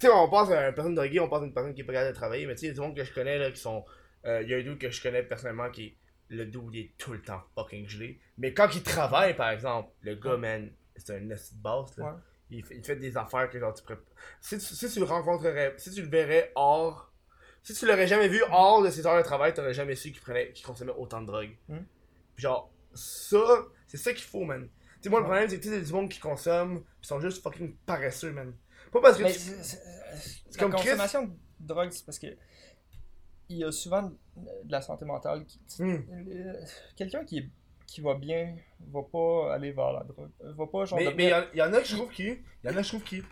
sais, 0.00 0.08
on 0.12 0.28
pense 0.28 0.50
à 0.50 0.68
une 0.68 0.74
personne 0.74 0.94
droguée, 0.94 1.20
on 1.20 1.28
pense 1.28 1.42
à 1.42 1.46
une 1.46 1.54
personne 1.54 1.74
qui 1.74 1.80
est 1.80 1.84
pas 1.84 1.92
capable 1.92 2.12
de 2.12 2.16
travailler, 2.16 2.46
mais 2.46 2.54
tu 2.54 2.60
sais, 2.60 2.66
il 2.66 2.68
y 2.68 2.72
a 2.72 2.74
du 2.74 2.80
monde 2.80 2.96
que 2.96 3.04
je 3.04 3.12
connais, 3.12 3.38
là, 3.38 3.50
qui 3.50 3.60
sont. 3.60 3.84
euh, 4.26 4.42
Il 4.42 4.48
y 4.48 4.54
a 4.54 4.58
un 4.58 4.62
dude 4.62 4.78
que 4.78 4.90
je 4.90 5.02
connais 5.02 5.22
personnellement 5.22 5.70
qui. 5.70 5.96
Le 6.28 6.44
dude, 6.44 6.62
il 6.72 6.80
est 6.80 6.92
tout 6.98 7.12
le 7.12 7.22
temps 7.22 7.42
fucking 7.54 7.88
gelé. 7.88 8.18
Mais 8.38 8.52
quand 8.52 8.68
il 8.74 8.82
travaille, 8.82 9.36
par 9.36 9.50
exemple, 9.50 9.90
le 10.00 10.16
gars, 10.16 10.36
man, 10.36 10.70
c'est 10.96 11.16
un 11.16 11.20
de 11.20 11.36
boss, 11.54 11.96
là. 11.96 12.04
Ouais. 12.04 12.20
Il, 12.50 12.64
fait, 12.64 12.76
il 12.76 12.84
fait 12.84 12.96
des 12.96 13.16
affaires 13.16 13.48
que, 13.48 13.58
genre, 13.58 13.74
tu 13.74 13.82
pourrais. 13.82 13.98
Si 14.40 14.58
tu, 14.58 14.64
si 14.64 14.90
tu 14.90 14.98
le 14.98 15.04
rencontrerais, 15.04 15.74
si 15.76 15.92
tu 15.92 16.02
le 16.02 16.08
verrais 16.08 16.52
hors. 16.54 17.05
Si 17.66 17.74
tu 17.74 17.84
l'aurais 17.84 18.06
jamais 18.06 18.28
vu 18.28 18.40
hors 18.52 18.80
de 18.80 18.90
ses 18.90 19.04
heures 19.08 19.16
de 19.16 19.22
travail, 19.22 19.52
t'aurais 19.52 19.74
jamais 19.74 19.96
su 19.96 20.12
qu'il 20.12 20.20
prenait, 20.20 20.52
qu'il 20.52 20.64
consommait 20.64 20.92
autant 20.96 21.20
de 21.20 21.26
drogue. 21.26 21.50
Mm. 21.68 21.78
Puis 22.36 22.42
genre, 22.42 22.70
ça, 22.94 23.38
c'est 23.88 23.96
ça 23.96 24.12
qu'il 24.12 24.22
faut, 24.24 24.44
man. 24.44 24.68
Tu 24.68 25.02
sais, 25.02 25.08
moi, 25.10 25.18
le 25.18 25.24
problème, 25.26 25.48
c'est 25.48 25.58
que 25.58 25.64
tu 25.68 25.82
du 25.84 25.92
monde 25.92 26.08
qui 26.08 26.20
consomme, 26.20 26.84
pis 27.00 27.08
sont 27.08 27.18
juste 27.18 27.42
fucking 27.42 27.74
paresseux, 27.84 28.30
man. 28.30 28.54
Pas 28.92 29.00
parce 29.00 29.18
que 29.18 29.24
Mais 29.24 29.32
tu- 29.32 29.50
la 29.50 30.68
Chris. 30.68 30.70
consommation 30.70 31.24
de 31.24 31.32
drogue, 31.58 31.90
c'est 31.90 32.06
parce 32.06 32.20
que 32.20 32.28
il 33.48 33.58
y 33.58 33.64
a 33.64 33.72
souvent 33.72 34.02
de 34.36 34.70
la 34.70 34.80
santé 34.80 35.04
mentale 35.04 35.44
qui. 35.44 35.60
Hmm. 35.80 36.04
Euh, 36.30 36.52
Quelqu'un 36.96 37.24
qui, 37.24 37.38
est- 37.38 37.50
qui 37.88 38.00
va 38.00 38.14
bien 38.14 38.54
va 38.92 39.02
pas 39.02 39.54
aller 39.54 39.72
vers 39.72 39.92
la 39.92 40.04
drogue. 40.04 40.30
Va 40.40 40.66
pas 40.68 40.84
genre. 40.84 41.00
Mais 41.00 41.24
il 41.24 41.30
y, 41.30 41.34
en- 41.34 41.44
il 41.52 41.58
y 41.58 41.62
en 41.62 41.72
a 41.72 41.80
que 41.80 41.86
je 41.88 41.96
trouve 41.96 42.10
qui. 42.12 42.28
Il 42.28 42.44
y 42.64 42.68
en 42.68 42.72
a 42.72 42.76
que 42.76 42.82
je 42.84 42.88
trouve 42.90 43.02
qui. 43.02 43.22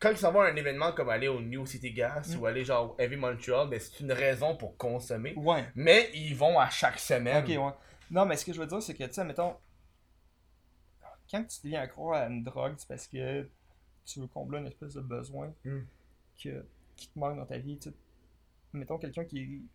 Quand 0.00 0.10
ils 0.10 0.16
s'en 0.16 0.30
vont 0.32 0.40
à 0.42 0.48
un 0.50 0.54
événement 0.56 0.92
comme 0.92 1.08
aller 1.08 1.26
au 1.28 1.40
New 1.40 1.66
City 1.66 1.92
Gas 1.92 2.34
Mm. 2.34 2.40
ou 2.40 2.46
aller 2.46 2.64
genre 2.64 2.94
Heavy 2.98 3.16
Montreal, 3.16 3.68
ben 3.68 3.80
c'est 3.80 4.00
une 4.00 4.12
raison 4.12 4.56
pour 4.56 4.76
consommer. 4.76 5.34
Ouais. 5.36 5.64
Mais 5.74 6.10
ils 6.14 6.34
vont 6.36 6.58
à 6.58 6.70
chaque 6.70 6.98
semaine. 7.00 7.42
Ok, 7.42 7.48
ouais. 7.48 7.72
Non, 8.10 8.24
mais 8.24 8.36
ce 8.36 8.44
que 8.44 8.52
je 8.52 8.60
veux 8.60 8.66
dire, 8.66 8.80
c'est 8.82 8.94
que, 8.94 9.04
tu 9.04 9.12
sais, 9.12 9.24
mettons. 9.24 9.56
Quand 11.30 11.44
tu 11.44 11.58
deviens 11.64 11.82
accro 11.82 12.12
à 12.14 12.26
une 12.26 12.42
drogue, 12.42 12.74
c'est 12.78 12.88
parce 12.88 13.06
que 13.06 13.48
tu 14.06 14.20
veux 14.20 14.28
combler 14.28 14.60
une 14.60 14.66
espèce 14.68 14.94
de 14.94 15.00
besoin 15.02 15.52
Mm. 15.64 15.80
que, 16.42 16.66
qui 16.96 17.08
te 17.08 17.18
manque 17.18 17.36
dans 17.36 17.46
ta 17.46 17.58
vie. 17.58 17.78
tu 17.78 17.90
sais. 17.90 17.96
Mettons 18.72 18.98
quelqu'un 18.98 19.24
qui 19.24 19.66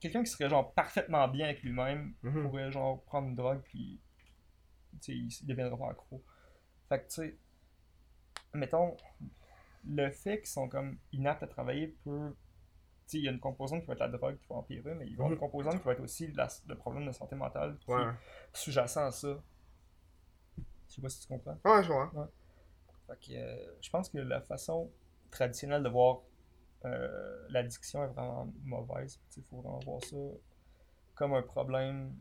Quelqu'un 0.00 0.22
qui 0.24 0.30
serait 0.30 0.48
genre 0.48 0.72
parfaitement 0.72 1.28
bien 1.28 1.44
avec 1.46 1.62
lui-même 1.62 2.14
Mhm. 2.22 2.42
pourrait 2.44 2.72
genre 2.72 3.02
prendre 3.04 3.28
une 3.28 3.34
drogue 3.34 3.60
puis 3.62 4.00
tu 4.92 4.98
sais, 5.02 5.12
il 5.12 5.28
il 5.42 5.46
deviendra 5.46 5.76
pas 5.76 5.90
accro. 5.90 6.24
Fait 6.88 7.00
que 7.00 7.04
tu 7.08 7.14
sais, 7.16 7.36
mettons, 8.54 8.96
le 9.84 10.10
fait 10.10 10.38
qu'ils 10.38 10.48
sont 10.48 10.68
comme 10.68 10.98
inaptes 11.12 11.42
à 11.42 11.46
travailler 11.46 11.88
peut. 12.04 12.34
Tu 13.06 13.12
sais, 13.12 13.18
il 13.18 13.24
y 13.24 13.28
a 13.28 13.32
une 13.32 13.40
composante 13.40 13.80
qui 13.80 13.86
va 13.86 13.94
être 13.94 14.00
la 14.00 14.08
drogue 14.08 14.38
qui 14.38 14.46
va 14.48 14.56
empirer, 14.56 14.94
mais 14.94 15.06
il 15.06 15.16
va 15.16 15.24
y 15.24 15.26
avoir 15.26 15.28
une 15.28 15.34
Mhm. 15.34 15.40
composante 15.40 15.78
qui 15.78 15.84
va 15.84 15.92
être 15.92 16.02
aussi 16.02 16.30
la- 16.32 16.48
le 16.68 16.76
problème 16.76 17.06
de 17.06 17.12
santé 17.12 17.34
mentale 17.36 17.76
qui 17.80 17.90
Ouais. 17.90 18.02
est 18.02 18.08
sous-jacent 18.52 19.06
à 19.06 19.10
ça. 19.10 19.42
Je 20.88 20.94
sais 20.94 21.02
pas 21.02 21.08
si 21.08 21.20
tu 21.20 21.28
comprends. 21.28 21.58
Ouais, 21.64 21.82
je 21.82 21.88
vois. 21.92 22.10
Fait 23.06 23.18
que 23.26 23.32
euh, 23.34 23.76
je 23.80 23.90
pense 23.90 24.08
que 24.08 24.18
la 24.18 24.40
façon 24.40 24.90
traditionnelle 25.30 25.82
de 25.82 25.88
voir 25.88 26.20
euh, 26.84 27.46
l'addiction 27.50 28.02
est 28.04 28.08
vraiment 28.08 28.52
mauvaise. 28.64 29.20
Il 29.36 29.42
faut 29.44 29.60
vraiment 29.60 29.78
voir 29.80 30.02
ça 30.02 30.16
comme 31.14 31.34
un 31.34 31.42
problème 31.42 32.14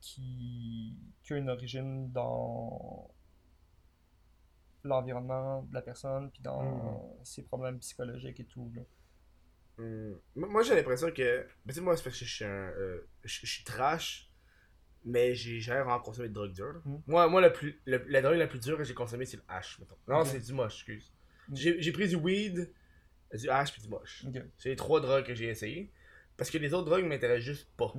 qui, 0.00 0.96
qui 1.22 1.32
a 1.32 1.36
une 1.36 1.50
origine 1.50 2.10
dans 2.12 3.10
l'environnement 4.88 5.62
de 5.62 5.74
la 5.74 5.82
personne, 5.82 6.30
puis 6.30 6.42
dans 6.42 7.18
ses 7.22 7.42
problèmes 7.42 7.78
psychologiques 7.78 8.40
et 8.40 8.46
tout. 8.46 8.72
Là. 8.74 8.82
Hmm. 9.78 10.14
Moi, 10.34 10.62
j'ai 10.62 10.74
l'impression 10.74 11.10
que. 11.10 11.46
Mais 11.64 11.72
tu 11.72 11.78
sais, 11.78 11.80
moi, 11.80 11.96
c'est 11.96 12.02
parce 12.02 12.18
que 12.18 12.24
je 12.24 12.34
suis 12.34 12.44
un. 12.44 12.48
euh, 12.48 13.08
je, 13.24 13.40
je 13.42 13.52
suis 13.52 13.64
trash, 13.64 14.30
mais 15.04 15.34
j'ai 15.34 15.60
jamais 15.60 15.82
vraiment 15.82 16.00
consommé 16.00 16.28
de 16.28 16.34
drogue 16.34 16.52
dure. 16.52 16.80
Hmm. 16.84 16.98
Moi, 17.06 17.28
moi 17.28 17.40
le 17.40 17.52
plus, 17.52 17.80
le- 17.86 18.04
la 18.08 18.20
drogue 18.20 18.36
la 18.36 18.48
plus 18.48 18.58
dure 18.60 18.76
que 18.76 18.84
j'ai 18.84 18.94
consommée, 18.94 19.24
c'est 19.24 19.36
le 19.36 19.44
hash, 19.48 19.78
mettons. 19.78 19.96
Non, 20.08 20.24
c'est 20.24 20.40
du 20.40 20.52
moche, 20.52 20.74
excuse. 20.74 21.12
Hmm. 21.48 21.54
J'ai 21.54 21.92
pris 21.92 22.08
du 22.08 22.16
weed, 22.16 22.72
du 23.32 23.48
hash 23.48 23.72
puis 23.72 23.82
du 23.82 23.88
moche. 23.88 24.26
C'est 24.56 24.70
les 24.70 24.76
trois 24.76 25.00
drogues 25.00 25.24
que 25.24 25.34
j'ai 25.34 25.48
essayé. 25.48 25.92
Parce 26.36 26.50
que 26.50 26.58
les 26.58 26.72
autres 26.74 26.86
drogues 26.86 27.04
m'intéressent 27.04 27.44
juste 27.46 27.68
pas. 27.76 27.92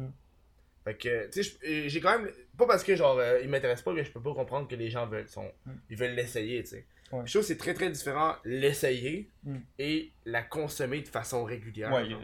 Fait 0.90 0.98
que, 0.98 1.30
tu 1.30 1.44
sais, 1.44 1.57
euh, 1.68 1.84
j'ai 1.88 2.02
quand 2.02 2.18
même. 2.20 2.32
Pas 2.57 2.66
parce 2.66 2.84
que, 2.84 2.95
genre, 2.95 3.18
euh, 3.20 3.40
ils 3.44 3.49
m'intéressent 3.49 3.84
pas 3.84 3.94
que 3.94 4.03
je 4.03 4.11
peux 4.11 4.22
pas 4.22 4.34
comprendre 4.34 4.68
que 4.68 4.76
les 4.76 4.90
gens 4.90 5.06
veulent, 5.07 5.28
Mm. 5.66 5.72
ils 5.91 5.98
veulent 5.98 6.14
l'essayer, 6.16 6.64
tu 6.64 6.70
sais. 6.72 6.86
Ouais. 7.11 7.22
Je 7.26 7.32
trouve 7.32 7.41
que 7.41 7.48
c'est 7.48 7.57
très 7.57 7.74
très 7.74 7.90
différent 7.91 8.36
l'essayer 8.44 9.30
Mm. 9.44 9.57
et 9.78 10.11
la 10.26 10.41
consommer 10.44 11.02
de 11.02 11.07
façon 11.07 11.44
régulière. 11.44 11.91
Ouais, 11.91 12.06
il 12.06 12.11
y 12.11 12.14
a, 12.16 12.18
il 12.18 12.24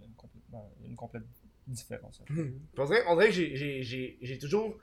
y 0.00 0.04
a 0.04 0.06
une 0.06 0.90
il 0.90 0.96
complète 0.96 1.22
différence. 1.66 2.22
Puis 2.26 2.36
On 2.78 2.84
dirait, 2.86 3.02
on 3.08 3.14
dirait 3.16 3.28
que 3.28 3.34
j'ai- 3.34 4.38
toujours. 4.40 4.76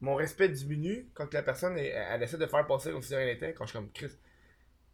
Mon 0.00 0.14
respect 0.14 0.50
diminue 0.50 1.08
quand 1.14 1.32
la 1.32 1.42
personne 1.42 1.78
elle, 1.78 1.86
elle 2.10 2.22
essaie 2.22 2.36
de 2.36 2.44
faire 2.46 2.66
passer 2.66 2.90
comme 2.90 3.00
si 3.00 3.14
rien 3.16 3.24
n'était. 3.24 3.54
Quand 3.54 3.64
je 3.64 3.70
suis 3.70 3.78
comme 3.78 3.90
Chris, 3.92 4.10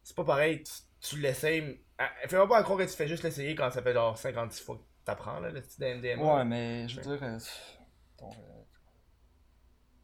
c'est 0.04 0.14
pas 0.14 0.24
pareil, 0.24 0.62
tu, 0.62 0.72
tu 1.00 1.18
l'essayes. 1.20 1.80
elle- 1.98 2.28
Fais-moi 2.28 2.48
pas 2.48 2.62
croire 2.62 2.78
que 2.78 2.84
tu 2.84 2.96
fais 2.96 3.08
juste 3.08 3.24
l'essayer 3.24 3.56
quand 3.56 3.68
ça 3.72 3.82
fait 3.82 3.92
genre 3.92 4.16
56 4.16 4.62
fois 4.62 4.80
t'apprends 5.04 5.40
là, 5.40 5.50
le 5.50 5.62
petit 5.62 5.80
MDMA. 5.80 6.36
Ouais, 6.36 6.44
mais 6.44 6.88
je 6.88 7.00
veux 7.00 7.16
dire, 7.16 7.22
euh, 7.22 7.38
ton, 8.16 8.30
euh, 8.30 8.62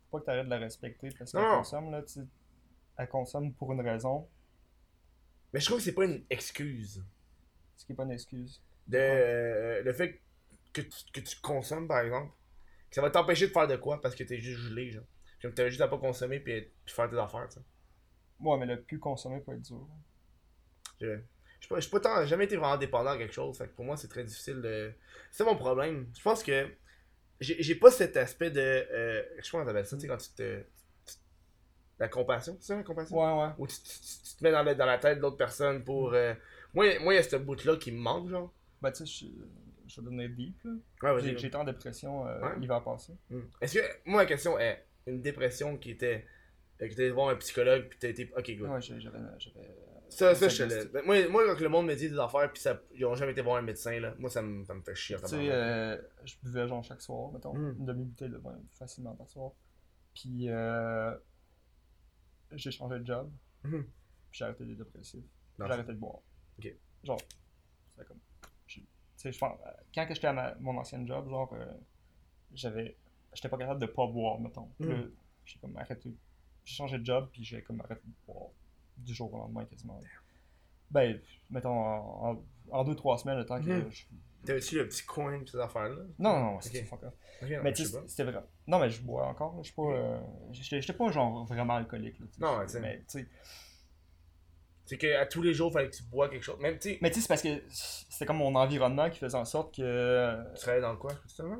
faut 0.02 0.18
pas 0.18 0.20
que 0.20 0.24
t'arrêtes 0.26 0.46
de 0.46 0.50
la 0.50 0.58
respecter 0.58 1.10
parce 1.18 1.32
qu'elle 1.32 1.42
consomme, 1.42 1.90
là, 1.90 2.02
tu 2.02 2.14
sais, 2.14 2.26
elle 2.96 3.08
consomme 3.08 3.52
pour 3.54 3.72
une 3.72 3.80
raison, 3.80 4.28
Mais 5.52 5.60
je 5.60 5.66
trouve 5.66 5.78
que 5.78 5.84
c'est 5.84 5.94
pas 5.94 6.04
une 6.04 6.24
excuse. 6.30 7.04
ce 7.76 7.86
qui 7.86 7.92
est 7.92 7.94
pas 7.94 8.04
une 8.04 8.10
excuse. 8.12 8.62
De, 8.86 8.98
euh, 8.98 9.82
le 9.82 9.92
fait 9.92 10.20
que 10.72 10.80
tu, 10.80 10.90
que 11.12 11.20
tu 11.20 11.40
consommes 11.40 11.86
par 11.86 12.00
exemple, 12.00 12.32
que 12.88 12.94
ça 12.94 13.02
va 13.02 13.10
t'empêcher 13.10 13.46
de 13.48 13.52
faire 13.52 13.68
de 13.68 13.76
quoi 13.76 14.00
parce 14.00 14.14
que 14.14 14.24
t'es 14.24 14.38
juste 14.38 14.60
gelé, 14.60 14.90
genre. 14.90 15.04
Comme 15.40 15.54
t'as 15.54 15.68
juste 15.68 15.80
à 15.80 15.88
pas 15.88 15.98
consommer 15.98 16.40
puis, 16.40 16.62
puis 16.84 16.94
faire 16.94 17.08
tes 17.08 17.18
affaires, 17.18 17.48
tu 17.48 17.60
sais. 17.60 17.64
Ouais, 18.40 18.58
mais 18.58 18.66
le 18.66 18.82
plus 18.82 18.98
consommé 18.98 19.40
peut 19.40 19.52
être 19.52 19.62
dur. 19.62 19.86
Je 21.60 21.80
suis 21.80 21.90
pas, 21.90 22.00
pas 22.00 22.26
jamais 22.26 22.44
été 22.44 22.56
vraiment 22.56 22.76
dépendant 22.76 23.10
à 23.10 23.18
quelque 23.18 23.34
chose. 23.34 23.56
Fait 23.58 23.66
que 23.68 23.74
pour 23.74 23.84
moi, 23.84 23.96
c'est 23.96 24.08
très 24.08 24.24
difficile 24.24 24.60
de. 24.62 24.92
C'est 25.30 25.44
mon 25.44 25.56
problème. 25.56 26.06
Je 26.16 26.22
pense 26.22 26.42
que 26.42 26.66
j'ai 27.40 27.74
pas 27.74 27.90
cet 27.90 28.16
aspect 28.16 28.50
de. 28.50 28.60
Euh, 28.60 29.22
je 29.38 29.44
sais 29.44 29.50
pas 29.50 29.58
comment 29.58 29.64
t'appelles 29.66 29.86
ça, 29.86 29.96
tu 29.96 30.02
sais, 30.02 30.08
quand 30.08 30.16
tu 30.16 30.30
te. 30.30 30.62
La 31.98 32.08
compassion, 32.08 32.56
c'est 32.60 32.68
ça 32.68 32.76
la 32.76 32.84
compassion? 32.84 33.16
Ouais, 33.16 33.42
ouais. 33.46 33.52
Où 33.58 33.66
tu, 33.66 33.74
tu- 33.74 34.36
te 34.36 34.44
mets 34.44 34.52
dans 34.52 34.62
la, 34.62 34.74
dans 34.74 34.86
la 34.86 34.98
tête 34.98 35.18
d'autres 35.18 35.36
personnes 35.36 35.82
pour. 35.82 36.14
euh, 36.14 36.32
Moi, 36.72 36.98
moi, 37.00 37.12
il 37.12 37.16
y 37.16 37.18
a 37.18 37.22
ce 37.24 37.34
bout-là 37.36 37.76
qui 37.76 37.90
me 37.90 37.98
manque, 37.98 38.28
genre. 38.28 38.52
Bah, 38.80 38.92
tu 38.92 39.04
sais, 39.04 39.26
je, 39.26 39.26
je 39.92 40.00
vais 40.00 40.04
devenir 40.04 40.28
deep, 40.30 40.56
là. 41.02 41.14
Ouais. 41.14 41.36
J'étais 41.36 41.56
en 41.56 41.64
dépression 41.64 42.24
euh, 42.28 42.40
Ouais. 42.40 42.58
l'hiver 42.60 42.84
passé. 42.84 43.14
Hmm. 43.30 43.40
Est-ce 43.60 43.78
que. 43.80 43.84
Moi, 44.04 44.22
la 44.22 44.26
question 44.28 44.58
est 44.60 44.84
une 45.08 45.20
dépression 45.20 45.76
qui 45.76 45.90
était. 45.90 46.24
euh, 46.80 46.88
Que 46.88 46.94
t'es 46.94 47.10
voir 47.10 47.30
un 47.30 47.36
psychologue 47.36 47.88
puis 47.88 47.98
t'as 47.98 48.08
été. 48.10 48.30
Ok, 48.36 48.48
good. 48.56 48.68
Ouais, 48.70 48.80
j'avais. 48.80 49.18
Ça, 50.10 50.34
ça, 50.34 50.48
ça 50.48 50.48
je 50.48 50.86
te. 50.88 51.04
Moi, 51.04 51.28
moi, 51.28 51.44
quand 51.54 51.60
le 51.60 51.68
monde 51.68 51.86
me 51.86 51.94
dit 51.94 52.08
des 52.08 52.18
affaires 52.18 52.50
puis 52.52 52.60
ça, 52.62 52.80
ils 52.94 53.04
ont 53.04 53.14
jamais 53.14 53.32
été 53.32 53.42
voir 53.42 53.56
un 53.56 53.62
médecin, 53.62 53.98
là, 54.00 54.14
moi, 54.18 54.30
ça 54.30 54.40
me, 54.42 54.64
ça 54.64 54.74
me 54.74 54.82
fait 54.82 54.94
chier. 54.94 55.16
Tu 55.20 55.26
sais, 55.28 55.50
euh, 55.50 56.00
je 56.24 56.34
buvais 56.42 56.66
genre 56.66 56.82
chaque 56.82 57.00
soir, 57.02 57.30
mettons, 57.32 57.52
Mm. 57.54 57.76
une 57.78 57.84
demi-bouteille 57.86 58.30
de 58.30 58.38
vin 58.38 58.58
facilement 58.72 59.14
par 59.14 59.28
soir. 59.28 59.52
Puis 60.14 60.48
euh, 60.48 61.14
j'ai 62.52 62.70
changé 62.70 62.98
de 62.98 63.06
job. 63.06 63.30
Mhm. 63.64 63.84
Puis 63.84 64.38
j'ai 64.38 64.44
arrêté 64.44 64.64
les 64.64 64.74
dépressifs. 64.74 65.24
J'ai 65.58 65.64
arrêté 65.64 65.92
de 65.92 65.98
boire. 65.98 66.20
Ok. 66.58 66.74
Genre, 67.04 67.20
c'est 67.96 68.04
comme. 68.06 68.18
Tu 68.66 68.86
sais, 69.16 69.32
je 69.32 69.38
pense. 69.38 69.58
Quand 69.94 70.06
j'étais 70.08 70.26
à 70.28 70.32
ma- 70.32 70.54
mon 70.56 70.76
ancien 70.78 71.04
job, 71.06 71.28
genre, 71.28 71.52
euh, 71.54 71.66
j'avais. 72.54 72.96
J'étais 73.34 73.48
pas 73.48 73.58
capable 73.58 73.80
de 73.80 73.86
pas 73.86 74.06
boire, 74.06 74.40
mettons. 74.40 74.70
Mhm. 74.78 75.10
j'ai 75.44 75.58
comme 75.58 75.76
arrêté. 75.76 76.14
J'ai 76.64 76.74
changé 76.74 76.98
de 76.98 77.04
job, 77.04 77.28
puis 77.32 77.42
j'ai 77.44 77.62
comme 77.62 77.80
arrêté 77.80 78.02
de 78.04 78.12
boire 78.26 78.50
du 78.98 79.14
jour 79.14 79.32
au 79.32 79.38
lendemain 79.38 79.64
quasiment. 79.64 80.00
Ben, 80.90 81.20
mettons, 81.50 81.70
en, 81.70 82.30
en, 82.32 82.44
en 82.70 82.84
deux, 82.84 82.94
trois 82.94 83.18
semaines, 83.18 83.38
le 83.38 83.46
temps 83.46 83.60
que 83.60 83.68
Mhm. 83.68 83.90
je 83.90 84.04
T'avais-tu 84.46 84.76
le 84.76 84.88
petit 84.88 85.04
coin 85.04 85.38
pis 85.40 85.50
ces 85.50 85.58
affaires-là? 85.58 85.96
non, 86.18 86.32
non, 86.32 86.40
non, 86.52 86.60
c'est 86.60 86.80
Ok. 86.80 86.86
fuck 86.86 87.02
off. 87.02 87.12
Non, 87.42 87.48
Mais 87.62 87.72
tu 87.72 87.84
c'était 88.06 88.22
vrai. 88.24 88.42
Non, 88.68 88.78
mais 88.78 88.88
je 88.88 89.02
bois 89.02 89.26
encore. 89.26 89.56
Je 89.58 89.64
suis 89.64 89.74
pas. 89.74 89.82
euh, 89.82 90.20
J'étais 90.52 90.92
pas 90.92 91.10
genre 91.10 91.44
vraiment 91.44 91.74
alcoolique. 91.74 92.18
Là. 92.20 92.26
Non. 92.38 92.64
Mais 92.80 92.98
tu 93.00 93.06
sais, 93.18 93.26
C'est 94.86 94.96
qu'à 94.96 95.26
tous 95.26 95.42
les 95.42 95.52
jours, 95.52 95.70
fallait 95.72 95.90
que 95.90 95.96
tu 95.96 96.02
bois 96.04 96.28
quelque 96.30 96.42
chose. 96.44 96.58
Même, 96.60 96.78
mais 97.02 97.10
tu 97.10 97.16
sais, 97.16 97.20
c'est 97.20 97.28
parce 97.28 97.42
que 97.42 97.62
c'était 97.68 98.24
comme 98.24 98.38
mon 98.38 98.54
environnement 98.54 99.10
qui 99.10 99.18
faisait 99.18 99.36
en 99.36 99.44
sorte 99.44 99.74
que. 99.76 99.82
euh, 99.82 100.42
tu 100.54 100.60
travaillais 100.62 100.80
dans 100.82 100.92
le 100.92 100.96
quoi? 100.98 101.12
Tu 101.28 101.34
travaillais 101.34 101.56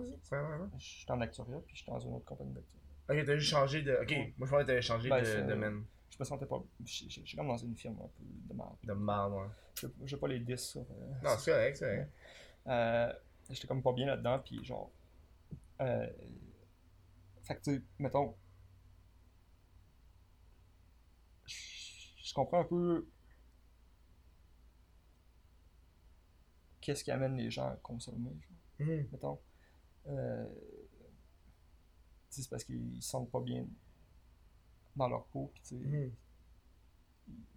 dans-? 0.59 0.70
J'étais 0.78 1.10
en 1.12 1.20
Acturia, 1.20 1.59
puis 1.66 1.77
j'étais 1.77 1.90
dans 1.90 1.98
une 2.01 2.15
autre 2.15 2.24
compagnie 2.24 2.55
d'Acturia. 2.55 2.81
Ok, 3.10 3.27
t'as 3.27 3.36
juste 3.36 3.51
changé 3.51 3.82
de. 3.82 3.93
Ok, 4.01 4.10
Ouais. 4.10 4.35
moi 4.39 4.47
je 4.47 4.51
pensais 4.51 4.62
que 4.62 4.66
t'avais 4.69 4.82
changé 4.82 5.09
Ben, 5.10 5.20
de 5.20 5.24
c'est- 5.24 5.43
domaine. 5.43 5.85
Je 6.18 6.24
me 6.24 6.24
sentais 6.24 6.46
pas. 6.46 6.60
J'étais 6.84 7.10
j'étais 7.24 7.36
comme 7.36 7.46
dans 7.48 7.56
une 7.56 7.76
firme 7.76 7.96
un 8.02 8.08
peu 8.08 8.24
de 8.24 8.52
merde. 8.54 8.76
De 8.82 8.92
marde, 8.92 9.32
ouais. 9.34 9.46
Je 9.80 9.86
je 10.04 10.16
vais 10.16 10.20
pas 10.20 10.26
les 10.28 10.40
10 10.40 10.56
sur. 10.58 10.80
euh, 10.80 11.14
Non, 11.22 11.30
c'est 11.38 11.52
correct, 11.52 11.76
c'est 11.76 11.84
correct. 11.84 12.12
Euh, 12.66 13.12
j'étais 13.50 13.68
comme 13.68 13.82
pas 13.82 13.92
bien 13.92 14.06
là-dedans, 14.06 14.40
puis 14.40 14.64
genre. 14.64 14.90
Euh, 15.80 16.10
fait 17.44 17.54
que 17.56 17.62
tu 17.62 17.76
sais, 17.76 17.82
mettons. 18.00 18.34
Je 21.46 21.54
je 22.24 22.34
comprends 22.34 22.60
un 22.60 22.64
peu. 22.64 23.06
Qu'est-ce 26.80 27.04
qui 27.04 27.10
amène 27.10 27.36
les 27.36 27.50
gens 27.50 27.68
à 27.68 27.76
consommer, 27.76 28.30
genre, 28.40 28.58
Mhm. 28.88 29.08
mettons. 29.12 29.38
Euh, 30.06 30.48
c'est 32.30 32.48
parce 32.48 32.64
qu'ils 32.64 33.02
se 33.02 33.08
sentent 33.10 33.30
pas 33.30 33.40
bien 33.40 33.66
dans 34.98 35.08
leur 35.08 35.24
peau, 35.26 35.50
Mhm. 35.72 36.12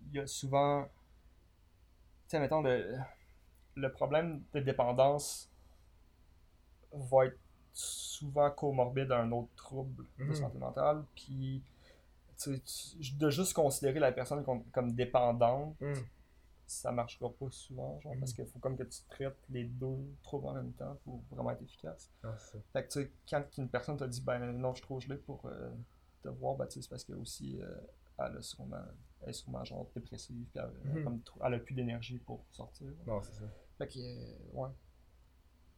il 0.07 0.13
y 0.13 0.19
a 0.19 0.27
souvent. 0.27 0.83
Tu 0.85 0.89
sais, 2.29 2.39
mettons, 2.39 2.61
le, 2.61 2.97
le 3.75 3.91
problème 3.91 4.43
de 4.53 4.59
dépendance 4.61 5.49
va 6.93 7.25
être 7.25 7.39
souvent 7.73 8.51
comorbide 8.51 9.11
à 9.11 9.19
un 9.21 9.31
autre 9.31 9.53
trouble 9.55 10.05
de 10.19 10.25
Mhm. 10.25 10.35
santé 10.35 10.57
mentale. 10.57 11.03
Puis, 11.15 11.61
de 13.17 13.29
juste 13.29 13.53
considérer 13.53 13.99
la 13.99 14.11
personne 14.11 14.43
comme, 14.43 14.63
comme 14.71 14.93
dépendante, 14.93 15.79
Mhm. 15.79 16.03
ça 16.67 16.91
marchera 16.91 17.29
pas 17.29 17.49
souvent, 17.51 17.99
genre, 18.01 18.13
parce 18.19 18.33
qu'il 18.33 18.45
faut 18.47 18.59
comme 18.59 18.75
que 18.77 18.83
tu 18.83 18.99
traites 19.09 19.37
les 19.49 19.65
deux 19.65 19.97
troubles 20.23 20.47
en 20.47 20.53
même 20.53 20.73
temps 20.73 20.97
pour 21.03 21.21
vraiment 21.31 21.51
être 21.51 21.61
efficace. 21.61 22.09
Ça. 22.21 22.35
Fait 22.73 22.83
que, 22.83 22.87
tu 22.91 23.03
sais, 23.03 23.11
quand 23.29 23.43
une 23.57 23.69
personne 23.69 23.97
te 23.97 24.03
dit, 24.05 24.21
ben 24.21 24.39
non, 24.53 24.71
je 24.73 24.77
suis 24.77 24.85
trop 24.85 24.99
gelé 24.99 25.17
pour 25.17 25.45
euh, 25.45 25.69
te 26.21 26.29
voir, 26.29 26.57
c'est 26.69 26.87
parce 26.89 27.03
que 27.03 27.13
aussi, 27.13 27.59
euh, 27.61 27.67
elle, 28.19 28.37
a 28.37 28.41
sûrement, 28.41 28.77
elle 29.23 29.29
est 29.29 29.33
sûrement 29.33 29.63
genre 29.63 29.89
dépressive, 29.95 30.45
puis 30.53 30.61
elle, 30.93 31.03
comme, 31.03 31.21
elle 31.45 31.53
a 31.55 31.59
plus 31.59 31.73
d'énergie 31.75 32.17
pour 32.19 32.45
sortir. 32.51 32.87
Non, 33.07 33.21
c'est 33.21 33.33
ça. 33.33 33.45
Fait 33.77 33.87
que, 33.87 33.99
euh, 33.99 34.35
ouais. 34.53 34.69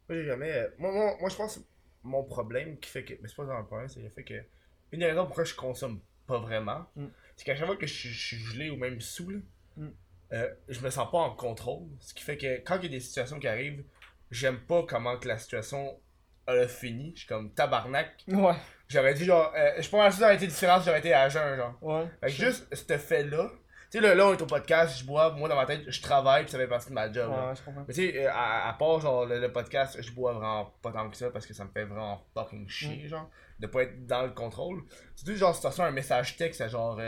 Moi, 0.09 0.17
j'ai 0.17 0.25
jamais. 0.25 0.67
Moi, 0.77 0.91
moi, 0.91 1.17
moi, 1.19 1.29
je 1.29 1.35
pense 1.35 1.57
que 1.57 1.63
mon 2.03 2.23
problème 2.23 2.77
qui 2.79 2.89
fait 2.89 3.05
que. 3.05 3.13
Mais 3.21 3.27
c'est 3.27 3.35
pas 3.35 3.43
un 3.55 3.63
problème, 3.63 3.87
c'est 3.87 4.01
le 4.01 4.09
fait 4.09 4.23
que. 4.23 4.43
Une 4.91 4.99
des 4.99 5.05
raisons 5.07 5.25
pourquoi 5.25 5.43
je 5.45 5.55
consomme 5.55 5.99
pas 6.27 6.39
vraiment, 6.39 6.85
Mm. 6.95 7.05
c'est 7.35 7.45
qu'à 7.45 7.55
chaque 7.55 7.65
fois 7.65 7.77
que 7.77 7.87
je, 7.87 7.93
suis- 7.93 8.09
je 8.09 8.27
suis 8.27 8.37
gelé 8.37 8.69
ou 8.69 8.75
même 8.77 9.01
sous, 9.01 9.29
là, 9.29 9.39
Mm. 9.77 9.87
euh, 10.33 10.53
je 10.69 10.79
me 10.81 10.89
sens 10.89 11.09
pas 11.11 11.17
en 11.17 11.35
contrôle. 11.35 11.87
Ce 11.99 12.13
qui 12.13 12.23
fait 12.23 12.37
que 12.37 12.57
quand 12.59 12.77
il 12.77 12.83
y 12.83 12.85
a 12.87 12.89
des 12.89 12.99
situations 12.99 13.39
qui 13.39 13.47
arrivent, 13.47 13.83
j'aime 14.29 14.59
pas 14.59 14.83
comment 14.85 15.17
que 15.17 15.27
la 15.27 15.37
situation 15.37 15.99
a 16.47 16.67
fini. 16.67 17.11
Je 17.15 17.19
suis 17.19 17.27
comme 17.27 17.53
tabarnak. 17.53 18.23
Ouais. 18.27 18.55
J'aurais 18.93 19.13
dit 19.13 19.25
genre. 19.25 19.51
euh, 19.55 19.71
je 19.77 19.81
suis 19.81 19.91
pas 19.91 19.97
mal 19.97 20.11
sûr 20.11 20.17
que 20.17 20.21
ça 20.21 20.25
aurait 20.27 20.35
été 20.35 20.47
différent 20.47 20.79
si 20.79 20.85
j'aurais 20.85 20.99
été 20.99 21.13
à 21.13 21.27
jeun, 21.29 21.57
genre. 21.57 21.73
Ouais. 21.81 22.05
Fait 22.21 22.27
que 22.27 22.33
juste 22.33 22.73
ce 22.75 22.97
fait-là. 22.97 23.49
Tu 23.91 23.99
sais, 23.99 24.01
là, 24.07 24.15
là, 24.15 24.25
on 24.27 24.33
est 24.33 24.41
au 24.41 24.47
podcast, 24.47 24.97
je 24.99 25.05
bois, 25.05 25.31
moi 25.33 25.47
dans 25.47 25.55
ma 25.55 25.67
tête, 25.67 25.83
je 25.87 26.01
travaille, 26.01 26.43
puis 26.43 26.51
ça 26.51 26.57
fait 26.57 26.65
partie 26.67 26.89
de 26.89 26.93
ma 26.95 27.11
job. 27.11 27.29
là. 27.29 27.49
Ouais, 27.49 27.55
je 27.55 27.61
comprends. 27.61 27.85
Mais 27.87 27.93
tu 27.93 28.11
sais, 28.11 28.25
euh, 28.25 28.29
à, 28.33 28.69
à 28.69 28.73
part 28.73 28.99
genre 29.01 29.25
le, 29.25 29.39
le 29.39 29.51
podcast, 29.51 30.01
je 30.01 30.11
bois 30.13 30.33
vraiment 30.33 30.73
pas 30.81 30.91
tant 30.91 31.07
que 31.09 31.15
ça 31.17 31.29
parce 31.29 31.45
que 31.45 31.53
ça 31.53 31.63
me 31.65 31.69
fait 31.71 31.83
vraiment 31.85 32.23
fucking 32.33 32.67
chier, 32.67 33.07
genre, 33.07 33.29
de 33.59 33.67
pas 33.67 33.83
être 33.83 34.07
dans 34.07 34.23
le 34.23 34.31
contrôle. 34.31 34.81
C'est 35.15 35.25
tout 35.25 35.35
genre 35.35 35.53
si 35.53 35.61
tu 35.61 35.67
reçois 35.67 35.85
un 35.85 35.91
message 35.91 36.37
texte 36.37 36.61
à 36.61 36.67
genre 36.67 36.99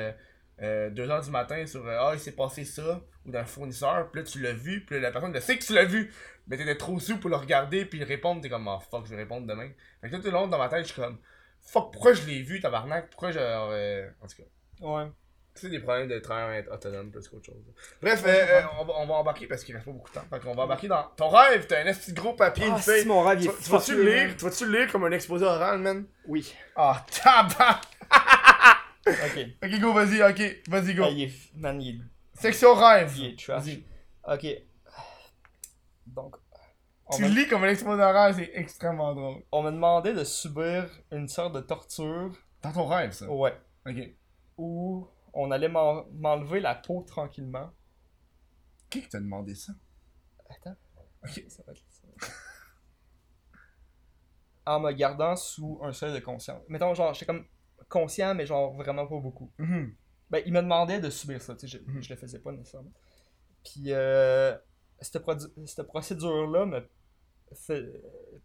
2h 0.62 1.26
du 1.26 1.32
matin 1.32 1.66
sur 1.66 1.86
euh, 1.88 1.98
Ah, 2.00 2.12
il 2.14 2.20
s'est 2.20 2.32
passé 2.36 2.64
ça, 2.64 3.02
ou 3.26 3.32
d'un 3.32 3.46
fournisseur, 3.46 4.10
puis 4.12 4.22
là 4.22 4.28
tu 4.28 4.40
l'as 4.42 4.54
vu, 4.54 4.86
puis 4.86 4.96
là, 4.96 5.02
la 5.02 5.12
personne 5.12 5.34
le 5.34 5.40
sait 5.42 5.58
que 5.58 5.64
tu 5.64 5.74
l'as 5.74 5.86
vu, 5.86 6.14
mais 6.48 6.56
t'étais 6.58 6.76
trop 6.78 7.00
sous 7.00 7.18
pour 7.18 7.30
le 7.30 7.36
regarder, 7.36 7.86
puis 7.86 8.04
répondre, 8.04 8.42
t'es 8.42 8.50
comme 8.50 8.68
Oh 8.68 8.80
fuck, 8.92 9.06
je 9.06 9.10
vais 9.12 9.18
répondre 9.24 9.48
demain. 9.48 9.70
Fait 10.02 10.10
que 10.10 10.16
tout 10.18 10.22
le 10.26 10.32
long 10.32 10.48
dans 10.48 10.58
ma 10.60 10.70
tête, 10.70 10.86
je 10.88 10.94
suis 10.94 11.02
comme 11.02 11.18
Fuck, 11.66 11.92
pourquoi 11.92 12.14
je 12.14 12.26
l'ai 12.26 12.42
vu, 12.42 12.60
tabarnak, 12.62 13.10
pourquoi 13.10 13.32
je. 13.32 13.40
euh, 13.42 14.08
En 14.22 14.28
tout 14.28 14.36
cas. 14.38 14.86
Ouais. 14.86 15.06
C'est 15.58 15.70
des 15.70 15.80
problèmes 15.80 16.10
de 16.10 16.20
travail 16.20 16.66
autonome 16.70 17.12
plus 17.12 17.28
qu'autre 17.30 17.46
chose. 17.46 17.56
Bref, 18.02 18.24
euh, 18.26 18.30
euh, 18.30 18.62
on, 18.80 18.84
va, 18.86 18.94
on 18.98 19.08
va 19.08 19.14
embarquer 19.16 19.48
parce 19.48 19.64
qu'il 19.64 19.74
reste 19.74 19.86
pas 19.86 19.92
beaucoup 19.94 20.10
de 20.10 20.16
temps. 20.16 20.26
Fait 20.30 20.40
qu'on 20.42 20.54
va 20.54 20.64
embarquer 20.64 20.90
dans 20.90 21.04
ton 21.16 21.30
rêve. 21.30 21.66
T'as 21.66 21.80
un 21.82 21.94
petit 21.94 22.12
gros 22.12 22.34
papier, 22.34 22.68
une 22.68 22.74
Ah, 22.74 22.82
si, 22.82 23.06
mon 23.06 23.22
rêve, 23.24 23.40
Tu, 23.42 23.70
vas-tu 23.72 23.96
le 23.96 24.04
lire? 24.04 24.36
Tu 24.38 24.44
vas-tu 24.44 24.66
le 24.66 24.80
lire 24.80 24.92
comme 24.92 25.06
un 25.06 25.12
exposé 25.12 25.46
oral, 25.46 25.80
man? 25.80 26.06
Oui. 26.28 26.54
Ah, 26.76 27.06
tabac! 27.24 27.82
Ok. 29.08 29.46
Ok, 29.64 29.80
go, 29.80 29.94
vas-y, 29.94 30.22
ok. 30.24 30.62
Vas-y, 30.68 30.94
go. 30.94 31.04
Ah, 31.06 31.10
il 31.10 31.24
est, 31.24 31.32
man, 31.56 31.82
il 31.82 31.96
est, 31.96 32.42
Section 32.42 32.74
rêve. 32.74 33.14
il 33.18 33.26
est 33.28 33.40
trash. 33.40 33.64
Vas-y. 33.64 33.84
Ok. 34.28 34.62
Donc, 36.08 36.36
on 36.36 36.45
Tu 37.12 37.22
m'a, 37.22 37.28
le 37.28 37.34
lis 37.36 37.48
comme 37.48 37.64
un 37.64 37.70
exposé 37.70 38.02
oral, 38.02 38.34
c'est 38.34 38.50
extrêmement 38.54 39.14
drôle. 39.14 39.44
on 39.52 39.62
m'a 39.64 39.72
demandé 39.72 40.14
de 40.14 40.24
subir 40.24 40.90
une 41.12 41.28
sorte 41.28 41.54
de 41.56 41.62
torture. 41.62 42.32
Dans 42.62 42.72
ton 42.72 42.88
rêve, 42.88 43.12
ça? 43.12 43.30
Ouais. 43.30 43.54
Ok. 43.88 43.96
Où 44.58 45.08
on 45.34 45.52
allait 45.52 45.70
m'en- 45.70 46.06
m'enlever 46.14 46.60
la 46.60 46.74
peau 46.76 47.04
tranquillement. 47.04 47.70
Qui 48.90 49.08
t'a 49.08 49.20
demandé 49.20 49.54
ça? 49.54 49.74
Attends. 50.50 50.76
Ok. 51.24 51.44
Ça 51.48 51.64
va 51.68 51.74
être 51.74 51.84
ça. 51.90 52.08
En 54.68 54.80
me 54.80 54.92
gardant 54.94 55.36
sous 55.36 55.80
un 55.84 55.94
seuil 55.94 56.12
de 56.14 56.20
conscience. 56.26 56.64
Mettons, 56.70 56.94
genre, 56.96 57.14
j'étais 57.14 57.28
comme 57.28 57.46
conscient, 57.88 58.34
mais 58.34 58.48
genre 58.48 58.74
vraiment 58.74 59.06
pas 59.06 59.20
beaucoup. 59.20 59.52
Mhm. 59.60 59.94
Ben, 60.32 60.42
il 60.44 60.54
me 60.54 60.62
demandait 60.62 61.00
de 61.00 61.12
subir 61.12 61.40
ça, 61.40 61.54
tu 61.56 61.68
sais, 61.68 61.78
je, 61.88 62.02
je 62.02 62.10
le 62.10 62.16
faisais 62.16 62.40
pas 62.40 62.52
nécessairement. 62.52 62.92
Puis, 63.64 63.92
euh, 63.94 64.58
cette, 65.00 65.24
cette 65.68 65.86
procédure-là 65.86 66.66
me 66.66 66.90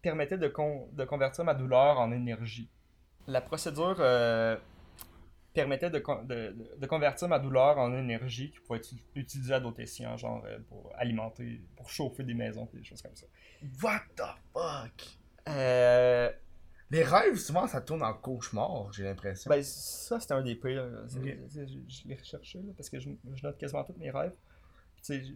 permettait 0.03 0.39
de, 0.39 0.49
con- 0.49 0.89
de 0.93 1.05
convertir 1.05 1.45
ma 1.45 1.55
douleur 1.55 1.99
en 1.99 2.11
énergie. 2.13 2.71
La 3.27 3.41
procédure 3.41 3.97
euh, 4.01 4.57
permettait 5.53 5.91
de, 5.91 5.99
con- 5.99 6.23
de, 6.25 6.55
de- 6.79 6.87
convertir 6.87 7.29
ma 7.29 7.39
douleur 7.39 7.79
en 7.79 7.93
énergie 7.95 8.51
qui 8.51 8.61
pouvait 8.61 8.79
être 8.79 8.91
utilisée 9.15 9.55
à 9.55 9.61
d'autres 9.61 9.81
escients, 9.81 10.17
genre 10.17 10.43
euh, 10.47 10.59
pour 10.69 10.91
alimenter, 10.97 11.61
pour 11.77 11.91
chauffer 11.91 12.23
des 12.25 12.35
maisons, 12.35 12.69
des 12.73 12.83
choses 12.85 13.03
comme 13.03 13.17
ça. 13.17 13.27
What 13.83 14.01
the 14.17 14.23
fuck? 14.53 15.19
Euh, 15.49 16.31
Les 16.91 17.03
rêves, 17.05 17.37
souvent, 17.37 17.67
ça 17.67 17.81
tourne 17.81 18.03
en 18.03 18.15
cauchemar, 18.15 18.93
j'ai 18.93 19.05
l'impression. 19.05 19.49
Ben, 19.49 19.63
ça, 19.63 20.19
c'était 20.21 20.35
un 20.35 20.43
des 20.43 20.55
pires. 20.55 20.89
Je, 21.09 21.19
l'ai 22.09 22.15
recherché 22.17 22.59
là, 22.61 22.73
parce 22.77 22.89
que 22.91 22.99
je, 23.01 23.11
je 23.35 23.43
note 23.47 23.59
quasiment 23.59 23.85
tous 23.85 23.95
mes 23.99 24.11
rêves. 24.11 24.33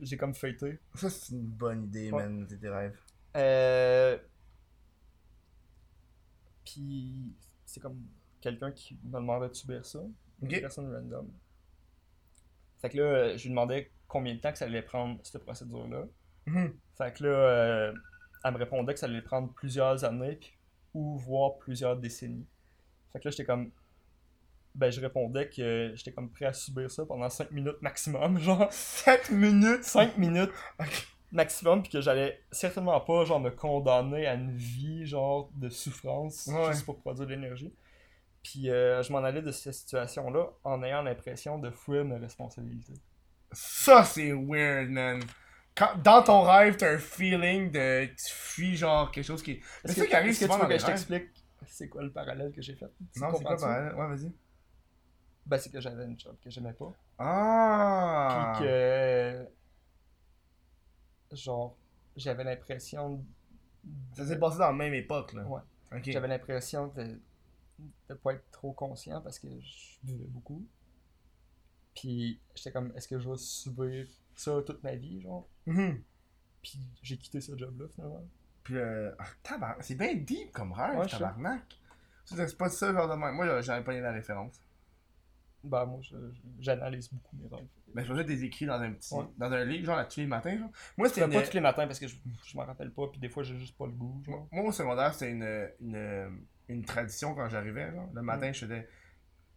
J'ai 0.03 0.17
comme 0.19 0.35
feuilleté. 0.35 0.79
Ça, 0.95 1.09
c'est 1.09 1.33
une 1.35 1.47
bonne 1.47 1.85
idée, 1.85 2.11
Ouais. 2.11 2.23
man, 2.29 2.47
tes 2.47 2.69
rêves. 2.69 2.99
Euh... 3.37 4.19
Puis, 6.65 7.35
c'est 7.65 7.81
comme 7.81 8.01
quelqu'un 8.41 8.73
qui 8.73 8.99
me 9.05 9.13
demandait 9.13 9.49
de 9.49 9.55
subir 9.55 9.85
ça. 9.85 10.01
Une 10.43 10.49
personne 10.49 10.93
random. 10.93 11.31
Fait 12.81 12.91
que 12.91 12.99
là, 12.99 13.03
euh, 13.05 13.37
je 13.37 13.45
lui 13.45 13.51
demandais 13.51 13.91
combien 14.09 14.35
de 14.35 14.41
temps 14.41 14.53
que 14.53 14.59
ça 14.59 14.67
allait 14.67 14.83
prendre, 14.83 15.19
cette 15.23 15.43
procédure-là. 15.43 16.05
Mhm. 16.47 16.75
Fait 16.99 17.13
que 17.17 17.25
là, 17.25 17.31
euh, 17.31 17.95
elle 18.45 18.53
me 18.53 18.59
répondait 18.59 18.93
que 18.93 19.01
ça 19.01 19.07
allait 19.07 19.23
prendre 19.23 19.53
plusieurs 19.55 20.05
années, 20.05 20.39
ou 20.93 21.17
voire 21.17 21.57
plusieurs 21.59 21.97
décennies. 21.97 22.47
Fait 23.13 23.21
que 23.21 23.29
là, 23.29 23.31
j'étais 23.31 23.45
comme. 23.45 23.71
Ben, 24.75 24.91
je 24.91 25.01
répondais 25.01 25.49
que 25.49 25.93
j'étais 25.95 26.13
comme 26.13 26.31
prêt 26.31 26.47
à 26.47 26.53
subir 26.53 26.91
ça 26.91 27.07
pendant 27.07 27.31
5 27.31 27.53
minutes 27.53 27.81
maximum, 27.81 28.39
genre 28.41 28.73
7 28.73 29.31
minutes! 29.31 29.85
5 29.85 30.19
minutes 30.19 30.51
Ok. 30.81 31.14
Maximum, 31.35 31.83
puis 31.83 31.91
que 31.93 32.01
j'allais 32.01 32.41
certainement 32.51 32.99
pas, 33.01 33.25
genre, 33.25 33.41
me 33.41 33.51
condamner 33.51 34.27
à 34.27 34.35
une 34.35 34.57
vie, 34.57 35.05
genre, 35.07 35.51
de 35.55 35.69
souffrance, 35.69 36.47
Ouais. 36.47 36.73
juste 36.73 36.85
pour 36.85 36.99
produire 37.01 37.27
de 37.27 37.35
l'énergie. 37.35 37.75
Puis 38.43 38.71
euh, 38.71 39.03
je 39.03 39.11
m'en 39.13 39.19
allais 39.25 39.41
de 39.43 39.51
cette 39.51 39.73
situation-là 39.75 40.49
en 40.65 40.83
ayant 40.83 41.03
l'impression 41.03 41.59
de 41.59 41.71
fuir 41.71 42.05
mes 42.05 42.17
responsabilités. 42.17 42.93
Ça, 43.53 44.05
c'est 44.05 44.33
weird, 44.33 44.91
man. 44.91 45.23
Quand, 45.77 45.97
dans 46.03 46.23
ton 46.23 46.43
rêve, 46.43 46.77
t'as 46.77 46.93
un 46.95 46.99
feeling 46.99 47.71
de. 47.71 48.05
Tu 48.07 48.33
fuis, 48.33 48.77
genre, 48.77 49.11
quelque 49.11 49.25
chose 49.25 49.43
qui. 49.43 49.61
C'est 49.85 49.93
ça 50.01 50.07
qui 50.07 50.15
arrive 50.15 50.31
est-ce 50.31 50.47
que 50.47 50.53
tu 50.53 50.59
veux 50.61 50.67
que 50.69 50.79
je 50.79 50.87
t'explique 50.87 51.29
c'est 51.67 51.89
quoi 51.89 52.03
le 52.03 52.13
parallèle 52.13 52.53
que 52.53 52.61
j'ai 52.61 52.75
fait? 52.75 52.87
Tu 53.15 53.21
Non, 53.21 53.29
c'est 53.35 53.43
quoi, 53.43 53.57
comprends-tu? 53.57 53.63
pareil? 53.63 53.95
Ouais, 53.95 54.07
vas-y. 54.17 54.33
Ben, 55.47 55.59
c'est 55.59 55.71
que 55.73 55.81
j'avais 55.81 56.05
une 56.05 56.19
job 56.21 56.37
que 56.43 56.51
j'aimais 56.51 56.75
pas. 56.75 56.93
Ah! 57.19 58.53
Puis 58.57 58.67
que. 58.67 59.49
Genre, 61.35 61.77
j'avais 62.17 62.45
l'impression. 62.45 63.25
Ça 64.15 64.27
s'est 64.27 64.39
passé 64.39 64.59
dans 64.59 64.67
la 64.69 64.73
même 64.73 64.95
époque, 64.95 65.33
là. 65.35 65.45
Ouais. 65.45 65.61
J'avais 66.07 66.29
l'impression 66.29 66.89
de 66.89 67.19
de 68.09 68.15
pas 68.15 68.35
être 68.35 68.51
trop 68.53 68.73
conscient 68.73 69.21
parce 69.21 69.39
que 69.39 69.49
je 69.61 69.99
buvais 70.05 70.27
beaucoup. 70.29 70.65
Puis 71.95 72.41
j'étais 72.55 72.73
comme, 72.73 72.93
est-ce 72.97 73.09
que 73.09 73.19
je 73.19 73.29
vais 73.29 73.37
subir 73.37 74.07
ça 74.35 74.63
toute 74.65 74.83
ma 74.83 74.95
vie, 74.95 75.21
genre? 75.21 75.47
Mhm. 75.67 76.03
Puis 76.63 76.79
j'ai 77.03 77.17
quitté 77.17 77.41
ce 77.41 77.57
job-là, 77.57 77.87
finalement. 77.95 78.25
Puis, 78.63 78.77
euh, 78.77 79.13
ah, 79.19 79.27
tabar- 79.43 79.77
c'est 79.81 79.95
bien 79.95 80.15
deep 80.15 80.51
comme 80.53 80.73
rêve, 80.73 80.99
Ouais, 80.99 81.07
tabarnak. 81.07 81.79
C'est 82.25 82.57
pas 82.57 82.71
ça, 82.71 82.93
genre 82.93 83.09
de. 83.09 83.15
Moi, 83.15 83.61
j'avais 83.61 83.85
pas 83.85 83.95
eu 83.95 84.01
la 84.01 84.13
référence. 84.13 84.61
Ben, 85.65 85.85
moi, 85.87 86.01
j'analyse 86.61 87.13
beaucoup 87.13 87.37
mes 87.37 87.49
rêves. 87.49 87.67
Mais 87.95 88.03
je 88.05 88.09
faisais 88.13 88.25
des 88.25 88.45
écrits 88.45 88.67
dans 88.67 88.81
un 88.81 88.93
petit. 88.93 89.15
Ouais. 89.15 89.25
Dans 89.39 89.53
un 89.53 89.65
livre, 89.65 89.87
genre, 89.87 89.97
là, 89.97 90.05
tous 90.05 90.21
les 90.21 90.27
matins, 90.27 90.57
genre. 90.59 90.71
Moi, 90.97 91.09
c'était 91.09 91.25
une... 91.25 91.33
pas 91.33 91.43
tous 91.43 91.55
les 91.55 91.61
matins 91.61 91.87
parce 91.87 91.99
que 91.99 92.09
je, 92.09 92.17
je 92.47 92.57
m'en 92.57 92.65
rappelle 92.65 92.91
pas, 92.93 93.07
puis 93.09 93.21
des 93.21 93.29
fois, 93.29 93.43
j'ai 93.43 93.57
juste 93.59 93.77
pas 93.77 93.87
le 93.87 93.93
goût, 93.93 94.23
genre. 94.27 94.49
Moi, 94.53 94.65
au 94.65 94.73
secondaire, 94.73 95.13
c'était 95.15 95.31
une, 95.33 95.69
une, 95.81 96.41
une 96.69 96.85
tradition 96.85 97.35
quand 97.35 97.49
j'arrivais, 97.49 97.91
genre. 97.93 98.09
Le 98.13 98.23
matin, 98.23 98.53
je 98.53 98.61
faisais 98.67 98.89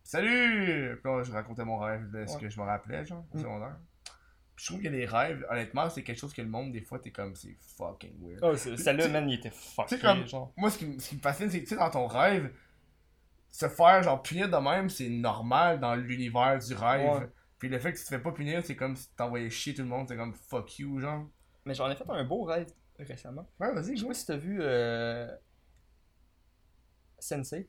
Salut! 0.03 0.99
Puis 1.03 1.11
là, 1.11 1.23
je 1.23 1.31
racontais 1.31 1.65
mon 1.65 1.77
rêve 1.79 2.09
de 2.11 2.25
ce 2.25 2.35
Ouais. 2.35 2.41
que 2.41 2.49
je 2.49 2.59
me 2.59 2.65
rappelais, 2.65 3.05
genre, 3.05 3.25
au 3.33 3.37
Mm. 3.37 3.41
secondaire. 3.41 3.75
Puis 4.55 4.65
je 4.65 4.71
trouve 4.71 4.81
que 4.81 4.87
les 4.87 5.05
rêves, 5.05 5.45
honnêtement, 5.49 5.89
c'est 5.89 6.01
quelque 6.03 6.17
chose 6.17 6.33
que 6.33 6.41
le 6.41 6.47
monde, 6.47 6.71
des 6.71 6.81
fois, 6.81 6.97
t'es 6.99 7.11
comme, 7.11 7.35
c'est 7.35 7.57
fucking 7.77 8.13
weird. 8.21 8.39
Oh, 8.41 8.55
c'est- 8.55 8.77
celle-là, 8.77 9.07
man, 9.09 9.29
il 9.29 9.35
était 9.35 9.51
comme- 10.01 10.25
genre. 10.27 10.53
Moi, 10.57 10.71
ce 10.71 10.77
qui, 10.79 10.99
ce 10.99 11.09
qui 11.09 11.15
me 11.17 11.21
fascine, 11.21 11.49
c'est 11.49 11.59
que, 11.59 11.63
tu 11.67 11.69
sais, 11.69 11.75
dans 11.75 11.89
ton 11.89 12.07
rêve, 12.07 12.51
se 13.51 13.67
faire, 13.69 14.03
genre, 14.03 14.21
punir 14.21 14.49
de 14.49 14.57
même, 14.57 14.89
c'est 14.89 15.09
normal 15.09 15.79
dans 15.79 15.95
l'univers 15.95 16.59
du 16.59 16.73
rêve. 16.73 17.21
Ouais. 17.21 17.29
Puis 17.59 17.69
le 17.69 17.79
fait 17.79 17.91
que 17.93 17.97
tu 17.97 18.03
te 18.03 18.09
fais 18.09 18.19
pas 18.19 18.31
punir, 18.31 18.63
c'est 18.63 18.75
comme 18.75 18.95
si 18.95 19.09
t'envoyais 19.15 19.49
chier 19.49 19.73
tout 19.73 19.81
le 19.81 19.87
monde, 19.87 20.07
c'est 20.07 20.15
comme 20.17 20.33
fuck 20.35 20.77
you, 20.79 20.99
genre. 20.99 21.25
Mais 21.65 21.73
j'en 21.73 21.89
ai 21.89 21.95
fait 21.95 22.03
un 22.09 22.23
beau 22.23 22.43
rêve 22.43 22.67
récemment. 22.99 23.47
Ouais, 23.59 23.73
vas-y, 23.73 23.95
Je 23.95 24.01
sais 24.01 24.07
pas 24.07 24.13
si 24.13 24.25
t'as 24.25 24.37
vu 24.37 24.59
euh... 24.61 25.27
Sense8 27.19 27.67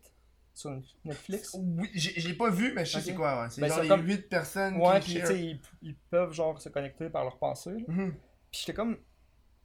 sur 0.55 0.70
Netflix. 1.05 1.55
Oui, 1.59 1.88
j'ai 1.94 2.20
j'ai 2.20 2.34
pas 2.34 2.50
vu, 2.50 2.72
mais 2.74 2.84
je 2.84 2.92
sais 2.92 3.00
c'est 3.00 3.14
quoi, 3.14 3.42
ouais. 3.42 3.50
C'est 3.50 3.60
Ben, 3.60 3.68
genre 3.68 3.80
les 3.82 3.88
comme- 3.88 4.06
8 4.06 4.28
personnes 4.28 4.76
Ouais, 4.76 5.00
qui 5.00 5.05
puis 5.05 5.12
tu 5.14 5.18
share. 5.20 5.26
sais, 5.28 5.40
ils, 5.40 5.60
ils 5.82 5.96
peuvent 5.96 6.32
genre 6.32 6.60
se 6.60 6.68
connecter 6.68 7.09
par 7.10 7.22
leurs 7.24 7.38
pensées. 7.38 7.72
là. 7.72 7.84
Mhm. 7.88 8.12
Puis 8.50 8.60
j'étais 8.60 8.74
comme. 8.74 8.98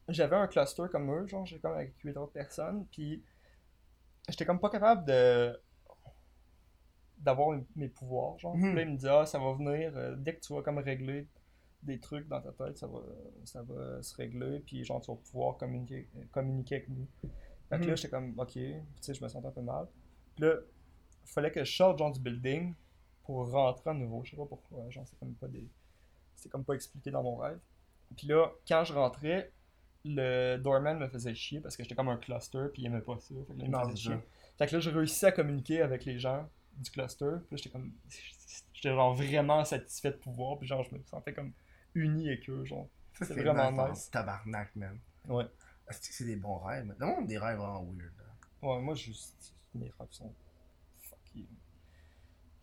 J'avais 0.10 0.35
un 0.35 0.48
cluster 0.48 0.84
comme 0.91 1.10
eux, 1.11 1.26
genre, 1.27 1.45
j'étais 1.45 1.61
comme 1.61 1.73
avec 1.73 1.94
8 2.03 2.15
autres 2.18 2.34
personnes. 2.34 2.85
Puis 2.91 3.23
j'étais 4.30 4.45
comme 4.45 4.60
pas 4.60 4.69
capable 4.69 5.06
de. 5.06 5.60
D'avoir 7.24 7.58
mes 7.76 7.88
pouvoirs, 7.88 8.38
genre. 8.40 8.54
Puis 8.54 8.74
là, 8.74 8.82
il 8.84 8.90
me 8.91 8.98
dit, 8.98 9.08
ah, 9.08 9.26
ça 9.26 9.40
va 9.40 9.54
venir, 9.54 9.91
euh, 9.95 10.16
dès 10.18 10.36
que 10.36 10.41
tu 10.41 10.54
vas 10.54 10.62
comme 10.62 10.78
régler 10.78 11.28
des 11.82 12.00
trucs 12.00 12.28
dans 12.28 12.40
ta 12.41 12.52
tête, 12.52 12.78
ça 12.78 12.88
va, 12.88 13.00
ça 13.45 13.62
va 13.64 14.02
se 14.02 14.16
régler. 14.16 14.60
Puis 14.60 14.84
genre, 14.84 15.02
tu 15.02 15.12
vas 15.12 15.18
pouvoir 15.18 15.58
communiquer, 15.58 16.08
communiquer 16.32 16.76
avec 16.76 16.90
nous. 16.90 17.08
Fait 17.70 17.78
que 17.78 17.84
Mhm. 17.84 17.90
là, 17.90 17.95
j'étais 17.95 18.10
comme, 18.10 18.34
ok, 18.38 18.52
tu 18.52 18.74
sais, 19.02 19.14
je 19.14 19.24
me 19.24 19.28
sentais 19.30 19.48
un 19.48 19.52
peu 19.52 19.62
mal. 19.62 19.88
Puis 20.36 20.45
là, 20.45 20.56
il 21.26 21.30
fallait 21.32 21.52
que 21.52 21.64
je 21.64 21.74
sorte 21.76 21.98
genre 22.00 22.12
du 22.12 22.20
building 22.20 22.74
pour 23.24 23.50
rentrer 23.52 23.90
à 23.90 23.94
nouveau. 23.94 24.24
Je 24.24 24.32
sais 24.32 24.38
pas 24.38 24.45
pourquoi, 24.45 24.90
genre, 24.90 25.06
c'est 25.08 25.18
comme 25.20 25.34
pas 25.36 25.48
des. 25.48 25.68
C'est 26.36 26.50
comme 26.50 26.64
pas 26.66 26.74
expliqué 26.74 27.10
dans 27.12 27.24
mon 27.24 27.38
rêve. 27.38 27.60
Puis 28.18 28.28
là, 28.28 28.52
quand 28.68 28.84
je 28.84 28.94
rentrais, 28.94 29.52
le 30.06 30.58
doorman 30.58 31.00
me 31.00 31.08
faisait 31.08 31.34
chier 31.34 31.62
parce 31.62 31.78
que 31.78 31.84
j'étais 31.84 31.95
comme 31.95 32.10
un 32.10 32.18
cluster 32.18 32.66
puis 32.74 32.82
il 32.82 32.86
aimait 32.88 33.00
pas 33.02 33.18
ça. 33.20 33.34
Fait 33.48 33.54
que 33.54 33.60
là, 33.60 33.66
il 33.66 33.72
me 33.72 33.78
faisait 33.80 33.91
c'est 33.91 33.98
chier. 34.02 34.12
ça. 34.12 34.22
Fait 34.58 34.68
que 34.68 34.74
là, 34.76 34.80
j'ai 34.82 34.91
réussi 34.91 35.26
à 35.26 35.32
communiquer 35.32 35.82
avec 35.82 36.04
les 36.06 36.20
gens 36.20 36.48
du 36.78 36.91
cluster. 36.91 37.26
Puis 37.48 37.52
là, 37.52 37.58
j'étais 37.58 37.70
comme. 37.70 37.91
J'étais 38.74 38.95
genre 38.95 39.16
vraiment 39.16 39.64
satisfait 39.64 40.12
de 40.12 40.18
pouvoir. 40.18 40.58
Puis 40.60 40.68
genre, 40.68 40.84
je 40.84 40.94
me 40.95 41.02
sentais 41.04 41.34
comme 41.34 41.54
uni 41.95 42.28
avec 42.28 42.50
eux, 42.50 42.66
genre. 42.66 42.90
C'est 43.14 43.34
vraiment 43.34 43.72
nice, 43.72 43.91
nice. 43.91 44.12
Tabarnak, 44.12 44.76
man. 44.76 45.00
Ouais. 45.30 45.45
Est-ce 45.90 46.10
que 46.10 46.14
c'est 46.14 46.26
des 46.26 46.36
bons 46.36 46.58
rêves? 46.58 46.94
Le 46.98 47.06
monde 47.06 47.24
a 47.24 47.28
des 47.28 47.38
rêves 47.38 47.58
vraiment 47.58 47.84
weird. 47.84 48.12
là. 48.18 48.68
Ouais, 48.68 48.82
moi, 48.82 48.95
juste. 48.95 49.54
Mes 49.74 49.86
rêves 50.00 50.08
sont. 50.12 50.34
Fuck 51.02 51.20
Ça 51.34 51.40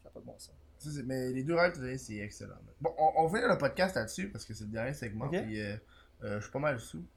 n'a 0.05 0.11
pas 0.11 0.21
de 0.21 0.25
bon 0.27 0.39
sens. 0.39 0.55
Mais 1.05 1.31
les 1.31 1.45
deux 1.45 1.55
rêves 1.55 1.73
que 1.73 1.79
tu 1.93 1.99
c'est 1.99 2.17
excellent. 2.19 2.55
man. 2.55 2.75
Bon, 2.81 2.95
on, 2.99 3.13
on 3.17 3.27
va 3.27 3.39
finir 3.39 3.53
le 3.53 3.59
podcast 3.59 3.97
là-dessus 3.97 4.31
parce 4.31 4.45
que 4.45 4.55
c'est 4.55 4.65
le 4.65 4.71
dernier 4.71 4.95
segment. 4.95 5.27
Ok. 5.27 5.43
Puis, 5.43 5.61
euh, 5.61 5.77
euh, 6.25 6.37
je 6.39 6.43
suis 6.43 6.53
pas 6.53 6.59
mal 6.59 6.79
sous. 6.81 7.05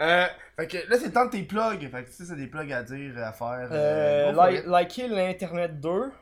Euh, 0.00 0.26
fait 0.56 0.68
que 0.68 0.76
là, 0.88 0.96
c'est 0.96 1.06
le 1.06 1.12
temps 1.12 1.24
de 1.26 1.30
tes 1.32 1.42
plugs. 1.42 1.90
Fait 1.90 2.04
que 2.04 2.10
ça, 2.12 2.24
c'est 2.24 2.36
des 2.36 2.46
plugs 2.46 2.72
à 2.72 2.84
dire, 2.84 3.18
à 3.18 3.32
faire. 3.32 3.68
Euh, 3.72 4.62
liker 4.66 5.08
l'Internet 5.08 5.80
2. 5.80 6.12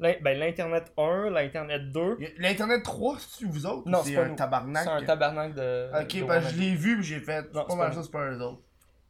L'in- 0.00 0.14
Ben, 0.20 0.36
l'Internet 0.36 0.92
1, 0.98 1.30
l'Internet 1.30 1.92
2. 1.92 2.16
Y 2.18 2.24
a- 2.26 2.28
L'Internet 2.38 2.82
3, 2.82 3.16
c'est-tu 3.20 3.46
vous 3.46 3.66
autres? 3.66 3.88
Non, 3.88 4.02
c'est 4.02 4.10
c'est 4.10 4.16
pas 4.16 4.22
un 4.24 4.28
nous. 4.30 4.34
tabarnak? 4.34 4.82
C'est 4.82 4.90
un 4.90 5.02
tabarnak 5.04 5.54
de. 5.54 5.90
Ok, 6.02 6.16
de 6.16 6.24
ben 6.24 6.40
je 6.40 6.56
l'ai 6.58 6.74
vu, 6.74 6.96
puis 6.96 7.04
j'ai 7.06 7.20
fait. 7.20 7.42
Non, 7.54 7.60
C'est 7.68 7.76
pas 7.76 7.84
mal 7.84 7.94
ça, 7.94 8.02
c'est 8.02 8.10
pas 8.10 8.28
eux 8.32 8.40
autres. 8.40 8.62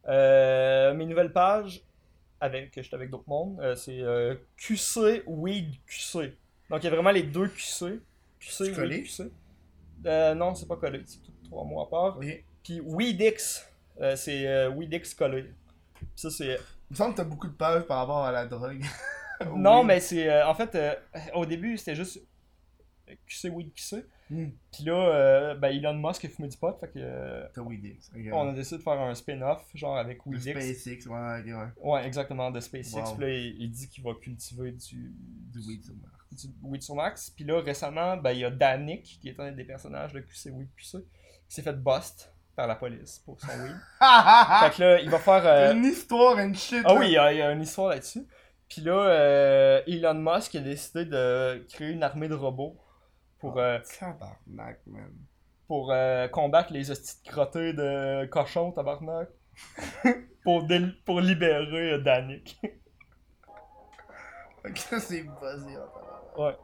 Euh, 0.07 0.93
mes 0.93 1.07
nouvelles 1.07 1.33
pages, 1.33 1.81
avec, 2.39 2.69
que 2.69 2.83
je 2.83 2.87
suis 2.87 2.95
avec 2.95 3.09
d'autres 3.09 3.27
mondes, 3.27 3.59
euh, 3.59 3.73
c'est 3.75 4.01
euh, 4.01 4.35
QC, 4.55 5.23
Weed, 5.25 5.73
QC. 5.87 6.37
Donc 6.69 6.83
il 6.83 6.85
y 6.85 6.87
a 6.89 6.91
vraiment 6.91 7.09
les 7.09 7.23
deux 7.23 7.47
QC. 7.47 7.99
QC? 8.39 8.65
Weed, 8.79 9.03
QC. 9.05 9.31
Euh, 10.05 10.33
non, 10.35 10.53
c'est 10.55 10.67
pas 10.67 10.77
collé, 10.77 11.01
c'est 11.05 11.21
tout 11.23 11.31
trois 11.43 11.63
mots 11.65 11.81
à 11.81 11.89
part. 11.89 12.17
Ok. 12.17 12.43
Puis 12.63 12.81
Weedix, 12.81 13.65
euh, 14.01 14.15
c'est 14.15 14.47
euh, 14.47 14.69
Weedix 14.69 15.13
collé. 15.13 15.43
Puis 15.95 16.07
ça, 16.15 16.29
c'est. 16.29 16.55
Il 16.89 16.91
me 16.91 16.95
semble 16.95 17.11
que 17.13 17.17
t'as 17.17 17.23
beaucoup 17.23 17.47
de 17.47 17.53
pages 17.53 17.83
par 17.83 17.97
rapport 17.99 18.23
à 18.23 18.31
la 18.31 18.45
drogue. 18.45 18.83
Non, 19.53 19.81
Oui. 19.81 19.87
mais 19.87 19.99
c'est. 19.99 20.29
euh, 20.29 20.47
en 20.47 20.53
fait, 20.55 20.73
euh, 20.75 20.93
au 21.33 21.45
début, 21.45 21.77
c'était 21.77 21.93
juste 21.95 22.21
QC, 23.27 23.49
Weed, 23.49 23.73
QC. 23.73 24.05
Hmm. 24.29 24.47
Puis 24.71 24.85
là, 24.85 25.55
ben, 25.55 25.67
Elon 25.75 25.93
Musk 25.95 26.23
a 26.23 26.29
fumé 26.29 26.47
du 26.47 26.55
pot, 26.57 26.73
fait 26.79 26.87
que. 26.87 27.43
T'as 27.53 27.61
Weedix. 27.61 28.09
ok. 28.15 28.21
on 28.31 28.47
a 28.49 28.53
décidé 28.53 28.77
de 28.77 28.81
faire 28.83 28.93
un 28.99 29.13
spin-off, 29.13 29.61
genre 29.75 29.97
avec 29.97 30.25
Weedix. 30.25 30.51
SpaceX, 30.51 31.07
ouais, 31.09 31.53
ouais. 31.53 31.65
Ouais, 31.81 32.07
exactement, 32.07 32.49
de 32.49 32.61
SpaceX. 32.61 32.95
Wow. 32.95 33.15
Puis 33.17 33.21
là, 33.25 33.29
il, 33.37 33.61
il 33.63 33.69
dit 33.71 33.89
qu'il 33.89 34.03
va 34.05 34.13
cultiver 34.13 34.71
du, 34.71 35.13
Du 35.51 35.59
weed 35.67 35.83
sur 35.83 35.93
Du 36.31 36.47
weed 36.63 36.81
sur 36.83 36.95
Max. 36.95 37.29
Puis 37.29 37.45
là, 37.45 37.61
récemment, 37.61 38.17
ben, 38.17 38.31
il 38.31 38.39
y 38.39 38.45
a 38.45 38.49
Danick, 38.49 39.19
qui 39.21 39.29
est 39.29 39.39
un 39.39 39.51
des 39.51 39.63
personnages 39.63 40.11
de 40.13 40.19
QC 40.19 40.49
Weed 40.51 40.69
QC, 40.75 40.97
qui 41.47 41.55
s'est 41.55 41.61
fait 41.61 41.73
bust 41.73 42.31
par 42.55 42.67
la 42.67 42.75
police 42.75 43.19
pour 43.19 43.39
son 43.39 43.47
weed. 43.47 43.75
fait 43.99 44.75
que 44.75 44.81
là, 44.81 44.99
il 45.01 45.09
va 45.09 45.19
faire. 45.19 45.45
euh, 45.45 45.73
Une 45.73 45.85
histoire, 45.85 46.37
une 46.39 46.55
shit. 46.55 46.81
Ah 46.85 46.95
oui, 46.95 47.07
il 47.07 47.11
y, 47.13 47.17
a, 47.17 47.31
il 47.31 47.37
y 47.39 47.41
a 47.41 47.51
une 47.51 47.61
histoire 47.61 47.89
là-dessus. 47.89 48.25
Puis 48.67 48.81
là, 48.81 48.93
euh, 49.07 49.81
Elon 49.87 50.15
Musk 50.15 50.55
a 50.55 50.59
décidé 50.59 51.05
de 51.05 51.65
créer 51.71 51.91
une 51.91 52.01
armée 52.03 52.27
de 52.27 52.33
robots 52.33 52.75
pour, 53.39 53.59
euh, 53.59 53.77
Tabarnak, 53.99 54.79
man. 54.87 55.13
pour 55.67 55.91
euh, 55.91 56.27
combattre 56.29 56.73
les 56.73 56.89
hosties 56.89 57.21
de 57.23 57.29
crottés 57.29 57.73
de 57.73 58.25
cochons, 58.25 58.71
tabarnak. 58.71 59.29
pour, 60.43 60.63
dél- 60.65 60.95
pour 61.05 61.21
libérer 61.21 61.99
Danick. 62.01 62.59
Ok, 64.65 64.77
c'est 64.77 65.21
buzzé, 65.21 65.75
tabarnak. 65.75 66.14
Ouais, 66.37 66.55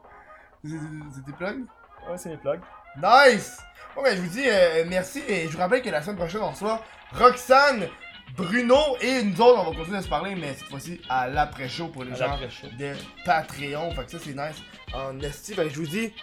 C'est- 0.64 1.22
tes 1.26 1.32
plugs? 1.32 1.64
ouais, 2.08 2.18
c'est 2.18 2.28
les 2.30 2.36
plugs. 2.36 2.60
Nice! 2.96 3.58
Bon, 3.94 4.02
ben, 4.02 4.16
je 4.16 4.22
vous 4.22 4.28
dis 4.28 4.44
euh, 4.46 4.84
merci 4.88 5.22
et 5.26 5.46
je 5.48 5.52
vous 5.52 5.58
rappelle 5.58 5.82
que 5.82 5.90
la 5.90 6.02
semaine 6.02 6.16
prochaine, 6.16 6.40
on 6.42 6.50
reçoit 6.50 6.82
Roxane, 7.12 7.88
Bruno 8.36 8.76
et 9.00 9.22
nous 9.22 9.40
autres, 9.40 9.60
on 9.66 9.70
va 9.70 9.76
continuer 9.76 9.98
à 9.98 10.02
se 10.02 10.08
parler, 10.08 10.34
mais 10.34 10.54
cette 10.54 10.68
fois-ci 10.68 11.00
à 11.08 11.28
l'après-show 11.28 11.88
pour 11.88 12.04
les 12.04 12.14
gens 12.14 12.38
de 12.78 12.94
Patreon. 13.24 13.90
Fait 13.94 14.04
que 14.04 14.10
ça, 14.12 14.18
c'est 14.18 14.34
nice 14.34 14.62
en 14.94 15.18
esti. 15.20 15.54
Fait 15.54 15.64
que 15.64 15.70
je 15.70 15.80
vous 15.80 15.86
dis, 15.86 16.14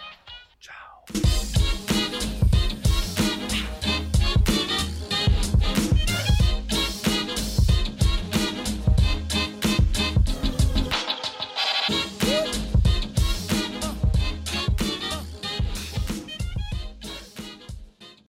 ciao! 0.60 1.59